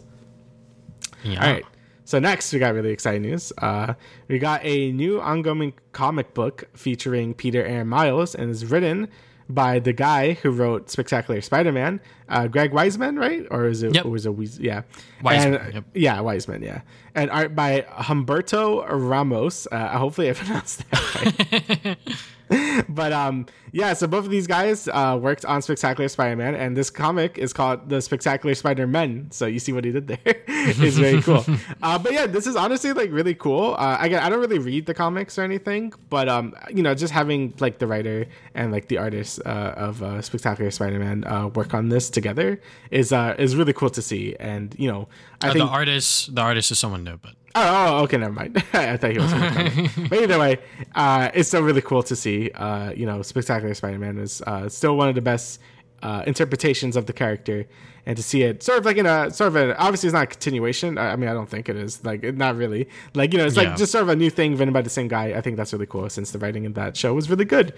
Yeah. 1.22 1.44
All 1.44 1.52
right. 1.52 1.64
So 2.04 2.18
next, 2.18 2.52
we 2.52 2.58
got 2.58 2.74
really 2.74 2.90
exciting 2.90 3.22
news. 3.22 3.52
Uh, 3.58 3.94
we 4.26 4.38
got 4.38 4.64
a 4.64 4.90
new 4.92 5.20
ongoing 5.20 5.74
comic 5.92 6.34
book 6.34 6.64
featuring 6.74 7.34
Peter 7.34 7.62
and 7.62 7.88
Miles, 7.88 8.34
and 8.34 8.50
is 8.50 8.66
written 8.66 9.08
by 9.48 9.78
the 9.78 9.92
guy 9.92 10.34
who 10.34 10.50
wrote 10.50 10.90
Spectacular 10.90 11.40
Spider-Man, 11.40 12.00
uh, 12.28 12.46
Greg 12.46 12.72
Weisman, 12.72 13.18
right? 13.18 13.46
Or 13.50 13.66
is 13.66 13.82
it? 13.82 13.94
Yep. 13.94 14.04
Or 14.04 14.10
was 14.10 14.26
it? 14.26 14.60
Yeah. 14.60 14.82
Weisman. 15.22 15.64
And, 15.64 15.74
yep. 15.74 15.84
Yeah, 15.94 16.18
Weisman. 16.18 16.62
Yeah. 16.62 16.80
And 17.14 17.30
art 17.30 17.54
by 17.54 17.82
Humberto 17.88 18.86
Ramos. 18.88 19.66
Uh, 19.70 19.98
hopefully, 19.98 20.30
I 20.30 20.32
pronounced 20.34 20.90
that 20.90 21.84
right. 21.84 21.96
but 22.88 23.12
um, 23.12 23.46
yeah, 23.72 23.92
so 23.92 24.06
both 24.06 24.24
of 24.24 24.30
these 24.30 24.46
guys 24.46 24.88
uh, 24.88 25.18
worked 25.20 25.44
on 25.44 25.62
Spectacular 25.62 26.08
Spider-Man, 26.08 26.54
and 26.54 26.76
this 26.76 26.90
comic 26.90 27.38
is 27.38 27.52
called 27.52 27.88
The 27.88 28.00
Spectacular 28.02 28.54
Spider-Men. 28.54 29.30
So 29.30 29.46
you 29.46 29.58
see 29.58 29.72
what 29.72 29.84
he 29.84 29.92
did 29.92 30.08
there. 30.08 30.18
it's 30.26 30.96
very 30.96 31.22
cool. 31.22 31.44
Uh, 31.82 31.98
but 31.98 32.12
yeah, 32.12 32.26
this 32.26 32.46
is 32.46 32.56
honestly 32.56 32.92
like 32.92 33.10
really 33.10 33.34
cool. 33.34 33.74
Uh, 33.78 33.96
again, 34.00 34.22
I 34.22 34.28
don't 34.28 34.40
really 34.40 34.58
read 34.58 34.86
the 34.86 34.94
comics 34.94 35.38
or 35.38 35.42
anything, 35.42 35.92
but 36.08 36.28
um, 36.28 36.54
you 36.68 36.82
know, 36.82 36.94
just 36.94 37.12
having 37.12 37.54
like 37.58 37.78
the 37.78 37.86
writer 37.86 38.26
and 38.54 38.70
like 38.70 38.88
the 38.88 38.98
artist 38.98 39.40
uh, 39.46 39.74
of 39.76 40.02
uh, 40.02 40.20
Spectacular 40.20 40.70
Spider-Man 40.70 41.24
uh, 41.24 41.48
work 41.48 41.74
on 41.74 41.88
this 41.88 42.10
together 42.10 42.60
is 42.90 43.12
uh, 43.12 43.34
is 43.38 43.56
really 43.56 43.72
cool 43.72 43.90
to 43.90 44.02
see. 44.02 44.36
And 44.38 44.74
you 44.78 44.90
know, 44.90 45.08
I 45.40 45.52
think 45.52 45.64
the 45.64 45.70
artist 45.70 46.34
the 46.34 46.42
artist 46.42 46.70
is 46.70 46.78
someone 46.78 47.04
new, 47.04 47.16
but 47.16 47.34
Oh, 47.54 47.98
oh, 47.98 48.02
okay, 48.04 48.16
never 48.16 48.32
mind. 48.32 48.56
I 48.72 48.96
thought 48.96 49.10
he 49.10 49.18
was. 49.18 50.08
but 50.08 50.22
either 50.22 50.38
way, 50.38 50.58
uh, 50.94 51.30
it's 51.34 51.48
still 51.48 51.62
really 51.62 51.82
cool 51.82 52.02
to 52.04 52.14
see. 52.14 52.50
Uh, 52.52 52.92
you 52.92 53.06
know, 53.06 53.22
Spectacular 53.22 53.74
Spider-Man 53.74 54.18
is 54.18 54.40
uh, 54.42 54.68
still 54.68 54.96
one 54.96 55.08
of 55.08 55.16
the 55.16 55.20
best 55.20 55.60
uh, 56.02 56.22
interpretations 56.26 56.96
of 56.96 57.06
the 57.06 57.12
character, 57.12 57.66
and 58.06 58.16
to 58.16 58.22
see 58.22 58.42
it 58.42 58.62
sort 58.62 58.78
of 58.78 58.84
like 58.86 58.96
in 58.96 59.04
a 59.04 59.30
sort 59.30 59.48
of 59.48 59.56
a 59.56 59.76
obviously 59.78 60.06
it's 60.06 60.14
not 60.14 60.22
a 60.22 60.26
continuation. 60.26 60.96
I, 60.96 61.12
I 61.12 61.16
mean, 61.16 61.28
I 61.28 61.34
don't 61.34 61.48
think 61.48 61.68
it 61.68 61.76
is. 61.76 62.04
Like, 62.04 62.22
not 62.36 62.56
really. 62.56 62.88
Like, 63.14 63.32
you 63.32 63.38
know, 63.38 63.44
it's 63.46 63.56
like 63.56 63.76
just 63.76 63.92
sort 63.92 64.02
of 64.02 64.08
a 64.08 64.16
new 64.16 64.30
thing 64.30 64.56
written 64.56 64.72
by 64.72 64.82
the 64.82 64.88
same 64.90 65.08
guy. 65.08 65.32
I 65.36 65.40
think 65.40 65.56
that's 65.56 65.72
really 65.72 65.86
cool 65.86 66.08
since 66.08 66.30
the 66.30 66.38
writing 66.38 66.64
in 66.64 66.72
that 66.74 66.96
show 66.96 67.12
was 67.14 67.28
really 67.28 67.44
good, 67.44 67.74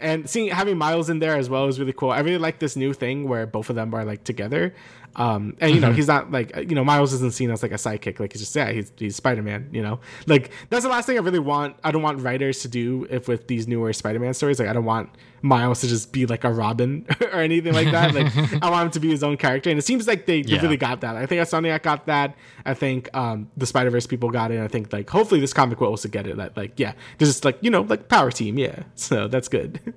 and 0.00 0.28
seeing 0.30 0.48
having 0.50 0.78
Miles 0.78 1.10
in 1.10 1.18
there 1.18 1.36
as 1.36 1.50
well 1.50 1.66
is 1.66 1.78
really 1.80 1.92
cool. 1.92 2.10
I 2.10 2.20
really 2.20 2.38
like 2.38 2.60
this 2.60 2.76
new 2.76 2.94
thing 2.94 3.28
where 3.28 3.44
both 3.44 3.70
of 3.70 3.76
them 3.76 3.92
are 3.92 4.04
like 4.04 4.22
together. 4.24 4.72
Um, 5.16 5.56
and 5.60 5.74
you 5.74 5.80
know, 5.80 5.88
mm-hmm. 5.88 5.96
he's 5.96 6.08
not 6.08 6.30
like 6.30 6.54
you 6.56 6.74
know, 6.74 6.84
Miles 6.84 7.12
isn't 7.14 7.32
seen 7.32 7.50
as 7.50 7.62
like 7.62 7.72
a 7.72 7.76
sidekick. 7.76 8.20
Like 8.20 8.32
he's 8.32 8.42
just 8.42 8.54
yeah, 8.54 8.70
he's 8.70 8.92
he's 8.96 9.16
Spider 9.16 9.42
Man. 9.42 9.68
You 9.72 9.82
know, 9.82 10.00
like 10.26 10.50
that's 10.68 10.84
the 10.84 10.90
last 10.90 11.06
thing 11.06 11.16
I 11.18 11.22
really 11.22 11.38
want. 11.38 11.76
I 11.82 11.90
don't 11.90 12.02
want 12.02 12.20
writers 12.20 12.60
to 12.60 12.68
do 12.68 13.06
if 13.10 13.26
with 13.26 13.48
these 13.48 13.66
newer 13.66 13.92
Spider 13.92 14.20
Man 14.20 14.34
stories. 14.34 14.58
Like 14.58 14.68
I 14.68 14.74
don't 14.74 14.84
want 14.84 15.08
Miles 15.40 15.80
to 15.80 15.88
just 15.88 16.12
be 16.12 16.26
like 16.26 16.44
a 16.44 16.50
Robin 16.52 17.06
or 17.20 17.40
anything 17.40 17.72
like 17.72 17.90
that. 17.92 18.14
Like 18.14 18.36
I 18.62 18.70
want 18.70 18.86
him 18.86 18.90
to 18.92 19.00
be 19.00 19.08
his 19.10 19.22
own 19.22 19.36
character 19.36 19.70
and 19.70 19.78
it 19.78 19.82
seems 19.82 20.06
like 20.06 20.26
they, 20.26 20.42
they 20.42 20.56
Yeah. 20.56 20.60
really 20.62 20.76
got 20.76 21.00
that. 21.00 21.16
I 21.16 21.24
think 21.26 21.40
Insomniac 21.40 21.82
got 21.82 22.06
that. 22.06 22.36
I 22.64 22.74
think 22.74 23.08
um, 23.16 23.50
the 23.56 23.66
Spider 23.66 23.90
Verse 23.90 24.06
people 24.06 24.30
got 24.30 24.50
it. 24.50 24.60
I 24.60 24.68
think 24.68 24.92
like 24.92 25.08
hopefully 25.08 25.40
this 25.40 25.52
comic 25.54 25.80
will 25.80 25.88
also 25.88 26.08
get 26.08 26.26
it. 26.26 26.36
That 26.36 26.56
like 26.56 26.78
yeah, 26.78 26.92
just 27.18 27.44
like 27.44 27.58
you 27.62 27.70
know 27.70 27.82
like 27.82 28.08
power 28.08 28.30
team. 28.30 28.58
Yeah, 28.58 28.82
so 28.96 29.28
that's 29.28 29.48
good. 29.48 29.94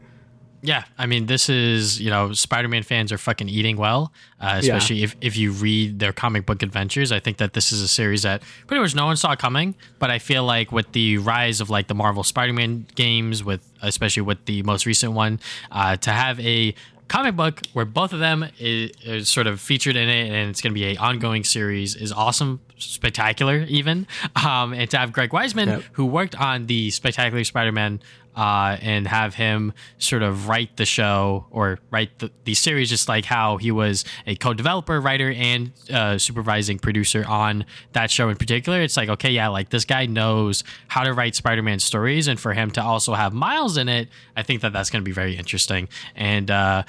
Yeah, 0.61 0.83
I 0.97 1.05
mean, 1.05 1.27
this 1.27 1.47
is 1.49 2.01
you 2.01 2.09
know, 2.09 2.33
Spider-Man 2.33 2.83
fans 2.83 3.11
are 3.13 3.17
fucking 3.17 3.47
eating 3.47 3.77
well, 3.77 4.11
uh, 4.41 4.45
Yeah. 4.61 4.75
especially 4.75 5.03
if 5.03 5.15
if 5.21 5.37
you 5.37 5.51
read 5.51 5.99
their 5.99 6.11
comic 6.11 6.45
book 6.45 6.61
adventures. 6.63 7.11
I 7.11 7.19
think 7.19 7.37
that 7.37 7.53
this 7.53 7.71
is 7.71 7.81
a 7.81 7.87
series 7.87 8.23
that 8.23 8.41
pretty 8.67 8.81
much 8.81 8.93
no 8.93 9.05
one 9.05 9.15
saw 9.15 9.35
coming, 9.35 9.75
but 9.99 10.09
I 10.11 10.19
feel 10.19 10.43
like 10.43 10.71
with 10.71 10.91
the 10.91 11.17
rise 11.19 11.61
of 11.61 11.69
like 11.69 11.87
the 11.87 11.95
Marvel 11.95 12.23
Spider-Man 12.23 12.87
games, 12.95 13.41
with 13.43 13.61
especially 13.81 14.23
with 14.23 14.43
the 14.45 14.61
most 14.63 14.85
recent 14.85 15.13
one, 15.13 15.39
uh, 15.71 15.95
to 15.97 16.11
have 16.11 16.39
a 16.41 16.75
comic 17.07 17.35
book 17.35 17.61
where 17.73 17.85
both 17.85 18.13
of 18.13 18.19
them 18.19 18.45
is, 18.59 18.91
is 19.03 19.27
sort 19.29 19.47
of 19.47 19.59
featured 19.59 19.95
in 19.95 20.07
it 20.09 20.27
and 20.29 20.47
it's 20.51 20.61
going 20.61 20.71
to 20.71 20.79
be 20.79 20.85
a 20.85 20.95
ongoing 20.97 21.43
series 21.43 21.95
is 21.95 22.11
awesome 22.11 22.59
spectacular 22.77 23.65
even 23.67 24.05
um, 24.45 24.73
and 24.73 24.91
to 24.91 24.95
have 24.95 25.11
greg 25.11 25.31
weisman 25.31 25.65
Yep. 25.65 25.83
who 25.93 26.05
worked 26.05 26.35
on 26.39 26.67
the 26.67 26.91
spectacular 26.91 27.43
spider-man 27.43 27.99
uh, 28.39 28.77
and 28.81 29.05
have 29.05 29.35
him 29.35 29.73
sort 29.97 30.23
of 30.23 30.47
write 30.47 30.77
the 30.77 30.85
show 30.85 31.45
or 31.51 31.79
write 31.91 32.19
the, 32.19 32.31
the 32.45 32.53
series 32.53 32.89
just 32.89 33.09
like 33.09 33.25
how 33.25 33.57
he 33.57 33.69
was 33.69 34.05
a 34.25 34.35
co-developer 34.35 35.01
writer 35.01 35.31
and 35.31 35.71
uh, 35.91 36.17
supervising 36.17 36.79
producer 36.79 37.25
on 37.27 37.65
that 37.91 38.09
show 38.09 38.29
in 38.29 38.37
particular. 38.37 38.81
It's 38.81 38.95
like 38.95 39.09
okay 39.09 39.31
yeah 39.31 39.49
like 39.49 39.69
this 39.69 39.83
guy 39.83 40.05
knows 40.05 40.63
how 40.87 41.03
to 41.03 41.13
write 41.13 41.35
spider-man 41.35 41.79
stories 41.79 42.29
and 42.29 42.39
for 42.39 42.53
him 42.53 42.71
to 42.71 42.81
also 42.81 43.13
have 43.13 43.33
miles 43.33 43.77
in 43.77 43.89
it 43.89 44.07
i 44.35 44.43
think 44.43 44.61
that 44.61 44.71
that's 44.71 44.89
going 44.89 45.03
to 45.03 45.05
be 45.05 45.11
very 45.11 45.35
interesting. 45.35 45.89
And 46.15 46.49
uh, 46.49 46.83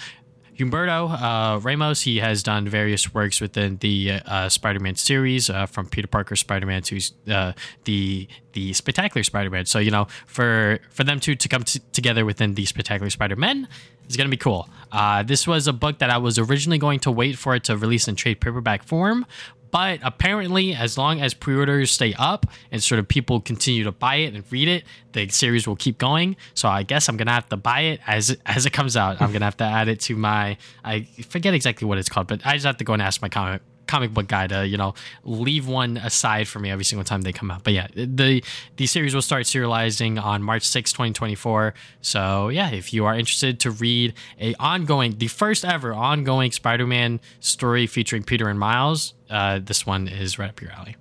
Humberto 0.60 1.10
uh, 1.10 1.58
Ramos, 1.60 2.02
he 2.02 2.18
has 2.18 2.42
done 2.42 2.68
various 2.68 3.12
works 3.14 3.40
within 3.40 3.78
the 3.78 4.20
uh, 4.26 4.48
Spider-Man 4.48 4.96
series, 4.96 5.48
uh, 5.50 5.66
from 5.66 5.86
Peter 5.86 6.06
Parker 6.06 6.36
Spider-Man 6.36 6.82
to 6.82 7.00
uh, 7.30 7.52
the 7.84 8.28
the 8.52 8.72
Spectacular 8.72 9.22
Spider-Man. 9.22 9.66
So 9.66 9.78
you 9.78 9.90
know, 9.90 10.06
for 10.26 10.80
for 10.90 11.04
them 11.04 11.20
two 11.20 11.34
to 11.34 11.48
come 11.48 11.64
t- 11.64 11.80
together 11.92 12.24
within 12.24 12.54
the 12.54 12.66
Spectacular 12.66 13.10
Spider-Man 13.10 13.68
is 14.08 14.16
to 14.16 14.28
be 14.28 14.36
cool. 14.36 14.68
Uh, 14.92 15.22
this 15.22 15.46
was 15.46 15.66
a 15.66 15.72
book 15.72 15.98
that 15.98 16.10
I 16.10 16.18
was 16.18 16.38
originally 16.38 16.78
going 16.78 17.00
to 17.00 17.10
wait 17.10 17.38
for 17.38 17.54
it 17.54 17.64
to 17.64 17.76
release 17.76 18.08
in 18.08 18.16
trade 18.16 18.40
paperback 18.40 18.82
form. 18.82 19.24
But 19.70 20.00
apparently, 20.02 20.74
as 20.74 20.98
long 20.98 21.20
as 21.20 21.34
pre-orders 21.34 21.90
stay 21.90 22.14
up 22.18 22.46
and 22.70 22.82
sort 22.82 22.98
of 22.98 23.08
people 23.08 23.40
continue 23.40 23.84
to 23.84 23.92
buy 23.92 24.16
it 24.16 24.34
and 24.34 24.44
read 24.50 24.68
it, 24.68 24.84
the 25.12 25.28
series 25.28 25.66
will 25.66 25.76
keep 25.76 25.98
going. 25.98 26.36
So 26.54 26.68
I 26.68 26.82
guess 26.82 27.08
I'm 27.08 27.16
gonna 27.16 27.32
have 27.32 27.48
to 27.50 27.56
buy 27.56 27.80
it 27.80 28.00
as 28.06 28.36
as 28.46 28.66
it 28.66 28.72
comes 28.72 28.96
out. 28.96 29.20
I'm 29.20 29.32
gonna 29.32 29.44
have 29.44 29.56
to 29.58 29.64
add 29.64 29.88
it 29.88 30.00
to 30.00 30.16
my 30.16 30.56
I 30.84 31.02
forget 31.28 31.54
exactly 31.54 31.86
what 31.86 31.98
it's 31.98 32.08
called, 32.08 32.26
but 32.26 32.44
I 32.44 32.54
just 32.54 32.66
have 32.66 32.78
to 32.78 32.84
go 32.84 32.92
and 32.92 33.02
ask 33.02 33.22
my 33.22 33.28
comic 33.28 33.62
comic 33.90 34.14
book 34.14 34.28
guy 34.28 34.46
to 34.46 34.66
you 34.66 34.76
know 34.76 34.94
leave 35.24 35.66
one 35.66 35.96
aside 35.96 36.46
for 36.48 36.60
me 36.60 36.70
every 36.70 36.84
single 36.84 37.04
time 37.04 37.22
they 37.22 37.32
come 37.32 37.50
out. 37.50 37.64
But 37.64 37.72
yeah, 37.72 37.88
the 37.94 38.42
the 38.76 38.86
series 38.86 39.14
will 39.14 39.22
start 39.22 39.44
serializing 39.44 40.22
on 40.22 40.42
March 40.42 40.62
6, 40.62 40.92
2024. 40.92 41.74
So 42.00 42.48
yeah, 42.48 42.70
if 42.70 42.92
you 42.94 43.04
are 43.04 43.14
interested 43.14 43.60
to 43.60 43.70
read 43.70 44.14
a 44.38 44.54
ongoing, 44.54 45.18
the 45.18 45.28
first 45.28 45.64
ever 45.64 45.92
ongoing 45.92 46.52
Spider-Man 46.52 47.20
story 47.40 47.86
featuring 47.86 48.22
Peter 48.22 48.48
and 48.48 48.58
Miles, 48.58 49.14
uh, 49.28 49.58
this 49.62 49.84
one 49.84 50.08
is 50.08 50.38
right 50.38 50.48
up 50.48 50.60
your 50.60 50.72
alley. 50.72 50.96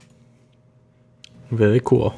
Very 1.51 1.79
cool. 1.83 2.15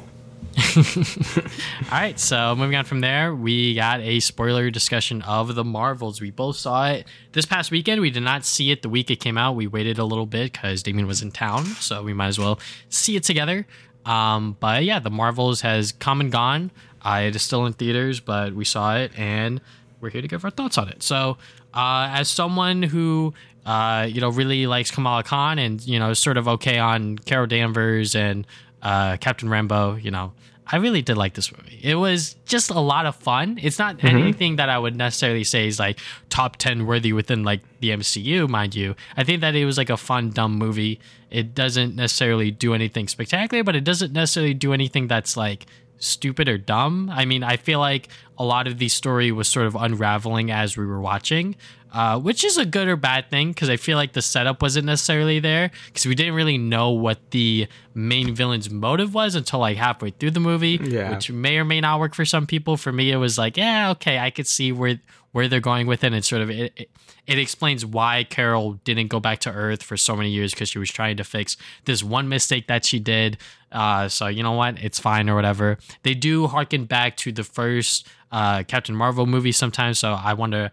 All 0.76 1.98
right, 1.98 2.18
so 2.18 2.54
moving 2.56 2.76
on 2.76 2.84
from 2.84 3.00
there, 3.00 3.34
we 3.34 3.74
got 3.74 4.00
a 4.00 4.20
spoiler 4.20 4.70
discussion 4.70 5.22
of 5.22 5.54
the 5.54 5.64
Marvels. 5.64 6.20
We 6.20 6.30
both 6.30 6.56
saw 6.56 6.88
it 6.88 7.06
this 7.32 7.46
past 7.46 7.70
weekend. 7.70 8.00
We 8.00 8.10
did 8.10 8.22
not 8.22 8.44
see 8.44 8.70
it 8.70 8.82
the 8.82 8.88
week 8.88 9.10
it 9.10 9.16
came 9.16 9.38
out. 9.38 9.56
We 9.56 9.66
waited 9.66 9.98
a 9.98 10.04
little 10.04 10.26
bit 10.26 10.52
because 10.52 10.82
Damian 10.82 11.06
was 11.06 11.22
in 11.22 11.30
town, 11.30 11.64
so 11.64 12.02
we 12.02 12.12
might 12.12 12.28
as 12.28 12.38
well 12.38 12.58
see 12.88 13.16
it 13.16 13.24
together. 13.24 13.66
Um, 14.04 14.56
but 14.60 14.84
yeah, 14.84 14.98
the 14.98 15.10
Marvels 15.10 15.60
has 15.62 15.92
come 15.92 16.20
and 16.20 16.30
gone. 16.30 16.70
Uh, 17.02 17.22
it 17.26 17.36
is 17.36 17.42
still 17.42 17.66
in 17.66 17.72
theaters, 17.72 18.20
but 18.20 18.54
we 18.54 18.64
saw 18.64 18.96
it 18.96 19.12
and 19.16 19.60
we're 20.00 20.10
here 20.10 20.22
to 20.22 20.28
give 20.28 20.44
our 20.44 20.50
thoughts 20.50 20.78
on 20.78 20.88
it. 20.88 21.02
So, 21.02 21.38
uh, 21.74 22.08
as 22.10 22.28
someone 22.28 22.82
who 22.82 23.32
uh, 23.64 24.06
you 24.10 24.20
know 24.20 24.28
really 24.28 24.66
likes 24.66 24.90
Kamala 24.90 25.22
Khan 25.22 25.58
and 25.58 25.80
you 25.86 25.98
know 25.98 26.12
sort 26.14 26.36
of 26.36 26.48
okay 26.48 26.78
on 26.78 27.18
Carol 27.18 27.46
Danvers 27.46 28.14
and 28.14 28.46
uh, 28.82 29.16
Captain 29.18 29.48
Rambeau, 29.48 30.02
you 30.02 30.10
know, 30.10 30.32
I 30.66 30.76
really 30.76 31.02
did 31.02 31.16
like 31.16 31.34
this 31.34 31.50
movie. 31.50 31.80
It 31.82 31.96
was 31.96 32.36
just 32.46 32.70
a 32.70 32.80
lot 32.80 33.06
of 33.06 33.16
fun. 33.16 33.58
It's 33.62 33.78
not 33.78 33.98
mm-hmm. 33.98 34.16
anything 34.16 34.56
that 34.56 34.68
I 34.68 34.78
would 34.78 34.96
necessarily 34.96 35.44
say 35.44 35.66
is 35.66 35.78
like 35.78 35.98
top 36.30 36.56
10 36.56 36.86
worthy 36.86 37.12
within 37.12 37.42
like 37.42 37.60
the 37.80 37.90
MCU, 37.90 38.48
mind 38.48 38.74
you. 38.74 38.94
I 39.16 39.24
think 39.24 39.40
that 39.40 39.54
it 39.54 39.64
was 39.64 39.76
like 39.76 39.90
a 39.90 39.96
fun, 39.96 40.30
dumb 40.30 40.56
movie. 40.56 41.00
It 41.30 41.54
doesn't 41.54 41.96
necessarily 41.96 42.50
do 42.50 42.74
anything 42.74 43.08
spectacular, 43.08 43.64
but 43.64 43.74
it 43.74 43.84
doesn't 43.84 44.12
necessarily 44.12 44.54
do 44.54 44.72
anything 44.72 45.08
that's 45.08 45.36
like 45.36 45.66
stupid 45.98 46.48
or 46.48 46.58
dumb. 46.58 47.10
I 47.12 47.24
mean, 47.24 47.42
I 47.42 47.56
feel 47.56 47.78
like 47.78 48.08
a 48.38 48.44
lot 48.44 48.66
of 48.66 48.78
the 48.78 48.88
story 48.88 49.32
was 49.32 49.48
sort 49.48 49.66
of 49.66 49.74
unraveling 49.74 50.50
as 50.50 50.76
we 50.76 50.86
were 50.86 51.00
watching, 51.00 51.56
uh, 51.92 52.18
which 52.18 52.42
is 52.42 52.56
a 52.56 52.64
good 52.64 52.88
or 52.88 52.96
bad 52.96 53.28
thing 53.30 53.48
because 53.50 53.68
I 53.68 53.76
feel 53.76 53.96
like 53.98 54.14
the 54.14 54.22
setup 54.22 54.62
wasn't 54.62 54.86
necessarily 54.86 55.38
there 55.40 55.70
because 55.86 56.06
we 56.06 56.14
didn't 56.14 56.34
really 56.34 56.56
know 56.58 56.90
what 56.90 57.30
the 57.32 57.68
main 57.94 58.34
villain's 58.34 58.70
motive 58.70 59.12
was 59.14 59.34
until 59.34 59.58
like 59.60 59.76
halfway 59.76 60.10
through 60.10 60.30
the 60.30 60.40
movie, 60.40 60.80
Yeah. 60.82 61.10
which 61.10 61.30
may 61.30 61.58
or 61.58 61.64
may 61.64 61.80
not 61.82 62.00
work 62.00 62.14
for 62.14 62.24
some 62.24 62.46
people. 62.46 62.76
For 62.78 62.92
me, 62.92 63.12
it 63.12 63.16
was 63.18 63.36
like, 63.36 63.56
yeah, 63.58 63.90
okay, 63.90 64.18
I 64.18 64.30
could 64.30 64.46
see 64.46 64.72
where 64.72 64.98
where 65.32 65.48
they're 65.48 65.60
going 65.60 65.86
with 65.86 66.02
it. 66.04 66.12
And 66.12 66.22
sort 66.24 66.42
of 66.42 66.50
it, 66.50 66.72
it, 66.76 66.90
it 67.26 67.38
explains 67.38 67.86
why 67.86 68.24
Carol 68.24 68.74
didn't 68.84 69.08
go 69.08 69.18
back 69.20 69.38
to 69.40 69.50
Earth 69.50 69.82
for 69.82 69.96
so 69.96 70.14
many 70.14 70.30
years 70.30 70.52
because 70.52 70.68
she 70.68 70.78
was 70.78 70.90
trying 70.90 71.16
to 71.18 71.24
fix 71.24 71.56
this 71.86 72.02
one 72.02 72.28
mistake 72.28 72.66
that 72.68 72.84
she 72.84 72.98
did. 72.98 73.38
Uh, 73.70 74.08
so 74.08 74.26
you 74.26 74.42
know 74.42 74.52
what, 74.52 74.78
it's 74.82 74.98
fine 75.00 75.30
or 75.30 75.34
whatever. 75.34 75.78
They 76.02 76.12
do 76.14 76.48
harken 76.48 76.84
back 76.84 77.16
to 77.18 77.32
the 77.32 77.44
first 77.44 78.06
uh, 78.30 78.62
Captain 78.64 78.94
Marvel 78.94 79.24
movie 79.26 79.52
sometimes. 79.52 79.98
So 79.98 80.12
I 80.12 80.32
wonder. 80.34 80.70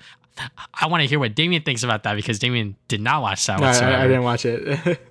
I 0.73 0.87
want 0.87 1.01
to 1.01 1.07
hear 1.07 1.19
what 1.19 1.35
Damian 1.35 1.63
thinks 1.63 1.83
about 1.83 2.03
that 2.03 2.15
because 2.15 2.39
Damian 2.39 2.75
did 2.87 3.01
not 3.01 3.21
watch 3.21 3.45
that 3.47 3.59
No. 3.59 3.67
I, 3.67 4.03
I 4.03 4.07
didn't 4.07 4.23
watch 4.23 4.45
it. 4.45 4.99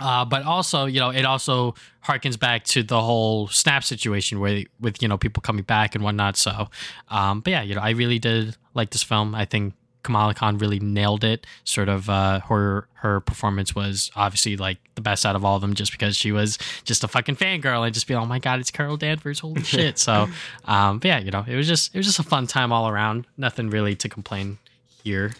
Uh, 0.00 0.24
but 0.24 0.44
also, 0.44 0.86
you 0.86 0.98
know, 0.98 1.10
it 1.10 1.24
also 1.24 1.74
harkens 2.04 2.38
back 2.38 2.64
to 2.64 2.82
the 2.82 3.00
whole 3.00 3.48
snap 3.48 3.84
situation 3.84 4.40
where 4.40 4.64
with 4.80 5.02
you 5.02 5.08
know 5.08 5.18
people 5.18 5.42
coming 5.42 5.62
back 5.62 5.94
and 5.94 6.02
whatnot. 6.02 6.38
So, 6.38 6.70
um, 7.08 7.40
but 7.40 7.50
yeah, 7.50 7.62
you 7.62 7.74
know, 7.74 7.82
I 7.82 7.90
really 7.90 8.18
did 8.18 8.56
like 8.72 8.90
this 8.90 9.02
film. 9.02 9.34
I 9.34 9.44
think 9.44 9.74
Kamala 10.02 10.34
Khan 10.34 10.58
really 10.58 10.80
nailed 10.80 11.24
it. 11.24 11.46
Sort 11.64 11.88
of 11.88 12.08
uh, 12.08 12.40
her 12.40 12.88
her 12.94 13.20
performance 13.20 13.74
was 13.74 14.10
obviously 14.16 14.56
like 14.56 14.78
the 14.94 15.00
best 15.00 15.24
out 15.24 15.36
of 15.36 15.44
all 15.44 15.56
of 15.56 15.62
them, 15.62 15.74
just 15.74 15.92
because 15.92 16.16
she 16.16 16.32
was 16.32 16.58
just 16.84 17.04
a 17.04 17.08
fucking 17.08 17.36
fangirl 17.36 17.84
and 17.84 17.94
just 17.94 18.06
be 18.06 18.14
oh 18.14 18.26
my 18.26 18.38
god, 18.38 18.60
it's 18.60 18.70
Carol 18.70 18.96
Danvers, 18.96 19.40
holy 19.40 19.62
shit. 19.64 19.98
So, 19.98 20.28
um, 20.64 20.98
but 20.98 21.08
yeah, 21.08 21.18
you 21.18 21.30
know, 21.30 21.44
it 21.46 21.56
was 21.56 21.66
just 21.66 21.94
it 21.94 21.98
was 21.98 22.06
just 22.06 22.18
a 22.18 22.24
fun 22.24 22.46
time 22.46 22.72
all 22.72 22.88
around. 22.88 23.26
Nothing 23.36 23.70
really 23.70 23.94
to 23.96 24.08
complain 24.08 24.58
here. 25.02 25.32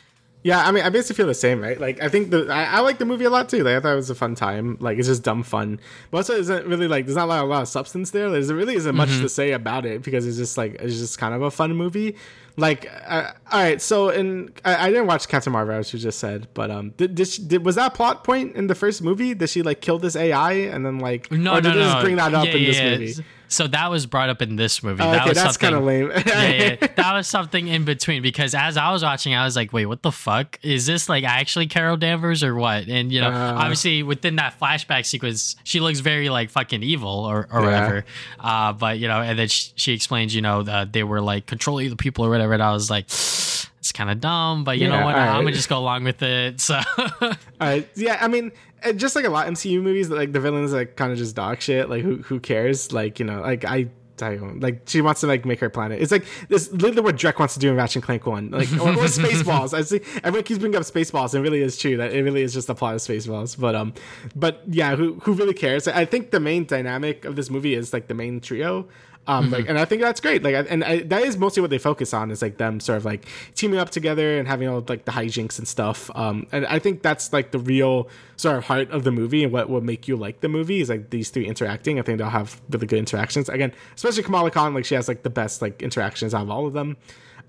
Yeah, 0.43 0.67
I 0.67 0.73
mean, 0.73 0.83
I 0.83 0.89
basically 0.89 1.17
feel 1.17 1.27
the 1.27 1.35
same, 1.35 1.61
right? 1.61 1.79
Like, 1.79 2.03
I 2.03 2.09
think 2.09 2.31
the 2.31 2.49
I, 2.51 2.65
I 2.65 2.81
like 2.81 2.97
the 2.99 3.05
movie 3.05 3.27
a 3.27 3.31
lot 3.31 3.51
too. 3.51 3.62
Like, 3.62 3.77
I 3.77 3.81
thought 3.81 3.93
it 3.93 3.97
was 3.97 4.09
a 4.09 4.15
fun 4.15 4.35
time. 4.35 4.79
Like, 4.81 4.97
it's 4.99 5.07
just 5.09 5.23
dumb 5.23 5.43
fun, 5.43 5.79
but 6.11 6.19
also 6.19 6.35
isn't 6.35 6.67
really 6.67 6.89
like 6.89 7.05
there's 7.05 7.17
not 7.17 7.25
a 7.25 7.27
lot, 7.27 7.45
a 7.45 7.47
lot 7.47 7.62
of 7.62 7.69
substance 7.69 8.11
there. 8.12 8.31
There's 8.31 8.51
really 8.51 8.75
isn't 8.77 8.95
much 8.95 9.11
to 9.11 9.29
say 9.29 9.53
about 9.53 9.85
it 9.85 10.03
because 10.03 10.27
it's 10.27 10.39
just 10.39 10.57
like 10.57 10.77
it's 10.81 10.97
just 10.99 11.19
kind 11.19 11.35
of 11.35 11.43
a 11.43 11.51
fun 11.51 11.75
movie. 11.77 12.17
Like, 12.57 12.91
uh, 13.07 13.33
all 13.53 13.62
right, 13.62 13.81
so 13.83 14.09
in 14.09 14.51
I, 14.65 14.87
I 14.87 14.89
didn't 14.89 15.07
watch 15.07 15.29
Captain 15.29 15.53
Marvel, 15.53 15.75
as 15.75 15.93
you 15.93 15.99
just 15.99 16.19
said, 16.19 16.49
but 16.55 16.71
um, 16.71 16.91
did, 16.97 17.15
did, 17.15 17.29
she, 17.29 17.43
did 17.43 17.65
was 17.65 17.75
that 17.77 17.93
plot 17.95 18.25
point 18.25 18.57
in 18.57 18.67
the 18.67 18.75
first 18.75 19.03
movie? 19.03 19.35
Did 19.35 19.49
she 19.51 19.62
like 19.62 19.81
kill 19.83 19.99
this 19.99 20.17
AI 20.17 20.53
and 20.53 20.85
then 20.87 20.99
like 21.01 21.31
No, 21.31 21.55
or 21.55 21.61
did 21.61 21.69
no, 21.71 21.75
they 21.75 21.81
no. 21.81 21.91
just 21.93 22.03
bring 22.03 22.17
that 22.17 22.33
up 22.35 22.47
Yeah, 22.47 22.53
in 22.55 22.65
this 22.65 22.79
yeah, 22.79 22.91
movie? 22.99 23.15
So 23.51 23.67
that 23.67 23.91
was 23.91 24.07
brought 24.07 24.31
up 24.31 24.41
in 24.41 24.57
this 24.57 24.83
movie. 24.83 25.03
Oh, 25.03 25.11
that 25.11 25.23
okay, 25.23 25.31
was 25.31 25.39
that's 25.39 25.57
kind 25.57 25.75
of 25.75 25.83
lame. 25.85 26.11
yeah, 26.27 26.43
yeah, 26.51 26.77
that 26.97 27.13
was 27.15 27.27
something 27.27 27.67
in 27.69 27.85
between 27.85 28.23
because 28.23 28.55
as 28.55 28.77
I 28.77 28.93
was 28.93 29.03
watching, 29.03 29.35
I 29.35 29.45
was 29.45 29.57
like, 29.57 29.73
"Wait, 29.73 29.87
what 29.87 30.03
the 30.03 30.13
fuck 30.13 30.59
is 30.63 30.87
this? 30.87 31.09
Like 31.09 31.25
actually 31.25 31.67
Carol 31.67 31.97
Danvers 31.97 32.43
or 32.45 32.55
what?" 32.55 32.87
And 32.89 33.11
you 33.13 33.21
know, 33.21 33.29
Uh. 33.31 33.55
obviously 33.59 34.03
within 34.03 34.37
that 34.37 34.59
flashback 34.59 35.05
sequence, 35.05 35.57
she 35.65 35.81
looks 35.81 35.99
very 35.99 36.29
like 36.31 36.51
fucking 36.51 36.83
evil 36.85 37.11
or, 37.11 37.49
or 37.53 37.61
Yeah. 37.61 37.67
whatever. 37.67 38.05
Uh, 38.39 38.73
but 38.73 38.99
you 39.01 39.09
know, 39.09 39.21
and 39.21 39.39
then 39.39 39.49
she, 39.49 39.73
she 39.75 39.93
explains, 39.95 40.35
you 40.35 40.43
know, 40.43 40.63
that 40.63 40.93
they 40.93 41.03
were 41.03 41.21
like 41.21 41.47
controlling 41.47 41.91
the 41.91 41.97
people 41.97 42.25
or 42.25 42.31
whatever. 42.31 42.53
And 42.55 42.63
I 42.63 42.73
was 42.73 42.89
like, 42.89 43.07
"It's 43.07 43.93
kind 43.93 44.11
of 44.11 44.21
dumb," 44.21 44.63
but 44.63 44.79
you 44.79 44.87
Yeah, 44.89 44.99
know 45.01 45.05
what? 45.05 45.17
I'm 45.17 45.43
gonna 45.43 45.57
just 45.57 45.69
go 45.69 45.79
along 45.79 46.05
with 46.05 46.23
it. 46.23 46.61
So. 46.61 46.81
All 46.99 47.33
right. 47.61 47.89
Yeah, 47.97 48.17
I 48.21 48.29
mean, 48.29 48.53
uh, 48.85 48.93
just 48.93 49.16
like 49.16 49.24
a 49.24 49.31
lot 49.31 49.47
MCU 49.47 49.81
movies, 49.82 50.09
like 50.11 50.32
the 50.32 50.40
villains 50.40 50.73
like 50.73 50.97
kind 50.97 51.12
of 51.12 51.19
just 51.19 51.35
dog 51.36 51.61
shit. 51.61 51.89
Like 51.90 52.02
who 52.02 52.16
who 52.19 52.40
cares? 52.40 52.93
Like 52.93 53.19
you 53.19 53.24
know, 53.27 53.40
like 53.40 53.65
I. 53.65 53.89
I 54.23 54.36
don't- 54.36 54.61
Like 54.61 54.82
she 54.86 55.01
wants 55.01 55.23
to 55.23 55.27
like 55.27 55.47
make 55.47 55.61
her 55.61 55.70
planet. 55.70 56.02
It's 56.02 56.12
like 56.12 56.27
this 56.51 56.70
literally 56.73 57.01
what 57.01 57.16
Drek 57.16 57.39
wants 57.39 57.55
to 57.55 57.61
do 57.61 57.70
in 57.70 57.77
Ratchet 57.77 57.97
and 57.97 58.02
Clank 58.05 58.27
One, 58.27 58.51
like 58.51 58.70
or, 58.74 58.90
or 58.90 59.07
Spaceballs. 59.07 59.73
I 59.73 59.81
see 59.81 60.02
everyone 60.23 60.43
keeps 60.44 60.59
bringing 60.61 60.77
up 60.77 60.82
Spaceballs, 60.82 61.32
and 61.32 61.40
it 61.40 61.48
really 61.48 61.62
is 61.62 61.78
true 61.78 61.97
that 61.97 62.12
it 62.12 62.23
really 62.23 62.43
is 62.43 62.52
just 62.52 62.69
a 62.69 62.74
plot 62.74 62.97
of 62.97 63.01
Spaceballs. 63.01 63.59
But 63.59 63.74
um, 63.74 63.94
but 64.36 64.61
yeah, 64.66 64.94
who 64.94 65.15
who 65.23 65.32
really 65.32 65.55
cares? 65.55 65.89
I 65.89 66.05
think 66.05 66.32
the 66.32 66.40
main 66.40 66.66
dynamic 66.66 67.24
of 67.24 67.35
this 67.35 67.48
movie 67.48 67.73
is 67.74 67.94
like 67.94 68.09
the 68.09 68.15
main 68.15 68.40
trio. 68.43 68.89
Um, 69.31 69.51
like, 69.51 69.69
and 69.69 69.78
I 69.78 69.85
think 69.85 70.02
that's 70.02 70.20
great. 70.20 70.43
Like, 70.43 70.66
and 70.69 70.82
I, 70.82 71.02
that 71.02 71.23
is 71.23 71.36
mostly 71.36 71.61
what 71.61 71.70
they 71.70 71.78
focus 71.78 72.12
on 72.12 72.32
is 72.32 72.43
like 72.43 72.57
them 72.57 72.81
sort 72.81 72.97
of 72.97 73.05
like 73.05 73.27
teaming 73.55 73.78
up 73.78 73.90
together 73.90 74.39
and 74.39 74.48
having 74.48 74.69
all 74.69 74.85
like 74.89 75.05
the 75.05 75.12
hijinks 75.12 75.57
and 75.57 75.69
stuff. 75.69 76.11
Um, 76.16 76.48
and 76.51 76.66
I 76.66 76.81
think 76.81 77.02
that's 77.02 77.32
like 77.32 77.52
the 77.52 77.61
real 77.61 78.09
sort 78.36 78.57
of 78.57 78.65
heart 78.65 78.90
of 78.90 79.05
the 79.05 79.12
movie 79.12 79.44
and 79.44 79.52
what 79.52 79.70
will 79.70 79.82
make 79.82 80.09
you 80.09 80.16
like 80.16 80.40
the 80.40 80.48
movie 80.48 80.81
is 80.81 80.89
like 80.89 81.11
these 81.11 81.31
three 81.31 81.47
interacting. 81.47 82.01
I 82.01 82.02
think 82.02 82.19
they'll 82.19 82.28
have 82.28 82.61
really 82.70 82.89
good 82.89 82.98
interactions. 82.98 83.48
Again, 83.48 83.73
especially 83.94 84.24
Kamala 84.24 84.51
Khan, 84.51 84.74
like 84.74 84.85
she 84.85 84.97
has 84.97 85.07
like 85.07 85.23
the 85.23 85.31
best 85.31 85.62
like 85.62 85.81
interactions 85.81 86.35
out 86.35 86.43
of 86.43 86.51
all 86.51 86.66
of 86.66 86.73
them. 86.73 86.97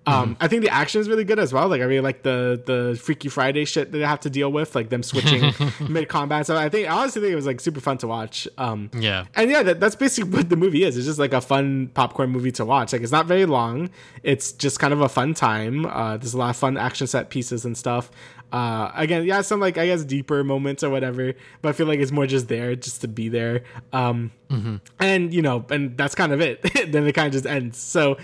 Um, 0.08 0.36
I 0.40 0.48
think 0.48 0.64
the 0.64 0.70
action 0.74 1.00
is 1.00 1.08
really 1.08 1.24
good 1.24 1.38
as 1.38 1.54
well. 1.54 1.68
Like 1.68 1.80
I 1.82 1.84
really 1.84 2.02
like 2.02 2.24
the 2.24 2.62
the 2.66 2.98
Freaky 3.00 3.30
Friday 3.30 3.66
shit 3.66 3.92
that 3.92 3.98
they 4.00 4.04
have 4.04 4.20
to 4.22 4.32
deal 4.32 4.52
with, 4.52 4.74
like 4.74 4.90
them 4.90 5.04
switching 5.04 5.54
mid 5.90 6.10
combat. 6.10 6.48
So 6.48 6.58
I 6.58 6.70
think 6.70 6.90
I 6.90 6.92
honestly 6.98 7.22
think 7.22 7.32
it 7.32 7.36
was 7.36 7.46
like 7.46 7.60
super 7.60 7.80
fun 7.80 8.00
to 8.00 8.08
watch. 8.08 8.48
Um, 8.58 8.90
Yeah. 8.98 9.26
and 9.36 9.52
yeah, 9.52 9.62
that, 9.62 9.80
that's 9.80 9.96
basically 9.96 10.32
what 10.38 10.50
the 10.50 10.56
movie 10.56 10.84
is. 10.84 10.98
It's 10.98 11.06
just 11.06 11.20
like 11.20 11.34
a 11.34 11.42
fun 11.42 11.90
popcorn 11.94 12.32
movie 12.32 12.52
to 12.54 12.66
watch. 12.66 12.94
Like 12.94 13.04
it's 13.04 13.12
not 13.12 13.28
very 13.28 13.46
long. 13.46 13.92
It's 14.24 14.52
just 14.54 14.80
kind 14.80 14.92
of 14.92 15.02
a 15.02 15.10
fun 15.10 15.36
time. 15.36 15.86
Uh, 15.86 16.18
there's 16.18 16.34
a 16.34 16.38
lot 16.38 16.50
of 16.50 16.56
fun 16.58 16.78
action 16.78 17.06
set 17.06 17.30
pieces 17.30 17.64
and 17.64 17.78
stuff. 17.78 18.10
Uh, 18.52 18.92
again, 18.96 19.24
yeah, 19.24 19.40
some 19.42 19.60
like 19.60 19.78
I 19.78 19.86
guess 19.86 20.04
deeper 20.04 20.44
moments 20.44 20.84
or 20.84 20.90
whatever, 20.90 21.34
but 21.62 21.70
I 21.70 21.72
feel 21.74 21.86
like 21.88 22.00
it's 22.00 22.12
more 22.12 22.26
just 22.26 22.48
there 22.48 22.76
just 22.76 23.02
to 23.02 23.08
be 23.08 23.30
there. 23.30 23.64
Um, 23.94 24.32
and 25.00 25.34
you 25.34 25.42
know, 25.44 25.64
and 25.70 25.96
that's 25.96 26.16
kind 26.16 26.32
of 26.34 26.42
it. 26.42 26.62
then 26.92 27.06
it 27.08 27.14
kind 27.14 27.28
of 27.28 27.34
just 27.34 27.46
ends. 27.46 27.78
So, 27.78 28.18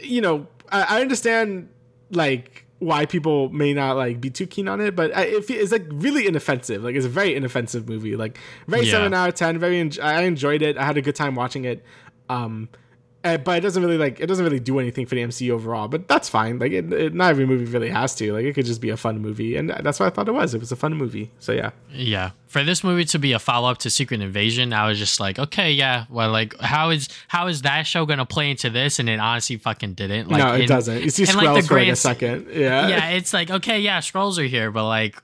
you 0.00 0.20
know, 0.20 0.46
I, 0.70 0.98
I 0.98 1.00
understand 1.00 1.68
like 2.10 2.66
why 2.80 3.06
people 3.06 3.48
may 3.50 3.72
not 3.72 3.96
like 3.96 4.20
be 4.20 4.28
too 4.30 4.46
keen 4.46 4.68
on 4.68 4.80
it, 4.80 4.94
but 4.94 5.16
I, 5.16 5.22
it, 5.24 5.48
it's 5.50 5.72
like 5.72 5.86
really 5.90 6.26
inoffensive. 6.26 6.82
Like 6.84 6.94
it's 6.96 7.06
a 7.06 7.08
very 7.10 7.34
inoffensive 7.34 7.88
movie. 7.88 8.16
Like 8.16 8.38
very 8.66 8.84
Yeah. 8.84 8.92
seven 8.92 9.14
out 9.14 9.28
of 9.28 9.34
ten. 9.34 9.58
Very, 9.58 9.78
en- 9.78 9.92
I 10.02 10.22
enjoyed 10.22 10.60
it. 10.62 10.76
I 10.76 10.84
had 10.84 10.96
a 10.98 11.02
good 11.02 11.16
time 11.16 11.34
watching 11.34 11.64
it. 11.64 11.82
Um, 12.28 12.68
uh, 13.24 13.38
but 13.38 13.56
it 13.56 13.60
doesn't 13.62 13.82
really 13.82 13.96
like 13.96 14.20
it 14.20 14.26
doesn't 14.26 14.44
really 14.44 14.60
do 14.60 14.78
anything 14.78 15.06
for 15.06 15.14
the 15.14 15.22
MCU 15.22 15.50
overall. 15.50 15.88
But 15.88 16.06
that's 16.08 16.28
fine. 16.28 16.58
Like 16.58 16.72
it, 16.72 16.92
it, 16.92 17.14
not 17.14 17.30
every 17.30 17.46
movie 17.46 17.64
really 17.64 17.88
has 17.88 18.14
to. 18.16 18.34
Like 18.34 18.44
it 18.44 18.54
could 18.54 18.66
just 18.66 18.82
be 18.82 18.90
a 18.90 18.96
fun 18.98 19.20
movie, 19.20 19.56
and 19.56 19.70
that's 19.70 19.98
what 19.98 20.06
I 20.06 20.10
thought 20.10 20.28
it 20.28 20.32
was. 20.32 20.54
It 20.54 20.60
was 20.60 20.70
a 20.70 20.76
fun 20.76 20.94
movie. 20.94 21.30
So 21.38 21.52
yeah. 21.52 21.70
Yeah. 21.90 22.32
For 22.46 22.62
this 22.62 22.84
movie 22.84 23.04
to 23.06 23.18
be 23.18 23.32
a 23.32 23.38
follow 23.38 23.68
up 23.70 23.78
to 23.78 23.90
Secret 23.90 24.20
Invasion, 24.20 24.72
I 24.72 24.86
was 24.86 24.98
just 24.98 25.18
like, 25.18 25.38
okay, 25.40 25.72
yeah. 25.72 26.04
Well, 26.08 26.30
like, 26.30 26.56
how 26.60 26.90
is 26.90 27.08
how 27.28 27.46
is 27.48 27.62
that 27.62 27.86
show 27.86 28.04
gonna 28.04 28.26
play 28.26 28.50
into 28.50 28.68
this? 28.68 28.98
And 28.98 29.08
it 29.08 29.18
honestly 29.18 29.56
fucking 29.56 29.94
didn't. 29.94 30.28
Like, 30.28 30.38
no, 30.38 30.54
it 30.54 30.60
in- 30.62 30.68
doesn't. 30.68 31.02
You 31.02 31.10
see 31.10 31.22
in, 31.22 31.30
Skrulls 31.30 31.54
like, 31.54 31.64
for 31.64 31.78
like 31.78 31.88
a 31.88 31.96
second. 31.96 32.48
Yeah. 32.52 32.88
yeah, 32.88 33.08
it's 33.10 33.32
like 33.32 33.50
okay, 33.50 33.80
yeah, 33.80 34.00
Skrulls 34.00 34.38
are 34.38 34.44
here, 34.44 34.70
but 34.70 34.86
like, 34.86 35.20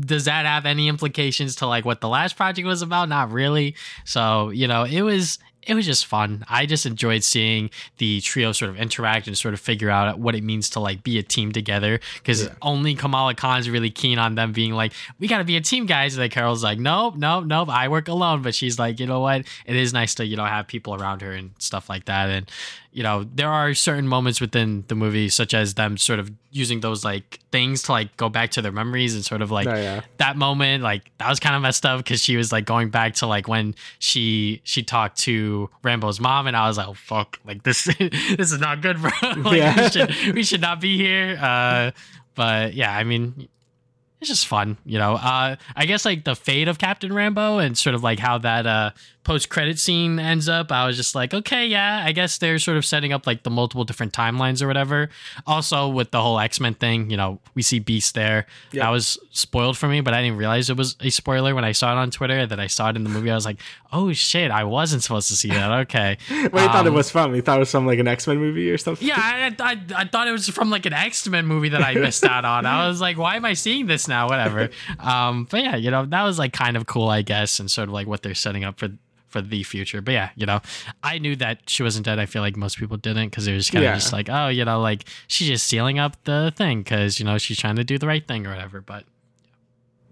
does 0.00 0.26
that 0.26 0.46
have 0.46 0.66
any 0.66 0.88
implications 0.88 1.56
to 1.56 1.66
like 1.66 1.84
what 1.84 2.00
the 2.00 2.08
last 2.08 2.36
project 2.36 2.66
was 2.66 2.80
about? 2.80 3.08
Not 3.08 3.32
really. 3.32 3.74
So 4.04 4.50
you 4.50 4.68
know, 4.68 4.84
it 4.84 5.02
was 5.02 5.40
it 5.66 5.74
was 5.74 5.86
just 5.86 6.06
fun. 6.06 6.44
I 6.48 6.66
just 6.66 6.86
enjoyed 6.86 7.24
seeing 7.24 7.70
the 7.98 8.20
trio 8.20 8.52
sort 8.52 8.70
of 8.70 8.76
interact 8.76 9.26
and 9.26 9.36
sort 9.36 9.54
of 9.54 9.60
figure 9.60 9.90
out 9.90 10.18
what 10.18 10.34
it 10.34 10.44
means 10.44 10.70
to 10.70 10.80
like 10.80 11.02
be 11.02 11.18
a 11.18 11.22
team 11.22 11.52
together. 11.52 12.00
Because 12.14 12.48
only 12.62 12.94
Kamala 12.94 13.34
Khan's 13.34 13.68
really 13.68 13.90
keen 13.90 14.18
on 14.18 14.34
them 14.34 14.52
being 14.52 14.72
like, 14.72 14.92
we 15.18 15.28
got 15.28 15.38
to 15.38 15.44
be 15.44 15.56
a 15.56 15.60
team, 15.60 15.86
guys. 15.86 16.14
And 16.14 16.22
then 16.22 16.30
Carol's 16.30 16.62
like, 16.64 16.78
nope, 16.78 17.16
nope, 17.16 17.46
nope. 17.46 17.68
I 17.68 17.88
work 17.88 18.08
alone. 18.08 18.42
But 18.42 18.54
she's 18.54 18.78
like, 18.78 19.00
you 19.00 19.06
know 19.06 19.20
what? 19.20 19.44
It 19.66 19.76
is 19.76 19.92
nice 19.92 20.14
to 20.16 20.26
you 20.26 20.36
know 20.36 20.44
have 20.44 20.66
people 20.66 20.94
around 20.94 21.22
her 21.22 21.32
and 21.32 21.50
stuff 21.58 21.88
like 21.88 22.06
that. 22.06 22.28
And 22.28 22.50
you 22.94 23.02
know, 23.02 23.24
there 23.34 23.50
are 23.50 23.74
certain 23.74 24.06
moments 24.06 24.40
within 24.40 24.84
the 24.88 24.94
movie, 24.94 25.28
such 25.28 25.52
as 25.52 25.74
them 25.74 25.96
sort 25.98 26.20
of 26.20 26.30
using 26.52 26.78
those 26.80 27.04
like 27.04 27.40
things 27.50 27.82
to 27.82 27.92
like 27.92 28.16
go 28.16 28.28
back 28.28 28.52
to 28.52 28.62
their 28.62 28.70
memories 28.70 29.14
and 29.16 29.24
sort 29.24 29.42
of 29.42 29.50
like 29.50 29.66
Oh, 29.66 29.74
yeah. 29.74 30.02
that 30.18 30.36
moment, 30.36 30.84
like 30.84 31.10
that 31.18 31.28
was 31.28 31.40
kind 31.40 31.56
of 31.56 31.62
messed 31.62 31.84
up 31.84 31.98
because 31.98 32.22
she 32.22 32.36
was 32.36 32.52
like 32.52 32.64
going 32.66 32.90
back 32.90 33.14
to 33.16 33.26
like 33.26 33.48
when 33.48 33.74
she 33.98 34.60
she 34.62 34.82
talked 34.84 35.18
to 35.22 35.68
Rambeau's 35.82 36.20
mom, 36.20 36.46
and 36.46 36.56
I 36.56 36.68
was 36.68 36.78
like, 36.78 36.86
oh 36.88 36.94
fuck, 36.94 37.38
like 37.44 37.64
this 37.64 37.84
this 37.98 38.52
is 38.52 38.60
not 38.60 38.80
good, 38.80 39.00
bro. 39.00 39.10
like 39.38 39.58
Yeah. 39.58 39.76
we 39.82 39.90
should 39.90 40.34
we 40.36 40.42
should 40.44 40.60
not 40.60 40.80
be 40.80 40.96
here. 40.96 41.36
Uh, 41.40 41.90
but 42.36 42.74
yeah, 42.74 42.96
I 42.96 43.04
mean. 43.04 43.48
It's 44.20 44.30
just 44.30 44.46
fun, 44.46 44.78
you 44.86 44.96
know. 44.98 45.16
Uh, 45.16 45.56
I 45.76 45.84
guess 45.84 46.06
like 46.06 46.24
the 46.24 46.34
fate 46.34 46.66
of 46.66 46.78
Captain 46.78 47.12
Rambo 47.12 47.58
and 47.58 47.76
sort 47.76 47.94
of 47.94 48.02
like 48.02 48.18
how 48.18 48.38
that 48.38 48.66
uh, 48.66 48.90
post 49.24 49.48
credit 49.48 49.78
scene 49.78 50.18
ends 50.18 50.48
up. 50.48 50.70
I 50.70 50.86
was 50.86 50.96
just 50.96 51.14
like, 51.14 51.34
okay, 51.34 51.66
yeah, 51.66 52.02
I 52.04 52.12
guess 52.12 52.38
they're 52.38 52.58
sort 52.58 52.76
of 52.76 52.84
setting 52.84 53.12
up 53.12 53.26
like 53.26 53.42
the 53.42 53.50
multiple 53.50 53.84
different 53.84 54.12
timelines 54.12 54.62
or 54.62 54.66
whatever. 54.66 55.08
Also, 55.46 55.88
with 55.88 56.10
the 56.10 56.20
whole 56.22 56.38
X 56.38 56.60
Men 56.60 56.74
thing, 56.74 57.10
you 57.10 57.16
know, 57.16 57.40
we 57.54 57.62
see 57.62 57.78
Beast 57.78 58.14
there. 58.14 58.46
Yeah. 58.70 58.84
That 58.84 58.90
was 58.90 59.18
spoiled 59.30 59.76
for 59.76 59.88
me, 59.88 60.00
but 60.00 60.14
I 60.14 60.22
didn't 60.22 60.36
realize 60.36 60.70
it 60.70 60.76
was 60.76 60.96
a 61.00 61.10
spoiler 61.10 61.54
when 61.54 61.64
I 61.64 61.72
saw 61.72 61.92
it 61.92 61.96
on 61.98 62.10
Twitter. 62.10 62.38
And 62.38 62.50
then 62.50 62.60
I 62.60 62.66
saw 62.68 62.90
it 62.90 62.96
in 62.96 63.04
the 63.04 63.10
movie. 63.10 63.30
I 63.30 63.34
was 63.34 63.46
like, 63.46 63.60
oh 63.92 64.12
shit, 64.12 64.50
I 64.50 64.64
wasn't 64.64 65.02
supposed 65.02 65.28
to 65.28 65.36
see 65.36 65.48
that. 65.48 65.70
Okay. 65.80 66.18
What 66.54 66.62
you 66.62 66.68
thought 66.68 66.86
it 66.86 66.90
Um, 66.90 66.94
was 66.94 67.10
from? 67.10 67.34
You 67.34 67.42
thought 67.42 67.56
it 67.56 67.60
was 67.60 67.70
from 67.70 67.86
like 67.86 67.98
an 67.98 68.06
X 68.08 68.26
Men 68.26 68.38
movie 68.38 68.70
or 68.70 68.78
something? 68.78 69.06
Yeah, 69.08 69.14
I, 69.18 69.54
I, 69.60 69.80
I 69.96 70.04
thought 70.04 70.28
it 70.28 70.32
was 70.32 70.48
from 70.48 70.70
like 70.70 70.86
an 70.86 70.92
X 70.92 71.26
Men 71.28 71.46
movie 71.46 71.70
that 71.70 71.82
I 71.82 71.94
missed 71.94 72.24
out 72.34 72.44
on. 72.44 72.66
I 72.66 72.86
was 72.88 73.00
like, 73.00 73.16
why 73.18 73.36
am 73.36 73.44
I 73.44 73.54
seeing 73.54 73.86
this 73.86 74.06
now? 74.06 74.28
Whatever. 74.28 74.70
Um, 75.00 75.46
but 75.50 75.62
yeah, 75.62 75.76
you 75.76 75.90
know, 75.90 76.06
that 76.06 76.22
was 76.22 76.38
like 76.38 76.52
kind 76.52 76.76
of 76.76 76.86
cool, 76.86 77.08
I 77.08 77.22
guess, 77.22 77.58
and 77.58 77.70
sort 77.70 77.88
of 77.88 77.94
like 77.94 78.06
what 78.06 78.22
they're 78.22 78.34
setting 78.34 78.64
up 78.64 78.78
for 78.78 78.88
for 79.34 79.42
the 79.42 79.62
future. 79.64 80.00
But 80.00 80.12
yeah, 80.12 80.30
you 80.36 80.46
know, 80.46 80.60
I 81.02 81.18
knew 81.18 81.34
that 81.36 81.68
she 81.68 81.82
wasn't 81.82 82.06
dead. 82.06 82.20
I 82.20 82.26
feel 82.26 82.40
like 82.42 82.56
most 82.56 82.78
people 82.78 82.96
didn't 82.96 83.30
because 83.30 83.46
it 83.48 83.52
was 83.54 83.68
kind 83.68 83.84
of 83.84 83.90
Yeah. 83.90 83.94
just 83.96 84.12
like, 84.12 84.28
oh, 84.30 84.46
you 84.48 84.64
know, 84.64 84.80
like 84.80 85.04
she's 85.26 85.48
just 85.48 85.66
sealing 85.66 85.98
up 85.98 86.22
the 86.24 86.52
thing 86.56 86.82
because 86.82 87.18
you 87.18 87.24
know 87.26 87.36
she's 87.38 87.58
trying 87.58 87.76
to 87.76 87.84
do 87.84 87.98
the 87.98 88.06
right 88.06 88.26
thing 88.26 88.46
or 88.46 88.50
whatever. 88.50 88.80
But 88.80 89.04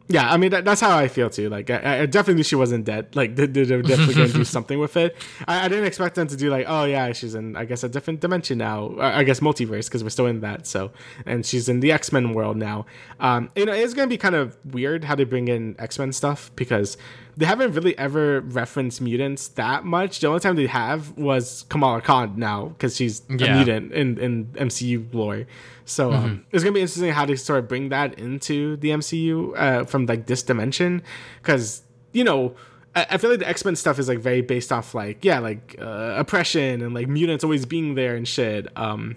Yeah, 0.09 0.31
I 0.31 0.37
mean 0.37 0.51
that, 0.51 0.65
that's 0.65 0.81
how 0.81 0.99
I 0.99 1.07
feel 1.09 1.31
too. 1.31 1.49
Like 1.49 1.71
I, 1.71 2.01
I 2.03 2.07
definitely 2.07 2.35
knew 2.35 2.43
she 2.43 2.57
wasn't 2.57 2.85
dead. 2.85 3.15
Like 3.17 3.37
they, 3.37 3.47
they- 3.47 3.65
they're 3.65 3.81
definitely 3.83 4.15
gonna 4.15 4.29
do 4.33 4.45
something 4.57 4.79
with 4.79 4.97
it. 4.97 5.17
I, 5.47 5.65
I 5.65 5.69
didn't 5.69 5.85
expect 5.87 6.17
them 6.17 6.27
to 6.27 6.37
do 6.37 6.51
like, 6.51 6.67
oh 6.69 6.85
yeah, 6.85 7.13
she's 7.13 7.35
in 7.35 7.57
I 7.57 7.65
guess 7.65 7.83
a 7.85 7.89
different 7.89 8.21
dimension 8.21 8.59
now. 8.59 8.95
I 8.99 9.23
guess 9.25 9.41
multiverse 9.41 9.87
because 9.87 10.03
we're 10.03 10.11
still 10.11 10.27
in 10.27 10.41
that. 10.41 10.67
So 10.67 10.91
and 11.25 11.47
she's 11.47 11.69
in 11.69 11.81
the 11.81 11.93
X 11.93 12.13
Men 12.13 12.35
world 12.35 12.57
now. 12.57 12.85
Um, 13.21 13.49
you 13.55 13.65
know, 13.65 13.73
it's 13.73 13.95
gonna 13.95 14.09
be 14.09 14.19
kind 14.19 14.35
of 14.35 14.59
weird 14.75 15.05
how 15.05 15.15
they 15.15 15.25
bring 15.25 15.47
in 15.49 15.77
X 15.79 15.99
Men 15.99 16.13
stuff 16.13 16.51
because 16.57 16.99
they 17.37 17.47
haven't 17.47 17.73
really 17.73 17.97
ever 17.99 18.41
referenced 18.43 19.01
mutants 19.01 19.49
that 19.49 19.85
much. 19.85 20.21
The 20.21 20.27
only 20.29 20.41
time 20.41 20.57
they 20.57 20.67
have 20.67 21.17
was 21.17 21.65
Kamala 21.69 22.01
Khan 22.03 22.35
now 22.37 22.67
because 22.69 22.97
she's 22.97 23.23
Yeah. 23.31 23.47
a 23.47 23.57
mutant 23.57 23.93
in 23.93 24.19
in 24.19 24.45
MCU 24.55 25.07
lore. 25.15 25.47
So 25.85 26.13
um, 26.13 26.45
it's 26.53 26.63
gonna 26.63 26.75
be 26.75 26.81
interesting 26.81 27.11
how 27.13 27.25
they 27.27 27.37
sort 27.37 27.59
of 27.61 27.69
bring 27.69 27.89
that 27.89 28.19
into 28.19 28.77
the 28.77 28.91
MCU 28.91 29.53
uh, 29.57 29.85
from 29.85 30.07
like 30.07 30.27
this 30.27 30.43
dimension, 30.43 31.03
because 31.43 31.83
you 32.13 32.25
know 32.25 32.55
I, 32.95 33.07
I 33.11 33.17
feel 33.19 33.31
like 33.31 33.41
the 33.41 33.49
X 33.49 33.65
Men 33.65 33.75
stuff 33.77 33.99
is 33.99 34.09
like 34.09 34.19
very 34.21 34.43
based 34.43 34.71
off 34.71 34.95
like 34.95 35.25
yeah 35.25 35.39
like 35.39 35.77
uh, 35.81 36.15
oppression 36.19 36.83
and 36.83 36.95
like 36.95 37.09
mutants 37.09 37.43
always 37.45 37.65
being 37.67 37.95
there 37.95 38.15
and 38.15 38.29
shit. 38.29 38.69
Um, 38.77 39.17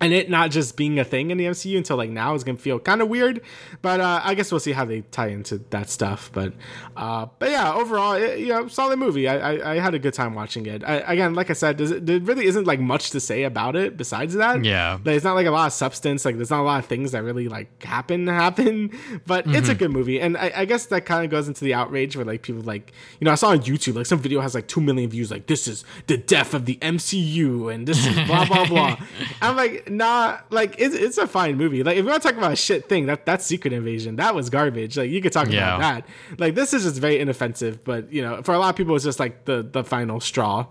and 0.00 0.12
it 0.12 0.30
not 0.30 0.50
just 0.50 0.76
being 0.76 0.98
a 0.98 1.04
thing 1.04 1.30
in 1.30 1.38
the 1.38 1.44
MCU 1.44 1.76
until 1.76 1.96
like 1.96 2.10
now 2.10 2.34
is 2.34 2.44
gonna 2.44 2.58
feel 2.58 2.78
kind 2.78 3.02
of 3.02 3.08
weird, 3.08 3.40
but 3.82 4.00
uh, 4.00 4.20
I 4.22 4.34
guess 4.34 4.52
we'll 4.52 4.60
see 4.60 4.72
how 4.72 4.84
they 4.84 5.02
tie 5.02 5.28
into 5.28 5.58
that 5.70 5.90
stuff. 5.90 6.30
But 6.32 6.52
uh, 6.96 7.26
but 7.38 7.50
yeah, 7.50 7.72
overall, 7.74 8.12
it, 8.12 8.38
you 8.38 8.48
know, 8.48 8.68
solid 8.68 8.98
movie. 8.98 9.28
I, 9.28 9.36
I, 9.54 9.72
I 9.72 9.78
had 9.78 9.94
a 9.94 9.98
good 9.98 10.14
time 10.14 10.34
watching 10.34 10.66
it. 10.66 10.84
I, 10.84 10.96
again, 11.12 11.34
like 11.34 11.50
I 11.50 11.54
said, 11.54 11.78
there 11.78 12.20
really 12.20 12.46
isn't 12.46 12.66
like 12.66 12.80
much 12.80 13.10
to 13.10 13.20
say 13.20 13.44
about 13.44 13.76
it 13.76 13.96
besides 13.96 14.34
that. 14.34 14.64
Yeah. 14.64 14.98
like, 15.04 15.16
it's 15.16 15.24
not 15.24 15.34
like 15.34 15.46
a 15.46 15.50
lot 15.50 15.66
of 15.66 15.72
substance. 15.72 16.24
Like 16.24 16.36
there's 16.36 16.50
not 16.50 16.60
a 16.60 16.62
lot 16.62 16.78
of 16.80 16.86
things 16.86 17.12
that 17.12 17.22
really 17.22 17.48
like 17.48 17.82
happen 17.82 18.26
happen. 18.26 18.90
But 19.26 19.46
it's 19.46 19.68
a 19.68 19.74
good 19.74 19.90
movie, 19.90 20.20
and 20.20 20.36
I, 20.36 20.52
I 20.54 20.64
guess 20.64 20.86
that 20.86 21.04
kind 21.04 21.24
of 21.24 21.30
goes 21.30 21.48
into 21.48 21.64
the 21.64 21.74
outrage 21.74 22.16
where 22.16 22.24
like 22.24 22.42
people 22.42 22.62
like 22.62 22.92
you 23.20 23.24
know 23.24 23.32
I 23.32 23.34
saw 23.34 23.50
on 23.50 23.60
YouTube 23.60 23.96
like 23.96 24.06
some 24.06 24.20
video 24.20 24.40
has 24.40 24.54
like 24.54 24.68
two 24.68 24.80
million 24.80 25.10
views. 25.10 25.30
Like 25.30 25.46
this 25.46 25.68
is 25.68 25.84
the 26.06 26.16
death 26.16 26.54
of 26.54 26.64
the 26.64 26.76
MCU, 26.76 27.72
and 27.72 27.86
this 27.86 28.06
is 28.06 28.14
blah 28.26 28.46
blah 28.46 28.66
blah. 28.66 28.96
I'm 29.42 29.56
like, 29.56 29.87
nah, 29.90 30.38
like 30.50 30.76
it's, 30.78 30.94
it's 30.94 31.18
a 31.18 31.26
fine 31.26 31.56
movie. 31.56 31.82
Like 31.82 31.96
if 31.96 32.04
you 32.04 32.10
want 32.10 32.22
to 32.22 32.28
talk 32.28 32.38
about 32.38 32.52
a 32.52 32.56
shit 32.56 32.88
thing, 32.88 33.06
that 33.06 33.26
that's 33.26 33.44
Secret 33.44 33.72
Invasion. 33.72 34.16
That 34.16 34.34
was 34.34 34.50
garbage. 34.50 34.96
Like 34.96 35.10
you 35.10 35.20
could 35.20 35.32
talk 35.32 35.48
Yeah. 35.50 35.76
about 35.76 36.04
that. 36.04 36.38
Like 36.38 36.54
this 36.54 36.72
is 36.74 36.84
just 36.84 36.96
very 37.00 37.18
inoffensive, 37.20 37.82
but 37.84 38.12
you 38.12 38.22
know, 38.22 38.42
for 38.42 38.54
a 38.54 38.58
lot 38.58 38.70
of 38.70 38.76
people, 38.76 38.94
it's 38.96 39.04
just 39.04 39.20
like 39.20 39.44
the 39.44 39.62
the 39.62 39.84
final 39.84 40.20
straw. 40.20 40.66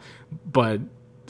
But 0.45 0.81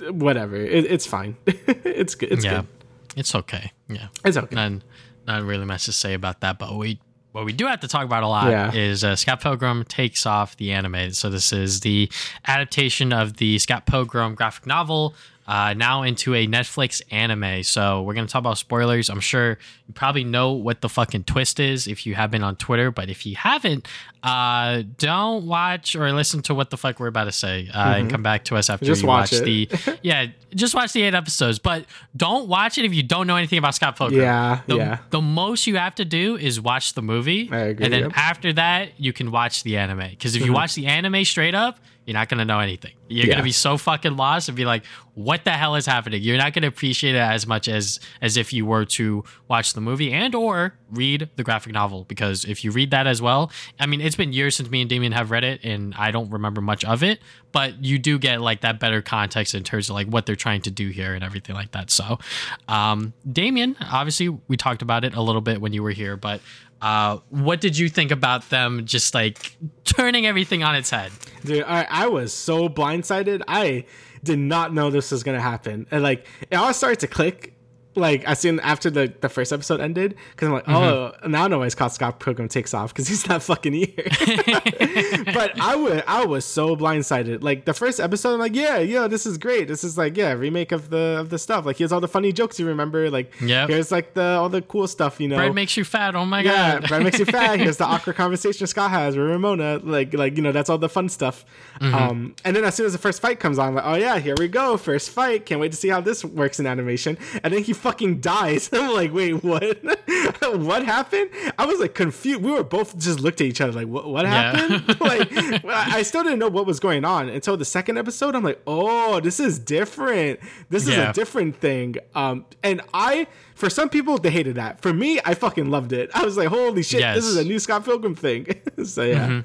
whatever, 0.09 0.55
it, 0.55 0.85
it's 0.85 1.05
fine. 1.05 1.37
it's 1.45 2.15
good. 2.15 2.31
It's 2.31 2.45
yeah, 2.45 2.57
good. 2.61 2.67
it's 3.15 3.35
okay. 3.35 3.71
Yeah. 3.87 4.07
It's 4.25 4.37
okay. 4.37 4.55
Not, 4.55 4.83
not 5.25 5.43
really 5.43 5.65
much 5.65 5.85
to 5.85 5.91
say 5.91 6.13
about 6.13 6.41
that, 6.41 6.59
but 6.59 6.75
we 6.75 6.99
what 7.33 7.45
we 7.45 7.53
do 7.53 7.67
have 7.67 7.81
to 7.81 7.87
talk 7.87 8.03
about 8.03 8.23
a 8.23 8.27
lot 8.27 8.49
Yeah. 8.49 8.71
is 8.73 9.03
uh, 9.03 9.15
Scott 9.15 9.41
Pilgrim 9.41 9.83
takes 9.83 10.25
off 10.25 10.57
the 10.57 10.71
anime. 10.71 11.11
So 11.11 11.29
this 11.29 11.53
is 11.53 11.81
the 11.81 12.09
adaptation 12.47 13.13
of 13.13 13.37
the 13.37 13.59
Scott 13.59 13.85
Pilgrim 13.85 14.33
graphic 14.33 14.65
novel. 14.65 15.13
Uh, 15.47 15.73
now 15.73 16.03
into 16.03 16.33
a 16.33 16.47
Netflix 16.47 17.01
anime. 17.11 17.63
So 17.63 18.01
we're 18.01 18.15
gonna 18.15 18.27
talk 18.27 18.39
about 18.39 18.57
spoilers. 18.57 19.09
I'm 19.09 19.19
sure 19.19 19.57
you 19.87 19.93
probably 19.93 20.23
know 20.23 20.53
what 20.53 20.81
the 20.81 20.89
fucking 20.89 21.25
twist 21.25 21.59
is 21.59 21.87
if 21.87 22.05
you 22.05 22.15
have 22.15 22.31
been 22.31 22.43
on 22.43 22.55
Twitter, 22.55 22.91
but 22.91 23.09
if 23.09 23.25
you 23.25 23.35
haven't, 23.35 23.87
uh, 24.23 24.83
don't 24.97 25.45
watch 25.45 25.95
or 25.95 26.11
listen 26.11 26.41
to 26.43 26.55
what 26.55 26.69
the 26.69 26.77
fuck 26.77 26.99
we're 26.99 27.07
about 27.07 27.25
to 27.25 27.31
say, 27.31 27.69
uh, 27.73 27.95
and 27.95 28.09
come 28.09 28.23
back 28.23 28.43
to 28.45 28.55
us 28.55 28.69
after 28.69 28.87
Mm-hmm. 28.87 28.91
Just 28.91 29.01
you 29.01 29.07
watch 29.07 29.31
watch, 29.31 29.41
the 29.41 29.99
yeah, 30.01 30.27
just 30.53 30.73
watch 30.73 30.93
the 30.93 31.03
eight 31.03 31.13
episodes. 31.13 31.59
But 31.59 31.85
don't 32.15 32.47
watch 32.47 32.77
it 32.77 32.85
if 32.85 32.93
you 32.93 33.03
don't 33.03 33.27
know 33.27 33.35
anything 33.35 33.59
about 33.59 33.75
Scott 33.75 33.97
Pilgrim. 33.97 34.21
Yeah, 34.21 34.61
the, 34.67 34.75
yeah. 34.77 34.97
the 35.09 35.21
most 35.21 35.67
you 35.67 35.77
have 35.77 35.95
to 35.95 36.05
do 36.05 36.37
is 36.37 36.61
watch 36.61 36.93
the 36.93 37.01
movie, 37.01 37.49
I 37.51 37.57
agree, 37.57 37.85
and 37.85 37.93
then 37.93 38.01
yep. 38.01 38.11
Mm-hmm. 38.11 38.19
after 38.19 38.53
that, 38.53 38.99
you 38.99 39.13
can 39.13 39.31
watch 39.31 39.63
the 39.63 39.77
anime. 39.77 40.09
Because 40.09 40.35
if 40.35 40.45
you 40.45 40.53
watch 40.53 40.75
the 40.75 40.87
anime 40.87 41.23
straight 41.25 41.55
up, 41.55 41.79
you're 42.07 42.13
not 42.15 42.29
gonna 42.29 42.45
know 42.45 42.59
anything. 42.59 42.93
You're 43.09 43.25
Yeah. 43.27 43.33
gonna 43.33 43.43
be 43.43 43.51
so 43.51 43.77
fucking 43.77 44.15
lost 44.17 44.47
and 44.49 44.55
be 44.55 44.65
like, 44.65 44.83
"What 45.13 45.43
the 45.43 45.51
hell 45.51 45.75
is 45.75 45.85
happening?" 45.85 46.21
You're 46.23 46.37
not 46.37 46.53
gonna 46.53 46.67
appreciate 46.67 47.13
it 47.15 47.19
as 47.19 47.45
much 47.45 47.67
as 47.67 47.99
as 48.21 48.37
if 48.37 48.51
you 48.53 48.65
were 48.65 48.85
to 48.85 49.23
watch 49.49 49.73
the 49.73 49.81
movie 49.81 50.11
and 50.13 50.33
or 50.33 50.73
read 50.89 51.29
the 51.35 51.43
graphic 51.43 51.73
novel. 51.73 52.05
Because 52.05 52.45
if 52.45 52.63
you 52.63 52.71
read 52.71 52.91
that 52.91 53.05
as 53.07 53.21
well, 53.21 53.51
I 53.79 53.85
mean, 53.85 54.01
it's 54.01 54.15
been 54.15 54.33
years 54.33 54.55
since 54.55 54.69
me 54.69 54.81
and 54.81 54.89
Damian 54.89 55.11
have 55.11 55.29
read 55.31 55.43
it, 55.43 55.63
and 55.63 55.93
I 55.95 56.11
don't 56.11 56.31
remember 56.31 56.61
much 56.61 56.83
of 56.85 57.03
it. 57.03 57.19
But 57.51 57.83
you 57.83 57.99
do 57.99 58.17
get 58.19 58.39
like 58.41 58.61
that 58.61 58.79
better 58.79 59.01
context 59.01 59.53
in 59.53 59.63
terms 59.63 59.89
of 59.89 59.95
like 59.95 60.07
what 60.07 60.25
they're 60.25 60.35
trying 60.35 60.61
to 60.61 60.71
do 60.71 60.89
here 60.89 61.13
and 61.13 61.23
everything 61.23 61.55
like 61.55 61.71
that. 61.73 61.91
So, 61.91 62.19
um, 62.67 63.13
Damian, 63.29 63.75
obviously, 63.81 64.29
we 64.29 64.55
talked 64.57 64.81
about 64.81 65.03
it 65.03 65.13
a 65.13 65.21
little 65.21 65.41
bit 65.41 65.59
when 65.61 65.73
you 65.73 65.83
were 65.83 65.91
here, 65.91 66.15
but. 66.17 66.39
Uh, 66.81 67.17
what 67.29 67.59
did 67.61 67.77
you 67.77 67.89
think 67.89 68.11
about 68.11 68.49
them 68.49 68.85
just 68.85 69.13
like 69.13 69.57
turning 69.83 70.25
everything 70.25 70.63
on 70.63 70.75
its 70.75 70.89
head? 70.89 71.11
Dude, 71.43 71.63
I, 71.63 71.87
I 71.89 72.07
was 72.07 72.33
so 72.33 72.69
blindsided. 72.69 73.41
I 73.47 73.85
did 74.23 74.39
not 74.39 74.73
know 74.73 74.89
this 74.89 75.11
was 75.11 75.23
gonna 75.23 75.41
happen, 75.41 75.87
and 75.91 76.03
like 76.03 76.27
it 76.51 76.55
all 76.55 76.73
started 76.73 76.99
to 77.01 77.07
click. 77.07 77.53
Like 77.97 78.27
I 78.27 78.33
seen 78.35 78.59
after 78.61 78.89
the, 78.89 79.13
the 79.21 79.27
first 79.29 79.51
episode 79.51 79.81
ended, 79.81 80.15
because 80.31 80.47
I'm 80.47 80.53
like, 80.53 80.69
oh, 80.69 81.11
now 81.27 81.45
I 81.45 81.47
know 81.47 81.59
why 81.59 81.67
Scott 81.69 81.93
Scott 81.93 82.19
Pilgrim 82.19 82.47
takes 82.47 82.73
off 82.73 82.93
because 82.93 83.07
he's 83.07 83.27
not 83.27 83.43
fucking 83.43 83.73
here. 83.73 83.87
but 85.33 85.59
I 85.59 85.75
was 85.75 86.01
I 86.07 86.25
was 86.25 86.45
so 86.45 86.75
blindsided. 86.75 87.43
Like 87.43 87.65
the 87.65 87.73
first 87.73 87.99
episode, 87.99 88.33
I'm 88.33 88.39
like, 88.39 88.55
yeah, 88.55 88.77
yeah, 88.79 89.07
this 89.07 89.25
is 89.25 89.37
great. 89.37 89.67
This 89.67 89.83
is 89.83 89.97
like, 89.97 90.15
yeah, 90.17 90.33
remake 90.33 90.71
of 90.71 90.89
the 90.89 91.17
of 91.19 91.29
the 91.29 91.37
stuff. 91.39 91.65
Like 91.65 91.77
here's 91.77 91.91
all 91.91 91.99
the 91.99 92.07
funny 92.07 92.31
jokes 92.31 92.59
you 92.59 92.67
remember. 92.67 93.09
Like 93.09 93.33
Yep. 93.41 93.69
here's 93.69 93.91
like 93.91 94.13
the 94.13 94.21
all 94.23 94.49
the 94.49 94.61
cool 94.61 94.87
stuff, 94.87 95.19
you 95.19 95.27
know. 95.27 95.37
Bread 95.37 95.55
makes 95.55 95.75
you 95.77 95.83
fat. 95.83 96.15
Oh 96.15 96.25
my 96.25 96.41
Yeah, 96.41 96.79
god. 96.79 96.87
Brad 96.87 97.03
makes 97.03 97.19
you 97.19 97.25
fat. 97.25 97.59
Here's 97.67 97.77
the 97.77 97.85
awkward 97.85 98.15
conversation 98.15 98.67
Scott 98.67 98.91
has 98.91 99.17
with 99.17 99.25
Ramona. 99.27 99.79
Like, 99.83 100.13
like 100.13 100.35
you 100.37 100.43
know, 100.43 100.51
that's 100.51 100.69
all 100.69 100.77
the 100.77 100.89
fun 100.89 101.09
stuff. 101.09 101.45
Mm-hmm. 101.81 101.95
Um, 101.95 102.35
and 102.45 102.55
then 102.55 102.63
as 102.63 102.75
soon 102.75 102.85
as 102.85 102.91
the 102.93 102.97
first 102.99 103.21
fight 103.21 103.39
comes 103.39 103.57
on, 103.57 103.69
I'm 103.69 103.75
like, 103.75 103.85
oh 103.85 103.95
yeah, 103.95 104.19
here 104.19 104.35
we 104.37 104.47
go, 104.47 104.77
first 104.77 105.09
fight. 105.09 105.45
Can't 105.45 105.59
wait 105.59 105.71
to 105.71 105.77
see 105.77 105.89
how 105.89 106.01
this 106.01 106.23
works 106.23 106.59
in 106.59 106.67
animation. 106.67 107.17
And 107.43 107.53
then 107.53 107.63
he 107.63 107.73
fucking 107.87 108.19
dies. 108.19 108.69
I'm 108.73 108.93
like, 108.93 109.13
wait, 109.13 109.43
what? 109.43 109.63
what 110.59 110.83
happened? 110.85 111.29
I 111.57 111.65
was 111.65 111.79
like 111.79 111.93
confused. 111.95 112.41
We 112.41 112.51
were 112.51 112.63
both 112.63 112.97
just 112.97 113.19
looked 113.21 113.39
at 113.41 113.47
each 113.47 113.61
other 113.61 113.71
like, 113.71 113.87
what? 113.87 114.07
What 114.09 114.25
Yeah. 114.25 114.55
happened? 114.57 114.99
like, 115.01 115.63
I 115.65 116.03
still 116.03 116.23
didn't 116.23 116.39
know 116.39 116.49
what 116.49 116.65
was 116.65 116.79
going 116.79 117.05
on 117.05 117.29
until 117.29 117.55
the 117.57 117.65
second 117.65 117.97
episode. 117.97 118.35
I'm 118.35 118.43
like, 118.43 118.61
oh, 118.67 119.19
this 119.19 119.39
is 119.39 119.57
different. 119.59 120.39
This 120.69 120.83
is 120.87 120.95
Yeah. 120.95 121.09
a 121.09 121.13
different 121.13 121.55
thing. 121.57 121.95
Um, 122.13 122.45
and 122.63 122.81
I, 122.93 123.27
for 123.55 123.69
some 123.69 123.89
people, 123.89 124.17
they 124.17 124.29
hated 124.31 124.55
that. 124.55 124.81
For 124.81 124.93
me, 124.93 125.19
I 125.25 125.33
fucking 125.33 125.69
loved 125.71 125.93
it. 125.93 126.09
I 126.13 126.23
was 126.25 126.37
like, 126.37 126.49
holy 126.49 126.83
shit, 126.83 126.99
Yes. 126.99 127.15
this 127.15 127.25
is 127.25 127.37
a 127.37 127.43
new 127.43 127.59
Scott 127.59 127.85
Pilgrim 127.85 128.15
thing. 128.15 128.47
so 128.83 129.03
yeah, 129.03 129.41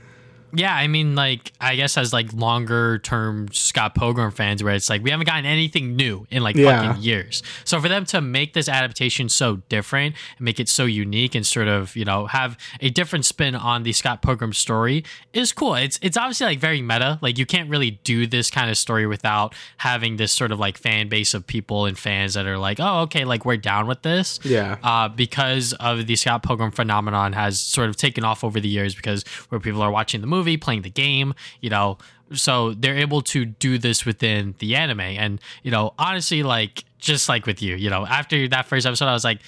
Yeah, 0.54 0.74
I 0.74 0.86
mean, 0.86 1.14
like, 1.14 1.52
I 1.60 1.76
guess 1.76 1.96
as 1.96 2.12
like 2.12 2.32
longer 2.32 2.98
term 2.98 3.48
Scott 3.52 3.94
Pilgrim 3.94 4.30
fans, 4.30 4.62
where 4.62 4.74
it's 4.74 4.90
like 4.90 5.02
we 5.02 5.10
haven't 5.10 5.26
gotten 5.26 5.46
anything 5.46 5.96
new 5.96 6.26
in 6.30 6.42
like 6.42 6.56
Yeah. 6.56 6.88
fucking 6.88 7.02
years. 7.02 7.42
So 7.64 7.80
for 7.80 7.88
them 7.88 8.04
to 8.06 8.20
make 8.20 8.52
this 8.52 8.68
adaptation 8.68 9.28
so 9.28 9.56
different 9.68 10.14
and 10.38 10.44
make 10.44 10.60
it 10.60 10.68
so 10.68 10.84
unique 10.84 11.34
and 11.34 11.46
sort 11.46 11.68
of 11.68 11.96
you 11.96 12.04
know 12.04 12.26
have 12.26 12.58
a 12.80 12.90
different 12.90 13.24
spin 13.24 13.54
on 13.54 13.82
the 13.82 13.92
Scott 13.92 14.20
Pilgrim 14.22 14.52
story 14.52 15.04
is 15.32 15.52
cool. 15.52 15.74
It's 15.74 15.98
it's 16.02 16.16
obviously 16.16 16.46
like 16.46 16.58
very 16.58 16.82
meta. 16.82 17.18
Like 17.22 17.38
you 17.38 17.46
can't 17.46 17.70
really 17.70 17.92
do 18.04 18.26
this 18.26 18.50
kind 18.50 18.68
of 18.68 18.76
story 18.76 19.06
without 19.06 19.54
having 19.78 20.16
this 20.16 20.32
sort 20.32 20.52
of 20.52 20.58
like 20.58 20.76
fan 20.76 21.08
base 21.08 21.32
of 21.34 21.46
people 21.46 21.86
and 21.86 21.98
fans 21.98 22.34
that 22.34 22.46
are 22.46 22.58
like, 22.58 22.78
oh, 22.80 23.00
okay, 23.02 23.24
like 23.24 23.44
we're 23.44 23.56
down 23.56 23.86
with 23.86 24.02
this. 24.02 24.38
Yeah. 24.44 24.76
Uh, 24.82 25.08
because 25.08 25.72
of 25.74 26.06
the 26.06 26.16
Scott 26.16 26.42
Pilgrim 26.42 26.70
phenomenon 26.72 27.32
has 27.32 27.58
sort 27.60 27.88
of 27.88 27.96
taken 27.96 28.24
off 28.24 28.44
over 28.44 28.60
the 28.60 28.68
years 28.68 28.94
because 28.94 29.24
where 29.48 29.60
people 29.60 29.80
are 29.80 29.90
watching 29.90 30.20
the 30.20 30.26
movie, 30.26 30.41
playing 30.56 30.82
the 30.82 30.90
game, 30.90 31.34
you 31.60 31.70
know, 31.70 31.98
so 32.32 32.72
they're 32.74 32.98
able 32.98 33.22
to 33.22 33.44
do 33.44 33.78
this 33.78 34.04
within 34.06 34.54
the 34.58 34.74
anime. 34.76 35.00
And, 35.00 35.40
you 35.62 35.70
know, 35.70 35.94
honestly, 35.98 36.42
like, 36.42 36.84
just 36.98 37.28
like 37.28 37.46
with 37.46 37.60
you, 37.62 37.76
you 37.76 37.90
know, 37.90 38.06
after 38.06 38.48
that 38.48 38.66
first 38.66 38.86
episode, 38.86 39.06
I 39.06 39.12
was 39.12 39.24
like, 39.24 39.40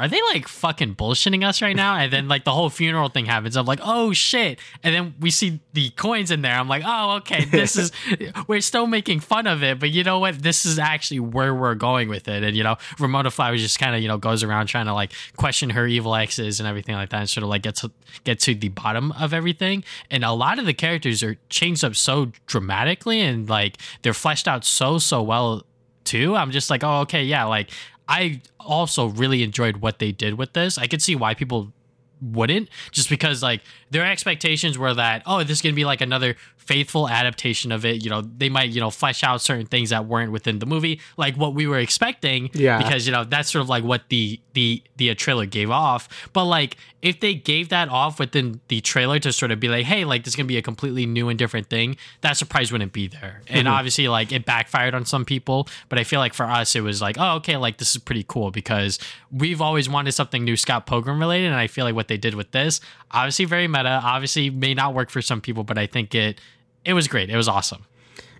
are 0.00 0.08
they 0.08 0.20
like 0.32 0.48
fucking 0.48 0.94
bullshitting 0.94 1.46
us 1.46 1.60
right 1.60 1.76
now? 1.76 1.94
And 1.96 2.10
then 2.10 2.26
like 2.26 2.44
the 2.44 2.52
whole 2.52 2.70
funeral 2.70 3.10
thing 3.10 3.26
happens. 3.26 3.54
I'm 3.54 3.66
like, 3.66 3.80
oh 3.82 4.14
shit. 4.14 4.58
And 4.82 4.94
then 4.94 5.14
we 5.20 5.30
see 5.30 5.60
the 5.74 5.90
coins 5.90 6.30
in 6.30 6.40
there. 6.40 6.54
I'm 6.54 6.68
like, 6.68 6.82
oh, 6.86 7.16
okay, 7.16 7.44
this 7.44 7.76
is, 7.76 7.92
we're 8.48 8.62
still 8.62 8.86
making 8.86 9.20
fun 9.20 9.46
of 9.46 9.62
it, 9.62 9.78
but 9.78 9.90
you 9.90 10.02
know 10.02 10.18
what? 10.18 10.42
This 10.42 10.64
is 10.64 10.78
actually 10.78 11.20
where 11.20 11.54
we're 11.54 11.74
going 11.74 12.08
with 12.08 12.28
it. 12.28 12.42
And, 12.42 12.56
you 12.56 12.64
know, 12.64 12.76
Ramona 12.98 13.30
Flowers 13.30 13.60
just 13.60 13.78
kind 13.78 13.94
of, 13.94 14.00
you 14.00 14.08
know, 14.08 14.16
goes 14.16 14.42
around 14.42 14.68
trying 14.68 14.86
to 14.86 14.94
like 14.94 15.12
question 15.36 15.68
her 15.70 15.86
evil 15.86 16.14
exes 16.14 16.60
and 16.60 16.66
everything 16.66 16.94
like 16.94 17.10
that 17.10 17.20
and 17.20 17.28
sort 17.28 17.44
of 17.44 17.50
like 17.50 17.62
get 17.62 17.76
to 17.76 17.90
get 18.24 18.40
to 18.40 18.54
the 18.54 18.68
bottom 18.68 19.12
of 19.12 19.34
everything. 19.34 19.84
And 20.10 20.24
a 20.24 20.32
lot 20.32 20.58
of 20.58 20.64
the 20.64 20.74
characters 20.74 21.22
are 21.22 21.36
changed 21.50 21.84
up 21.84 21.94
so 21.94 22.32
dramatically 22.46 23.20
and 23.20 23.50
like 23.50 23.76
they're 24.00 24.14
fleshed 24.14 24.48
out 24.48 24.64
so, 24.64 24.98
so 24.98 25.22
well 25.22 25.66
too. 26.04 26.34
I'm 26.34 26.50
just 26.50 26.70
like, 26.70 26.82
oh, 26.82 27.00
okay, 27.00 27.22
yeah. 27.22 27.44
Like, 27.44 27.70
I 28.10 28.42
also 28.58 29.06
really 29.06 29.42
enjoyed 29.44 29.76
what 29.78 30.00
they 30.00 30.10
did 30.10 30.34
with 30.34 30.52
this. 30.52 30.76
I 30.76 30.88
could 30.88 31.00
see 31.00 31.14
why 31.14 31.34
people 31.34 31.72
wouldn't, 32.20 32.68
just 32.90 33.08
because 33.08 33.42
like 33.42 33.62
their 33.90 34.04
expectations 34.04 34.76
were 34.76 34.92
that, 34.92 35.22
oh, 35.26 35.38
this 35.42 35.58
is 35.58 35.62
gonna 35.62 35.74
be 35.74 35.84
like 35.84 36.00
another 36.00 36.36
faithful 36.56 37.08
adaptation 37.08 37.72
of 37.72 37.84
it. 37.84 38.04
You 38.04 38.10
know, 38.10 38.20
they 38.20 38.48
might, 38.48 38.70
you 38.70 38.80
know, 38.80 38.90
flesh 38.90 39.24
out 39.24 39.40
certain 39.40 39.66
things 39.66 39.90
that 39.90 40.06
weren't 40.06 40.32
within 40.32 40.58
the 40.58 40.66
movie, 40.66 41.00
like 41.16 41.36
what 41.36 41.54
we 41.54 41.66
were 41.66 41.78
expecting. 41.78 42.50
Yeah. 42.52 42.78
Because, 42.78 43.06
you 43.06 43.12
know, 43.12 43.24
that's 43.24 43.50
sort 43.50 43.62
of 43.62 43.68
like 43.68 43.84
what 43.84 44.08
the 44.08 44.40
the 44.54 44.82
the 44.96 45.14
trailer 45.14 45.46
gave 45.46 45.70
off. 45.70 46.08
But 46.32 46.44
like 46.44 46.76
if 47.02 47.20
they 47.20 47.34
gave 47.34 47.70
that 47.70 47.88
off 47.88 48.18
within 48.18 48.60
the 48.68 48.80
trailer 48.80 49.18
to 49.18 49.32
sort 49.32 49.50
of 49.50 49.58
be 49.58 49.68
like, 49.68 49.86
hey, 49.86 50.04
like 50.04 50.24
this 50.24 50.32
is 50.32 50.36
gonna 50.36 50.46
be 50.46 50.58
a 50.58 50.62
completely 50.62 51.06
new 51.06 51.28
and 51.28 51.38
different 51.38 51.68
thing, 51.68 51.96
that 52.20 52.36
surprise 52.36 52.70
wouldn't 52.70 52.92
be 52.92 53.08
there. 53.08 53.40
And 53.48 53.66
obviously, 53.66 54.08
like 54.08 54.32
it 54.32 54.44
backfired 54.44 54.94
on 54.94 55.04
some 55.06 55.24
people, 55.24 55.68
but 55.88 55.98
I 55.98 56.04
feel 56.04 56.20
like 56.20 56.34
for 56.34 56.44
us, 56.44 56.76
it 56.76 56.82
was 56.82 57.00
like, 57.00 57.16
oh, 57.18 57.36
okay, 57.36 57.56
like 57.56 57.78
this 57.78 57.90
is 57.92 57.98
pretty 57.98 58.24
cool 58.28 58.50
because 58.50 58.98
we've 59.32 59.60
always 59.60 59.88
wanted 59.88 60.12
something 60.12 60.44
new 60.44 60.56
Scott 60.56 60.86
Pilgrim 60.86 61.18
related, 61.18 61.46
and 61.46 61.56
I 61.56 61.66
feel 61.66 61.84
like 61.84 61.94
what 61.94 62.08
they 62.08 62.18
did 62.18 62.34
with 62.34 62.50
this, 62.50 62.80
obviously 63.10 63.46
very 63.46 63.68
meta, 63.68 64.00
obviously 64.04 64.50
may 64.50 64.74
not 64.74 64.94
work 64.94 65.10
for 65.10 65.22
some 65.22 65.40
people, 65.40 65.64
but 65.64 65.78
I 65.78 65.86
think 65.86 66.14
it 66.14 66.40
it 66.84 66.92
was 66.92 67.08
great. 67.08 67.30
It 67.30 67.36
was 67.36 67.48
awesome. 67.48 67.84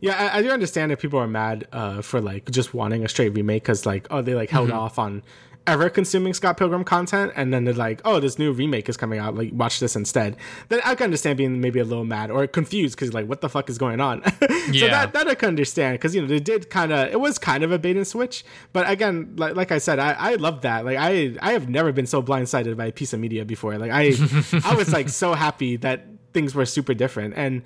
Yeah, 0.00 0.30
I, 0.32 0.38
I 0.38 0.42
do 0.42 0.50
understand 0.50 0.92
if 0.92 1.00
people 1.00 1.18
are 1.18 1.28
mad 1.28 1.68
uh, 1.72 2.00
for 2.00 2.20
like 2.20 2.50
just 2.50 2.72
wanting 2.72 3.04
a 3.04 3.08
straight 3.08 3.30
remake 3.30 3.62
because 3.62 3.84
like 3.84 4.06
oh 4.10 4.22
they 4.22 4.34
like 4.34 4.50
held 4.50 4.70
off 4.70 4.98
on 4.98 5.22
ever 5.70 5.88
consuming 5.90 6.34
Scott 6.34 6.56
Pilgrim 6.56 6.84
content 6.84 7.32
and 7.36 7.52
then 7.52 7.64
they're 7.64 7.74
like 7.74 8.00
oh 8.04 8.20
this 8.20 8.38
new 8.38 8.52
remake 8.52 8.88
is 8.88 8.96
coming 8.96 9.18
out 9.18 9.34
like 9.34 9.50
watch 9.52 9.80
this 9.80 9.96
instead. 9.96 10.36
Then 10.68 10.80
I 10.84 10.94
can 10.94 11.04
understand 11.04 11.38
being 11.38 11.60
maybe 11.60 11.80
a 11.80 11.84
little 11.84 12.04
mad 12.04 12.30
or 12.30 12.46
confused 12.46 12.96
because 12.96 13.12
like 13.14 13.26
what 13.26 13.40
the 13.40 13.48
fuck 13.48 13.68
is 13.70 13.78
going 13.78 14.00
on. 14.00 14.22
so 14.40 14.46
Yeah. 14.72 14.88
that 14.88 15.12
that 15.14 15.28
I 15.28 15.34
can 15.34 15.48
understand 15.48 15.94
because 15.94 16.14
you 16.14 16.20
know 16.22 16.26
they 16.28 16.40
did 16.40 16.70
kind 16.70 16.92
of 16.92 17.08
it 17.08 17.20
was 17.20 17.38
kind 17.38 17.64
of 17.64 17.72
a 17.72 17.78
bait 17.78 17.96
and 17.96 18.06
switch. 18.06 18.44
But 18.72 18.88
again, 18.90 19.34
like 19.36 19.54
like 19.56 19.72
I 19.72 19.78
said, 19.78 19.98
I 19.98 20.12
I 20.12 20.34
love 20.34 20.62
that. 20.62 20.84
Like 20.84 20.98
I 20.98 21.36
I 21.40 21.52
have 21.52 21.68
never 21.68 21.92
been 21.92 22.06
so 22.06 22.22
blindsided 22.22 22.76
by 22.76 22.86
a 22.86 22.92
piece 22.92 23.12
of 23.12 23.20
media 23.20 23.44
before. 23.44 23.78
Like 23.78 23.90
I 23.92 24.12
I 24.64 24.74
was 24.74 24.92
like 24.92 25.08
so 25.08 25.34
happy 25.34 25.76
that 25.78 26.06
things 26.32 26.54
were 26.54 26.66
super 26.66 26.94
different 26.94 27.34
and. 27.36 27.62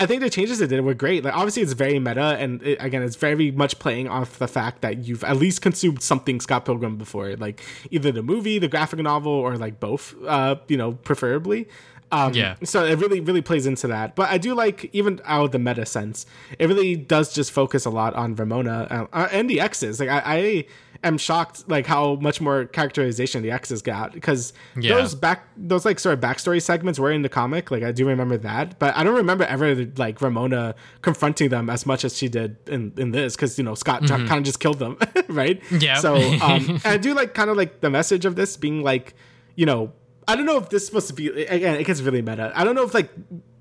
I 0.00 0.06
think 0.06 0.22
the 0.22 0.30
changes 0.30 0.60
they 0.60 0.66
did 0.66 0.80
were 0.82 0.94
great. 0.94 1.24
Like 1.24 1.34
obviously 1.34 1.62
it's 1.62 1.72
very 1.72 1.98
meta, 1.98 2.36
and 2.38 2.62
it, 2.62 2.78
again, 2.80 3.02
it's 3.02 3.16
very 3.16 3.50
much 3.50 3.78
playing 3.78 4.08
off 4.08 4.38
the 4.38 4.48
fact 4.48 4.82
that 4.82 4.98
you've 4.98 5.24
at 5.24 5.36
least 5.36 5.60
consumed 5.60 6.02
something 6.02 6.40
Scott 6.40 6.64
Pilgrim 6.64 6.96
before, 6.96 7.34
like 7.36 7.62
either 7.90 8.12
the 8.12 8.22
movie, 8.22 8.58
the 8.58 8.68
graphic 8.68 9.00
novel, 9.00 9.32
or 9.32 9.56
like 9.56 9.80
both. 9.80 10.14
Uh, 10.24 10.56
you 10.68 10.76
know, 10.76 10.92
preferably. 10.92 11.68
Um, 12.10 12.32
Yeah. 12.32 12.56
So 12.64 12.84
it 12.84 12.98
really, 12.98 13.20
really 13.20 13.42
plays 13.42 13.66
into 13.66 13.86
that. 13.88 14.16
But 14.16 14.30
I 14.30 14.38
do 14.38 14.54
like 14.54 14.88
even 14.92 15.20
out 15.24 15.46
of 15.46 15.50
the 15.52 15.58
meta 15.58 15.84
sense, 15.84 16.26
it 16.58 16.66
really 16.66 16.96
does 16.96 17.34
just 17.34 17.52
focus 17.52 17.84
a 17.84 17.90
lot 17.90 18.14
on 18.14 18.34
Ramona 18.34 19.08
uh, 19.12 19.28
and 19.30 19.50
the 19.50 19.60
X's. 19.60 20.00
Like 20.00 20.08
I, 20.08 20.22
I 20.24 20.64
am 21.04 21.16
shocked 21.16 21.68
like 21.68 21.86
how 21.86 22.16
much 22.16 22.40
more 22.40 22.64
characterization 22.64 23.40
the 23.42 23.50
X's 23.52 23.82
got 23.82 24.12
because 24.12 24.52
Yeah. 24.76 24.96
those 24.96 25.14
back 25.14 25.46
those 25.56 25.84
like 25.84 26.00
sort 26.00 26.14
of 26.14 26.20
backstory 26.20 26.60
segments 26.60 26.98
were 26.98 27.12
in 27.12 27.22
the 27.22 27.28
comic. 27.28 27.70
Like 27.70 27.82
I 27.84 27.92
do 27.92 28.06
remember 28.06 28.36
that, 28.38 28.78
but 28.80 28.96
I 28.96 29.04
don't 29.04 29.14
remember 29.14 29.44
ever 29.44 29.86
like 29.96 30.20
Ramona 30.20 30.74
confronting 31.02 31.50
them 31.50 31.70
as 31.70 31.86
much 31.86 32.04
as 32.04 32.16
she 32.16 32.28
did 32.28 32.56
in 32.68 32.92
in 32.96 33.12
this 33.12 33.36
because 33.36 33.56
you 33.58 33.64
know 33.64 33.74
Scott 33.74 34.06
kind 34.08 34.30
of 34.32 34.42
just 34.42 34.58
killed 34.60 34.80
them, 34.80 34.98
right? 35.28 35.62
Yeah. 35.70 35.98
So 35.98 36.16
um, 36.16 36.80
I 36.84 36.96
do 36.96 37.14
like 37.14 37.32
kind 37.32 37.48
of 37.50 37.56
like 37.56 37.80
the 37.80 37.90
message 37.90 38.24
of 38.24 38.34
this 38.36 38.56
being 38.56 38.82
like, 38.82 39.14
you 39.54 39.66
know, 39.66 39.92
I 40.26 40.34
don't 40.36 40.46
know 40.46 40.58
if 40.58 40.68
this 40.68 40.82
is 40.82 40.88
supposed 40.88 41.06
to 41.08 41.14
be 41.14 41.28
again. 41.28 41.76
It 41.76 41.84
gets 41.84 42.00
really 42.00 42.22
meta. 42.22 42.52
I 42.54 42.64
don't 42.64 42.74
know 42.74 42.84
if 42.84 42.92
like 42.92 43.10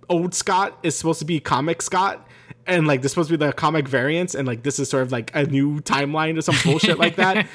old 0.09 0.33
Scott 0.33 0.77
is 0.83 0.97
supposed 0.97 1.19
to 1.19 1.25
be 1.25 1.39
comic 1.39 1.81
Scott. 1.81 2.26
And 2.67 2.85
like 2.85 3.01
this 3.01 3.09
is 3.09 3.13
supposed 3.13 3.29
to 3.29 3.37
be 3.37 3.45
the 3.45 3.53
comic 3.53 3.87
variants, 3.87 4.35
and 4.35 4.45
like 4.47 4.63
this 4.63 4.77
is 4.77 4.89
sort 4.89 5.03
of 5.03 5.11
like 5.11 5.31
a 5.33 5.45
new 5.45 5.79
timeline 5.81 6.37
or 6.37 6.41
some 6.41 6.55
bullshit 6.65 6.99
like 6.99 7.15
that. 7.15 7.47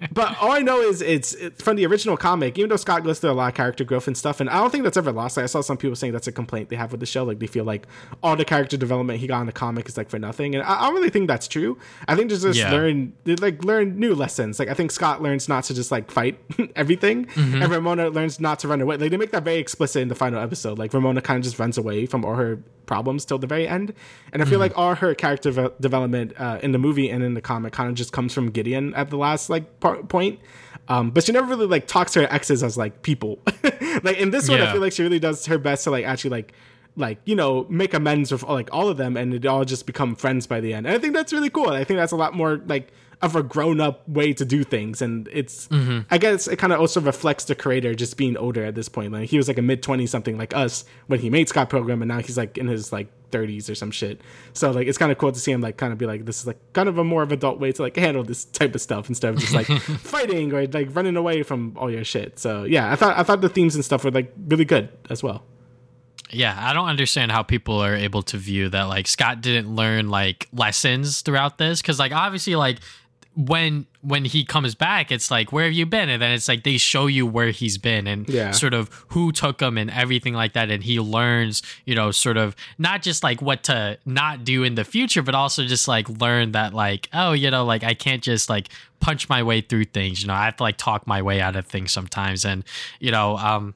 but 0.12 0.36
all 0.40 0.52
I 0.52 0.60
know 0.60 0.80
is 0.80 1.02
it's, 1.02 1.36
from 1.62 1.76
the 1.76 1.84
original 1.86 2.16
comic. 2.16 2.58
Even 2.58 2.70
though 2.70 2.76
Scott 2.76 3.04
goes 3.04 3.18
through 3.18 3.30
a 3.30 3.32
lot 3.32 3.48
of 3.48 3.54
character 3.54 3.84
growth 3.84 4.06
and 4.06 4.16
stuff, 4.16 4.40
and 4.40 4.48
I 4.48 4.54
don't 4.58 4.70
think 4.70 4.84
that's 4.84 4.96
ever 4.96 5.12
lost. 5.12 5.36
Like, 5.36 5.44
I 5.44 5.46
saw 5.46 5.60
some 5.60 5.76
people 5.76 5.96
saying 5.96 6.12
that's 6.14 6.26
a 6.28 6.32
complaint 6.32 6.70
they 6.70 6.76
have 6.76 6.90
with 6.92 7.00
the 7.00 7.06
show. 7.06 7.24
Like 7.24 7.38
they 7.40 7.46
feel 7.46 7.64
like 7.64 7.86
all 8.22 8.36
the 8.36 8.44
character 8.44 8.76
development 8.76 9.20
he 9.20 9.26
got 9.26 9.40
in 9.40 9.46
the 9.46 9.52
comic 9.52 9.88
is 9.88 9.96
like 9.96 10.08
for 10.08 10.18
nothing, 10.18 10.54
and 10.54 10.64
I, 10.64 10.80
I 10.80 10.86
don't 10.86 10.94
really 10.94 11.10
think 11.10 11.28
that's 11.28 11.46
true. 11.46 11.78
I 12.08 12.16
think 12.16 12.30
just, 12.30 12.42
just 12.42 12.58
Yeah. 12.58 12.70
learn 12.72 13.12
they, 13.24 13.36
like 13.36 13.62
learn 13.64 13.98
new 13.98 14.14
lessons. 14.14 14.58
Like 14.58 14.68
I 14.68 14.74
think 14.74 14.90
Scott 14.92 15.20
learns 15.22 15.48
not 15.48 15.64
to 15.64 15.74
just 15.74 15.90
like 15.92 16.10
fight 16.10 16.38
everything, 16.76 17.26
Mm-hmm. 17.26 17.62
and 17.62 17.70
Ramona 17.70 18.08
learns 18.08 18.40
not 18.40 18.58
to 18.60 18.68
run 18.68 18.80
away. 18.80 18.96
Like 18.96 19.10
they 19.10 19.16
make 19.18 19.30
that 19.32 19.42
very 19.44 19.56
explicit 19.58 20.00
in 20.02 20.08
the 20.08 20.14
final 20.14 20.40
episode. 20.40 20.78
Like 20.78 20.94
Ramona 20.94 21.20
kind 21.20 21.36
of 21.38 21.44
just 21.44 21.58
runs 21.58 21.76
away 21.76 22.06
from 22.06 22.24
all 22.24 22.34
her 22.36 22.60
problems 22.86 23.24
till 23.24 23.38
the 23.38 23.46
very 23.46 23.66
end, 23.66 23.92
and 24.32 24.42
I 24.42 24.44
feel 24.44 24.53
Mm-hmm. 24.54 24.62
like 24.62 24.78
all 24.78 24.94
her 24.94 25.14
character 25.14 25.50
ve- 25.50 25.68
development 25.80 26.32
uh, 26.38 26.58
in 26.62 26.72
the 26.72 26.78
movie 26.78 27.10
and 27.10 27.22
in 27.22 27.34
the 27.34 27.40
comic 27.40 27.72
kind 27.72 27.88
of 27.88 27.94
just 27.94 28.12
comes 28.12 28.32
from 28.32 28.50
Gideon 28.50 28.94
at 28.94 29.10
the 29.10 29.16
last 29.16 29.50
like 29.50 29.80
point. 29.80 30.40
Um, 30.88 31.10
but 31.10 31.24
she 31.24 31.32
never 31.32 31.46
really 31.46 31.66
like 31.66 31.86
talks 31.86 32.12
to 32.12 32.22
her 32.22 32.32
exes 32.32 32.62
as 32.62 32.76
like 32.76 33.02
people. 33.02 33.38
like 34.02 34.18
in 34.18 34.30
this 34.30 34.48
one, 34.48 34.60
I 34.60 34.70
feel 34.72 34.80
like 34.80 34.92
she 34.92 35.02
really 35.02 35.18
does 35.18 35.46
her 35.46 35.58
best 35.58 35.84
to 35.84 35.90
like 35.90 36.04
actually 36.04 36.30
like 36.30 36.52
like 36.96 37.18
you 37.24 37.34
know 37.34 37.66
make 37.68 37.94
amends 37.94 38.32
with 38.32 38.42
like 38.44 38.68
all 38.72 38.88
of 38.88 38.96
them, 38.96 39.16
and 39.16 39.34
it 39.34 39.46
all 39.46 39.64
just 39.64 39.86
become 39.86 40.14
friends 40.14 40.46
by 40.46 40.60
the 40.60 40.72
end. 40.74 40.86
And 40.86 40.94
I 40.94 40.98
think 40.98 41.14
that's 41.14 41.32
really 41.32 41.50
cool. 41.50 41.70
I 41.70 41.84
think 41.84 41.98
that's 41.98 42.12
a 42.12 42.16
lot 42.16 42.34
more 42.34 42.60
like 42.66 42.92
of 43.22 43.36
a 43.36 43.42
grown 43.42 43.80
up 43.80 44.06
way 44.08 44.32
to 44.32 44.44
do 44.44 44.64
things, 44.64 45.02
and 45.02 45.28
it's 45.32 45.68
mm-hmm. 45.68 46.00
I 46.10 46.18
guess 46.18 46.46
it 46.46 46.56
kind 46.56 46.72
of 46.72 46.80
also 46.80 47.00
reflects 47.00 47.44
the 47.44 47.54
creator 47.54 47.94
just 47.94 48.16
being 48.16 48.36
older 48.36 48.64
at 48.64 48.74
this 48.74 48.88
point. 48.88 49.12
Like 49.12 49.30
he 49.30 49.36
was 49.36 49.48
like 49.48 49.58
a 49.58 49.62
mid 49.62 49.82
twenty 49.82 50.06
something 50.06 50.38
like 50.38 50.54
us 50.54 50.84
when 51.06 51.20
he 51.20 51.30
made 51.30 51.48
Scott 51.48 51.70
Pilgrim, 51.70 52.02
and 52.02 52.08
now 52.08 52.20
he's 52.20 52.36
like 52.36 52.58
in 52.58 52.68
his 52.68 52.92
like 52.92 53.08
30s 53.30 53.68
or 53.68 53.74
some 53.74 53.90
shit. 53.90 54.20
So 54.52 54.70
like 54.70 54.86
it's 54.86 54.98
kind 54.98 55.10
of 55.10 55.18
cool 55.18 55.32
to 55.32 55.40
see 55.40 55.50
him 55.50 55.60
like 55.60 55.76
kind 55.76 55.92
of 55.92 55.98
be 55.98 56.06
like 56.06 56.24
this 56.24 56.40
is 56.40 56.46
like 56.46 56.58
kind 56.72 56.88
of 56.88 56.98
a 56.98 57.04
more 57.04 57.22
of 57.22 57.32
adult 57.32 57.58
way 57.58 57.72
to 57.72 57.82
like 57.82 57.96
handle 57.96 58.22
this 58.22 58.44
type 58.44 58.74
of 58.74 58.80
stuff 58.80 59.08
instead 59.08 59.34
of 59.34 59.40
just 59.40 59.52
like 59.54 59.66
fighting 59.66 60.52
or 60.52 60.66
like 60.68 60.94
running 60.94 61.16
away 61.16 61.42
from 61.42 61.76
all 61.76 61.90
your 61.90 62.04
shit. 62.04 62.38
So 62.38 62.64
yeah, 62.64 62.92
I 62.92 62.96
thought 62.96 63.18
I 63.18 63.22
thought 63.24 63.40
the 63.40 63.48
themes 63.48 63.74
and 63.74 63.84
stuff 63.84 64.04
were 64.04 64.12
like 64.12 64.32
really 64.46 64.64
good 64.64 64.88
as 65.10 65.22
well. 65.22 65.44
Yeah, 66.34 66.54
I 66.58 66.72
don't 66.72 66.88
understand 66.88 67.32
how 67.32 67.42
people 67.42 67.78
are 67.82 67.94
able 67.94 68.22
to 68.24 68.36
view 68.36 68.68
that 68.70 68.84
like 68.84 69.06
Scott 69.08 69.40
didn't 69.40 69.74
learn 69.74 70.08
like 70.08 70.48
lessons 70.52 71.22
throughout 71.22 71.58
this 71.58 71.82
cuz 71.82 71.98
like 71.98 72.12
obviously 72.12 72.56
like 72.56 72.78
when 73.36 73.84
when 74.00 74.24
he 74.24 74.44
comes 74.44 74.76
back 74.76 75.10
it's 75.10 75.28
like 75.28 75.50
where 75.50 75.64
have 75.64 75.72
you 75.72 75.84
been 75.84 76.08
and 76.08 76.22
then 76.22 76.30
it's 76.30 76.46
like 76.46 76.62
they 76.62 76.76
show 76.76 77.06
you 77.08 77.26
where 77.26 77.50
he's 77.50 77.78
been 77.78 78.06
and 78.06 78.28
Yeah. 78.28 78.52
sort 78.52 78.74
of 78.74 78.88
who 79.08 79.32
took 79.32 79.60
him 79.60 79.76
and 79.76 79.90
everything 79.90 80.34
like 80.34 80.52
that 80.52 80.70
and 80.70 80.84
he 80.84 81.00
learns 81.00 81.60
you 81.84 81.96
know 81.96 82.12
sort 82.12 82.36
of 82.36 82.54
not 82.78 83.02
just 83.02 83.24
like 83.24 83.42
what 83.42 83.64
to 83.64 83.98
not 84.06 84.44
do 84.44 84.62
in 84.62 84.76
the 84.76 84.84
future 84.84 85.20
but 85.20 85.34
also 85.34 85.64
just 85.64 85.88
like 85.88 86.08
learn 86.08 86.52
that 86.52 86.74
like 86.74 87.08
oh 87.12 87.32
you 87.32 87.50
know 87.50 87.64
like 87.64 87.82
I 87.82 87.94
can't 87.94 88.22
just 88.22 88.48
like 88.48 88.68
punch 89.00 89.28
my 89.28 89.42
way 89.42 89.60
through 89.62 89.86
things 89.86 90.22
you 90.22 90.28
know 90.28 90.34
I 90.34 90.44
have 90.44 90.56
to 90.58 90.62
like 90.62 90.76
talk 90.76 91.04
my 91.08 91.20
way 91.20 91.40
out 91.40 91.56
of 91.56 91.66
things 91.66 91.90
sometimes 91.90 92.44
and 92.44 92.62
you 93.00 93.10
know 93.10 93.36
um 93.38 93.74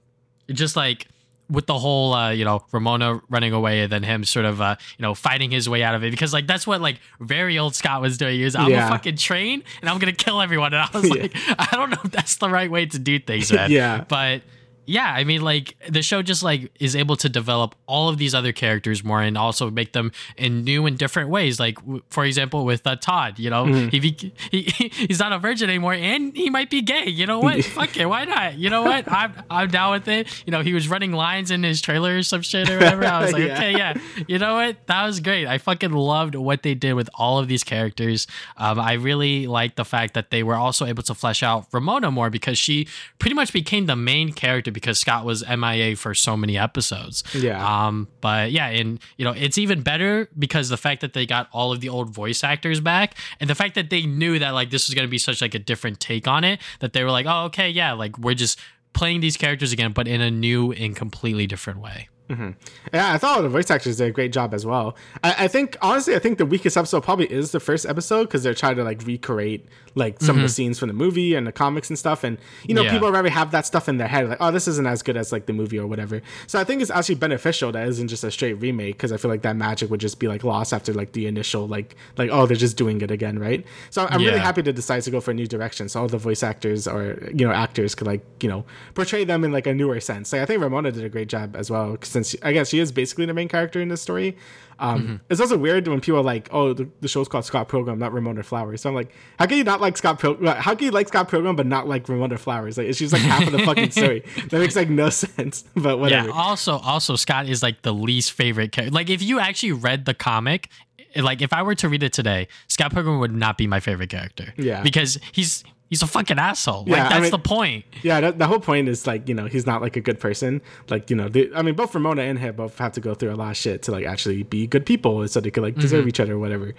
just 0.52 0.76
like 0.76 1.08
with 1.50 1.66
the 1.66 1.78
whole 1.78 2.12
uh, 2.12 2.30
you 2.30 2.44
know 2.44 2.64
Ramona 2.72 3.20
running 3.30 3.52
away 3.52 3.80
and 3.80 3.90
then 3.92 4.02
him 4.02 4.24
sort 4.24 4.44
of 4.44 4.60
uh, 4.60 4.76
you 4.98 5.02
know 5.02 5.14
fighting 5.14 5.50
his 5.50 5.68
way 5.68 5.82
out 5.82 5.94
of 5.94 6.04
it 6.04 6.10
because 6.10 6.32
like 6.32 6.46
that's 6.46 6.66
what 6.66 6.80
like 6.80 7.00
very 7.20 7.58
old 7.58 7.74
Scott 7.74 8.00
was 8.02 8.18
doing. 8.18 8.38
He 8.38 8.44
was 8.44 8.54
I'm 8.54 8.70
Yeah. 8.70 8.86
a 8.86 8.90
fucking 8.90 9.16
train 9.16 9.62
and 9.80 9.88
I'm 9.90 9.98
gonna 9.98 10.12
kill 10.12 10.40
everyone. 10.40 10.74
And 10.74 10.82
I 10.82 10.98
was 10.98 11.08
Yeah. 11.16 11.22
like, 11.22 11.32
I 11.58 11.68
don't 11.72 11.90
know 11.90 11.98
if 12.04 12.10
that's 12.12 12.36
the 12.36 12.48
right 12.50 12.70
way 12.70 12.86
to 12.86 12.98
do 12.98 13.18
things, 13.18 13.52
man. 13.52 13.70
Yeah. 13.78 14.04
but. 14.08 14.42
Yeah, 14.88 15.12
I 15.12 15.24
mean, 15.24 15.42
like 15.42 15.76
the 15.88 16.00
show 16.02 16.22
just 16.22 16.42
like 16.42 16.72
is 16.80 16.96
able 16.96 17.16
to 17.16 17.28
develop 17.28 17.74
all 17.86 18.08
of 18.08 18.16
these 18.16 18.34
other 18.34 18.52
characters 18.52 19.04
more 19.04 19.20
and 19.20 19.36
also 19.36 19.70
make 19.70 19.92
them 19.92 20.12
in 20.38 20.64
new 20.64 20.86
and 20.86 20.96
different 20.96 21.28
ways. 21.28 21.60
Like, 21.60 21.76
w- 21.80 22.02
for 22.08 22.24
example, 22.24 22.64
with 22.64 22.86
uh, 22.86 22.96
Todd, 22.96 23.38
you 23.38 23.50
know, 23.50 23.66
Mm-hmm. 23.66 23.88
he, 23.90 24.00
be- 24.00 24.32
he 24.50 24.62
he's 25.06 25.18
not 25.18 25.32
a 25.32 25.38
virgin 25.38 25.68
anymore, 25.68 25.92
and 25.92 26.34
he 26.34 26.48
might 26.48 26.70
be 26.70 26.80
gay. 26.80 27.06
You 27.08 27.26
know 27.26 27.38
what? 27.38 27.62
Fuck 27.78 27.96
it, 27.98 28.06
why 28.06 28.24
not? 28.24 28.56
You 28.56 28.70
know 28.70 28.82
what? 28.82 29.04
I'm 29.12 29.34
I'm 29.50 29.68
down 29.68 29.92
with 29.92 30.08
it. 30.08 30.26
You 30.46 30.52
know, 30.52 30.62
he 30.62 30.72
was 30.72 30.88
running 30.88 31.12
lines 31.12 31.50
in 31.50 31.62
his 31.62 31.82
trailer 31.82 32.16
or 32.16 32.22
some 32.22 32.40
shit 32.40 32.70
or 32.70 32.78
whatever. 32.78 33.04
I 33.04 33.22
was 33.22 33.32
like, 33.34 33.42
Yeah. 33.42 33.54
okay, 33.54 33.72
yeah. 33.76 33.94
You 34.26 34.38
know 34.38 34.54
what? 34.54 34.76
That 34.86 35.04
was 35.06 35.20
great. 35.20 35.46
I 35.46 35.58
fucking 35.58 35.92
loved 35.92 36.34
what 36.34 36.62
they 36.62 36.74
did 36.74 36.94
with 36.94 37.10
all 37.14 37.38
of 37.38 37.46
these 37.46 37.62
characters. 37.62 38.26
Um, 38.56 38.80
I 38.80 38.94
really 38.94 39.46
liked 39.46 39.76
the 39.76 39.84
fact 39.84 40.14
that 40.14 40.30
they 40.30 40.42
were 40.42 40.54
also 40.56 40.86
able 40.86 41.02
to 41.02 41.14
flesh 41.14 41.42
out 41.42 41.66
Ramona 41.72 42.10
more 42.10 42.30
because 42.30 42.56
she 42.56 42.88
pretty 43.18 43.34
much 43.34 43.52
became 43.52 43.84
the 43.86 43.96
main 43.96 44.32
character 44.32 44.70
because 44.80 44.98
Scott 44.98 45.24
was 45.24 45.44
MIA 45.48 45.96
for 45.96 46.14
so 46.14 46.36
many 46.36 46.56
episodes. 46.56 47.24
Yeah. 47.34 47.86
Um, 47.86 48.08
but 48.20 48.52
yeah, 48.52 48.68
and 48.68 49.00
you 49.16 49.24
know, 49.24 49.32
it's 49.32 49.58
even 49.58 49.82
better 49.82 50.28
because 50.38 50.68
the 50.68 50.76
fact 50.76 51.00
that 51.00 51.12
they 51.12 51.26
got 51.26 51.48
all 51.52 51.72
of 51.72 51.80
the 51.80 51.88
old 51.88 52.10
voice 52.10 52.44
actors 52.44 52.80
back 52.80 53.16
and 53.40 53.50
the 53.50 53.54
fact 53.54 53.74
that 53.74 53.90
they 53.90 54.02
knew 54.02 54.38
that 54.38 54.50
like 54.50 54.70
this 54.70 54.88
was 54.88 54.94
gonna 54.94 55.08
be 55.08 55.18
such 55.18 55.40
like 55.40 55.54
a 55.54 55.58
different 55.58 56.00
take 56.00 56.26
on 56.26 56.44
it, 56.44 56.60
that 56.80 56.92
they 56.92 57.04
were 57.04 57.10
like, 57.10 57.26
Oh, 57.28 57.44
okay, 57.46 57.68
yeah, 57.68 57.92
like 57.92 58.18
we're 58.18 58.34
just 58.34 58.58
playing 58.92 59.20
these 59.20 59.36
characters 59.36 59.72
again, 59.72 59.92
but 59.92 60.08
in 60.08 60.20
a 60.20 60.30
new 60.30 60.72
and 60.72 60.96
completely 60.96 61.46
different 61.46 61.80
way. 61.80 62.08
Mm-hmm. 62.28 62.50
Yeah, 62.92 63.12
I 63.12 63.18
thought 63.18 63.40
the 63.40 63.48
voice 63.48 63.70
actors 63.70 63.96
did 63.96 64.08
a 64.08 64.10
great 64.10 64.32
job 64.32 64.52
as 64.52 64.66
well. 64.66 64.96
I, 65.24 65.44
I 65.44 65.48
think 65.48 65.76
honestly, 65.80 66.14
I 66.14 66.18
think 66.18 66.38
the 66.38 66.46
weakest 66.46 66.76
episode 66.76 67.02
probably 67.02 67.30
is 67.30 67.52
the 67.52 67.60
first 67.60 67.86
episode 67.86 68.24
because 68.24 68.42
they're 68.42 68.54
trying 68.54 68.76
to 68.76 68.84
like 68.84 69.02
recreate 69.06 69.66
like 69.94 70.20
some 70.20 70.36
of 70.36 70.42
the 70.42 70.46
mm-hmm. 70.46 70.52
scenes 70.52 70.78
from 70.78 70.88
the 70.88 70.94
movie 70.94 71.34
and 71.34 71.46
the 71.46 71.52
comics 71.52 71.88
and 71.88 71.98
stuff. 71.98 72.24
And 72.24 72.38
you 72.64 72.74
know, 72.74 72.82
Yeah. 72.82 72.92
people 72.92 73.08
already 73.08 73.30
have 73.30 73.50
that 73.52 73.66
stuff 73.66 73.88
in 73.88 73.96
their 73.96 74.08
head, 74.08 74.28
like, 74.28 74.38
oh, 74.40 74.50
this 74.50 74.68
isn't 74.68 74.86
as 74.86 75.02
good 75.02 75.16
as 75.16 75.32
like 75.32 75.46
the 75.46 75.52
movie 75.52 75.78
or 75.78 75.86
whatever. 75.86 76.20
So 76.46 76.60
I 76.60 76.64
think 76.64 76.82
it's 76.82 76.90
actually 76.90 77.16
beneficial 77.16 77.72
that 77.72 77.88
isn't 77.88 78.08
just 78.08 78.24
a 78.24 78.30
straight 78.30 78.54
remake 78.54 78.96
because 78.96 79.10
I 79.10 79.16
feel 79.16 79.30
like 79.30 79.42
that 79.42 79.56
magic 79.56 79.90
would 79.90 80.00
just 80.00 80.18
be 80.18 80.28
like 80.28 80.44
lost 80.44 80.72
after 80.72 80.92
like 80.92 81.12
the 81.12 81.26
initial 81.26 81.66
like 81.66 81.96
like 82.16 82.30
oh 82.30 82.46
they're 82.46 82.56
just 82.56 82.76
doing 82.76 83.00
it 83.00 83.10
again, 83.10 83.38
right? 83.38 83.64
So 83.90 84.06
I'm 84.10 84.20
really 84.20 84.38
happy 84.38 84.62
to 84.62 84.72
decide 84.72 85.02
to 85.02 85.10
go 85.10 85.20
for 85.20 85.30
a 85.30 85.34
new 85.34 85.46
direction. 85.46 85.88
So 85.88 86.02
all 86.02 86.08
the 86.08 86.18
voice 86.18 86.42
actors 86.42 86.86
or 86.86 87.18
you 87.34 87.46
know 87.46 87.52
actors 87.52 87.94
could 87.94 88.06
like 88.06 88.22
you 88.42 88.48
know 88.48 88.66
portray 88.94 89.24
them 89.24 89.44
in 89.44 89.52
like 89.52 89.66
a 89.66 89.74
newer 89.74 89.98
sense. 90.00 90.32
Like 90.32 90.42
I 90.42 90.46
think 90.46 90.62
Ramona 90.62 90.92
did 90.92 91.04
a 91.04 91.08
great 91.08 91.28
job 91.28 91.56
as 91.56 91.70
well 91.70 91.92
since 92.24 92.42
I 92.42 92.52
guess 92.52 92.68
she 92.68 92.78
is 92.78 92.92
basically 92.92 93.26
the 93.26 93.34
main 93.34 93.48
character 93.48 93.80
in 93.80 93.88
this 93.88 94.02
story. 94.02 94.36
Um, 94.80 94.98
Mm-hmm. 94.98 95.16
It's 95.28 95.40
also 95.40 95.58
weird 95.58 95.88
when 95.88 96.00
people 96.00 96.20
are 96.20 96.24
like, 96.24 96.48
"Oh, 96.52 96.72
the, 96.72 96.88
the 97.00 97.08
show's 97.08 97.26
called 97.28 97.44
Scott 97.44 97.68
Pilgrim, 97.68 97.98
not 97.98 98.12
Ramona 98.12 98.44
Flowers." 98.44 98.80
So 98.82 98.88
I'm 98.88 98.94
like, 98.94 99.12
how 99.38 99.46
can 99.46 99.58
you 99.58 99.64
not 99.64 99.80
like 99.80 99.96
Scott 99.96 100.20
Pilgrim? 100.20 100.46
How 100.46 100.74
can 100.76 100.84
you 100.84 100.90
like 100.92 101.08
Scott 101.08 101.28
Pilgrim 101.28 101.56
but 101.56 101.66
not 101.66 101.88
like 101.88 102.08
Ramona 102.08 102.38
Flowers? 102.38 102.78
Like 102.78 102.94
she's 102.94 103.12
like 103.12 103.22
half 103.22 103.44
of 103.46 103.52
the 103.52 103.58
fucking 103.60 103.90
story. 103.90 104.22
That 104.50 104.60
makes 104.60 104.76
like 104.76 104.88
no 104.88 105.10
sense. 105.10 105.64
But 105.74 105.98
whatever. 105.98 106.28
Yeah. 106.28 106.34
Also, 106.34 106.78
also 106.78 107.16
Scott 107.16 107.48
is 107.48 107.62
like 107.62 107.82
the 107.82 107.92
least 107.92 108.32
favorite 108.32 108.70
character. 108.72 108.94
Like 108.94 109.10
if 109.10 109.20
you 109.22 109.40
actually 109.40 109.72
read 109.72 110.04
the 110.04 110.14
comic, 110.14 110.68
like 111.16 111.42
if 111.42 111.52
I 111.52 111.62
were 111.62 111.74
to 111.76 111.88
read 111.88 112.02
it 112.02 112.12
today, 112.12 112.46
Scott 112.68 112.92
Pilgrim 112.92 113.18
would 113.18 113.34
not 113.34 113.58
be 113.58 113.66
my 113.66 113.80
favorite 113.80 114.10
character. 114.10 114.54
Yeah. 114.56 114.82
Because 114.82 115.18
he's 115.32 115.64
he's 115.88 116.02
a 116.02 116.06
fucking 116.06 116.38
asshole. 116.38 116.84
Yeah, 116.86 116.94
like 116.94 117.02
I 117.04 117.08
that's 117.08 117.22
mean- 117.22 117.30
the 117.30 117.38
point. 117.38 117.84
Yeah, 118.02 118.20
that, 118.20 118.38
the 118.38 118.46
whole 118.46 118.60
point 118.60 118.88
is 118.88 119.06
like 119.06 119.28
you 119.28 119.34
know 119.34 119.46
he's 119.46 119.66
not 119.66 119.82
like 119.82 119.96
a 119.96 120.00
good 120.00 120.20
person. 120.20 120.60
Like 120.88 121.10
you 121.10 121.16
know, 121.16 121.28
they, 121.28 121.50
I 121.54 121.62
mean, 121.62 121.74
both 121.74 121.94
Ramona 121.94 122.22
and 122.22 122.38
him 122.38 122.56
both 122.56 122.76
have 122.78 122.92
to 122.92 123.00
go 123.00 123.14
through 123.14 123.32
a 123.32 123.36
lot 123.36 123.50
of 123.50 123.56
shit 123.56 123.82
to 123.82 123.92
like 123.92 124.04
actually 124.06 124.42
be 124.42 124.66
good 124.66 124.86
people, 124.86 125.26
so 125.28 125.40
they 125.40 125.50
could 125.50 125.62
like 125.62 125.74
deserve 125.76 126.00
Mm-hmm. 126.00 126.08
each 126.08 126.20
other 126.20 126.34
or 126.34 126.38
whatever. 126.38 126.74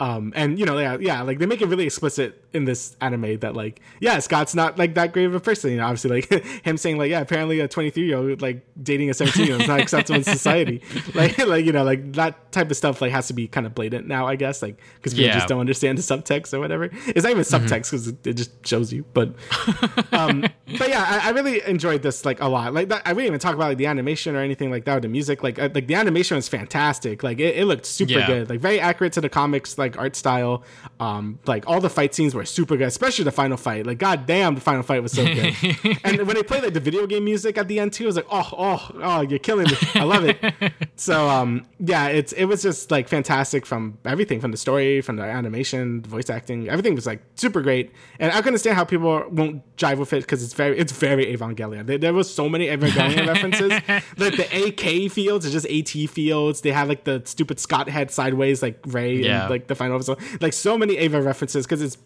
Um, 0.00 0.32
and 0.34 0.58
you 0.58 0.66
know, 0.66 0.78
yeah, 0.78 0.96
yeah, 1.00 1.22
like 1.22 1.38
they 1.38 1.46
make 1.46 1.62
it 1.62 1.66
really 1.68 1.84
explicit 1.86 2.42
in 2.52 2.64
this 2.64 2.96
anime 3.00 3.38
that 3.40 3.54
like 3.54 3.80
yeah, 4.00 4.18
Scott's 4.18 4.54
not 4.54 4.78
like 4.78 4.94
that 4.94 5.12
great 5.12 5.26
of 5.26 5.34
a 5.34 5.40
person. 5.40 5.70
You 5.70 5.76
know, 5.76 5.84
obviously 5.84 6.10
like 6.28 6.44
him 6.64 6.76
saying 6.76 6.98
like 6.98 7.10
yeah, 7.10 7.20
apparently 7.20 7.60
a 7.60 7.68
twenty 7.68 7.90
three 7.90 8.06
year 8.06 8.16
old 8.18 8.42
like 8.42 8.64
dating 8.82 9.10
a 9.10 9.14
seventeen 9.14 9.44
year 9.46 9.54
old 9.54 9.62
is 9.62 9.68
not 9.68 9.80
acceptable 9.80 10.16
in 10.18 10.24
society. 10.24 10.82
Like 11.14 11.38
like 11.38 11.64
you 11.64 11.72
know 11.72 11.84
like 11.84 12.12
that 12.14 12.50
type 12.50 12.70
of 12.70 12.76
stuff 12.76 13.00
like 13.00 13.12
has 13.12 13.28
to 13.28 13.34
be 13.34 13.46
kind 13.46 13.66
of 13.66 13.74
blatant 13.74 14.06
now, 14.08 14.26
I 14.26 14.34
guess, 14.36 14.62
like 14.62 14.80
because 14.96 15.12
people 15.14 15.26
Yeah. 15.26 15.30
Mm-hmm. 15.32 15.38
just 15.38 15.48
don't 15.48 15.60
understand 15.60 15.98
the 15.98 16.02
subtext 16.02 16.52
or 16.54 16.60
whatever. 16.60 16.84
It's 17.06 17.22
not 17.22 17.30
even 17.30 17.42
subtext 17.44 17.90
because 17.90 18.08
it, 18.08 18.26
it 18.26 18.32
just 18.34 18.50
shows 18.64 18.92
you, 18.92 19.04
but 19.14 19.34
um, 20.12 20.42
but 20.78 20.88
yeah, 20.88 21.20
I, 21.22 21.28
I 21.28 21.30
really 21.30 21.62
enjoyed 21.66 22.02
this 22.02 22.24
like 22.24 22.40
a 22.40 22.48
lot. 22.48 22.72
Like 22.74 22.88
that, 22.88 23.02
I 23.04 23.12
wouldn't 23.12 23.28
even 23.28 23.40
talk 23.40 23.54
about 23.54 23.68
like 23.68 23.78
the 23.78 23.86
animation 23.86 24.36
or 24.36 24.40
anything 24.40 24.70
like 24.70 24.84
that 24.84 24.98
or 24.98 25.00
the 25.00 25.08
music. 25.08 25.42
Like 25.42 25.58
uh, 25.58 25.68
like 25.74 25.86
the 25.86 25.94
animation 25.94 26.36
was 26.36 26.48
fantastic. 26.48 27.22
Like 27.22 27.40
it, 27.40 27.56
it 27.56 27.64
looked 27.66 27.86
super 27.86 28.12
Yeah. 28.12 28.26
good. 28.26 28.50
Like 28.50 28.60
very 28.60 28.80
accurate 28.80 29.12
to 29.14 29.20
the 29.20 29.28
comics 29.28 29.78
like 29.78 29.98
art 29.98 30.16
style. 30.16 30.64
Um, 31.00 31.38
like 31.46 31.64
all 31.68 31.80
the 31.80 31.90
fight 31.90 32.14
scenes 32.14 32.34
were 32.34 32.44
super 32.44 32.76
good, 32.76 32.88
especially 32.88 33.24
the 33.24 33.32
final 33.32 33.56
fight. 33.56 33.86
Like 33.86 33.98
god 33.98 34.26
damn, 34.26 34.54
the 34.54 34.60
final 34.60 34.82
fight 34.82 35.02
was 35.02 35.12
so 35.12 35.24
good. 35.24 35.54
and 36.04 36.26
when 36.26 36.34
they 36.36 36.42
played 36.42 36.62
like 36.62 36.74
the 36.74 36.80
video 36.80 37.06
game 37.06 37.24
music 37.24 37.58
at 37.58 37.68
the 37.68 37.80
end 37.80 37.92
too, 37.92 38.04
I 38.04 38.06
was 38.06 38.16
like 38.16 38.26
oh 38.30 38.48
oh 38.56 38.90
oh, 39.02 39.20
you're 39.22 39.38
killing 39.38 39.66
me. 39.68 39.76
I 39.94 40.04
love 40.04 40.24
it. 40.24 40.38
so 40.96 41.28
um 41.28 41.66
yeah, 41.80 42.08
it's 42.08 42.32
it 42.32 42.44
was 42.46 42.62
just 42.62 42.90
like 42.90 43.08
fantastic 43.08 43.66
from 43.66 43.98
everything 44.04 44.40
from 44.40 44.50
the 44.50 44.56
story, 44.56 45.00
from 45.00 45.16
the 45.16 45.24
animation, 45.24 46.02
the 46.02 46.08
voice 46.08 46.30
acting, 46.30 46.68
everything 46.68 46.94
was 46.94 47.06
like 47.06 47.22
super 47.36 47.60
great. 47.62 47.92
And 48.18 48.32
I 48.32 48.40
can 48.44 48.50
understand 48.50 48.76
how 48.76 48.84
people 48.84 49.24
won't 49.30 49.76
jive 49.76 49.98
with 49.98 50.12
it 50.12 50.20
because 50.22 50.42
it's 50.44 50.54
very 50.54 50.78
it's 50.78 50.92
very 50.92 51.26
Evangelion. 51.36 51.86
There, 51.86 51.98
there 51.98 52.12
was 52.14 52.32
so 52.32 52.48
many 52.48 52.68
Evangelion 52.68 53.26
references. 53.34 53.70
Like 54.16 54.36
the 54.36 54.46
AK 54.68 55.10
fields 55.10 55.44
are 55.44 55.50
just 55.50 55.66
AT 55.66 55.88
fields. 56.10 56.60
They 56.60 56.70
have 56.70 56.88
like 56.88 57.04
the 57.04 57.22
stupid 57.24 57.58
Scott 57.58 57.88
head 57.88 58.10
sideways 58.12 58.62
like 58.62 58.78
Rei 58.86 59.16
Yeah. 59.16 59.42
and 59.42 59.50
like 59.50 59.66
the 59.66 59.74
final 59.74 59.96
episode. 59.96 60.18
Like 60.40 60.52
so 60.52 60.78
many 60.78 60.96
Eva 60.98 61.20
references 61.20 61.66
because 61.66 61.82
it's 61.82 61.98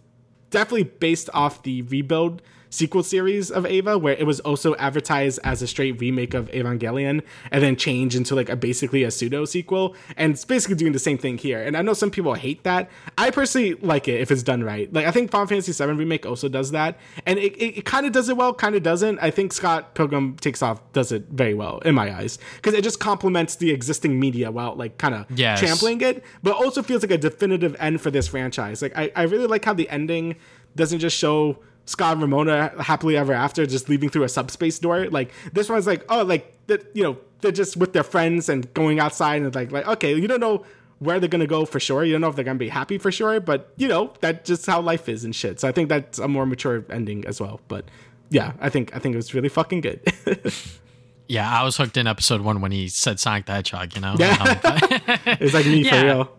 definitely 0.51 0.85
based 0.85 1.29
off 1.35 1.63
the 1.63 1.83
rebuild 1.83 2.41
sequel 2.71 3.03
series 3.03 3.51
of 3.51 3.67
Eva, 3.67 3.97
where 3.99 4.15
it 4.15 4.27
was 4.27 4.41
also 4.41 4.75
advertised 4.77 5.39
as 5.45 5.63
a 5.63 5.67
straight 5.67 5.99
remake 6.01 6.35
of 6.35 6.51
Evangelion, 6.51 7.23
and 7.51 7.63
then 7.63 7.77
changed 7.77 8.17
into 8.17 8.35
like 8.35 8.49
a 8.49 8.57
basically 8.57 9.03
a 9.05 9.11
pseudo 9.11 9.45
sequel, 9.45 9.95
and 10.17 10.33
it's 10.33 10.45
basically 10.45 10.77
doing 10.77 10.93
the 10.93 10.99
same 10.99 11.19
thing 11.19 11.39
here. 11.39 11.63
And 11.63 11.77
I 11.77 11.83
know 11.83 11.95
some 11.95 12.11
people 12.11 12.35
hate 12.35 12.63
that. 12.65 12.91
I 13.17 13.31
personally 13.31 13.75
like 13.75 14.09
it 14.09 14.21
if 14.21 14.31
it's 14.31 14.43
done 14.43 14.63
right. 14.65 14.93
Like 14.93 15.07
I 15.07 15.11
think 15.11 15.31
Final 15.31 15.47
Fantasy 15.47 15.73
VII 15.73 15.93
remake 15.93 16.27
also 16.27 16.49
does 16.49 16.71
that, 16.73 16.99
and 17.27 17.39
it, 17.39 17.55
it, 17.57 17.79
it 17.79 17.85
kind 17.85 18.07
of 18.07 18.13
does 18.13 18.29
it 18.29 18.37
well, 18.37 18.53
kind 18.55 18.75
of 18.75 18.83
doesn't. 18.83 19.19
I 19.21 19.31
think 19.31 19.53
Scott 19.53 19.95
Pilgrim 19.95 20.37
Takes 20.37 20.63
Off 20.63 20.81
does 20.93 21.13
it 21.13 21.25
very 21.31 21.55
well 21.55 21.79
in 21.81 21.95
my 21.95 22.15
eyes 22.15 22.39
because 22.57 22.75
it 22.75 22.83
just 22.85 23.01
complements 23.01 23.57
the 23.57 23.71
existing 23.71 24.19
media 24.21 24.51
while 24.51 24.75
like 24.75 24.99
kind 24.99 25.15
of 25.15 25.27
Yes. 25.35 25.61
trampling 25.61 26.01
it, 26.01 26.23
but 26.43 26.55
also 26.55 26.83
feels 26.83 27.03
like 27.03 27.11
a 27.11 27.19
definitive 27.19 27.75
end 27.79 28.01
for 28.01 28.11
this 28.11 28.29
franchise. 28.29 28.83
Like 28.83 28.97
I, 28.97 29.11
I 29.17 29.23
really 29.23 29.47
like 29.47 29.65
how 29.65 29.75
the 29.75 29.89
ending 29.89 30.37
doesn't 30.77 30.99
just 31.01 31.17
show 31.17 31.59
Scott 31.89 32.13
and 32.13 32.23
Ramona 32.23 32.73
happily 32.83 33.17
ever 33.17 33.33
after, 33.33 33.65
just 33.65 33.89
leaving 33.89 34.11
through 34.11 34.25
a 34.25 34.29
subspace 34.29 34.79
door. 34.79 35.09
Like 35.09 35.33
this 35.53 35.71
one's 35.71 35.87
like, 35.87 36.05
oh, 36.11 36.23
like 36.23 36.55
that, 36.67 36.85
you 36.95 37.03
know, 37.03 37.17
they're 37.41 37.51
just 37.51 37.79
with 37.79 37.95
their 37.95 38.03
friends 38.03 38.49
and 38.51 38.73
going 38.75 39.01
outside 39.01 39.41
and 39.41 39.55
like, 39.55 39.73
like, 39.73 39.87
okay, 39.89 40.15
you 40.15 40.29
don't 40.29 40.41
know 40.41 40.65
where 40.99 41.19
they're 41.19 41.31
gonna 41.31 41.47
go 41.47 41.65
for 41.65 41.81
sure. 41.81 42.05
You 42.05 42.13
don't 42.13 42.21
know 42.21 42.29
if 42.29 42.37
they're 42.37 42.45
gonna 42.45 42.59
be 42.59 42.69
happy 42.69 42.99
for 42.99 43.11
sure, 43.11 43.41
but 43.41 43.73
you 43.77 43.89
know, 43.89 44.13
that's 44.21 44.47
just 44.47 44.67
how 44.67 44.83
life 44.83 45.09
is 45.09 45.25
and 45.25 45.35
shit. 45.35 45.61
So 45.61 45.69
I 45.69 45.73
think 45.73 45.89
that's 45.89 46.19
a 46.19 46.29
more 46.29 46.45
mature 46.45 46.85
ending 46.91 47.25
as 47.27 47.41
well. 47.41 47.61
But 47.69 47.87
yeah, 48.29 48.53
I 48.61 48.69
think 48.69 48.95
I 48.95 48.99
think 48.99 49.15
it 49.15 49.17
was 49.17 49.33
really 49.33 49.49
fucking 49.49 49.81
good. 49.81 50.01
Yeah, 51.29 51.49
I 51.49 51.63
was 51.63 51.77
hooked 51.77 51.99
in 51.99 52.07
episode 52.07 52.41
one 52.41 52.63
when 52.63 52.73
he 52.73 52.89
said 52.89 53.21
Sonic 53.21 53.45
the 53.45 53.53
Hedgehog. 53.53 53.95
You 53.95 54.01
know. 54.01 54.17
Yeah. 54.19 54.37
Um, 54.69 54.89
it's 55.41 55.55
like 55.55 55.67
me 55.67 55.85
for 55.85 56.03
real. 56.03 56.31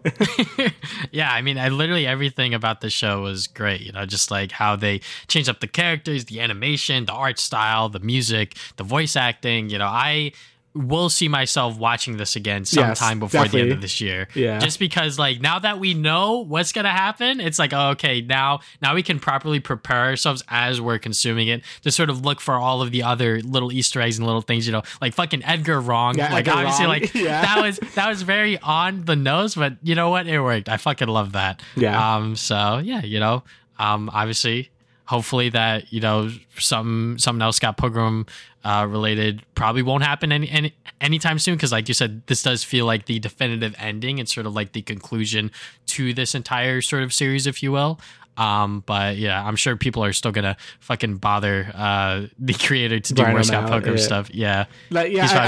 yeah, 1.11 1.31
I 1.31 1.41
mean, 1.41 1.57
I 1.57 1.69
literally 1.69 2.05
everything 2.07 2.53
about 2.53 2.81
the 2.81 2.89
show 2.89 3.21
was 3.21 3.47
great. 3.47 3.81
You 3.81 3.91
know, 3.91 4.05
just 4.05 4.31
like 4.31 4.51
how 4.51 4.75
they 4.75 5.01
changed 5.27 5.49
up 5.49 5.59
the 5.59 5.67
characters, 5.67 6.25
the 6.25 6.39
animation, 6.39 7.05
the 7.05 7.13
art 7.13 7.39
style, 7.39 7.89
the 7.89 7.99
music, 7.99 8.55
the 8.77 8.83
voice 8.83 9.15
acting. 9.15 9.69
You 9.69 9.77
know, 9.77 9.87
I 9.87 10.31
will 10.75 11.09
see 11.09 11.27
myself 11.27 11.77
watching 11.77 12.17
this 12.17 12.35
again 12.35 12.63
sometime 12.63 13.19
before 13.19 13.47
the 13.47 13.59
end 13.59 13.71
of 13.71 13.81
this 13.81 13.99
year. 13.99 14.27
Yeah. 14.35 14.59
Just 14.59 14.79
because 14.79 15.17
like 15.17 15.41
now 15.41 15.59
that 15.59 15.79
we 15.79 15.93
know 15.93 16.37
what's 16.45 16.71
gonna 16.71 16.89
happen, 16.89 17.39
it's 17.41 17.57
like 17.57 17.73
oh, 17.73 17.89
okay, 17.89 18.21
now 18.21 18.59
now 18.81 18.93
we 18.95 19.01
can 19.03 19.19
properly 19.19 19.59
prepare 19.59 20.05
ourselves 20.05 20.43
as 20.47 20.79
we're 20.79 20.99
consuming 20.99 21.47
it 21.47 21.63
to 21.81 21.91
sort 21.91 22.09
of 22.09 22.23
look 22.23 22.39
for 22.39 22.53
all 22.55 22.81
of 22.81 22.91
the 22.91 23.03
other 23.03 23.41
little 23.41 23.71
Easter 23.71 23.99
eggs 23.99 24.17
and 24.17 24.27
little 24.27 24.41
things, 24.41 24.67
you 24.67 24.71
know, 24.71 24.83
like 25.01 25.13
fucking 25.13 25.43
Edgar 25.43 25.81
Wrong. 25.81 26.17
Yeah, 26.17 26.31
like 26.31 26.47
Edgar 26.47 26.59
obviously 26.59 26.85
Wrong. 26.85 26.93
like 27.01 27.13
Yeah. 27.15 27.41
that 27.41 27.61
was 27.61 27.79
that 27.95 28.07
was 28.07 28.21
very 28.21 28.57
on 28.59 29.05
the 29.05 29.15
nose, 29.15 29.55
but 29.55 29.73
you 29.81 29.95
know 29.95 30.09
what? 30.09 30.27
It 30.27 30.39
worked. 30.39 30.69
I 30.69 30.77
fucking 30.77 31.07
love 31.07 31.31
that. 31.33 31.61
Yeah. 31.75 32.15
Um. 32.15 32.35
So 32.35 32.77
yeah, 32.83 33.03
you 33.03 33.19
know, 33.19 33.43
um. 33.79 34.09
Obviously, 34.13 34.69
hopefully 35.09 35.49
that 35.49 35.91
you 35.91 35.99
know 35.99 36.29
some 36.59 37.17
something 37.17 37.41
else 37.41 37.57
Scott 37.57 37.77
Pilgrim 37.77 38.27
uh 38.63 38.85
related 38.87 39.41
probably 39.55 39.81
won't 39.81 40.03
happen 40.03 40.31
any, 40.31 40.47
any 40.49 40.73
anytime 41.01 41.39
soon 41.39 41.55
because 41.55 41.71
like 41.71 41.87
you 41.87 41.95
said, 41.95 42.21
this 42.27 42.43
does 42.43 42.63
feel 42.63 42.85
like 42.85 43.07
the 43.07 43.17
definitive 43.17 43.75
ending 43.79 44.19
and 44.19 44.29
sort 44.29 44.45
of 44.45 44.53
like 44.53 44.73
the 44.73 44.83
conclusion 44.83 45.49
to 45.87 46.13
this 46.13 46.35
entire 46.35 46.79
sort 46.81 47.01
of 47.01 47.11
series, 47.11 47.47
if 47.47 47.63
you 47.63 47.71
will. 47.71 47.99
Um, 48.37 48.83
but 48.85 49.17
yeah, 49.17 49.43
I'm 49.43 49.55
sure 49.55 49.75
people 49.75 50.03
are 50.03 50.13
still 50.13 50.31
gonna 50.31 50.57
fucking 50.79 51.17
bother 51.17 51.71
uh 51.73 52.27
the 52.39 52.53
creator 52.53 52.99
to 52.99 53.13
do 53.13 53.23
Grind 53.23 53.35
more 53.35 53.43
Scott 53.43 53.63
out, 53.63 53.69
Pilgrim 53.71 53.97
yeah. 53.97 54.03
stuff. 54.03 54.29
Yeah. 54.31 54.65
like 54.91 55.11
yeah 55.11 55.23
He's 55.23 55.31
I, 55.31 55.35
fine. 55.35 55.47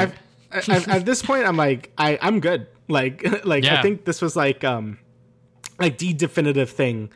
I've, 0.51 0.69
I, 0.69 0.75
I've, 0.75 0.87
at 0.87 1.05
this 1.05 1.21
point 1.21 1.45
i'm 1.45 1.55
like 1.55 1.93
i 1.97 2.19
i'm 2.21 2.41
good 2.41 2.67
like 2.89 3.23
like 3.45 3.63
i 3.63 3.81
think 3.81 4.03
this 4.03 4.21
was 4.21 4.35
like 4.35 4.65
um 4.65 4.99
like 5.79 5.97
the 5.97 6.11
definitive 6.11 6.69
thing 6.69 7.09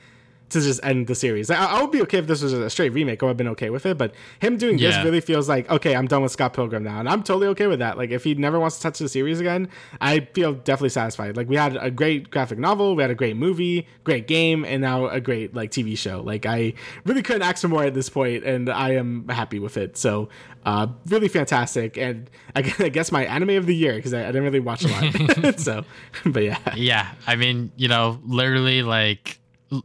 to 0.56 0.62
just 0.62 0.84
end 0.84 1.08
the 1.08 1.16
series. 1.16 1.50
I, 1.50 1.64
I 1.64 1.82
would 1.82 1.92
be 1.92 2.02
okay 2.04 2.18
if 2.18 2.28
this 2.28 2.42
was 2.42 2.54
a 2.54 2.70
straight 2.70 2.94
remake. 2.94 3.22
I 3.22 3.26
would 3.26 3.32
have 3.32 3.38
been 3.38 3.48
okay 3.50 3.70
with 3.70 3.86
it 3.86 3.98
but 3.98 4.14
him 4.40 4.58
doing 4.58 4.78
this 4.78 4.96
really 5.04 5.22
feels 5.22 5.48
like 5.48 5.70
okay 5.70 5.96
i'm 5.96 6.08
done 6.08 6.22
with 6.22 6.32
scott 6.32 6.54
pilgrim 6.54 6.84
now 6.84 7.00
and 7.00 7.10
i'm 7.10 7.24
totally 7.24 7.48
okay 7.48 7.68
with 7.68 7.80
that. 7.80 7.98
Like 7.98 8.10
if 8.12 8.24
he 8.24 8.34
never 8.36 8.60
wants 8.60 8.78
to 8.78 8.84
touch 8.84 9.00
the 9.00 9.10
series 9.10 9.40
again 9.40 9.70
i 10.02 10.22
feel 10.34 10.54
definitely 10.54 10.90
satisfied. 10.90 11.38
Like 11.38 11.48
we 11.48 11.56
had 11.56 11.78
a 11.78 11.92
great 11.92 12.30
graphic 12.32 12.60
novel 12.60 12.96
we 12.96 13.02
had 13.02 13.12
a 13.12 13.16
great 13.16 13.38
movie 13.38 13.88
great 14.04 14.28
game 14.28 14.66
and 14.66 14.82
now 14.82 15.08
a 15.08 15.20
great 15.20 15.54
like 15.54 15.72
tv 15.72 15.98
show. 15.98 16.22
Like 16.22 16.46
i 16.46 16.74
really 17.06 17.22
couldn't 17.22 17.42
ask 17.44 17.62
for 17.62 17.68
more 17.68 17.84
at 17.84 17.94
this 17.94 18.10
point 18.10 18.44
and 18.44 18.70
i 18.70 18.92
am 18.92 19.28
happy 19.30 19.60
with 19.60 19.78
it. 19.78 19.98
So 19.98 20.30
uh 20.66 20.88
really 21.08 21.28
fantastic 21.28 21.98
and 21.98 22.30
i, 22.56 22.60
I 22.80 22.90
guess 22.90 23.12
my 23.12 23.26
anime 23.26 23.52
of 23.52 23.66
the 23.66 23.76
year 23.76 23.94
because 23.96 24.14
I, 24.14 24.24
I 24.24 24.28
didn't 24.28 24.44
really 24.44 24.60
watch 24.60 24.84
a 24.84 24.88
lot. 24.88 25.60
So 25.66 25.86
but 26.26 26.44
yeah. 26.44 26.60
Yeah, 26.76 27.12
I 27.28 27.36
mean, 27.36 27.72
you 27.76 27.88
know, 27.88 28.20
literally 28.26 28.84
like 28.84 29.40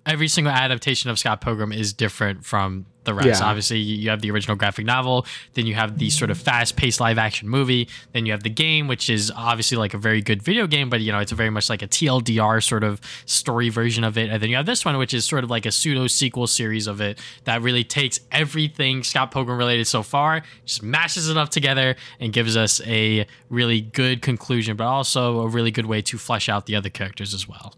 every 0.07 0.28
single 0.28 0.52
adaptation 0.52 1.11
of 1.11 1.19
Scott 1.19 1.40
Pilgrim 1.40 1.73
is 1.73 1.93
different 1.93 2.44
from 2.44 2.86
the 3.05 3.15
rest. 3.15 3.40
Yeah. 3.40 3.47
Obviously, 3.47 3.78
you 3.78 4.11
have 4.11 4.20
the 4.20 4.31
original 4.31 4.57
graphic 4.57 4.85
novel, 4.85 5.24
then 5.55 5.66
you 5.66 5.74
have 5.74 5.98
the 5.98 6.11
sort 6.11 6.31
of 6.31 6.36
fast-paced 6.36 7.01
live-action 7.01 7.48
movie, 7.48 7.89
then 8.12 8.27
you 8.27 8.32
have 8.32 8.43
the 8.43 8.51
game, 8.51 8.89
which 8.89 9.09
is 9.09 9.32
obviously 9.35 9.78
like 9.78 9.94
a 9.94 9.98
very 9.98 10.20
good 10.20 10.43
video 10.43 10.66
game, 10.66 10.90
but 10.90 11.01
you 11.01 11.11
know, 11.11 11.19
it's 11.19 11.32
very 11.32 11.48
much 11.48 11.70
like 11.70 11.81
a 11.81 11.89
TLDR 11.89 12.62
sort 12.62 12.85
of 12.85 13.01
story 13.24 13.70
version 13.70 14.05
of 14.05 14.19
it, 14.19 14.28
and 14.28 14.43
then 14.43 14.51
you 14.51 14.57
have 14.57 14.66
this 14.66 14.85
one, 14.85 14.98
which 14.98 15.15
is 15.15 15.24
sort 15.24 15.44
of 15.44 15.51
like 15.51 15.65
a 15.65 15.73
pseudo 15.73 16.07
sequel 16.09 16.47
series 16.47 16.86
of 16.86 17.01
it 17.01 17.19
that 17.44 17.62
really 17.62 17.85
takes 17.85 18.20
everything 18.31 19.02
Scott 19.02 19.31
Pilgrim 19.31 19.57
related 19.57 19.86
so 19.86 20.02
far, 20.02 20.43
just 20.66 20.82
mashes 20.82 21.31
it 21.31 21.39
up 21.39 21.48
together, 21.48 21.97
and 22.20 22.35
gives 22.35 22.55
us 22.55 22.82
a 22.86 23.27
really 23.48 23.81
good 23.81 24.20
conclusion, 24.20 24.77
but 24.77 24.85
also 24.85 25.40
a 25.40 25.48
really 25.48 25.70
good 25.70 25.86
way 25.86 26.02
to 26.02 26.19
flesh 26.19 26.51
out 26.51 26.66
the 26.66 26.77
other 26.77 26.90
characters 26.90 27.32
as 27.32 27.48
well. 27.48 27.74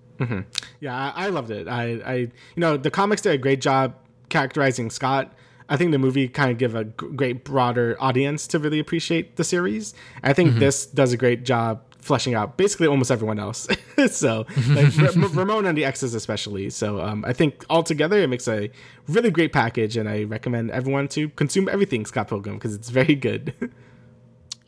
Yeah, 0.80 1.12
I, 1.14 1.28
loved 1.28 1.50
it. 1.50 1.68
I, 1.68 1.82
I, 2.04 2.14
you 2.14 2.30
know, 2.56 2.76
the 2.76 2.90
comics 2.90 3.22
did 3.22 3.32
a 3.32 3.38
great 3.38 3.60
job 3.60 3.94
characterizing 4.28 4.90
Scott. 4.90 5.32
I 5.68 5.76
think 5.76 5.90
the 5.92 5.98
movie 5.98 6.28
kind 6.28 6.50
of 6.50 6.58
give 6.58 6.74
a 6.74 6.84
great 6.84 7.44
broader 7.44 7.96
audience 7.98 8.46
to 8.48 8.58
really 8.58 8.78
appreciate 8.78 9.36
the 9.36 9.44
series. 9.44 9.94
I 10.22 10.32
think 10.32 10.58
this 10.58 10.86
does 10.86 11.12
a 11.12 11.16
great 11.16 11.44
job 11.44 11.80
fleshing 12.02 12.34
out 12.34 12.56
basically 12.56 12.88
almost 12.88 13.10
everyone 13.10 13.38
else. 13.38 13.66
so, 14.10 14.44
like 14.68 14.98
R- 15.16 15.28
Ramona 15.28 15.68
and 15.68 15.78
the 15.78 15.84
X's 15.84 16.14
especially. 16.14 16.68
So, 16.68 17.00
um, 17.00 17.24
I 17.24 17.32
think 17.32 17.64
altogether 17.70 18.18
it 18.18 18.28
makes 18.28 18.48
a 18.48 18.70
really 19.08 19.30
great 19.30 19.52
package, 19.52 19.96
and 19.96 20.08
I 20.08 20.24
recommend 20.24 20.70
everyone 20.72 21.08
to 21.08 21.30
consume 21.30 21.68
everything 21.68 22.04
Scott 22.04 22.28
Pilgrim 22.28 22.56
because 22.56 22.74
it's 22.74 22.90
very 22.90 23.14
good. 23.14 23.54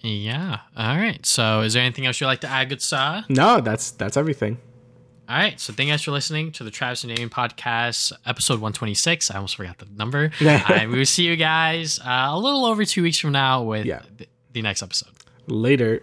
Yeah. 0.06 0.58
All 0.76 0.98
right. 0.98 1.24
So, 1.24 1.62
is 1.62 1.72
there 1.72 1.82
anything 1.82 2.04
else 2.04 2.20
you'd 2.20 2.26
like 2.26 2.42
to 2.42 2.46
add, 2.46 2.68
good 2.68 2.82
Sa? 2.82 3.22
no, 3.30 3.62
that's 3.62 3.90
that's 3.90 4.18
everything. 4.18 4.58
All 5.28 5.36
right. 5.36 5.58
So, 5.58 5.72
thank 5.72 5.86
you 5.88 5.92
guys 5.94 6.02
for 6.02 6.10
listening 6.10 6.52
to 6.52 6.64
the 6.64 6.70
Travis 6.70 7.02
and 7.02 7.10
Damian 7.10 7.30
podcast, 7.30 8.12
episode 8.26 8.54
126. 8.54 9.30
I 9.30 9.36
almost 9.36 9.56
forgot 9.56 9.78
the 9.78 9.86
number. 9.96 10.30
and 10.40 10.90
we 10.90 10.98
will 10.98 11.06
see 11.06 11.24
you 11.24 11.36
guys 11.36 11.98
uh, 12.00 12.26
a 12.30 12.38
little 12.38 12.66
over 12.66 12.84
two 12.84 13.02
weeks 13.02 13.18
from 13.18 13.32
now 13.32 13.62
with 13.62 13.86
Yeah. 13.86 14.02
the, 14.18 14.26
the 14.52 14.60
next 14.62 14.82
episode. 14.82 15.08
Later. 15.46 16.02